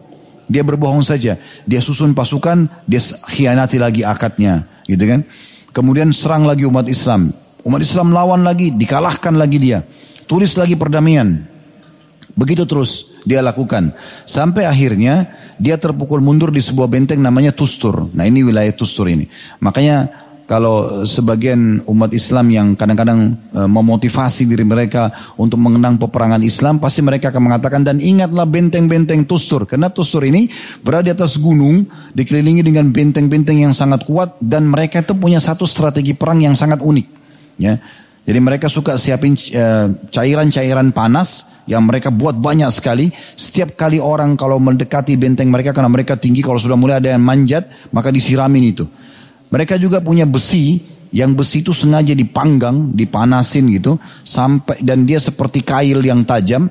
Dia 0.48 0.64
berbohong 0.64 1.04
saja. 1.04 1.36
Dia 1.68 1.80
susun 1.84 2.16
pasukan, 2.16 2.68
dia 2.88 3.02
khianati 3.02 3.78
lagi 3.78 4.02
akadnya. 4.08 4.68
Gitu 4.88 5.04
kan. 5.04 5.22
Kemudian 5.76 6.10
serang 6.16 6.48
lagi 6.48 6.64
umat 6.66 6.88
Islam. 6.88 7.30
Umat 7.68 7.82
Islam 7.84 8.16
lawan 8.16 8.48
lagi, 8.48 8.72
dikalahkan 8.72 9.36
lagi 9.36 9.58
dia. 9.60 9.84
Tulis 10.26 10.56
lagi 10.56 10.80
perdamaian. 10.80 11.36
Begitu 12.38 12.70
terus 12.70 13.18
dia 13.26 13.42
lakukan. 13.42 13.92
Sampai 14.24 14.70
akhirnya 14.70 15.28
dia 15.58 15.76
terpukul 15.76 16.22
mundur 16.22 16.54
di 16.54 16.62
sebuah 16.62 16.86
benteng 16.86 17.18
namanya 17.18 17.50
Tustur. 17.50 18.14
Nah 18.14 18.24
ini 18.30 18.46
wilayah 18.46 18.72
Tustur 18.72 19.10
ini. 19.10 19.26
Makanya 19.58 20.27
kalau 20.48 21.04
sebagian 21.04 21.84
umat 21.92 22.16
Islam 22.16 22.48
yang 22.48 22.68
kadang-kadang 22.80 23.36
e, 23.52 23.60
memotivasi 23.68 24.48
diri 24.48 24.64
mereka 24.64 25.12
untuk 25.36 25.60
mengenang 25.60 26.00
peperangan 26.00 26.40
Islam, 26.40 26.80
pasti 26.80 27.04
mereka 27.04 27.36
akan 27.36 27.52
mengatakan 27.52 27.84
dan 27.84 28.00
ingatlah 28.00 28.48
benteng-benteng 28.48 29.28
Tustur. 29.28 29.68
Karena 29.68 29.92
Tustur 29.92 30.24
ini 30.24 30.48
berada 30.80 31.12
di 31.12 31.20
atas 31.20 31.36
gunung, 31.36 31.84
dikelilingi 32.16 32.64
dengan 32.64 32.88
benteng-benteng 32.96 33.60
yang 33.60 33.76
sangat 33.76 34.08
kuat 34.08 34.40
dan 34.40 34.72
mereka 34.72 35.04
itu 35.04 35.12
punya 35.20 35.44
satu 35.44 35.68
strategi 35.68 36.16
perang 36.16 36.40
yang 36.40 36.56
sangat 36.56 36.80
unik. 36.80 37.08
Ya, 37.60 37.84
jadi 38.24 38.40
mereka 38.40 38.72
suka 38.72 38.96
siapin 38.96 39.36
e, 39.36 39.64
cairan-cairan 40.16 40.96
panas 40.96 41.44
yang 41.68 41.84
mereka 41.84 42.08
buat 42.08 42.40
banyak 42.40 42.72
sekali. 42.72 43.12
Setiap 43.36 43.76
kali 43.76 44.00
orang 44.00 44.40
kalau 44.40 44.64
mendekati 44.64 45.20
benteng 45.20 45.52
mereka 45.52 45.76
karena 45.76 45.92
mereka 45.92 46.16
tinggi, 46.16 46.40
kalau 46.40 46.56
sudah 46.56 46.80
mulai 46.80 47.04
ada 47.04 47.12
yang 47.12 47.24
manjat, 47.28 47.68
maka 47.92 48.16
disiramin 48.16 48.72
itu. 48.72 48.88
Mereka 49.48 49.80
juga 49.80 50.04
punya 50.04 50.28
besi, 50.28 50.80
yang 51.16 51.34
besi 51.34 51.64
itu 51.64 51.72
sengaja 51.72 52.12
dipanggang, 52.12 52.92
dipanasin 52.92 53.72
gitu, 53.72 53.96
sampai 54.28 54.84
dan 54.84 55.08
dia 55.08 55.24
seperti 55.24 55.64
kail 55.64 56.04
yang 56.04 56.28
tajam. 56.28 56.68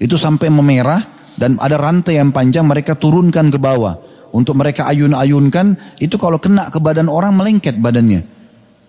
Itu 0.00 0.16
sampai 0.16 0.48
memerah 0.48 1.00
dan 1.36 1.60
ada 1.60 1.76
rantai 1.76 2.18
yang 2.18 2.32
panjang 2.32 2.64
mereka 2.64 2.96
turunkan 2.96 3.52
ke 3.52 3.58
bawah. 3.60 3.96
Untuk 4.30 4.54
mereka 4.54 4.86
ayun-ayunkan, 4.86 5.98
itu 5.98 6.14
kalau 6.14 6.38
kena 6.38 6.70
ke 6.70 6.78
badan 6.78 7.10
orang 7.10 7.34
melengket 7.34 7.74
badannya. 7.82 8.22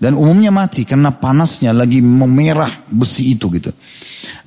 Dan 0.01 0.17
umumnya 0.17 0.49
mati 0.49 0.81
karena 0.81 1.13
panasnya 1.13 1.77
lagi 1.77 2.01
memerah 2.01 2.89
besi 2.89 3.37
itu 3.37 3.53
gitu. 3.53 3.69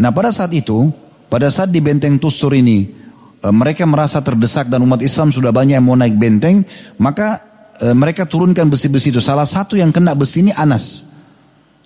Nah 0.02 0.10
pada 0.10 0.34
saat 0.34 0.50
itu, 0.50 0.90
pada 1.30 1.46
saat 1.46 1.70
di 1.70 1.78
benteng 1.78 2.18
Tusur 2.18 2.58
ini, 2.58 2.90
e, 3.38 3.46
mereka 3.54 3.86
merasa 3.86 4.18
terdesak 4.18 4.66
dan 4.66 4.82
umat 4.82 4.98
Islam 4.98 5.30
sudah 5.30 5.54
banyak 5.54 5.78
yang 5.78 5.86
mau 5.86 5.94
naik 5.94 6.18
benteng, 6.18 6.66
maka 6.98 7.53
e, 7.80 7.86
mereka 7.96 8.28
turunkan 8.28 8.68
besi-besi 8.68 9.14
itu. 9.14 9.22
Salah 9.22 9.46
satu 9.48 9.74
yang 9.78 9.90
kena 9.90 10.14
besi 10.14 10.44
ini 10.44 10.52
Anas 10.54 11.14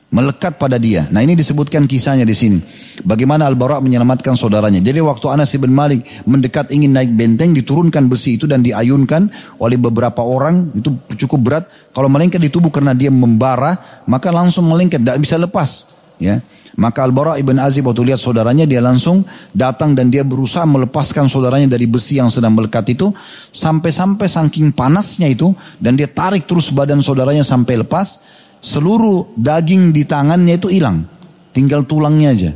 melekat 0.09 0.56
pada 0.56 0.81
dia. 0.81 1.05
Nah 1.12 1.20
ini 1.20 1.36
disebutkan 1.36 1.85
kisahnya 1.85 2.24
di 2.24 2.32
sini. 2.32 2.59
Bagaimana 3.05 3.44
Al-Bara 3.44 3.78
menyelamatkan 3.85 4.35
saudaranya. 4.35 4.81
Jadi 4.81 5.05
waktu 5.05 5.27
Anas 5.28 5.52
bin 5.55 5.70
Malik 5.70 6.02
mendekat 6.24 6.73
ingin 6.73 6.97
naik 6.97 7.12
benteng, 7.12 7.52
diturunkan 7.52 8.09
besi 8.09 8.40
itu 8.40 8.48
dan 8.48 8.65
diayunkan 8.65 9.28
oleh 9.60 9.77
beberapa 9.77 10.24
orang. 10.24 10.73
Itu 10.73 10.97
cukup 11.15 11.40
berat. 11.44 11.65
Kalau 11.93 12.09
melengket 12.09 12.40
di 12.40 12.48
tubuh 12.48 12.73
karena 12.73 12.97
dia 12.97 13.12
membara, 13.12 14.02
maka 14.09 14.32
langsung 14.32 14.65
melengket, 14.65 15.05
tidak 15.05 15.19
bisa 15.20 15.36
lepas. 15.36 15.93
Ya. 16.19 16.40
Maka 16.79 17.03
Al-Bara 17.03 17.35
ibn 17.43 17.59
Azib 17.59 17.91
waktu 17.91 18.15
lihat 18.15 18.23
saudaranya 18.23 18.63
dia 18.63 18.79
langsung 18.79 19.27
datang 19.51 19.99
dan 19.99 20.15
dia 20.15 20.23
berusaha 20.23 20.63
melepaskan 20.63 21.27
saudaranya 21.27 21.75
dari 21.75 21.91
besi 21.91 22.23
yang 22.23 22.31
sedang 22.31 22.55
melekat 22.55 22.87
itu 22.95 23.11
sampai-sampai 23.51 24.31
saking 24.31 24.71
panasnya 24.71 25.27
itu 25.27 25.51
dan 25.83 25.99
dia 25.99 26.07
tarik 26.07 26.47
terus 26.47 26.71
badan 26.71 27.03
saudaranya 27.03 27.43
sampai 27.43 27.83
lepas 27.83 28.23
seluruh 28.63 29.35
daging 29.35 29.91
di 29.91 30.07
tangannya 30.07 30.55
itu 30.55 30.71
hilang. 30.71 31.03
Tinggal 31.51 31.83
tulangnya 31.83 32.31
aja. 32.31 32.51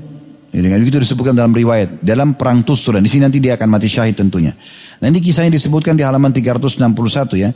Dengan 0.53 0.85
itu 0.85 1.03
disebutkan 1.03 1.35
dalam 1.35 1.51
riwayat. 1.51 2.05
Dalam 2.05 2.39
perang 2.39 2.63
Tustur. 2.63 2.95
Dan 2.95 3.03
di 3.03 3.11
sini 3.11 3.27
nanti 3.27 3.43
dia 3.43 3.59
akan 3.59 3.67
mati 3.67 3.89
syahid 3.91 4.15
tentunya. 4.15 4.55
Nanti 5.03 5.19
kisahnya 5.19 5.51
disebutkan 5.51 5.99
di 5.99 6.07
halaman 6.07 6.31
361 6.31 6.79
ya. 7.41 7.51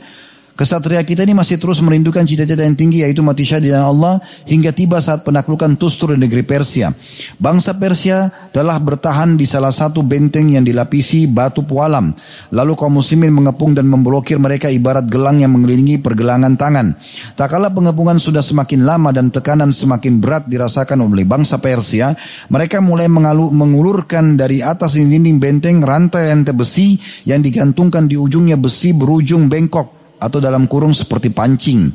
Kesatria 0.57 1.05
kita 1.05 1.21
ini 1.21 1.37
masih 1.37 1.61
terus 1.61 1.77
merindukan 1.85 2.25
cita-cita 2.25 2.65
yang 2.65 2.73
tinggi 2.73 3.05
yaitu 3.05 3.21
mati 3.21 3.45
syahid 3.45 3.69
di 3.69 3.77
Allah 3.77 4.17
hingga 4.49 4.73
tiba 4.73 4.97
saat 4.97 5.21
penaklukan 5.21 5.77
Tustur 5.77 6.17
di 6.17 6.25
negeri 6.25 6.41
Persia. 6.41 6.89
Bangsa 7.37 7.77
Persia 7.77 8.33
telah 8.49 8.81
bertahan 8.81 9.37
di 9.37 9.45
salah 9.45 9.69
satu 9.69 10.01
benteng 10.01 10.49
yang 10.49 10.65
dilapisi 10.65 11.29
batu 11.29 11.61
pualam. 11.61 12.09
Lalu 12.49 12.73
kaum 12.73 12.97
muslimin 12.97 13.29
mengepung 13.29 13.77
dan 13.77 13.85
memblokir 13.85 14.41
mereka 14.41 14.73
ibarat 14.73 15.05
gelang 15.05 15.45
yang 15.45 15.53
mengelilingi 15.53 16.01
pergelangan 16.01 16.57
tangan. 16.57 16.97
Tak 17.37 17.53
kala 17.53 17.69
pengepungan 17.69 18.17
sudah 18.17 18.41
semakin 18.41 18.81
lama 18.81 19.13
dan 19.13 19.29
tekanan 19.29 19.69
semakin 19.69 20.17
berat 20.17 20.49
dirasakan 20.49 21.05
oleh 21.05 21.21
bangsa 21.21 21.61
Persia, 21.61 22.17
mereka 22.49 22.81
mulai 22.81 23.05
mengalu, 23.05 23.53
mengulurkan 23.53 24.33
dari 24.33 24.65
atas 24.65 24.97
dinding 24.97 25.37
benteng 25.37 25.85
rantai-rantai 25.85 26.57
besi 26.57 26.97
yang 27.29 27.45
digantungkan 27.45 28.09
di 28.09 28.17
ujungnya 28.17 28.57
besi 28.57 28.97
berujung 28.97 29.45
bengkok 29.53 29.96
atau 30.17 30.41
dalam 30.41 30.65
kurung 30.65 30.91
seperti 30.91 31.29
pancing. 31.29 31.93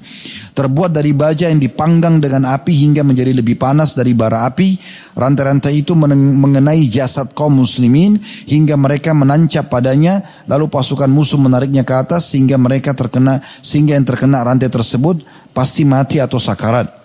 Terbuat 0.53 0.95
dari 0.95 1.11
baja 1.17 1.49
yang 1.49 1.59
dipanggang 1.59 2.23
dengan 2.23 2.47
api 2.55 2.71
hingga 2.71 3.03
menjadi 3.03 3.35
lebih 3.35 3.59
panas 3.59 3.99
dari 3.99 4.15
bara 4.15 4.47
api. 4.47 4.79
Rantai-rantai 5.13 5.83
itu 5.83 5.93
mengenai 5.99 6.87
jasad 6.89 7.35
kaum 7.35 7.59
muslimin 7.59 8.21
hingga 8.47 8.79
mereka 8.79 9.11
menancap 9.17 9.67
padanya. 9.73 10.23
Lalu 10.47 10.71
pasukan 10.71 11.11
musuh 11.11 11.41
menariknya 11.41 11.83
ke 11.83 11.95
atas 11.97 12.31
sehingga 12.31 12.61
mereka 12.61 12.95
terkena 12.95 13.43
sehingga 13.65 13.99
yang 13.99 14.07
terkena 14.07 14.45
rantai 14.45 14.71
tersebut 14.71 15.25
pasti 15.57 15.83
mati 15.83 16.21
atau 16.21 16.37
sakarat. 16.37 17.02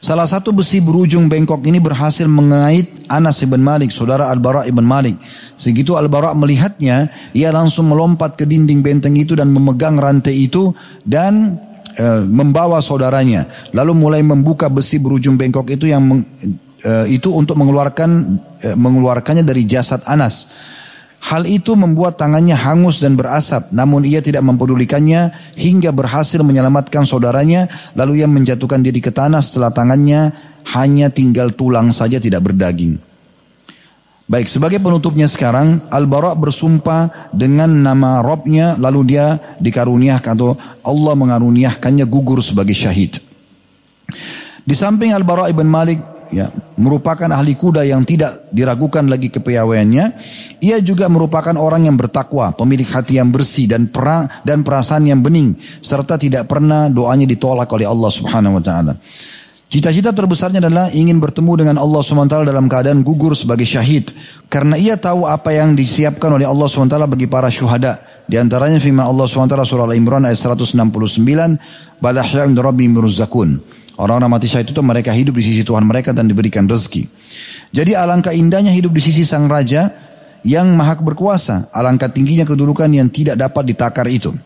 Salah 0.00 0.28
satu 0.28 0.54
besi 0.54 0.78
berujung 0.78 1.26
bengkok 1.26 1.66
ini 1.66 1.82
berhasil 1.82 2.28
mengait 2.30 2.86
Anas 3.10 3.42
ibn 3.42 3.58
Malik, 3.58 3.90
saudara 3.90 4.30
Al-Bara 4.30 4.68
ibn 4.68 4.84
Malik. 4.86 5.18
Segitu 5.58 5.98
Al-Bara 5.98 6.36
melihatnya, 6.36 7.10
ia 7.34 7.50
langsung 7.50 7.90
melompat 7.90 8.38
ke 8.38 8.44
dinding 8.44 8.84
benteng 8.84 9.16
itu 9.18 9.34
dan 9.34 9.50
memegang 9.50 9.98
rantai 9.98 10.46
itu 10.46 10.70
dan 11.02 11.58
e, 11.96 12.06
membawa 12.28 12.78
saudaranya. 12.84 13.48
Lalu 13.72 13.92
mulai 13.96 14.20
membuka 14.22 14.68
besi 14.68 15.00
berujung 15.00 15.34
bengkok 15.40 15.72
itu 15.72 15.88
yang 15.90 16.06
e, 16.84 16.92
itu 17.10 17.32
untuk 17.32 17.56
mengeluarkan 17.56 18.10
e, 18.62 18.68
mengeluarkannya 18.76 19.42
dari 19.42 19.64
jasad 19.64 20.04
Anas. 20.04 20.52
Hal 21.16 21.42
itu 21.48 21.74
membuat 21.74 22.20
tangannya 22.20 22.54
hangus 22.54 23.02
dan 23.02 23.18
berasap, 23.18 23.74
namun 23.74 24.06
ia 24.06 24.22
tidak 24.22 24.46
mempedulikannya 24.46 25.34
hingga 25.58 25.90
berhasil 25.90 26.38
menyelamatkan 26.44 27.02
saudaranya, 27.02 27.66
lalu 27.98 28.22
ia 28.22 28.28
menjatuhkan 28.30 28.84
diri 28.84 29.02
ke 29.02 29.10
tanah 29.10 29.42
setelah 29.42 29.74
tangannya 29.74 30.30
hanya 30.76 31.10
tinggal 31.10 31.50
tulang 31.50 31.90
saja 31.90 32.22
tidak 32.22 32.46
berdaging. 32.46 33.02
Baik, 34.26 34.50
sebagai 34.50 34.82
penutupnya 34.82 35.30
sekarang, 35.30 35.78
Al-Bara 35.86 36.34
bersumpah 36.34 37.30
dengan 37.30 37.70
nama 37.70 38.18
Robnya, 38.26 38.74
lalu 38.74 39.14
dia 39.14 39.38
dikaruniakan 39.62 40.34
atau 40.34 40.58
Allah 40.82 41.14
mengaruniakannya 41.14 42.02
gugur 42.10 42.42
sebagai 42.42 42.74
syahid. 42.74 43.22
Di 44.66 44.74
samping 44.74 45.14
Al-Bara 45.14 45.46
ibn 45.46 45.70
Malik 45.70 46.15
ya, 46.32 46.50
merupakan 46.78 47.28
ahli 47.30 47.54
kuda 47.54 47.84
yang 47.86 48.02
tidak 48.02 48.48
diragukan 48.50 49.06
lagi 49.06 49.30
kepiawaiannya. 49.30 50.04
Ia 50.62 50.78
juga 50.80 51.06
merupakan 51.06 51.54
orang 51.54 51.86
yang 51.86 51.96
bertakwa, 51.98 52.54
pemilik 52.54 52.86
hati 52.86 53.18
yang 53.18 53.30
bersih 53.30 53.66
dan 53.66 53.90
perang 53.90 54.30
dan 54.42 54.62
perasaan 54.62 55.06
yang 55.06 55.20
bening, 55.22 55.54
serta 55.82 56.16
tidak 56.16 56.48
pernah 56.48 56.88
doanya 56.90 57.28
ditolak 57.28 57.70
oleh 57.70 57.86
Allah 57.86 58.10
Subhanahu 58.10 58.58
wa 58.58 58.62
taala. 58.62 58.94
Cita-cita 59.66 60.14
terbesarnya 60.14 60.62
adalah 60.62 60.94
ingin 60.94 61.18
bertemu 61.18 61.66
dengan 61.66 61.76
Allah 61.82 61.98
SWT 61.98 62.46
dalam 62.46 62.70
keadaan 62.70 63.02
gugur 63.02 63.34
sebagai 63.34 63.66
syahid. 63.66 64.14
Karena 64.46 64.78
ia 64.78 64.94
tahu 64.94 65.26
apa 65.26 65.50
yang 65.50 65.74
disiapkan 65.74 66.30
oleh 66.30 66.46
Allah 66.46 66.70
SWT 66.70 66.94
bagi 67.10 67.26
para 67.26 67.50
syuhada. 67.50 67.98
Di 68.30 68.38
antaranya 68.38 68.78
firman 68.78 69.02
Allah 69.02 69.26
SWT 69.26 69.58
surah 69.66 69.90
Al-Imran 69.90 70.22
ayat 70.22 70.38
169. 70.38 70.78
Balahya 71.98 72.46
rabbi 72.46 72.86
miruzzakun. 72.86 73.58
Orang-orang 73.96 74.28
mati 74.28 74.48
syahid 74.48 74.68
itu 74.68 74.82
mereka 74.84 75.08
hidup 75.16 75.40
di 75.40 75.44
sisi 75.44 75.62
Tuhan 75.64 75.84
mereka 75.84 76.12
dan 76.12 76.28
diberikan 76.28 76.68
rezeki. 76.68 77.08
Jadi 77.72 77.96
alangkah 77.96 78.32
indahnya 78.32 78.70
hidup 78.72 78.92
di 78.92 79.00
sisi 79.00 79.24
sang 79.24 79.48
raja 79.48 79.88
yang 80.44 80.68
maha 80.76 81.00
berkuasa. 81.00 81.72
Alangkah 81.72 82.12
tingginya 82.12 82.44
kedudukan 82.44 82.92
yang 82.92 83.08
tidak 83.08 83.40
dapat 83.40 83.72
ditakar 83.72 84.06
itu. 84.06 84.36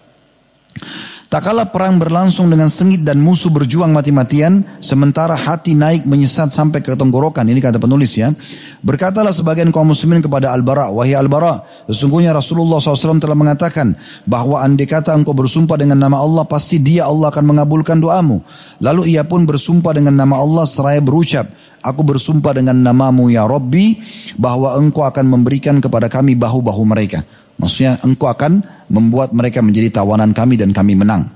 Tak 1.30 1.46
kala 1.46 1.70
perang 1.70 2.02
berlangsung 2.02 2.50
dengan 2.50 2.66
sengit 2.66 3.06
dan 3.06 3.22
musuh 3.22 3.54
berjuang 3.54 3.94
mati-matian, 3.94 4.66
sementara 4.82 5.38
hati 5.38 5.78
naik 5.78 6.02
menyesat 6.02 6.50
sampai 6.50 6.82
ke 6.82 6.90
tenggorokan. 6.98 7.46
Ini 7.46 7.62
kata 7.62 7.78
penulis 7.78 8.18
ya. 8.18 8.34
Berkatalah 8.82 9.30
sebagian 9.30 9.70
kaum 9.70 9.94
muslimin 9.94 10.26
kepada 10.26 10.50
Al-Bara, 10.50 10.90
wahai 10.90 11.14
Al-Bara, 11.14 11.62
sesungguhnya 11.86 12.34
Rasulullah 12.34 12.82
SAW 12.82 13.22
telah 13.22 13.38
mengatakan 13.38 13.94
bahwa 14.26 14.58
andai 14.58 14.90
kata 14.90 15.14
engkau 15.14 15.30
bersumpah 15.30 15.78
dengan 15.78 16.02
nama 16.02 16.18
Allah, 16.18 16.42
pasti 16.50 16.82
dia 16.82 17.06
Allah 17.06 17.30
akan 17.30 17.46
mengabulkan 17.46 18.02
doamu. 18.02 18.42
Lalu 18.82 19.14
ia 19.14 19.22
pun 19.22 19.46
bersumpah 19.46 19.94
dengan 19.94 20.18
nama 20.18 20.34
Allah 20.34 20.66
seraya 20.66 20.98
berucap, 20.98 21.46
Aku 21.80 22.04
bersumpah 22.04 22.52
dengan 22.52 22.76
namamu 22.76 23.32
ya 23.32 23.48
Rabbi 23.48 23.96
bahwa 24.36 24.76
engkau 24.76 25.00
akan 25.00 25.24
memberikan 25.24 25.80
kepada 25.80 26.12
kami 26.12 26.36
bahu-bahu 26.36 26.84
mereka. 26.84 27.24
Maksudnya 27.60 28.00
engkau 28.02 28.32
akan 28.32 28.64
membuat 28.88 29.36
mereka 29.36 29.60
menjadi 29.60 30.00
tawanan 30.00 30.32
kami 30.32 30.56
dan 30.56 30.72
kami 30.72 30.96
menang. 30.96 31.28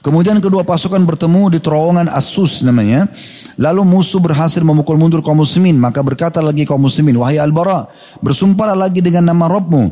Kemudian 0.00 0.38
kedua 0.38 0.62
pasukan 0.62 1.02
bertemu 1.02 1.52
di 1.52 1.58
terowongan 1.60 2.08
Asus 2.08 2.64
namanya. 2.64 3.10
Lalu 3.58 3.82
musuh 3.82 4.22
berhasil 4.22 4.62
memukul 4.62 4.96
mundur 4.96 5.20
kaum 5.20 5.42
muslimin. 5.42 5.76
Maka 5.76 6.00
berkata 6.00 6.38
lagi 6.40 6.62
kaum 6.62 6.78
muslimin, 6.78 7.18
Wahai 7.18 7.42
Al-Bara, 7.42 7.90
bersumpahlah 8.22 8.78
lagi 8.78 9.02
dengan 9.02 9.34
nama 9.34 9.50
Rabbmu. 9.50 9.84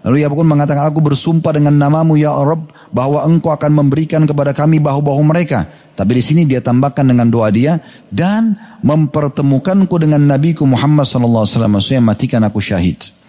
Lalu 0.00 0.24
ia 0.24 0.32
pun 0.32 0.48
mengatakan, 0.48 0.88
aku 0.88 1.04
bersumpah 1.04 1.52
dengan 1.52 1.76
namamu 1.76 2.16
ya 2.16 2.32
Rabb, 2.32 2.72
bahwa 2.88 3.20
engkau 3.28 3.52
akan 3.52 3.84
memberikan 3.84 4.24
kepada 4.24 4.56
kami 4.56 4.80
bahu-bahu 4.80 5.20
mereka. 5.22 5.68
Tapi 5.92 6.16
di 6.16 6.22
sini 6.24 6.42
dia 6.48 6.64
tambahkan 6.64 7.04
dengan 7.04 7.28
doa 7.28 7.52
dia, 7.52 7.76
dan 8.08 8.56
mempertemukanku 8.80 9.92
dengan 10.00 10.24
Nabiku 10.24 10.64
Muhammad 10.64 11.04
wasallam, 11.04 11.76
maksudnya 11.76 12.00
matikan 12.00 12.40
aku 12.40 12.64
syahid. 12.64 13.19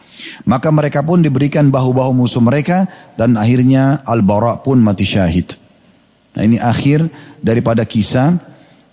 Maka 0.45 0.69
mereka 0.73 1.05
pun 1.05 1.21
diberikan 1.21 1.69
bahu-bahu 1.69 2.15
musuh 2.15 2.43
mereka 2.43 2.89
dan 3.15 3.37
akhirnya 3.37 4.01
Al-Bara 4.05 4.61
pun 4.61 4.81
mati 4.81 5.05
syahid. 5.05 5.55
Nah 6.37 6.43
ini 6.47 6.57
akhir 6.57 7.11
daripada 7.43 7.83
kisah 7.83 8.39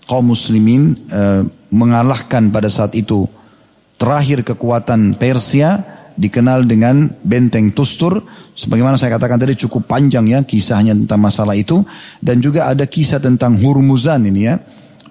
kaum 0.09 0.35
muslimin 0.35 0.97
e, 1.07 1.47
mengalahkan 1.71 2.51
pada 2.51 2.67
saat 2.67 2.97
itu 2.99 3.29
terakhir 4.01 4.43
kekuatan 4.43 5.15
Persia 5.21 5.99
dikenal 6.19 6.67
dengan 6.67 7.07
benteng 7.23 7.71
Tustur. 7.71 8.27
Sebagaimana 8.59 8.99
saya 8.99 9.15
katakan 9.15 9.39
tadi 9.39 9.55
cukup 9.55 9.87
panjang 9.87 10.27
ya 10.27 10.43
kisahnya 10.43 10.99
tentang 10.99 11.23
masalah 11.23 11.55
itu. 11.55 11.87
Dan 12.19 12.43
juga 12.43 12.67
ada 12.67 12.83
kisah 12.91 13.23
tentang 13.23 13.55
Hurmuzan 13.55 14.27
ini 14.27 14.43
ya 14.51 14.59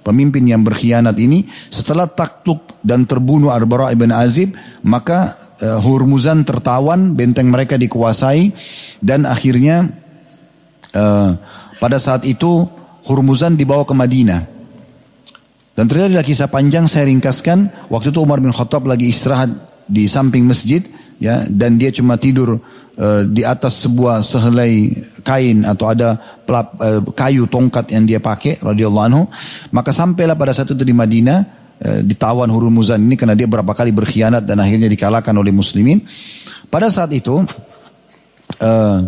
pemimpin 0.03 0.43
yang 0.43 0.67
berkhianat 0.67 1.15
ini. 1.15 1.47
Setelah 1.71 2.11
takluk 2.11 2.79
dan 2.83 3.07
terbunuh 3.07 3.51
Arbara 3.51 3.91
ibn 3.95 4.11
Azib 4.11 4.55
maka 4.83 5.46
uh, 5.61 5.79
Hurmuzan 5.81 6.45
tertawan, 6.45 7.13
benteng 7.13 7.49
mereka 7.49 7.77
dikuasai 7.77 8.51
dan 9.01 9.25
akhirnya 9.25 9.89
uh, 10.93 11.37
pada 11.77 11.97
saat 11.97 12.25
itu 12.25 12.65
Hurmuzan 13.07 13.55
dibawa 13.55 13.87
ke 13.87 13.95
Madinah. 13.95 14.41
Dan 15.77 15.85
terjadilah 15.85 16.25
kisah 16.25 16.49
panjang 16.49 16.89
saya 16.89 17.05
ringkaskan. 17.05 17.89
Waktu 17.93 18.09
itu 18.09 18.19
Umar 18.19 18.41
bin 18.41 18.49
Khattab 18.49 18.89
lagi 18.89 19.13
istirahat 19.13 19.53
di 19.85 20.09
samping 20.09 20.43
masjid 20.49 20.81
ya 21.21 21.45
dan 21.45 21.77
dia 21.77 21.93
cuma 21.93 22.17
tidur 22.17 22.57
uh, 22.97 23.21
di 23.23 23.45
atas 23.45 23.85
sebuah 23.85 24.25
sehelai 24.25 24.89
kain 25.21 25.63
atau 25.69 25.85
ada 25.93 26.17
kayu 27.13 27.45
tongkat 27.45 27.93
yang 27.93 28.09
dia 28.09 28.17
pakai 28.17 28.57
radhiyallahu 28.57 29.05
anhu. 29.05 29.23
Maka 29.69 29.93
sampailah 29.93 30.33
pada 30.33 30.51
saat 30.51 30.73
itu 30.73 30.81
di 30.81 30.97
Madinah 30.97 31.56
Eh, 31.56 31.56
ditawan 31.77 32.49
Hurmuzan 32.49 33.01
ini 33.05 33.13
karena 33.13 33.37
dia 33.37 33.45
berapa 33.45 33.69
kali 33.69 33.93
berkhianat 33.93 34.43
dan 34.43 34.57
akhirnya 34.57 34.89
dikalahkan 34.89 35.33
oleh 35.37 35.53
muslimin. 35.53 36.01
Pada 36.67 36.89
saat 36.89 37.13
itu 37.13 37.45
uh, 38.59 38.99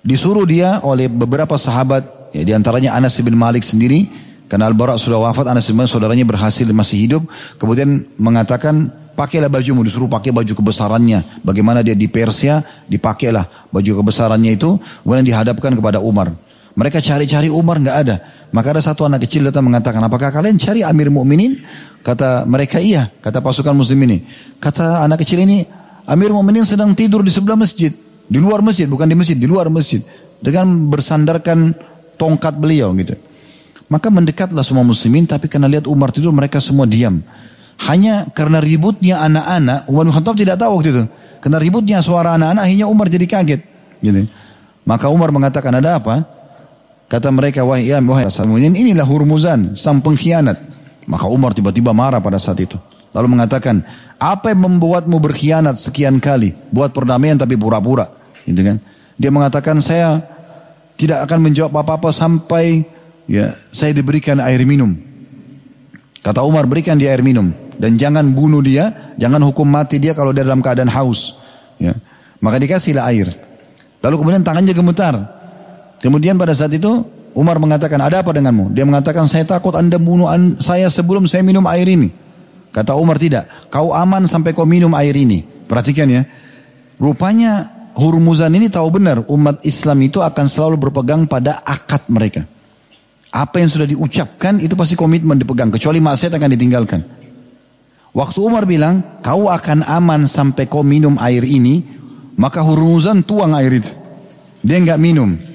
disuruh 0.00 0.48
dia 0.48 0.80
oleh 0.82 1.06
beberapa 1.06 1.56
sahabat 1.60 2.32
ya 2.32 2.42
di 2.46 2.52
antaranya 2.56 2.96
Anas 2.96 3.20
bin 3.20 3.36
Malik 3.36 3.62
sendiri 3.62 4.08
karena 4.50 4.66
Al-Bara 4.66 4.98
sudah 4.98 5.20
wafat 5.20 5.46
Anas 5.46 5.68
bin 5.68 5.78
Malik 5.78 5.92
saudaranya 5.92 6.24
berhasil 6.24 6.64
masih 6.72 6.98
hidup 7.06 7.22
kemudian 7.60 8.08
mengatakan 8.16 8.90
pakailah 9.12 9.52
bajumu 9.52 9.84
disuruh 9.84 10.08
pakai 10.08 10.32
baju 10.32 10.52
kebesarannya 10.56 11.44
bagaimana 11.44 11.84
dia 11.84 11.92
di 11.92 12.08
Persia 12.08 12.64
dipakailah 12.88 13.68
baju 13.68 13.90
kebesarannya 14.00 14.56
itu 14.56 14.80
kemudian 15.04 15.26
dihadapkan 15.26 15.76
kepada 15.76 16.00
Umar 16.00 16.32
mereka 16.74 17.02
cari-cari 17.02 17.50
Umar 17.50 17.82
nggak 17.82 17.96
ada 17.96 18.16
maka 18.50 18.74
ada 18.74 18.82
satu 18.82 19.06
anak 19.06 19.26
kecil 19.26 19.46
datang 19.46 19.70
mengatakan, 19.70 20.02
apakah 20.02 20.34
kalian 20.34 20.58
cari 20.58 20.82
Amir 20.82 21.06
Mukminin? 21.06 21.62
Kata 22.02 22.42
mereka 22.48 22.82
iya, 22.82 23.06
kata 23.22 23.38
pasukan 23.38 23.70
muslim 23.70 24.02
ini. 24.10 24.26
Kata 24.58 25.06
anak 25.06 25.22
kecil 25.22 25.46
ini, 25.46 25.62
Amir 26.10 26.34
Mukminin 26.34 26.66
sedang 26.66 26.90
tidur 26.98 27.22
di 27.22 27.30
sebelah 27.30 27.54
masjid, 27.54 27.94
di 28.26 28.38
luar 28.42 28.58
masjid, 28.58 28.90
bukan 28.90 29.06
di 29.06 29.14
masjid, 29.14 29.38
di 29.38 29.46
luar 29.46 29.70
masjid, 29.70 30.02
dengan 30.42 30.90
bersandarkan 30.90 31.78
tongkat 32.18 32.58
beliau 32.58 32.90
gitu. 32.98 33.14
Maka 33.86 34.10
mendekatlah 34.10 34.66
semua 34.66 34.82
muslimin, 34.82 35.30
tapi 35.30 35.46
karena 35.46 35.70
lihat 35.70 35.86
Umar 35.86 36.10
tidur, 36.10 36.34
mereka 36.34 36.58
semua 36.58 36.90
diam. 36.90 37.22
Hanya 37.86 38.26
karena 38.34 38.58
ributnya 38.58 39.22
anak-anak, 39.22 39.86
Umar 39.86 40.10
bin 40.10 40.14
Khattab 40.14 40.34
tidak 40.34 40.58
tahu 40.58 40.82
waktu 40.82 40.90
itu. 40.90 41.04
Karena 41.38 41.58
ributnya 41.62 41.98
suara 42.02 42.34
anak-anak, 42.34 42.62
akhirnya 42.66 42.86
Umar 42.90 43.06
jadi 43.06 43.26
kaget. 43.30 43.60
Gitu. 44.02 44.26
Maka 44.82 45.06
Umar 45.06 45.30
mengatakan, 45.30 45.70
ada 45.78 46.02
apa? 46.02 46.39
Kata 47.10 47.26
mereka, 47.34 47.66
wahai 47.66 47.90
ya 47.90 47.98
wahai 47.98 48.30
Rasulullah, 48.30 48.70
inilah 48.70 49.02
Hurmuzan, 49.02 49.74
sang 49.74 49.98
pengkhianat. 49.98 50.62
Maka 51.10 51.26
Umar 51.26 51.50
tiba-tiba 51.58 51.90
marah 51.90 52.22
pada 52.22 52.38
saat 52.38 52.62
itu. 52.62 52.78
Lalu 53.10 53.34
mengatakan, 53.34 53.82
apa 54.14 54.54
yang 54.54 54.70
membuatmu 54.70 55.18
berkhianat 55.18 55.74
sekian 55.74 56.22
kali? 56.22 56.54
Buat 56.70 56.94
perdamaian 56.94 57.34
tapi 57.34 57.58
pura-pura. 57.58 58.06
Gitu 58.46 58.62
kan? 58.62 58.78
Dia 59.18 59.34
mengatakan, 59.34 59.82
saya 59.82 60.22
tidak 60.94 61.26
akan 61.26 61.50
menjawab 61.50 61.82
apa-apa 61.82 62.14
sampai 62.14 62.86
ya 63.26 63.50
saya 63.74 63.90
diberikan 63.90 64.38
air 64.38 64.62
minum. 64.62 64.94
Kata 66.22 66.46
Umar, 66.46 66.70
berikan 66.70 66.94
dia 66.94 67.10
air 67.10 67.26
minum. 67.26 67.50
Dan 67.74 67.98
jangan 67.98 68.22
bunuh 68.30 68.62
dia, 68.62 69.16
jangan 69.18 69.42
hukum 69.50 69.66
mati 69.66 69.98
dia 69.98 70.14
kalau 70.14 70.30
dia 70.30 70.46
dalam 70.46 70.62
keadaan 70.62 70.92
haus. 70.92 71.34
Ya. 71.82 71.98
Maka 72.38 72.62
dikasihlah 72.62 73.08
air. 73.10 73.34
Lalu 73.98 74.14
kemudian 74.14 74.44
tangannya 74.46 74.76
gemetar. 74.76 75.39
Kemudian 76.00 76.40
pada 76.40 76.56
saat 76.56 76.72
itu 76.72 77.04
Umar 77.36 77.60
mengatakan, 77.60 78.00
ada 78.00 78.24
apa 78.24 78.32
denganmu? 78.32 78.72
Dia 78.74 78.88
mengatakan, 78.88 79.28
saya 79.28 79.46
takut 79.46 79.76
anda 79.76 80.00
bunuh 80.00 80.26
saya 80.58 80.88
sebelum 80.88 81.28
saya 81.28 81.44
minum 81.44 81.62
air 81.68 81.86
ini. 81.86 82.10
Kata 82.72 82.96
Umar, 82.96 83.20
tidak. 83.20 83.46
Kau 83.68 83.92
aman 83.92 84.24
sampai 84.24 84.54
kau 84.56 84.66
minum 84.66 84.90
air 84.96 85.14
ini. 85.14 85.42
Perhatikan 85.68 86.10
ya. 86.10 86.26
Rupanya 86.98 87.80
Hurmuzan 87.94 88.54
ini 88.54 88.70
tahu 88.70 88.88
benar 88.96 89.26
umat 89.26 89.66
Islam 89.66 89.98
itu 90.06 90.22
akan 90.22 90.46
selalu 90.46 90.88
berpegang 90.88 91.26
pada 91.26 91.60
akad 91.66 92.06
mereka. 92.06 92.46
Apa 93.30 93.62
yang 93.62 93.70
sudah 93.70 93.86
diucapkan 93.86 94.58
itu 94.58 94.74
pasti 94.74 94.94
komitmen 94.98 95.38
dipegang. 95.38 95.70
Kecuali 95.70 96.02
maksiat 96.02 96.34
akan 96.34 96.50
ditinggalkan. 96.54 97.00
Waktu 98.10 98.38
Umar 98.42 98.66
bilang, 98.66 99.22
kau 99.22 99.46
akan 99.46 99.86
aman 99.86 100.26
sampai 100.26 100.66
kau 100.66 100.82
minum 100.82 101.14
air 101.22 101.46
ini. 101.46 101.82
Maka 102.34 102.64
Hurmuzan 102.64 103.22
tuang 103.22 103.54
air 103.54 103.82
itu. 103.82 103.90
Dia 104.64 104.80
nggak 104.82 104.98
minum. 104.98 105.49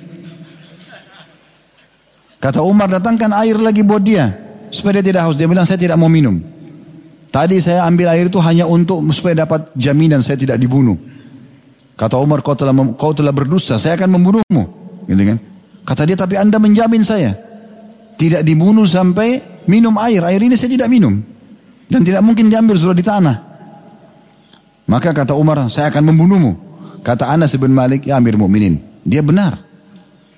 Kata 2.45 2.61
Umar 2.61 2.85
datangkan 2.93 3.34
air 3.41 3.57
lagi 3.57 3.81
buat 3.81 4.05
dia. 4.05 4.30
Supaya 4.69 5.01
dia 5.01 5.09
tidak 5.09 5.26
haus. 5.26 5.34
Dia 5.34 5.49
bilang 5.49 5.65
saya 5.65 5.81
tidak 5.81 5.97
mau 5.97 6.05
minum. 6.05 6.38
Tadi 7.34 7.57
saya 7.57 7.81
ambil 7.89 8.13
air 8.13 8.30
itu 8.30 8.38
hanya 8.38 8.69
untuk 8.69 9.01
supaya 9.09 9.41
dapat 9.41 9.73
jaminan 9.73 10.22
saya 10.22 10.38
tidak 10.38 10.61
dibunuh. 10.61 10.93
Kata 11.97 12.22
Umar 12.22 12.45
kau 12.45 12.53
telah 12.53 12.69
kau 12.93 13.17
telah 13.17 13.34
berdusta, 13.34 13.81
saya 13.81 13.97
akan 13.97 14.22
membunuhmu. 14.22 14.63
Gitu 15.09 15.23
kan? 15.26 15.38
Kata 15.89 16.05
dia 16.05 16.13
tapi 16.13 16.38
anda 16.38 16.61
menjamin 16.61 17.01
saya 17.01 17.34
tidak 18.13 18.45
dibunuh 18.45 18.85
sampai 18.85 19.41
minum 19.65 19.97
air. 19.97 20.22
Air 20.22 20.45
ini 20.45 20.53
saya 20.53 20.69
tidak 20.69 20.85
minum 20.85 21.17
dan 21.89 22.05
tidak 22.05 22.22
mungkin 22.22 22.53
diambil 22.53 22.77
sudah 22.77 22.93
di 22.93 23.01
tanah. 23.01 23.38
Maka 24.85 25.17
kata 25.17 25.34
Umar, 25.34 25.65
saya 25.73 25.89
akan 25.89 26.13
membunuhmu. 26.13 26.51
Kata 27.01 27.26
Anas 27.26 27.57
bin 27.57 27.73
Malik, 27.73 28.05
ya 28.05 28.22
Amir 28.22 28.38
Mukminin. 28.38 29.01
Dia 29.01 29.26
benar. 29.26 29.57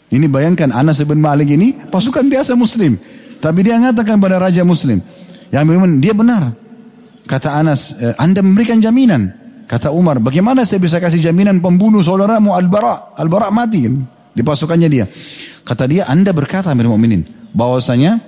Ini 0.07 0.31
bayangkan 0.31 0.71
Anas 0.71 1.03
bin 1.03 1.19
Malik 1.19 1.51
ini 1.51 1.75
pasukan 1.91 2.23
biasa 2.31 2.55
muslim. 2.55 2.95
Tapi 3.37 3.59
dia 3.61 3.75
mengatakan 3.75 4.17
pada 4.17 4.39
raja 4.39 4.63
muslim. 4.63 5.03
Yang 5.51 5.65
memang 5.67 5.99
dia 5.99 6.15
benar. 6.15 6.55
Kata 7.27 7.59
Anas, 7.59 7.91
eh, 7.99 8.15
anda 8.15 8.39
memberikan 8.39 8.79
jaminan. 8.79 9.35
Kata 9.67 9.91
Umar, 9.91 10.23
bagaimana 10.23 10.63
saya 10.63 10.79
bisa 10.79 10.95
kasih 11.03 11.19
jaminan 11.19 11.59
pembunuh 11.59 11.99
saudaramu 11.99 12.55
Al-Bara? 12.55 13.19
Al-Bara 13.19 13.51
mati? 13.51 13.83
Di 14.31 14.41
pasukannya 14.47 14.87
dia. 14.87 15.05
Kata 15.67 15.83
dia, 15.91 16.07
anda 16.07 16.31
berkata 16.31 16.71
Amir 16.71 16.87
Mu'minin. 16.87 17.51
Bahwasanya 17.51 18.23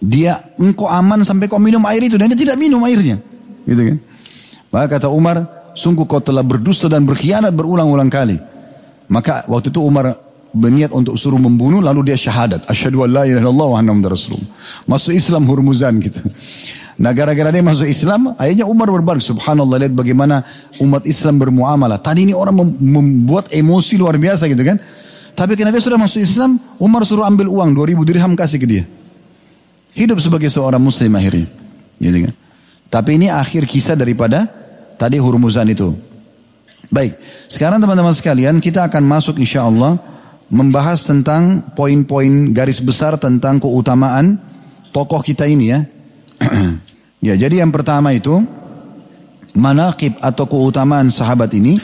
dia 0.00 0.40
engkau 0.56 0.88
aman 0.88 1.20
sampai 1.28 1.44
kau 1.44 1.60
minum 1.60 1.84
air 1.84 2.08
itu. 2.08 2.16
Dan 2.16 2.32
dia 2.32 2.40
tidak 2.40 2.56
minum 2.56 2.80
airnya. 2.88 3.20
Gitu 3.68 3.82
kan? 3.84 3.96
Maka 4.72 4.96
kata 4.96 5.12
Umar, 5.12 5.68
sungguh 5.76 6.08
kau 6.08 6.24
telah 6.24 6.40
berdusta 6.40 6.88
dan 6.88 7.04
berkhianat 7.04 7.52
berulang-ulang 7.52 8.08
kali. 8.08 8.40
Maka 9.12 9.44
waktu 9.52 9.68
itu 9.68 9.84
Umar 9.84 10.25
berniat 10.56 10.90
untuk 10.96 11.20
suruh 11.20 11.36
membunuh 11.36 11.84
lalu 11.84 12.12
dia 12.12 12.16
syahadat 12.16 12.64
asyhadu 12.64 13.04
an 13.04 13.10
la 13.12 13.22
ilaha 13.28 13.44
illallah 13.44 13.68
wa 13.76 13.78
anna 13.78 14.08
rasulullah 14.08 14.48
masuk 14.88 15.12
Islam 15.12 15.44
Hurmuzan 15.44 16.00
gitu 16.00 16.24
nah 16.96 17.12
gara-gara 17.12 17.52
dia 17.52 17.60
masuk 17.60 17.84
Islam 17.84 18.32
akhirnya 18.40 18.64
Umar 18.64 18.88
berbalik 18.88 19.20
subhanallah 19.20 19.84
lihat 19.84 19.92
bagaimana 19.92 20.48
umat 20.80 21.04
Islam 21.04 21.36
bermuamalah 21.36 22.00
tadi 22.00 22.24
ini 22.24 22.32
orang 22.32 22.56
membuat 22.80 23.52
emosi 23.52 24.00
luar 24.00 24.16
biasa 24.16 24.48
gitu 24.48 24.64
kan 24.64 24.80
Tapi 25.36 25.52
karena 25.52 25.68
dia 25.68 25.84
sudah 25.84 26.00
masuk 26.00 26.24
Islam, 26.24 26.56
Umar 26.80 27.04
suruh 27.04 27.28
ambil 27.28 27.52
uang 27.52 27.76
2000 27.76 28.08
dirham 28.08 28.32
kasih 28.32 28.56
ke 28.56 28.64
dia. 28.64 28.84
Hidup 29.92 30.16
sebagai 30.16 30.48
seorang 30.48 30.80
muslim 30.80 31.12
akhirnya. 31.12 31.44
Gitu 32.00 32.24
kan. 32.24 32.32
Tapi 32.88 33.20
ini 33.20 33.28
akhir 33.28 33.68
kisah 33.68 33.92
daripada 33.92 34.48
tadi 34.96 35.20
Hurmuzan 35.20 35.68
itu. 35.68 35.92
Baik, 36.88 37.20
sekarang 37.52 37.84
teman-teman 37.84 38.16
sekalian 38.16 38.56
kita 38.64 38.88
akan 38.88 39.04
masuk 39.04 39.36
insya 39.36 39.68
Allah 39.68 40.00
membahas 40.46 41.02
tentang 41.02 41.74
poin-poin 41.74 42.54
garis 42.54 42.78
besar 42.78 43.18
tentang 43.18 43.58
keutamaan 43.58 44.38
tokoh 44.94 45.20
kita 45.20 45.44
ini 45.50 45.74
ya. 45.74 45.80
ya, 47.26 47.34
jadi 47.34 47.66
yang 47.66 47.72
pertama 47.74 48.14
itu 48.14 48.44
manakib 49.56 50.14
atau 50.20 50.44
keutamaan 50.46 51.08
sahabat 51.08 51.50
ini 51.56 51.80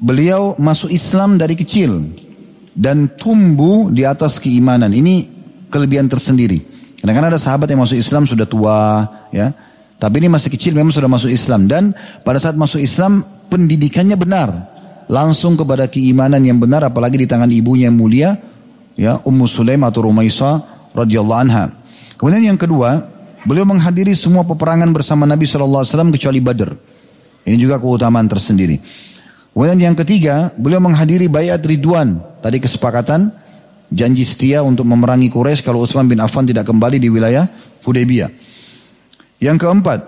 beliau 0.00 0.56
masuk 0.56 0.88
Islam 0.88 1.36
dari 1.36 1.58
kecil 1.58 2.08
dan 2.72 3.12
tumbuh 3.12 3.92
di 3.92 4.08
atas 4.08 4.40
keimanan. 4.40 4.90
Ini 4.94 5.28
kelebihan 5.68 6.08
tersendiri. 6.08 6.64
Kadang-kadang 7.00 7.36
ada 7.36 7.40
sahabat 7.40 7.68
yang 7.68 7.80
masuk 7.84 7.96
Islam 7.96 8.24
sudah 8.24 8.44
tua, 8.48 9.04
ya. 9.32 9.52
Tapi 10.00 10.16
ini 10.24 10.32
masih 10.32 10.48
kecil 10.48 10.72
memang 10.72 10.96
sudah 10.96 11.12
masuk 11.12 11.28
Islam 11.28 11.68
dan 11.68 11.92
pada 12.24 12.40
saat 12.40 12.56
masuk 12.56 12.80
Islam 12.80 13.20
pendidikannya 13.52 14.16
benar. 14.16 14.48
Langsung 15.10 15.58
kepada 15.58 15.90
keimanan 15.90 16.38
yang 16.46 16.62
benar 16.62 16.86
apalagi 16.86 17.18
di 17.18 17.26
tangan 17.26 17.50
ibunya 17.50 17.90
yang 17.90 17.98
mulia 17.98 18.38
ya 18.94 19.18
Ummu 19.26 19.50
Sulaim 19.50 19.82
atau 19.82 20.06
Rumaisa 20.06 20.62
radhiyallahu 20.94 21.40
anha. 21.50 21.74
Kemudian 22.14 22.54
yang 22.54 22.58
kedua, 22.60 23.10
beliau 23.42 23.66
menghadiri 23.66 24.14
semua 24.14 24.46
peperangan 24.46 24.86
bersama 24.94 25.26
Nabi 25.26 25.50
SAW 25.50 25.82
kecuali 26.14 26.38
Badr. 26.38 26.70
Ini 27.42 27.58
juga 27.58 27.82
keutamaan 27.82 28.30
tersendiri. 28.30 28.78
Kemudian 29.50 29.82
yang 29.82 29.96
ketiga, 29.98 30.54
beliau 30.54 30.78
menghadiri 30.78 31.26
bayat 31.26 31.58
Ridwan. 31.66 32.22
Tadi 32.38 32.62
kesepakatan 32.62 33.34
janji 33.90 34.22
setia 34.22 34.62
untuk 34.62 34.86
memerangi 34.86 35.26
Quraisy 35.26 35.66
kalau 35.66 35.82
Utsman 35.82 36.06
bin 36.06 36.22
Affan 36.22 36.46
tidak 36.46 36.70
kembali 36.70 37.02
di 37.02 37.10
wilayah 37.10 37.50
Hudaybiyah. 37.82 38.30
Yang 39.42 39.58
keempat, 39.58 40.00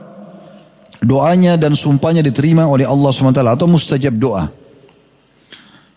doanya 1.03 1.59
dan 1.59 1.75
sumpahnya 1.75 2.23
diterima 2.23 2.71
oleh 2.71 2.87
Allah 2.87 3.11
SWT 3.11 3.43
atau 3.43 3.67
mustajab 3.67 4.15
doa. 4.15 4.62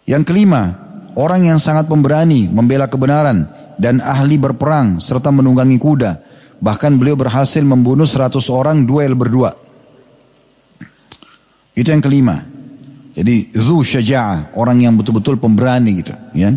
Yang 0.06 0.23
kelima, 0.30 0.77
orang 1.18 1.49
yang 1.49 1.57
sangat 1.57 1.90
pemberani, 1.90 2.45
membela 2.45 2.86
kebenaran 2.86 3.49
dan 3.82 3.99
ahli 3.99 4.38
berperang 4.38 5.02
serta 5.02 5.34
menunggangi 5.34 5.82
kuda. 5.82 6.11
Bahkan 6.61 6.95
beliau 6.95 7.19
berhasil 7.19 7.61
membunuh 7.65 8.07
100 8.07 8.38
orang 8.53 8.86
duel 8.86 9.18
berdua. 9.18 9.52
Itu 11.76 11.91
yang 11.91 11.99
kelima. 11.99 12.40
Jadi 13.15 13.52
zu 13.52 13.84
syaja'ah, 13.84 14.56
orang 14.56 14.84
yang 14.84 14.94
betul-betul 14.95 15.40
pemberani 15.40 16.03
gitu, 16.03 16.14
ya. 16.36 16.52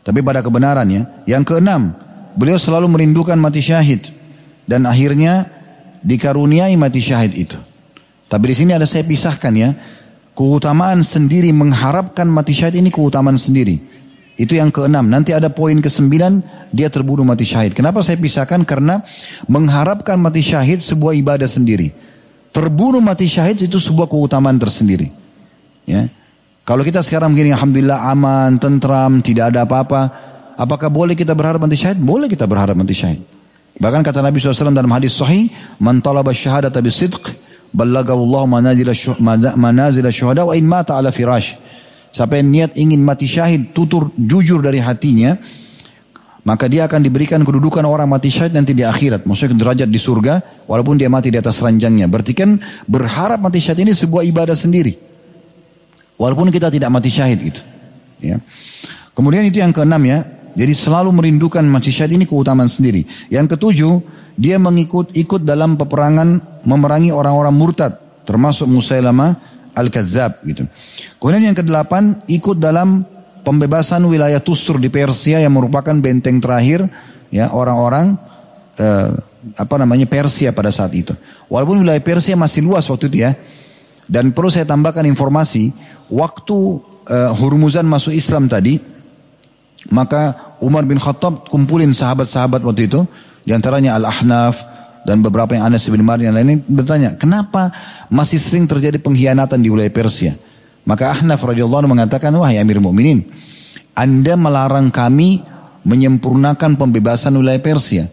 Tapi 0.00 0.18
pada 0.24 0.40
kebenaran 0.40 0.86
ya. 0.90 1.02
Yang 1.26 1.54
keenam, 1.54 1.94
beliau 2.34 2.58
selalu 2.58 2.90
merindukan 2.90 3.36
mati 3.38 3.62
syahid 3.62 4.10
dan 4.66 4.86
akhirnya 4.86 5.46
dikaruniai 6.02 6.74
mati 6.74 7.02
syahid 7.02 7.36
itu. 7.36 7.58
Tapi 8.30 8.44
di 8.50 8.54
sini 8.54 8.70
ada 8.74 8.86
saya 8.86 9.02
pisahkan 9.02 9.52
ya. 9.54 9.70
Keutamaan 10.40 11.04
sendiri 11.04 11.52
mengharapkan 11.52 12.24
mati 12.24 12.56
syahid 12.56 12.80
ini 12.80 12.88
keutamaan 12.88 13.36
sendiri. 13.36 13.76
Itu 14.40 14.56
yang 14.56 14.72
keenam. 14.72 15.04
Nanti 15.12 15.36
ada 15.36 15.52
poin 15.52 15.76
kesembilan 15.84 16.40
dia 16.72 16.88
terbunuh 16.88 17.28
mati 17.28 17.44
syahid. 17.44 17.76
Kenapa 17.76 18.00
saya 18.00 18.16
pisahkan? 18.16 18.64
Karena 18.64 19.04
mengharapkan 19.52 20.16
mati 20.16 20.40
syahid 20.40 20.80
sebuah 20.80 21.12
ibadah 21.20 21.44
sendiri. 21.44 21.92
Terbunuh 22.56 23.04
mati 23.04 23.28
syahid 23.28 23.60
itu 23.60 23.76
sebuah 23.76 24.08
keutamaan 24.08 24.56
tersendiri. 24.56 25.12
Ya. 25.84 26.08
Kalau 26.64 26.88
kita 26.88 27.04
sekarang 27.04 27.36
begini, 27.36 27.52
Alhamdulillah 27.52 28.08
aman, 28.08 28.56
tentram, 28.56 29.20
tidak 29.20 29.52
ada 29.52 29.68
apa-apa. 29.68 30.08
Apakah 30.56 30.88
boleh 30.88 31.12
kita 31.12 31.36
berharap 31.36 31.60
mati 31.60 31.76
syahid? 31.76 32.00
Boleh 32.00 32.32
kita 32.32 32.48
berharap 32.48 32.72
mati 32.80 32.96
syahid. 32.96 33.20
Bahkan 33.76 34.00
kata 34.00 34.24
Nabi 34.24 34.40
SAW 34.40 34.72
dalam 34.72 34.88
hadis 34.88 35.20
sahih, 35.20 35.52
Man 35.76 36.00
talaba 36.00 36.32
syahadat 36.32 36.72
bisidq, 37.72 37.74
ballagahullah 37.74 38.44
manazil 39.56 40.06
syuhada 40.10 40.44
wa 40.46 40.54
in 40.56 40.66
mata 40.66 40.96
ala 40.98 41.10
firash. 41.12 41.56
Yang 42.10 42.42
niat 42.42 42.70
ingin 42.74 43.00
mati 43.06 43.30
syahid, 43.30 43.70
tutur 43.70 44.10
jujur 44.18 44.58
dari 44.58 44.82
hatinya, 44.82 45.38
maka 46.42 46.66
dia 46.66 46.90
akan 46.90 47.06
diberikan 47.06 47.38
kedudukan 47.46 47.86
orang 47.86 48.10
mati 48.10 48.34
syahid 48.34 48.50
nanti 48.50 48.74
di 48.74 48.82
akhirat. 48.82 49.22
Maksudnya 49.22 49.54
derajat 49.54 49.86
di 49.86 50.00
surga, 50.00 50.66
walaupun 50.66 50.98
dia 50.98 51.06
mati 51.06 51.30
di 51.30 51.38
atas 51.38 51.62
ranjangnya. 51.62 52.10
Berarti 52.10 52.34
kan 52.34 52.58
berharap 52.90 53.38
mati 53.38 53.62
syahid 53.62 53.86
ini 53.86 53.94
sebuah 53.94 54.26
ibadah 54.26 54.58
sendiri. 54.58 54.98
Walaupun 56.18 56.50
kita 56.50 56.68
tidak 56.68 56.90
mati 56.90 57.08
syahid 57.08 57.38
gitu. 57.40 57.62
Ya. 58.20 58.42
Kemudian 59.14 59.46
itu 59.46 59.62
yang 59.62 59.70
keenam 59.70 60.02
ya. 60.04 60.26
Jadi 60.50 60.74
selalu 60.74 61.14
merindukan 61.14 61.62
mati 61.62 61.94
syahid 61.94 62.18
ini 62.18 62.26
keutamaan 62.26 62.66
sendiri. 62.66 63.06
Yang 63.30 63.54
ketujuh, 63.54 63.92
dia 64.36 64.58
mengikut 64.58 65.14
ikut 65.16 65.42
dalam 65.42 65.78
peperangan 65.80 66.62
memerangi 66.66 67.10
orang-orang 67.14 67.54
murtad. 67.54 67.92
Termasuk 68.26 68.70
Musailamah 68.70 69.34
Al-Kazzab 69.74 70.44
gitu. 70.46 70.66
Kemudian 71.18 71.50
yang 71.50 71.58
kedelapan, 71.58 72.22
ikut 72.30 72.58
dalam 72.58 73.02
pembebasan 73.42 74.04
wilayah 74.06 74.38
Tustur 74.38 74.78
di 74.78 74.92
Persia 74.92 75.40
yang 75.40 75.56
merupakan 75.56 75.94
benteng 75.96 76.38
terakhir 76.38 76.86
ya 77.32 77.50
orang-orang 77.50 78.14
eh, 78.76 79.10
apa 79.56 79.74
namanya 79.80 80.04
Persia 80.06 80.52
pada 80.52 80.68
saat 80.68 80.92
itu. 80.92 81.16
Walaupun 81.48 81.82
wilayah 81.82 82.02
Persia 82.02 82.36
masih 82.36 82.62
luas 82.62 82.86
waktu 82.86 83.08
itu 83.10 83.24
ya. 83.24 83.32
Dan 84.10 84.34
perlu 84.34 84.50
saya 84.50 84.66
tambahkan 84.66 85.06
informasi, 85.06 85.70
waktu 86.10 86.58
uh, 87.06 87.30
Hurmuzan 87.30 87.86
masuk 87.86 88.10
Islam 88.10 88.50
tadi, 88.50 88.74
maka 89.94 90.54
Umar 90.58 90.82
bin 90.82 90.98
Khattab 90.98 91.46
kumpulin 91.46 91.94
sahabat-sahabat 91.94 92.58
waktu 92.66 92.90
itu, 92.90 93.06
di 93.44 93.50
antaranya 93.56 93.96
Al-Ahnaf 93.96 94.54
dan 95.04 95.24
beberapa 95.24 95.56
yang 95.56 95.72
Anas 95.72 95.88
bin 95.88 96.04
Malik 96.04 96.28
yang 96.28 96.36
lainnya 96.36 96.60
bertanya, 96.68 97.16
kenapa 97.16 97.72
masih 98.12 98.36
sering 98.36 98.68
terjadi 98.68 99.00
pengkhianatan 99.00 99.60
di 99.60 99.72
wilayah 99.72 99.92
Persia? 99.92 100.36
Maka 100.84 101.12
Ahnaf 101.12 101.40
radhiyallahu 101.40 101.88
mengatakan, 101.88 102.32
wahai 102.36 102.60
Amir 102.60 102.80
Mukminin, 102.80 103.24
Anda 103.96 104.36
melarang 104.36 104.92
kami 104.92 105.40
menyempurnakan 105.84 106.76
pembebasan 106.76 107.36
wilayah 107.36 107.60
Persia. 107.60 108.04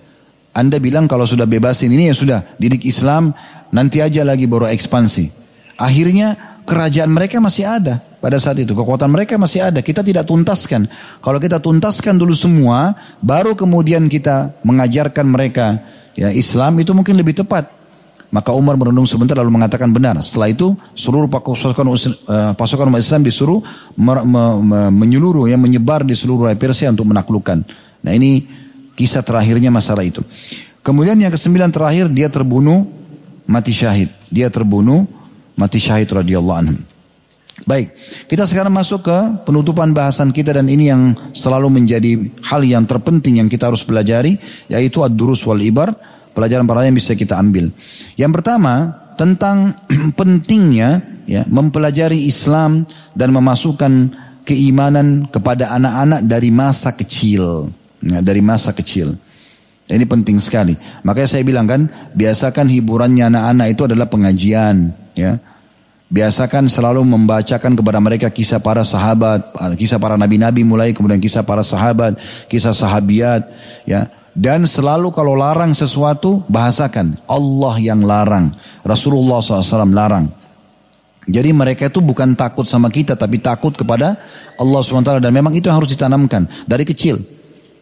Anda 0.55 0.81
bilang 0.81 1.05
kalau 1.05 1.27
sudah 1.27 1.45
bebasin 1.45 1.91
ini 1.93 2.09
ya 2.09 2.15
sudah, 2.15 2.39
didik 2.57 2.87
Islam, 2.87 3.35
nanti 3.69 4.01
aja 4.01 4.25
lagi 4.25 4.49
baru 4.49 4.71
ekspansi. 4.71 5.29
Akhirnya 5.77 6.59
kerajaan 6.65 7.13
mereka 7.13 7.37
masih 7.37 7.69
ada 7.69 8.01
pada 8.17 8.37
saat 8.41 8.57
itu. 8.57 8.73
Kekuatan 8.73 9.09
mereka 9.09 9.37
masih 9.37 9.65
ada. 9.69 9.79
Kita 9.81 10.01
tidak 10.01 10.25
tuntaskan. 10.25 10.89
Kalau 11.21 11.39
kita 11.41 11.61
tuntaskan 11.61 12.17
dulu 12.17 12.33
semua, 12.33 12.97
baru 13.21 13.53
kemudian 13.53 14.09
kita 14.09 14.57
mengajarkan 14.65 15.25
mereka 15.25 15.81
ya 16.17 16.33
Islam 16.33 16.81
itu 16.81 16.91
mungkin 16.93 17.17
lebih 17.17 17.37
tepat. 17.37 17.69
Maka 18.27 18.51
Umar 18.51 18.75
merenung 18.75 19.07
sebentar 19.07 19.39
lalu 19.39 19.55
mengatakan 19.55 19.87
benar. 19.87 20.19
Setelah 20.19 20.51
itu 20.51 20.75
seluruh 20.91 21.31
pasukan 21.31 21.87
uh, 21.87 22.51
pasukan 22.59 22.91
umat 22.91 22.99
Islam 22.99 23.23
disuruh 23.23 23.63
me, 23.95 24.13
me, 24.27 24.43
me, 24.67 24.79
menyeluruh 24.91 25.47
yang 25.47 25.63
menyebar 25.63 26.03
di 26.03 26.11
seluruh 26.11 26.43
wilayah 26.43 26.59
Persia 26.59 26.91
untuk 26.91 27.07
menaklukkan. 27.07 27.63
Nah 28.03 28.11
ini 28.11 28.43
kisah 28.99 29.23
terakhirnya 29.23 29.71
masalah 29.71 30.03
itu. 30.03 30.19
Kemudian 30.83 31.15
yang 31.15 31.31
kesembilan 31.31 31.71
terakhir 31.71 32.11
dia 32.11 32.27
terbunuh 32.27 32.83
mati 33.47 33.71
syahid. 33.71 34.11
Dia 34.27 34.51
terbunuh 34.51 35.07
mati 35.55 35.79
syahid 35.79 36.11
radhiyallahu 36.11 36.59
anhu. 36.59 36.75
Baik, 37.65 37.97
kita 38.29 38.45
sekarang 38.45 38.69
masuk 38.69 39.09
ke 39.09 39.17
penutupan 39.41 39.89
bahasan 39.89 40.29
kita 40.29 40.53
dan 40.53 40.69
ini 40.69 40.93
yang 40.93 41.17
selalu 41.33 41.73
menjadi 41.81 42.13
hal 42.45 42.61
yang 42.61 42.85
terpenting 42.85 43.41
yang 43.41 43.49
kita 43.49 43.73
harus 43.73 43.81
pelajari 43.81 44.37
yaitu 44.69 45.01
ad-durus 45.01 45.41
wal 45.41 45.57
ibar, 45.57 45.97
pelajaran-pelajaran 46.37 46.93
yang 46.93 46.99
bisa 47.01 47.17
kita 47.17 47.33
ambil. 47.33 47.73
Yang 48.13 48.31
pertama, 48.37 48.93
tentang 49.17 49.73
pentingnya 50.19 51.01
ya 51.25 51.41
mempelajari 51.49 52.29
Islam 52.29 52.85
dan 53.17 53.33
memasukkan 53.33 54.13
keimanan 54.45 55.25
kepada 55.27 55.73
anak-anak 55.73 56.29
dari 56.29 56.53
masa 56.53 56.93
kecil, 56.93 57.73
ya, 58.05 58.21
dari 58.21 58.39
masa 58.39 58.71
kecil. 58.71 59.17
Ini 59.87 60.03
penting 60.03 60.37
sekali. 60.39 60.75
Makanya 61.03 61.29
saya 61.31 61.43
bilang 61.47 61.67
kan, 61.67 61.87
biasakan 62.15 62.67
hiburannya 62.69 63.27
anak-anak 63.27 63.67
itu 63.71 63.81
adalah 63.87 64.07
pengajian, 64.07 64.91
ya. 65.15 65.39
Biasakan 66.07 66.71
selalu 66.71 67.03
membacakan 67.03 67.75
kepada 67.75 67.99
mereka 67.99 68.31
kisah 68.31 68.63
para 68.63 68.79
sahabat, 68.87 69.43
kisah 69.75 69.99
para 69.99 70.15
nabi-nabi 70.15 70.63
mulai 70.63 70.95
kemudian 70.95 71.19
kisah 71.19 71.43
para 71.43 71.59
sahabat, 71.59 72.15
kisah 72.47 72.71
sahabiat, 72.71 73.43
ya. 73.83 74.07
Dan 74.31 74.63
selalu 74.63 75.11
kalau 75.11 75.35
larang 75.35 75.75
sesuatu 75.75 76.45
bahasakan 76.47 77.19
Allah 77.27 77.75
yang 77.81 78.05
larang, 78.07 78.55
Rasulullah 78.87 79.43
SAW 79.43 79.91
larang. 79.91 80.31
Jadi 81.27 81.51
mereka 81.51 81.91
itu 81.91 81.99
bukan 81.99 82.39
takut 82.39 82.63
sama 82.63 82.87
kita 82.87 83.19
tapi 83.19 83.43
takut 83.43 83.75
kepada 83.75 84.15
Allah 84.55 84.79
SWT 84.79 85.19
dan 85.19 85.31
memang 85.35 85.51
itu 85.51 85.67
harus 85.67 85.91
ditanamkan 85.91 86.47
dari 86.63 86.87
kecil. 86.87 87.19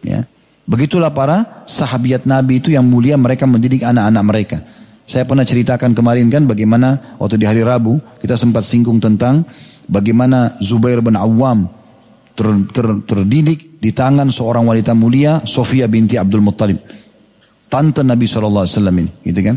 Ya. 0.01 0.25
Begitulah 0.65 1.13
para 1.13 1.61
sahabiat 1.69 2.25
Nabi 2.25 2.57
itu 2.57 2.73
yang 2.73 2.89
mulia 2.89 3.13
mereka 3.21 3.45
mendidik 3.45 3.85
anak-anak 3.85 4.23
mereka. 4.25 4.57
Saya 5.05 5.23
pernah 5.29 5.45
ceritakan 5.45 5.93
kemarin 5.93 6.33
kan 6.33 6.49
bagaimana 6.49 7.17
waktu 7.21 7.37
di 7.37 7.45
hari 7.45 7.61
Rabu 7.61 8.01
kita 8.17 8.33
sempat 8.33 8.65
singgung 8.65 8.97
tentang 8.97 9.45
bagaimana 9.85 10.57
Zubair 10.57 10.97
bin 11.05 11.13
Awam 11.13 11.69
ter, 12.33 12.47
ter, 12.73 12.85
terdidik 13.05 13.79
di 13.79 13.93
tangan 13.93 14.33
seorang 14.33 14.65
wanita 14.67 14.97
mulia, 14.97 15.45
Sofia 15.45 15.85
binti 15.85 16.17
Abdul 16.17 16.41
Muttalib. 16.41 16.81
Tante 17.69 18.01
Nabi 18.01 18.25
SAW 18.25 18.65
ini, 18.65 19.09
gitu 19.25 19.41
kan. 19.41 19.55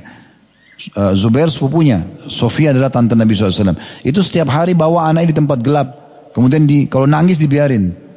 Uh, 0.94 1.12
Zubair 1.16 1.50
sepupunya, 1.50 2.04
Sofia 2.30 2.70
adalah 2.70 2.88
tante 2.88 3.18
Nabi 3.18 3.34
SAW. 3.34 3.74
Itu 4.06 4.22
setiap 4.22 4.52
hari 4.52 4.78
bawa 4.78 5.10
anaknya 5.10 5.34
di 5.34 5.36
tempat 5.36 5.58
gelap. 5.64 5.88
Kemudian 6.32 6.68
di, 6.68 6.86
kalau 6.86 7.08
nangis 7.08 7.40
dibiarin. 7.40 8.07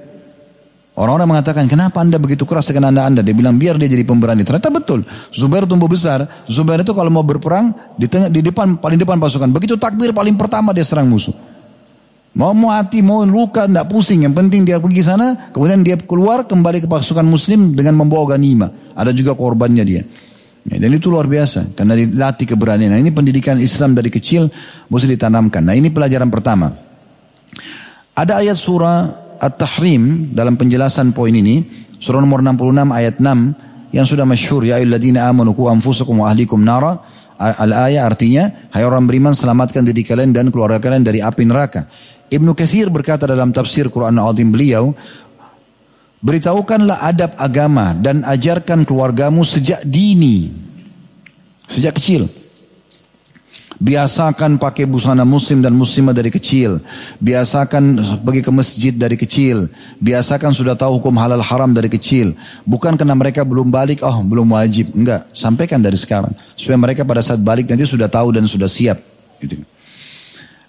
Orang-orang 0.91 1.39
mengatakan, 1.39 1.71
kenapa 1.71 2.03
anda 2.03 2.19
begitu 2.19 2.43
keras 2.43 2.67
dengan 2.67 2.91
anda 2.91 3.07
anda? 3.07 3.21
Dia 3.23 3.31
bilang, 3.31 3.55
biar 3.55 3.79
dia 3.79 3.87
jadi 3.87 4.03
pemberani. 4.03 4.43
Ternyata 4.43 4.67
betul. 4.67 5.07
Zubair 5.31 5.63
tumbuh 5.63 5.87
besar. 5.87 6.27
Zubair 6.51 6.83
itu 6.83 6.91
kalau 6.91 7.07
mau 7.07 7.23
berperang, 7.23 7.71
di, 7.95 8.11
tengah, 8.11 8.27
di 8.27 8.43
depan 8.43 8.75
paling 8.75 8.99
depan 8.99 9.15
pasukan. 9.15 9.47
Begitu 9.55 9.79
takbir 9.79 10.11
paling 10.11 10.35
pertama 10.35 10.75
dia 10.75 10.83
serang 10.83 11.07
musuh. 11.07 11.31
Mau 12.35 12.51
mati, 12.51 12.99
mau 12.99 13.23
luka, 13.23 13.71
tidak 13.71 13.87
pusing. 13.87 14.27
Yang 14.27 14.35
penting 14.35 14.61
dia 14.67 14.83
pergi 14.83 15.03
sana, 15.03 15.51
kemudian 15.55 15.79
dia 15.79 15.95
keluar 15.95 16.43
kembali 16.43 16.83
ke 16.83 16.87
pasukan 16.91 17.23
muslim 17.23 17.71
dengan 17.71 17.95
membawa 17.95 18.35
ganima. 18.35 18.71
Ada 18.91 19.15
juga 19.15 19.31
korbannya 19.31 19.83
dia. 19.87 20.03
Ya, 20.61 20.77
dan 20.77 20.91
itu 20.93 21.09
luar 21.09 21.25
biasa, 21.25 21.73
karena 21.73 21.97
dilatih 21.97 22.53
keberanian. 22.53 22.93
Nah 22.93 22.99
ini 23.01 23.09
pendidikan 23.09 23.57
Islam 23.57 23.97
dari 23.97 24.13
kecil 24.13 24.45
mesti 24.91 25.07
ditanamkan. 25.09 25.65
Nah 25.65 25.73
ini 25.73 25.89
pelajaran 25.89 26.29
pertama. 26.29 26.69
Ada 28.13 28.45
ayat 28.45 28.59
surah 28.59 29.30
At-Tahrim 29.41 30.37
dalam 30.37 30.53
penjelasan 30.53 31.17
poin 31.17 31.33
ini. 31.33 31.65
Surah 31.97 32.21
nomor 32.21 32.45
66 32.45 32.93
ayat 32.93 33.17
6 33.17 33.97
yang 33.97 34.05
sudah 34.05 34.25
masyhur. 34.29 34.61
Ya 34.61 34.77
ayyuhalladzina 34.77 35.25
amanu 35.25 35.57
ku 35.57 35.65
anfusakum 35.65 36.21
wa 36.21 36.29
ahlikum 36.29 36.61
nara. 36.61 37.01
Al-ayat 37.41 38.05
artinya, 38.05 38.69
hai 38.69 38.85
orang 38.85 39.09
beriman 39.09 39.33
selamatkan 39.33 39.81
diri 39.81 40.05
kalian 40.05 40.29
dan 40.29 40.53
keluarga 40.53 40.77
kalian 40.77 41.01
dari 41.01 41.25
api 41.25 41.41
neraka. 41.49 41.89
Ibnu 42.29 42.53
Katsir 42.53 42.93
berkata 42.93 43.25
dalam 43.25 43.49
tafsir 43.49 43.89
Quran 43.89 44.21
Al-Azim 44.21 44.53
beliau, 44.53 44.93
Beritahukanlah 46.21 47.01
adab 47.01 47.33
agama 47.41 47.97
dan 47.97 48.21
ajarkan 48.21 48.85
keluargamu 48.85 49.41
sejak 49.41 49.81
dini. 49.81 50.53
Sejak 51.65 51.97
kecil. 51.97 52.29
Biasakan 53.81 54.61
pakai 54.61 54.85
busana 54.85 55.25
muslim 55.25 55.65
dan 55.65 55.73
muslimah 55.73 56.13
dari 56.13 56.29
kecil. 56.29 56.77
Biasakan 57.17 57.97
pergi 58.21 58.41
ke 58.45 58.51
masjid 58.53 58.93
dari 58.93 59.17
kecil. 59.17 59.73
Biasakan 59.97 60.53
sudah 60.53 60.77
tahu 60.77 61.01
hukum 61.01 61.17
halal 61.17 61.41
haram 61.41 61.73
dari 61.73 61.89
kecil. 61.89 62.37
Bukan 62.61 62.93
karena 62.93 63.17
mereka 63.17 63.41
belum 63.41 63.73
balik, 63.73 64.05
oh 64.05 64.21
belum 64.21 64.53
wajib. 64.53 64.93
Enggak, 64.93 65.25
sampaikan 65.33 65.81
dari 65.81 65.97
sekarang. 65.97 66.29
Supaya 66.53 66.77
mereka 66.77 67.01
pada 67.01 67.25
saat 67.25 67.41
balik 67.41 67.73
nanti 67.73 67.89
sudah 67.89 68.05
tahu 68.05 68.37
dan 68.37 68.45
sudah 68.45 68.69
siap. 68.69 69.01
Gitu. 69.41 69.65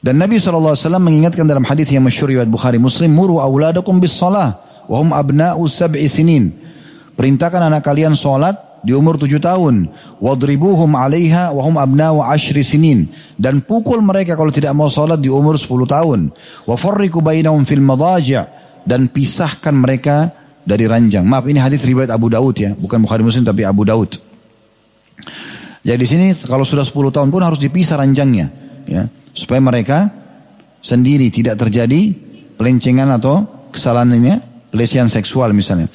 Dan 0.00 0.16
Nabi 0.16 0.40
SAW 0.40 0.72
mengingatkan 0.96 1.44
dalam 1.44 1.68
hadis 1.68 1.92
yang 1.92 2.08
masyhur 2.08 2.32
riwayat 2.32 2.48
Bukhari 2.48 2.80
Muslim, 2.80 3.12
"Muru 3.12 3.44
auladakum 3.44 4.00
bis 4.00 4.16
salah 4.16 4.56
wa 4.88 5.04
hum 5.04 5.12
abna'u 5.12 5.68
sab'i 5.68 6.08
sinin." 6.08 6.48
Perintahkan 7.12 7.68
anak 7.68 7.84
kalian 7.84 8.16
salat 8.16 8.71
di 8.82 8.92
umur 8.92 9.16
tujuh 9.16 9.38
tahun. 9.38 9.88
Wadribuhum 10.18 10.92
'alaiha 10.92 11.54
wa 11.54 11.62
hum 11.62 11.78
abna'u 11.78 12.20
ashri 12.22 12.66
sinin. 12.66 13.06
Dan 13.38 13.62
pukul 13.62 14.02
mereka 14.02 14.34
kalau 14.34 14.50
tidak 14.50 14.74
mau 14.74 14.90
salat 14.90 15.22
di 15.22 15.30
umur 15.30 15.56
sepuluh 15.56 15.86
tahun. 15.86 16.34
Wa 16.66 16.74
farriqu 16.74 17.22
bainahum 17.22 17.62
fil 17.62 17.82
madaji' 17.82 18.42
dan 18.82 19.06
pisahkan 19.06 19.72
mereka 19.72 20.34
dari 20.62 20.86
ranjang. 20.86 21.26
Maaf 21.26 21.46
ini 21.46 21.58
hadis 21.58 21.82
riwayat 21.86 22.10
Abu 22.10 22.30
Daud 22.30 22.54
ya, 22.58 22.74
bukan 22.74 23.02
Bukhari 23.02 23.22
Muslim 23.22 23.46
tapi 23.46 23.66
Abu 23.66 23.86
Daud. 23.86 24.18
Jadi 25.82 25.98
di 25.98 26.06
sini 26.06 26.26
kalau 26.46 26.62
sudah 26.62 26.86
10 26.86 27.10
tahun 27.10 27.28
pun 27.34 27.42
harus 27.42 27.58
dipisah 27.58 27.98
ranjangnya, 27.98 28.46
ya 28.86 29.10
supaya 29.34 29.58
mereka 29.58 30.14
sendiri 30.78 31.26
tidak 31.34 31.58
terjadi 31.58 32.14
pelencengan 32.54 33.10
atau 33.18 33.66
kesalahan 33.74 34.14
ini 34.14 34.51
pelecehan 34.72 35.06
seksual 35.12 35.52
misalnya. 35.52 35.92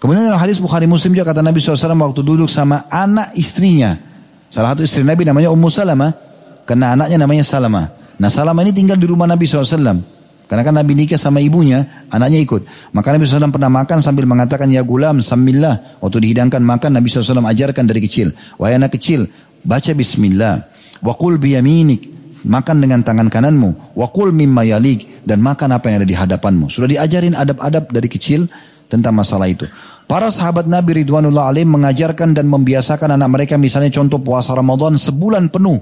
Kemudian 0.00 0.24
dalam 0.24 0.40
hadis 0.40 0.56
Bukhari 0.56 0.88
Muslim 0.88 1.12
juga 1.12 1.36
kata 1.36 1.44
Nabi 1.44 1.60
SAW 1.60 1.92
waktu 1.92 2.20
duduk 2.24 2.48
sama 2.48 2.88
anak 2.88 3.36
istrinya. 3.36 4.00
Salah 4.48 4.72
satu 4.72 4.82
istri 4.88 5.04
Nabi 5.04 5.28
namanya 5.28 5.52
Ummu 5.52 5.68
Salamah. 5.68 6.16
Karena 6.64 6.96
anaknya 6.96 7.20
namanya 7.20 7.44
Salamah. 7.44 7.92
Nah 8.16 8.32
Salamah 8.32 8.64
ini 8.64 8.72
tinggal 8.72 8.96
di 8.96 9.04
rumah 9.04 9.28
Nabi 9.28 9.44
SAW. 9.44 10.00
Karena 10.44 10.60
kan 10.60 10.76
Nabi 10.76 10.92
nikah 10.92 11.16
sama 11.16 11.40
ibunya, 11.40 12.04
anaknya 12.12 12.36
ikut. 12.40 12.92
Maka 12.92 13.16
Nabi 13.16 13.24
SAW 13.24 13.48
pernah 13.48 13.72
makan 13.72 14.04
sambil 14.04 14.28
mengatakan, 14.28 14.68
Ya 14.68 14.84
gulam, 14.84 15.24
samillah. 15.24 15.98
Waktu 16.04 16.20
dihidangkan 16.20 16.60
makan, 16.60 17.00
Nabi 17.00 17.08
SAW 17.08 17.40
ajarkan 17.40 17.88
dari 17.88 18.04
kecil. 18.04 18.36
Wahai 18.60 18.76
anak 18.76 18.92
kecil, 18.96 19.28
baca 19.64 19.92
bismillah. 19.96 20.68
Wakul 21.00 21.40
biyaminik 21.40 22.13
makan 22.44 22.76
dengan 22.80 23.00
tangan 23.00 23.28
kananmu, 23.32 23.96
wakul 23.96 24.30
mimma 24.30 24.64
yalik 24.68 25.24
dan 25.24 25.40
makan 25.40 25.74
apa 25.74 25.88
yang 25.90 26.04
ada 26.04 26.08
di 26.08 26.16
hadapanmu. 26.16 26.68
Sudah 26.68 26.88
diajarin 26.88 27.34
adab-adab 27.36 27.90
dari 27.90 28.08
kecil 28.08 28.46
tentang 28.88 29.16
masalah 29.16 29.48
itu. 29.48 29.64
Para 30.04 30.28
sahabat 30.28 30.68
Nabi 30.68 31.02
Ridwanullah 31.02 31.48
alaih 31.48 31.64
mengajarkan 31.64 32.36
dan 32.36 32.44
membiasakan 32.44 33.16
anak 33.16 33.28
mereka 33.32 33.54
misalnya 33.56 33.88
contoh 33.88 34.20
puasa 34.20 34.52
Ramadan 34.52 35.00
sebulan 35.00 35.48
penuh. 35.48 35.80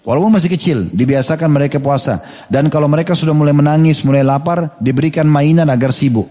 Walaupun 0.00 0.32
masih 0.32 0.50
kecil, 0.50 0.88
dibiasakan 0.90 1.52
mereka 1.52 1.78
puasa. 1.78 2.24
Dan 2.48 2.72
kalau 2.72 2.88
mereka 2.90 3.12
sudah 3.12 3.36
mulai 3.36 3.52
menangis, 3.52 4.00
mulai 4.02 4.24
lapar, 4.24 4.74
diberikan 4.80 5.28
mainan 5.28 5.68
agar 5.68 5.92
sibuk. 5.92 6.26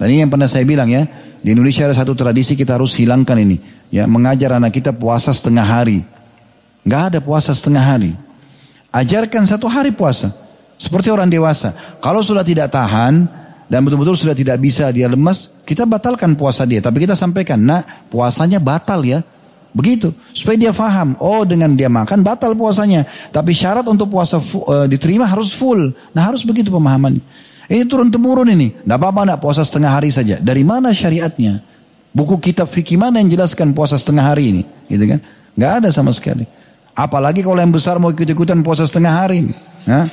Dan 0.00 0.10
ini 0.10 0.26
yang 0.26 0.32
pernah 0.32 0.48
saya 0.48 0.64
bilang 0.64 0.88
ya, 0.88 1.06
di 1.38 1.52
Indonesia 1.52 1.86
ada 1.86 1.94
satu 1.94 2.16
tradisi 2.16 2.56
kita 2.56 2.74
harus 2.74 2.96
hilangkan 2.96 3.36
ini. 3.36 3.60
Ya, 3.92 4.08
mengajar 4.08 4.56
anak 4.56 4.72
kita 4.72 4.96
puasa 4.96 5.30
setengah 5.30 5.62
hari. 5.62 6.02
Gak 6.82 7.14
ada 7.14 7.18
puasa 7.20 7.52
setengah 7.52 7.84
hari. 7.84 8.16
Ajarkan 8.92 9.48
satu 9.48 9.66
hari 9.72 9.90
puasa. 9.90 10.28
Seperti 10.76 11.08
orang 11.08 11.32
dewasa. 11.32 11.72
Kalau 12.04 12.20
sudah 12.20 12.44
tidak 12.44 12.68
tahan 12.68 13.24
dan 13.70 13.80
betul-betul 13.86 14.18
sudah 14.18 14.36
tidak 14.36 14.60
bisa 14.60 14.92
dia 14.92 15.08
lemas, 15.08 15.56
kita 15.64 15.88
batalkan 15.88 16.36
puasa 16.36 16.68
dia. 16.68 16.84
Tapi 16.84 17.08
kita 17.08 17.16
sampaikan, 17.16 17.56
nah 17.56 17.80
puasanya 18.12 18.60
batal 18.60 19.00
ya. 19.00 19.24
Begitu. 19.72 20.12
Supaya 20.36 20.60
dia 20.60 20.72
faham, 20.76 21.16
oh 21.16 21.48
dengan 21.48 21.72
dia 21.72 21.88
makan 21.88 22.20
batal 22.20 22.52
puasanya. 22.52 23.08
Tapi 23.32 23.56
syarat 23.56 23.88
untuk 23.88 24.12
puasa 24.12 24.36
uh, 24.36 24.84
diterima 24.84 25.24
harus 25.24 25.48
full. 25.56 25.96
Nah 26.12 26.28
harus 26.28 26.44
begitu 26.44 26.68
pemahaman. 26.68 27.16
Ini 27.72 27.88
turun 27.88 28.12
temurun 28.12 28.52
ini. 28.52 28.68
Tidak 28.84 28.92
apa-apa 29.00 29.24
nak 29.24 29.38
puasa 29.40 29.64
setengah 29.64 29.96
hari 29.96 30.12
saja. 30.12 30.36
Dari 30.36 30.60
mana 30.60 30.92
syariatnya? 30.92 31.64
Buku 32.12 32.36
kitab 32.36 32.68
fikih 32.68 33.00
mana 33.00 33.24
yang 33.24 33.32
jelaskan 33.32 33.72
puasa 33.72 33.96
setengah 33.96 34.28
hari 34.28 34.52
ini? 34.52 34.62
Gitu 34.92 35.08
kan? 35.08 35.24
Gak 35.56 35.72
ada 35.80 35.88
sama 35.88 36.12
sekali. 36.12 36.44
Apalagi 36.92 37.40
kalau 37.40 37.56
yang 37.60 37.72
besar 37.72 37.96
mau 37.96 38.12
ikut-ikutan 38.12 38.60
puasa 38.60 38.84
setengah 38.84 39.12
hari. 39.12 39.48
Ya. 39.88 40.12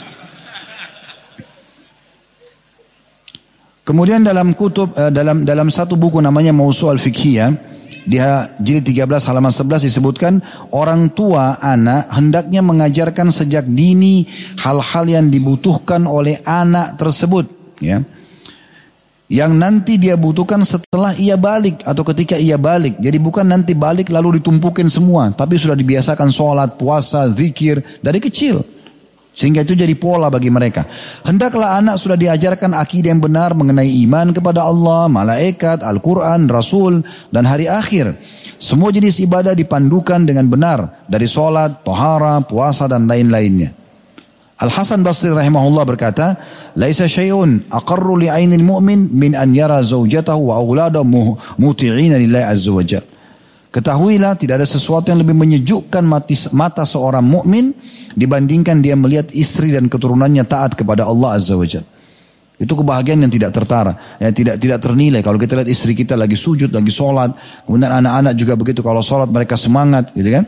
Kemudian 3.83 4.21
dalam 4.21 4.53
kutub 4.53 4.93
eh, 4.93 5.09
dalam 5.09 5.43
dalam 5.43 5.73
satu 5.73 5.97
buku 5.97 6.21
namanya 6.21 6.53
Mausu 6.53 6.93
al 6.93 7.01
Fiqhiyah 7.01 7.49
dia 8.05 8.49
jilid 8.61 8.85
13 8.85 9.05
halaman 9.29 9.49
11 9.53 9.85
disebutkan 9.85 10.41
orang 10.73 11.09
tua 11.13 11.57
anak 11.61 12.09
hendaknya 12.13 12.61
mengajarkan 12.61 13.33
sejak 13.33 13.65
dini 13.69 14.29
hal-hal 14.61 15.05
yang 15.09 15.27
dibutuhkan 15.29 16.05
oleh 16.05 16.37
anak 16.45 16.97
tersebut 17.01 17.49
ya 17.81 18.01
yang 19.29 19.53
nanti 19.53 20.01
dia 20.01 20.17
butuhkan 20.17 20.65
setelah 20.65 21.13
ia 21.13 21.37
balik 21.37 21.85
atau 21.85 22.01
ketika 22.01 22.33
ia 22.33 22.57
balik. 22.57 22.97
Jadi 22.97 23.17
bukan 23.21 23.45
nanti 23.45 23.77
balik 23.77 24.09
lalu 24.09 24.41
ditumpukin 24.41 24.89
semua, 24.89 25.29
tapi 25.29 25.61
sudah 25.61 25.77
dibiasakan 25.77 26.33
sholat, 26.33 26.75
puasa, 26.81 27.29
zikir 27.29 27.79
dari 28.01 28.17
kecil. 28.17 28.65
Sehingga 29.29 29.63
itu 29.63 29.77
jadi 29.77 29.93
pola 29.95 30.27
bagi 30.27 30.51
mereka. 30.51 30.83
Hendaklah 31.23 31.79
anak 31.79 32.01
sudah 32.01 32.17
diajarkan 32.19 32.75
akidah 32.75 33.13
yang 33.13 33.23
benar 33.23 33.55
mengenai 33.55 33.87
iman 34.03 34.35
kepada 34.35 34.65
Allah, 34.67 35.07
malaikat, 35.07 35.79
Al-Quran, 35.85 36.49
Rasul, 36.51 37.05
dan 37.31 37.47
hari 37.47 37.69
akhir. 37.69 38.19
Semua 38.59 38.91
jenis 38.91 39.23
ibadah 39.23 39.55
dipandukan 39.55 40.27
dengan 40.27 40.49
benar 40.51 41.07
dari 41.07 41.23
sholat, 41.23 41.87
tohara, 41.87 42.43
puasa, 42.43 42.91
dan 42.91 43.07
lain-lainnya. 43.07 43.78
Al 44.59 44.67
Hasan 44.67 45.07
Basri 45.07 45.31
rahimahullah 45.31 45.87
berkata, 45.87 46.35
"Laisa 46.75 47.07
syai'un 47.07 47.63
aqarru 47.71 48.19
li 48.19 48.27
'ainil 48.27 48.59
mu'min 48.59 49.07
min 49.07 49.31
an 49.31 49.55
yara 49.55 49.79
zaujatahu 49.79 50.51
wa 50.51 50.59
auladahu 50.59 51.39
muti'ina 51.63 52.19
lillahi 52.19 52.43
azza 52.43 52.67
wajalla." 52.75 53.07
Ketahuilah 53.71 54.35
tidak 54.35 54.59
ada 54.59 54.67
sesuatu 54.67 55.15
yang 55.15 55.23
lebih 55.23 55.37
menyejukkan 55.37 56.03
mati, 56.03 56.35
mata 56.51 56.83
seorang 56.83 57.23
mukmin 57.23 57.71
dibandingkan 58.19 58.83
dia 58.83 58.99
melihat 58.99 59.31
istri 59.31 59.71
dan 59.71 59.87
keturunannya 59.87 60.43
taat 60.43 60.75
kepada 60.75 61.07
Allah 61.07 61.39
azza 61.39 61.55
wajalla. 61.55 61.87
Itu 62.59 62.75
kebahagiaan 62.75 63.23
yang 63.23 63.31
tidak 63.31 63.55
tertara, 63.55 63.95
yang 64.19 64.35
tidak 64.35 64.59
tidak 64.59 64.83
ternilai. 64.83 65.23
Kalau 65.23 65.39
kita 65.39 65.55
lihat 65.55 65.71
istri 65.71 65.95
kita 65.95 66.19
lagi 66.19 66.35
sujud, 66.35 66.67
lagi 66.67 66.91
sholat, 66.91 67.31
kemudian 67.63 67.95
anak-anak 67.95 68.35
juga 68.35 68.59
begitu. 68.59 68.83
Kalau 68.83 68.99
sholat 68.99 69.31
mereka 69.31 69.55
semangat, 69.55 70.11
gitu 70.11 70.27
kan? 70.35 70.43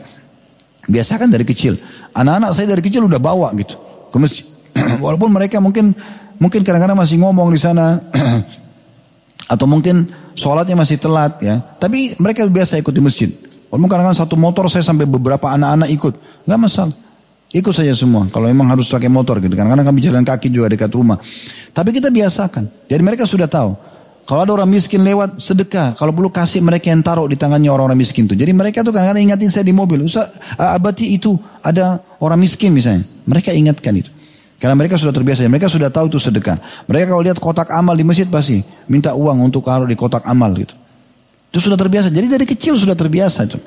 Biasakan 0.84 1.32
dari 1.32 1.48
kecil. 1.48 1.80
Anak-anak 2.12 2.52
saya 2.52 2.68
dari 2.76 2.84
kecil 2.84 3.08
udah 3.08 3.16
bawa 3.16 3.48
gitu 3.56 3.91
ke 4.12 4.16
masjid. 4.20 4.44
Walaupun 5.04 5.32
mereka 5.32 5.58
mungkin 5.58 5.96
mungkin 6.36 6.60
kadang-kadang 6.60 7.00
masih 7.00 7.16
ngomong 7.24 7.48
di 7.48 7.60
sana 7.60 7.98
atau 9.52 9.64
mungkin 9.64 10.12
sholatnya 10.36 10.76
masih 10.76 11.00
telat 11.00 11.40
ya. 11.40 11.64
Tapi 11.80 12.20
mereka 12.20 12.44
biasa 12.44 12.76
ikut 12.76 12.92
di 12.92 13.00
masjid. 13.00 13.30
Walaupun 13.72 13.88
kadang-kadang 13.88 14.20
satu 14.20 14.36
motor 14.36 14.68
saya 14.68 14.84
sampai 14.84 15.08
beberapa 15.08 15.48
anak-anak 15.48 15.88
ikut, 15.96 16.14
nggak 16.44 16.60
masalah. 16.60 16.92
Ikut 17.52 17.72
saja 17.76 17.92
semua. 17.92 18.24
Kalau 18.32 18.48
memang 18.48 18.64
harus 18.64 18.88
pakai 18.88 19.12
motor 19.12 19.36
gitu. 19.36 19.52
Karena 19.52 19.76
kami 19.84 20.00
jalan 20.00 20.24
kaki 20.24 20.48
juga 20.48 20.72
dekat 20.72 20.88
rumah. 20.88 21.20
Tapi 21.76 21.92
kita 21.92 22.08
biasakan. 22.08 22.88
Jadi 22.88 23.02
mereka 23.04 23.28
sudah 23.28 23.44
tahu. 23.44 23.76
Kalau 24.22 24.46
ada 24.46 24.52
orang 24.54 24.70
miskin 24.70 25.02
lewat 25.02 25.42
sedekah, 25.42 25.98
kalau 25.98 26.14
perlu 26.14 26.30
kasih 26.30 26.62
mereka 26.62 26.94
yang 26.94 27.02
taruh 27.02 27.26
di 27.26 27.34
tangannya 27.34 27.66
orang-orang 27.74 27.98
miskin 27.98 28.30
itu. 28.30 28.38
Jadi 28.38 28.54
mereka 28.54 28.86
tuh 28.86 28.94
kadang-kadang 28.94 29.26
ingatin 29.26 29.50
saya 29.50 29.66
di 29.66 29.74
mobil, 29.74 30.06
Ustaz, 30.06 30.30
abati 30.54 31.10
itu 31.18 31.34
ada 31.58 31.98
orang 32.22 32.38
miskin 32.38 32.70
misalnya. 32.70 33.02
Mereka 33.26 33.50
ingatkan 33.50 33.98
itu. 33.98 34.10
Karena 34.62 34.78
mereka 34.78 34.94
sudah 34.94 35.10
terbiasa, 35.10 35.42
mereka 35.50 35.66
sudah 35.66 35.90
tahu 35.90 36.06
itu 36.06 36.22
sedekah. 36.22 36.54
Mereka 36.86 37.10
kalau 37.10 37.22
lihat 37.26 37.42
kotak 37.42 37.66
amal 37.74 37.98
di 37.98 38.06
masjid 38.06 38.30
pasti 38.30 38.62
minta 38.86 39.10
uang 39.10 39.42
untuk 39.42 39.66
taruh 39.66 39.90
di 39.90 39.98
kotak 39.98 40.22
amal 40.22 40.54
gitu. 40.54 40.78
Itu 41.50 41.58
sudah 41.58 41.74
terbiasa. 41.74 42.14
Jadi 42.14 42.30
dari 42.30 42.46
kecil 42.46 42.78
sudah 42.78 42.94
terbiasa 42.94 43.50
itu. 43.50 43.58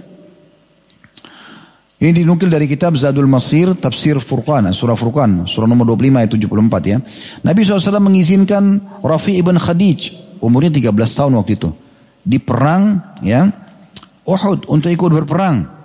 Ini 1.99 2.15
dinukil 2.15 2.47
dari 2.47 2.63
kitab 2.63 2.95
Zadul 2.95 3.27
Masir, 3.27 3.75
Tafsir 3.75 4.23
Furqan, 4.23 4.71
Surah 4.71 4.95
Furqan, 4.95 5.47
surah 5.47 5.67
nomor 5.67 5.95
25 5.95 6.15
ayat 6.15 6.31
74 6.31 6.91
ya. 6.91 6.97
Nabi 7.43 7.59
SAW 7.63 7.99
mengizinkan 7.99 8.79
Rafi 9.03 9.35
ibn 9.35 9.59
Khadij 9.59 10.24
umurnya 10.41 10.71
13 10.73 10.91
tahun 10.91 11.33
waktu 11.39 11.55
itu. 11.59 11.69
Di 12.25 12.41
perang 12.41 12.99
ya 13.21 13.45
Uhud 14.25 14.65
untuk 14.65 14.89
ikut 14.89 15.11
berperang. 15.23 15.75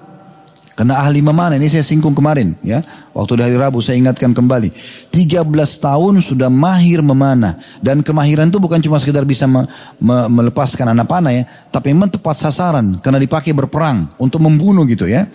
Karena 0.80 0.96
ahli 1.04 1.20
memanah 1.20 1.60
ini 1.60 1.68
saya 1.68 1.84
singgung 1.84 2.16
kemarin 2.16 2.56
ya. 2.64 2.80
Waktu 3.12 3.36
dari 3.36 3.52
Rabu 3.52 3.84
saya 3.84 4.00
ingatkan 4.00 4.32
kembali. 4.32 4.72
13 5.12 5.44
tahun 5.76 6.24
sudah 6.24 6.48
mahir 6.48 7.04
memanah. 7.04 7.60
Dan 7.84 8.00
kemahiran 8.00 8.48
itu 8.48 8.56
bukan 8.56 8.80
cuma 8.80 8.96
sekedar 8.96 9.28
bisa 9.28 9.44
me, 9.44 9.68
me, 10.00 10.24
melepaskan 10.32 10.96
anak 10.96 11.04
panah 11.04 11.36
ya. 11.36 11.44
Tapi 11.68 11.92
memang 11.92 12.08
tepat 12.08 12.40
sasaran. 12.40 12.96
Karena 13.04 13.20
dipakai 13.20 13.52
berperang. 13.52 14.08
Untuk 14.16 14.40
membunuh 14.40 14.88
gitu 14.88 15.04
ya. 15.04 15.28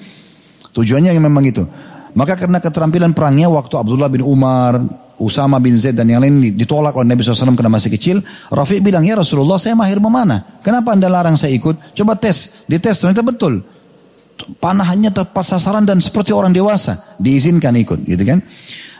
Tujuannya 0.74 1.14
memang 1.14 1.46
itu. 1.46 1.62
Maka 2.16 2.40
karena 2.40 2.64
keterampilan 2.64 3.12
perangnya 3.12 3.52
waktu 3.52 3.76
Abdullah 3.76 4.08
bin 4.08 4.24
Umar, 4.24 4.80
Usama 5.20 5.60
bin 5.60 5.76
Zaid 5.76 6.00
dan 6.00 6.08
yang 6.08 6.24
lain 6.24 6.56
ditolak 6.56 6.96
oleh 6.96 7.12
Nabi 7.12 7.24
SAW 7.24 7.56
karena 7.60 7.72
masih 7.72 7.92
kecil. 7.92 8.24
Rafiq 8.48 8.80
bilang, 8.80 9.04
ya 9.04 9.20
Rasulullah 9.20 9.60
saya 9.60 9.76
mahir 9.76 10.00
memanah. 10.00 10.64
Kenapa 10.64 10.96
anda 10.96 11.12
larang 11.12 11.36
saya 11.36 11.52
ikut? 11.52 11.92
Coba 11.92 12.16
tes. 12.16 12.68
Dites 12.72 13.04
ternyata 13.04 13.20
betul. 13.20 13.64
Panahannya 14.36 15.12
tepat 15.12 15.44
sasaran 15.44 15.84
dan 15.84 16.00
seperti 16.00 16.32
orang 16.32 16.56
dewasa. 16.56 17.16
Diizinkan 17.20 17.76
ikut 17.76 18.08
gitu 18.08 18.24
kan. 18.24 18.40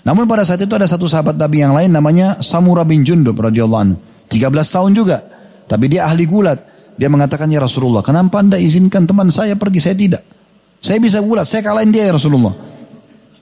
Namun 0.04 0.28
pada 0.28 0.44
saat 0.44 0.60
itu 0.60 0.76
ada 0.76 0.88
satu 0.88 1.08
sahabat 1.08 1.40
Nabi 1.40 1.64
yang 1.64 1.72
lain 1.72 1.96
namanya 1.96 2.44
Samura 2.44 2.84
bin 2.84 3.08
Jundub 3.08 3.40
radhiyallahu 3.40 3.82
anhu. 3.82 3.98
13 4.28 4.52
tahun 4.52 4.92
juga. 4.92 5.24
Tapi 5.72 5.88
dia 5.88 6.04
ahli 6.08 6.28
gulat. 6.28 6.60
Dia 6.96 7.12
mengatakan 7.12 7.52
ya 7.52 7.60
Rasulullah 7.60 8.00
kenapa 8.00 8.40
anda 8.40 8.56
izinkan 8.56 9.04
teman 9.04 9.28
saya 9.32 9.56
pergi 9.60 9.80
saya 9.84 9.96
tidak. 9.96 10.24
Saya 10.80 11.02
bisa 11.02 11.20
gulat, 11.20 11.44
saya 11.44 11.66
kalahin 11.66 11.92
dia 11.92 12.08
ya 12.08 12.14
Rasulullah. 12.16 12.74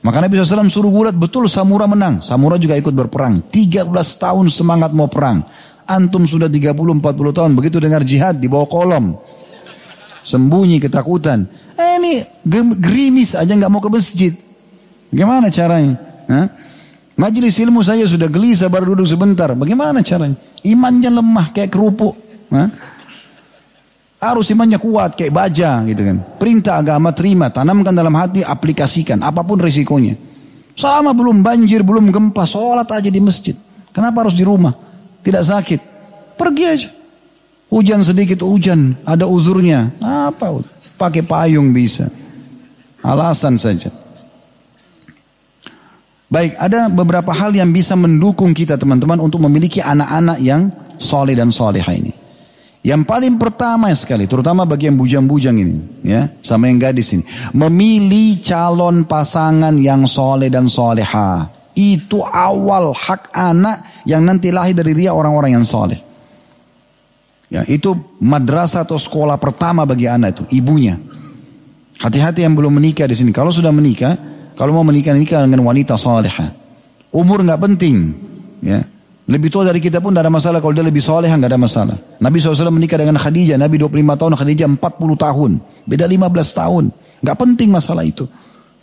Maka 0.04 0.20
Nabi 0.20 0.36
SAW 0.36 0.68
suruh 0.68 0.92
gulat, 0.92 1.16
betul 1.16 1.48
Samura 1.48 1.88
menang. 1.88 2.20
Samura 2.20 2.60
juga 2.60 2.76
ikut 2.76 2.92
berperang. 2.92 3.40
13 3.48 3.88
tahun 4.20 4.52
semangat 4.52 4.92
mau 4.92 5.08
perang. 5.08 5.40
Antum 5.88 6.28
sudah 6.28 6.52
30-40 6.52 7.00
tahun, 7.32 7.52
begitu 7.56 7.80
dengar 7.80 8.04
jihad 8.04 8.36
di 8.40 8.52
bawah 8.52 8.68
kolom. 8.68 9.16
Sembunyi 10.24 10.80
ketakutan. 10.80 11.48
Eh 11.76 12.00
ini 12.00 12.14
gerimis 12.80 13.36
aja 13.36 13.52
nggak 13.52 13.72
mau 13.72 13.80
ke 13.84 13.92
masjid. 13.92 14.32
Gimana 15.12 15.48
caranya? 15.52 15.96
Hah? 16.28 16.48
Majelis 17.14 17.60
ilmu 17.60 17.84
saya 17.86 18.08
sudah 18.08 18.32
gelisah 18.32 18.68
baru 18.72 18.96
duduk 18.96 19.08
sebentar. 19.08 19.52
Bagaimana 19.56 20.02
caranya? 20.02 20.36
Imannya 20.64 21.12
lemah 21.12 21.52
kayak 21.52 21.72
kerupuk. 21.72 22.16
Hah? 22.52 22.68
Harus 24.24 24.48
imannya 24.56 24.80
kuat 24.80 25.20
kayak 25.20 25.36
baja 25.36 25.84
gitu 25.84 26.00
kan. 26.00 26.18
Perintah 26.40 26.80
agama 26.80 27.12
terima, 27.12 27.52
tanamkan 27.52 27.92
dalam 27.92 28.16
hati, 28.16 28.40
aplikasikan 28.40 29.20
apa 29.20 29.44
pun 29.44 29.60
risikonya. 29.60 30.16
Selama 30.80 31.12
belum 31.12 31.44
banjir, 31.44 31.84
belum 31.84 32.08
gempa, 32.08 32.48
sholat 32.48 32.88
aja 32.88 33.12
di 33.12 33.20
masjid. 33.20 33.54
Kenapa 33.92 34.24
harus 34.26 34.34
di 34.34 34.48
rumah? 34.48 34.72
Tidak 35.22 35.44
sakit. 35.44 35.80
Pergi 36.40 36.64
aja. 36.64 36.90
Hujan 37.68 38.02
sedikit 38.02 38.42
hujan, 38.48 38.96
ada 39.04 39.28
uzurnya. 39.28 39.92
Apa? 40.00 40.64
Pakai 40.96 41.22
payung 41.22 41.76
bisa. 41.76 42.08
Alasan 43.04 43.60
saja. 43.60 43.92
Baik, 46.32 46.58
ada 46.58 46.90
beberapa 46.90 47.30
hal 47.30 47.54
yang 47.54 47.70
bisa 47.70 47.94
mendukung 47.94 48.58
kita 48.58 48.74
teman-teman 48.80 49.22
untuk 49.22 49.38
memiliki 49.46 49.84
anak-anak 49.84 50.42
yang 50.42 50.74
soleh 50.98 51.38
dan 51.38 51.54
soleha 51.54 51.92
ini. 51.94 52.23
Yang 52.84 53.08
paling 53.08 53.40
pertama 53.40 53.88
sekali, 53.96 54.28
terutama 54.28 54.68
bagi 54.68 54.92
yang 54.92 55.00
bujang-bujang 55.00 55.56
ini, 55.56 56.04
ya, 56.04 56.28
sama 56.44 56.68
yang 56.68 56.84
gadis 56.84 57.16
ini, 57.16 57.24
memilih 57.56 58.44
calon 58.44 59.08
pasangan 59.08 59.72
yang 59.80 60.04
soleh 60.04 60.52
dan 60.52 60.68
soleha. 60.68 61.48
Itu 61.72 62.20
awal 62.20 62.92
hak 62.92 63.32
anak 63.32 64.04
yang 64.04 64.28
nanti 64.28 64.52
lahir 64.52 64.76
dari 64.76 64.92
dia 65.00 65.16
orang-orang 65.16 65.56
yang 65.56 65.64
soleh. 65.64 65.96
Ya, 67.48 67.64
itu 67.72 67.96
madrasah 68.20 68.84
atau 68.84 69.00
sekolah 69.00 69.40
pertama 69.40 69.88
bagi 69.88 70.12
anak 70.12 70.36
itu, 70.36 70.44
ibunya. 70.60 71.00
Hati-hati 72.04 72.44
yang 72.44 72.52
belum 72.52 72.84
menikah 72.84 73.08
di 73.08 73.16
sini. 73.16 73.32
Kalau 73.32 73.56
sudah 73.56 73.72
menikah, 73.72 74.20
kalau 74.60 74.76
mau 74.76 74.84
menikah 74.84 75.16
nikah 75.16 75.40
dengan 75.40 75.64
wanita 75.64 75.96
soleha. 75.96 76.52
Umur 77.16 77.48
nggak 77.48 77.62
penting, 77.64 78.12
ya. 78.60 78.84
Lebih 79.24 79.48
tua 79.48 79.64
dari 79.64 79.80
kita 79.80 80.04
pun 80.04 80.12
tidak 80.12 80.28
ada 80.28 80.34
masalah. 80.36 80.60
Kalau 80.60 80.76
dia 80.76 80.84
lebih 80.84 81.00
soleh 81.00 81.32
nggak 81.32 81.48
ada 81.48 81.60
masalah. 81.60 81.96
Nabi 82.20 82.44
SAW 82.44 82.68
menikah 82.76 83.00
dengan 83.00 83.16
Khadijah. 83.16 83.56
Nabi 83.56 83.80
25 83.80 84.20
tahun, 84.20 84.32
Khadijah 84.36 84.68
40 84.68 85.16
tahun. 85.16 85.52
Beda 85.88 86.06
15 86.12 86.60
tahun. 86.60 86.84
Nggak 87.24 87.38
penting 87.40 87.70
masalah 87.72 88.04
itu. 88.04 88.28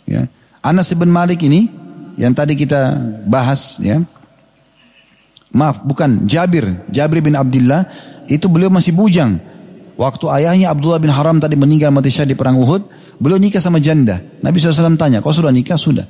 Ya. 0.09 0.25
Anas 0.65 0.89
bin 0.97 1.13
Malik 1.13 1.45
ini 1.45 1.69
yang 2.17 2.33
tadi 2.33 2.57
kita 2.57 2.97
bahas 3.29 3.77
ya. 3.77 4.01
Maaf, 5.51 5.83
bukan 5.83 6.25
Jabir, 6.25 6.87
Jabir 6.87 7.19
bin 7.19 7.35
Abdullah 7.35 7.85
itu 8.25 8.47
beliau 8.47 8.71
masih 8.71 8.95
bujang. 8.95 9.35
Waktu 9.99 10.25
ayahnya 10.41 10.71
Abdullah 10.71 10.97
bin 10.97 11.11
Haram 11.11 11.37
tadi 11.37 11.59
meninggal 11.59 11.91
mati 11.91 12.07
syahid 12.07 12.33
di 12.33 12.37
perang 12.39 12.55
Uhud, 12.55 12.87
beliau 13.19 13.35
nikah 13.35 13.59
sama 13.59 13.77
janda. 13.83 14.23
Nabi 14.39 14.57
SAW 14.57 14.95
tanya, 14.95 15.19
kau 15.19 15.35
sudah 15.35 15.51
nikah? 15.51 15.75
Sudah. 15.75 16.07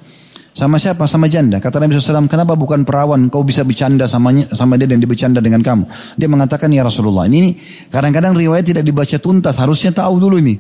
Sama 0.52 0.76
siapa? 0.76 1.08
Sama 1.08 1.32
janda. 1.32 1.64
Kata 1.64 1.80
Nabi 1.80 1.96
SAW, 1.96 2.28
kenapa 2.28 2.60
bukan 2.60 2.84
perawan 2.84 3.32
kau 3.32 3.40
bisa 3.48 3.64
bercanda 3.64 4.04
samanya, 4.04 4.52
sama 4.52 4.76
dia 4.76 4.84
dan 4.84 5.00
dia 5.00 5.08
bercanda 5.08 5.40
dengan 5.40 5.64
kamu? 5.64 5.88
Dia 6.20 6.28
mengatakan, 6.28 6.68
ya 6.76 6.84
Rasulullah, 6.84 7.24
ini 7.32 7.56
kadang-kadang 7.88 8.36
riwayat 8.36 8.68
tidak 8.68 8.84
dibaca 8.84 9.16
tuntas, 9.16 9.56
harusnya 9.56 9.96
tahu 9.96 10.20
dulu 10.20 10.36
ini. 10.44 10.60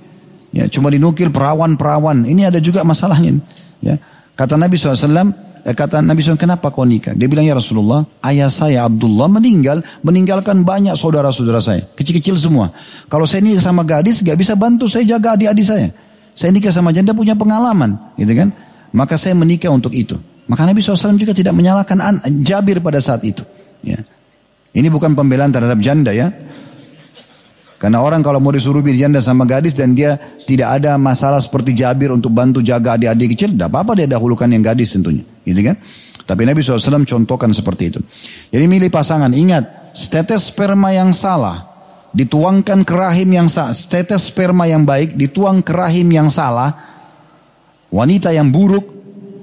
Ya, 0.56 0.68
cuma 0.72 0.88
dinukil 0.92 1.32
perawan-perawan. 1.32 2.24
Ini 2.24 2.52
ada 2.52 2.60
juga 2.64 2.88
masalahnya. 2.88 3.44
Ya. 3.84 4.00
Kata 4.36 4.56
Nabi 4.56 4.80
SAW, 4.80 5.36
eh, 5.68 5.76
kata 5.76 6.00
Nabi 6.00 6.24
SAW, 6.24 6.40
kenapa 6.40 6.72
kau 6.72 6.88
nikah? 6.88 7.12
Dia 7.12 7.28
bilang, 7.28 7.44
ya 7.44 7.56
Rasulullah, 7.56 8.08
ayah 8.24 8.48
saya 8.48 8.88
Abdullah 8.88 9.28
meninggal, 9.28 9.84
meninggalkan 10.08 10.64
banyak 10.64 10.96
saudara-saudara 10.96 11.60
saya. 11.60 11.84
Kecil-kecil 12.00 12.40
semua. 12.40 12.72
Kalau 13.12 13.28
saya 13.28 13.44
nikah 13.44 13.60
sama 13.60 13.84
gadis, 13.84 14.24
gak 14.24 14.40
bisa 14.40 14.56
bantu 14.56 14.88
saya 14.88 15.04
jaga 15.04 15.36
adik-adik 15.36 15.68
saya. 15.68 15.92
Saya 16.32 16.56
nikah 16.56 16.72
sama 16.72 16.96
janda 16.96 17.12
punya 17.12 17.36
pengalaman. 17.36 18.00
Gitu 18.16 18.32
kan? 18.40 18.56
Maka 18.92 19.16
saya 19.16 19.36
menikah 19.36 19.72
untuk 19.72 19.96
itu. 19.96 20.20
Maka 20.52 20.68
Nabi 20.68 20.84
SAW 20.84 21.16
juga 21.16 21.32
tidak 21.32 21.56
menyalahkan 21.56 21.98
Jabir 22.44 22.84
pada 22.84 23.00
saat 23.00 23.24
itu. 23.24 23.44
Ya. 23.86 24.04
Ini 24.72 24.88
bukan 24.92 25.16
pembelaan 25.16 25.52
terhadap 25.52 25.80
janda 25.80 26.12
ya. 26.12 26.32
Karena 27.82 27.98
orang 27.98 28.22
kalau 28.22 28.38
mau 28.38 28.54
disuruh 28.54 28.86
janda 28.94 29.18
sama 29.26 29.42
gadis 29.48 29.74
dan 29.74 29.98
dia 29.98 30.20
tidak 30.46 30.78
ada 30.78 31.02
masalah 31.02 31.42
seperti 31.42 31.74
Jabir 31.74 32.14
untuk 32.14 32.30
bantu 32.30 32.62
jaga 32.62 32.94
adik-adik 32.94 33.34
kecil, 33.34 33.58
tidak 33.58 33.74
apa-apa 33.74 33.98
dia 33.98 34.08
dahulukan 34.12 34.46
yang 34.46 34.62
gadis 34.62 34.94
tentunya. 34.94 35.26
Gitu 35.42 35.66
kan? 35.66 35.82
Tapi 36.22 36.46
Nabi 36.46 36.62
SAW 36.62 37.04
contohkan 37.10 37.50
seperti 37.50 37.84
itu. 37.90 38.00
Jadi 38.54 38.66
milih 38.70 38.94
pasangan, 38.94 39.34
ingat, 39.34 39.92
setetes 39.98 40.54
sperma 40.54 40.94
yang 40.94 41.10
salah, 41.10 41.66
dituangkan 42.14 42.86
ke 42.86 42.94
rahim 42.94 43.34
yang 43.34 43.50
salah, 43.50 43.74
setetes 43.74 44.30
sperma 44.30 44.70
yang 44.70 44.86
baik, 44.86 45.18
dituang 45.18 45.66
ke 45.66 45.74
rahim 45.74 46.06
yang 46.14 46.30
salah, 46.30 46.91
wanita 47.92 48.32
yang 48.32 48.50
buruk, 48.50 48.88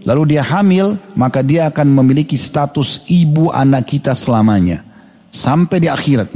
lalu 0.02 0.34
dia 0.34 0.42
hamil, 0.42 0.96
maka 1.14 1.44
dia 1.44 1.68
akan 1.68 1.92
memiliki 1.92 2.34
status 2.34 3.04
ibu 3.06 3.52
anak 3.52 3.86
kita 3.86 4.16
selamanya. 4.16 4.82
Sampai 5.28 5.84
di 5.84 5.86
akhirat. 5.92 6.32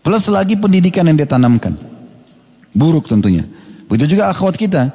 Plus 0.00 0.24
lagi 0.30 0.56
pendidikan 0.56 1.04
yang 1.04 1.18
dia 1.18 1.28
tanamkan. 1.28 1.76
Buruk 2.72 3.10
tentunya. 3.10 3.44
Begitu 3.90 4.16
juga 4.16 4.30
akhwat 4.30 4.56
kita. 4.56 4.94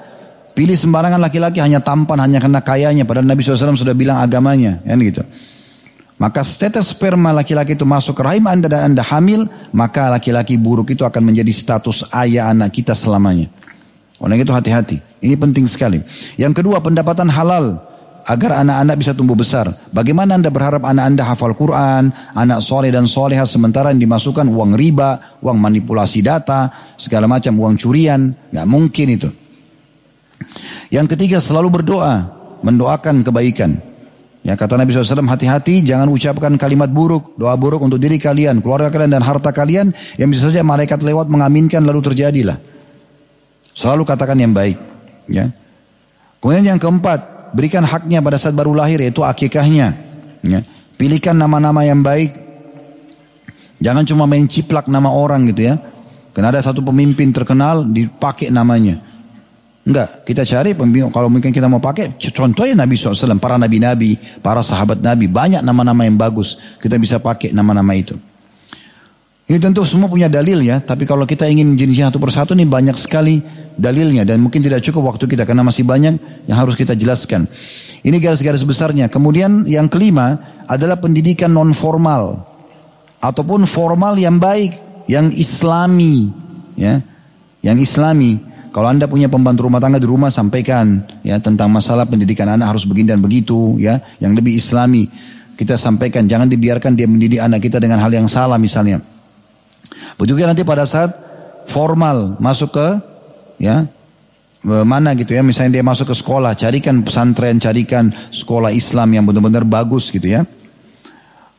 Pilih 0.56 0.80
sembarangan 0.80 1.20
laki-laki 1.20 1.60
hanya 1.60 1.84
tampan, 1.84 2.16
hanya 2.24 2.40
karena 2.40 2.64
kayanya. 2.64 3.04
Padahal 3.04 3.28
Nabi 3.28 3.44
SAW 3.44 3.76
sudah 3.76 3.92
bilang 3.92 4.24
agamanya. 4.24 4.80
Kan 4.88 5.04
gitu. 5.04 5.22
Maka 6.16 6.48
status 6.48 6.96
sperma 6.96 7.36
laki-laki 7.36 7.76
itu 7.76 7.84
masuk 7.84 8.16
rahim 8.24 8.48
anda 8.48 8.72
dan 8.72 8.96
anda 8.96 9.04
hamil, 9.04 9.52
maka 9.76 10.08
laki-laki 10.08 10.56
buruk 10.56 10.96
itu 10.96 11.04
akan 11.04 11.20
menjadi 11.28 11.52
status 11.52 12.08
ayah 12.16 12.56
anak 12.56 12.72
kita 12.72 12.96
selamanya. 12.96 13.52
Oleh 14.26 14.42
itu 14.42 14.50
hati-hati. 14.50 14.98
Ini 15.22 15.38
penting 15.38 15.70
sekali. 15.70 16.02
Yang 16.42 16.66
kedua 16.66 16.82
pendapatan 16.82 17.30
halal 17.30 17.78
agar 18.26 18.66
anak-anak 18.66 18.96
bisa 18.98 19.14
tumbuh 19.14 19.38
besar. 19.38 19.70
Bagaimana 19.94 20.42
anda 20.42 20.50
berharap 20.50 20.82
anak 20.82 21.06
anda 21.14 21.24
hafal 21.30 21.54
Quran, 21.54 22.10
anak 22.34 22.60
soleh 22.66 22.90
dan 22.90 23.06
soleha 23.06 23.46
sementara 23.46 23.94
yang 23.94 24.02
dimasukkan 24.02 24.50
uang 24.50 24.74
riba, 24.74 25.38
uang 25.46 25.62
manipulasi 25.62 26.26
data, 26.26 26.74
segala 26.98 27.30
macam 27.30 27.54
uang 27.54 27.78
curian, 27.78 28.34
nggak 28.50 28.66
mungkin 28.66 29.08
itu. 29.14 29.30
Yang 30.90 31.16
ketiga 31.16 31.38
selalu 31.38 31.82
berdoa. 31.82 32.34
mendoakan 32.66 33.22
kebaikan. 33.22 33.78
Ya 34.42 34.58
kata 34.58 34.74
Nabi 34.74 34.90
SAW 34.90 35.22
hati-hati 35.30 35.86
jangan 35.86 36.10
ucapkan 36.10 36.58
kalimat 36.58 36.90
buruk, 36.90 37.38
doa 37.38 37.54
buruk 37.54 37.78
untuk 37.86 38.02
diri 38.02 38.18
kalian, 38.18 38.58
keluarga 38.58 38.90
kalian 38.90 39.14
dan 39.14 39.22
harta 39.22 39.54
kalian 39.54 39.94
yang 40.18 40.34
bisa 40.34 40.50
saja 40.50 40.66
malaikat 40.66 40.98
lewat 41.06 41.30
mengaminkan 41.30 41.86
lalu 41.86 42.02
terjadilah. 42.02 42.58
Selalu 43.76 44.08
katakan 44.08 44.40
yang 44.40 44.56
baik. 44.56 44.80
Ya. 45.28 45.52
Kemudian 46.40 46.64
yang 46.64 46.80
keempat, 46.80 47.52
berikan 47.52 47.84
haknya 47.84 48.24
pada 48.24 48.40
saat 48.40 48.56
baru 48.56 48.72
lahir 48.72 49.04
yaitu 49.04 49.20
akikahnya. 49.22 49.92
Ya. 50.42 50.60
Pilihkan 50.96 51.36
nama-nama 51.36 51.84
yang 51.84 52.00
baik. 52.00 52.32
Jangan 53.84 54.08
cuma 54.08 54.24
main 54.24 54.48
ciplak 54.48 54.88
nama 54.88 55.12
orang 55.12 55.52
gitu 55.52 55.68
ya. 55.68 55.76
Karena 56.32 56.56
ada 56.56 56.64
satu 56.64 56.80
pemimpin 56.80 57.36
terkenal 57.36 57.84
dipakai 57.84 58.48
namanya. 58.48 59.04
Enggak, 59.86 60.26
kita 60.26 60.42
cari 60.48 60.74
pembimbing. 60.74 61.14
Kalau 61.14 61.30
mungkin 61.30 61.54
kita 61.54 61.70
mau 61.70 61.78
pakai, 61.78 62.18
contohnya 62.18 62.74
Nabi 62.74 62.98
SAW, 62.98 63.38
para 63.38 63.60
nabi-nabi, 63.60 64.18
para 64.42 64.66
sahabat 64.66 64.98
Nabi, 64.98 65.30
banyak 65.30 65.62
nama-nama 65.62 66.10
yang 66.10 66.18
bagus. 66.18 66.58
Kita 66.82 66.98
bisa 66.98 67.22
pakai 67.22 67.54
nama-nama 67.54 67.94
itu. 67.94 68.18
Ini 69.46 69.62
tentu 69.62 69.86
semua 69.86 70.10
punya 70.10 70.26
dalil 70.26 70.58
ya, 70.66 70.82
tapi 70.82 71.06
kalau 71.06 71.22
kita 71.22 71.46
ingin 71.46 71.78
jenisnya 71.78 72.10
satu 72.10 72.18
persatu 72.18 72.58
ini 72.58 72.66
banyak 72.66 72.98
sekali 72.98 73.46
dalilnya 73.78 74.26
dan 74.26 74.42
mungkin 74.42 74.66
tidak 74.66 74.82
cukup 74.82 75.14
waktu 75.14 75.30
kita 75.30 75.46
karena 75.46 75.62
masih 75.62 75.86
banyak 75.86 76.18
yang 76.50 76.58
harus 76.58 76.74
kita 76.74 76.98
jelaskan. 76.98 77.46
Ini 78.02 78.18
garis-garis 78.18 78.66
besarnya. 78.66 79.06
Kemudian 79.06 79.70
yang 79.70 79.86
kelima 79.86 80.42
adalah 80.66 80.98
pendidikan 80.98 81.54
non 81.54 81.78
formal 81.78 82.42
ataupun 83.22 83.70
formal 83.70 84.18
yang 84.18 84.42
baik, 84.42 84.82
yang 85.06 85.30
islami, 85.30 86.34
ya, 86.74 87.06
yang 87.62 87.78
islami. 87.78 88.42
Kalau 88.74 88.90
anda 88.90 89.06
punya 89.06 89.30
pembantu 89.30 89.70
rumah 89.70 89.78
tangga 89.78 90.02
di 90.02 90.10
rumah 90.10 90.34
sampaikan 90.34 91.06
ya 91.22 91.38
tentang 91.38 91.70
masalah 91.70 92.10
pendidikan 92.10 92.50
anak 92.50 92.76
harus 92.76 92.84
begini 92.84 93.14
dan 93.14 93.22
begitu 93.24 93.78
ya 93.80 94.04
yang 94.20 94.36
lebih 94.36 94.52
islami 94.52 95.08
kita 95.56 95.80
sampaikan 95.80 96.28
jangan 96.28 96.52
dibiarkan 96.52 96.92
dia 97.00 97.08
mendidik 97.08 97.40
anak 97.40 97.64
kita 97.64 97.80
dengan 97.80 98.04
hal 98.04 98.12
yang 98.12 98.28
salah 98.28 98.60
misalnya. 98.60 99.15
Begitu 100.20 100.44
nanti 100.44 100.64
pada 100.68 100.88
saat 100.88 101.12
formal 101.68 102.38
masuk 102.38 102.76
ke 102.76 102.88
ya 103.60 103.88
mana 104.66 105.14
gitu 105.14 105.38
ya 105.38 105.46
misalnya 105.46 105.78
dia 105.78 105.86
masuk 105.86 106.10
ke 106.10 106.16
sekolah 106.18 106.58
carikan 106.58 107.06
pesantren 107.06 107.62
carikan 107.62 108.10
sekolah 108.34 108.74
Islam 108.74 109.14
yang 109.14 109.24
benar-benar 109.26 109.62
bagus 109.66 110.10
gitu 110.10 110.26
ya. 110.26 110.42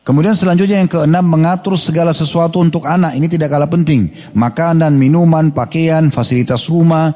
Kemudian 0.07 0.39
selanjutnya 0.39 0.79
yang 0.79 0.87
keenam 0.87 1.27
mengatur 1.27 1.75
segala 1.75 2.15
sesuatu 2.15 2.63
untuk 2.63 2.87
anak 2.87 3.19
ini 3.19 3.27
tidak 3.27 3.51
kalah 3.51 3.67
penting. 3.67 4.07
Makanan, 4.39 4.95
minuman, 4.95 5.51
pakaian, 5.51 6.07
fasilitas 6.15 6.71
rumah, 6.71 7.11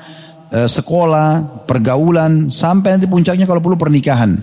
eh, 0.51 0.67
sekolah, 0.67 1.63
pergaulan, 1.63 2.51
sampai 2.51 2.99
nanti 2.99 3.07
puncaknya 3.07 3.47
kalau 3.47 3.63
perlu 3.63 3.79
pernikahan. 3.79 4.35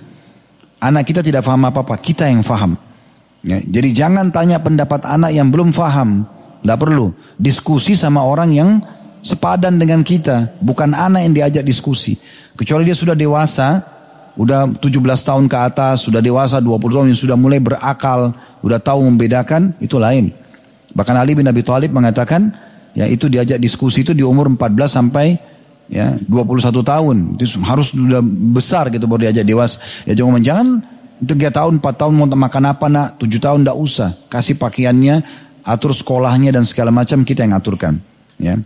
Anak 0.81 1.05
kita 1.05 1.21
tidak 1.21 1.45
paham 1.45 1.69
apa-apa, 1.69 2.01
kita 2.01 2.25
yang 2.25 2.41
paham. 2.41 2.73
Ya, 3.45 3.61
jadi 3.61 3.93
jangan 3.93 4.33
tanya 4.33 4.65
pendapat 4.65 5.05
anak 5.05 5.37
yang 5.37 5.53
belum 5.53 5.77
paham, 5.77 6.25
tidak 6.63 6.79
perlu. 6.79 7.15
Diskusi 7.39 7.95
sama 7.95 8.25
orang 8.25 8.51
yang 8.55 8.71
sepadan 9.23 9.77
dengan 9.77 10.03
kita, 10.03 10.59
bukan 10.63 10.95
anak 10.95 11.27
yang 11.27 11.35
diajak 11.35 11.65
diskusi. 11.67 12.19
Kecuali 12.59 12.87
dia 12.87 12.97
sudah 12.97 13.15
dewasa, 13.15 13.83
udah 14.39 14.79
17 14.79 15.03
tahun 15.27 15.45
ke 15.51 15.57
atas, 15.59 16.07
sudah 16.07 16.23
dewasa 16.23 16.63
20 16.63 16.79
tahun 16.95 17.07
yang 17.11 17.19
sudah 17.19 17.37
mulai 17.39 17.59
berakal, 17.59 18.35
udah 18.63 18.79
tahu 18.79 19.07
membedakan, 19.07 19.75
itu 19.83 19.99
lain. 19.99 20.31
Bahkan 20.95 21.15
Ali 21.15 21.35
bin 21.35 21.47
Abi 21.47 21.63
Thalib 21.63 21.91
mengatakan, 21.95 22.51
ya 22.95 23.07
itu 23.07 23.31
diajak 23.31 23.59
diskusi 23.63 24.03
itu 24.03 24.15
di 24.15 24.23
umur 24.27 24.51
14 24.51 24.91
sampai 24.91 25.39
ya 25.91 26.15
21 26.27 26.83
tahun. 26.83 27.17
Itu 27.39 27.59
harus 27.63 27.95
sudah 27.95 28.23
besar 28.55 28.91
gitu 28.91 29.07
baru 29.07 29.29
diajak 29.29 29.47
dewasa. 29.47 29.77
Ya 30.07 30.15
jangan 30.19 30.43
jangan 30.43 30.69
3 31.19 31.51
tahun, 31.51 31.73
4 31.83 31.99
tahun 31.99 32.13
mau 32.15 32.27
makan 32.31 32.65
apa 32.71 32.87
nak, 32.87 33.09
7 33.19 33.43
tahun 33.43 33.67
tidak 33.67 33.79
usah. 33.79 34.11
Kasih 34.31 34.55
pakaiannya, 34.55 35.27
atur 35.69 35.93
sekolahnya 35.93 36.57
dan 36.57 36.65
segala 36.65 36.89
macam 36.89 37.21
kita 37.23 37.45
yang 37.45 37.53
aturkan. 37.53 38.01
Ya. 38.41 38.57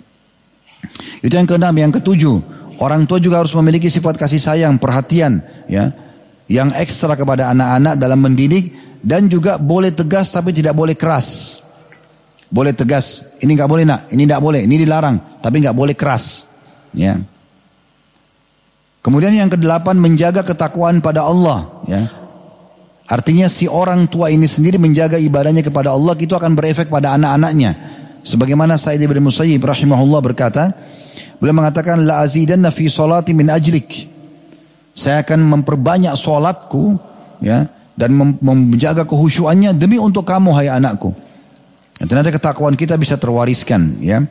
Itu 1.19 1.35
yang 1.35 1.51
keenam, 1.51 1.75
yang 1.75 1.91
ketujuh 1.91 2.63
Orang 2.83 3.07
tua 3.07 3.23
juga 3.23 3.39
harus 3.39 3.55
memiliki 3.55 3.87
sifat 3.87 4.19
kasih 4.19 4.43
sayang, 4.43 4.75
perhatian, 4.81 5.39
ya, 5.71 5.95
yang 6.51 6.75
ekstra 6.75 7.15
kepada 7.15 7.55
anak-anak 7.55 7.95
dalam 7.95 8.19
mendidik 8.19 8.75
dan 8.99 9.31
juga 9.31 9.55
boleh 9.55 9.95
tegas 9.95 10.35
tapi 10.35 10.51
tidak 10.51 10.75
boleh 10.75 10.99
keras. 10.99 11.61
Boleh 12.51 12.75
tegas, 12.75 13.23
ini 13.39 13.55
nggak 13.55 13.71
boleh 13.71 13.85
nak, 13.87 14.11
ini 14.11 14.27
tidak 14.27 14.43
boleh, 14.43 14.61
ini 14.67 14.83
dilarang, 14.83 15.41
tapi 15.41 15.63
nggak 15.65 15.79
boleh 15.79 15.97
keras, 15.97 16.45
ya. 16.93 17.17
Kemudian 19.03 19.33
yang 19.35 19.49
kedelapan 19.49 19.97
menjaga 19.97 20.43
ketakwaan 20.45 20.99
pada 20.99 21.23
Allah, 21.23 21.87
ya. 21.89 22.03
Artinya 23.11 23.51
si 23.51 23.67
orang 23.67 24.07
tua 24.07 24.31
ini 24.31 24.47
sendiri 24.47 24.79
menjaga 24.79 25.19
ibadahnya 25.19 25.67
kepada 25.67 25.93
Allah 25.93 26.15
itu 26.17 26.33
akan 26.33 26.55
berefek 26.55 26.89
pada 26.89 27.15
anak-anaknya. 27.19 27.75
Sebagaimana 28.23 28.79
Said 28.79 29.03
bin 29.03 29.19
Musayyib 29.19 29.63
rahimahullah 29.67 30.21
berkata, 30.23 30.71
Beliau 31.43 31.59
mengatakan 31.59 31.99
la 32.07 32.23
azidanna 32.23 32.71
fi 32.71 32.87
salati 32.87 33.35
min 33.35 33.51
ajlik. 33.51 34.07
Saya 34.95 35.27
akan 35.27 35.43
memperbanyak 35.43 36.15
solatku 36.15 36.95
ya 37.43 37.67
dan 37.99 38.15
menjaga 38.39 39.03
kehusuannya 39.03 39.75
demi 39.75 39.99
untuk 39.99 40.23
kamu 40.23 40.55
hai 40.55 40.71
anakku. 40.71 41.11
Dan 41.99 42.07
ternyata 42.07 42.31
ketakwaan 42.31 42.79
kita 42.79 42.95
bisa 42.95 43.19
terwariskan 43.19 43.99
ya. 43.99 44.23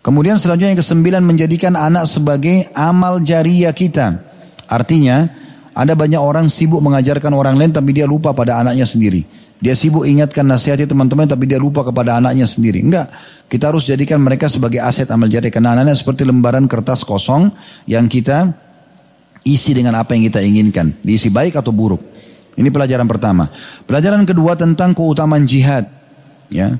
Kemudian 0.00 0.40
selanjutnya 0.40 0.72
yang 0.72 0.80
kesembilan 0.80 1.20
menjadikan 1.20 1.76
anak 1.76 2.08
sebagai 2.08 2.72
amal 2.72 3.20
jariah 3.20 3.76
kita. 3.76 4.24
Artinya 4.64 5.28
ada 5.80 5.96
banyak 5.96 6.20
orang 6.20 6.52
sibuk 6.52 6.84
mengajarkan 6.84 7.32
orang 7.32 7.56
lain 7.56 7.72
tapi 7.72 7.96
dia 7.96 8.04
lupa 8.04 8.36
pada 8.36 8.60
anaknya 8.60 8.84
sendiri. 8.84 9.24
Dia 9.60 9.72
sibuk 9.72 10.04
ingatkan 10.04 10.44
nasihatnya 10.44 10.84
teman-teman 10.84 11.24
tapi 11.24 11.48
dia 11.48 11.56
lupa 11.56 11.80
kepada 11.80 12.20
anaknya 12.20 12.44
sendiri. 12.44 12.84
Enggak, 12.84 13.08
kita 13.48 13.72
harus 13.72 13.88
jadikan 13.88 14.20
mereka 14.20 14.52
sebagai 14.52 14.76
aset 14.80 15.08
amal 15.08 15.32
jari. 15.32 15.48
Karena 15.48 15.72
anaknya 15.72 15.96
seperti 15.96 16.28
lembaran 16.28 16.68
kertas 16.68 17.00
kosong 17.00 17.48
yang 17.88 18.12
kita 18.12 18.52
isi 19.44 19.72
dengan 19.72 19.96
apa 19.96 20.12
yang 20.12 20.28
kita 20.28 20.44
inginkan. 20.44 21.00
Diisi 21.00 21.32
baik 21.32 21.56
atau 21.56 21.72
buruk. 21.72 22.00
Ini 22.60 22.68
pelajaran 22.68 23.08
pertama. 23.08 23.48
Pelajaran 23.88 24.28
kedua 24.28 24.60
tentang 24.60 24.92
keutamaan 24.92 25.48
jihad. 25.48 25.88
Ya. 26.52 26.76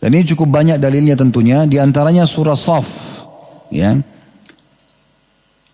Dan 0.00 0.08
ini 0.16 0.24
cukup 0.24 0.48
banyak 0.48 0.80
dalilnya 0.80 1.12
tentunya. 1.12 1.68
Di 1.68 1.76
antaranya 1.76 2.24
surah 2.24 2.56
Saf. 2.56 2.88
Ya. 3.68 4.00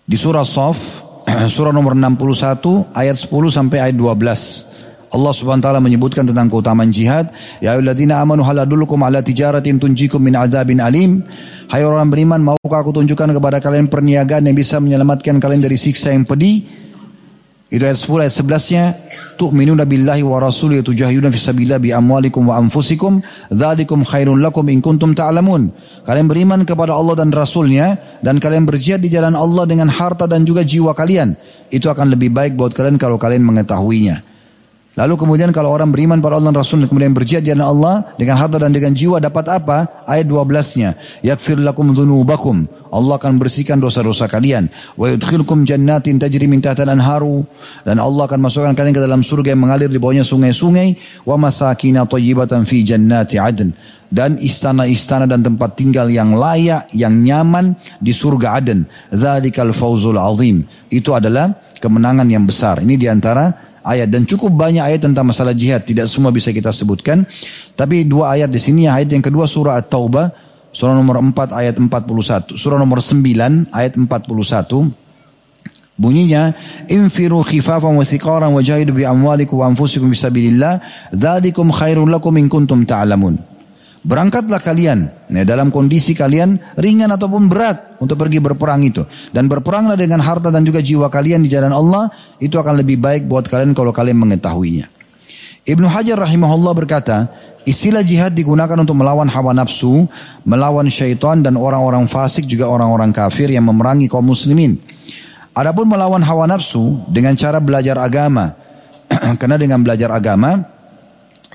Di 0.02 0.16
surah 0.19 0.43
Saf, 0.43 1.03
surah 1.55 1.74
nomor 1.74 1.98
61 1.98 2.94
ayat 2.94 3.16
10 3.19 3.31
sampai 3.51 3.78
ayat 3.90 3.97
12. 3.97 4.74
Allah 5.15 5.31
Subhanahu 5.31 5.62
wa 5.62 5.66
taala 5.70 5.78
menyebutkan 5.78 6.27
tentang 6.27 6.51
keutamaan 6.51 6.90
jihad, 6.90 7.31
ya 7.62 7.78
ayyuhalladzina 7.78 8.19
amanu 8.19 8.43
hal 8.43 8.66
adullukum 8.66 8.98
ala 8.98 9.23
tijaratin 9.23 9.78
tunjikum 9.78 10.19
min 10.19 10.35
adzabin 10.35 10.82
alim. 10.82 11.23
Hai 11.70 11.86
orang 11.86 12.11
beriman, 12.11 12.43
maukah 12.43 12.82
aku 12.82 12.90
tunjukkan 12.98 13.31
kepada 13.39 13.62
kalian 13.62 13.86
perniagaan 13.86 14.43
yang 14.51 14.59
bisa 14.59 14.82
menyelamatkan 14.82 15.39
kalian 15.39 15.62
dari 15.62 15.78
siksa 15.78 16.11
yang 16.11 16.27
pedih? 16.27 16.84
Itu 17.74 17.90
ayat 17.90 17.98
10 17.98 18.22
ayat 18.22 18.34
11-nya, 18.38 18.84
tu'minuna 19.34 19.82
billahi 19.82 20.22
wa 20.22 20.38
rasulihi 20.38 20.86
tujahiduna 20.86 21.26
fi 21.34 21.42
sabilillah 21.42 21.82
bi 21.82 21.90
amwalikum 21.90 22.46
wa 22.46 22.55
anfusikum, 22.62 23.18
dzalikum 23.51 24.06
khairun 24.06 24.38
lakum 24.38 24.62
in 24.70 24.78
kuntum 24.78 25.10
ta'lamun. 25.10 25.74
Kalian 26.06 26.30
beriman 26.30 26.62
kepada 26.62 26.94
Allah 26.94 27.18
dan 27.18 27.34
Rasulnya 27.34 27.98
dan 28.22 28.38
kalian 28.38 28.62
berjihad 28.62 29.02
di 29.02 29.10
jalan 29.10 29.34
Allah 29.34 29.66
dengan 29.66 29.90
harta 29.90 30.30
dan 30.30 30.46
juga 30.46 30.62
jiwa 30.62 30.94
kalian. 30.94 31.34
Itu 31.66 31.90
akan 31.90 32.14
lebih 32.14 32.30
baik 32.30 32.55
buat 32.55 32.70
kalian 32.78 32.94
kalau 32.94 33.18
kalian 33.18 33.42
mengetahuinya. 33.42 34.34
Lalu 34.94 35.14
kemudian 35.18 35.50
kalau 35.50 35.74
orang 35.74 35.90
beriman 35.90 36.22
pada 36.22 36.38
Allah 36.38 36.54
dan 36.54 36.62
Rasul 36.62 36.86
kemudian 36.86 37.10
berjihad 37.10 37.42
Allah 37.58 38.14
dengan 38.14 38.38
harta 38.38 38.62
dan 38.62 38.70
dengan 38.70 38.94
jiwa 38.94 39.18
dapat 39.18 39.50
apa? 39.50 40.06
Ayat 40.06 40.30
12-nya. 40.30 40.94
Yakfir 41.26 41.58
lakum 41.58 41.90
dzunubakum. 41.90 42.70
Allah 42.94 43.18
akan 43.18 43.42
bersihkan 43.42 43.82
dosa-dosa 43.82 44.30
kalian. 44.30 44.70
Wa 44.94 45.10
yudkhilkum 45.10 45.66
jannatin 45.66 46.22
tajri 46.22 46.46
min 46.46 46.62
tahtiha 46.62 46.86
anharu 46.86 47.42
dan 47.82 47.98
Allah 47.98 48.30
akan 48.30 48.38
masukkan 48.38 48.70
kalian 48.70 48.94
ke 48.94 49.02
dalam 49.02 49.26
surga 49.26 49.58
yang 49.58 49.66
mengalir 49.66 49.90
di 49.90 49.98
bawahnya 49.98 50.22
sungai-sungai 50.22 50.94
wa 51.26 51.42
masakin 51.42 51.98
thayyibatan 52.06 52.62
fi 52.62 52.86
jannati 52.86 53.42
adn 53.42 53.74
dan 54.14 54.38
istana-istana 54.38 55.26
dan 55.26 55.42
tempat 55.42 55.74
tinggal 55.74 56.06
yang 56.06 56.38
layak, 56.38 56.86
yang 56.94 57.18
nyaman 57.18 57.74
di 57.98 58.14
surga 58.14 58.62
Aden. 58.62 58.86
Dzalikal 59.10 59.74
fauzul 59.74 60.22
azim. 60.22 60.62
Itu 60.86 61.18
adalah 61.18 61.50
kemenangan 61.82 62.30
yang 62.30 62.46
besar. 62.46 62.78
Ini 62.78 62.94
di 62.94 63.10
antara 63.10 63.73
ayat 63.85 64.09
dan 64.09 64.24
cukup 64.24 64.51
banyak 64.51 64.81
ayat 64.81 65.05
tentang 65.05 65.28
masalah 65.28 65.52
jihad. 65.52 65.85
Tidak 65.85 66.09
semua 66.09 66.32
bisa 66.32 66.51
kita 66.51 66.73
sebutkan. 66.73 67.28
Tapi 67.77 68.09
dua 68.09 68.35
ayat 68.35 68.48
di 68.48 68.59
sini 68.59 68.89
ayat 68.89 69.12
yang 69.12 69.23
kedua 69.23 69.44
surah 69.44 69.77
At-Taubah 69.78 70.32
surah 70.74 70.97
nomor 70.98 71.23
4 71.23 71.55
ayat 71.55 71.78
41. 71.78 72.59
Surah 72.59 72.81
nomor 72.81 72.98
9 72.98 73.70
ayat 73.70 73.93
41. 73.94 74.90
Bunyinya 75.94 76.51
infiru 76.90 77.47
khifafan 77.47 77.94
wa 77.94 78.02
thiqaran 78.02 78.51
wa 78.51 78.59
jahidu 78.59 78.90
bi 78.90 79.06
amwalikum 79.06 79.62
wa 79.62 79.70
anfusikum 79.70 80.11
bisabilillah 80.11 80.82
dzalikum 81.15 81.70
khairul 81.70 82.11
lakum 82.11 82.35
in 82.35 82.51
kuntum 82.51 82.82
ta'lamun. 82.82 83.53
Berangkatlah 84.05 84.60
kalian 84.60 85.09
ya, 85.32 85.48
dalam 85.48 85.72
kondisi 85.72 86.12
kalian 86.12 86.60
ringan 86.76 87.09
ataupun 87.09 87.48
berat 87.48 87.97
untuk 88.05 88.20
pergi 88.20 88.36
berperang 88.36 88.85
itu. 88.85 89.01
Dan 89.32 89.48
berperanglah 89.48 89.97
dengan 89.97 90.20
harta 90.20 90.52
dan 90.52 90.60
juga 90.60 90.85
jiwa 90.85 91.09
kalian 91.09 91.40
di 91.40 91.48
jalan 91.48 91.72
Allah. 91.72 92.12
Itu 92.36 92.60
akan 92.60 92.85
lebih 92.85 93.01
baik 93.01 93.24
buat 93.24 93.48
kalian 93.48 93.72
kalau 93.72 93.97
kalian 93.97 94.20
mengetahuinya. 94.20 94.93
Ibnu 95.64 95.89
Hajar 95.89 96.20
rahimahullah 96.20 96.76
berkata, 96.76 97.32
istilah 97.64 98.05
jihad 98.05 98.36
digunakan 98.36 98.76
untuk 98.76 98.93
melawan 98.93 99.24
hawa 99.24 99.56
nafsu, 99.56 100.05
melawan 100.44 100.93
syaitan 100.93 101.40
dan 101.40 101.56
orang-orang 101.56 102.05
fasik 102.05 102.44
juga 102.44 102.68
orang-orang 102.68 103.09
kafir 103.09 103.48
yang 103.48 103.64
memerangi 103.64 104.05
kaum 104.12 104.28
muslimin. 104.28 104.76
Adapun 105.56 105.89
melawan 105.89 106.20
hawa 106.20 106.44
nafsu 106.44 107.01
dengan 107.09 107.32
cara 107.40 107.56
belajar 107.56 107.97
agama. 107.97 108.52
Karena 109.40 109.56
dengan 109.56 109.81
belajar 109.81 110.12
agama, 110.12 110.73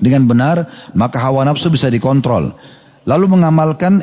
dengan 0.00 0.24
benar, 0.24 0.64
maka 0.96 1.20
hawa 1.20 1.44
nafsu 1.44 1.68
bisa 1.68 1.92
dikontrol. 1.92 2.56
Lalu 3.04 3.26
mengamalkan, 3.28 4.00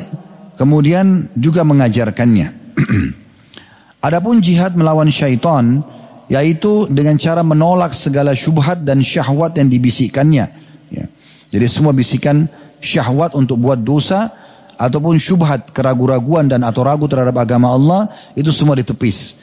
kemudian 0.54 1.28
juga 1.34 1.66
mengajarkannya. 1.66 2.48
Adapun 4.06 4.38
jihad 4.38 4.78
melawan 4.78 5.10
syaitan, 5.10 5.82
yaitu 6.30 6.86
dengan 6.86 7.18
cara 7.18 7.42
menolak 7.42 7.90
segala 7.90 8.32
syubhat 8.32 8.86
dan 8.86 9.02
syahwat 9.02 9.58
yang 9.58 9.66
dibisikkannya. 9.66 10.46
Ya. 10.94 11.06
Jadi 11.50 11.66
semua 11.66 11.90
bisikan 11.90 12.46
syahwat 12.78 13.34
untuk 13.34 13.58
buat 13.58 13.82
dosa, 13.82 14.30
ataupun 14.78 15.18
syubhat, 15.18 15.74
keraguan-raguan 15.74 16.46
dan 16.46 16.62
atau 16.62 16.86
ragu 16.86 17.10
terhadap 17.10 17.34
agama 17.42 17.74
Allah, 17.74 18.06
itu 18.38 18.54
semua 18.54 18.78
ditepis. 18.78 19.42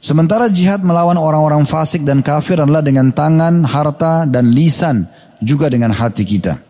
Sementara 0.00 0.48
jihad 0.48 0.80
melawan 0.80 1.20
orang-orang 1.20 1.68
fasik 1.68 2.08
dan 2.08 2.24
kafir 2.24 2.56
adalah 2.56 2.80
dengan 2.80 3.12
tangan, 3.12 3.68
harta, 3.68 4.24
dan 4.24 4.48
lisan 4.48 5.04
juga 5.40 5.72
dengan 5.72 5.90
hati 5.90 6.22
kita. 6.22 6.60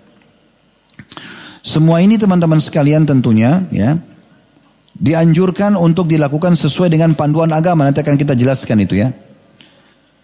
Semua 1.61 2.01
ini 2.01 2.17
teman-teman 2.17 2.57
sekalian 2.57 3.05
tentunya 3.05 3.69
ya 3.69 4.01
dianjurkan 4.97 5.77
untuk 5.77 6.09
dilakukan 6.09 6.57
sesuai 6.57 6.89
dengan 6.89 7.13
panduan 7.13 7.53
agama. 7.53 7.85
Nanti 7.85 8.01
akan 8.01 8.17
kita 8.17 8.33
jelaskan 8.33 8.83
itu 8.83 8.97
ya. 8.97 9.13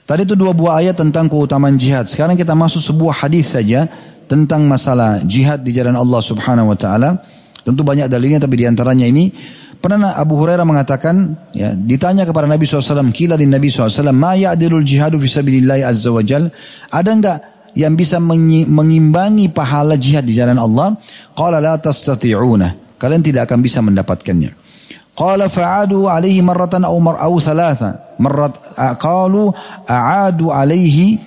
Tadi 0.07 0.23
itu 0.23 0.39
dua 0.39 0.55
buah 0.55 0.87
ayat 0.87 0.97
tentang 0.97 1.27
keutamaan 1.27 1.75
jihad. 1.75 2.07
Sekarang 2.07 2.39
kita 2.39 2.55
masuk 2.55 2.79
sebuah 2.79 3.27
hadis 3.27 3.53
saja 3.53 3.91
tentang 4.31 4.63
masalah 4.67 5.19
jihad 5.27 5.67
di 5.67 5.75
jalan 5.75 5.99
Allah 5.99 6.23
Subhanahu 6.23 6.71
wa 6.73 6.79
taala. 6.79 7.19
Tentu 7.67 7.83
banyak 7.83 8.07
dalilnya 8.07 8.39
tapi 8.39 8.63
di 8.63 8.65
antaranya 8.71 9.03
ini 9.03 9.35
pernah 9.83 10.15
Abu 10.15 10.39
Hurairah 10.39 10.63
mengatakan 10.63 11.35
ya 11.51 11.75
ditanya 11.75 12.23
kepada 12.23 12.47
Nabi 12.47 12.65
SAW 12.65 13.11
kila 13.11 13.35
di 13.35 13.51
Nabi 13.51 13.67
SAW 13.67 14.15
ma 14.15 14.39
ya'dilul 14.39 14.87
jihadu 14.87 15.19
fi 15.19 15.27
sabilillah 15.27 15.83
azza 15.83 16.11
wa 16.15 16.23
jal 16.23 16.49
ada 16.91 17.11
enggak 17.11 17.39
yang 17.77 17.93
bisa 17.93 18.17
mengimbangi 18.19 19.53
pahala 19.53 20.01
jihad 20.01 20.25
di 20.25 20.33
jalan 20.33 20.57
Allah. 20.57 20.97
Qala 21.37 21.61
la 21.61 21.77
tastati'una. 21.77 22.97
Kalian 22.97 23.21
tidak 23.21 23.53
akan 23.53 23.61
bisa 23.61 23.85
mendapatkannya. 23.85 24.57
Qala 25.13 25.53
fa'adu 25.53 26.09
alaihi 26.09 26.41
marratan 26.41 26.89
aw 26.89 26.97
mar 26.97 27.21
aw 27.21 27.37
thalatha. 27.37 28.17
Marrat 28.17 28.57
qalu 28.97 29.53
a'adu 29.85 30.49
alaihi 30.49 31.21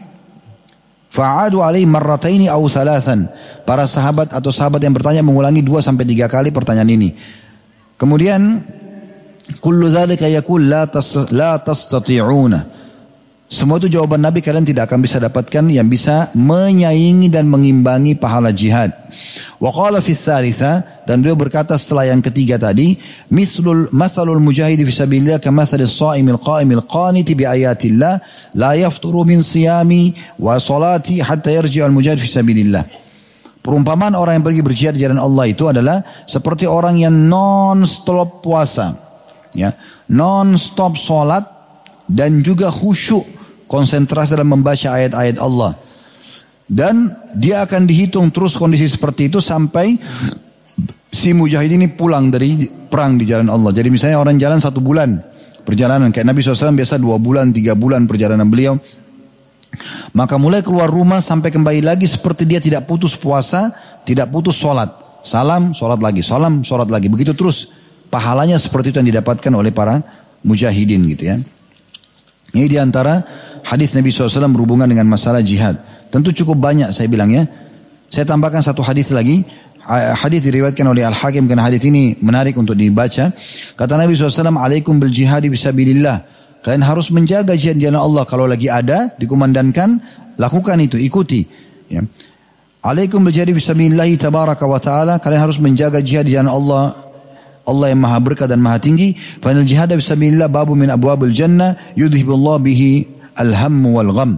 fa'adu 1.14 1.62
alaihi 1.62 1.86
marrataini 1.86 2.50
aw 2.50 2.66
thalathan. 2.66 3.30
Para 3.70 3.86
sahabat 3.86 4.34
atau 4.34 4.50
sahabat 4.50 4.82
yang 4.82 4.98
bertanya 4.98 5.22
mengulangi 5.22 5.62
dua 5.62 5.86
sampai 5.86 6.10
tiga 6.10 6.26
kali 6.26 6.50
pertanyaan 6.50 6.90
ini. 6.90 7.14
Kemudian 7.94 8.66
kullu 9.62 9.94
dzalika 9.94 10.26
yaqul 10.26 10.66
la 10.66 10.90
tastati'una. 11.62 12.79
Semua 13.50 13.82
itu 13.82 13.90
jawaban 13.90 14.22
Nabi 14.22 14.46
kalian 14.46 14.62
tidak 14.62 14.94
akan 14.94 15.02
bisa 15.02 15.18
dapatkan 15.18 15.74
yang 15.74 15.90
bisa 15.90 16.30
menyaingi 16.38 17.34
dan 17.34 17.50
mengimbangi 17.50 18.14
pahala 18.14 18.54
jihad. 18.54 18.94
Wa 19.58 19.74
qala 19.74 20.06
fi 20.06 20.14
dan 21.10 21.26
beliau 21.26 21.34
berkata 21.34 21.74
setelah 21.74 22.14
yang 22.14 22.22
ketiga 22.22 22.62
tadi, 22.62 22.94
mislul 23.34 23.90
masalul 23.90 24.38
mujahidi 24.38 24.86
fi 24.86 24.94
sabilillah 24.94 25.42
kamathali 25.42 25.82
shaimil 25.82 26.38
qaimil 26.38 26.86
qaniti 26.86 27.34
bi 27.34 27.50
ayatillah 27.50 28.22
la 28.54 28.78
yafturu 28.78 29.26
min 29.26 29.42
siyami 29.42 30.14
wa 30.38 30.62
salati 30.62 31.18
hatta 31.18 31.50
yarji'al 31.50 31.90
mujahid 31.90 32.22
fi 32.22 32.30
sabilillah. 32.30 32.86
Perumpamaan 33.66 34.14
orang 34.14 34.38
yang 34.38 34.46
pergi 34.46 34.62
berjihad 34.62 34.94
di 34.94 35.02
jalan 35.02 35.18
Allah 35.18 35.50
itu 35.50 35.66
adalah 35.66 36.06
seperti 36.30 36.70
orang 36.70 37.02
yang 37.02 37.18
non 37.26 37.82
stop 37.90 38.46
puasa, 38.46 38.94
ya, 39.58 39.74
non 40.14 40.54
stop 40.54 41.02
salat 41.02 41.50
dan 42.06 42.46
juga 42.46 42.70
khusyuk 42.70 43.39
konsentrasi 43.70 44.34
dalam 44.34 44.58
membaca 44.58 44.98
ayat-ayat 44.98 45.38
Allah. 45.38 45.78
Dan 46.70 47.14
dia 47.38 47.66
akan 47.66 47.86
dihitung 47.86 48.34
terus 48.34 48.58
kondisi 48.58 48.90
seperti 48.90 49.30
itu 49.30 49.38
sampai 49.42 49.98
si 51.10 51.34
mujahid 51.34 51.74
ini 51.74 51.90
pulang 51.90 52.30
dari 52.30 52.66
perang 52.66 53.18
di 53.18 53.26
jalan 53.26 53.50
Allah. 53.50 53.74
Jadi 53.74 53.90
misalnya 53.90 54.22
orang 54.22 54.38
jalan 54.38 54.58
satu 54.58 54.82
bulan 54.82 55.18
perjalanan. 55.66 56.10
Kayak 56.14 56.34
Nabi 56.34 56.42
SAW 56.42 56.78
biasa 56.78 57.02
dua 57.02 57.18
bulan, 57.22 57.54
tiga 57.54 57.74
bulan 57.74 58.06
perjalanan 58.06 58.50
beliau. 58.50 58.78
Maka 60.18 60.38
mulai 60.42 60.66
keluar 60.66 60.90
rumah 60.90 61.22
sampai 61.22 61.54
kembali 61.54 61.86
lagi 61.86 62.10
seperti 62.10 62.46
dia 62.50 62.58
tidak 62.58 62.90
putus 62.90 63.14
puasa, 63.14 63.70
tidak 64.02 64.34
putus 64.34 64.58
sholat. 64.58 64.90
Salam, 65.22 65.78
sholat 65.78 66.02
lagi, 66.02 66.26
salam, 66.26 66.66
sholat 66.66 66.90
lagi. 66.90 67.06
Begitu 67.06 67.38
terus 67.38 67.70
pahalanya 68.10 68.58
seperti 68.58 68.94
itu 68.94 68.98
yang 69.02 69.10
didapatkan 69.14 69.54
oleh 69.54 69.70
para 69.70 70.02
mujahidin 70.42 71.02
gitu 71.14 71.24
ya. 71.30 71.38
Ini 72.50 72.66
di 72.66 72.78
antara 72.82 73.22
hadis 73.70 73.94
Nabi 73.94 74.10
SAW 74.10 74.50
berhubungan 74.50 74.90
dengan 74.90 75.06
masalah 75.06 75.46
jihad. 75.46 75.78
Tentu 76.10 76.34
cukup 76.34 76.58
banyak 76.58 76.90
saya 76.90 77.06
bilang 77.06 77.30
ya. 77.30 77.46
Saya 78.10 78.26
tambahkan 78.26 78.66
satu 78.66 78.82
hadis 78.82 79.14
lagi. 79.14 79.46
Hadis 79.90 80.46
diriwayatkan 80.46 80.86
oleh 80.86 81.06
Al-Hakim 81.06 81.46
karena 81.50 81.66
hadis 81.66 81.86
ini 81.86 82.18
menarik 82.22 82.58
untuk 82.58 82.74
dibaca. 82.74 83.34
Kata 83.78 83.94
Nabi 83.98 84.14
SAW, 84.18 84.58
Alaikum 84.58 84.98
bil 84.98 85.14
jihadi 85.14 85.50
bisabilillah. 85.50 86.26
Kalian 86.66 86.84
harus 86.86 87.14
menjaga 87.14 87.54
jihad 87.54 87.78
jalan 87.78 88.02
Allah. 88.02 88.26
Kalau 88.26 88.50
lagi 88.50 88.70
ada, 88.70 89.14
dikumandangkan, 89.18 90.02
lakukan 90.38 90.78
itu, 90.82 90.98
ikuti. 90.98 91.46
Ya. 91.90 92.06
Alaikum 92.86 93.22
bil 93.22 93.34
jihadi 93.34 93.54
bisabilillahi 93.54 94.18
tabaraka 94.18 94.66
wa 94.66 94.82
ta'ala. 94.82 95.22
Kalian 95.22 95.42
harus 95.46 95.58
menjaga 95.62 96.02
jihad 96.02 96.26
jalan 96.26 96.50
Allah 96.50 97.10
Allah 97.70 97.94
yang 97.94 98.02
maha 98.02 98.18
berkah 98.18 98.50
dan 98.50 98.66
maha 98.66 98.82
tinggi. 98.82 99.14
Fanal 99.14 99.66
jihad 99.66 99.94
bismillah 99.94 100.50
babu 100.50 100.74
min 100.74 100.90
abwabil 100.90 101.30
jannah 101.30 101.78
yudhibullah 101.94 102.58
bihi 102.58 103.19
alhammu 103.40 103.90
wal 103.96 104.12
gham. 104.12 104.32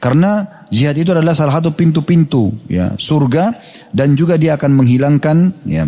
Karena 0.00 0.64
jihad 0.72 0.96
itu 0.96 1.12
adalah 1.12 1.36
salah 1.36 1.60
satu 1.60 1.76
pintu-pintu 1.76 2.56
ya 2.66 2.96
surga 2.96 3.52
dan 3.92 4.16
juga 4.16 4.40
dia 4.40 4.56
akan 4.56 4.80
menghilangkan 4.80 5.36
ya 5.68 5.84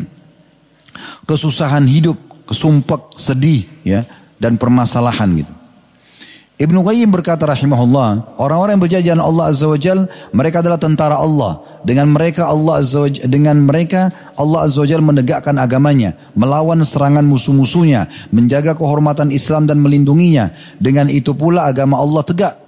kesusahan 1.25 1.89
hidup, 1.89 2.19
kesumpak, 2.45 3.17
sedih 3.17 3.65
ya 3.83 4.05
dan 4.37 4.61
permasalahan 4.61 5.43
gitu. 5.43 5.53
Ibnu 6.61 6.85
Qayyim 6.85 7.09
berkata 7.09 7.49
rahimahullah, 7.49 8.39
orang-orang 8.39 8.77
yang 8.77 8.85
berjalan 8.85 9.21
Allah 9.25 9.45
Azza 9.51 9.67
wa 9.67 9.79
Jal, 9.81 10.07
mereka 10.37 10.61
adalah 10.61 10.79
tentara 10.79 11.17
Allah. 11.19 11.65
Dengan 11.83 12.07
mereka 12.15 12.47
Allah 12.47 12.79
Azza 12.79 13.03
wa 13.03 13.11
Jal, 13.11 13.27
dengan 13.27 13.57
mereka 13.67 14.15
Allah 14.39 14.71
Azza 14.71 14.79
wa 14.79 14.87
Jal 14.87 15.03
menegakkan 15.03 15.59
agamanya, 15.59 16.15
melawan 16.39 16.79
serangan 16.87 17.27
musuh-musuhnya, 17.27 18.07
menjaga 18.31 18.79
kehormatan 18.79 19.35
Islam 19.35 19.67
dan 19.67 19.83
melindunginya. 19.83 20.55
Dengan 20.79 21.11
itu 21.11 21.35
pula 21.35 21.67
agama 21.67 21.99
Allah 21.99 22.23
tegak. 22.23 22.62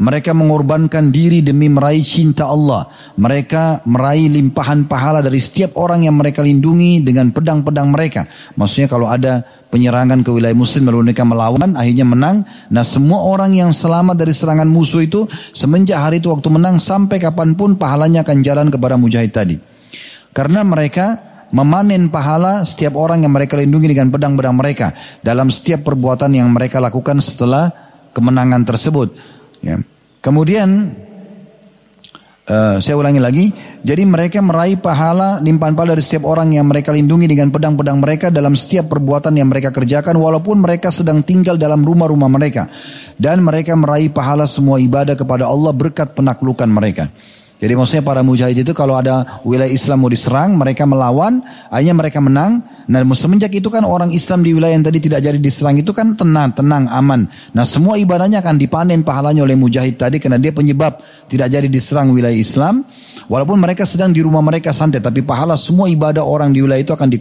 Mereka 0.00 0.32
mengorbankan 0.32 1.12
diri 1.12 1.44
demi 1.44 1.68
meraih 1.68 2.00
cinta 2.00 2.48
Allah. 2.48 2.88
Mereka 3.20 3.84
meraih 3.84 4.32
limpahan 4.32 4.88
pahala 4.88 5.20
dari 5.20 5.36
setiap 5.36 5.76
orang 5.76 6.08
yang 6.08 6.16
mereka 6.16 6.40
lindungi 6.40 7.04
dengan 7.04 7.28
pedang-pedang 7.28 7.92
mereka. 7.92 8.24
Maksudnya 8.56 8.88
kalau 8.88 9.12
ada 9.12 9.44
penyerangan 9.68 10.24
ke 10.24 10.32
wilayah 10.32 10.56
muslim 10.56 10.88
lalu 10.88 11.12
mereka 11.12 11.28
melawan 11.28 11.76
akhirnya 11.76 12.08
menang. 12.08 12.48
Nah 12.72 12.80
semua 12.80 13.28
orang 13.28 13.52
yang 13.52 13.76
selamat 13.76 14.16
dari 14.16 14.32
serangan 14.32 14.64
musuh 14.64 15.04
itu 15.04 15.28
semenjak 15.52 16.00
hari 16.00 16.24
itu 16.24 16.32
waktu 16.32 16.48
menang 16.48 16.80
sampai 16.80 17.20
kapan 17.20 17.52
pun 17.52 17.76
pahalanya 17.76 18.24
akan 18.24 18.40
jalan 18.40 18.72
kepada 18.72 18.96
mujahid 18.96 19.36
tadi. 19.36 19.60
Karena 20.32 20.64
mereka 20.64 21.20
memanen 21.52 22.08
pahala 22.08 22.64
setiap 22.64 22.96
orang 22.96 23.26
yang 23.26 23.36
mereka 23.36 23.60
lindungi 23.60 23.92
dengan 23.92 24.08
pedang-pedang 24.08 24.56
mereka 24.56 24.96
dalam 25.20 25.52
setiap 25.52 25.84
perbuatan 25.84 26.32
yang 26.32 26.48
mereka 26.48 26.80
lakukan 26.80 27.20
setelah 27.20 27.68
kemenangan 28.16 28.64
tersebut. 28.64 29.39
Ya. 29.60 29.80
Kemudian 30.20 30.96
uh, 32.48 32.76
saya 32.80 32.96
ulangi 32.96 33.20
lagi, 33.20 33.44
jadi 33.80 34.04
mereka 34.04 34.44
meraih 34.44 34.76
pahala 34.76 35.40
limpahan 35.40 35.72
pahala 35.72 35.96
dari 35.96 36.04
setiap 36.04 36.28
orang 36.28 36.52
yang 36.52 36.68
mereka 36.68 36.92
lindungi 36.92 37.24
dengan 37.24 37.48
pedang-pedang 37.48 37.96
mereka 37.96 38.28
dalam 38.28 38.52
setiap 38.52 38.92
perbuatan 38.92 39.32
yang 39.36 39.48
mereka 39.48 39.72
kerjakan 39.72 40.20
walaupun 40.20 40.60
mereka 40.60 40.92
sedang 40.92 41.24
tinggal 41.24 41.56
dalam 41.56 41.80
rumah-rumah 41.80 42.28
mereka 42.28 42.68
dan 43.16 43.40
mereka 43.40 43.72
meraih 43.76 44.12
pahala 44.12 44.44
semua 44.44 44.76
ibadah 44.76 45.16
kepada 45.16 45.48
Allah 45.48 45.72
berkat 45.72 46.12
penaklukan 46.12 46.68
mereka. 46.68 47.08
Jadi 47.60 47.76
maksudnya 47.76 48.00
para 48.00 48.24
mujahid 48.24 48.64
itu 48.64 48.72
kalau 48.72 48.96
ada 48.96 49.44
wilayah 49.44 49.68
Islam 49.68 50.00
mau 50.00 50.08
diserang, 50.08 50.56
mereka 50.56 50.88
melawan, 50.88 51.44
akhirnya 51.68 51.92
mereka 51.92 52.18
menang. 52.24 52.64
Nah 52.88 53.04
semenjak 53.12 53.52
itu 53.52 53.68
kan 53.68 53.84
orang 53.84 54.10
Islam 54.10 54.40
di 54.40 54.56
wilayah 54.56 54.74
yang 54.74 54.82
tadi 54.82 54.98
tidak 54.98 55.20
jadi 55.20 55.36
diserang 55.36 55.76
itu 55.76 55.92
kan 55.92 56.16
tenang, 56.16 56.56
tenang, 56.56 56.88
aman. 56.88 57.28
Nah 57.52 57.68
semua 57.68 58.00
ibadahnya 58.00 58.40
akan 58.40 58.56
dipanen 58.56 59.04
pahalanya 59.04 59.44
oleh 59.44 59.54
mujahid 59.60 60.00
tadi 60.00 60.16
karena 60.18 60.40
dia 60.40 60.56
penyebab 60.56 61.04
tidak 61.28 61.52
jadi 61.52 61.68
diserang 61.68 62.10
wilayah 62.16 62.34
Islam. 62.34 62.82
Walaupun 63.30 63.60
mereka 63.60 63.86
sedang 63.86 64.10
di 64.10 64.24
rumah 64.24 64.42
mereka 64.42 64.74
santai, 64.74 64.98
tapi 64.98 65.20
pahala 65.22 65.54
semua 65.54 65.86
ibadah 65.86 66.24
orang 66.24 66.50
di 66.50 66.64
wilayah 66.64 66.82
itu 66.82 66.96
akan 66.96 67.12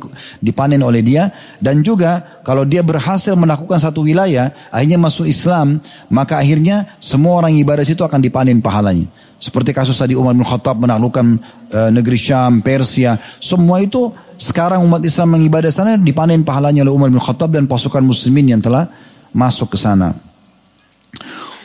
dipanen 0.41 0.81
oleh 0.81 1.03
dia. 1.03 1.29
Dan 1.59 1.83
juga 1.85 2.39
kalau 2.47 2.63
dia 2.65 2.81
berhasil 2.81 3.35
melakukan 3.35 3.77
satu 3.77 4.07
wilayah, 4.07 4.49
akhirnya 4.73 4.97
masuk 4.97 5.27
Islam, 5.27 5.83
maka 6.09 6.39
akhirnya 6.41 6.97
semua 6.97 7.43
orang 7.43 7.53
ibadah 7.59 7.85
situ 7.85 8.01
akan 8.01 8.23
dipanen 8.23 8.57
pahalanya. 8.63 9.05
Seperti 9.39 9.71
kasus 9.71 9.95
tadi 9.95 10.19
Umar 10.19 10.35
bin 10.35 10.43
Khattab 10.43 10.83
menaklukkan 10.83 11.25
e, 11.71 11.79
negeri 11.95 12.19
Syam, 12.19 12.59
Persia. 12.59 13.15
Semua 13.39 13.79
itu 13.79 14.11
sekarang 14.35 14.83
umat 14.83 14.99
Islam 14.99 15.39
mengibadah 15.39 15.71
sana 15.71 15.95
dipanen 15.95 16.43
pahalanya 16.43 16.83
oleh 16.83 16.91
Umar 16.91 17.07
bin 17.07 17.23
Khattab 17.23 17.55
dan 17.55 17.63
pasukan 17.63 18.03
muslimin 18.03 18.51
yang 18.51 18.59
telah 18.59 18.91
masuk 19.31 19.71
ke 19.71 19.77
sana. 19.79 20.11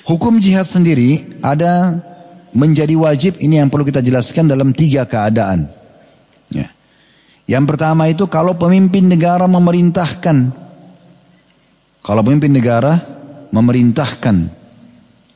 Hukum 0.06 0.38
jihad 0.38 0.70
sendiri 0.70 1.42
ada 1.42 1.98
menjadi 2.54 2.94
wajib 2.94 3.42
ini 3.42 3.58
yang 3.58 3.66
perlu 3.66 3.82
kita 3.82 3.98
jelaskan 3.98 4.46
dalam 4.46 4.70
tiga 4.70 5.02
keadaan. 5.02 5.66
Ya. 6.54 6.70
Yang 7.50 7.74
pertama 7.74 8.06
itu 8.06 8.30
kalau 8.30 8.54
pemimpin 8.54 9.10
negara 9.10 9.50
memerintahkan. 9.50 10.62
Kalau 12.04 12.22
pemimpin 12.22 12.54
negara 12.54 13.02
memerintahkan. 13.50 14.36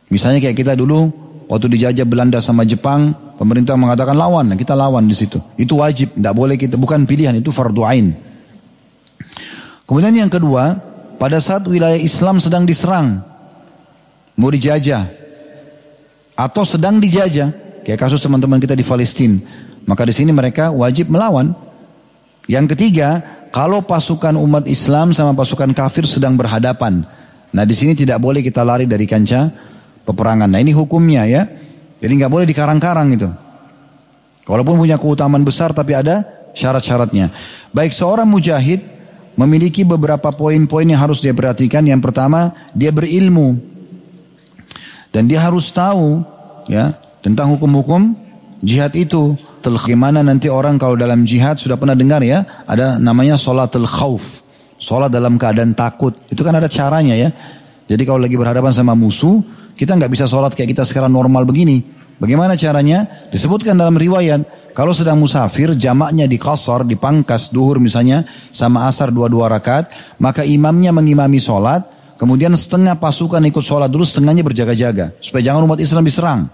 Misalnya 0.08 0.38
kayak 0.38 0.54
kita 0.54 0.78
dulu 0.78 1.27
Waktu 1.48 1.66
dijajah 1.72 2.04
Belanda 2.04 2.44
sama 2.44 2.68
Jepang, 2.68 3.16
pemerintah 3.40 3.72
mengatakan 3.72 4.12
lawan, 4.12 4.52
kita 4.52 4.76
lawan 4.76 5.08
di 5.08 5.16
situ. 5.16 5.40
Itu 5.56 5.80
wajib, 5.80 6.12
tidak 6.12 6.36
boleh 6.36 6.60
kita, 6.60 6.76
bukan 6.76 7.08
pilihan, 7.08 7.32
itu 7.40 7.48
fardu 7.48 7.88
ain. 7.88 8.12
Kemudian 9.88 10.12
yang 10.12 10.28
kedua, 10.28 10.76
pada 11.16 11.40
saat 11.40 11.64
wilayah 11.64 11.96
Islam 11.96 12.36
sedang 12.36 12.68
diserang, 12.68 13.24
mau 14.36 14.52
dijajah, 14.52 15.08
atau 16.36 16.68
sedang 16.68 17.00
dijajah, 17.00 17.80
kayak 17.80 17.96
kasus 17.96 18.20
teman-teman 18.20 18.60
kita 18.60 18.76
di 18.76 18.84
Palestina, 18.84 19.40
maka 19.88 20.04
di 20.04 20.12
sini 20.12 20.36
mereka 20.36 20.68
wajib 20.68 21.08
melawan. 21.08 21.56
Yang 22.44 22.76
ketiga, 22.76 23.24
kalau 23.48 23.80
pasukan 23.80 24.36
umat 24.36 24.68
Islam 24.68 25.16
sama 25.16 25.32
pasukan 25.32 25.72
kafir 25.72 26.04
sedang 26.04 26.36
berhadapan, 26.36 27.08
nah 27.56 27.64
di 27.64 27.72
sini 27.72 27.96
tidak 27.96 28.20
boleh 28.20 28.44
kita 28.44 28.60
lari 28.60 28.84
dari 28.84 29.08
kancah 29.08 29.48
peperangan. 30.08 30.48
Nah 30.48 30.60
ini 30.64 30.72
hukumnya 30.72 31.28
ya. 31.28 31.44
Jadi 32.00 32.12
nggak 32.16 32.32
boleh 32.32 32.46
dikarang-karang 32.48 33.12
itu. 33.12 33.28
Walaupun 34.48 34.80
punya 34.80 34.96
keutamaan 34.96 35.44
besar 35.44 35.76
tapi 35.76 35.92
ada 35.92 36.24
syarat-syaratnya. 36.56 37.28
Baik 37.76 37.92
seorang 37.92 38.24
mujahid 38.24 38.80
memiliki 39.36 39.84
beberapa 39.84 40.32
poin-poin 40.32 40.88
yang 40.88 41.04
harus 41.04 41.20
dia 41.20 41.36
perhatikan. 41.36 41.84
Yang 41.84 42.08
pertama 42.08 42.56
dia 42.72 42.88
berilmu 42.88 43.60
dan 45.12 45.28
dia 45.28 45.44
harus 45.44 45.68
tahu 45.68 46.24
ya 46.64 46.96
tentang 47.20 47.52
hukum-hukum 47.52 48.16
jihad 48.64 48.96
itu. 48.96 49.36
Bagaimana 49.68 50.24
nanti 50.24 50.48
orang 50.48 50.80
kalau 50.80 50.96
dalam 50.96 51.28
jihad 51.28 51.60
sudah 51.60 51.76
pernah 51.76 51.92
dengar 51.92 52.24
ya 52.24 52.64
ada 52.64 52.96
namanya 52.96 53.36
sholatul 53.36 53.84
khauf. 53.84 54.40
Sholat 54.78 55.10
dalam 55.10 55.36
keadaan 55.36 55.74
takut. 55.74 56.14
Itu 56.30 56.46
kan 56.46 56.54
ada 56.54 56.70
caranya 56.70 57.12
ya. 57.18 57.34
Jadi 57.90 58.02
kalau 58.06 58.22
lagi 58.22 58.38
berhadapan 58.38 58.70
sama 58.70 58.94
musuh, 58.94 59.42
kita 59.78 59.94
nggak 59.94 60.10
bisa 60.10 60.26
sholat 60.26 60.58
kayak 60.58 60.74
kita 60.74 60.82
sekarang 60.82 61.14
normal 61.14 61.46
begini. 61.46 61.78
Bagaimana 62.18 62.58
caranya? 62.58 63.06
Disebutkan 63.30 63.78
dalam 63.78 63.94
riwayat, 63.94 64.74
kalau 64.74 64.90
sedang 64.90 65.22
musafir, 65.22 65.78
jamaknya 65.78 66.26
di 66.26 66.34
kasar, 66.34 66.82
dipangkas, 66.82 67.54
duhur 67.54 67.78
misalnya, 67.78 68.26
sama 68.50 68.90
asar 68.90 69.14
dua-dua 69.14 69.46
rakaat, 69.46 69.86
maka 70.18 70.42
imamnya 70.42 70.90
mengimami 70.90 71.38
sholat, 71.38 71.86
kemudian 72.18 72.50
setengah 72.58 72.98
pasukan 72.98 73.38
ikut 73.46 73.62
sholat 73.62 73.86
dulu, 73.86 74.02
setengahnya 74.02 74.42
berjaga-jaga, 74.42 75.14
supaya 75.22 75.46
jangan 75.46 75.62
umat 75.62 75.78
Islam 75.78 76.02
diserang. 76.02 76.50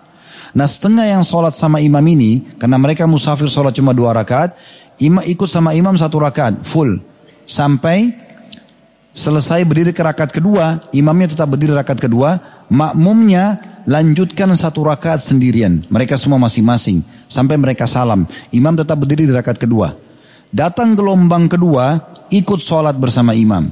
Nah 0.52 0.68
setengah 0.68 1.08
yang 1.08 1.24
sholat 1.24 1.56
sama 1.56 1.80
imam 1.80 2.04
ini, 2.04 2.60
karena 2.60 2.76
mereka 2.76 3.08
musafir 3.08 3.48
sholat 3.48 3.72
cuma 3.72 3.96
dua 3.96 4.12
rakaat, 4.12 4.52
imam 5.00 5.24
ikut 5.24 5.48
sama 5.48 5.72
imam 5.72 5.96
satu 5.96 6.20
rakaat, 6.20 6.60
full. 6.60 7.00
Sampai 7.48 8.23
selesai 9.14 9.62
berdiri 9.62 9.94
ke 9.94 10.02
rakaat 10.02 10.34
kedua, 10.34 10.82
imamnya 10.90 11.32
tetap 11.32 11.54
berdiri 11.54 11.72
rakaat 11.72 12.02
kedua, 12.02 12.36
makmumnya 12.68 13.62
lanjutkan 13.86 14.50
satu 14.58 14.84
rakaat 14.84 15.22
sendirian. 15.22 15.86
Mereka 15.88 16.18
semua 16.18 16.36
masing-masing. 16.42 17.00
Sampai 17.30 17.56
mereka 17.56 17.86
salam. 17.86 18.26
Imam 18.50 18.74
tetap 18.74 19.00
berdiri 19.00 19.30
di 19.30 19.32
rakaat 19.32 19.56
kedua. 19.56 19.94
Datang 20.50 20.98
gelombang 20.98 21.46
kedua, 21.46 21.98
ikut 22.28 22.60
sholat 22.60 22.98
bersama 22.98 23.32
imam. 23.32 23.70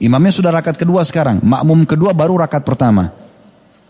Imamnya 0.00 0.32
sudah 0.32 0.50
rakaat 0.50 0.80
kedua 0.80 1.04
sekarang. 1.04 1.44
Makmum 1.44 1.84
kedua 1.84 2.16
baru 2.16 2.40
rakaat 2.40 2.64
pertama. 2.64 3.12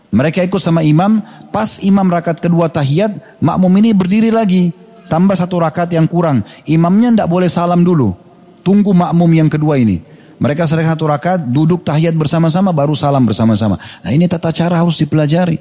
Mereka 0.09 0.41
ikut 0.41 0.59
sama 0.59 0.81
imam. 0.81 1.21
Pas 1.53 1.81
imam 1.81 2.05
rakaat 2.05 2.41
kedua 2.41 2.69
tahiyat, 2.69 3.41
makmum 3.41 3.71
ini 3.81 3.93
berdiri 3.93 4.33
lagi. 4.33 4.73
Tambah 5.09 5.37
satu 5.37 5.61
rakaat 5.61 5.89
yang 5.93 6.05
kurang. 6.05 6.45
Imamnya 6.69 7.13
tidak 7.13 7.29
boleh 7.29 7.49
salam 7.49 7.81
dulu. 7.81 8.13
Tunggu 8.61 8.93
makmum 8.93 9.29
yang 9.33 9.49
kedua 9.49 9.81
ini. 9.81 10.18
Mereka 10.39 10.63
sering 10.63 10.87
satu 10.87 11.11
rakaat, 11.11 11.43
duduk 11.51 11.83
tahiyat 11.83 12.15
bersama-sama, 12.15 12.71
baru 12.71 12.95
salam 12.95 13.27
bersama-sama. 13.27 13.75
Nah 13.75 14.11
ini 14.15 14.23
tata 14.25 14.55
cara 14.55 14.79
harus 14.79 14.95
dipelajari. 14.95 15.59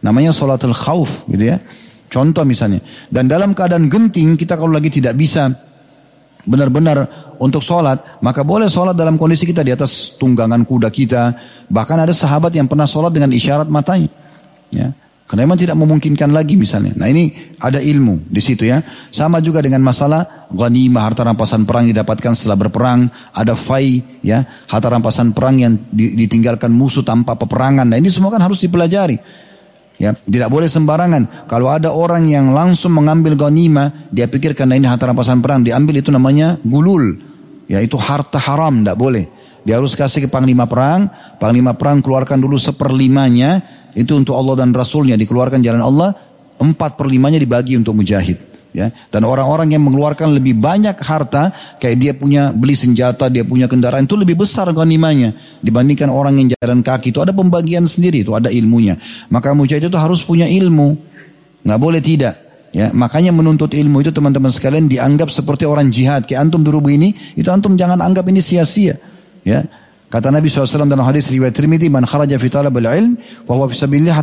Namanya 0.00 0.32
sholatul 0.32 0.72
khauf 0.72 1.28
gitu 1.28 1.44
ya. 1.52 1.60
Contoh 2.08 2.44
misalnya. 2.48 2.80
Dan 3.12 3.28
dalam 3.28 3.52
keadaan 3.52 3.92
genting, 3.92 4.40
kita 4.40 4.56
kalau 4.56 4.72
lagi 4.72 4.88
tidak 4.88 5.16
bisa 5.16 5.52
benar-benar 6.44 7.08
untuk 7.40 7.64
sholat, 7.64 8.20
maka 8.20 8.44
boleh 8.44 8.68
sholat 8.68 8.96
dalam 8.96 9.16
kondisi 9.16 9.48
kita 9.48 9.64
di 9.64 9.72
atas 9.72 10.16
tunggangan 10.16 10.64
kuda 10.64 10.88
kita. 10.88 11.36
Bahkan 11.68 11.98
ada 12.08 12.12
sahabat 12.12 12.52
yang 12.56 12.68
pernah 12.68 12.88
sholat 12.88 13.12
dengan 13.12 13.32
isyarat 13.32 13.68
matanya. 13.68 14.08
Ya. 14.72 14.92
Karena 15.24 15.48
memang 15.48 15.56
tidak 15.56 15.80
memungkinkan 15.80 16.36
lagi 16.36 16.52
misalnya. 16.60 16.92
Nah 17.00 17.08
ini 17.08 17.32
ada 17.56 17.80
ilmu 17.80 18.28
di 18.28 18.44
situ 18.44 18.68
ya. 18.68 18.84
Sama 19.08 19.40
juga 19.40 19.64
dengan 19.64 19.80
masalah 19.80 20.48
ghanimah 20.52 21.00
harta 21.00 21.24
rampasan 21.24 21.64
perang 21.64 21.88
didapatkan 21.88 22.36
setelah 22.36 22.60
berperang. 22.60 23.08
Ada 23.32 23.56
fai 23.56 24.04
ya 24.20 24.44
harta 24.68 24.92
rampasan 24.92 25.32
perang 25.32 25.56
yang 25.56 25.80
ditinggalkan 25.96 26.68
musuh 26.68 27.00
tanpa 27.00 27.40
peperangan. 27.40 27.88
Nah 27.88 27.96
ini 27.96 28.12
semua 28.12 28.28
kan 28.28 28.44
harus 28.44 28.60
dipelajari. 28.60 29.16
Ya, 29.94 30.10
tidak 30.10 30.50
boleh 30.50 30.66
sembarangan. 30.66 31.46
Kalau 31.46 31.70
ada 31.70 31.94
orang 31.94 32.26
yang 32.26 32.50
langsung 32.50 32.98
mengambil 32.98 33.38
ghanimah, 33.38 34.10
dia 34.10 34.26
pikir 34.26 34.50
karena 34.52 34.74
ini 34.74 34.90
harta 34.90 35.06
rampasan 35.06 35.38
perang 35.38 35.62
diambil 35.62 36.02
itu 36.02 36.10
namanya 36.10 36.58
gulul. 36.66 37.14
Ya 37.70 37.78
itu 37.80 37.94
harta 37.94 38.36
haram, 38.36 38.82
tidak 38.82 38.98
boleh. 38.98 39.24
Dia 39.64 39.80
harus 39.80 39.96
kasih 39.96 40.24
ke 40.24 40.28
panglima 40.28 40.68
perang, 40.68 41.08
panglima 41.40 41.72
perang 41.72 42.04
keluarkan 42.04 42.36
dulu 42.36 42.60
seperlimanya, 42.60 43.64
itu 43.96 44.12
untuk 44.12 44.36
Allah 44.36 44.60
dan 44.60 44.76
Rasulnya 44.76 45.16
dikeluarkan 45.16 45.64
jalan 45.64 45.80
Allah, 45.80 46.12
empat 46.60 47.00
perlimanya 47.00 47.40
dibagi 47.40 47.74
untuk 47.80 47.96
mujahid. 47.96 48.52
Ya, 48.74 48.90
dan 48.90 49.22
orang-orang 49.22 49.70
yang 49.70 49.86
mengeluarkan 49.86 50.34
lebih 50.34 50.58
banyak 50.58 50.98
harta, 50.98 51.54
kayak 51.78 51.94
dia 51.94 52.10
punya 52.10 52.50
beli 52.50 52.74
senjata, 52.74 53.30
dia 53.30 53.46
punya 53.46 53.70
kendaraan 53.70 54.02
itu 54.02 54.18
lebih 54.18 54.34
besar 54.34 54.66
ganimanya 54.74 55.30
dibandingkan 55.62 56.10
orang 56.10 56.42
yang 56.42 56.48
jalan 56.58 56.82
kaki 56.82 57.14
itu 57.14 57.22
ada 57.22 57.30
pembagian 57.30 57.86
sendiri, 57.86 58.26
itu 58.26 58.34
ada 58.34 58.50
ilmunya. 58.50 58.98
Maka 59.30 59.54
mujahid 59.54 59.86
itu 59.86 59.94
harus 59.94 60.26
punya 60.26 60.50
ilmu, 60.50 60.98
nggak 61.62 61.78
boleh 61.78 62.02
tidak. 62.02 62.34
Ya, 62.74 62.90
makanya 62.90 63.30
menuntut 63.30 63.70
ilmu 63.70 64.02
itu 64.02 64.10
teman-teman 64.10 64.50
sekalian 64.50 64.90
dianggap 64.90 65.30
seperti 65.30 65.62
orang 65.62 65.94
jihad. 65.94 66.26
Kayak 66.26 66.50
antum 66.50 66.66
dulu 66.66 66.82
begini, 66.90 67.14
itu 67.38 67.46
antum 67.54 67.78
jangan 67.78 68.02
anggap 68.02 68.26
ini 68.26 68.42
sia-sia. 68.42 68.98
Ya, 69.44 69.68
Kata 70.14 70.30
Nabi 70.30 70.46
SAW 70.46 70.86
dalam 70.86 71.02
hadis 71.02 71.26
riwayat 71.26 71.58
Trimiti, 71.58 71.90
man 71.90 72.06
kharaja 72.06 72.38
fi 72.38 72.46
talabul 72.46 72.86
ilm, 72.86 73.18
wa 73.50 73.52
huwa 73.58 73.66
fi 73.66 73.74
sabilillah 73.74 74.22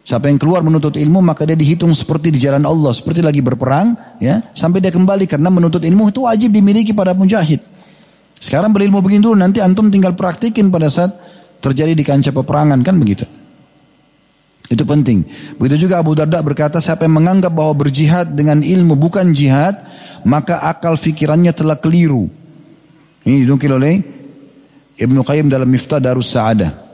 Siapa 0.00 0.26
yang 0.26 0.42
keluar 0.42 0.66
menuntut 0.66 0.98
ilmu 0.98 1.22
maka 1.22 1.46
dia 1.46 1.54
dihitung 1.54 1.94
seperti 1.94 2.34
di 2.34 2.42
jalan 2.42 2.66
Allah, 2.66 2.90
seperti 2.90 3.22
lagi 3.22 3.44
berperang, 3.46 4.18
ya, 4.18 4.42
sampai 4.50 4.82
dia 4.82 4.90
kembali 4.90 5.30
karena 5.30 5.54
menuntut 5.54 5.86
ilmu 5.86 6.10
itu 6.10 6.26
wajib 6.26 6.50
dimiliki 6.50 6.90
pada 6.90 7.14
mujahid. 7.14 7.62
Sekarang 8.40 8.74
berilmu 8.74 8.98
begini 9.04 9.22
dulu, 9.22 9.38
nanti 9.38 9.62
antum 9.62 9.86
tinggal 9.86 10.18
praktikin 10.18 10.72
pada 10.72 10.90
saat 10.90 11.14
terjadi 11.62 11.94
di 11.94 12.02
kancah 12.02 12.34
peperangan 12.34 12.82
kan 12.82 12.98
begitu. 12.98 13.28
Itu 14.66 14.82
penting. 14.82 15.22
Begitu 15.62 15.86
juga 15.86 16.02
Abu 16.02 16.18
Darda 16.18 16.42
berkata, 16.42 16.82
siapa 16.82 17.06
yang 17.06 17.22
menganggap 17.22 17.54
bahwa 17.54 17.86
berjihad 17.86 18.34
dengan 18.34 18.66
ilmu 18.66 18.98
bukan 18.98 19.30
jihad, 19.30 19.78
maka 20.26 20.64
akal 20.64 20.98
fikirannya 20.98 21.54
telah 21.54 21.78
keliru. 21.78 22.39
Ini 23.24 23.44
dinukil 23.44 23.72
oleh 23.76 24.00
Ibnu 24.96 25.20
Qayyim 25.24 25.48
dalam 25.48 25.68
Miftah 25.68 26.00
Darus 26.00 26.32
Sa'adah. 26.32 26.90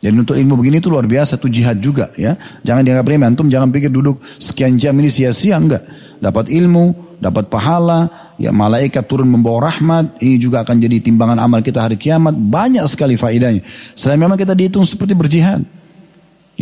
Jadi 0.00 0.16
untuk 0.16 0.36
ilmu 0.38 0.56
begini 0.56 0.80
itu 0.80 0.88
luar 0.88 1.04
biasa, 1.04 1.36
itu 1.36 1.52
jihad 1.52 1.76
juga 1.76 2.08
ya. 2.16 2.32
Jangan 2.64 2.82
dianggap 2.82 3.04
remeh, 3.04 3.28
antum 3.28 3.52
jangan 3.52 3.68
pikir 3.68 3.92
duduk 3.92 4.24
sekian 4.40 4.80
jam 4.80 4.96
ini 4.96 5.12
sia-sia, 5.12 5.60
enggak. 5.60 5.84
Dapat 6.16 6.48
ilmu, 6.48 7.16
dapat 7.20 7.52
pahala, 7.52 8.32
ya 8.40 8.48
malaikat 8.48 9.04
turun 9.04 9.28
membawa 9.28 9.68
rahmat, 9.68 10.16
ini 10.24 10.40
juga 10.40 10.64
akan 10.64 10.80
jadi 10.80 11.04
timbangan 11.04 11.36
amal 11.36 11.60
kita 11.60 11.84
hari 11.84 12.00
kiamat, 12.00 12.32
banyak 12.32 12.80
sekali 12.88 13.20
faedahnya. 13.20 13.60
Selain 13.92 14.16
memang 14.16 14.40
kita 14.40 14.56
dihitung 14.56 14.88
seperti 14.88 15.12
berjihad. 15.12 15.60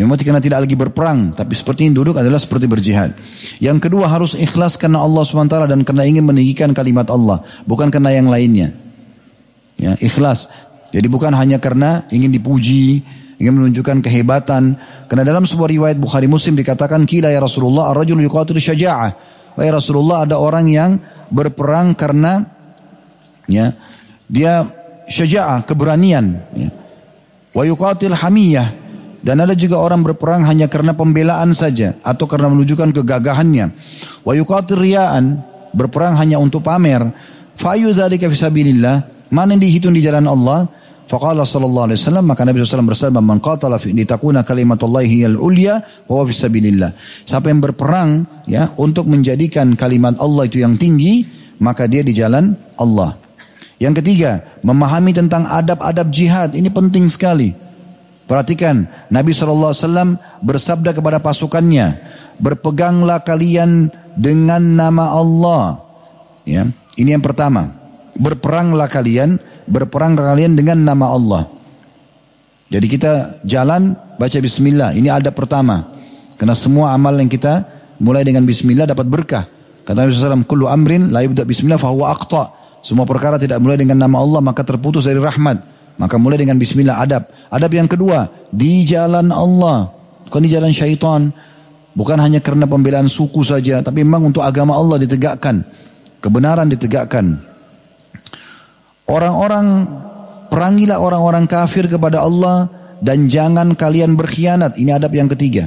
Mati 0.07 0.23
karena 0.23 0.39
tidak 0.39 0.63
lagi 0.63 0.79
berperang, 0.79 1.35
tapi 1.35 1.59
seperti 1.59 1.91
ini 1.91 1.99
duduk 1.99 2.15
adalah 2.23 2.39
seperti 2.39 2.71
berjihad. 2.71 3.19
Yang 3.59 3.91
kedua 3.91 4.07
harus 4.07 4.39
ikhlas 4.39 4.79
karena 4.79 5.03
Allah 5.03 5.27
SWT 5.27 5.51
dan 5.67 5.83
karena 5.83 6.07
ingin 6.07 6.23
meninggikan 6.23 6.71
kalimat 6.71 7.11
Allah, 7.11 7.43
bukan 7.67 7.91
karena 7.91 8.15
yang 8.15 8.31
lainnya. 8.31 8.71
Ya, 9.75 9.99
ikhlas. 9.99 10.47
Jadi 10.95 11.11
bukan 11.11 11.35
hanya 11.35 11.59
karena 11.59 12.07
ingin 12.15 12.31
dipuji, 12.31 13.03
ingin 13.43 13.53
menunjukkan 13.59 13.99
kehebatan. 13.99 14.79
Karena 15.11 15.27
dalam 15.27 15.43
sebuah 15.43 15.67
riwayat 15.67 15.99
Bukhari 15.99 16.31
Muslim 16.31 16.55
dikatakan, 16.55 17.03
Kila 17.03 17.35
ya 17.35 17.43
Rasulullah, 17.43 17.91
ar-rajul 17.91 18.23
yuqatil 18.23 18.63
syaja'ah. 18.63 19.11
Wahai 19.59 19.71
Rasulullah, 19.75 20.23
ada 20.23 20.39
orang 20.39 20.71
yang 20.71 20.91
berperang 21.35 21.99
karena 21.99 22.47
ya 23.51 23.75
dia 24.31 24.63
syaja'ah, 25.11 25.67
keberanian. 25.67 26.39
Ya. 26.55 26.71
Wa 27.51 27.67
yuqatil 27.67 28.15
hamiyah 28.15 28.88
dan 29.19 29.43
ada 29.43 29.55
juga 29.59 29.83
orang 29.83 30.07
berperang 30.07 30.47
hanya 30.47 30.71
karena 30.71 30.95
pembelaan 30.95 31.51
saja 31.51 31.99
atau 32.07 32.31
karena 32.31 32.51
menunjukkan 32.55 32.95
kegagahannya. 33.03 33.67
Wa 34.23 34.33
yuqatir 34.39 34.79
riya'an, 34.79 35.43
berperang 35.75 36.15
hanya 36.19 36.39
untuk 36.39 36.63
pamer. 36.63 37.03
Fa 37.59 37.75
ayu 37.75 37.91
dzalika 37.91 38.31
fisabilillah? 38.31 39.29
Mana 39.35 39.59
yang 39.59 39.63
dihitung 39.67 39.93
di 39.93 40.01
jalan 40.01 40.25
Allah? 40.25 40.71
Faqala 41.09 41.49
sallallahu 41.49 41.89
alaihi 41.89 41.99
wasallam 42.05 42.25
maka 42.29 42.45
Nabi 42.45 42.61
SAW 42.61 42.85
bersabda 42.85 43.25
man 43.25 43.41
qatala 43.41 43.81
fi 43.81 43.97
litakuna 43.97 44.45
kalimatullahi 44.45 45.25
al 45.25 45.41
ulya 45.41 45.81
wa 46.05 46.21
huwa 46.21 46.29
fisabilillah. 46.29 46.93
Siapa 47.25 47.49
yang 47.49 47.65
berperang 47.65 48.45
ya 48.45 48.69
untuk 48.77 49.09
menjadikan 49.09 49.73
kalimat 49.73 50.21
Allah 50.21 50.45
itu 50.45 50.61
yang 50.61 50.77
tinggi, 50.77 51.25
maka 51.65 51.89
dia 51.89 52.05
di 52.05 52.13
jalan 52.13 52.53
Allah. 52.77 53.17
Yang 53.81 54.05
ketiga, 54.05 54.61
memahami 54.61 55.17
tentang 55.17 55.49
adab-adab 55.49 56.13
jihad. 56.13 56.53
Ini 56.53 56.69
penting 56.69 57.09
sekali. 57.09 57.68
Perhatikan, 58.29 58.85
Nabi 59.09 59.33
SAW 59.33 59.73
bersabda 60.45 60.93
kepada 60.93 61.17
pasukannya, 61.17 61.97
berpeganglah 62.37 63.25
kalian 63.25 63.89
dengan 64.13 64.61
nama 64.77 65.17
Allah. 65.17 65.81
Ya, 66.45 66.69
ini 67.01 67.17
yang 67.17 67.25
pertama. 67.25 67.73
Berperanglah 68.21 68.85
kalian, 68.93 69.41
berperang 69.65 70.13
kalian 70.13 70.53
dengan 70.53 70.77
nama 70.85 71.09
Allah. 71.09 71.49
Jadi 72.69 72.85
kita 72.85 73.41
jalan 73.49 73.97
baca 74.21 74.39
bismillah. 74.45 74.93
Ini 74.93 75.09
ada 75.09 75.33
pertama. 75.33 75.89
Karena 76.37 76.53
semua 76.53 76.93
amal 76.93 77.17
yang 77.17 77.33
kita 77.33 77.65
mulai 77.97 78.29
dengan 78.29 78.45
bismillah 78.45 78.85
dapat 78.85 79.09
berkah. 79.09 79.49
Kata 79.89 80.05
Nabi 80.05 80.13
SAW, 80.13 80.45
Kullu 80.45 80.69
amrin 80.69 81.09
la 81.09 81.25
yubda 81.25 81.49
bismillah 81.49 81.81
fahuwa 81.81 82.13
aqta. 82.13 82.53
Semua 82.85 83.09
perkara 83.09 83.41
tidak 83.41 83.57
mulai 83.65 83.81
dengan 83.81 84.05
nama 84.05 84.21
Allah 84.21 84.45
maka 84.45 84.61
terputus 84.69 85.09
dari 85.09 85.17
rahmat. 85.17 85.78
Maka 85.99 86.15
mulai 86.17 86.39
dengan 86.39 86.57
bismillah 86.57 87.03
adab. 87.03 87.27
Adab 87.51 87.71
yang 87.75 87.91
kedua, 87.91 88.31
di 88.55 88.87
jalan 88.87 89.35
Allah. 89.35 89.91
Bukan 90.31 90.41
di 90.47 90.51
jalan 90.55 90.71
syaitan. 90.71 91.35
Bukan 91.99 92.15
hanya 92.23 92.39
karena 92.39 92.71
pembelaan 92.71 93.11
suku 93.11 93.43
saja, 93.43 93.83
tapi 93.83 94.07
memang 94.07 94.31
untuk 94.31 94.47
agama 94.47 94.79
Allah 94.79 95.03
ditegakkan. 95.03 95.67
Kebenaran 96.23 96.71
ditegakkan. 96.71 97.43
Orang-orang, 99.11 99.67
perangilah 100.47 101.03
orang-orang 101.03 101.51
kafir 101.51 101.91
kepada 101.91 102.23
Allah 102.23 102.71
dan 103.03 103.27
jangan 103.27 103.75
kalian 103.75 104.15
berkhianat. 104.15 104.79
Ini 104.79 104.95
adab 104.95 105.11
yang 105.19 105.27
ketiga. 105.27 105.67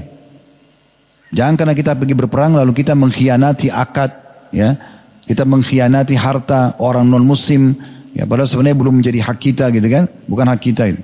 Jangan 1.36 1.60
karena 1.60 1.76
kita 1.76 1.92
pergi 1.96 2.16
berperang 2.16 2.56
lalu 2.56 2.72
kita 2.72 2.96
mengkhianati 2.96 3.68
akad, 3.68 4.12
ya. 4.56 4.80
Kita 5.28 5.48
mengkhianati 5.48 6.16
harta 6.16 6.76
orang 6.80 7.08
non 7.08 7.24
muslim, 7.24 7.76
Ya 8.12 8.28
padahal 8.28 8.48
sebenarnya 8.48 8.78
belum 8.78 9.00
menjadi 9.00 9.20
hak 9.24 9.38
kita 9.40 9.72
gitu 9.72 9.88
kan. 9.88 10.08
Bukan 10.28 10.46
hak 10.48 10.60
kita 10.60 10.92
itu. 10.92 11.02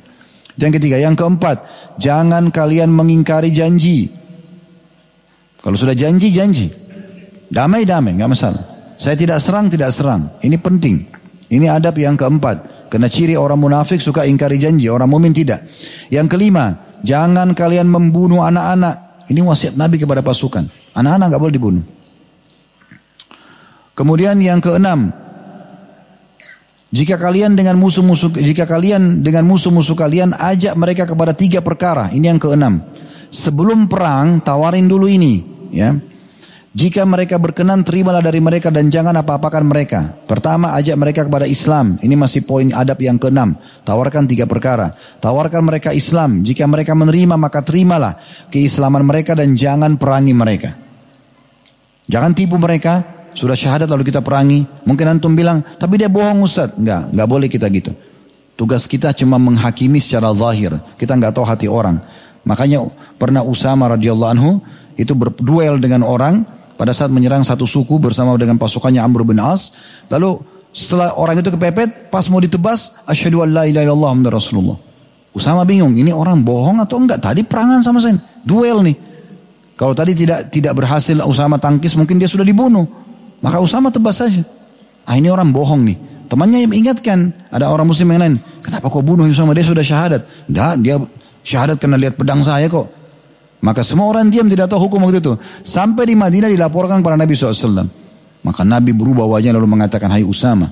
Yang 0.57 0.81
ketiga, 0.81 0.97
yang 0.97 1.13
keempat, 1.13 1.61
jangan 2.01 2.49
kalian 2.49 2.89
mengingkari 2.89 3.53
janji. 3.53 4.09
Kalau 5.61 5.77
sudah 5.77 5.93
janji, 5.93 6.33
janji. 6.33 6.67
Damai, 7.47 7.85
damai, 7.85 8.17
nggak 8.17 8.31
masalah. 8.33 8.63
Saya 8.97 9.13
tidak 9.13 9.37
serang, 9.37 9.69
tidak 9.69 9.93
serang. 9.93 10.33
Ini 10.41 10.57
penting. 10.57 11.05
Ini 11.53 11.69
adab 11.69 11.95
yang 12.01 12.17
keempat. 12.17 12.89
Karena 12.89 13.05
ciri 13.05 13.37
orang 13.37 13.61
munafik 13.61 14.01
suka 14.01 14.25
ingkari 14.25 14.57
janji, 14.57 14.89
orang 14.89 15.07
mumin 15.07 15.31
tidak. 15.31 15.61
Yang 16.09 16.33
kelima, 16.35 16.97
jangan 17.05 17.53
kalian 17.53 17.85
membunuh 17.85 18.41
anak-anak. 18.41 19.27
Ini 19.29 19.43
wasiat 19.45 19.77
Nabi 19.77 20.01
kepada 20.01 20.25
pasukan. 20.25 20.65
Anak-anak 20.97 21.25
nggak 21.29 21.41
boleh 21.43 21.55
dibunuh. 21.55 21.85
Kemudian 23.93 24.41
yang 24.41 24.57
keenam, 24.57 25.13
jika 26.87 27.19
kalian 27.19 27.59
dengan 27.59 27.75
musuh-musuh 27.75 28.31
jika 28.39 28.63
kalian 28.63 29.19
dengan 29.19 29.43
musuh-musuh 29.43 29.91
kalian 29.91 30.31
ajak 30.31 30.71
mereka 30.79 31.03
kepada 31.03 31.35
tiga 31.35 31.59
perkara. 31.59 32.07
Ini 32.15 32.31
yang 32.31 32.39
keenam. 32.39 32.79
Sebelum 33.27 33.91
perang 33.91 34.39
tawarin 34.39 34.87
dulu 34.87 35.11
ini, 35.11 35.43
ya. 35.75 35.99
Jika 36.77 37.09
mereka 37.09 37.41
berkenan 37.41 37.81
terimalah 37.81 38.21
dari 38.21 38.37
mereka 38.37 38.69
dan 38.69 38.93
jangan 38.93 39.17
apa-apakan 39.17 39.65
mereka. 39.65 40.13
Pertama 40.29 40.77
ajak 40.77 40.93
mereka 40.93 41.25
kepada 41.25 41.49
Islam. 41.49 41.97
Ini 41.97 42.13
masih 42.13 42.45
poin 42.45 42.69
adab 42.69 43.01
yang 43.01 43.17
keenam. 43.17 43.57
Tawarkan 43.81 44.29
tiga 44.29 44.45
perkara. 44.45 44.93
Tawarkan 45.17 45.65
mereka 45.65 45.89
Islam. 45.89 46.45
Jika 46.45 46.69
mereka 46.69 46.93
menerima 46.93 47.33
maka 47.33 47.65
terimalah 47.65 48.21
keislaman 48.53 49.01
mereka 49.01 49.33
dan 49.33 49.57
jangan 49.57 49.97
perangi 49.97 50.37
mereka. 50.37 50.77
Jangan 52.05 52.37
tipu 52.37 52.61
mereka, 52.61 53.16
sudah 53.37 53.53
syahadat 53.53 53.85
lalu 53.85 54.09
kita 54.09 54.25
perangi. 54.25 54.65
Mungkin 54.89 55.05
antum 55.05 55.37
bilang, 55.37 55.61
tapi 55.77 56.01
dia 56.01 56.09
bohong 56.09 56.41
Ustaz. 56.41 56.73
Enggak, 56.73 57.13
enggak 57.13 57.27
boleh 57.29 57.45
kita 57.45 57.69
gitu. 57.69 57.93
Tugas 58.57 58.89
kita 58.89 59.13
cuma 59.13 59.37
menghakimi 59.37 60.01
secara 60.01 60.33
zahir. 60.33 60.73
Kita 60.97 61.13
enggak 61.13 61.37
tahu 61.37 61.45
hati 61.45 61.69
orang. 61.69 62.01
Makanya 62.41 62.81
pernah 63.21 63.45
Usama 63.45 63.93
radhiyallahu 63.93 64.31
anhu 64.33 64.57
itu 64.97 65.13
berduel 65.13 65.77
dengan 65.77 66.01
orang 66.01 66.41
pada 66.73 66.89
saat 66.97 67.13
menyerang 67.13 67.45
satu 67.45 67.69
suku 67.69 68.01
bersama 68.01 68.33
dengan 68.41 68.57
pasukannya 68.57 69.05
Amr 69.05 69.21
bin 69.21 69.37
As. 69.37 69.77
Lalu 70.09 70.41
setelah 70.73 71.13
orang 71.13 71.37
itu 71.37 71.53
kepepet, 71.53 72.09
pas 72.09 72.25
mau 72.33 72.41
ditebas, 72.41 72.97
asyhadu 73.05 73.45
an 73.45 73.53
la 73.53 73.63
ilaha 73.69 73.85
illallah 73.85 74.33
Rasulullah. 74.33 74.77
Usama 75.37 75.61
bingung, 75.69 75.93
ini 75.93 76.09
orang 76.09 76.41
bohong 76.41 76.81
atau 76.81 76.97
enggak? 76.97 77.21
Tadi 77.21 77.45
perangan 77.45 77.85
sama 77.85 78.01
saya, 78.01 78.17
duel 78.41 78.81
nih. 78.81 78.97
Kalau 79.77 79.93
tadi 79.93 80.17
tidak 80.17 80.49
tidak 80.49 80.73
berhasil 80.73 81.13
Usama 81.21 81.61
tangkis, 81.61 81.93
mungkin 81.93 82.17
dia 82.17 82.25
sudah 82.25 82.41
dibunuh. 82.41 83.05
Maka 83.41 83.61
Usama 83.61 83.93
tebas 83.93 84.17
saja. 84.17 84.41
Ah 85.07 85.15
ini 85.15 85.29
orang 85.29 85.53
bohong 85.53 85.85
nih. 85.87 85.97
Temannya 86.27 86.67
yang 86.67 86.75
ingatkan, 86.75 87.31
ada 87.47 87.71
orang 87.71 87.87
muslim 87.87 88.11
yang 88.11 88.19
lain. 88.19 88.35
Kenapa 88.59 88.91
kau 88.91 88.99
bunuh 88.99 89.23
Usama? 89.23 89.55
Dia 89.55 89.63
sudah 89.63 89.85
syahadat. 89.85 90.21
Tidak, 90.51 90.75
dia 90.83 90.99
syahadat 91.45 91.79
karena 91.79 91.95
lihat 91.95 92.19
pedang 92.19 92.43
saya 92.43 92.67
kok. 92.67 92.91
Maka 93.63 93.81
semua 93.81 94.11
orang 94.11 94.27
diam 94.27 94.45
tidak 94.45 94.67
tahu 94.67 94.91
hukum 94.91 95.07
waktu 95.07 95.23
itu. 95.23 95.33
Sampai 95.63 96.05
di 96.05 96.13
Madinah 96.19 96.51
dilaporkan 96.51 96.99
kepada 96.99 97.15
Nabi 97.17 97.33
SAW. 97.33 97.87
Maka 98.43 98.61
Nabi 98.67 98.91
berubah 98.93 99.25
wajah 99.25 99.55
lalu 99.55 99.65
mengatakan, 99.65 100.11
Hai 100.11 100.27
Usama, 100.27 100.69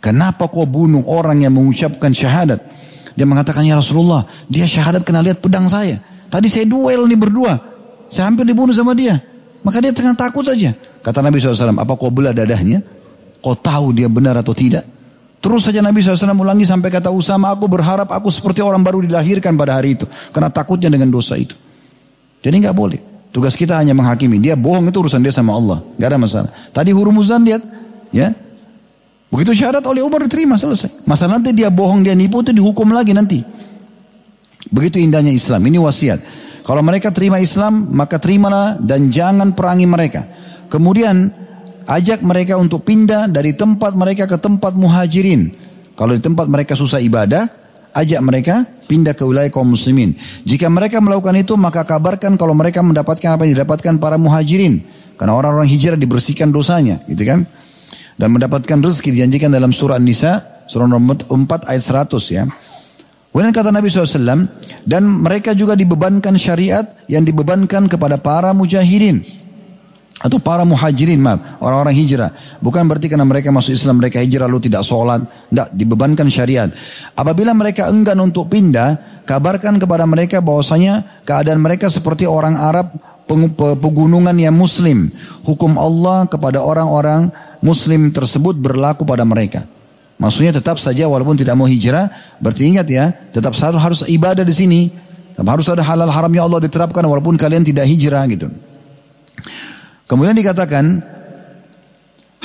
kenapa 0.00 0.48
kau 0.48 0.64
bunuh 0.64 1.04
orang 1.06 1.44
yang 1.44 1.54
mengucapkan 1.54 2.10
syahadat? 2.10 2.58
Dia 3.14 3.26
mengatakan, 3.28 3.68
Ya 3.68 3.76
Rasulullah, 3.78 4.24
dia 4.48 4.64
syahadat 4.64 5.04
karena 5.04 5.20
lihat 5.20 5.38
pedang 5.44 5.68
saya. 5.68 6.00
Tadi 6.28 6.48
saya 6.48 6.64
duel 6.64 7.04
nih 7.06 7.18
berdua. 7.20 7.54
Saya 8.08 8.32
hampir 8.32 8.48
dibunuh 8.48 8.72
sama 8.72 8.96
dia. 8.96 9.20
Maka 9.62 9.84
dia 9.84 9.92
tengah 9.92 10.16
takut 10.16 10.44
aja. 10.48 10.72
Kata 11.08 11.24
Nabi 11.24 11.40
SAW, 11.40 11.72
apa 11.72 11.96
kau 11.96 12.12
belah 12.12 12.36
dadahnya? 12.36 12.84
Kau 13.40 13.56
tahu 13.56 13.96
dia 13.96 14.12
benar 14.12 14.36
atau 14.36 14.52
tidak? 14.52 14.84
Terus 15.40 15.64
saja 15.64 15.80
Nabi 15.80 16.04
SAW 16.04 16.36
ulangi 16.36 16.68
sampai 16.68 16.92
kata 16.92 17.08
Usama, 17.08 17.48
aku 17.48 17.64
berharap 17.64 18.12
aku 18.12 18.28
seperti 18.28 18.60
orang 18.60 18.84
baru 18.84 19.00
dilahirkan 19.00 19.56
pada 19.56 19.80
hari 19.80 19.96
itu. 19.96 20.04
Karena 20.36 20.52
takutnya 20.52 20.92
dengan 20.92 21.08
dosa 21.08 21.40
itu. 21.40 21.56
Jadi 22.44 22.60
nggak 22.60 22.76
boleh. 22.76 23.00
Tugas 23.32 23.56
kita 23.56 23.80
hanya 23.80 23.96
menghakimi. 23.96 24.36
Dia 24.36 24.52
bohong 24.52 24.92
itu 24.92 25.00
urusan 25.00 25.24
dia 25.24 25.32
sama 25.32 25.56
Allah. 25.56 25.80
Gak 25.96 26.08
ada 26.12 26.20
masalah. 26.20 26.50
Tadi 26.76 26.92
hurumuzan 26.92 27.40
lihat. 27.40 27.64
Ya. 28.12 28.36
Begitu 29.32 29.64
syarat 29.64 29.84
oleh 29.88 30.04
Umar 30.04 30.28
diterima 30.28 30.60
selesai. 30.60 31.08
Masalah 31.08 31.40
nanti 31.40 31.56
dia 31.56 31.72
bohong, 31.72 32.04
dia 32.04 32.12
nipu 32.12 32.44
itu 32.44 32.52
dihukum 32.52 32.92
lagi 32.92 33.16
nanti. 33.16 33.40
Begitu 34.68 35.00
indahnya 35.00 35.32
Islam. 35.32 35.64
Ini 35.64 35.80
wasiat. 35.80 36.20
Kalau 36.68 36.84
mereka 36.84 37.08
terima 37.08 37.40
Islam, 37.40 37.88
maka 37.96 38.20
terimalah 38.20 38.76
dan 38.76 39.08
jangan 39.08 39.56
perangi 39.56 39.88
mereka. 39.88 40.28
Kemudian 40.68 41.32
ajak 41.88 42.20
mereka 42.20 42.60
untuk 42.60 42.84
pindah 42.84 43.26
dari 43.32 43.56
tempat 43.56 43.96
mereka 43.96 44.28
ke 44.28 44.36
tempat 44.36 44.76
muhajirin. 44.76 45.52
Kalau 45.96 46.14
di 46.14 46.22
tempat 46.22 46.46
mereka 46.46 46.78
susah 46.78 47.02
ibadah, 47.02 47.48
ajak 47.96 48.20
mereka 48.22 48.62
pindah 48.86 49.16
ke 49.16 49.24
wilayah 49.26 49.50
kaum 49.50 49.74
muslimin. 49.74 50.14
Jika 50.46 50.70
mereka 50.70 51.02
melakukan 51.02 51.34
itu, 51.40 51.58
maka 51.58 51.82
kabarkan 51.82 52.38
kalau 52.38 52.54
mereka 52.54 52.84
mendapatkan 52.84 53.34
apa 53.34 53.48
yang 53.48 53.58
didapatkan 53.58 53.98
para 53.98 54.14
muhajirin. 54.20 54.84
Karena 55.18 55.34
orang-orang 55.34 55.66
hijrah 55.66 55.98
dibersihkan 55.98 56.54
dosanya, 56.54 57.02
gitu 57.10 57.26
kan? 57.26 57.42
Dan 58.14 58.28
mendapatkan 58.30 58.78
rezeki 58.78 59.18
dijanjikan 59.18 59.50
dalam 59.50 59.74
surah 59.74 59.98
An-Nisa, 59.98 60.62
surah 60.70 60.86
nomor 60.86 61.18
4 61.26 61.66
ayat 61.66 61.82
100 61.82 62.22
ya. 62.30 62.46
Kemudian 63.28 63.54
kata 63.54 63.70
Nabi 63.70 63.86
SAW, 63.90 64.46
dan 64.82 65.02
mereka 65.06 65.54
juga 65.54 65.74
dibebankan 65.78 66.34
syariat 66.38 66.86
yang 67.06 67.22
dibebankan 67.22 67.86
kepada 67.86 68.18
para 68.18 68.50
mujahirin. 68.50 69.22
Atau 70.18 70.42
para 70.42 70.66
muhajirin 70.66 71.22
maaf 71.22 71.62
orang-orang 71.62 71.94
hijrah. 71.94 72.30
Bukan 72.58 72.90
berarti 72.90 73.06
karena 73.06 73.22
mereka 73.22 73.54
masuk 73.54 73.74
Islam 73.74 74.02
mereka 74.02 74.18
hijrah 74.18 74.50
lalu 74.50 74.66
tidak 74.66 74.82
sholat 74.82 75.22
tidak 75.22 75.68
dibebankan 75.78 76.26
syariat. 76.26 76.68
Apabila 77.14 77.54
mereka 77.54 77.86
enggan 77.86 78.18
untuk 78.18 78.50
pindah 78.50 79.22
kabarkan 79.22 79.78
kepada 79.78 80.02
mereka 80.10 80.42
bahwasanya 80.42 81.22
keadaan 81.22 81.62
mereka 81.62 81.86
seperti 81.86 82.26
orang 82.26 82.58
Arab 82.58 82.90
pegunungan 83.78 84.34
yang 84.34 84.56
muslim. 84.58 85.06
Hukum 85.46 85.78
Allah 85.78 86.26
kepada 86.26 86.66
orang-orang 86.66 87.30
muslim 87.62 88.10
tersebut 88.10 88.58
berlaku 88.58 89.06
pada 89.06 89.22
mereka. 89.22 89.62
Maksudnya 90.18 90.50
tetap 90.50 90.82
saja 90.82 91.06
walaupun 91.06 91.38
tidak 91.38 91.54
mau 91.54 91.70
hijrah 91.70 92.10
berarti 92.42 92.66
ingat 92.66 92.90
ya 92.90 93.14
tetap 93.30 93.54
harus 93.54 93.78
harus 93.78 94.00
ibadah 94.10 94.42
di 94.42 94.54
sini. 94.54 94.80
Harus 95.38 95.70
ada 95.70 95.86
halal 95.86 96.10
haramnya 96.10 96.42
Allah 96.42 96.66
diterapkan 96.66 97.06
walaupun 97.06 97.38
kalian 97.38 97.62
tidak 97.62 97.86
hijrah 97.86 98.26
gitu 98.26 98.50
Kemudian 100.08 100.32
dikatakan, 100.32 101.04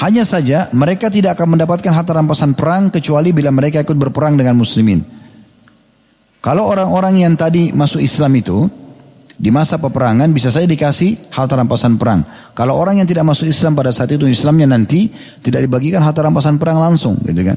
hanya 0.04 0.28
saja 0.28 0.68
mereka 0.76 1.08
tidak 1.08 1.40
akan 1.40 1.56
mendapatkan 1.56 1.96
harta 1.96 2.12
rampasan 2.12 2.60
perang 2.60 2.92
kecuali 2.92 3.32
bila 3.32 3.56
mereka 3.56 3.80
ikut 3.80 3.96
berperang 3.96 4.36
dengan 4.36 4.60
muslimin. 4.60 5.00
Kalau 6.44 6.68
orang-orang 6.68 7.24
yang 7.24 7.40
tadi 7.40 7.72
masuk 7.72 8.04
Islam 8.04 8.36
itu, 8.36 8.68
di 9.40 9.48
masa 9.48 9.80
peperangan 9.80 10.28
bisa 10.36 10.52
saya 10.52 10.68
dikasih 10.68 11.32
harta 11.32 11.56
rampasan 11.56 11.96
perang. 11.96 12.28
Kalau 12.52 12.76
orang 12.76 13.00
yang 13.00 13.08
tidak 13.08 13.24
masuk 13.24 13.48
Islam 13.48 13.80
pada 13.80 13.96
saat 13.96 14.12
itu 14.12 14.28
Islamnya 14.28 14.68
nanti 14.68 15.08
tidak 15.40 15.64
dibagikan 15.64 16.04
harta 16.04 16.20
rampasan 16.20 16.60
perang 16.60 16.84
langsung, 16.84 17.16
gitu 17.24 17.48
kan? 17.48 17.56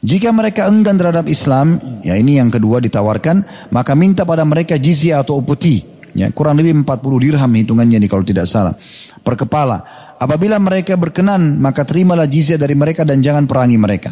Jika 0.00 0.32
mereka 0.32 0.64
enggan 0.72 0.96
terhadap 0.96 1.28
Islam, 1.28 1.76
ya 2.00 2.16
ini 2.16 2.40
yang 2.40 2.48
kedua 2.48 2.80
ditawarkan, 2.80 3.68
maka 3.68 3.92
minta 3.92 4.24
pada 4.24 4.40
mereka 4.48 4.80
jizya 4.80 5.20
atau 5.20 5.44
upeti. 5.44 5.84
Ya, 6.14 6.26
kurang 6.34 6.58
lebih 6.58 6.74
40 6.82 6.86
dirham 7.22 7.50
hitungannya 7.54 8.02
nih 8.02 8.10
kalau 8.10 8.26
tidak 8.26 8.50
salah. 8.50 8.74
Per 9.20 9.34
kepala. 9.38 9.82
Apabila 10.20 10.58
mereka 10.58 10.98
berkenan, 10.98 11.56
maka 11.62 11.86
terimalah 11.86 12.26
jizya 12.26 12.58
dari 12.60 12.74
mereka 12.74 13.06
dan 13.06 13.22
jangan 13.22 13.46
perangi 13.46 13.78
mereka. 13.78 14.10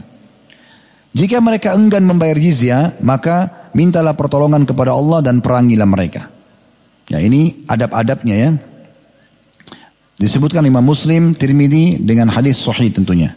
Jika 1.13 1.43
mereka 1.43 1.75
enggan 1.75 2.07
membayar 2.07 2.39
jizya, 2.39 3.01
maka 3.03 3.69
mintalah 3.75 4.15
pertolongan 4.15 4.63
kepada 4.65 4.95
Allah 4.95 5.21
dan 5.25 5.43
perangilah 5.43 5.89
mereka. 5.89 6.31
Ya, 7.09 7.19
ini 7.19 7.65
adab-adabnya 7.67 8.37
ya. 8.37 8.51
Disebutkan 10.19 10.67
Imam 10.67 10.83
Muslim, 10.83 11.33
Tirmidzi 11.35 12.03
dengan 12.03 12.29
hadis 12.31 12.59
sahih 12.59 12.91
tentunya. 12.91 13.35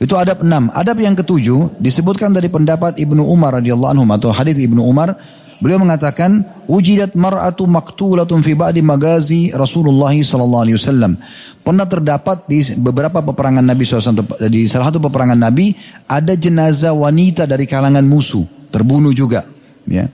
Itu 0.00 0.16
adab 0.16 0.40
enam. 0.40 0.72
Adab 0.72 0.96
yang 0.98 1.12
ketujuh 1.12 1.76
disebutkan 1.76 2.32
dari 2.32 2.48
pendapat 2.48 2.96
Ibnu 2.96 3.20
Umar 3.20 3.60
radhiyallahu 3.60 3.92
anhu 3.92 4.04
atau 4.08 4.32
hadis 4.32 4.56
Ibnu 4.56 4.80
Umar 4.80 5.14
Beliau 5.60 5.76
mengatakan, 5.76 6.40
"Ujidat 6.64 7.12
mar'atu 7.12 7.68
maktulatun 7.68 8.40
fi 8.40 8.56
ba'di 8.56 8.80
magazi 8.80 9.52
Rasulullah 9.52 10.12
sallallahu 10.16 10.64
alaihi 10.64 10.76
wasallam." 10.80 11.20
Pernah 11.60 11.84
terdapat 11.84 12.48
di 12.48 12.64
beberapa 12.80 13.20
peperangan 13.20 13.60
Nabi 13.60 13.84
SAW, 13.84 14.24
di 14.48 14.64
salah 14.64 14.88
satu 14.88 15.04
peperangan 15.04 15.36
Nabi 15.36 15.76
ada 16.08 16.32
jenazah 16.32 16.96
wanita 16.96 17.44
dari 17.44 17.68
kalangan 17.68 18.00
musuh 18.08 18.48
terbunuh 18.72 19.12
juga, 19.12 19.44
ya. 19.84 20.08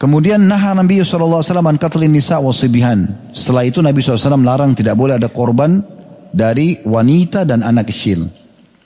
Kemudian 0.00 0.48
naha 0.48 0.72
Nabi 0.72 1.04
SAW 1.04 1.44
an 1.44 1.76
katlin 1.76 2.14
nisa 2.14 2.40
wasibihan. 2.40 3.04
Setelah 3.36 3.68
itu 3.68 3.84
Nabi 3.84 4.00
SAW 4.00 4.40
larang 4.40 4.72
tidak 4.72 4.96
boleh 4.96 5.20
ada 5.20 5.28
korban 5.28 5.84
dari 6.32 6.80
wanita 6.86 7.44
dan 7.44 7.60
anak 7.60 7.92
kecil. 7.92 8.30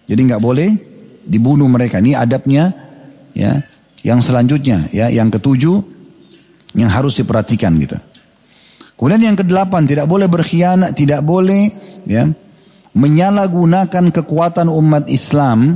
Jadi 0.09 0.21
nggak 0.25 0.43
boleh 0.43 0.69
dibunuh 1.23 1.69
mereka. 1.71 2.03
Ini 2.03 2.19
adabnya 2.19 2.75
ya 3.37 3.61
yang 4.03 4.19
selanjutnya, 4.19 4.91
ya, 4.91 5.11
yang 5.11 5.31
ketujuh 5.31 5.83
yang 6.75 6.91
harus 6.91 7.17
diperhatikan 7.19 7.77
gitu. 7.79 7.99
Kemudian 8.97 9.35
yang 9.35 9.39
kedelapan 9.39 9.83
tidak 9.85 10.07
boleh 10.07 10.31
berkhianat, 10.31 10.95
tidak 10.95 11.27
boleh 11.27 11.69
ya 12.07 12.31
menyalahgunakan 12.93 14.13
kekuatan 14.13 14.69
umat 14.69 15.09
Islam 15.09 15.75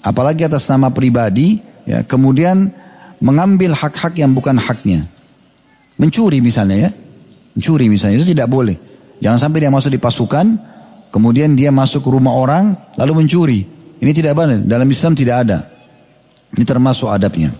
apalagi 0.00 0.46
atas 0.46 0.70
nama 0.70 0.88
pribadi 0.94 1.58
ya 1.84 2.06
kemudian 2.06 2.70
mengambil 3.20 3.74
hak-hak 3.74 4.16
yang 4.16 4.32
bukan 4.32 4.56
haknya. 4.56 5.06
Mencuri 6.00 6.42
misalnya 6.42 6.88
ya. 6.88 6.90
Mencuri 7.54 7.86
misalnya 7.86 8.22
itu 8.22 8.34
tidak 8.34 8.50
boleh. 8.50 8.74
Jangan 9.22 9.38
sampai 9.38 9.58
dia 9.62 9.70
masuk 9.70 9.94
di 9.94 10.00
pasukan 10.02 10.46
kemudian 11.14 11.54
dia 11.54 11.70
masuk 11.70 12.02
ke 12.02 12.10
rumah 12.10 12.34
orang 12.34 12.74
lalu 12.98 13.24
mencuri. 13.24 13.60
Ini 14.02 14.10
tidak 14.10 14.34
benar. 14.34 14.60
Dalam 14.64 14.88
Islam 14.90 15.12
tidak 15.14 15.36
ada. 15.46 15.73
Ini 16.54 16.64
termasuk 16.64 17.10
adabnya. 17.10 17.50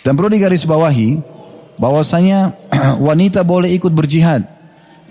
Dan 0.00 0.16
perlu 0.16 0.32
digarisbawahi 0.32 1.20
bahwasanya 1.76 2.56
wanita 3.08 3.44
boleh 3.44 3.72
ikut 3.76 3.92
berjihad, 3.92 4.44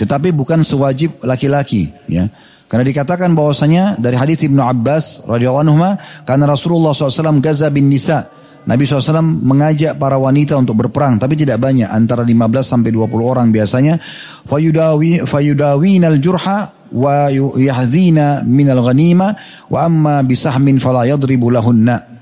tetapi 0.01 0.33
bukan 0.33 0.65
sewajib 0.65 1.21
laki-laki, 1.21 1.93
ya. 2.09 2.27
Karena 2.65 2.81
dikatakan 2.81 3.29
bahwasanya 3.37 4.01
dari 4.01 4.17
hadis 4.17 4.41
Ibnu 4.41 4.57
Abbas 4.57 5.29
radhiyallahu 5.29 5.63
anhu 5.69 5.77
karena 6.25 6.49
Rasulullah 6.49 6.97
SAW 6.97 7.37
gaza 7.37 7.69
bin 7.69 7.93
nisa 7.93 8.25
Nabi 8.65 8.89
SAW 8.89 9.21
mengajak 9.21 10.01
para 10.01 10.17
wanita 10.17 10.57
untuk 10.57 10.73
berperang 10.73 11.21
tapi 11.21 11.37
tidak 11.37 11.61
banyak 11.61 11.85
antara 11.85 12.25
15 12.25 12.33
sampai 12.65 12.89
20 12.89 13.21
orang 13.21 13.53
biasanya 13.53 14.01
fayudawi 14.49 15.21
fayudawinal 15.29 16.17
jurha 16.17 16.89
wa 16.89 17.29
yahzina 17.53 18.41
minal 18.41 18.81
ghanima 18.81 19.37
wa 19.69 19.79
amma 19.85 20.25
bisahmin 20.25 20.81
fala 20.81 21.05
yadribu 21.05 21.53
lahunna 21.53 22.14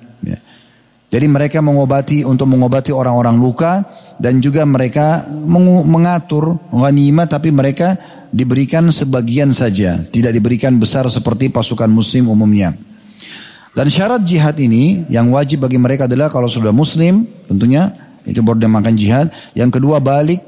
jadi 1.14 1.30
mereka 1.30 1.62
mengobati 1.62 2.26
untuk 2.26 2.50
mengobati 2.50 2.90
orang-orang 2.90 3.38
luka 3.38 3.86
dan 4.18 4.42
juga 4.42 4.66
mereka 4.66 5.30
mengatur 5.86 6.58
ghanimah 6.74 7.30
tapi 7.30 7.54
mereka 7.54 8.02
diberikan 8.34 8.90
sebagian 8.90 9.54
saja, 9.54 10.02
tidak 10.10 10.34
diberikan 10.34 10.82
besar 10.82 11.06
seperti 11.06 11.54
pasukan 11.54 11.86
muslim 11.86 12.34
umumnya. 12.34 12.74
Dan 13.78 13.94
syarat 13.94 14.26
jihad 14.26 14.58
ini 14.58 15.06
yang 15.06 15.30
wajib 15.30 15.62
bagi 15.62 15.78
mereka 15.78 16.10
adalah 16.10 16.34
kalau 16.34 16.50
sudah 16.50 16.74
muslim 16.74 17.30
tentunya 17.46 17.94
itu 18.26 18.42
baru 18.42 18.66
makan 18.66 18.98
jihad. 18.98 19.30
Yang 19.54 19.78
kedua 19.78 20.02
balik 20.02 20.42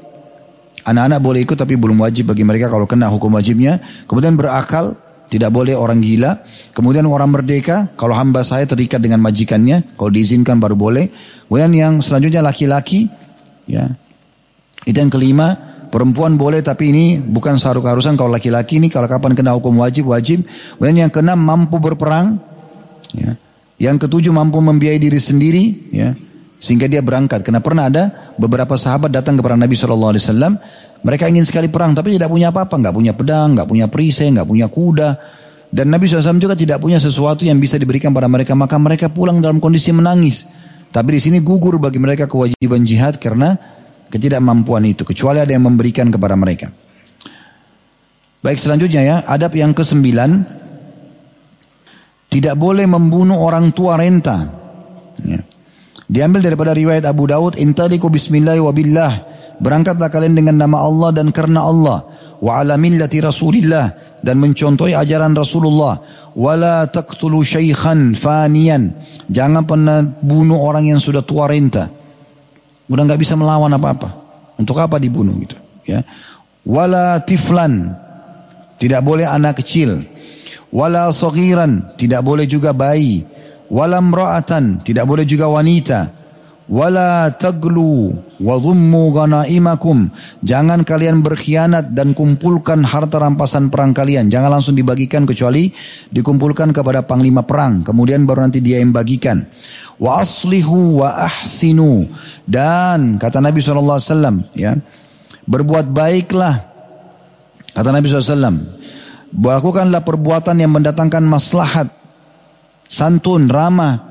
anak-anak 0.82 1.18
boleh 1.22 1.40
ikut 1.46 1.54
tapi 1.54 1.78
belum 1.78 2.02
wajib 2.02 2.34
bagi 2.34 2.42
mereka 2.42 2.66
kalau 2.66 2.90
kena 2.90 3.06
hukum 3.06 3.30
wajibnya. 3.38 3.78
Kemudian 4.10 4.34
berakal 4.34 4.98
tidak 5.26 5.50
boleh 5.50 5.74
orang 5.74 5.98
gila. 5.98 6.42
Kemudian 6.70 7.06
orang 7.06 7.34
merdeka, 7.34 7.90
kalau 7.98 8.14
hamba 8.14 8.46
saya 8.46 8.66
terikat 8.66 9.02
dengan 9.02 9.18
majikannya, 9.22 9.96
kalau 9.98 10.10
diizinkan 10.10 10.62
baru 10.62 10.78
boleh. 10.78 11.10
Kemudian 11.46 11.72
yang 11.74 11.94
selanjutnya 12.02 12.42
laki-laki, 12.42 13.10
ya. 13.66 13.90
Itu 14.86 14.94
yang 14.94 15.10
kelima, 15.10 15.56
perempuan 15.90 16.38
boleh 16.38 16.62
tapi 16.62 16.94
ini 16.94 17.06
bukan 17.18 17.58
seharusnya 17.58 17.90
keharusan 17.90 18.14
kalau 18.14 18.30
laki-laki 18.30 18.78
ini 18.78 18.86
kalau 18.86 19.10
kapan 19.10 19.34
kena 19.34 19.58
hukum 19.58 19.82
wajib 19.82 20.14
wajib. 20.14 20.46
Kemudian 20.78 21.08
yang 21.08 21.10
keenam 21.10 21.42
mampu 21.42 21.82
berperang, 21.82 22.38
ya. 23.10 23.34
Yang 23.76 24.08
ketujuh 24.08 24.32
mampu 24.32 24.62
membiayai 24.62 25.02
diri 25.02 25.20
sendiri, 25.20 25.64
ya. 25.90 26.14
Sehingga 26.56 26.88
dia 26.88 27.04
berangkat. 27.04 27.44
Karena 27.44 27.60
pernah 27.60 27.88
ada 27.88 28.32
beberapa 28.40 28.74
sahabat 28.80 29.12
datang 29.12 29.36
kepada 29.36 29.56
Nabi 29.60 29.76
Shallallahu 29.76 30.10
Alaihi 30.16 30.24
Wasallam 30.24 30.54
mereka 31.06 31.30
ingin 31.30 31.46
sekali 31.46 31.70
perang 31.70 31.92
tapi 31.92 32.18
tidak 32.18 32.26
punya 32.26 32.50
apa-apa, 32.50 32.74
nggak 32.82 32.94
punya 32.94 33.12
pedang, 33.12 33.54
nggak 33.54 33.68
punya 33.70 33.86
perisai, 33.86 34.32
nggak 34.34 34.48
punya 34.48 34.66
kuda. 34.66 35.10
Dan 35.66 35.90
Nabi 35.90 36.06
SAW 36.06 36.38
juga 36.42 36.54
tidak 36.58 36.82
punya 36.82 36.96
sesuatu 36.96 37.42
yang 37.46 37.58
bisa 37.62 37.78
diberikan 37.78 38.14
pada 38.14 38.30
mereka, 38.30 38.54
maka 38.58 38.74
mereka 38.78 39.06
pulang 39.10 39.42
dalam 39.42 39.62
kondisi 39.62 39.94
menangis. 39.94 40.46
Tapi 40.94 41.18
di 41.18 41.20
sini 41.20 41.38
gugur 41.42 41.76
bagi 41.76 42.02
mereka 42.02 42.30
kewajiban 42.30 42.82
jihad 42.86 43.18
karena 43.22 43.58
ketidakmampuan 44.08 44.86
itu, 44.86 45.02
kecuali 45.02 45.42
ada 45.42 45.50
yang 45.50 45.66
memberikan 45.66 46.10
kepada 46.10 46.38
mereka. 46.38 46.70
Baik 48.40 48.62
selanjutnya 48.62 49.02
ya, 49.02 49.16
adab 49.26 49.58
yang 49.58 49.74
kesembilan, 49.74 50.30
tidak 52.30 52.54
boleh 52.54 52.86
membunuh 52.86 53.42
orang 53.42 53.74
tua 53.74 53.98
renta. 53.98 54.46
Ya. 55.26 55.42
Diambil 56.06 56.40
daripada 56.42 56.70
riwayat 56.70 57.02
Abu 57.06 57.26
Daud, 57.26 57.58
intaliku 57.58 58.06
bismillah 58.06 58.54
wa 58.62 58.70
billah 58.70 59.36
Berangkatlah 59.56 60.12
kalian 60.12 60.36
dengan 60.36 60.56
nama 60.60 60.84
Allah 60.84 61.10
dan 61.16 61.32
karena 61.32 61.64
Allah. 61.64 62.04
Wa 62.36 62.60
ala 62.60 62.76
millati 62.76 63.24
Rasulillah 63.24 64.20
dan 64.20 64.36
mencontohi 64.36 64.92
ajaran 64.92 65.32
Rasulullah. 65.32 65.96
Wala 66.36 66.84
taqtulu 66.84 67.40
syaikhan 67.40 68.12
faniyan. 68.12 68.92
Jangan 69.32 69.64
pernah 69.64 70.04
bunuh 70.04 70.60
orang 70.60 70.92
yang 70.92 71.00
sudah 71.00 71.24
tua 71.24 71.48
renta. 71.48 71.88
Udah 72.86 73.02
nggak 73.08 73.20
bisa 73.20 73.32
melawan 73.32 73.72
apa-apa. 73.72 74.08
Untuk 74.60 74.76
apa 74.80 75.00
dibunuh 75.00 75.36
gitu, 75.40 75.56
ya. 75.88 76.04
Wala 76.64 77.20
tiflan. 77.24 77.92
Tidak 78.76 79.00
boleh 79.00 79.24
anak 79.24 79.64
kecil. 79.64 80.04
Wala 80.68 81.08
saghiran, 81.08 81.96
tidak 81.96 82.20
boleh 82.20 82.44
juga 82.44 82.76
bayi. 82.76 83.24
Wala 83.66 83.98
mra'atan, 83.98 84.84
tidak 84.86 85.04
boleh 85.06 85.26
juga 85.26 85.50
wanita. 85.50 86.14
Wala 86.66 87.30
taglu 87.30 88.10
wa 88.42 88.54
dhummu 88.58 89.14
ghanaimakum 89.14 90.10
jangan 90.42 90.82
kalian 90.82 91.22
berkhianat 91.22 91.94
dan 91.94 92.10
kumpulkan 92.10 92.82
harta 92.82 93.22
rampasan 93.22 93.70
perang 93.70 93.94
kalian. 93.94 94.26
Jangan 94.26 94.58
langsung 94.58 94.74
dibagikan 94.74 95.22
kecuali 95.22 95.70
dikumpulkan 96.10 96.74
kepada 96.74 97.06
panglima 97.06 97.46
perang 97.46 97.86
kemudian 97.86 98.26
baru 98.26 98.50
nanti 98.50 98.58
dia 98.58 98.82
yang 98.82 98.90
bagikan. 98.90 99.46
Wa 100.02 100.26
aslihu 100.26 101.06
wa 101.06 101.22
ahsinu 101.22 102.10
dan 102.50 103.14
kata 103.14 103.38
Nabi 103.38 103.62
SAW 103.62 104.50
ya 104.58 104.74
berbuat 105.46 105.86
baiklah. 105.88 106.58
Kata 107.72 107.88
Nabi 107.94 108.10
SAW, 108.10 108.56
lakukanlah 109.32 110.02
perbuatan 110.02 110.56
yang 110.58 110.74
mendatangkan 110.74 111.22
maslahat, 111.22 111.88
santun, 112.86 113.50
ramah. 113.50 114.02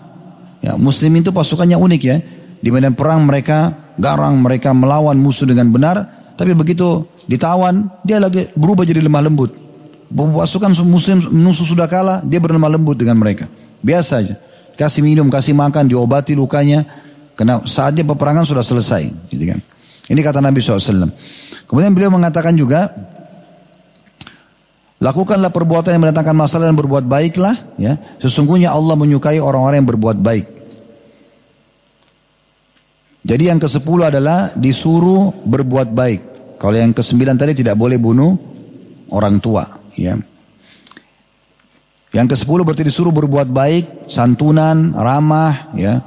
Ya, 0.63 0.75
Muslim 0.79 1.21
itu 1.21 1.29
pasukannya 1.29 1.77
unik 1.77 2.01
ya. 2.01 2.17
Di 2.61 2.73
medan 2.73 2.97
perang 2.97 3.27
mereka 3.27 3.85
garang, 3.99 4.39
mereka 4.41 4.73
melawan 4.75 5.15
musuh 5.19 5.47
dengan 5.47 5.71
benar. 5.71 6.01
Tapi 6.35 6.51
begitu 6.51 7.07
ditawan, 7.29 7.87
dia 8.03 8.19
lagi 8.19 8.49
berubah 8.55 8.83
jadi 8.83 8.99
lemah 8.99 9.23
lembut. 9.23 9.51
Pasukan 10.15 10.71
muslim 10.85 11.23
musuh 11.33 11.65
sudah 11.65 11.89
kalah, 11.89 12.21
dia 12.21 12.37
berlemah 12.37 12.69
lembut 12.77 12.95
dengan 12.95 13.17
mereka. 13.17 13.49
Biasa 13.81 14.13
aja. 14.21 14.35
Kasih 14.75 15.01
minum, 15.01 15.31
kasih 15.31 15.55
makan, 15.55 15.87
diobati 15.87 16.35
lukanya. 16.35 16.83
Karena 17.35 17.59
saatnya 17.63 18.03
peperangan 18.07 18.47
sudah 18.47 18.63
selesai. 18.63 19.31
Gitu 19.31 19.43
kan. 19.47 19.59
Ini 20.07 20.19
kata 20.21 20.39
Nabi 20.39 20.59
SAW. 20.59 21.09
Kemudian 21.65 21.91
beliau 21.95 22.13
mengatakan 22.13 22.53
juga, 22.53 22.91
Lakukanlah 25.05 25.53
perbuatan 25.53 25.93
yang 25.93 26.01
mendatangkan 26.09 26.33
masalah 26.33 26.65
dan 26.65 26.73
berbuat 26.73 27.05
baiklah. 27.05 27.53
Ya, 27.77 28.01
sesungguhnya 28.17 28.73
Allah 28.73 28.97
menyukai 28.97 29.37
orang-orang 29.37 29.85
yang 29.85 29.89
berbuat 29.93 30.17
baik. 30.17 30.45
Jadi 33.21 33.43
yang 33.53 33.61
ke 33.61 33.69
sepuluh 33.69 34.09
adalah 34.09 34.49
disuruh 34.57 35.29
berbuat 35.45 35.93
baik. 35.93 36.21
Kalau 36.57 36.73
yang 36.73 36.89
ke 36.89 37.05
sembilan 37.05 37.37
tadi 37.37 37.53
tidak 37.53 37.77
boleh 37.77 38.01
bunuh 38.01 38.33
orang 39.13 39.37
tua. 39.37 39.61
Ya. 39.93 40.17
Yang 42.09 42.27
ke 42.33 42.35
sepuluh 42.41 42.65
berarti 42.65 42.89
disuruh 42.89 43.13
berbuat 43.13 43.45
baik, 43.53 44.09
santunan, 44.09 44.89
ramah. 44.97 45.69
Ya. 45.77 46.01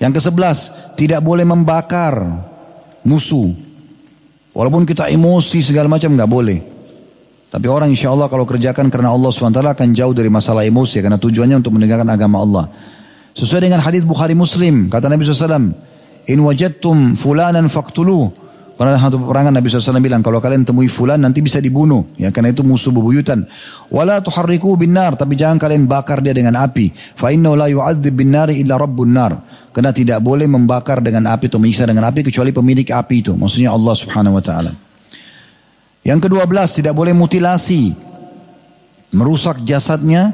Yang 0.00 0.12
ke 0.16 0.20
sebelas 0.24 0.72
tidak 0.96 1.20
boleh 1.20 1.44
membakar 1.44 2.16
musuh. 3.04 3.52
Walaupun 4.56 4.88
kita 4.88 5.12
emosi 5.12 5.60
segala 5.60 5.92
macam 5.92 6.16
nggak 6.16 6.32
boleh. 6.32 6.75
Tapi 7.46 7.66
orang 7.70 7.88
insya 7.94 8.10
Allah 8.10 8.26
kalau 8.26 8.42
kerjakan 8.42 8.90
karena 8.90 9.14
Allah 9.14 9.30
SWT 9.30 9.54
akan 9.62 9.88
jauh 9.94 10.12
dari 10.12 10.26
masalah 10.26 10.66
emosi. 10.66 10.98
Karena 10.98 11.16
tujuannya 11.16 11.62
untuk 11.62 11.72
menegakkan 11.78 12.08
agama 12.10 12.42
Allah. 12.42 12.64
Sesuai 13.32 13.70
dengan 13.70 13.78
hadis 13.80 14.02
Bukhari 14.02 14.34
Muslim. 14.34 14.90
Kata 14.90 15.06
Nabi 15.06 15.22
SAW. 15.22 15.70
In 16.26 16.38
wajadtum 16.42 17.14
fulanan 17.14 17.70
faktulu. 17.70 18.34
Pada 18.76 18.92
satu 19.00 19.22
peperangan 19.22 19.54
Nabi 19.54 19.72
SAW 19.72 20.02
bilang. 20.02 20.26
Kalau 20.26 20.42
kalian 20.42 20.66
temui 20.66 20.90
fulan 20.90 21.22
nanti 21.22 21.38
bisa 21.38 21.62
dibunuh. 21.62 22.04
Ya, 22.18 22.34
karena 22.34 22.50
itu 22.50 22.66
musuh 22.66 22.90
bebuyutan. 22.90 23.46
Wala 23.94 24.18
tuharriku 24.20 24.74
binar. 24.74 25.14
Tapi 25.14 25.38
jangan 25.38 25.56
kalian 25.62 25.86
bakar 25.86 26.20
dia 26.20 26.34
dengan 26.34 26.58
api. 26.58 26.90
Fa 27.14 27.30
inna 27.30 27.54
la 27.54 27.70
yu'adzib 27.70 28.10
bin 28.10 28.34
nari 28.34 28.58
illa 28.58 28.74
rabbun 28.74 29.14
nar. 29.14 29.32
Karena 29.70 29.94
tidak 29.94 30.18
boleh 30.24 30.48
membakar 30.50 30.98
dengan 31.04 31.30
api 31.30 31.46
atau 31.52 31.60
menyiksa 31.62 31.86
dengan 31.86 32.08
api 32.08 32.26
kecuali 32.26 32.50
pemilik 32.50 32.88
api 32.90 33.14
itu. 33.22 33.32
Maksudnya 33.36 33.70
Allah 33.70 33.94
subhanahu 33.94 34.40
wa 34.40 34.44
ta'ala. 34.44 34.85
Yang 36.06 36.30
kedua 36.30 36.46
belas 36.46 36.70
tidak 36.78 36.94
boleh 36.94 37.10
mutilasi. 37.10 37.90
Merusak 39.10 39.66
jasadnya 39.66 40.30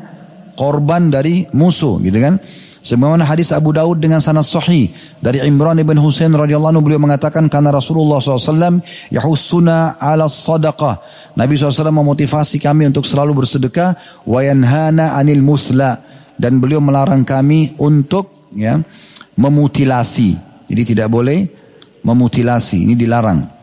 korban 0.52 1.08
dari 1.08 1.48
musuh 1.56 1.96
gitu 2.04 2.20
kan. 2.20 2.36
Sebagaimana 2.82 3.22
hadis 3.22 3.54
Abu 3.54 3.70
Daud 3.70 4.02
dengan 4.02 4.18
sanad 4.18 4.42
sahih 4.42 4.90
dari 5.22 5.38
Imran 5.46 5.78
ibn 5.78 5.94
Husain 6.02 6.34
radhiyallahu 6.34 6.74
anhu 6.74 6.82
beliau 6.82 6.98
mengatakan 6.98 7.46
karena 7.46 7.70
Rasulullah 7.70 8.18
SAW 8.18 8.82
yahustuna 9.06 10.02
ala 10.02 10.26
sadaqah. 10.26 10.98
Nabi 11.38 11.54
SAW 11.54 11.94
memotivasi 11.94 12.58
kami 12.58 12.90
untuk 12.90 13.06
selalu 13.06 13.38
bersedekah 13.38 13.94
wa 14.26 14.42
yanhana 14.42 15.14
anil 15.14 15.46
musla 15.46 16.02
dan 16.34 16.58
beliau 16.58 16.82
melarang 16.82 17.22
kami 17.22 17.78
untuk 17.78 18.50
ya 18.50 18.82
memutilasi. 19.38 20.34
Jadi 20.66 20.82
tidak 20.82 21.06
boleh 21.06 21.46
memutilasi, 22.02 22.82
ini 22.82 22.98
dilarang. 22.98 23.61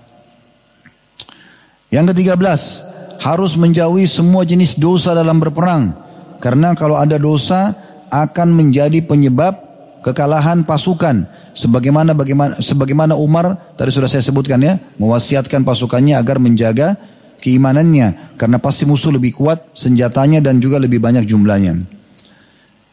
Yang 1.90 2.14
ketiga 2.14 2.34
belas, 2.38 2.86
harus 3.20 3.58
menjauhi 3.58 4.06
semua 4.06 4.46
jenis 4.46 4.78
dosa 4.78 5.18
dalam 5.18 5.42
berperang. 5.42 5.94
Karena 6.40 6.72
kalau 6.78 6.96
ada 6.96 7.20
dosa 7.20 7.76
akan 8.10 8.56
menjadi 8.56 9.04
penyebab 9.04 9.70
kekalahan 10.02 10.64
pasukan. 10.64 11.28
Sebagaimana 11.52 12.16
bagaimana 12.16 12.62
sebagaimana 12.64 13.14
Umar 13.20 13.76
tadi 13.76 13.92
sudah 13.92 14.08
saya 14.08 14.24
sebutkan 14.24 14.62
ya, 14.62 14.80
mewasiatkan 14.96 15.66
pasukannya 15.68 16.16
agar 16.16 16.40
menjaga 16.40 16.96
keimanannya 17.40 18.36
karena 18.36 18.58
pasti 18.60 18.84
musuh 18.84 19.12
lebih 19.16 19.36
kuat 19.36 19.64
senjatanya 19.76 20.44
dan 20.44 20.64
juga 20.64 20.80
lebih 20.80 21.04
banyak 21.04 21.28
jumlahnya. 21.28 21.84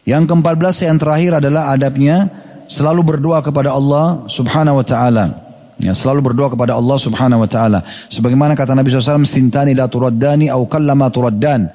Yang 0.06 0.23
keempat 0.31 0.55
belas 0.55 0.78
yang 0.82 0.98
terakhir 0.98 1.43
adalah 1.43 1.74
adabnya 1.74 2.31
selalu 2.70 3.14
berdoa 3.14 3.43
kepada 3.43 3.74
Allah 3.74 4.27
Subhanahu 4.31 4.82
wa 4.82 4.86
taala. 4.86 5.45
Ya, 5.77 5.93
selalu 5.93 6.32
berdoa 6.32 6.48
kepada 6.48 6.73
Allah 6.73 6.97
Subhanahu 6.97 7.44
wa 7.44 7.51
taala. 7.51 7.85
Sebagaimana 8.09 8.57
kata 8.57 8.73
Nabi 8.73 8.89
SAW, 8.89 9.28
"Sintani 9.28 9.77
la 9.77 9.85
turaddani 9.93 10.48
au 10.48 10.65
kallama 10.65 11.12
turaddan." 11.12 11.69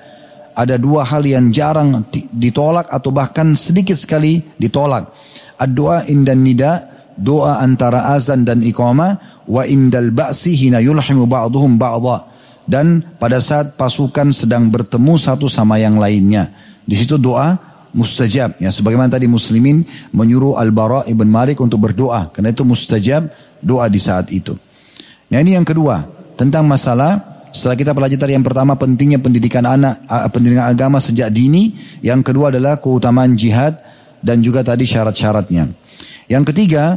Ada 0.58 0.76
dua 0.82 1.06
hal 1.06 1.24
yang 1.24 1.54
jarang 1.54 2.04
ditolak 2.34 2.90
atau 2.92 3.14
bahkan 3.14 3.54
sedikit 3.56 3.96
sekali 3.96 4.42
ditolak. 4.60 5.08
Ad-doa 5.56 6.10
indan 6.12 6.44
nida, 6.44 6.92
doa 7.16 7.62
antara 7.62 8.12
azan 8.12 8.44
dan 8.44 8.60
iqamah, 8.60 9.46
wa 9.48 9.64
indal 9.64 10.12
ba'si 10.12 10.58
hina 10.58 10.82
yulhimu 10.82 11.30
ba'duhum 11.30 11.78
ba'dha. 11.80 12.28
Dan 12.68 13.06
pada 13.22 13.38
saat 13.40 13.80
pasukan 13.80 14.34
sedang 14.34 14.68
bertemu 14.68 15.14
satu 15.16 15.46
sama 15.46 15.78
yang 15.78 16.02
lainnya. 16.02 16.52
Di 16.84 16.98
situ 16.98 17.16
doa 17.16 17.58
mustajab. 17.96 18.58
Ya, 18.60 18.72
sebagaimana 18.72 19.12
tadi 19.12 19.28
muslimin 19.28 19.84
menyuruh 20.12 20.60
Al-Bara 20.60 21.08
ibn 21.08 21.28
Malik 21.28 21.60
untuk 21.60 21.84
berdoa. 21.84 22.32
Karena 22.32 22.52
itu 22.52 22.64
mustajab 22.64 23.28
doa 23.62 23.88
di 23.88 24.02
saat 24.02 24.34
itu. 24.34 24.58
Nah 25.32 25.38
ini 25.40 25.56
yang 25.56 25.64
kedua 25.64 26.04
tentang 26.36 26.68
masalah 26.68 27.32
setelah 27.52 27.76
kita 27.76 27.92
pelajari 27.92 28.32
yang 28.32 28.48
pertama 28.48 28.80
pentingnya 28.80 29.20
pendidikan 29.20 29.68
anak, 29.68 30.04
pendidikan 30.32 30.72
agama 30.72 31.04
sejak 31.04 31.32
dini. 31.32 31.76
Yang 32.00 32.32
kedua 32.32 32.50
adalah 32.52 32.80
keutamaan 32.80 33.36
jihad 33.36 33.80
dan 34.24 34.40
juga 34.40 34.64
tadi 34.64 34.88
syarat-syaratnya. 34.88 35.68
Yang 36.32 36.44
ketiga, 36.56 36.96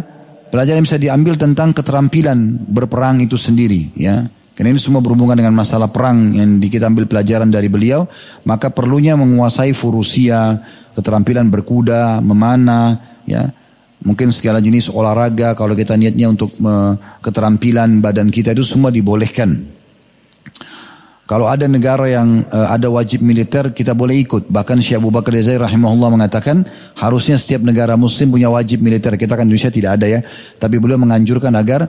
pelajaran 0.54 0.78
yang 0.82 0.86
bisa 0.86 0.98
diambil 1.02 1.34
tentang 1.34 1.74
keterampilan 1.74 2.70
berperang 2.70 3.18
itu 3.18 3.34
sendiri. 3.34 3.90
Ya, 3.98 4.30
karena 4.54 4.70
ini 4.70 4.78
semua 4.78 5.02
berhubungan 5.02 5.34
dengan 5.34 5.50
masalah 5.58 5.90
perang 5.90 6.38
yang 6.38 6.62
kita 6.62 6.86
ambil 6.86 7.10
pelajaran 7.10 7.50
dari 7.50 7.66
beliau. 7.66 8.06
Maka 8.46 8.70
perlunya 8.70 9.18
menguasai 9.18 9.74
furusia, 9.74 10.62
keterampilan 10.94 11.50
berkuda, 11.50 12.22
memanah, 12.22 13.18
ya, 13.26 13.50
Mungkin 14.05 14.28
segala 14.28 14.60
jenis 14.60 14.93
olahraga 14.93 15.56
kalau 15.56 15.72
kita 15.72 15.97
niatnya 15.97 16.28
untuk 16.28 16.52
keterampilan 17.24 18.05
badan 18.05 18.28
kita 18.28 18.52
itu 18.52 18.60
semua 18.60 18.93
dibolehkan. 18.93 19.64
Kalau 21.24 21.48
ada 21.48 21.64
negara 21.64 22.05
yang 22.05 22.44
uh, 22.52 22.68
ada 22.68 22.93
wajib 22.93 23.24
militer 23.24 23.72
kita 23.72 23.97
boleh 23.97 24.20
ikut. 24.28 24.44
Bahkan 24.52 24.85
Syekh 24.85 25.01
Abu 25.01 25.09
Bakar 25.09 25.32
Zaid 25.40 25.56
rahimahullah 25.56 26.12
mengatakan 26.12 26.68
harusnya 27.01 27.40
setiap 27.40 27.64
negara 27.64 27.97
muslim 27.97 28.28
punya 28.28 28.52
wajib 28.52 28.85
militer. 28.85 29.16
Kita 29.16 29.32
kan 29.32 29.48
Indonesia 29.48 29.72
tidak 29.72 29.97
ada 29.97 30.05
ya. 30.05 30.20
Tapi 30.60 30.76
beliau 30.76 31.01
menganjurkan 31.01 31.56
agar 31.56 31.89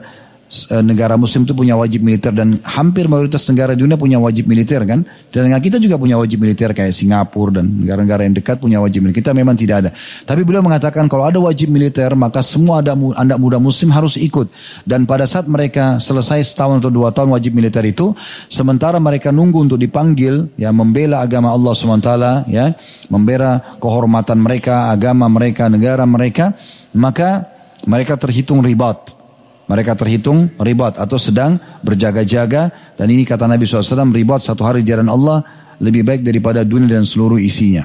negara 0.86 1.18
muslim 1.18 1.42
itu 1.42 1.58
punya 1.58 1.74
wajib 1.74 2.06
militer 2.06 2.30
dan 2.30 2.54
hampir 2.62 3.10
mayoritas 3.10 3.42
negara 3.50 3.74
di 3.74 3.82
dunia 3.82 3.98
punya 3.98 4.22
wajib 4.22 4.46
militer 4.46 4.86
kan? 4.86 5.02
Dan 5.34 5.50
kita 5.58 5.82
juga 5.82 5.98
punya 5.98 6.14
wajib 6.14 6.38
militer 6.38 6.70
kayak 6.70 6.94
Singapura 6.94 7.58
dan 7.58 7.82
negara-negara 7.82 8.22
yang 8.22 8.34
dekat 8.38 8.62
punya 8.62 8.78
wajib 8.78 9.02
militer. 9.02 9.26
Kita 9.26 9.34
memang 9.34 9.58
tidak 9.58 9.76
ada. 9.82 9.90
Tapi 10.22 10.46
beliau 10.46 10.62
mengatakan 10.62 11.10
kalau 11.10 11.26
ada 11.26 11.42
wajib 11.42 11.66
militer 11.74 12.14
maka 12.14 12.46
semua 12.46 12.78
ada 12.78 12.94
anak 12.94 13.38
muda 13.42 13.58
muslim 13.58 13.90
harus 13.90 14.14
ikut. 14.14 14.46
Dan 14.86 15.02
pada 15.02 15.26
saat 15.26 15.50
mereka 15.50 15.98
selesai 15.98 16.46
setahun 16.46 16.78
atau 16.78 16.94
dua 16.94 17.10
tahun 17.10 17.34
wajib 17.34 17.50
militer 17.58 17.82
itu 17.82 18.14
sementara 18.46 19.02
mereka 19.02 19.34
nunggu 19.34 19.66
untuk 19.66 19.78
dipanggil 19.82 20.46
ya 20.54 20.70
membela 20.70 21.26
agama 21.26 21.50
Allah 21.50 21.74
swt 21.74 22.10
ya 22.46 22.70
membela 23.10 23.58
kehormatan 23.82 24.38
mereka 24.38 24.94
agama 24.94 25.26
mereka 25.26 25.66
negara 25.66 26.06
mereka 26.06 26.54
maka 26.94 27.50
mereka 27.86 28.14
terhitung 28.14 28.62
ribat 28.62 29.15
mereka 29.66 29.98
terhitung 29.98 30.50
ribat 30.62 30.98
atau 30.98 31.18
sedang 31.18 31.58
berjaga-jaga. 31.82 32.70
Dan 32.94 33.10
ini 33.10 33.26
kata 33.26 33.50
Nabi 33.50 33.66
SAW, 33.66 34.14
ribat 34.14 34.42
satu 34.42 34.62
hari 34.62 34.86
jalan 34.86 35.10
Allah 35.10 35.42
lebih 35.82 36.06
baik 36.06 36.22
daripada 36.22 36.62
dunia 36.62 36.96
dan 36.96 37.04
seluruh 37.04 37.36
isinya. 37.36 37.84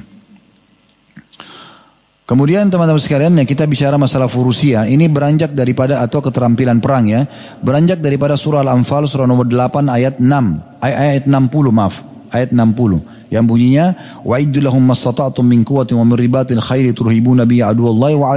Kemudian 2.31 2.71
teman-teman 2.71 2.95
sekalian 2.95 3.35
yang 3.35 3.43
kita 3.43 3.67
bicara 3.67 3.99
masalah 3.99 4.31
furusia 4.31 4.87
ini 4.87 5.11
beranjak 5.11 5.51
daripada 5.51 5.99
atau 5.99 6.23
keterampilan 6.23 6.79
perang 6.79 7.03
ya. 7.11 7.27
Beranjak 7.59 7.99
daripada 7.99 8.39
surah 8.39 8.63
Al-Anfal 8.63 9.03
surah 9.03 9.27
nomor 9.27 9.51
8 9.51 9.91
ayat 9.91 10.15
6 10.15 10.79
ayat 10.79 11.27
60 11.27 11.35
maaf 11.75 11.99
ayat 12.31 12.55
60 12.55 13.35
yang 13.35 13.43
bunyinya 13.43 13.99
wa 14.23 14.39
iddulahum 14.39 14.79
mastata'tum 14.79 15.43
quwwatin 15.67 15.99
wa 15.99 16.07
min 16.07 16.15
ribatil 16.15 16.63
khairi 16.63 16.95
turhibuna 16.95 17.43
bi 17.43 17.59
aduwallahi 17.59 18.15
wa. 18.15 18.31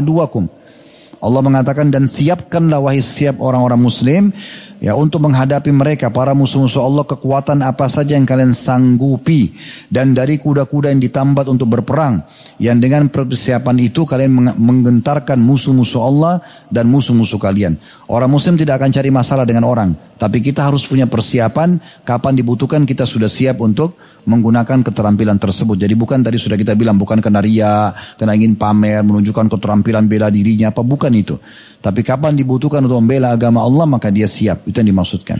Allah 1.25 1.41
mengatakan 1.41 1.89
dan 1.89 2.05
siapkanlah 2.05 2.85
wahai 2.85 3.01
setiap 3.01 3.41
orang-orang 3.41 3.81
muslim 3.81 4.29
ya 4.85 4.93
untuk 4.93 5.25
menghadapi 5.25 5.73
mereka 5.73 6.13
para 6.13 6.37
musuh-musuh 6.37 6.85
Allah 6.85 7.09
kekuatan 7.09 7.65
apa 7.65 7.89
saja 7.89 8.13
yang 8.13 8.29
kalian 8.29 8.53
sanggupi 8.53 9.57
dan 9.89 10.13
dari 10.13 10.37
kuda-kuda 10.37 10.93
yang 10.93 11.01
ditambat 11.01 11.49
untuk 11.49 11.73
berperang 11.73 12.21
yang 12.61 12.77
dengan 12.77 13.09
persiapan 13.09 13.77
itu 13.81 14.05
kalian 14.05 14.53
menggentarkan 14.61 15.41
musuh-musuh 15.41 16.03
Allah 16.05 16.45
dan 16.69 16.93
musuh-musuh 16.93 17.41
kalian. 17.41 17.81
Orang 18.05 18.29
muslim 18.29 18.61
tidak 18.61 18.85
akan 18.85 18.93
cari 18.93 19.09
masalah 19.09 19.49
dengan 19.49 19.65
orang, 19.65 19.97
tapi 20.21 20.45
kita 20.45 20.69
harus 20.69 20.85
punya 20.85 21.09
persiapan 21.09 21.81
kapan 22.05 22.33
dibutuhkan 22.37 22.85
kita 22.85 23.09
sudah 23.09 23.33
siap 23.33 23.65
untuk 23.65 23.97
menggunakan 24.25 24.81
keterampilan 24.85 25.37
tersebut. 25.37 25.77
Jadi 25.77 25.95
bukan 25.95 26.25
tadi 26.25 26.41
sudah 26.41 26.57
kita 26.57 26.73
bilang 26.75 26.97
bukan 26.97 27.21
kena 27.21 27.45
ria, 27.45 27.93
kena 28.17 28.33
ingin 28.33 28.57
pamer, 28.57 29.05
menunjukkan 29.05 29.53
keterampilan 29.53 30.09
bela 30.09 30.33
dirinya 30.33 30.73
apa 30.73 30.81
bukan 30.81 31.13
itu. 31.13 31.37
Tapi 31.81 32.01
kapan 32.01 32.33
dibutuhkan 32.33 32.81
untuk 32.85 33.01
membela 33.05 33.37
agama 33.37 33.61
Allah 33.61 33.85
maka 33.85 34.09
dia 34.09 34.25
siap. 34.25 34.65
Itu 34.65 34.81
yang 34.81 34.97
dimaksudkan. 34.97 35.39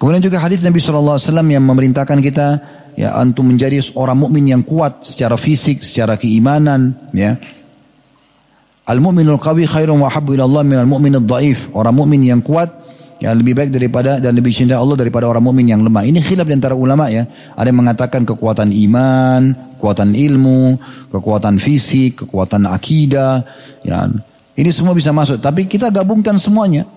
Kemudian 0.00 0.24
juga 0.24 0.40
hadis 0.40 0.64
Nabi 0.64 0.80
SAW 0.80 1.20
yang 1.44 1.60
memerintahkan 1.60 2.18
kita 2.24 2.48
ya 2.96 3.12
untuk 3.20 3.44
menjadi 3.44 3.84
orang 4.00 4.16
mukmin 4.16 4.48
yang 4.48 4.64
kuat 4.64 5.04
secara 5.04 5.36
fisik, 5.36 5.84
secara 5.84 6.16
keimanan, 6.16 6.96
ya. 7.12 7.36
Al-mu'minul 8.88 9.38
qawi 9.38 9.68
khairun 9.68 10.00
wa 10.00 10.08
habbu 10.08 10.34
ila 10.34 10.48
Allah 10.48 10.64
minal 10.64 10.88
mu'minid 10.88 11.28
dhaif. 11.28 11.68
Orang 11.76 12.00
mukmin 12.00 12.24
yang 12.24 12.40
kuat 12.40 12.79
yang 13.20 13.36
lebih 13.36 13.52
baik 13.52 13.70
daripada 13.70 14.16
dan 14.16 14.32
lebih 14.32 14.48
cinta 14.48 14.80
Allah 14.80 14.96
daripada 14.96 15.28
orang 15.28 15.44
mukmin 15.44 15.68
yang 15.68 15.84
lemah. 15.84 16.08
Ini 16.08 16.24
khilaf 16.24 16.48
di 16.48 16.56
antara 16.56 16.72
ulama 16.72 17.12
ya. 17.12 17.28
Ada 17.52 17.68
yang 17.68 17.84
mengatakan 17.84 18.24
kekuatan 18.24 18.72
iman, 18.72 19.76
kekuatan 19.76 20.16
ilmu, 20.16 20.80
kekuatan 21.12 21.60
fisik, 21.60 22.24
kekuatan 22.24 22.64
akidah, 22.64 23.44
ya. 23.84 24.08
Ini 24.56 24.70
semua 24.72 24.96
bisa 24.96 25.12
masuk, 25.12 25.40
tapi 25.40 25.68
kita 25.68 25.92
gabungkan 25.92 26.40
semuanya. 26.40 26.88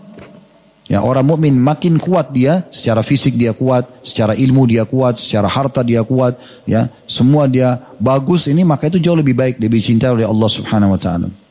Ya, 0.92 1.00
orang 1.00 1.24
mukmin 1.24 1.56
makin 1.56 1.96
kuat 1.96 2.36
dia, 2.36 2.68
secara 2.68 3.00
fisik 3.08 3.40
dia 3.40 3.56
kuat, 3.56 3.88
secara 4.04 4.36
ilmu 4.36 4.68
dia 4.68 4.84
kuat, 4.84 5.16
secara 5.16 5.48
harta 5.48 5.80
dia 5.80 6.04
kuat, 6.04 6.36
ya, 6.68 6.92
semua 7.08 7.48
dia 7.48 7.80
bagus 8.04 8.52
ini 8.52 8.68
maka 8.68 8.92
itu 8.92 9.00
jauh 9.00 9.16
lebih 9.16 9.32
baik, 9.32 9.64
lebih 9.64 9.80
cinta 9.80 10.12
oleh 10.12 10.28
Allah 10.28 10.50
Subhanahu 10.52 10.92
wa 10.92 11.00
taala. 11.00 11.43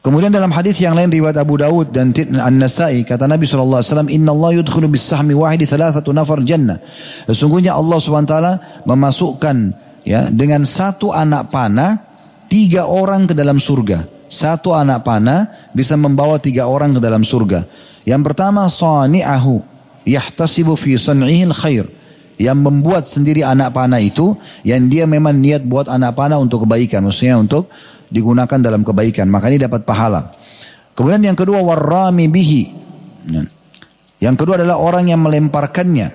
Kemudian 0.00 0.32
dalam 0.32 0.48
hadis 0.48 0.80
yang 0.80 0.96
lain 0.96 1.12
riwayat 1.12 1.36
Abu 1.36 1.60
Dawud 1.60 1.92
dan 1.92 2.16
An-Nasai 2.16 3.04
kata 3.04 3.28
Nabi 3.28 3.44
wasallam 3.44 4.08
inna 4.08 4.32
Allah 4.32 4.64
yudkhulu 4.64 4.88
bis 4.88 5.04
sahmi 5.04 5.36
wahidi 5.36 5.68
thalathatu 5.68 6.08
nafar 6.16 6.40
jannah. 6.40 6.80
Sesungguhnya 7.28 7.76
Allah 7.76 8.00
taala 8.24 8.52
memasukkan 8.88 9.56
ya 10.08 10.32
dengan 10.32 10.64
satu 10.64 11.12
anak 11.12 11.52
panah 11.52 12.00
tiga 12.48 12.88
orang 12.88 13.28
ke 13.28 13.36
dalam 13.36 13.60
surga. 13.60 14.08
Satu 14.32 14.72
anak 14.72 15.04
panah 15.04 15.68
bisa 15.76 16.00
membawa 16.00 16.40
tiga 16.40 16.64
orang 16.64 16.96
ke 16.96 17.00
dalam 17.04 17.20
surga. 17.20 17.68
Yang 18.08 18.22
pertama 18.32 18.72
sani'ahu 18.72 19.60
yahtasibu 20.08 20.80
fi 20.80 20.96
san'ihil 20.96 21.52
khair. 21.52 21.84
Yang 22.40 22.56
membuat 22.56 23.04
sendiri 23.04 23.44
anak 23.44 23.76
panah 23.76 24.00
itu 24.00 24.32
yang 24.64 24.88
dia 24.88 25.04
memang 25.04 25.36
niat 25.36 25.60
buat 25.60 25.92
anak 25.92 26.16
panah 26.16 26.40
untuk 26.40 26.64
kebaikan, 26.64 27.04
maksudnya 27.04 27.36
untuk 27.36 27.68
digunakan 28.10 28.58
dalam 28.58 28.82
kebaikan, 28.82 29.30
maka 29.30 29.48
ini 29.48 29.62
dapat 29.62 29.86
pahala. 29.86 30.34
Kemudian 30.92 31.32
yang 31.32 31.38
kedua 31.38 31.62
warrami 31.62 32.26
bihi. 32.28 32.62
Yang 34.20 34.36
kedua 34.44 34.60
adalah 34.60 34.76
orang 34.76 35.08
yang 35.08 35.22
melemparkannya. 35.24 36.12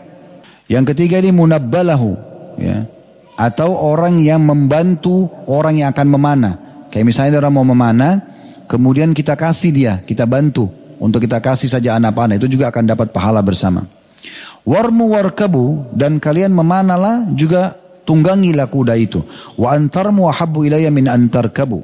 Yang 0.69 0.85
ketiga 0.93 1.17
ini 1.23 1.33
munabbalahu, 1.33 2.11
ya. 2.61 2.85
Atau 3.35 3.73
orang 3.73 4.21
yang 4.21 4.45
membantu 4.45 5.27
orang 5.49 5.81
yang 5.81 5.89
akan 5.91 6.07
memanah. 6.07 6.53
Kayak 6.93 7.05
misalnya 7.09 7.41
orang 7.43 7.53
mau 7.55 7.67
memanah, 7.67 8.23
kemudian 8.69 9.11
kita 9.11 9.35
kasih 9.35 9.71
dia, 9.73 9.93
kita 10.05 10.23
bantu 10.23 10.71
untuk 10.99 11.19
kita 11.19 11.43
kasih 11.43 11.67
saja 11.67 11.99
anak 11.99 12.15
panah 12.15 12.39
itu 12.39 12.47
juga 12.47 12.71
akan 12.71 12.83
dapat 12.87 13.11
pahala 13.11 13.43
bersama. 13.43 13.83
Warmu 14.65 15.13
warkabu 15.13 15.93
dan 15.93 16.17
kalian 16.17 16.49
memanalah 16.55 17.27
juga 17.35 17.77
tunggangilah 18.05 18.69
kuda 18.69 18.93
itu. 18.95 19.25
Wa 19.59 19.73
antarmu 19.75 20.29
ahabbu 20.29 20.69
ilayya 20.69 20.93
min 20.93 21.09
antarkabu. 21.09 21.83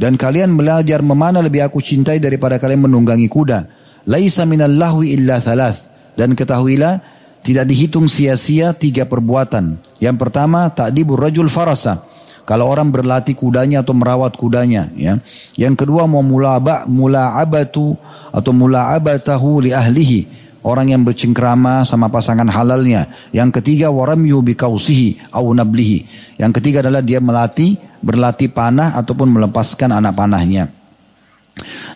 Dan 0.00 0.16
kalian 0.16 0.56
belajar 0.56 1.04
memanah 1.04 1.44
lebih 1.44 1.68
aku 1.68 1.84
cintai 1.84 2.16
daripada 2.16 2.56
kalian 2.56 2.88
menunggangi 2.88 3.28
kuda. 3.28 3.68
Laisa 4.08 4.48
minal 4.48 4.72
lahwi 4.72 5.12
illa 5.12 5.36
salas. 5.38 5.92
Dan 6.16 6.32
ketahuilah 6.32 7.04
tidak 7.44 7.68
dihitung 7.68 8.08
sia-sia 8.08 8.72
tiga 8.72 9.04
perbuatan. 9.04 9.76
Yang 10.00 10.16
pertama 10.16 10.72
ta'dibur 10.72 11.20
rajul 11.20 11.52
farasa 11.52 12.10
kalau 12.50 12.66
orang 12.66 12.90
berlatih 12.90 13.38
kudanya 13.38 13.86
atau 13.86 13.94
merawat 13.94 14.34
kudanya, 14.34 14.90
ya. 14.98 15.22
Yang 15.54 15.86
kedua 15.86 16.10
mau 16.10 16.18
mulaba 16.18 16.82
mula'abatu 16.90 17.94
atau 18.34 18.50
mula'abatahu 18.50 19.62
li 19.62 19.70
ahlihi. 19.70 20.20
Orang 20.60 20.92
yang 20.92 21.02
bercengkrama 21.08 21.88
sama 21.88 22.12
pasangan 22.12 22.44
halalnya. 22.44 23.08
Yang 23.32 23.60
ketiga 23.60 23.88
waramyu 23.88 24.44
bikausihi 24.44 25.32
au 25.32 25.56
nablihi. 25.56 26.04
Yang 26.36 26.60
ketiga 26.60 26.84
adalah 26.84 27.00
dia 27.00 27.16
melatih, 27.16 27.80
berlatih 28.04 28.52
panah 28.52 28.96
ataupun 29.00 29.32
melepaskan 29.32 29.96
anak 29.96 30.12
panahnya. 30.12 30.68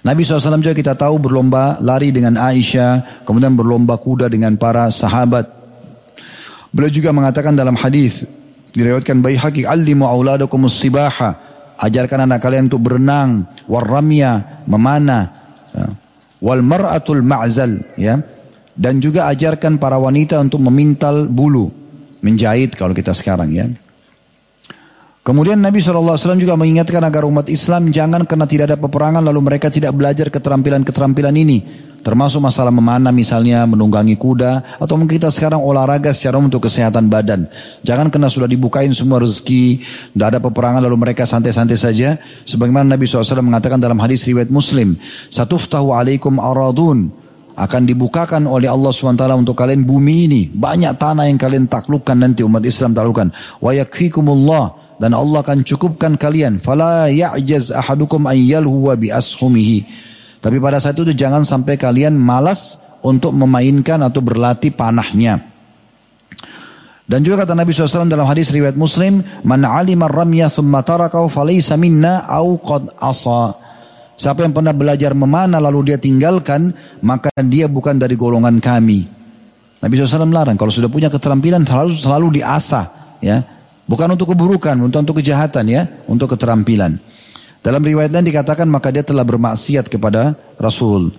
Nabi 0.05 0.25
SAW 0.25 0.61
juga 0.61 0.77
kita 0.77 0.93
tahu 0.97 1.17
berlomba 1.17 1.81
lari 1.81 2.13
dengan 2.13 2.37
Aisyah, 2.37 3.25
kemudian 3.25 3.57
berlomba 3.57 3.97
kuda 3.97 4.29
dengan 4.29 4.57
para 4.61 4.93
sahabat. 4.93 5.49
Beliau 6.73 6.93
juga 6.93 7.15
mengatakan 7.15 7.57
dalam 7.57 7.77
hadis, 7.79 8.29
Diriwayatkan 8.75 9.23
Baihaqi, 9.23 9.63
"Allimu 9.71 10.03
auladakum 10.03 10.67
sibaha." 10.67 11.39
Ajarkan 11.79 12.27
anak 12.27 12.43
kalian 12.43 12.67
untuk 12.67 12.83
berenang, 12.91 13.47
warramya, 13.71 14.63
memanah, 14.67 15.31
ya. 15.75 15.87
wal 16.43 16.63
mar'atul 16.63 17.23
ma'zal, 17.23 17.83
ya. 17.95 18.19
Dan 18.75 18.99
juga 18.99 19.31
ajarkan 19.31 19.79
para 19.79 19.97
wanita 20.03 20.43
untuk 20.43 20.59
memintal 20.59 21.31
bulu, 21.31 21.71
menjahit 22.27 22.75
kalau 22.75 22.91
kita 22.91 23.15
sekarang 23.15 23.55
ya. 23.55 23.71
Kemudian 25.25 25.57
Nabi 25.57 25.81
SAW 25.81 26.37
juga 26.37 26.53
mengingatkan 26.53 27.01
agar 27.01 27.25
umat 27.25 27.49
Islam 27.49 27.89
jangan 27.89 28.29
karena 28.29 28.45
tidak 28.45 28.65
ada 28.69 28.77
peperangan 28.77 29.25
lalu 29.25 29.41
mereka 29.41 29.73
tidak 29.73 29.97
belajar 29.97 30.29
keterampilan-keterampilan 30.29 31.33
ini. 31.33 31.59
Termasuk 32.05 32.45
masalah 32.45 32.69
memanah 32.69 33.09
misalnya, 33.09 33.65
menunggangi 33.65 34.21
kuda, 34.21 34.77
atau 34.77 35.01
mungkin 35.01 35.17
kita 35.17 35.33
sekarang 35.33 35.65
olahraga 35.65 36.13
secara 36.13 36.37
untuk 36.37 36.69
kesehatan 36.69 37.09
badan. 37.09 37.49
Jangan 37.81 38.13
kena 38.13 38.29
sudah 38.29 38.45
dibukain 38.45 38.93
semua 38.93 39.25
rezeki, 39.25 39.81
tidak 40.13 40.37
ada 40.37 40.39
peperangan 40.45 40.85
lalu 40.85 41.01
mereka 41.01 41.25
santai-santai 41.25 41.81
saja. 41.81 42.21
Sebagaimana 42.45 42.93
Nabi 42.93 43.09
SAW 43.09 43.41
mengatakan 43.41 43.81
dalam 43.81 43.97
hadis 44.05 44.29
riwayat 44.29 44.53
Muslim, 44.53 45.01
Satuftahu 45.33 45.97
alaikum 45.97 46.37
aradun, 46.37 47.09
akan 47.55 47.83
dibukakan 47.87 48.51
oleh 48.51 48.67
Allah 48.67 48.91
SWT 48.91 49.25
untuk 49.39 49.55
kalian 49.55 49.87
bumi 49.87 50.17
ini. 50.27 50.43
Banyak 50.51 50.99
tanah 50.99 51.31
yang 51.31 51.39
kalian 51.39 51.71
taklukkan 51.71 52.19
nanti 52.19 52.43
umat 52.43 52.63
Islam 52.67 52.95
taklukkan. 52.95 53.31
Wa 53.63 53.71
yakfikumullah 53.71 54.99
dan 54.99 55.15
Allah 55.15 55.43
akan 55.43 55.63
cukupkan 55.63 56.19
kalian. 56.19 56.59
Fala 56.59 57.07
ya'jaz 57.11 57.71
ahadukum 57.71 58.27
wa 58.27 58.95
bi 58.99 59.11
ashumihi. 59.15 59.87
Tapi 60.43 60.61
pada 60.61 60.83
saat 60.83 60.99
itu 60.99 61.15
jangan 61.15 61.47
sampai 61.47 61.81
kalian 61.81 62.19
malas 62.19 62.77
untuk 63.07 63.33
memainkan 63.33 64.03
atau 64.03 64.21
berlatih 64.21 64.75
panahnya. 64.75 65.41
Dan 67.05 67.21
juga 67.21 67.45
kata 67.45 67.53
Nabi 67.53 67.69
SAW 67.77 68.09
dalam 68.09 68.25
hadis 68.25 68.49
riwayat 68.49 68.81
Muslim, 68.81 69.21
"Man 69.45 69.61
'alima 69.69 70.09
ramya 70.09 70.49
thumma 70.49 70.81
tarakau 70.81 71.29
falaysa 71.29 71.77
minna 71.77 72.25
au 72.25 72.57
qad 72.57 72.89
asa." 72.97 73.64
Siapa 74.15 74.47
yang 74.47 74.55
pernah 74.55 74.71
belajar 74.71 75.11
memanah 75.13 75.59
lalu 75.59 75.93
dia 75.93 75.99
tinggalkan, 75.99 76.71
maka 77.03 77.31
dia 77.43 77.67
bukan 77.67 77.99
dari 77.99 78.15
golongan 78.15 78.63
kami. 78.63 79.07
Nabi 79.83 79.93
SAW 80.01 80.31
melarang 80.31 80.57
kalau 80.57 80.73
sudah 80.73 80.89
punya 80.89 81.13
keterampilan 81.13 81.67
selalu 81.67 81.93
selalu 81.99 82.27
diasah, 82.41 83.19
ya. 83.21 83.43
Bukan 83.85 84.09
untuk 84.17 84.33
keburukan, 84.33 84.81
untuk 84.81 85.05
untuk 85.05 85.21
kejahatan 85.21 85.69
ya, 85.69 85.85
untuk 86.09 86.33
keterampilan. 86.33 86.97
Dalam 87.61 87.85
riwayat 87.85 88.13
lain 88.13 88.29
dikatakan 88.29 88.65
maka 88.65 88.89
dia 88.89 89.05
telah 89.05 89.25
bermaksiat 89.25 89.93
kepada 89.93 90.37
Rasul. 90.57 91.13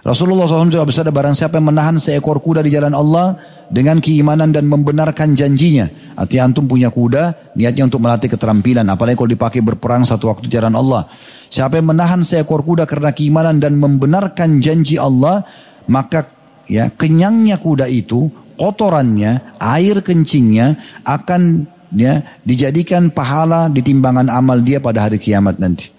Rasulullah 0.00 0.48
SAW 0.48 0.72
juga 0.72 0.88
bersabda 0.88 1.12
barang 1.12 1.36
siapa 1.36 1.60
yang 1.60 1.76
menahan 1.76 2.00
seekor 2.00 2.40
kuda 2.40 2.64
di 2.64 2.72
jalan 2.72 2.96
Allah 2.96 3.36
dengan 3.68 4.00
keimanan 4.00 4.48
dan 4.48 4.64
membenarkan 4.64 5.36
janjinya. 5.36 6.16
Artinya 6.16 6.48
antum 6.48 6.64
punya 6.64 6.88
kuda, 6.88 7.52
niatnya 7.52 7.84
untuk 7.84 8.00
melatih 8.00 8.32
keterampilan. 8.32 8.88
Apalagi 8.88 9.20
kalau 9.20 9.30
dipakai 9.36 9.60
berperang 9.60 10.08
satu 10.08 10.32
waktu 10.32 10.48
jalan 10.48 10.72
Allah. 10.72 11.04
Siapa 11.52 11.76
yang 11.76 11.92
menahan 11.92 12.24
seekor 12.24 12.64
kuda 12.64 12.88
karena 12.88 13.12
keimanan 13.12 13.60
dan 13.60 13.76
membenarkan 13.76 14.64
janji 14.64 14.96
Allah, 14.96 15.44
maka 15.92 16.24
ya 16.64 16.88
kenyangnya 16.88 17.60
kuda 17.60 17.84
itu, 17.84 18.32
kotorannya, 18.56 19.60
air 19.60 20.00
kencingnya 20.00 20.80
akan 21.04 21.68
ya 21.92 22.24
dijadikan 22.40 23.12
pahala 23.12 23.68
di 23.68 23.84
timbangan 23.84 24.32
amal 24.32 24.64
dia 24.64 24.80
pada 24.80 25.04
hari 25.04 25.20
kiamat 25.20 25.60
nanti. 25.60 25.92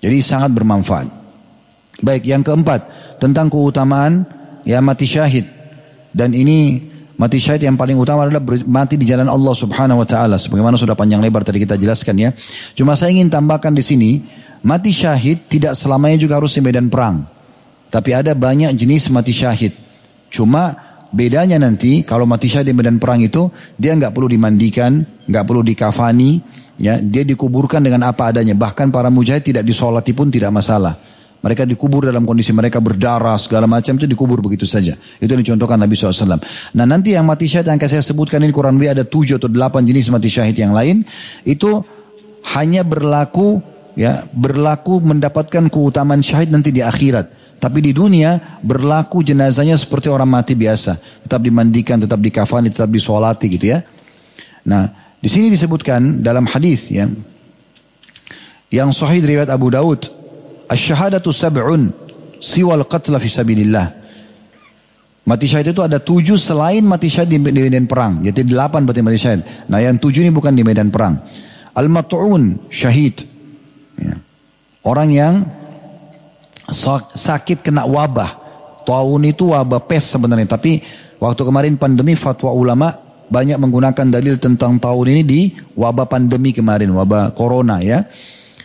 Jadi 0.00 0.18
sangat 0.24 0.56
bermanfaat. 0.56 1.20
Baik, 2.00 2.24
yang 2.24 2.40
keempat 2.40 2.99
tentang 3.20 3.52
keutamaan 3.52 4.24
ya 4.64 4.80
mati 4.80 5.04
syahid. 5.04 5.46
Dan 6.10 6.34
ini 6.34 6.80
mati 7.20 7.38
syahid 7.38 7.68
yang 7.68 7.76
paling 7.76 7.94
utama 8.00 8.26
adalah 8.26 8.42
mati 8.66 8.96
di 8.96 9.06
jalan 9.06 9.28
Allah 9.28 9.54
Subhanahu 9.54 10.02
wa 10.02 10.08
taala 10.08 10.40
sebagaimana 10.40 10.80
sudah 10.80 10.96
panjang 10.96 11.20
lebar 11.20 11.44
tadi 11.44 11.62
kita 11.62 11.76
jelaskan 11.76 12.16
ya. 12.18 12.30
Cuma 12.74 12.96
saya 12.96 13.12
ingin 13.14 13.28
tambahkan 13.28 13.76
di 13.76 13.84
sini, 13.84 14.10
mati 14.64 14.90
syahid 14.90 15.46
tidak 15.46 15.76
selamanya 15.76 16.18
juga 16.18 16.40
harus 16.40 16.56
di 16.56 16.64
medan 16.64 16.88
perang. 16.88 17.22
Tapi 17.92 18.10
ada 18.16 18.32
banyak 18.32 18.72
jenis 18.74 19.12
mati 19.12 19.36
syahid. 19.36 19.76
Cuma 20.30 20.74
bedanya 21.12 21.58
nanti 21.58 22.06
kalau 22.06 22.24
mati 22.24 22.48
syahid 22.48 22.70
di 22.70 22.74
medan 22.74 22.96
perang 22.96 23.20
itu 23.20 23.50
dia 23.76 23.92
nggak 23.94 24.16
perlu 24.16 24.30
dimandikan, 24.30 25.04
nggak 25.28 25.44
perlu 25.44 25.62
dikafani, 25.66 26.40
ya 26.80 26.96
dia 27.02 27.22
dikuburkan 27.26 27.82
dengan 27.82 28.08
apa 28.08 28.30
adanya. 28.30 28.54
Bahkan 28.54 28.94
para 28.94 29.12
mujahid 29.12 29.42
tidak 29.42 29.66
disolati 29.66 30.14
pun 30.14 30.30
tidak 30.30 30.54
masalah. 30.54 31.09
Mereka 31.40 31.64
dikubur 31.64 32.04
dalam 32.04 32.28
kondisi 32.28 32.52
mereka 32.52 32.84
berdarah 32.84 33.40
segala 33.40 33.64
macam 33.64 33.96
itu 33.96 34.04
dikubur 34.04 34.44
begitu 34.44 34.68
saja. 34.68 34.92
Itu 35.16 35.32
yang 35.32 35.40
dicontohkan 35.40 35.80
Nabi 35.80 35.96
SAW. 35.96 36.36
Nah 36.76 36.84
nanti 36.84 37.16
yang 37.16 37.24
mati 37.24 37.48
syahid 37.48 37.64
yang 37.64 37.80
saya 37.80 38.04
sebutkan 38.04 38.44
ini 38.44 38.52
kurang 38.52 38.76
lebih 38.76 38.92
ada 38.92 39.04
tujuh 39.08 39.40
atau 39.40 39.48
delapan 39.48 39.80
jenis 39.80 40.12
mati 40.12 40.28
syahid 40.28 40.52
yang 40.52 40.76
lain. 40.76 41.00
Itu 41.48 41.80
hanya 42.52 42.84
berlaku 42.84 43.64
ya 43.96 44.28
berlaku 44.36 45.00
mendapatkan 45.00 45.72
keutamaan 45.72 46.20
syahid 46.20 46.52
nanti 46.52 46.76
di 46.76 46.84
akhirat. 46.84 47.40
Tapi 47.60 47.78
di 47.84 47.92
dunia 47.92 48.60
berlaku 48.64 49.20
jenazahnya 49.20 49.76
seperti 49.76 50.08
orang 50.08 50.28
mati 50.28 50.56
biasa. 50.56 50.96
Tetap 51.28 51.40
dimandikan, 51.44 52.00
tetap 52.00 52.16
dikafani, 52.16 52.72
tetap 52.72 52.88
disolati 52.88 53.52
gitu 53.52 53.76
ya. 53.76 53.84
Nah, 54.64 54.88
di 55.20 55.28
sini 55.28 55.52
disebutkan 55.52 56.24
dalam 56.24 56.48
hadis 56.48 56.88
ya. 56.88 57.04
Yang 58.72 58.90
sahih 59.04 59.20
riwayat 59.20 59.52
Abu 59.52 59.68
Daud. 59.68 60.19
Asyhadatu 60.70 61.34
sab'un 61.34 61.90
siwal 62.38 62.86
qatla 62.86 63.18
fi 63.18 63.26
sabilillah. 63.26 64.00
Mati 65.26 65.46
syahid 65.46 65.76
itu 65.76 65.82
ada 65.84 66.00
tujuh 66.00 66.40
selain 66.40 66.82
mati 66.82 67.12
syahid 67.12 67.30
di, 67.30 67.38
medan 67.38 67.84
perang. 67.84 68.24
Jadi 68.24 68.50
delapan 68.50 68.86
berarti 68.86 69.02
mati 69.04 69.18
syahid. 69.20 69.40
Nah 69.68 69.78
yang 69.82 70.00
tujuh 70.00 70.24
ini 70.26 70.32
bukan 70.32 70.54
di 70.54 70.64
medan 70.64 70.88
perang. 70.88 71.20
Al-mat'un 71.76 72.70
syahid. 72.72 73.20
Ya. 74.00 74.16
Orang 74.82 75.12
yang 75.12 75.44
sakit 77.04 77.60
kena 77.60 77.84
wabah. 77.84 78.40
Tahun 78.82 79.22
itu 79.28 79.52
wabah 79.52 79.86
pes 79.86 80.08
sebenarnya. 80.08 80.50
Tapi 80.50 80.82
waktu 81.20 81.42
kemarin 81.46 81.76
pandemi 81.76 82.16
fatwa 82.16 82.50
ulama 82.50 82.90
banyak 83.30 83.60
menggunakan 83.60 84.06
dalil 84.10 84.34
tentang 84.40 84.82
tahun 84.82 85.06
ini 85.14 85.22
di 85.22 85.40
wabah 85.78 86.10
pandemi 86.10 86.50
kemarin. 86.50 86.90
Wabah 86.90 87.36
corona 87.36 87.78
ya. 87.84 88.02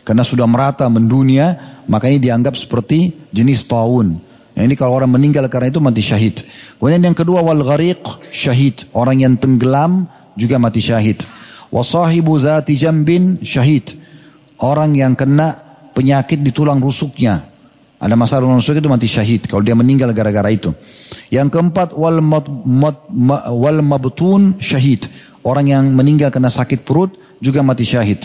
Karena 0.02 0.24
sudah 0.26 0.48
merata 0.50 0.88
mendunia 0.90 1.75
makanya 1.86 2.32
dianggap 2.32 2.56
seperti 2.58 3.14
jenis 3.34 3.66
tahun. 3.70 4.22
Nah, 4.56 4.62
ini 4.64 4.74
kalau 4.80 4.96
orang 4.96 5.12
meninggal 5.12 5.46
karena 5.52 5.68
itu 5.68 5.84
mati 5.84 6.00
syahid. 6.00 6.48
Kemudian 6.80 7.04
yang 7.04 7.18
kedua 7.18 7.44
wal 7.44 7.60
ghariq 7.60 8.00
syahid. 8.32 8.88
Orang 8.96 9.20
yang 9.20 9.36
tenggelam 9.36 10.08
juga 10.40 10.56
mati 10.56 10.80
syahid. 10.80 11.28
Wasahibu 11.76 12.40
zati 12.40 12.80
jambin 12.80 13.44
syahid. 13.44 14.00
Orang 14.64 14.96
yang 14.96 15.12
kena 15.20 15.60
penyakit 15.92 16.40
di 16.40 16.56
tulang 16.56 16.80
rusuknya. 16.80 17.52
Ada 18.00 18.16
masalah 18.16 18.48
rusuk 18.48 18.80
itu 18.80 18.88
mati 18.88 19.08
syahid 19.12 19.48
kalau 19.48 19.60
dia 19.60 19.76
meninggal 19.76 20.16
gara-gara 20.16 20.48
itu. 20.52 20.72
Yang 21.28 21.60
keempat 21.60 21.92
wal 21.96 22.24
mad, 22.24 22.48
mad, 22.64 22.98
ma, 23.12 23.52
wal 23.52 23.84
mabtun 23.84 24.56
syahid. 24.64 25.08
Orang 25.44 25.68
yang 25.68 25.84
meninggal 25.92 26.32
kena 26.32 26.48
sakit 26.48 26.88
perut 26.88 27.12
juga 27.44 27.60
mati 27.60 27.84
syahid. 27.84 28.24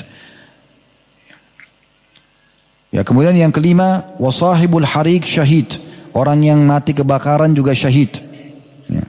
Ya, 2.90 3.06
kemudian 3.06 3.38
yang 3.38 3.54
kelima 3.54 4.10
wasahibul 4.18 4.86
harik 4.86 5.22
syahid. 5.22 5.78
Orang 6.10 6.42
yang 6.42 6.66
mati 6.66 6.90
kebakaran 6.90 7.54
juga 7.54 7.70
syahid. 7.70 8.10
Ya. 8.90 9.06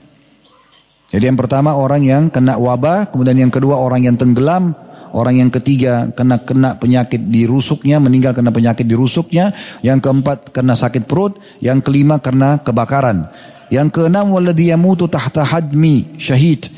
Jadi 1.10 1.24
yang 1.26 1.38
pertama 1.38 1.74
orang 1.74 2.06
yang 2.06 2.22
kena 2.30 2.54
wabah, 2.54 3.10
kemudian 3.10 3.42
yang 3.42 3.50
kedua 3.50 3.74
orang 3.74 4.06
yang 4.06 4.14
tenggelam, 4.14 4.78
Orang 5.12 5.36
yang 5.36 5.52
ketiga 5.52 6.08
kena 6.16 6.40
kena 6.40 6.80
penyakit 6.80 7.20
di 7.28 7.44
rusuknya, 7.44 8.00
meninggal 8.00 8.32
kena 8.32 8.48
penyakit 8.48 8.88
di 8.88 8.96
rusuknya. 8.96 9.52
Yang 9.84 10.08
keempat 10.08 10.56
kena 10.56 10.72
sakit 10.72 11.04
perut. 11.04 11.36
Yang 11.60 11.84
kelima 11.84 12.16
kena 12.16 12.64
kebakaran. 12.64 13.28
Yang 13.68 13.92
keenam 13.92 14.32
waladhi 14.32 14.72
yamutu 14.72 15.12
tahta 15.12 15.44
hadmi 15.44 16.16
syahid. 16.16 16.72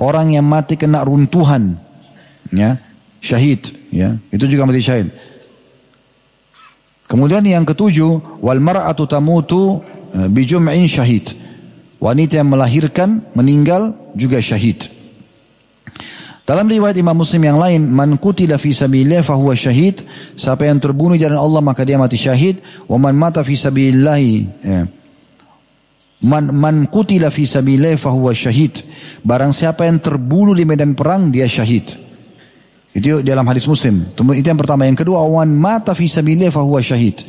Orang 0.00 0.32
yang 0.32 0.48
mati 0.48 0.80
kena 0.80 1.04
runtuhan. 1.04 1.76
Ya, 2.48 2.80
syahid. 3.20 3.76
Ya, 3.92 4.16
itu 4.32 4.48
juga 4.48 4.64
mati 4.64 4.80
syahid. 4.80 5.12
Kemudian 7.06 7.46
yang 7.46 7.62
ketujuh 7.62 8.42
wal 8.42 8.58
mar'atu 8.58 9.06
tamutu 9.06 9.82
eh, 10.14 10.26
bijum'in 10.26 10.90
syahid. 10.90 11.30
Wanita 12.02 12.42
yang 12.42 12.50
melahirkan 12.52 13.24
meninggal 13.32 13.94
juga 14.12 14.42
syahid. 14.42 14.90
Dalam 16.46 16.70
riwayat 16.70 16.94
Imam 16.94 17.18
Muslim 17.18 17.42
yang 17.42 17.58
lain, 17.58 17.90
man 17.90 18.22
kutila 18.22 18.54
fi 18.54 18.70
sabilillah 18.70 19.26
fahuwa 19.26 19.50
syahid. 19.58 20.06
Siapa 20.38 20.70
yang 20.70 20.78
terbunuh 20.78 21.18
jalan 21.18 21.42
Allah 21.42 21.58
maka 21.58 21.82
dia 21.82 21.98
mati 21.98 22.14
syahid. 22.14 22.62
Wa 22.86 22.94
man 23.02 23.18
mata 23.18 23.42
fi 23.42 23.58
sabilillah 23.58 24.18
ya. 24.62 24.86
Man, 26.22 26.54
man 26.54 26.86
kutila 26.86 27.34
fi 27.34 27.50
sabilillah 27.50 27.98
fahuwa 27.98 28.30
syahid. 28.30 28.78
Barang 29.26 29.50
siapa 29.50 29.90
yang 29.90 29.98
terbunuh 29.98 30.54
di 30.54 30.62
medan 30.62 30.94
perang 30.94 31.34
dia 31.34 31.50
syahid. 31.50 32.05
Itu 32.96 33.20
dalam 33.20 33.44
hadis 33.44 33.68
Muslim. 33.68 34.08
Itu 34.16 34.48
yang 34.48 34.56
pertama. 34.56 34.88
Yang 34.88 35.04
kedua, 35.04 35.20
man 35.28 35.52
mata 35.52 35.92
fi 35.92 36.08
fahuwa 36.08 36.80
syahid. 36.80 37.20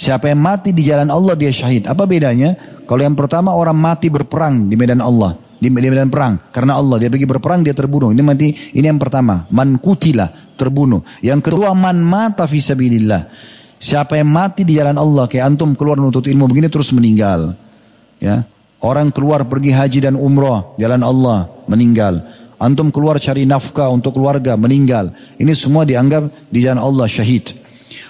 Siapa 0.00 0.32
yang 0.32 0.40
mati 0.40 0.72
di 0.72 0.80
jalan 0.80 1.12
Allah 1.12 1.36
dia 1.36 1.52
syahid. 1.52 1.84
Apa 1.84 2.08
bedanya? 2.08 2.56
Kalau 2.88 3.04
yang 3.04 3.12
pertama 3.12 3.52
orang 3.52 3.76
mati 3.76 4.08
berperang 4.08 4.72
di 4.72 4.74
medan 4.80 5.04
Allah 5.04 5.44
di, 5.64 5.68
medan 5.72 6.12
perang 6.12 6.36
karena 6.52 6.76
Allah 6.76 7.00
dia 7.00 7.08
pergi 7.08 7.24
berperang 7.24 7.64
dia 7.64 7.72
terbunuh 7.72 8.12
ini 8.12 8.20
mati 8.20 8.52
ini 8.76 8.84
yang 8.84 9.00
pertama 9.00 9.48
man 9.48 9.80
kutila 9.80 10.28
terbunuh 10.60 11.00
yang 11.24 11.40
kedua 11.40 11.72
man 11.72 12.04
mata 12.04 12.44
siapa 12.44 14.12
yang 14.20 14.28
mati 14.28 14.68
di 14.68 14.76
jalan 14.76 15.00
Allah 15.00 15.24
kayak 15.24 15.56
antum 15.56 15.72
keluar 15.72 15.96
menuntut 15.96 16.28
ilmu 16.28 16.52
begini 16.52 16.68
terus 16.68 16.92
meninggal 16.92 17.56
ya 18.20 18.44
orang 18.84 19.08
keluar 19.08 19.48
pergi 19.48 19.72
haji 19.72 19.98
dan 20.04 20.14
umrah 20.20 20.76
jalan 20.76 21.00
Allah 21.00 21.48
meninggal 21.64 22.20
antum 22.60 22.90
keluar 22.90 23.18
cari 23.22 23.46
nafkah 23.46 23.90
untuk 23.90 24.18
keluarga 24.18 24.54
meninggal 24.58 25.10
ini 25.38 25.52
semua 25.54 25.82
dianggap 25.86 26.30
di 26.50 26.58
jalan 26.62 26.80
Allah 26.80 27.06
syahid 27.06 27.64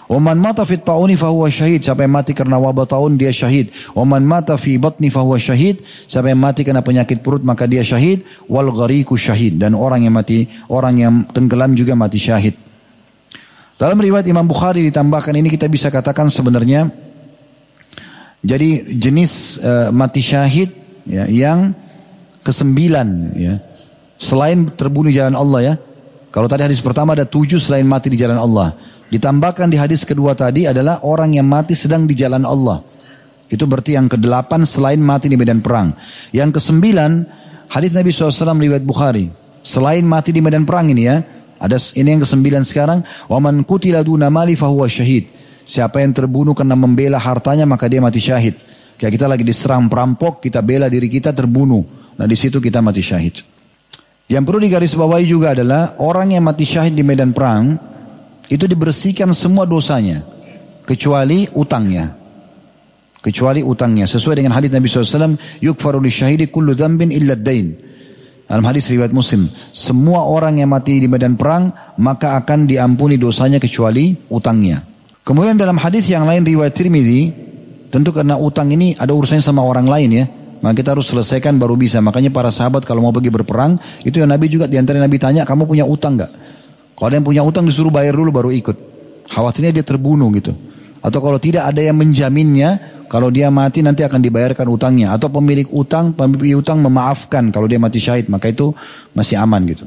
Waman 0.05 0.37
mata 0.37 0.69
fi 0.69 0.77
ta'uni 0.77 1.17
fahuwa 1.17 1.49
syahid. 1.49 1.81
Siapa 1.81 2.05
yang 2.05 2.13
mati 2.13 2.37
karena 2.37 2.61
wabah 2.61 2.85
taun 2.85 3.17
dia 3.17 3.33
syahid. 3.33 3.73
Waman 3.97 4.21
mata 4.21 4.61
fi 4.61 4.77
batni 4.77 5.09
fahuwa 5.09 5.41
syahid. 5.41 5.81
Siapa 5.81 6.29
yang 6.29 6.45
mati 6.45 6.61
karena 6.61 6.85
penyakit 6.85 7.25
perut 7.25 7.41
maka 7.41 7.65
dia 7.65 7.81
syahid. 7.81 8.21
Wal 8.45 8.69
ghariku 8.69 9.17
syahid. 9.17 9.57
Dan 9.57 9.73
orang 9.73 10.05
yang 10.05 10.13
mati, 10.13 10.45
orang 10.69 11.01
yang 11.01 11.15
tenggelam 11.33 11.73
juga 11.73 11.97
mati 11.97 12.21
syahid. 12.21 12.53
Dalam 13.81 13.97
riwayat 13.97 14.29
Imam 14.29 14.45
Bukhari 14.45 14.85
ditambahkan 14.87 15.35
ini 15.35 15.49
kita 15.51 15.67
bisa 15.67 15.91
katakan 15.91 16.31
sebenarnya 16.31 16.93
jadi 18.45 18.93
jenis 18.93 19.59
uh, 19.65 19.89
mati 19.91 20.21
syahid 20.21 20.71
ya, 21.09 21.27
yang 21.27 21.73
kesembilan 22.45 23.09
ya. 23.35 23.55
Selain 24.19 24.67
terbunuh 24.69 25.11
jalan 25.11 25.35
Allah 25.35 25.61
ya. 25.63 25.75
Kalau 26.35 26.51
tadi 26.51 26.67
hadis 26.67 26.83
pertama 26.83 27.15
ada 27.15 27.23
tujuh 27.23 27.63
selain 27.63 27.87
mati 27.87 28.11
di 28.11 28.19
jalan 28.19 28.39
Allah. 28.39 28.75
Ditambahkan 29.11 29.71
di 29.71 29.79
hadis 29.79 30.03
kedua 30.03 30.35
tadi 30.35 30.67
adalah 30.67 31.05
orang 31.07 31.39
yang 31.39 31.47
mati 31.47 31.79
sedang 31.79 32.09
di 32.09 32.19
jalan 32.19 32.43
Allah. 32.43 32.83
Itu 33.47 33.71
berarti 33.71 33.95
yang 33.95 34.11
kedelapan 34.11 34.67
selain 34.67 34.99
mati 34.99 35.31
di 35.31 35.39
medan 35.39 35.63
perang. 35.63 35.95
Yang 36.35 36.59
kesembilan, 36.59 37.23
hadis 37.71 37.95
Nabi 37.95 38.11
SAW 38.11 38.59
riwayat 38.59 38.83
Bukhari. 38.83 39.31
Selain 39.63 40.03
mati 40.03 40.35
di 40.35 40.43
medan 40.43 40.67
perang 40.67 40.91
ini 40.91 41.07
ya, 41.07 41.23
ada 41.63 41.79
ini 41.95 42.19
yang 42.19 42.23
kesembilan 42.27 42.67
sekarang. 42.67 43.07
Waman 43.31 43.63
kutila 43.63 44.03
duna 44.03 44.27
mali 44.33 44.59
fahuwa 44.59 44.91
syahid. 44.91 45.31
Siapa 45.65 46.03
yang 46.03 46.13
terbunuh 46.13 46.53
karena 46.53 46.77
membela 46.77 47.17
hartanya 47.17 47.65
maka 47.65 47.87
dia 47.87 48.03
mati 48.03 48.19
syahid. 48.19 48.59
Kayak 48.99 49.13
kita 49.17 49.27
lagi 49.31 49.45
diserang 49.47 49.87
perampok, 49.87 50.43
kita 50.43 50.61
bela 50.61 50.91
diri 50.91 51.07
kita 51.07 51.31
terbunuh. 51.31 51.87
Nah 52.19 52.27
di 52.27 52.37
situ 52.37 52.59
kita 52.59 52.83
mati 52.83 53.01
syahid. 53.01 53.54
Yang 54.25 54.43
perlu 54.49 54.61
digarisbawahi 54.65 55.27
juga 55.29 55.53
adalah 55.53 56.01
orang 56.01 56.33
yang 56.33 56.45
mati 56.49 56.65
syahid 56.65 56.97
di 56.97 57.05
medan 57.05 57.37
perang 57.37 57.77
itu 58.49 58.65
dibersihkan 58.65 59.33
semua 59.37 59.69
dosanya 59.69 60.25
kecuali 60.89 61.45
utangnya. 61.53 62.17
Kecuali 63.21 63.61
utangnya. 63.61 64.05
Sesuai 64.09 64.41
dengan 64.41 64.53
hadis 64.57 64.73
Nabi 64.73 64.89
SAW 64.89 65.37
yukfaru 65.61 66.01
li 66.01 66.13
syahidi 66.13 66.49
kullu 66.49 66.73
dzambin 66.73 67.13
illa 67.13 67.37
dain 67.37 67.73
dalam 68.45 68.65
hadis 68.69 68.93
riwayat 68.93 69.13
Muslim 69.17 69.49
semua 69.73 70.29
orang 70.29 70.61
yang 70.61 70.69
mati 70.69 71.01
di 71.01 71.09
medan 71.09 71.41
perang 71.41 71.73
maka 71.97 72.37
akan 72.37 72.69
diampuni 72.69 73.17
dosanya 73.17 73.57
kecuali 73.57 74.13
utangnya. 74.29 74.85
Kemudian 75.25 75.57
dalam 75.57 75.81
hadis 75.81 76.05
yang 76.13 76.29
lain 76.29 76.45
riwayat 76.45 76.77
Tirmidzi 76.77 77.33
tentu 77.89 78.13
karena 78.13 78.37
utang 78.37 78.69
ini 78.69 78.93
ada 79.01 79.17
urusannya 79.17 79.41
sama 79.41 79.65
orang 79.65 79.89
lain 79.89 80.11
ya 80.13 80.25
maka 80.65 80.81
kita 80.81 80.97
harus 80.97 81.13
selesaikan 81.13 81.61
baru 81.61 81.77
bisa 81.77 82.01
makanya 82.01 82.33
para 82.33 82.49
sahabat 82.49 82.89
kalau 82.89 83.05
mau 83.05 83.13
pergi 83.13 83.29
berperang 83.29 83.77
itu 84.01 84.17
yang 84.17 84.33
Nabi 84.33 84.49
juga 84.49 84.65
di 84.65 84.81
antara 84.81 84.97
Nabi 84.97 85.21
tanya 85.21 85.45
kamu 85.45 85.69
punya 85.69 85.85
utang 85.85 86.17
nggak 86.17 86.55
kalau 86.95 87.07
ada 87.11 87.17
yang 87.19 87.27
punya 87.27 87.43
utang 87.43 87.67
disuruh 87.67 87.91
bayar 87.91 88.15
dulu 88.15 88.31
baru 88.31 88.51
ikut. 88.55 88.77
Khawatirnya 89.27 89.75
dia 89.75 89.85
terbunuh 89.85 90.31
gitu. 90.39 90.55
Atau 91.03 91.21
kalau 91.21 91.37
tidak 91.43 91.67
ada 91.69 91.83
yang 91.83 91.99
menjaminnya, 91.99 93.03
kalau 93.11 93.29
dia 93.29 93.51
mati 93.51 93.83
nanti 93.83 94.07
akan 94.07 94.23
dibayarkan 94.23 94.67
utangnya. 94.71 95.11
Atau 95.13 95.29
pemilik 95.29 95.67
utang, 95.75 96.15
pemilik 96.15 96.63
utang 96.63 96.81
memaafkan 96.81 97.51
kalau 97.51 97.67
dia 97.67 97.83
mati 97.83 97.99
syahid. 97.99 98.31
Maka 98.31 98.55
itu 98.55 98.71
masih 99.13 99.43
aman 99.43 99.67
gitu. 99.67 99.85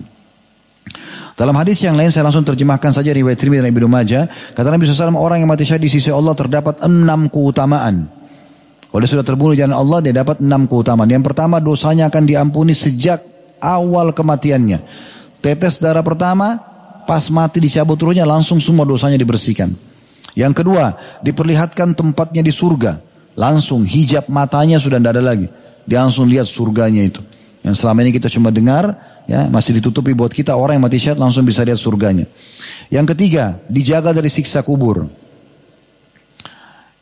Dalam 1.37 1.53
hadis 1.53 1.79
yang 1.85 1.93
lain 1.93 2.09
saya 2.09 2.27
langsung 2.27 2.43
terjemahkan 2.43 2.91
saja 2.91 3.13
riwayat 3.13 3.37
Tirmidzi 3.37 3.61
dan 3.61 3.69
Ibnu 3.71 3.87
Majah. 3.87 4.23
Kata 4.57 4.67
Nabi 4.73 4.89
SAW 4.89 5.15
orang 5.15 5.39
yang 5.39 5.49
mati 5.49 5.63
syahid 5.63 5.85
di 5.85 5.91
sisi 5.91 6.11
Allah 6.11 6.35
terdapat 6.35 6.83
enam 6.83 7.31
keutamaan. 7.31 8.09
Dia 9.03 9.09
sudah 9.17 9.25
terbunuh 9.25 9.53
jalan 9.53 9.75
Allah, 9.75 9.99
dia 10.01 10.13
dapat 10.15 10.41
enam 10.41 10.65
keutamaan. 10.65 11.09
Yang 11.09 11.33
pertama, 11.33 11.61
dosanya 11.61 12.09
akan 12.09 12.23
diampuni 12.23 12.73
sejak 12.73 13.21
awal 13.61 14.13
kematiannya. 14.13 14.79
Tetes 15.43 15.77
darah 15.77 16.01
pertama, 16.01 16.57
pas 17.05 17.29
mati 17.29 17.61
dicabut 17.61 17.97
ruhnya, 17.99 18.25
langsung 18.25 18.57
semua 18.57 18.87
dosanya 18.87 19.19
dibersihkan. 19.19 19.73
Yang 20.37 20.53
kedua, 20.61 20.97
diperlihatkan 21.25 21.97
tempatnya 21.97 22.45
di 22.45 22.53
surga. 22.53 23.01
Langsung 23.37 23.85
hijab 23.85 24.29
matanya 24.29 24.81
sudah 24.81 24.97
tidak 24.97 25.17
ada 25.17 25.23
lagi. 25.23 25.47
Dia 25.85 26.01
langsung 26.05 26.25
lihat 26.25 26.49
surganya 26.49 27.05
itu. 27.05 27.21
Yang 27.61 27.81
selama 27.81 28.05
ini 28.05 28.11
kita 28.13 28.29
cuma 28.29 28.49
dengar, 28.53 28.97
ya 29.25 29.49
masih 29.49 29.77
ditutupi 29.81 30.13
buat 30.13 30.29
kita 30.29 30.53
orang 30.53 30.77
yang 30.77 30.85
mati 30.85 30.97
syahid 31.01 31.17
langsung 31.17 31.45
bisa 31.45 31.61
lihat 31.65 31.77
surganya. 31.77 32.25
Yang 32.87 33.13
ketiga, 33.13 33.59
dijaga 33.67 34.13
dari 34.13 34.29
siksa 34.31 34.61
kubur. 34.61 35.09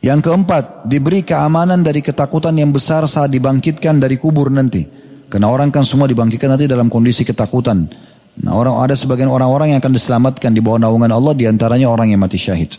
Yang 0.04 0.28
keempat, 0.28 0.86
diberi 0.86 1.24
keamanan 1.24 1.80
dari 1.80 2.04
ketakutan 2.04 2.54
yang 2.54 2.70
besar 2.70 3.08
saat 3.08 3.32
dibangkitkan 3.32 3.96
dari 3.96 4.20
kubur 4.20 4.52
nanti. 4.52 4.84
Karena 5.26 5.50
orang 5.50 5.74
kan 5.74 5.82
semua 5.82 6.06
dibangkitkan 6.06 6.54
nanti 6.54 6.70
dalam 6.70 6.86
kondisi 6.86 7.26
ketakutan. 7.26 7.88
Nah, 8.36 8.52
orang 8.52 8.84
ada 8.84 8.92
sebagian 8.92 9.32
orang-orang 9.32 9.74
yang 9.74 9.80
akan 9.80 9.96
diselamatkan 9.96 10.52
di 10.52 10.60
bawah 10.60 10.78
naungan 10.78 11.08
Allah, 11.08 11.32
di 11.32 11.48
antaranya 11.48 11.88
orang 11.88 12.12
yang 12.12 12.20
mati 12.20 12.36
syahid. 12.36 12.76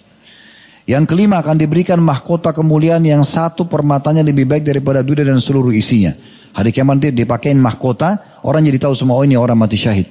Yang 0.88 1.04
kelima 1.12 1.44
akan 1.44 1.60
diberikan 1.60 2.00
mahkota 2.00 2.56
kemuliaan 2.56 3.04
yang 3.04 3.28
satu 3.28 3.68
permatanya 3.68 4.24
lebih 4.24 4.48
baik 4.48 4.64
daripada 4.64 5.04
dunia 5.04 5.28
dan 5.28 5.42
seluruh 5.44 5.76
isinya. 5.76 6.16
Hari 6.56 6.72
kiamat 6.72 7.02
nanti 7.02 7.10
dipakein 7.12 7.60
mahkota, 7.60 8.40
orang 8.48 8.64
jadi 8.64 8.88
tahu 8.88 8.96
semua 8.96 9.20
oh 9.20 9.26
ini 9.28 9.36
orang 9.36 9.60
mati 9.60 9.76
syahid. 9.76 10.08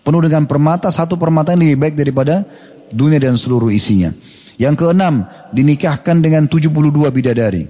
Penuh 0.00 0.24
dengan 0.24 0.48
permata, 0.48 0.88
satu 0.88 1.20
permata 1.20 1.52
yang 1.52 1.60
lebih 1.68 1.76
baik 1.76 1.94
daripada 2.00 2.48
dunia 2.88 3.20
dan 3.20 3.36
seluruh 3.36 3.68
isinya. 3.68 4.08
Yang 4.60 4.84
keenam, 4.84 5.24
dinikahkan 5.56 6.20
dengan 6.20 6.44
72 6.44 7.08
bidadari. 7.08 7.64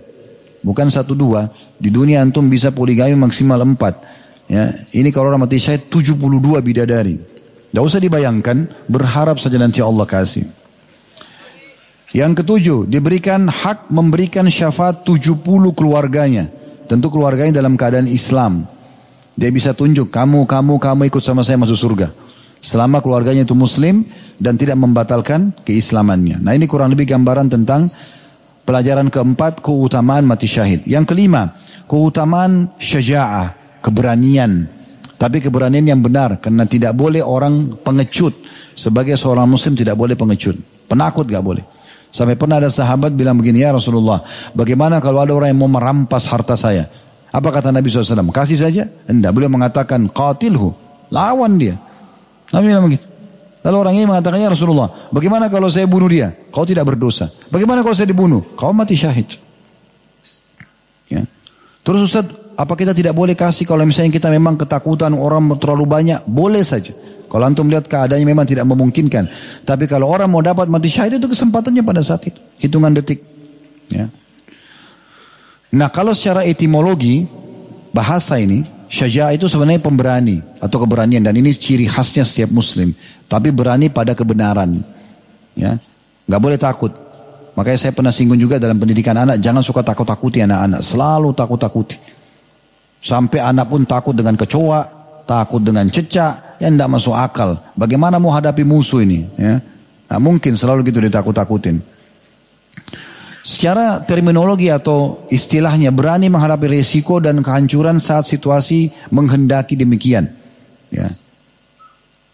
Bukan 0.67 0.91
satu 0.91 1.15
dua. 1.15 1.47
Di 1.79 1.87
dunia 1.87 2.19
antum 2.19 2.51
bisa 2.51 2.75
poligami 2.75 3.15
maksimal 3.15 3.63
empat. 3.63 3.95
Ya, 4.51 4.75
ini 4.91 5.15
kalau 5.15 5.31
orang 5.31 5.47
mati 5.47 5.63
syahid 5.63 5.87
72 5.87 6.19
bidadari. 6.59 7.15
Tidak 7.71 7.79
usah 7.79 8.03
dibayangkan, 8.03 8.91
berharap 8.91 9.39
saja 9.39 9.55
nanti 9.63 9.79
Allah 9.79 10.03
kasih. 10.03 10.43
Yang 12.11 12.43
ketujuh, 12.43 12.79
diberikan 12.91 13.47
hak 13.47 13.95
memberikan 13.95 14.51
syafaat 14.51 15.07
70 15.07 15.39
keluarganya. 15.79 16.51
Tentu 16.91 17.07
keluarganya 17.07 17.63
dalam 17.63 17.79
keadaan 17.79 18.11
Islam. 18.11 18.67
Dia 19.39 19.55
bisa 19.55 19.71
tunjuk, 19.79 20.11
kamu, 20.11 20.43
kamu, 20.43 20.83
kamu 20.83 21.07
ikut 21.07 21.23
sama 21.23 21.47
saya 21.47 21.55
masuk 21.55 21.79
surga. 21.79 22.11
Selama 22.61 23.01
keluarganya 23.01 23.49
itu 23.49 23.57
muslim 23.57 24.05
dan 24.37 24.61
tidak 24.61 24.77
membatalkan 24.77 25.57
keislamannya. 25.65 26.45
Nah 26.45 26.53
ini 26.53 26.69
kurang 26.69 26.93
lebih 26.93 27.09
gambaran 27.09 27.49
tentang 27.49 27.89
pelajaran 28.69 29.09
keempat, 29.09 29.65
keutamaan 29.65 30.29
mati 30.29 30.45
syahid. 30.45 30.85
Yang 30.85 31.17
kelima, 31.17 31.57
keutamaan 31.89 32.71
syaja'ah, 32.77 33.81
keberanian. 33.81 34.69
Tapi 35.21 35.41
keberanian 35.41 35.85
yang 35.85 36.01
benar, 36.01 36.41
karena 36.41 36.65
tidak 36.65 36.97
boleh 36.97 37.21
orang 37.21 37.77
pengecut. 37.81 38.33
Sebagai 38.73 39.17
seorang 39.21 39.45
muslim 39.45 39.77
tidak 39.77 39.97
boleh 39.97 40.17
pengecut. 40.17 40.57
Penakut 40.89 41.29
gak 41.29 41.45
boleh. 41.45 41.65
Sampai 42.09 42.35
pernah 42.35 42.57
ada 42.57 42.73
sahabat 42.73 43.13
bilang 43.13 43.37
begini, 43.37 43.61
ya 43.61 43.77
Rasulullah, 43.77 44.25
bagaimana 44.57 44.99
kalau 44.99 45.21
ada 45.21 45.37
orang 45.37 45.53
yang 45.53 45.61
mau 45.61 45.71
merampas 45.71 46.25
harta 46.27 46.57
saya? 46.57 46.89
Apa 47.31 47.55
kata 47.55 47.71
Nabi 47.71 47.87
SAW? 47.87 48.33
Kasih 48.35 48.59
saja? 48.59 48.89
Tidak, 48.89 49.31
beliau 49.31 49.53
mengatakan, 49.53 50.11
qatilhu, 50.11 50.75
lawan 51.13 51.55
dia. 51.61 51.79
Nabi 52.51 52.65
bilang 52.67 52.87
begitu. 52.87 53.07
Lalu 53.61 53.77
orang 53.77 53.95
ini 54.01 54.05
mengatakan, 54.09 54.41
ya 54.41 54.49
Rasulullah, 54.49 55.13
bagaimana 55.13 55.53
kalau 55.53 55.69
saya 55.69 55.85
bunuh 55.85 56.09
dia? 56.09 56.33
Kau 56.49 56.65
tidak 56.65 56.89
berdosa. 56.89 57.29
Bagaimana 57.53 57.85
kalau 57.85 57.93
saya 57.93 58.09
dibunuh? 58.09 58.41
Kau 58.57 58.73
mati 58.73 58.97
syahid. 58.97 59.37
Ya. 61.13 61.29
Terus 61.85 62.09
Ustaz, 62.09 62.25
apa 62.57 62.73
kita 62.73 62.97
tidak 62.97 63.13
boleh 63.13 63.37
kasih 63.37 63.69
kalau 63.69 63.85
misalnya 63.85 64.17
kita 64.17 64.33
memang 64.33 64.57
ketakutan 64.57 65.13
orang 65.13 65.45
terlalu 65.61 65.85
banyak? 65.85 66.25
Boleh 66.25 66.65
saja. 66.65 66.97
Kalau 67.31 67.45
antum 67.47 67.69
lihat 67.69 67.87
keadaannya 67.87 68.27
memang 68.27 68.49
tidak 68.49 68.65
memungkinkan. 68.67 69.29
Tapi 69.63 69.85
kalau 69.87 70.09
orang 70.09 70.27
mau 70.27 70.41
dapat 70.41 70.67
mati 70.67 70.89
syahid 70.89 71.21
itu 71.21 71.29
kesempatannya 71.29 71.85
pada 71.85 72.01
saat 72.01 72.27
itu. 72.27 72.41
Hitungan 72.59 72.97
detik. 72.97 73.23
Ya. 73.93 74.09
Nah 75.71 75.89
kalau 75.93 76.11
secara 76.17 76.43
etimologi 76.49 77.29
bahasa 77.95 78.41
ini 78.41 78.67
syaja 78.91 79.31
itu 79.31 79.47
sebenarnya 79.47 79.79
pemberani 79.79 80.43
atau 80.59 80.83
keberanian 80.83 81.23
dan 81.23 81.33
ini 81.39 81.55
ciri 81.55 81.87
khasnya 81.87 82.27
setiap 82.27 82.51
muslim. 82.51 82.91
Tapi 83.31 83.55
berani 83.55 83.87
pada 83.89 84.13
kebenaran. 84.13 84.83
Ya, 85.55 85.79
nggak 86.27 86.43
boleh 86.43 86.59
takut. 86.59 86.93
Makanya 87.55 87.79
saya 87.79 87.93
pernah 87.95 88.11
singgung 88.11 88.39
juga 88.39 88.59
dalam 88.59 88.77
pendidikan 88.77 89.15
anak 89.15 89.39
jangan 89.39 89.63
suka 89.63 89.87
takut-takuti 89.87 90.43
anak-anak. 90.43 90.83
Selalu 90.83 91.31
takut-takuti. 91.33 91.97
Sampai 93.01 93.41
anak 93.41 93.71
pun 93.71 93.87
takut 93.89 94.13
dengan 94.13 94.37
kecoa, 94.37 94.81
takut 95.25 95.63
dengan 95.65 95.89
cecak, 95.89 96.61
yang 96.61 96.77
tidak 96.77 96.91
masuk 96.93 97.17
akal. 97.17 97.57
Bagaimana 97.73 98.21
mau 98.21 98.29
hadapi 98.29 98.61
musuh 98.61 99.01
ini? 99.01 99.25
Ya, 99.41 99.65
nah, 100.11 100.21
mungkin 100.21 100.59
selalu 100.59 100.93
gitu 100.93 101.01
ditakut-takutin. 101.01 101.81
Secara 103.41 104.05
terminologi 104.05 104.69
atau 104.69 105.25
istilahnya 105.33 105.89
berani 105.89 106.29
menghadapi 106.29 106.77
resiko 106.77 107.25
dan 107.25 107.41
kehancuran 107.41 107.97
saat 107.97 108.29
situasi 108.29 108.93
menghendaki 109.09 109.81
demikian. 109.81 110.29
Ya. 110.93 111.09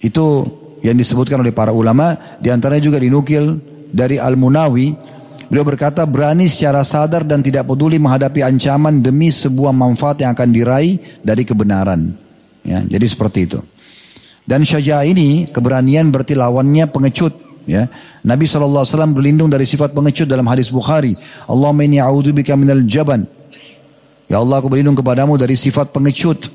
Itu 0.02 0.42
yang 0.82 0.98
disebutkan 0.98 1.38
oleh 1.40 1.54
para 1.54 1.70
ulama, 1.70 2.38
di 2.42 2.50
antaranya 2.50 2.90
juga 2.90 2.98
dinukil 2.98 3.62
dari 3.94 4.18
Al-Munawi. 4.18 5.14
Beliau 5.46 5.62
berkata 5.62 6.02
berani 6.02 6.50
secara 6.50 6.82
sadar 6.82 7.22
dan 7.22 7.38
tidak 7.38 7.70
peduli 7.70 8.02
menghadapi 8.02 8.42
ancaman 8.42 8.98
demi 8.98 9.30
sebuah 9.30 9.70
manfaat 9.70 10.18
yang 10.18 10.34
akan 10.34 10.50
diraih 10.50 11.22
dari 11.22 11.46
kebenaran. 11.46 12.18
Ya, 12.66 12.82
jadi 12.82 13.06
seperti 13.06 13.46
itu. 13.46 13.62
Dan 14.42 14.66
syajah 14.66 15.06
ini 15.06 15.46
keberanian 15.46 16.10
berarti 16.10 16.34
lawannya 16.34 16.90
pengecut. 16.90 17.45
Ya. 17.66 17.90
Nabi 18.22 18.46
SAW 18.46 18.86
berlindung 19.10 19.50
dari 19.50 19.66
sifat 19.66 19.90
pengecut 19.90 20.30
dalam 20.30 20.46
hadis 20.46 20.70
Bukhari. 20.70 21.18
Allahumma 21.50 21.82
inni 21.82 21.98
a'udzubika 21.98 22.54
minal 22.54 22.82
jaban. 22.86 23.26
Ya 24.30 24.38
Allah 24.42 24.58
aku 24.58 24.70
berlindung 24.70 24.98
kepadamu 24.98 25.34
dari 25.38 25.58
sifat 25.58 25.90
pengecut. 25.90 26.50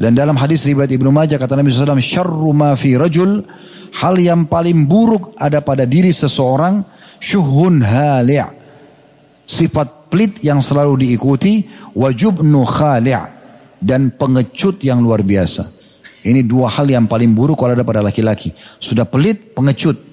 Dan 0.00 0.16
dalam 0.16 0.38
hadis 0.38 0.64
riwayat 0.64 0.90
Ibnu 0.90 1.12
Majah 1.12 1.36
kata 1.36 1.58
Nabi 1.58 1.68
SAW, 1.68 2.00
syarru 2.00 2.50
ma 2.56 2.72
fi 2.78 2.96
rajul, 2.96 3.44
hal 4.00 4.14
yang 4.16 4.48
paling 4.48 4.88
buruk 4.88 5.36
ada 5.36 5.60
pada 5.60 5.84
diri 5.84 6.14
seseorang, 6.14 6.80
syuhun 7.20 7.84
hali' 7.84 8.40
sifat 9.44 10.08
pelit 10.08 10.40
yang 10.40 10.62
selalu 10.64 11.04
diikuti, 11.04 11.68
wajubnu 11.92 12.64
khali' 12.64 13.18
dan 13.82 14.14
pengecut 14.14 14.80
yang 14.80 15.04
luar 15.04 15.20
biasa. 15.20 15.68
Ini 16.20 16.44
dua 16.44 16.68
hal 16.68 16.88
yang 16.88 17.08
paling 17.08 17.32
buruk 17.32 17.56
kalau 17.56 17.72
ada 17.72 17.84
pada 17.84 18.04
laki-laki. 18.04 18.52
Sudah 18.76 19.08
pelit, 19.08 19.56
pengecut. 19.56 20.09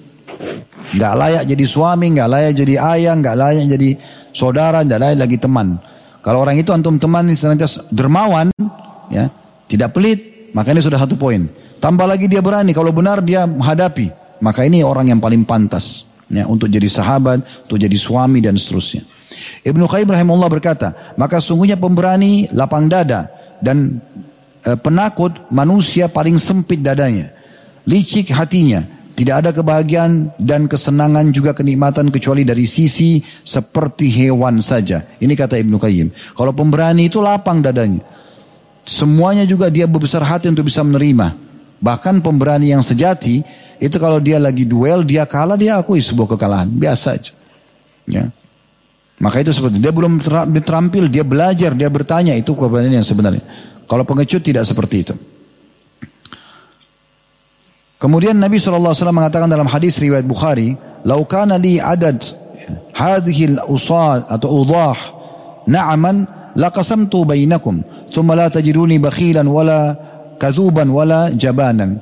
Gak 0.96 1.14
layak 1.14 1.44
jadi 1.44 1.64
suami, 1.68 2.14
gak 2.16 2.28
layak 2.30 2.52
jadi 2.56 2.74
ayah, 2.96 3.14
gak 3.18 3.36
layak 3.36 3.64
jadi 3.68 3.90
saudara, 4.32 4.80
gak 4.86 5.00
layak 5.00 5.18
lagi 5.20 5.36
teman. 5.36 5.76
Kalau 6.24 6.44
orang 6.44 6.56
itu 6.60 6.72
antum 6.72 6.96
teman 6.96 7.28
senantiasa 7.32 7.88
dermawan, 7.92 8.52
ya, 9.12 9.28
tidak 9.68 9.94
pelit, 9.96 10.50
maka 10.56 10.72
ini 10.72 10.80
sudah 10.80 10.98
satu 11.00 11.14
poin. 11.16 11.46
Tambah 11.78 12.04
lagi 12.08 12.26
dia 12.26 12.42
berani, 12.42 12.74
kalau 12.74 12.90
benar 12.90 13.22
dia 13.22 13.46
menghadapi, 13.46 14.10
maka 14.42 14.66
ini 14.66 14.82
orang 14.82 15.14
yang 15.14 15.20
paling 15.22 15.46
pantas 15.46 16.08
ya, 16.26 16.44
untuk 16.48 16.68
jadi 16.68 16.88
sahabat, 16.88 17.68
untuk 17.68 17.78
jadi 17.78 17.94
suami 17.94 18.42
dan 18.42 18.58
seterusnya. 18.58 19.06
Ibnu 19.62 19.84
Qayyim 19.86 20.08
rahimahullah 20.08 20.50
berkata, 20.50 21.14
maka 21.20 21.38
sungguhnya 21.38 21.78
pemberani 21.78 22.48
lapang 22.50 22.88
dada 22.90 23.28
dan 23.62 24.00
Eh, 24.66 24.74
penakut 24.74 25.32
manusia 25.54 26.10
paling 26.10 26.34
sempit 26.36 26.82
dadanya. 26.82 27.30
Licik 27.86 28.34
hatinya. 28.34 28.82
Tidak 29.18 29.34
ada 29.34 29.50
kebahagiaan 29.50 30.30
dan 30.38 30.70
kesenangan 30.70 31.34
juga 31.34 31.50
kenikmatan 31.50 32.06
kecuali 32.14 32.46
dari 32.46 32.70
sisi 32.70 33.18
seperti 33.42 34.06
hewan 34.14 34.62
saja. 34.62 35.02
Ini 35.18 35.34
kata 35.34 35.58
Ibnu 35.58 35.74
Qayyim. 35.74 36.38
Kalau 36.38 36.54
pemberani 36.54 37.10
itu 37.10 37.18
lapang 37.18 37.58
dadanya. 37.58 37.98
Semuanya 38.86 39.42
juga 39.42 39.74
dia 39.74 39.90
berbesar 39.90 40.22
hati 40.22 40.46
untuk 40.46 40.70
bisa 40.70 40.86
menerima. 40.86 41.34
Bahkan 41.82 42.22
pemberani 42.22 42.70
yang 42.70 42.78
sejati 42.78 43.42
itu 43.82 43.96
kalau 43.98 44.22
dia 44.22 44.38
lagi 44.38 44.62
duel 44.62 45.02
dia 45.02 45.26
kalah 45.26 45.58
dia 45.58 45.82
akui 45.82 45.98
sebuah 45.98 46.38
kekalahan. 46.38 46.70
Biasa 46.70 47.18
aja. 47.18 47.34
Ya. 48.06 48.30
Maka 49.18 49.42
itu 49.42 49.50
seperti 49.50 49.82
dia 49.82 49.90
belum 49.90 50.22
terampil, 50.62 51.10
dia 51.10 51.26
belajar, 51.26 51.74
dia 51.74 51.90
bertanya 51.90 52.38
itu 52.38 52.54
keberanian 52.54 53.02
yang 53.02 53.08
sebenarnya. 53.08 53.42
Kalau 53.90 54.06
pengecut 54.06 54.46
tidak 54.46 54.62
seperti 54.62 55.10
itu. 55.10 55.14
Kemudian 57.98 58.38
Nabi 58.38 58.62
SAW 58.62 58.94
mengatakan 59.10 59.50
dalam 59.50 59.66
hadis 59.66 59.98
riwayat 59.98 60.22
Bukhari, 60.22 60.78
"Lau 61.02 61.26
kana 61.26 61.58
li 61.58 61.82
adad 61.82 62.22
hadhihi 62.94 63.58
al-usad 63.58 64.22
atau 64.30 64.62
udah 64.62 64.96
na'aman 65.66 66.22
laqasamtu 66.54 67.26
bainakum, 67.26 67.82
thumma 68.14 68.38
la 68.38 68.46
tajiduni 68.54 69.02
bakhilan 69.02 69.50
wala 69.50 69.98
kadhuban 70.38 70.94
wala 70.94 71.34
jabanan." 71.34 71.98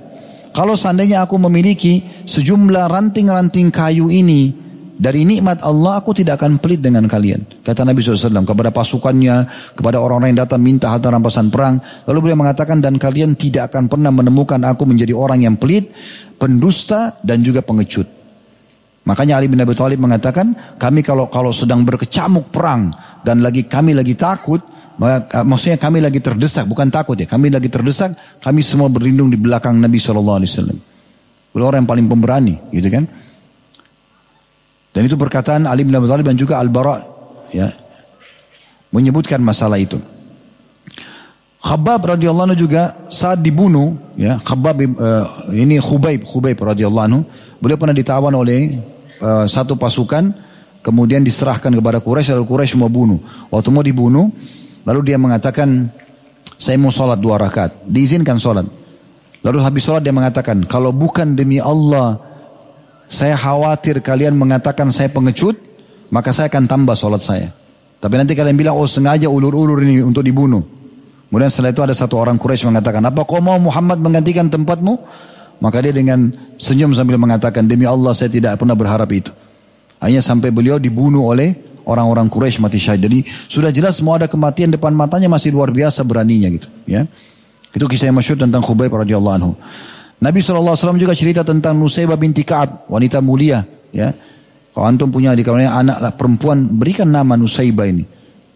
Kalau 0.52 0.76
seandainya 0.76 1.24
aku 1.24 1.40
memiliki 1.40 2.04
sejumlah 2.28 2.92
ranting-ranting 2.92 3.72
kayu 3.72 4.12
ini 4.12 4.65
dari 4.96 5.28
nikmat 5.28 5.60
Allah 5.60 6.00
aku 6.00 6.16
tidak 6.16 6.40
akan 6.40 6.56
pelit 6.56 6.80
dengan 6.80 7.04
kalian. 7.04 7.44
Kata 7.60 7.84
Nabi 7.84 8.00
SAW 8.00 8.48
kepada 8.48 8.72
pasukannya, 8.72 9.44
kepada 9.76 10.00
orang-orang 10.00 10.32
yang 10.32 10.48
datang 10.48 10.64
minta 10.64 10.88
harta 10.88 11.12
rampasan 11.12 11.52
perang. 11.52 11.76
Lalu 12.08 12.18
beliau 12.28 12.40
mengatakan 12.40 12.80
dan 12.80 12.96
kalian 12.96 13.36
tidak 13.36 13.68
akan 13.72 13.92
pernah 13.92 14.08
menemukan 14.08 14.56
aku 14.64 14.88
menjadi 14.88 15.12
orang 15.12 15.44
yang 15.44 15.60
pelit, 15.60 15.92
pendusta 16.40 17.20
dan 17.20 17.44
juga 17.44 17.60
pengecut. 17.60 18.08
Makanya 19.06 19.38
Ali 19.38 19.52
bin 19.52 19.60
Abi 19.60 19.76
Thalib 19.76 20.00
mengatakan 20.00 20.76
kami 20.80 21.04
kalau 21.04 21.28
kalau 21.28 21.52
sedang 21.52 21.84
berkecamuk 21.86 22.50
perang 22.50 22.90
dan 23.22 23.44
lagi 23.44 23.68
kami 23.68 23.94
lagi 23.94 24.16
takut, 24.16 24.64
maksudnya 25.44 25.76
kami 25.76 26.00
lagi 26.00 26.24
terdesak 26.24 26.64
bukan 26.64 26.88
takut 26.88 27.14
ya, 27.20 27.28
kami 27.28 27.52
lagi 27.52 27.68
terdesak, 27.68 28.16
kami 28.40 28.64
semua 28.64 28.88
berlindung 28.88 29.28
di 29.28 29.36
belakang 29.36 29.76
Nabi 29.76 30.00
SAW. 30.00 30.40
Beliau 31.52 31.68
orang 31.68 31.84
yang 31.84 31.90
paling 31.92 32.06
pemberani, 32.10 32.54
gitu 32.74 32.88
kan? 32.88 33.04
Dan 34.96 35.04
itu 35.04 35.20
perkataan 35.20 35.68
Ali 35.68 35.84
bin 35.84 35.92
Abi 35.92 36.08
Thalib 36.08 36.24
dan 36.24 36.40
juga 36.40 36.56
Al-Bara 36.56 36.96
ya 37.52 37.68
menyebutkan 38.88 39.44
masalah 39.44 39.76
itu. 39.76 40.00
Khabbab 41.60 42.16
radhiyallahu 42.16 42.56
juga 42.56 42.96
saat 43.12 43.44
dibunuh 43.44 43.92
ya 44.16 44.40
Khabbab 44.40 44.76
uh, 44.96 45.52
ini 45.52 45.76
Khubaib 45.76 46.24
Khubaib 46.24 46.56
radhiyallahu 46.56 47.20
beliau 47.60 47.76
pernah 47.76 47.92
ditawan 47.92 48.32
oleh 48.32 48.80
uh, 49.20 49.44
satu 49.44 49.76
pasukan 49.76 50.32
kemudian 50.80 51.20
diserahkan 51.20 51.76
kepada 51.76 52.00
Quraisy 52.00 52.32
lalu 52.32 52.48
Quraisy 52.48 52.80
mau 52.80 52.88
bunuh. 52.88 53.20
Waktu 53.52 53.68
mau 53.68 53.84
dibunuh 53.84 54.32
lalu 54.88 55.12
dia 55.12 55.20
mengatakan 55.20 55.92
saya 56.56 56.80
mau 56.80 56.88
sholat 56.88 57.20
dua 57.20 57.36
rakaat 57.36 57.84
diizinkan 57.84 58.40
sholat. 58.40 58.64
Lalu 59.44 59.60
habis 59.60 59.84
sholat 59.84 60.00
dia 60.00 60.16
mengatakan 60.16 60.64
kalau 60.64 60.88
bukan 60.88 61.36
demi 61.36 61.60
Allah 61.60 62.25
saya 63.06 63.38
khawatir 63.38 64.02
kalian 64.02 64.34
mengatakan 64.34 64.90
saya 64.90 65.10
pengecut, 65.10 65.58
maka 66.10 66.34
saya 66.34 66.50
akan 66.50 66.66
tambah 66.66 66.94
sholat 66.98 67.22
saya. 67.22 67.48
Tapi 68.02 68.14
nanti 68.18 68.36
kalian 68.36 68.54
bilang, 68.58 68.76
oh 68.76 68.86
sengaja 68.86 69.26
ulur-ulur 69.30 69.80
ini 69.82 70.02
untuk 70.04 70.22
dibunuh. 70.22 70.62
Kemudian 71.26 71.50
setelah 71.50 71.74
itu 71.74 71.82
ada 71.82 71.94
satu 71.94 72.20
orang 72.22 72.38
Quraisy 72.38 72.68
mengatakan, 72.70 73.02
apa 73.02 73.26
kau 73.26 73.42
mau 73.42 73.58
Muhammad 73.58 73.98
menggantikan 73.98 74.46
tempatmu? 74.46 74.94
Maka 75.58 75.80
dia 75.80 75.90
dengan 75.90 76.30
senyum 76.60 76.92
sambil 76.92 77.16
mengatakan, 77.16 77.66
demi 77.66 77.88
Allah 77.88 78.12
saya 78.12 78.30
tidak 78.30 78.60
pernah 78.60 78.76
berharap 78.76 79.08
itu. 79.10 79.32
Hanya 79.98 80.20
sampai 80.20 80.52
beliau 80.52 80.76
dibunuh 80.76 81.26
oleh 81.26 81.56
orang-orang 81.88 82.28
Quraisy 82.28 82.60
mati 82.60 82.76
syahid. 82.76 83.06
Jadi 83.06 83.18
sudah 83.48 83.72
jelas 83.72 83.96
semua 83.96 84.20
ada 84.20 84.28
kematian 84.28 84.74
depan 84.74 84.92
matanya 84.92 85.30
masih 85.30 85.54
luar 85.54 85.72
biasa 85.72 86.04
beraninya 86.04 86.52
gitu. 86.52 86.68
Ya, 86.84 87.08
itu 87.72 87.84
kisah 87.88 88.10
yang 88.10 88.18
masyhur 88.18 88.36
tentang 88.36 88.60
Khubayb 88.60 88.92
radhiyallahu 88.92 89.36
anhu. 89.40 89.52
Nabi 90.16 90.40
SAW 90.40 90.96
juga 90.96 91.12
cerita 91.12 91.44
tentang 91.44 91.76
Nusaybah 91.76 92.16
binti 92.16 92.40
Ka'ab, 92.40 92.88
wanita 92.88 93.20
mulia. 93.20 93.60
Ya. 93.92 94.16
Kalau 94.72 94.86
antum 94.88 95.12
punya 95.12 95.36
di 95.36 95.44
kawannya 95.44 95.68
anak 95.68 95.98
lah, 96.00 96.12
perempuan, 96.16 96.68
berikan 96.72 97.08
nama 97.08 97.36
Nusaybah 97.36 97.86
ini. 97.88 98.04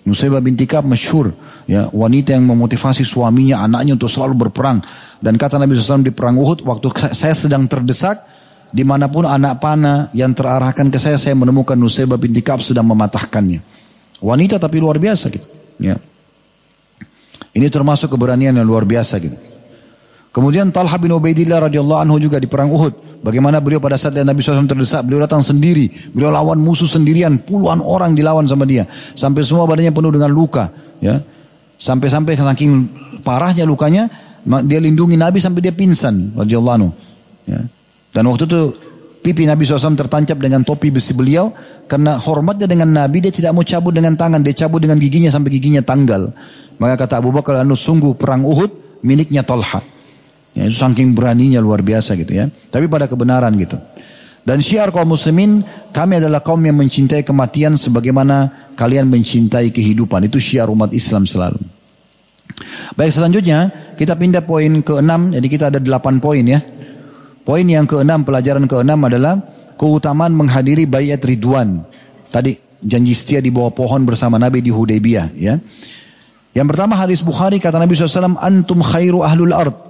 Nusaybah 0.08 0.40
binti 0.40 0.64
Ka'ab 0.64 0.88
masyhur. 0.88 1.36
Ya, 1.68 1.86
wanita 1.92 2.34
yang 2.34 2.48
memotivasi 2.48 3.04
suaminya, 3.04 3.62
anaknya 3.62 3.94
untuk 3.94 4.08
selalu 4.08 4.48
berperang. 4.48 4.80
Dan 5.20 5.36
kata 5.36 5.60
Nabi 5.60 5.76
SAW 5.76 6.02
di 6.02 6.10
perang 6.10 6.34
Uhud, 6.40 6.64
waktu 6.64 7.12
saya 7.12 7.36
sedang 7.36 7.68
terdesak, 7.68 8.24
di 8.72 8.82
mana 8.82 9.06
pun 9.12 9.28
anak 9.28 9.60
panah 9.60 10.08
yang 10.16 10.32
terarahkan 10.32 10.88
ke 10.88 10.98
saya, 10.98 11.20
saya 11.20 11.36
menemukan 11.36 11.76
Nusaybah 11.76 12.16
binti 12.16 12.40
Ka'ab 12.40 12.64
sedang 12.64 12.88
mematahkannya. 12.88 13.60
Wanita 14.24 14.56
tapi 14.56 14.80
luar 14.80 14.96
biasa 14.96 15.28
gitu. 15.28 15.44
Ya. 15.76 16.00
Ini 17.52 17.66
termasuk 17.68 18.12
keberanian 18.12 18.56
yang 18.56 18.66
luar 18.66 18.84
biasa 18.88 19.20
gitu. 19.20 19.49
Kemudian 20.30 20.70
Talha 20.70 20.94
bin 20.94 21.10
Ubaidillah 21.10 21.66
radhiyallahu 21.66 22.00
anhu 22.06 22.16
juga 22.22 22.38
di 22.38 22.46
perang 22.46 22.70
Uhud. 22.70 23.20
Bagaimana 23.20 23.58
beliau 23.58 23.82
pada 23.82 23.98
saat 23.98 24.14
Nabi 24.14 24.40
SAW 24.40 24.64
terdesak, 24.64 25.02
beliau 25.04 25.20
datang 25.26 25.42
sendiri. 25.42 25.90
Beliau 26.14 26.30
lawan 26.30 26.62
musuh 26.62 26.86
sendirian, 26.86 27.36
puluhan 27.42 27.82
orang 27.82 28.14
dilawan 28.14 28.46
sama 28.46 28.64
dia. 28.64 28.86
Sampai 29.18 29.42
semua 29.42 29.66
badannya 29.66 29.90
penuh 29.90 30.12
dengan 30.14 30.30
luka. 30.30 30.70
Ya, 31.02 31.20
Sampai-sampai 31.80 32.36
saking 32.36 32.72
parahnya 33.24 33.64
lukanya, 33.64 34.06
dia 34.68 34.80
lindungi 34.80 35.16
Nabi 35.16 35.40
sampai 35.40 35.64
dia 35.64 35.72
pingsan 35.72 36.36
radhiyallahu 36.36 36.76
anhu. 36.76 36.90
Ya. 37.48 37.60
Dan 38.12 38.28
waktu 38.28 38.44
itu 38.44 38.60
pipi 39.24 39.48
Nabi 39.48 39.64
SAW 39.64 39.96
tertancap 39.96 40.36
dengan 40.36 40.60
topi 40.60 40.92
besi 40.92 41.16
beliau. 41.16 41.50
Karena 41.90 42.20
hormatnya 42.22 42.70
dengan 42.70 42.92
Nabi, 42.92 43.24
dia 43.24 43.32
tidak 43.34 43.50
mau 43.50 43.64
cabut 43.66 43.90
dengan 43.90 44.14
tangan. 44.14 44.44
Dia 44.44 44.54
cabut 44.54 44.78
dengan 44.78 45.00
giginya 45.00 45.32
sampai 45.32 45.50
giginya 45.56 45.82
tanggal. 45.82 46.30
Maka 46.78 46.94
kata 47.00 47.18
Abu 47.18 47.32
Bakar, 47.32 47.60
sungguh 47.64 48.14
perang 48.14 48.44
Uhud 48.44 49.00
miliknya 49.02 49.40
Talha. 49.40 49.80
Ya, 50.50 50.66
itu 50.66 50.76
saking 50.76 51.14
beraninya 51.14 51.62
luar 51.62 51.80
biasa 51.80 52.18
gitu 52.18 52.34
ya. 52.34 52.50
Tapi 52.50 52.90
pada 52.90 53.06
kebenaran 53.06 53.54
gitu. 53.54 53.78
Dan 54.40 54.64
syiar 54.64 54.90
kaum 54.90 55.14
muslimin, 55.14 55.62
kami 55.94 56.18
adalah 56.18 56.40
kaum 56.40 56.58
yang 56.64 56.74
mencintai 56.80 57.22
kematian 57.22 57.76
sebagaimana 57.76 58.72
kalian 58.74 59.06
mencintai 59.06 59.70
kehidupan. 59.70 60.26
Itu 60.26 60.40
syiar 60.40 60.72
umat 60.72 60.90
Islam 60.96 61.28
selalu. 61.28 61.60
Baik 62.96 63.12
selanjutnya, 63.14 63.70
kita 63.94 64.16
pindah 64.18 64.42
poin 64.42 64.82
ke-6, 64.82 65.38
jadi 65.38 65.46
kita 65.46 65.64
ada 65.70 65.78
8 65.78 66.18
poin 66.18 66.42
ya. 66.42 66.60
Poin 67.46 67.64
yang 67.64 67.86
ke-6, 67.86 68.10
pelajaran 68.26 68.64
ke-6 68.66 68.90
adalah 68.90 69.38
keutamaan 69.78 70.34
menghadiri 70.36 70.84
bayat 70.84 71.22
ridwan. 71.24 71.84
Tadi 72.28 72.56
janji 72.80 73.12
setia 73.12 73.40
di 73.44 73.52
bawah 73.52 73.72
pohon 73.72 74.04
bersama 74.04 74.40
Nabi 74.40 74.64
di 74.64 74.72
Hudaybiyah 74.72 75.26
ya. 75.36 75.56
Yang 76.50 76.66
pertama 76.74 76.98
hadis 76.98 77.22
Bukhari 77.22 77.62
kata 77.62 77.78
Nabi 77.78 77.94
SAW, 77.94 78.40
Antum 78.40 78.82
khairu 78.82 79.22
ahlul 79.22 79.54
ard. 79.54 79.89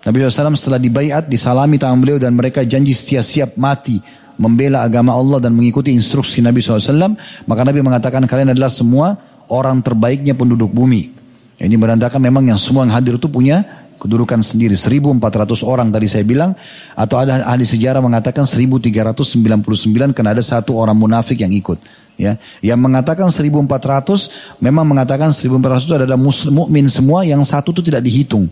Nabi 0.00 0.24
SAW 0.24 0.56
setelah 0.56 0.80
dibaiat, 0.80 1.28
disalami 1.28 1.76
tangan 1.76 2.00
beliau 2.00 2.16
dan 2.16 2.32
mereka 2.32 2.64
janji 2.64 2.96
setia 2.96 3.20
siap 3.20 3.60
mati 3.60 4.00
membela 4.40 4.80
agama 4.80 5.12
Allah 5.12 5.44
dan 5.44 5.52
mengikuti 5.52 5.92
instruksi 5.92 6.40
Nabi 6.40 6.64
SAW. 6.64 7.12
Maka 7.44 7.60
Nabi 7.60 7.84
mengatakan 7.84 8.24
kalian 8.24 8.56
adalah 8.56 8.72
semua 8.72 9.20
orang 9.52 9.84
terbaiknya 9.84 10.32
penduduk 10.32 10.72
bumi. 10.72 11.12
Ini 11.60 11.76
menandakan 11.76 12.24
memang 12.24 12.48
yang 12.48 12.56
semua 12.56 12.88
yang 12.88 12.96
hadir 12.96 13.20
itu 13.20 13.28
punya 13.28 13.84
kedudukan 14.00 14.40
sendiri. 14.40 14.72
1400 14.72 15.60
orang 15.60 15.92
tadi 15.92 16.08
saya 16.08 16.24
bilang. 16.24 16.56
Atau 16.96 17.20
ada 17.20 17.44
ahli 17.44 17.68
sejarah 17.68 18.00
mengatakan 18.00 18.48
1399 18.48 20.16
karena 20.16 20.32
ada 20.32 20.40
satu 20.40 20.80
orang 20.80 20.96
munafik 20.96 21.44
yang 21.44 21.52
ikut. 21.52 21.76
Ya, 22.16 22.36
yang 22.60 22.80
mengatakan 22.80 23.32
1400 23.32 24.60
memang 24.60 24.84
mengatakan 24.84 25.32
1400 25.32 25.88
itu 25.88 25.94
adalah 25.96 26.20
mukmin 26.52 26.84
semua 26.88 27.24
yang 27.24 27.44
satu 27.44 27.76
itu 27.76 27.80
tidak 27.84 28.04
dihitung. 28.04 28.48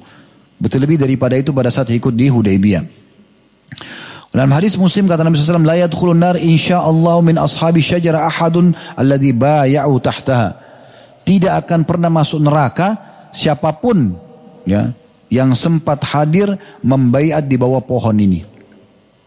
Betul 0.58 0.82
lebih 0.82 0.98
daripada 0.98 1.38
itu 1.38 1.54
pada 1.54 1.70
saat 1.70 1.86
ikut 1.94 2.10
di 2.10 2.26
Hudaybiyah. 2.26 2.82
Dalam 4.28 4.50
hadis 4.52 4.76
Muslim 4.76 5.08
kata 5.08 5.24
Nabi 5.24 5.40
SAW, 5.40 5.64
"La 5.64 5.78
yadkhulun 5.80 6.20
nar 6.20 6.36
insyaallah 6.36 7.24
min 7.24 7.40
ashabi 7.40 7.80
syajara 7.80 8.28
ahadun 8.28 8.76
alladhi 8.98 9.32
bay'u 9.32 9.96
tahtaha." 10.02 10.58
Tidak 11.24 11.52
akan 11.64 11.88
pernah 11.88 12.12
masuk 12.12 12.40
neraka 12.42 12.96
siapa 13.32 13.72
pun 13.80 14.16
ya 14.68 14.92
yang 15.32 15.52
sempat 15.56 16.04
hadir 16.12 16.56
membaiat 16.84 17.44
di 17.44 17.56
bawah 17.56 17.84
pohon 17.84 18.16
ini. 18.16 18.44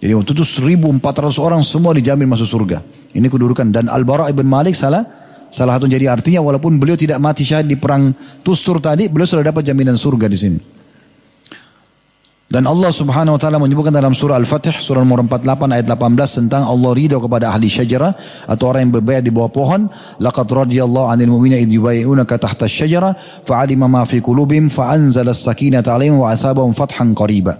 Jadi 0.02 0.14
waktu 0.18 0.34
itu 0.34 0.42
1400 0.42 1.38
orang 1.38 1.62
semua 1.62 1.94
dijamin 1.94 2.26
masuk 2.26 2.50
surga. 2.50 2.82
Ini 3.14 3.30
kedudukan 3.30 3.70
dan 3.70 3.86
Al-Bara 3.86 4.34
ibn 4.34 4.50
Malik 4.50 4.74
salah 4.74 5.06
salah 5.54 5.78
satu 5.78 5.86
jadi 5.86 6.10
artinya 6.10 6.42
walaupun 6.42 6.82
beliau 6.82 6.98
tidak 6.98 7.22
mati 7.22 7.46
syahid 7.46 7.70
di 7.70 7.78
perang 7.78 8.10
Tustur 8.42 8.82
tadi, 8.82 9.06
beliau 9.14 9.30
sudah 9.30 9.46
dapat 9.46 9.62
jaminan 9.62 9.94
surga 9.94 10.26
di 10.26 10.38
sini. 10.38 10.81
Dan 12.52 12.68
Allah 12.68 12.92
subhanahu 12.92 13.40
wa 13.40 13.42
ta'ala 13.42 13.64
menyebutkan 13.64 13.96
dalam 13.96 14.12
surah 14.12 14.36
Al-Fatih, 14.36 14.76
surah 14.76 15.08
nomor 15.08 15.24
48 15.24 15.72
ayat 15.72 15.88
18 15.88 16.36
tentang 16.36 16.68
Allah 16.68 16.92
ridho 16.92 17.24
kepada 17.24 17.48
ahli 17.48 17.72
syajara 17.72 18.12
atau 18.44 18.68
orang 18.68 18.92
yang 18.92 18.94
berbayar 19.00 19.24
di 19.24 19.32
bawah 19.32 19.48
pohon. 19.48 19.88
Laqad 20.20 20.52
radiyallahu 20.52 21.16
anil 21.16 21.32
mu'mina 21.32 21.56
idh 21.56 21.80
yubayi'unaka 21.80 22.36
tahta 22.36 22.68
syajara 22.68 23.16
fa'alima 23.48 23.88
ma 23.88 24.04
fi 24.04 24.20
kulubim 24.20 24.68
fa'anzala 24.68 25.32
as-sakinata 25.32 25.96
alaihim 25.96 26.20
wa 26.20 26.28
athabahum 26.28 26.76
fathan 26.76 27.16
qariba. 27.16 27.56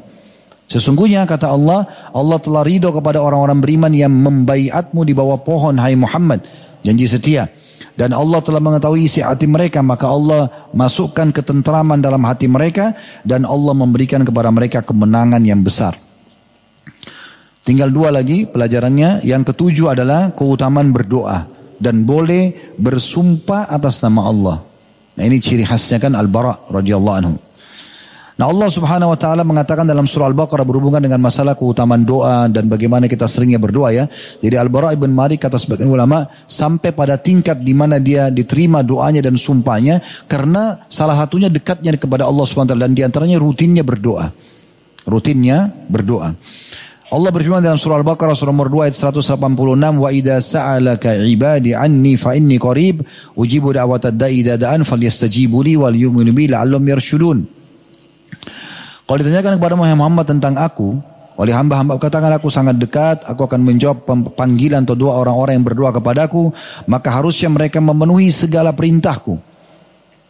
Sesungguhnya 0.68 1.24
kata 1.24 1.48
Allah, 1.48 1.88
Allah 2.12 2.38
telah 2.44 2.68
ridho 2.68 2.92
kepada 2.92 3.24
orang-orang 3.24 3.64
beriman 3.64 3.96
yang 3.96 4.12
membaiatmu 4.12 5.08
di 5.08 5.16
bawah 5.16 5.40
pohon 5.40 5.80
hai 5.80 5.96
Muhammad. 5.96 6.44
Janji 6.84 7.08
setia. 7.08 7.48
Dan 7.92 8.16
Allah 8.16 8.40
telah 8.40 8.64
mengetahui 8.64 9.06
isi 9.06 9.20
hati 9.20 9.46
mereka, 9.46 9.84
maka 9.84 10.08
Allah 10.08 10.72
masukkan 10.72 11.30
ketentraman 11.30 12.00
dalam 12.00 12.24
hati 12.24 12.48
mereka 12.48 12.96
dan 13.28 13.44
Allah 13.44 13.76
memberikan 13.76 14.24
kepada 14.24 14.48
mereka 14.50 14.80
kemenangan 14.82 15.44
yang 15.44 15.60
besar. 15.60 16.00
Tinggal 17.62 17.94
dua 17.94 18.10
lagi 18.10 18.50
pelajarannya. 18.50 19.22
Yang 19.22 19.54
ketujuh 19.54 19.94
adalah 19.94 20.34
keutamaan 20.34 20.90
berdoa 20.90 21.46
dan 21.78 22.06
boleh 22.06 22.74
bersumpah 22.78 23.70
atas 23.70 24.02
nama 24.02 24.22
Allah. 24.26 24.58
Nah 25.18 25.24
ini 25.28 25.38
ciri 25.38 25.68
khasnya 25.68 26.02
kan 26.02 26.18
Al-Bara 26.18 26.72
radhiyallahu 26.74 27.18
anhu. 27.22 27.36
Nah 28.42 28.50
Allah 28.50 28.74
subhanahu 28.74 29.14
wa 29.14 29.20
ta'ala 29.22 29.46
mengatakan 29.46 29.86
dalam 29.86 30.10
surah 30.10 30.26
Al-Baqarah 30.26 30.66
berhubungan 30.66 30.98
dengan 30.98 31.22
masalah 31.22 31.54
keutamaan 31.54 32.02
doa 32.02 32.50
dan 32.50 32.66
bagaimana 32.66 33.06
kita 33.06 33.30
seringnya 33.30 33.62
berdoa 33.62 33.94
ya. 33.94 34.10
Jadi 34.42 34.58
Al-Bara 34.58 34.98
ibn 34.98 35.14
Malik 35.14 35.46
kata 35.46 35.62
sebagian 35.62 35.86
ulama 35.94 36.26
sampai 36.50 36.90
pada 36.90 37.22
tingkat 37.22 37.62
di 37.62 37.78
mana 37.78 38.02
dia 38.02 38.34
diterima 38.34 38.82
doanya 38.82 39.22
dan 39.22 39.38
sumpahnya 39.38 40.02
karena 40.26 40.82
salah 40.90 41.22
satunya 41.22 41.54
dekatnya 41.54 41.94
kepada 42.02 42.26
Allah 42.26 42.42
subhanahu 42.50 42.66
wa 42.66 42.82
ta'ala 42.82 42.86
dan 42.90 42.98
di 42.98 43.06
antaranya 43.06 43.38
rutinnya 43.38 43.86
berdoa. 43.86 44.34
Rutinnya 45.06 45.70
berdoa. 45.86 46.34
Allah 47.14 47.30
berfirman 47.30 47.62
dalam 47.62 47.78
surah 47.78 48.02
Al-Baqarah 48.02 48.34
surah 48.34 48.50
nomor 48.50 48.74
2 48.74 48.90
ayat 48.90 48.98
186 48.98 49.38
wa 50.02 50.10
idza 50.10 50.42
sa'alaka 50.42 51.14
ibadi 51.30 51.78
anni 51.78 52.18
fa 52.18 52.34
inni 52.34 52.58
qarib 52.58 53.06
ujibu 53.38 53.70
da'watad 53.70 54.18
da'i 54.18 54.42
idza 54.42 54.58
da'an 54.58 54.82
falyastajibu 54.82 55.62
li 55.62 55.78
wal 55.78 55.94
yu'minu 55.94 56.34
bi 56.34 56.50
la'allahum 56.50 56.90
yarshudun. 56.90 57.61
Kalau 59.12 59.28
ditanyakan 59.28 59.60
kepada 59.60 59.76
Muhammad 59.76 60.24
tentang 60.24 60.56
aku, 60.56 60.96
oleh 61.36 61.52
hamba-hamba 61.52 62.00
katakan 62.00 62.32
aku 62.32 62.48
sangat 62.48 62.80
dekat, 62.80 63.28
aku 63.28 63.44
akan 63.44 63.60
menjawab 63.60 64.08
panggilan 64.40 64.88
atau 64.88 64.96
doa 64.96 65.20
orang-orang 65.20 65.60
yang 65.60 65.68
berdoa 65.68 65.92
kepadaku, 65.92 66.48
maka 66.88 67.20
harusnya 67.20 67.52
mereka 67.52 67.84
memenuhi 67.84 68.32
segala 68.32 68.72
perintahku. 68.72 69.36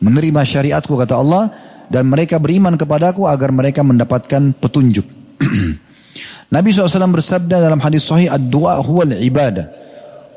Menerima 0.02 0.42
syariatku 0.42 0.98
kata 0.98 1.14
Allah 1.14 1.54
dan 1.94 2.10
mereka 2.10 2.42
beriman 2.42 2.74
kepadaku 2.74 3.30
agar 3.30 3.54
mereka 3.54 3.86
mendapatkan 3.86 4.50
petunjuk. 4.58 5.06
Nabi 6.58 6.74
SAW 6.74 7.22
bersabda 7.22 7.62
dalam 7.62 7.78
hadis 7.86 8.02
sahih, 8.10 8.34
"Ad-du'a 8.34 8.82
huwal 8.82 9.14
ibadah." 9.14 9.70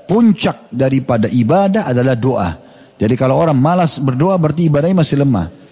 Puncak 0.04 0.68
daripada 0.68 1.32
ibadah 1.32 1.88
adalah 1.88 2.12
doa. 2.12 2.60
Jadi 3.00 3.16
kalau 3.16 3.40
orang 3.40 3.56
malas 3.56 3.96
berdoa 3.96 4.36
berarti 4.36 4.68
ibadahnya 4.68 5.00
masih 5.00 5.24
lemah. 5.24 5.63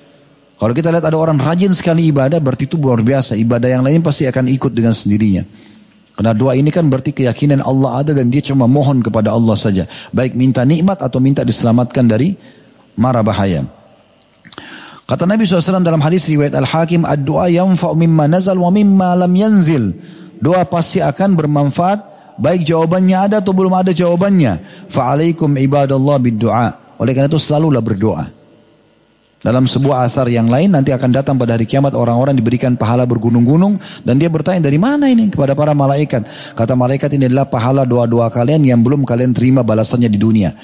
Kalau 0.62 0.78
kita 0.78 0.94
lihat 0.94 1.02
ada 1.02 1.18
orang 1.18 1.42
rajin 1.42 1.74
sekali 1.74 2.14
ibadah 2.14 2.38
berarti 2.38 2.70
itu 2.70 2.78
luar 2.78 3.02
biasa. 3.02 3.34
Ibadah 3.34 3.66
yang 3.66 3.82
lain 3.82 3.98
pasti 3.98 4.30
akan 4.30 4.46
ikut 4.46 4.70
dengan 4.70 4.94
sendirinya. 4.94 5.42
Karena 6.14 6.30
doa 6.38 6.54
ini 6.54 6.70
kan 6.70 6.86
berarti 6.86 7.10
keyakinan 7.10 7.66
Allah 7.66 8.06
ada 8.06 8.14
dan 8.14 8.30
dia 8.30 8.46
cuma 8.46 8.70
mohon 8.70 9.02
kepada 9.02 9.34
Allah 9.34 9.58
saja. 9.58 9.90
Baik 10.14 10.38
minta 10.38 10.62
nikmat 10.62 11.02
atau 11.02 11.18
minta 11.18 11.42
diselamatkan 11.42 12.06
dari 12.06 12.38
mara 12.94 13.26
bahaya. 13.26 13.66
Kata 15.02 15.26
Nabi 15.26 15.50
SAW 15.50 15.82
dalam 15.82 15.98
hadis 15.98 16.30
riwayat 16.30 16.54
Al-Hakim, 16.54 17.02
Ad-doa 17.10 17.50
yanfa'u 17.50 17.98
mimma 17.98 18.30
nazal 18.30 18.62
wa 18.62 18.70
mimma 18.70 19.18
lam 19.18 19.34
yanzil. 19.34 19.90
Doa 20.38 20.62
pasti 20.62 21.02
akan 21.02 21.42
bermanfaat 21.42 21.98
baik 22.38 22.70
jawabannya 22.70 23.18
ada 23.18 23.42
atau 23.42 23.50
belum 23.50 23.74
ada 23.74 23.90
jawabannya. 23.90 24.86
Fa'alaikum 24.94 25.58
ibadallah 25.58 26.22
bid-du'a. 26.22 27.02
Oleh 27.02 27.18
karena 27.18 27.26
itu 27.26 27.42
selalulah 27.42 27.82
berdoa. 27.82 28.41
Dalam 29.42 29.66
sebuah 29.66 30.06
asar 30.06 30.30
yang 30.30 30.46
lain 30.46 30.70
nanti 30.70 30.94
akan 30.94 31.10
datang 31.10 31.34
pada 31.34 31.58
hari 31.58 31.66
kiamat 31.66 31.98
orang-orang 31.98 32.38
diberikan 32.38 32.78
pahala 32.78 33.02
bergunung-gunung 33.10 33.74
dan 34.06 34.14
dia 34.14 34.30
bertanya 34.30 34.70
dari 34.70 34.78
mana 34.78 35.10
ini 35.10 35.34
kepada 35.34 35.58
para 35.58 35.74
malaikat. 35.74 36.22
Kata 36.54 36.78
malaikat 36.78 37.10
ini 37.18 37.26
adalah 37.26 37.50
pahala 37.50 37.82
doa-doa 37.82 38.30
kalian 38.30 38.62
yang 38.62 38.86
belum 38.86 39.02
kalian 39.02 39.34
terima 39.34 39.66
balasannya 39.66 40.06
di 40.06 40.14
dunia. 40.14 40.54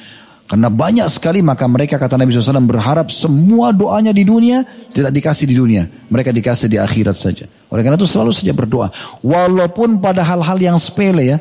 Karena 0.49 0.71
banyak 0.73 1.11
sekali 1.11 1.43
maka 1.45 1.67
mereka 1.69 2.01
kata 2.01 2.17
Nabi 2.17 2.33
SAW 2.33 2.65
berharap 2.65 3.13
semua 3.13 3.75
doanya 3.75 4.15
di 4.15 4.25
dunia 4.25 4.65
tidak 4.95 5.11
dikasih 5.11 5.45
di 5.51 5.59
dunia. 5.59 5.85
Mereka 6.09 6.31
dikasih 6.31 6.71
di 6.71 6.79
akhirat 6.79 7.19
saja. 7.19 7.51
Oleh 7.75 7.83
karena 7.83 7.99
itu 7.99 8.07
selalu 8.09 8.31
saja 8.31 8.55
berdoa. 8.55 8.89
Walaupun 9.27 9.99
pada 9.99 10.23
hal-hal 10.23 10.57
yang 10.57 10.79
sepele 10.79 11.37
ya. 11.37 11.39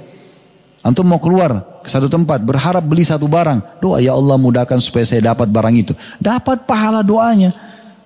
Antum 0.87 1.03
mau 1.03 1.19
keluar 1.19 1.83
ke 1.83 1.91
satu 1.91 2.07
tempat 2.07 2.39
berharap 2.39 2.79
beli 2.79 3.03
satu 3.03 3.27
barang. 3.27 3.83
Doa 3.83 3.99
ya 3.99 4.15
Allah 4.15 4.39
mudahkan 4.39 4.79
supaya 4.79 5.03
saya 5.03 5.19
dapat 5.19 5.51
barang 5.51 5.75
itu. 5.75 5.91
Dapat 6.15 6.63
pahala 6.63 7.03
doanya. 7.03 7.51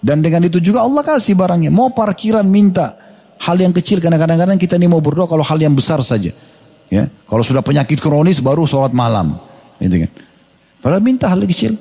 Dan 0.02 0.26
dengan 0.26 0.50
itu 0.50 0.58
juga 0.58 0.82
Allah 0.82 1.06
kasih 1.06 1.38
barangnya. 1.38 1.70
Mau 1.70 1.94
parkiran 1.94 2.42
minta. 2.42 2.98
Hal 3.38 3.62
yang 3.62 3.70
kecil 3.70 4.02
karena 4.02 4.18
kadang-kadang 4.18 4.58
kita 4.58 4.82
ini 4.82 4.90
mau 4.90 4.98
berdoa 4.98 5.30
kalau 5.30 5.46
hal 5.46 5.62
yang 5.62 5.78
besar 5.78 6.02
saja. 6.02 6.34
Ya, 6.90 7.06
kalau 7.30 7.46
sudah 7.46 7.62
penyakit 7.62 8.02
kronis 8.02 8.42
baru 8.42 8.66
sholat 8.66 8.98
malam. 8.98 9.38
Gitu 9.78 10.02
kan. 10.02 10.12
Padahal 10.82 11.06
minta 11.06 11.30
hal 11.30 11.38
kecil. 11.46 11.78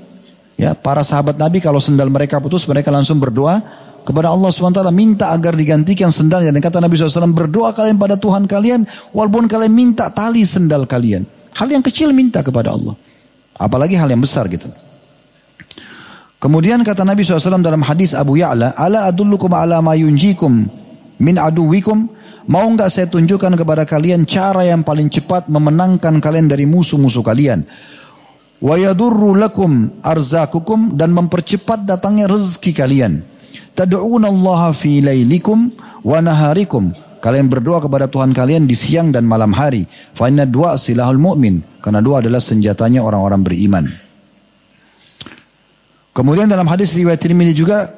Ya, 0.61 0.77
para 0.77 1.01
sahabat 1.01 1.41
Nabi 1.41 1.65
kalau 1.65 1.81
sendal 1.81 2.13
mereka 2.13 2.37
putus, 2.37 2.69
mereka 2.69 2.93
langsung 2.93 3.17
berdoa 3.17 3.65
kepada 4.03 4.33
Allah 4.33 4.51
SWT 4.51 4.81
minta 4.91 5.31
agar 5.33 5.55
digantikan 5.55 6.11
sendalnya. 6.11 6.51
Dan 6.51 6.63
kata 6.63 6.81
Nabi 6.81 6.97
SAW, 6.97 7.33
berdoa 7.33 7.71
kalian 7.77 7.97
pada 8.01 8.17
Tuhan 8.17 8.49
kalian, 8.49 8.85
walaupun 9.13 9.47
kalian 9.47 9.73
minta 9.73 10.09
tali 10.11 10.43
sendal 10.43 10.85
kalian. 10.89 11.25
Hal 11.57 11.69
yang 11.69 11.85
kecil 11.85 12.15
minta 12.15 12.41
kepada 12.41 12.73
Allah. 12.73 12.95
Apalagi 13.61 13.99
hal 13.99 14.09
yang 14.09 14.23
besar 14.23 14.49
gitu. 14.49 14.71
Kemudian 16.41 16.81
kata 16.81 17.05
Nabi 17.05 17.21
SAW 17.21 17.61
dalam 17.61 17.85
hadis 17.85 18.17
Abu 18.17 18.41
Ya'la, 18.41 18.73
Ala 18.73 19.05
adullukum 19.13 19.53
ala 19.53 19.85
ma 19.85 19.93
yunjikum 19.93 20.65
min 21.21 21.37
aduwikum. 21.37 22.09
Mau 22.49 22.67
nggak 22.73 22.89
saya 22.89 23.07
tunjukkan 23.07 23.61
kepada 23.61 23.85
kalian 23.85 24.25
cara 24.25 24.65
yang 24.65 24.81
paling 24.81 25.13
cepat 25.13 25.53
memenangkan 25.53 26.19
kalian 26.19 26.49
dari 26.49 26.65
musuh-musuh 26.65 27.21
kalian 27.21 27.63
wa 28.61 28.77
yadurru 28.77 29.35
lakum 29.35 29.89
arzakukum 30.05 30.95
dan 30.95 31.11
mempercepat 31.17 31.89
datangnya 31.89 32.29
rezeki 32.29 32.73
kalian. 32.77 33.13
Tad'una 33.81 34.29
Allah 34.29 34.77
fi 34.77 35.01
lailikum 35.01 35.73
wa 36.05 36.21
naharikum. 36.21 36.93
Kalian 37.25 37.49
berdoa 37.49 37.81
kepada 37.81 38.13
Tuhan 38.13 38.37
kalian 38.37 38.69
di 38.69 38.77
siang 38.77 39.09
dan 39.09 39.25
malam 39.25 39.57
hari. 39.57 39.89
Fa 40.13 40.29
inna 40.29 40.45
du'a 40.45 40.77
silahul 40.77 41.17
mu'min. 41.17 41.81
Karena 41.81 42.05
doa 42.05 42.21
adalah 42.21 42.45
senjatanya 42.45 43.01
orang-orang 43.01 43.41
beriman. 43.41 43.85
Kemudian 46.13 46.53
dalam 46.53 46.69
hadis 46.69 46.93
riwayat 46.93 47.25
Tirmidzi 47.25 47.57
juga 47.57 47.89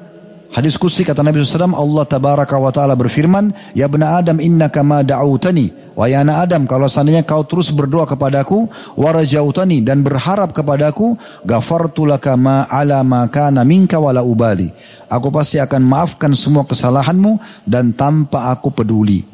hadis 0.55 0.79
kursi 0.79 1.03
kata 1.03 1.27
Nabi 1.27 1.43
SAW 1.43 1.75
Allah 1.75 2.05
tabaraka 2.07 2.55
wa 2.63 2.71
taala 2.71 2.95
berfirman 2.95 3.75
ya 3.75 3.91
bena 3.91 4.23
Adam 4.23 4.39
innaka 4.39 4.87
ma 4.87 5.03
da'utani 5.03 5.82
Wahai 5.93 6.17
anak 6.17 6.49
Adam, 6.49 6.65
kalau 6.65 6.89
seandainya 6.89 7.21
kau 7.21 7.45
terus 7.45 7.69
berdoa 7.69 8.09
kepadaku, 8.09 8.65
warajautani 8.97 9.85
dan 9.85 10.01
berharap 10.01 10.57
kepadaku, 10.57 11.21
gafartu 11.45 12.09
laka 12.09 12.33
ma 12.33 12.65
ala 12.65 13.05
ma 13.05 13.29
kana 13.29 13.61
wala 14.01 14.25
ubali. 14.25 14.73
Aku 15.13 15.29
pasti 15.29 15.61
akan 15.61 15.85
maafkan 15.85 16.33
semua 16.33 16.65
kesalahanmu 16.65 17.37
dan 17.69 17.93
tanpa 17.93 18.49
aku 18.49 18.73
peduli. 18.73 19.29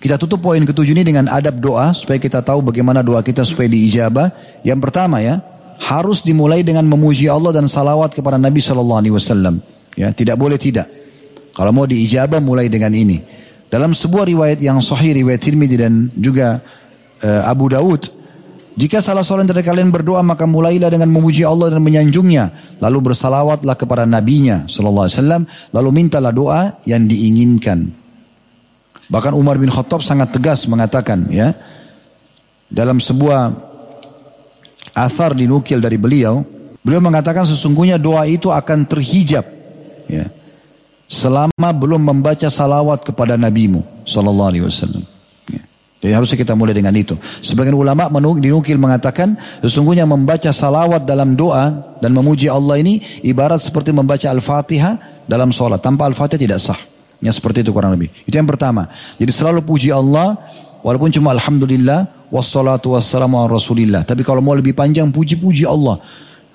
Kita 0.00 0.16
tutup 0.16 0.40
poin 0.42 0.64
ketujuh 0.64 0.96
ini 0.96 1.04
dengan 1.04 1.28
adab 1.28 1.60
doa 1.60 1.92
supaya 1.92 2.16
kita 2.16 2.40
tahu 2.40 2.64
bagaimana 2.72 3.04
doa 3.04 3.20
kita 3.22 3.46
supaya 3.46 3.68
diijabah. 3.68 4.32
Yang 4.66 4.80
pertama 4.88 5.20
ya, 5.22 5.44
harus 5.80 6.24
dimulai 6.24 6.66
dengan 6.66 6.88
memuji 6.88 7.30
Allah 7.30 7.54
dan 7.54 7.70
salawat 7.70 8.16
kepada 8.16 8.40
Nabi 8.40 8.58
Shallallahu 8.58 9.00
Alaihi 9.00 9.14
Wasallam. 9.14 9.60
Ya, 9.94 10.10
tidak 10.10 10.40
boleh 10.40 10.56
tidak. 10.58 10.88
Kalau 11.54 11.70
mau 11.70 11.84
diijabah 11.84 12.40
mulai 12.40 12.72
dengan 12.72 12.90
ini. 12.96 13.39
Dalam 13.70 13.94
sebuah 13.94 14.26
riwayat 14.26 14.58
yang 14.58 14.82
sahih 14.82 15.14
riwayat 15.14 15.46
Tirmidzi 15.46 15.78
dan 15.78 16.10
juga 16.18 16.58
uh, 17.22 17.42
Abu 17.46 17.70
Daud, 17.70 18.10
jika 18.74 18.98
salah 18.98 19.22
seorang 19.22 19.46
dari 19.46 19.62
kalian 19.62 19.94
berdoa 19.94 20.26
maka 20.26 20.42
mulailah 20.42 20.90
dengan 20.90 21.06
memuji 21.06 21.46
Allah 21.46 21.70
dan 21.70 21.78
menyanjungnya, 21.78 22.76
lalu 22.82 23.14
bersalawatlah 23.14 23.78
kepada 23.78 24.02
nabinya 24.10 24.66
sallallahu 24.66 25.06
alaihi 25.06 25.16
wasallam, 25.22 25.42
lalu 25.70 25.88
mintalah 25.94 26.34
doa 26.34 26.82
yang 26.82 27.06
diinginkan. 27.06 27.94
Bahkan 29.06 29.32
Umar 29.38 29.54
bin 29.54 29.70
Khattab 29.70 30.02
sangat 30.02 30.34
tegas 30.34 30.66
mengatakan 30.66 31.30
ya 31.30 31.54
dalam 32.66 32.98
sebuah 32.98 33.54
asar 34.98 35.38
dinukil 35.38 35.78
dari 35.78 35.94
beliau, 35.94 36.42
beliau 36.82 36.98
mengatakan 36.98 37.46
sesungguhnya 37.46 38.02
doa 38.02 38.26
itu 38.26 38.50
akan 38.50 38.82
terhijab 38.86 39.46
ya 40.10 40.26
selama 41.10 41.74
belum 41.74 41.98
membaca 42.06 42.46
salawat 42.46 43.02
kepada 43.02 43.34
nabimu 43.34 43.82
sallallahu 44.06 44.48
alaihi 44.54 44.64
wasallam. 44.64 45.02
Ya. 45.50 45.62
Jadi 45.98 46.12
harusnya 46.14 46.38
kita 46.38 46.54
mulai 46.54 46.70
dengan 46.70 46.94
itu. 46.94 47.18
Sebagian 47.42 47.74
ulama 47.74 48.06
dinukil 48.38 48.78
mengatakan 48.78 49.34
sesungguhnya 49.58 50.06
membaca 50.06 50.54
salawat 50.54 51.02
dalam 51.02 51.34
doa 51.34 51.98
dan 51.98 52.14
memuji 52.14 52.46
Allah 52.46 52.78
ini 52.78 53.02
ibarat 53.26 53.58
seperti 53.58 53.90
membaca 53.90 54.30
Al-Fatihah 54.30 55.26
dalam 55.26 55.50
sholat. 55.50 55.82
Tanpa 55.82 56.06
Al-Fatihah 56.06 56.40
tidak 56.40 56.62
sah. 56.62 56.78
Ya 57.20 57.34
seperti 57.34 57.66
itu 57.66 57.74
kurang 57.74 57.92
lebih. 57.92 58.08
Itu 58.24 58.38
yang 58.38 58.48
pertama. 58.48 58.88
Jadi 59.18 59.34
selalu 59.34 59.66
puji 59.66 59.90
Allah 59.90 60.38
walaupun 60.80 61.12
cuma 61.12 61.34
Alhamdulillah 61.36 62.30
wassalatu 62.30 62.94
wassalamu 62.94 63.42
ala 63.42 63.58
rasulillah. 63.58 64.06
Tapi 64.06 64.22
kalau 64.22 64.40
mau 64.40 64.54
lebih 64.54 64.72
panjang 64.72 65.10
puji-puji 65.10 65.66
Allah. 65.66 66.00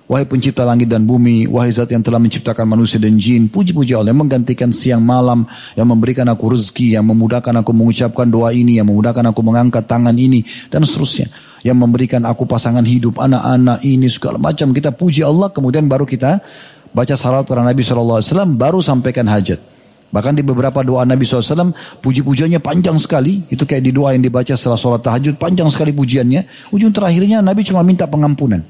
Wahai 0.05 0.29
pencipta 0.29 0.61
langit 0.61 0.85
dan 0.85 1.01
bumi, 1.01 1.49
wahai 1.49 1.73
zat 1.73 1.89
yang 1.89 2.05
telah 2.05 2.21
menciptakan 2.21 2.69
manusia 2.69 3.01
dan 3.01 3.17
jin, 3.17 3.49
puji-puji 3.49 3.97
Allah 3.97 4.13
yang 4.13 4.21
menggantikan 4.21 4.69
siang 4.69 5.01
malam, 5.01 5.49
yang 5.73 5.89
memberikan 5.89 6.29
aku 6.29 6.53
rezeki, 6.53 6.93
yang 6.93 7.09
memudahkan 7.09 7.49
aku 7.65 7.73
mengucapkan 7.73 8.29
doa 8.29 8.53
ini, 8.53 8.77
yang 8.77 8.85
memudahkan 8.85 9.25
aku 9.33 9.41
mengangkat 9.41 9.89
tangan 9.89 10.13
ini, 10.13 10.45
dan 10.69 10.85
seterusnya. 10.85 11.25
Yang 11.65 11.77
memberikan 11.81 12.21
aku 12.29 12.45
pasangan 12.45 12.85
hidup, 12.85 13.17
anak-anak 13.17 13.81
ini, 13.81 14.05
segala 14.05 14.37
macam. 14.37 14.69
Kita 14.77 14.93
puji 14.93 15.25
Allah, 15.25 15.49
kemudian 15.49 15.89
baru 15.89 16.05
kita 16.05 16.37
baca 16.93 17.13
salawat 17.17 17.49
para 17.49 17.65
Nabi 17.65 17.81
SAW, 17.81 18.21
baru 18.53 18.85
sampaikan 18.85 19.25
hajat. 19.25 19.57
Bahkan 20.13 20.37
di 20.37 20.45
beberapa 20.45 20.85
doa 20.85 21.01
Nabi 21.01 21.25
SAW, 21.25 21.73
puji-pujiannya 22.05 22.61
panjang 22.61 23.01
sekali. 23.01 23.41
Itu 23.49 23.65
kayak 23.65 23.81
di 23.81 23.89
doa 23.89 24.13
yang 24.13 24.21
dibaca 24.21 24.53
setelah 24.53 24.77
sholat 24.77 25.01
tahajud, 25.01 25.41
panjang 25.41 25.65
sekali 25.73 25.97
pujiannya. 25.97 26.69
Ujung 26.69 26.93
terakhirnya 26.93 27.41
Nabi 27.41 27.65
cuma 27.65 27.81
minta 27.81 28.05
pengampunan. 28.05 28.61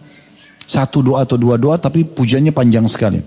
Satu 0.66 1.06
doa 1.06 1.24
atau 1.24 1.38
dua 1.38 1.56
doa 1.62 1.78
tapi 1.78 2.04
pujiannya 2.06 2.52
panjang 2.52 2.90
sekali. 2.90 3.22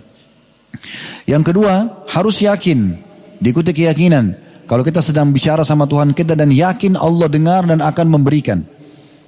Yang 1.24 1.54
kedua, 1.54 2.04
harus 2.10 2.42
yakin. 2.42 2.98
Diikuti 3.38 3.70
keyakinan. 3.72 4.34
Kalau 4.68 4.84
kita 4.84 5.00
sedang 5.00 5.32
bicara 5.32 5.64
sama 5.64 5.88
Tuhan 5.88 6.12
kita 6.12 6.36
dan 6.36 6.52
yakin 6.52 6.98
Allah 6.98 7.30
dengar 7.30 7.64
dan 7.64 7.80
akan 7.80 8.06
memberikan. 8.10 8.60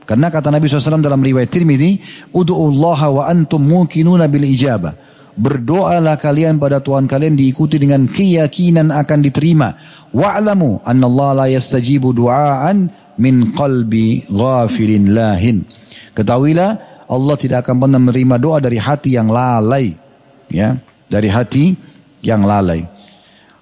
Karena 0.05 0.27
kata 0.27 0.51
Nabi 0.51 0.67
SAW 0.67 1.01
dalam 1.01 1.23
riwayat 1.23 1.49
Tirmidzi, 1.49 2.03
"Ud'ullaha 2.35 3.09
wa 3.15 3.23
antum 3.31 3.63
muqinuna 3.63 4.27
bil 4.27 4.45
ijabah." 4.45 5.11
berdoalah 5.41 6.21
kalian 6.21 6.61
pada 6.61 6.85
Tuhan 6.85 7.09
kalian 7.09 7.39
diikuti 7.39 7.81
dengan 7.81 8.05
keyakinan 8.05 8.93
akan 8.93 9.19
diterima. 9.25 9.73
Wa'lamu 10.13 10.85
anna 10.85 11.07
Allah 11.07 11.31
la 11.33 11.47
yastajibu 11.49 12.13
du'aan 12.13 12.91
min 13.17 13.55
qalbi 13.57 14.29
ghafilin 14.29 15.17
lahin. 15.17 15.65
Ketahuilah 16.13 16.90
Allah 17.11 17.35
tidak 17.35 17.67
akan 17.67 17.77
pernah 17.83 17.99
menerima 17.99 18.37
doa 18.39 18.63
dari 18.63 18.79
hati 18.79 19.19
yang 19.19 19.27
lalai. 19.27 19.99
Ya, 20.47 20.79
dari 21.11 21.27
hati 21.27 21.75
yang 22.23 22.47
lalai. 22.47 22.87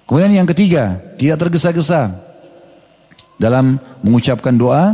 Kemudian 0.05 0.41
yang 0.41 0.49
ketiga, 0.49 1.01
tidak 1.17 1.49
tergesa-gesa 1.49 2.13
dalam 3.41 3.81
mengucapkan 4.05 4.53
doa, 4.53 4.93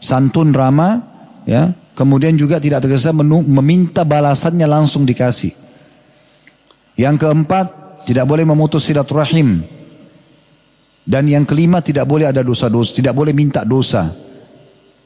santun 0.00 0.52
ramah, 0.56 1.04
ya. 1.44 1.72
Kemudian 1.92 2.40
juga 2.40 2.56
tidak 2.56 2.88
tergesa 2.88 3.12
meminta 3.12 4.00
balasannya 4.00 4.64
langsung 4.64 5.04
dikasih. 5.04 5.52
Yang 6.96 7.16
keempat, 7.20 7.66
tidak 8.08 8.24
boleh 8.24 8.48
memutus 8.48 8.88
silaturahim. 8.88 9.60
Dan 11.04 11.28
yang 11.28 11.44
kelima 11.44 11.84
tidak 11.84 12.08
boleh 12.08 12.32
ada 12.32 12.40
dosa-dosa, 12.40 12.96
tidak 12.96 13.12
boleh 13.12 13.36
minta 13.36 13.60
dosa. 13.68 14.08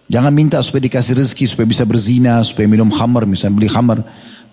Jangan 0.06 0.30
minta 0.30 0.62
supaya 0.62 0.86
dikasih 0.86 1.18
rezeki, 1.18 1.44
supaya 1.50 1.66
bisa 1.66 1.82
berzina, 1.82 2.38
supaya 2.46 2.70
minum 2.70 2.90
khamar, 2.94 3.26
misalnya 3.26 3.58
beli 3.58 3.70
khamar. 3.70 3.98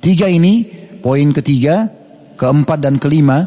Tiga 0.01 0.25
ini, 0.25 0.65
poin 0.99 1.29
ketiga, 1.29 1.93
keempat 2.41 2.81
dan 2.81 2.97
kelima, 2.97 3.45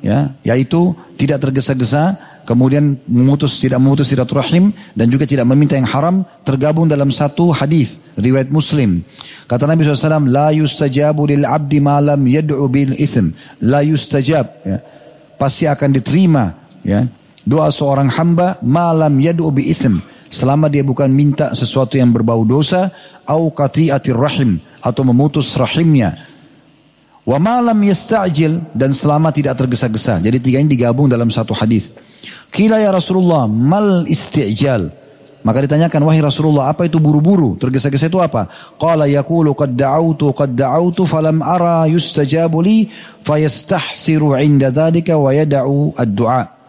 ya, 0.00 0.32
yaitu 0.48 0.96
tidak 1.20 1.44
tergesa-gesa, 1.44 2.16
kemudian 2.48 2.98
memutus 3.04 3.60
tidak 3.60 3.78
memutus 3.78 4.10
silaturahim 4.10 4.72
dan 4.96 5.06
juga 5.12 5.28
tidak 5.28 5.46
meminta 5.46 5.78
yang 5.78 5.86
haram 5.86 6.26
tergabung 6.42 6.90
dalam 6.90 7.12
satu 7.12 7.52
hadis 7.54 8.00
riwayat 8.18 8.50
Muslim. 8.50 9.04
Kata 9.46 9.68
Nabi 9.68 9.84
SAW, 9.84 10.32
La 10.32 10.50
yustajabu 10.56 11.28
lil 11.28 11.44
abdi 11.44 11.78
malam 11.78 12.24
yad'u 12.24 12.64
bil 12.72 12.96
ithm. 12.96 13.36
La 13.60 13.84
yustajab. 13.84 14.46
Ya. 14.64 14.78
Pasti 15.36 15.68
akan 15.68 15.90
diterima. 15.92 16.56
Ya. 16.80 17.04
Doa 17.42 17.68
seorang 17.68 18.08
hamba 18.08 18.56
malam 18.64 19.20
yad'u 19.20 19.52
bi 19.52 19.68
ithm. 19.68 20.00
Selama 20.32 20.72
dia 20.72 20.80
bukan 20.80 21.12
minta 21.12 21.52
sesuatu 21.52 22.00
yang 22.00 22.08
berbau 22.08 22.40
dosa. 22.48 22.88
Au 23.28 23.52
qati'atir 23.52 24.16
rahim. 24.16 24.56
Atau 24.80 25.04
memutus 25.04 25.52
rahimnya. 25.60 26.16
Wa 27.28 27.36
malam 27.36 27.76
yasta'jil. 27.84 28.72
Dan 28.72 28.96
selama 28.96 29.28
tidak 29.28 29.60
tergesa-gesa. 29.60 30.24
Jadi 30.24 30.40
tiga 30.40 30.58
ini 30.64 30.72
digabung 30.72 31.12
dalam 31.12 31.28
satu 31.28 31.52
hadis. 31.52 31.92
Kila 32.48 32.80
ya 32.80 32.88
Rasulullah 32.88 33.44
mal 33.44 34.08
isti'jal. 34.08 35.04
Maka 35.42 35.66
ditanyakan, 35.66 36.06
wahai 36.06 36.22
Rasulullah, 36.22 36.70
apa 36.70 36.86
itu 36.86 37.02
buru-buru? 37.02 37.58
Tergesa-gesa 37.58 38.06
itu 38.06 38.22
apa? 38.22 38.46
Qala 38.78 39.10
yakulu 39.10 39.58
qad 39.58 39.74
da'autu 39.74 40.30
qad 40.30 40.54
da'autu 40.54 41.02
falam 41.02 41.42
ara 41.42 41.82
yustajabu 41.90 42.62
li 42.62 42.86
fayastahsiru 43.26 44.38
inda 44.38 44.70
dhalika 44.70 45.18
wa 45.18 45.34
yada'u 45.34 45.98
ad-du'a. 45.98 46.61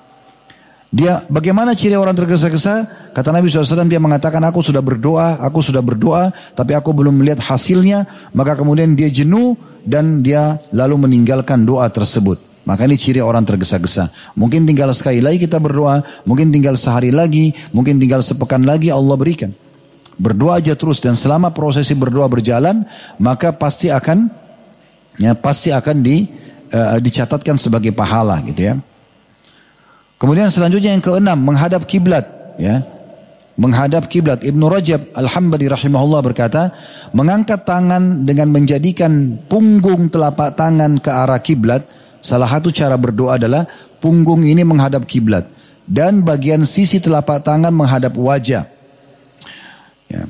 Dia 0.94 1.26
bagaimana 1.26 1.74
ciri 1.74 1.98
orang 1.98 2.14
tergesa-gesa? 2.14 2.86
Kata 3.18 3.34
Nabi 3.34 3.50
SAW 3.50 3.90
dia 3.90 3.98
mengatakan 3.98 4.38
aku 4.46 4.62
sudah 4.62 4.78
berdoa, 4.78 5.42
aku 5.42 5.66
sudah 5.66 5.82
berdoa, 5.82 6.30
tapi 6.54 6.78
aku 6.78 6.94
belum 6.94 7.18
melihat 7.18 7.42
hasilnya. 7.42 8.30
Maka 8.38 8.54
kemudian 8.54 8.94
dia 8.94 9.10
jenuh 9.10 9.58
dan 9.82 10.22
dia 10.22 10.62
lalu 10.70 11.10
meninggalkan 11.10 11.66
doa 11.66 11.90
tersebut. 11.90 12.38
Maka 12.70 12.86
ini 12.86 12.96
ciri 12.96 13.26
orang 13.26 13.42
tergesa-gesa. 13.42 14.14
Mungkin 14.38 14.70
tinggal 14.70 14.94
sekali 14.94 15.18
lagi 15.18 15.42
kita 15.42 15.58
berdoa, 15.58 16.06
mungkin 16.30 16.54
tinggal 16.54 16.78
sehari 16.78 17.10
lagi, 17.10 17.58
mungkin 17.74 17.98
tinggal 17.98 18.22
sepekan 18.22 18.62
lagi 18.62 18.94
Allah 18.94 19.18
berikan. 19.18 19.50
Berdoa 20.14 20.62
aja 20.62 20.78
terus 20.78 21.02
dan 21.02 21.18
selama 21.18 21.50
prosesi 21.52 21.98
berdoa 21.98 22.30
berjalan, 22.30 22.86
maka 23.18 23.50
pasti 23.50 23.90
akan 23.90 24.30
ya 25.18 25.34
pasti 25.34 25.74
akan 25.74 25.98
di 26.06 26.30
uh, 26.70 27.02
dicatatkan 27.02 27.58
sebagai 27.58 27.92
pahala 27.92 28.38
gitu 28.46 28.62
ya. 28.62 28.78
Kemudian 30.24 30.48
selanjutnya 30.48 30.96
yang 30.96 31.04
keenam 31.04 31.36
menghadap 31.44 31.84
kiblat 31.84 32.24
ya. 32.56 32.80
Menghadap 33.54 34.10
kiblat 34.10 34.42
Ibnu 34.42 34.66
Rajab 34.66 35.14
Al-Hambali 35.14 35.70
rahimahullah 35.70 36.26
berkata, 36.26 36.74
mengangkat 37.14 37.68
tangan 37.68 38.26
dengan 38.26 38.50
menjadikan 38.50 39.38
punggung 39.46 40.10
telapak 40.10 40.58
tangan 40.58 40.98
ke 40.98 41.12
arah 41.12 41.38
kiblat 41.38 41.86
Salah 42.24 42.48
satu 42.48 42.72
cara 42.72 42.96
berdoa 42.96 43.36
adalah 43.36 43.68
punggung 44.00 44.48
ini 44.48 44.64
menghadap 44.64 45.04
kiblat 45.04 45.44
dan 45.84 46.24
bagian 46.24 46.64
sisi 46.64 47.04
telapak 47.04 47.44
tangan 47.44 47.76
menghadap 47.76 48.16
wajah. 48.16 48.64
Ya. 50.08 50.24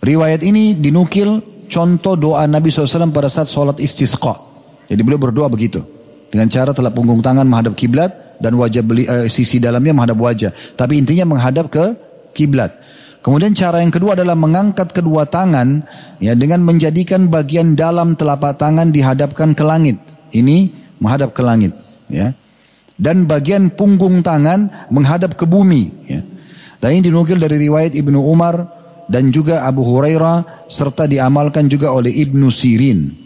Riwayat 0.00 0.40
ini 0.40 0.72
dinukil 0.72 1.44
contoh 1.68 2.16
doa 2.16 2.48
Nabi 2.48 2.72
SAW 2.72 3.12
pada 3.12 3.28
saat 3.28 3.52
sholat 3.52 3.76
istisqa. 3.76 4.40
Jadi 4.88 5.00
beliau 5.04 5.20
berdoa 5.20 5.52
begitu. 5.52 5.84
Dengan 6.32 6.48
cara 6.48 6.72
telah 6.72 6.88
punggung 6.88 7.20
tangan 7.20 7.44
menghadap 7.44 7.76
kiblat 7.76 8.08
dan 8.42 8.58
wajah 8.58 8.82
beli, 8.82 9.06
eh, 9.06 9.30
sisi 9.30 9.62
dalamnya 9.62 9.94
menghadap 9.94 10.18
wajah. 10.18 10.50
Tapi 10.74 10.98
intinya 10.98 11.30
menghadap 11.30 11.70
ke 11.70 11.84
kiblat. 12.34 12.74
Kemudian 13.22 13.54
cara 13.54 13.78
yang 13.78 13.94
kedua 13.94 14.18
adalah 14.18 14.34
mengangkat 14.34 14.90
kedua 14.90 15.30
tangan 15.30 15.86
ya 16.18 16.34
dengan 16.34 16.66
menjadikan 16.66 17.30
bagian 17.30 17.78
dalam 17.78 18.18
telapak 18.18 18.58
tangan 18.58 18.90
dihadapkan 18.90 19.54
ke 19.54 19.62
langit. 19.62 20.02
Ini 20.34 20.74
menghadap 20.98 21.30
ke 21.30 21.42
langit 21.42 21.70
ya 22.06 22.30
dan 23.00 23.26
bagian 23.26 23.74
punggung 23.74 24.20
tangan 24.22 24.88
menghadap 24.94 25.34
ke 25.34 25.48
bumi 25.48 26.06
ya 26.06 26.22
dan 26.78 26.88
ini 26.94 27.10
dinukil 27.10 27.40
dari 27.40 27.58
riwayat 27.66 27.98
Ibnu 27.98 28.20
Umar 28.20 28.68
dan 29.10 29.34
juga 29.34 29.66
Abu 29.66 29.82
Hurairah 29.82 30.68
serta 30.70 31.10
diamalkan 31.10 31.66
juga 31.66 31.90
oleh 31.90 32.14
Ibnu 32.14 32.46
Sirin 32.52 33.21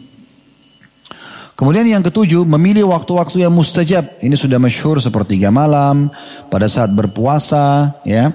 Kemudian 1.56 1.88
yang 1.88 2.04
ketujuh, 2.04 2.44
memilih 2.44 2.92
waktu-waktu 2.92 3.48
yang 3.48 3.52
mustajab. 3.52 4.20
Ini 4.20 4.36
sudah 4.36 4.60
masyhur 4.60 5.00
sepertiga 5.00 5.48
malam, 5.48 6.12
pada 6.52 6.68
saat 6.68 6.92
berpuasa, 6.92 7.96
ya. 8.04 8.28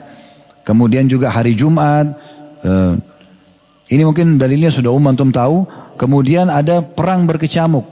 Kemudian 0.65 1.05
juga 1.05 1.29
hari 1.29 1.53
Jumat. 1.53 2.17
Eh, 2.65 2.93
ini 3.93 4.01
mungkin 4.01 4.41
dalilnya 4.41 4.73
sudah 4.73 4.89
umum 4.89 5.13
antum 5.13 5.29
tahu. 5.29 5.69
Kemudian 6.01 6.49
ada 6.49 6.81
perang 6.81 7.29
berkecamuk. 7.29 7.85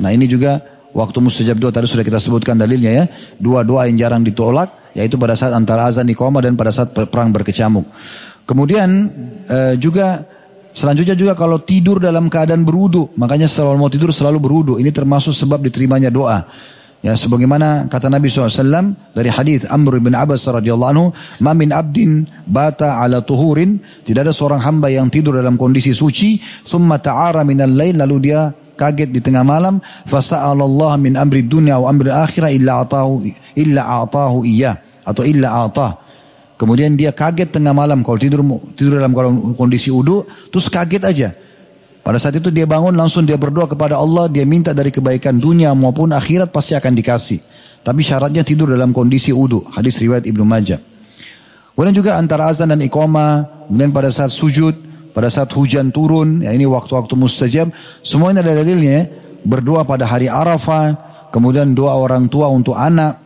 Nah 0.00 0.16
ini 0.16 0.24
juga 0.24 0.64
Waktu 0.90 1.22
mustajab 1.22 1.62
doa 1.62 1.70
tadi 1.70 1.86
sudah 1.86 2.02
kita 2.02 2.18
sebutkan 2.18 2.58
dalilnya 2.58 2.90
ya. 2.90 3.04
Dua 3.38 3.62
doa 3.62 3.86
yang 3.86 3.98
jarang 3.98 4.26
ditolak 4.26 4.90
yaitu 4.90 5.14
pada 5.14 5.38
saat 5.38 5.54
antara 5.54 5.86
azan 5.86 6.10
iqamah 6.10 6.42
dan 6.42 6.58
pada 6.58 6.74
saat 6.74 6.90
perang 6.90 7.30
berkecamuk. 7.30 7.86
Kemudian 8.42 9.06
eh, 9.46 9.74
juga 9.78 10.26
selanjutnya 10.72 11.16
juga 11.18 11.32
kalau 11.38 11.62
tidur 11.62 11.98
dalam 11.98 12.26
keadaan 12.26 12.66
berudu, 12.66 13.10
makanya 13.16 13.46
selalu 13.46 13.76
mau 13.78 13.90
tidur 13.90 14.10
selalu 14.10 14.38
berudu. 14.38 14.74
Ini 14.78 14.90
termasuk 14.90 15.34
sebab 15.34 15.62
diterimanya 15.64 16.08
doa. 16.08 16.46
Ya 17.00 17.16
sebagaimana 17.16 17.88
kata 17.88 18.12
Nabi 18.12 18.28
SAW 18.28 18.92
dari 19.16 19.32
hadis 19.32 19.64
Amr 19.64 20.04
bin 20.04 20.12
Abbas 20.12 20.44
radhiyallahu 20.44 20.90
anhu, 20.92 21.06
"Ma 21.40 21.56
min 21.56 21.72
abdin 21.72 22.28
bata 22.44 23.00
ala 23.00 23.24
tuhurin." 23.24 23.80
Tidak 24.04 24.20
ada 24.20 24.36
seorang 24.36 24.60
hamba 24.60 24.92
yang 24.92 25.08
tidur 25.08 25.40
dalam 25.40 25.56
kondisi 25.56 25.96
suci, 25.96 26.36
thumma 26.68 27.00
ta'ara 27.00 27.40
minal 27.40 27.72
lail 27.72 27.96
lalu 27.96 28.28
dia 28.28 28.52
kaget 28.80 29.12
di 29.12 29.20
tengah 29.20 29.44
malam 29.44 29.76
fasa'alallah 30.08 30.96
min 30.96 31.20
amri 31.20 31.44
dunia 31.44 31.76
wa 31.76 31.92
amri 31.92 32.08
akhirah 32.08 32.48
illa 32.48 32.80
atahu 32.80 33.28
illa 33.52 34.00
atahu 34.00 34.48
iya 34.48 34.80
atau 35.04 35.20
illa 35.20 35.68
atah 35.68 35.99
kemudian 36.60 36.92
dia 36.92 37.16
kaget 37.16 37.56
tengah 37.56 37.72
malam 37.72 38.04
kalau 38.04 38.20
tidur 38.20 38.44
tidur 38.76 39.00
dalam 39.00 39.16
kondisi 39.56 39.88
udu 39.88 40.28
terus 40.52 40.68
kaget 40.68 41.02
aja 41.08 41.28
pada 42.04 42.20
saat 42.20 42.36
itu 42.36 42.52
dia 42.52 42.68
bangun 42.68 42.92
langsung 42.92 43.24
dia 43.24 43.40
berdoa 43.40 43.64
kepada 43.64 43.96
Allah 43.96 44.28
dia 44.28 44.44
minta 44.44 44.76
dari 44.76 44.92
kebaikan 44.92 45.40
dunia 45.40 45.72
maupun 45.72 46.12
akhirat 46.12 46.52
pasti 46.52 46.76
akan 46.76 46.92
dikasih 46.92 47.40
tapi 47.80 48.04
syaratnya 48.04 48.44
tidur 48.44 48.68
dalam 48.76 48.92
kondisi 48.92 49.32
udu 49.32 49.64
hadis 49.72 49.96
riwayat 49.96 50.28
Ibnu 50.28 50.44
Majah 50.44 50.90
Kemudian 51.80 51.96
juga 51.96 52.20
antara 52.20 52.52
azan 52.52 52.76
dan 52.76 52.84
iqamah, 52.84 53.64
kemudian 53.64 53.88
pada 53.88 54.12
saat 54.12 54.28
sujud, 54.28 54.76
pada 55.16 55.32
saat 55.32 55.48
hujan 55.56 55.88
turun, 55.88 56.44
ya 56.44 56.52
ini 56.52 56.68
waktu-waktu 56.68 57.16
mustajab, 57.16 57.72
semua 58.04 58.36
ini 58.36 58.44
ada 58.44 58.52
dalilnya 58.52 58.92
ya. 58.92 59.02
Berdoa 59.48 59.88
pada 59.88 60.04
hari 60.04 60.28
Arafah, 60.28 60.92
kemudian 61.32 61.72
doa 61.72 61.96
orang 61.96 62.28
tua 62.28 62.52
untuk 62.52 62.76
anak, 62.76 63.16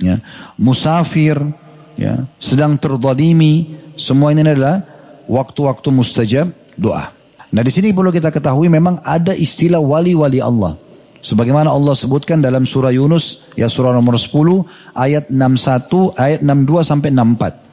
ya, 0.00 0.16
musafir, 0.56 1.36
ya, 1.98 2.22
sedang 2.38 2.78
terdolimi, 2.78 3.74
semua 3.98 4.30
ini 4.30 4.46
adalah 4.46 4.86
waktu-waktu 5.26 5.88
mustajab 5.90 6.48
doa. 6.78 7.10
Nah 7.50 7.62
di 7.64 7.72
sini 7.74 7.90
perlu 7.90 8.14
kita 8.14 8.30
ketahui 8.30 8.70
memang 8.70 9.02
ada 9.02 9.34
istilah 9.34 9.82
wali-wali 9.82 10.38
Allah. 10.38 10.78
Sebagaimana 11.18 11.74
Allah 11.74 11.98
sebutkan 11.98 12.38
dalam 12.38 12.62
surah 12.62 12.94
Yunus, 12.94 13.42
ya 13.58 13.66
surah 13.66 13.90
nomor 13.90 14.14
10, 14.14 14.62
ayat 14.94 15.26
61, 15.26 16.14
ayat 16.14 16.40
62 16.46 16.86
sampai 16.86 17.10
64. 17.10 17.67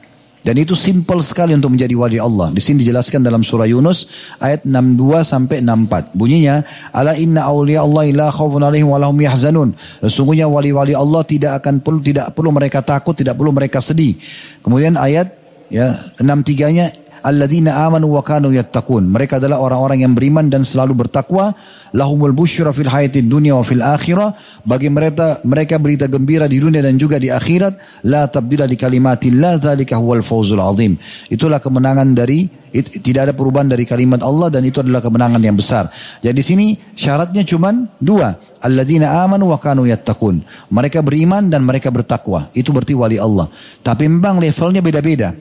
Dan 0.46 0.62
itu 0.62 0.78
simple 0.78 1.18
sekali 1.26 1.58
untuk 1.58 1.74
menjadi 1.74 1.90
wali 1.98 2.22
Allah. 2.22 2.54
Di 2.54 2.62
sini 2.62 2.86
dijelaskan 2.86 3.18
dalam 3.18 3.42
surah 3.42 3.66
Yunus 3.66 4.06
ayat 4.38 4.62
62 4.62 5.26
sampai 5.26 5.58
64. 5.58 6.14
Bunyinya, 6.14 6.62
"Ala 6.94 7.18
inna 7.18 7.50
awliya 7.50 7.82
Allah 7.82 8.06
la 8.14 8.28
khaufun 8.30 8.62
alaihim 8.62 8.86
wa 8.86 9.02
lahum 9.02 9.18
yahzanun." 9.18 9.74
Sesungguhnya 10.06 10.46
wali-wali 10.46 10.94
Allah 10.94 11.26
tidak 11.26 11.58
akan 11.58 11.82
perlu 11.82 11.98
tidak 11.98 12.30
perlu 12.30 12.54
mereka 12.54 12.78
takut, 12.78 13.18
tidak 13.18 13.34
perlu 13.34 13.50
mereka 13.50 13.82
sedih. 13.82 14.14
Kemudian 14.62 14.94
ayat 14.94 15.34
ya 15.66 15.98
63-nya 16.22 16.94
alladzina 17.26 17.82
amanu 17.82 18.14
wa 18.14 18.22
kanu 18.22 18.54
yattaqun. 18.54 19.10
Mereka 19.10 19.42
adalah 19.42 19.58
orang-orang 19.58 20.06
yang 20.06 20.14
beriman 20.14 20.46
dan 20.46 20.62
selalu 20.62 20.94
bertakwa. 21.06 21.58
Lahumul 21.90 22.30
busyra 22.30 22.70
fil 22.70 22.86
hayatid 22.86 23.26
dunya 23.26 23.58
wa 23.58 23.66
fil 23.66 23.82
akhirah. 23.82 24.38
Bagi 24.62 24.86
mereka 24.86 25.42
mereka 25.42 25.82
berita 25.82 26.06
gembira 26.06 26.46
di 26.46 26.62
dunia 26.62 26.78
dan 26.78 26.94
juga 26.94 27.18
di 27.18 27.26
akhirat. 27.26 28.06
La 28.06 28.30
tabdila 28.30 28.70
di 28.70 28.78
kalimatillah 28.78 29.58
dzalika 29.58 29.98
huwal 29.98 30.22
fawzul 30.22 30.62
azim. 30.62 30.94
Itulah 31.26 31.58
kemenangan 31.58 32.14
dari 32.14 32.46
tidak 32.84 33.30
ada 33.30 33.32
perubahan 33.32 33.72
dari 33.72 33.88
kalimat 33.88 34.20
Allah 34.20 34.52
dan 34.52 34.62
itu 34.68 34.84
adalah 34.84 35.00
kemenangan 35.00 35.40
yang 35.40 35.56
besar. 35.56 35.88
Jadi 36.20 36.36
di 36.36 36.44
sini 36.44 36.66
syaratnya 36.94 37.42
cuma 37.42 37.72
dua. 37.98 38.36
Alladzina 38.60 39.24
amanu 39.24 39.50
wa 39.50 39.58
kanu 39.58 39.88
yattaqun. 39.88 40.42
Mereka 40.74 41.00
beriman 41.00 41.48
dan 41.48 41.64
mereka 41.64 41.88
bertakwa. 41.88 42.52
Itu 42.52 42.74
berarti 42.74 42.92
wali 42.92 43.16
Allah. 43.16 43.48
Tapi 43.80 44.10
memang 44.10 44.42
levelnya 44.42 44.84
beda-beda. 44.84 45.32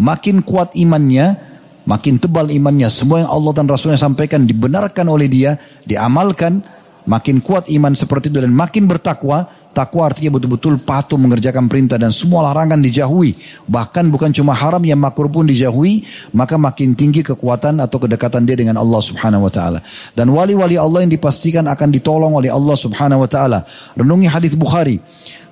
Makin 0.00 0.42
kuat 0.42 0.74
imannya, 0.74 1.38
makin 1.86 2.18
tebal 2.18 2.50
imannya. 2.50 2.88
Semua 2.90 3.24
yang 3.26 3.30
Allah 3.30 3.52
dan 3.54 3.66
Rasulnya 3.70 3.98
sampaikan 4.00 4.46
dibenarkan 4.46 5.06
oleh 5.06 5.28
dia, 5.30 5.56
diamalkan. 5.86 6.62
Makin 7.04 7.44
kuat 7.44 7.68
iman 7.68 7.92
seperti 7.92 8.32
itu 8.32 8.40
dan 8.40 8.48
makin 8.48 8.88
bertakwa, 8.88 9.44
Takwa 9.74 10.06
artinya 10.06 10.38
betul-betul 10.38 10.78
patuh 10.86 11.18
mengerjakan 11.18 11.66
perintah 11.66 11.98
dan 11.98 12.14
semua 12.14 12.46
larangan 12.46 12.78
dijauhi. 12.78 13.34
Bahkan 13.66 14.06
bukan 14.06 14.30
cuma 14.30 14.54
haram 14.54 14.78
yang 14.86 15.02
makruh 15.02 15.26
pun 15.26 15.42
dijauhi, 15.50 16.06
maka 16.30 16.54
makin 16.54 16.94
tinggi 16.94 17.26
kekuatan 17.26 17.82
atau 17.82 17.98
kedekatan 17.98 18.46
dia 18.46 18.54
dengan 18.54 18.78
Allah 18.78 19.02
Subhanahu 19.02 19.50
wa 19.50 19.50
taala. 19.50 19.82
Dan 20.14 20.30
wali-wali 20.30 20.78
Allah 20.78 21.02
yang 21.02 21.10
dipastikan 21.10 21.66
akan 21.66 21.90
ditolong 21.90 22.38
oleh 22.38 22.54
Allah 22.54 22.78
Subhanahu 22.78 23.26
wa 23.26 23.28
taala. 23.28 23.66
Renungi 23.98 24.30
hadis 24.30 24.54
Bukhari. 24.54 25.02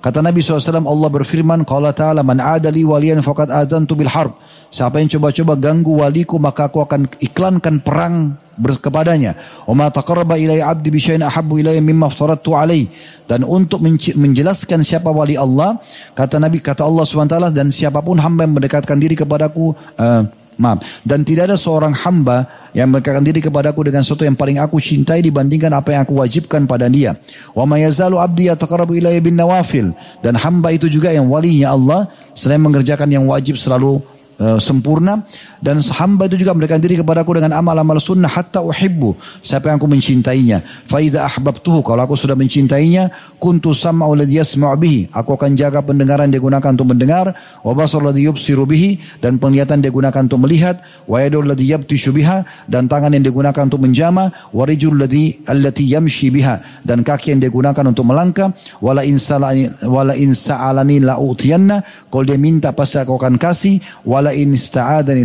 Kata 0.03 0.19
Nabi 0.19 0.43
SAW 0.43 0.83
Allah 0.83 1.11
berfirman 1.15 1.63
Qala 1.63 1.95
ta'ala 1.95 2.27
man 2.27 2.43
adali 2.43 2.83
waliyan 2.83 3.23
faqad 3.23 3.55
adzantu 3.55 3.95
bil 3.95 4.11
harb 4.11 4.35
Siapa 4.73 4.99
yang 4.99 5.07
coba-coba 5.13 5.55
ganggu 5.55 6.01
waliku 6.01 6.41
maka 6.41 6.67
aku 6.67 6.81
akan 6.81 7.05
iklankan 7.21 7.85
perang 7.85 8.41
kepadanya. 8.57 9.37
Wa 9.69 9.77
ma 9.77 9.93
taqarraba 9.93 10.41
ilayya 10.41 10.73
'abdi 10.73 10.89
bi 10.89 10.97
syai'in 10.97 11.21
ahabbu 11.21 11.61
ilayya 11.61 11.85
mimma 11.85 12.09
aftaradtu 12.09 12.57
alayhi. 12.57 12.89
Dan 13.29 13.45
untuk 13.45 13.85
menjelaskan 14.17 14.81
siapa 14.81 15.13
wali 15.13 15.37
Allah, 15.37 15.77
kata 16.17 16.41
Nabi 16.41 16.65
kata 16.65 16.89
Allah 16.89 17.05
SWT 17.05 17.53
dan 17.53 17.69
siapa 17.69 18.01
pun 18.01 18.17
hamba 18.17 18.49
yang 18.49 18.57
mendekatkan 18.57 18.97
diri 18.97 19.13
kepadaku 19.13 19.77
uh, 20.01 20.25
Maaf. 20.61 20.85
Dan 21.01 21.25
tidak 21.25 21.49
ada 21.49 21.57
seorang 21.57 21.97
hamba 21.97 22.45
yang 22.77 22.93
mendekatkan 22.93 23.25
diri 23.25 23.41
kepadaku 23.41 23.89
dengan 23.89 24.05
sesuatu 24.05 24.29
yang 24.29 24.37
paling 24.37 24.61
aku 24.61 24.77
cintai 24.81 25.25
dibandingkan 25.25 25.73
apa 25.73 25.97
yang 25.97 26.05
aku 26.05 26.21
wajibkan 26.21 26.69
pada 26.69 26.93
dia. 26.93 27.17
Wa 27.57 27.65
ma 27.65 27.81
yazalu 27.81 28.21
abdi 28.21 28.53
yataqarrabu 28.53 28.93
ilayya 28.93 29.21
bin 29.25 29.37
nawafil. 29.37 29.97
Dan 30.21 30.37
hamba 30.37 30.73
itu 30.77 30.93
juga 30.93 31.09
yang 31.09 31.29
walinya 31.33 31.73
Allah 31.73 32.09
selain 32.37 32.61
mengerjakan 32.61 33.09
yang 33.09 33.25
wajib 33.25 33.57
selalu 33.57 34.05
uh, 34.43 34.59
sempurna. 34.59 35.23
Dan 35.63 35.79
hamba 35.79 36.27
itu 36.27 36.43
juga 36.43 36.51
memberikan 36.59 36.83
diri 36.83 36.99
kepadaku 36.99 37.39
dengan 37.39 37.55
amal-amal 37.55 38.03
sunnah. 38.03 38.27
Hatta 38.27 38.59
uhibbu. 38.59 39.15
Yang 39.47 39.79
aku 39.79 39.87
mencintainya. 39.87 40.59
Fa 40.91 40.99
idza 40.99 41.23
ahbabtuhu. 41.23 41.87
Kalau 41.87 42.03
aku 42.03 42.19
sudah 42.19 42.35
mencintainya 42.35 43.15
kuntu 43.39 43.71
sam'u 43.71 44.11
alladhi 44.11 44.43
yasma'u 44.43 44.75
bihi. 44.75 45.15
Aku 45.15 45.39
akan 45.39 45.55
jaga 45.55 45.79
pendengaran 45.87 46.35
dia 46.35 46.43
gunakan 46.43 46.75
untuk 46.75 46.91
mendengar. 46.91 47.31
Wa 47.63 47.79
basar 47.79 48.03
alladhi 48.03 48.27
yubsiru 48.27 48.67
bihi. 48.67 49.23
Dan 49.23 49.39
penglihatan 49.39 49.79
dia 49.79 49.95
gunakan 49.95 50.27
untuk 50.27 50.43
melihat. 50.43 50.83
Wa 51.07 51.23
yadu 51.23 51.47
alladhi 51.47 51.71
yabtishu 51.71 52.11
biha. 52.11 52.43
Dan 52.67 52.91
tangan 52.91 53.15
yang 53.15 53.23
digunakan 53.23 53.63
untuk 53.63 53.79
menjama. 53.79 54.35
Wa 54.51 54.67
rijul 54.67 54.99
alladhi 54.99 55.47
allati 55.47 55.87
yamshi 55.87 56.35
biha. 56.35 56.83
Dan 56.83 57.07
kaki 57.07 57.39
yang 57.39 57.41
dia 57.47 57.55
gunakan 57.55 57.85
untuk 57.87 58.03
melangkah. 58.03 58.51
Wala 58.83 59.07
insalani 59.07 59.71
wala 59.87 60.19
insa'alani 60.19 60.99
la 61.07 61.23
utiyanna. 61.23 61.87
Kalau 62.11 62.25
dia 62.27 62.35
minta 62.35 62.75
pasti 62.75 62.99
aku 62.99 63.15
akan 63.15 63.39
kasih. 63.39 63.79
Wala 64.03 64.32
in 64.35 64.57
ista'adani. 64.57 65.25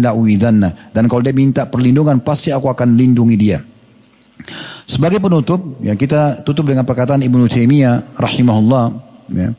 Dan 0.93 1.05
kalau 1.09 1.21
dia 1.23 1.33
minta 1.33 1.65
perlindungan 1.67 2.21
pasti 2.21 2.53
aku 2.53 2.69
akan 2.71 2.95
lindungi 2.95 3.35
dia. 3.35 3.59
Sebagai 4.87 5.19
penutup, 5.19 5.83
yang 5.83 5.99
kita 5.99 6.47
tutup 6.47 6.71
dengan 6.71 6.87
perkataan 6.87 7.19
Ibnu 7.19 7.51
Taimiyah 7.51 8.15
rahimahullah, 8.15 8.85
ya. 9.35 9.51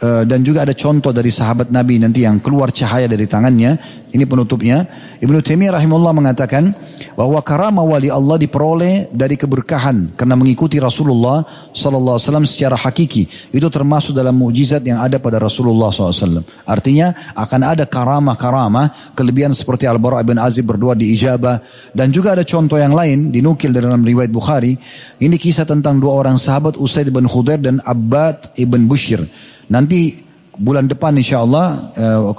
Uh, 0.00 0.24
dan 0.24 0.40
juga 0.40 0.64
ada 0.64 0.72
contoh 0.72 1.12
dari 1.12 1.28
sahabat 1.28 1.68
Nabi 1.68 2.00
nanti 2.00 2.24
yang 2.24 2.40
keluar 2.40 2.72
cahaya 2.72 3.04
dari 3.04 3.28
tangannya. 3.28 3.76
Ini 4.10 4.24
penutupnya. 4.24 4.88
Ibnu 5.20 5.44
Taimiyah 5.44 5.76
rahimahullah 5.76 6.16
mengatakan 6.16 6.72
bahwa 7.20 7.36
karamah 7.44 7.84
wali 7.84 8.08
Allah 8.08 8.40
diperoleh 8.40 9.12
dari 9.12 9.36
keberkahan 9.36 10.16
karena 10.16 10.34
mengikuti 10.40 10.80
Rasulullah 10.80 11.44
sallallahu 11.76 12.16
alaihi 12.16 12.26
wasallam 12.26 12.46
secara 12.48 12.80
hakiki. 12.80 13.28
Itu 13.52 13.68
termasuk 13.68 14.16
dalam 14.16 14.40
mukjizat 14.40 14.80
yang 14.88 15.04
ada 15.04 15.20
pada 15.20 15.36
Rasulullah 15.36 15.92
SAW. 15.92 16.42
Artinya 16.64 17.36
akan 17.36 17.60
ada 17.60 17.84
karamah-karamah 17.84 19.12
kelebihan 19.12 19.52
seperti 19.52 19.84
Al-Bara' 19.84 20.24
bin 20.24 20.40
Azib 20.40 20.64
berdua 20.64 20.96
di 20.96 21.12
ijabah 21.12 21.60
dan 21.92 22.08
juga 22.08 22.32
ada 22.32 22.42
contoh 22.48 22.80
yang 22.80 22.96
lain 22.96 23.28
dinukil 23.28 23.68
dalam 23.68 24.00
riwayat 24.00 24.32
Bukhari. 24.32 24.80
Ini 25.20 25.36
kisah 25.36 25.68
tentang 25.68 26.00
dua 26.00 26.24
orang 26.24 26.40
sahabat 26.40 26.80
Usaid 26.80 27.12
bin 27.12 27.28
Khudair 27.28 27.60
dan 27.60 27.84
Abbad 27.84 28.56
ibn 28.56 28.88
Bushir. 28.88 29.28
Nanti 29.70 30.18
bulan 30.58 30.90
depan 30.90 31.16
insya 31.16 31.40
Allah 31.40 31.94
uh, 31.96 32.34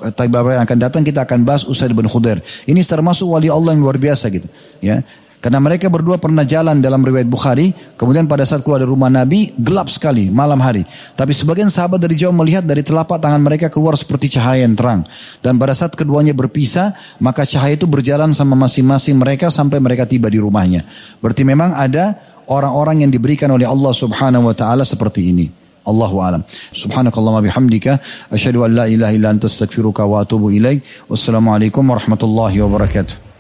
yang 0.51 0.63
akan 0.67 0.77
datang 0.77 1.01
kita 1.01 1.25
akan 1.25 1.47
bahas 1.47 1.63
Usaid 1.65 1.95
bin 1.95 2.05
Khudair. 2.05 2.43
Ini 2.67 2.83
termasuk 2.83 3.25
wali 3.25 3.47
Allah 3.47 3.73
yang 3.73 3.81
luar 3.81 3.97
biasa 3.97 4.29
gitu. 4.29 4.45
Ya. 4.83 5.01
Karena 5.41 5.57
mereka 5.57 5.89
berdua 5.89 6.21
pernah 6.21 6.45
jalan 6.45 6.85
dalam 6.85 7.01
riwayat 7.01 7.25
Bukhari, 7.25 7.73
kemudian 7.97 8.29
pada 8.29 8.45
saat 8.45 8.61
keluar 8.61 8.77
dari 8.77 8.93
rumah 8.93 9.09
Nabi, 9.09 9.49
gelap 9.57 9.89
sekali 9.89 10.29
malam 10.29 10.61
hari. 10.61 10.85
Tapi 11.17 11.33
sebagian 11.33 11.65
sahabat 11.65 11.97
dari 11.97 12.13
jauh 12.13 12.29
melihat 12.29 12.61
dari 12.61 12.85
telapak 12.85 13.17
tangan 13.17 13.41
mereka 13.41 13.73
keluar 13.73 13.97
seperti 13.97 14.37
cahaya 14.37 14.69
yang 14.69 14.77
terang. 14.77 15.01
Dan 15.41 15.57
pada 15.57 15.73
saat 15.73 15.97
keduanya 15.97 16.37
berpisah, 16.37 16.93
maka 17.17 17.41
cahaya 17.41 17.73
itu 17.73 17.89
berjalan 17.89 18.37
sama 18.37 18.53
masing-masing 18.53 19.17
mereka 19.17 19.49
sampai 19.49 19.81
mereka 19.81 20.05
tiba 20.05 20.29
di 20.29 20.37
rumahnya. 20.37 20.85
Berarti 21.17 21.41
memang 21.41 21.73
ada 21.73 22.21
orang-orang 22.45 23.01
yang 23.01 23.09
diberikan 23.09 23.49
oleh 23.49 23.65
Allah 23.65 23.97
subhanahu 23.97 24.45
wa 24.45 24.53
ta'ala 24.53 24.85
seperti 24.85 25.33
ini. 25.33 25.60
Allahu 25.87 26.21
alam. 26.21 26.43
Subhanakallahumma 26.73 27.41
bihamdika 27.47 27.99
asyhadu 28.31 28.65
an 28.65 28.75
la 28.75 28.85
ilaha 28.85 29.13
illa 29.13 29.29
anta 29.33 29.47
astaghfiruka 29.47 30.05
wa 30.05 30.21
atubu 30.21 30.51
ilaik. 30.51 30.83
Wassalamualaikum 31.09 31.89
warahmatullahi 31.89 32.61
wabarakatuh. 32.61 33.30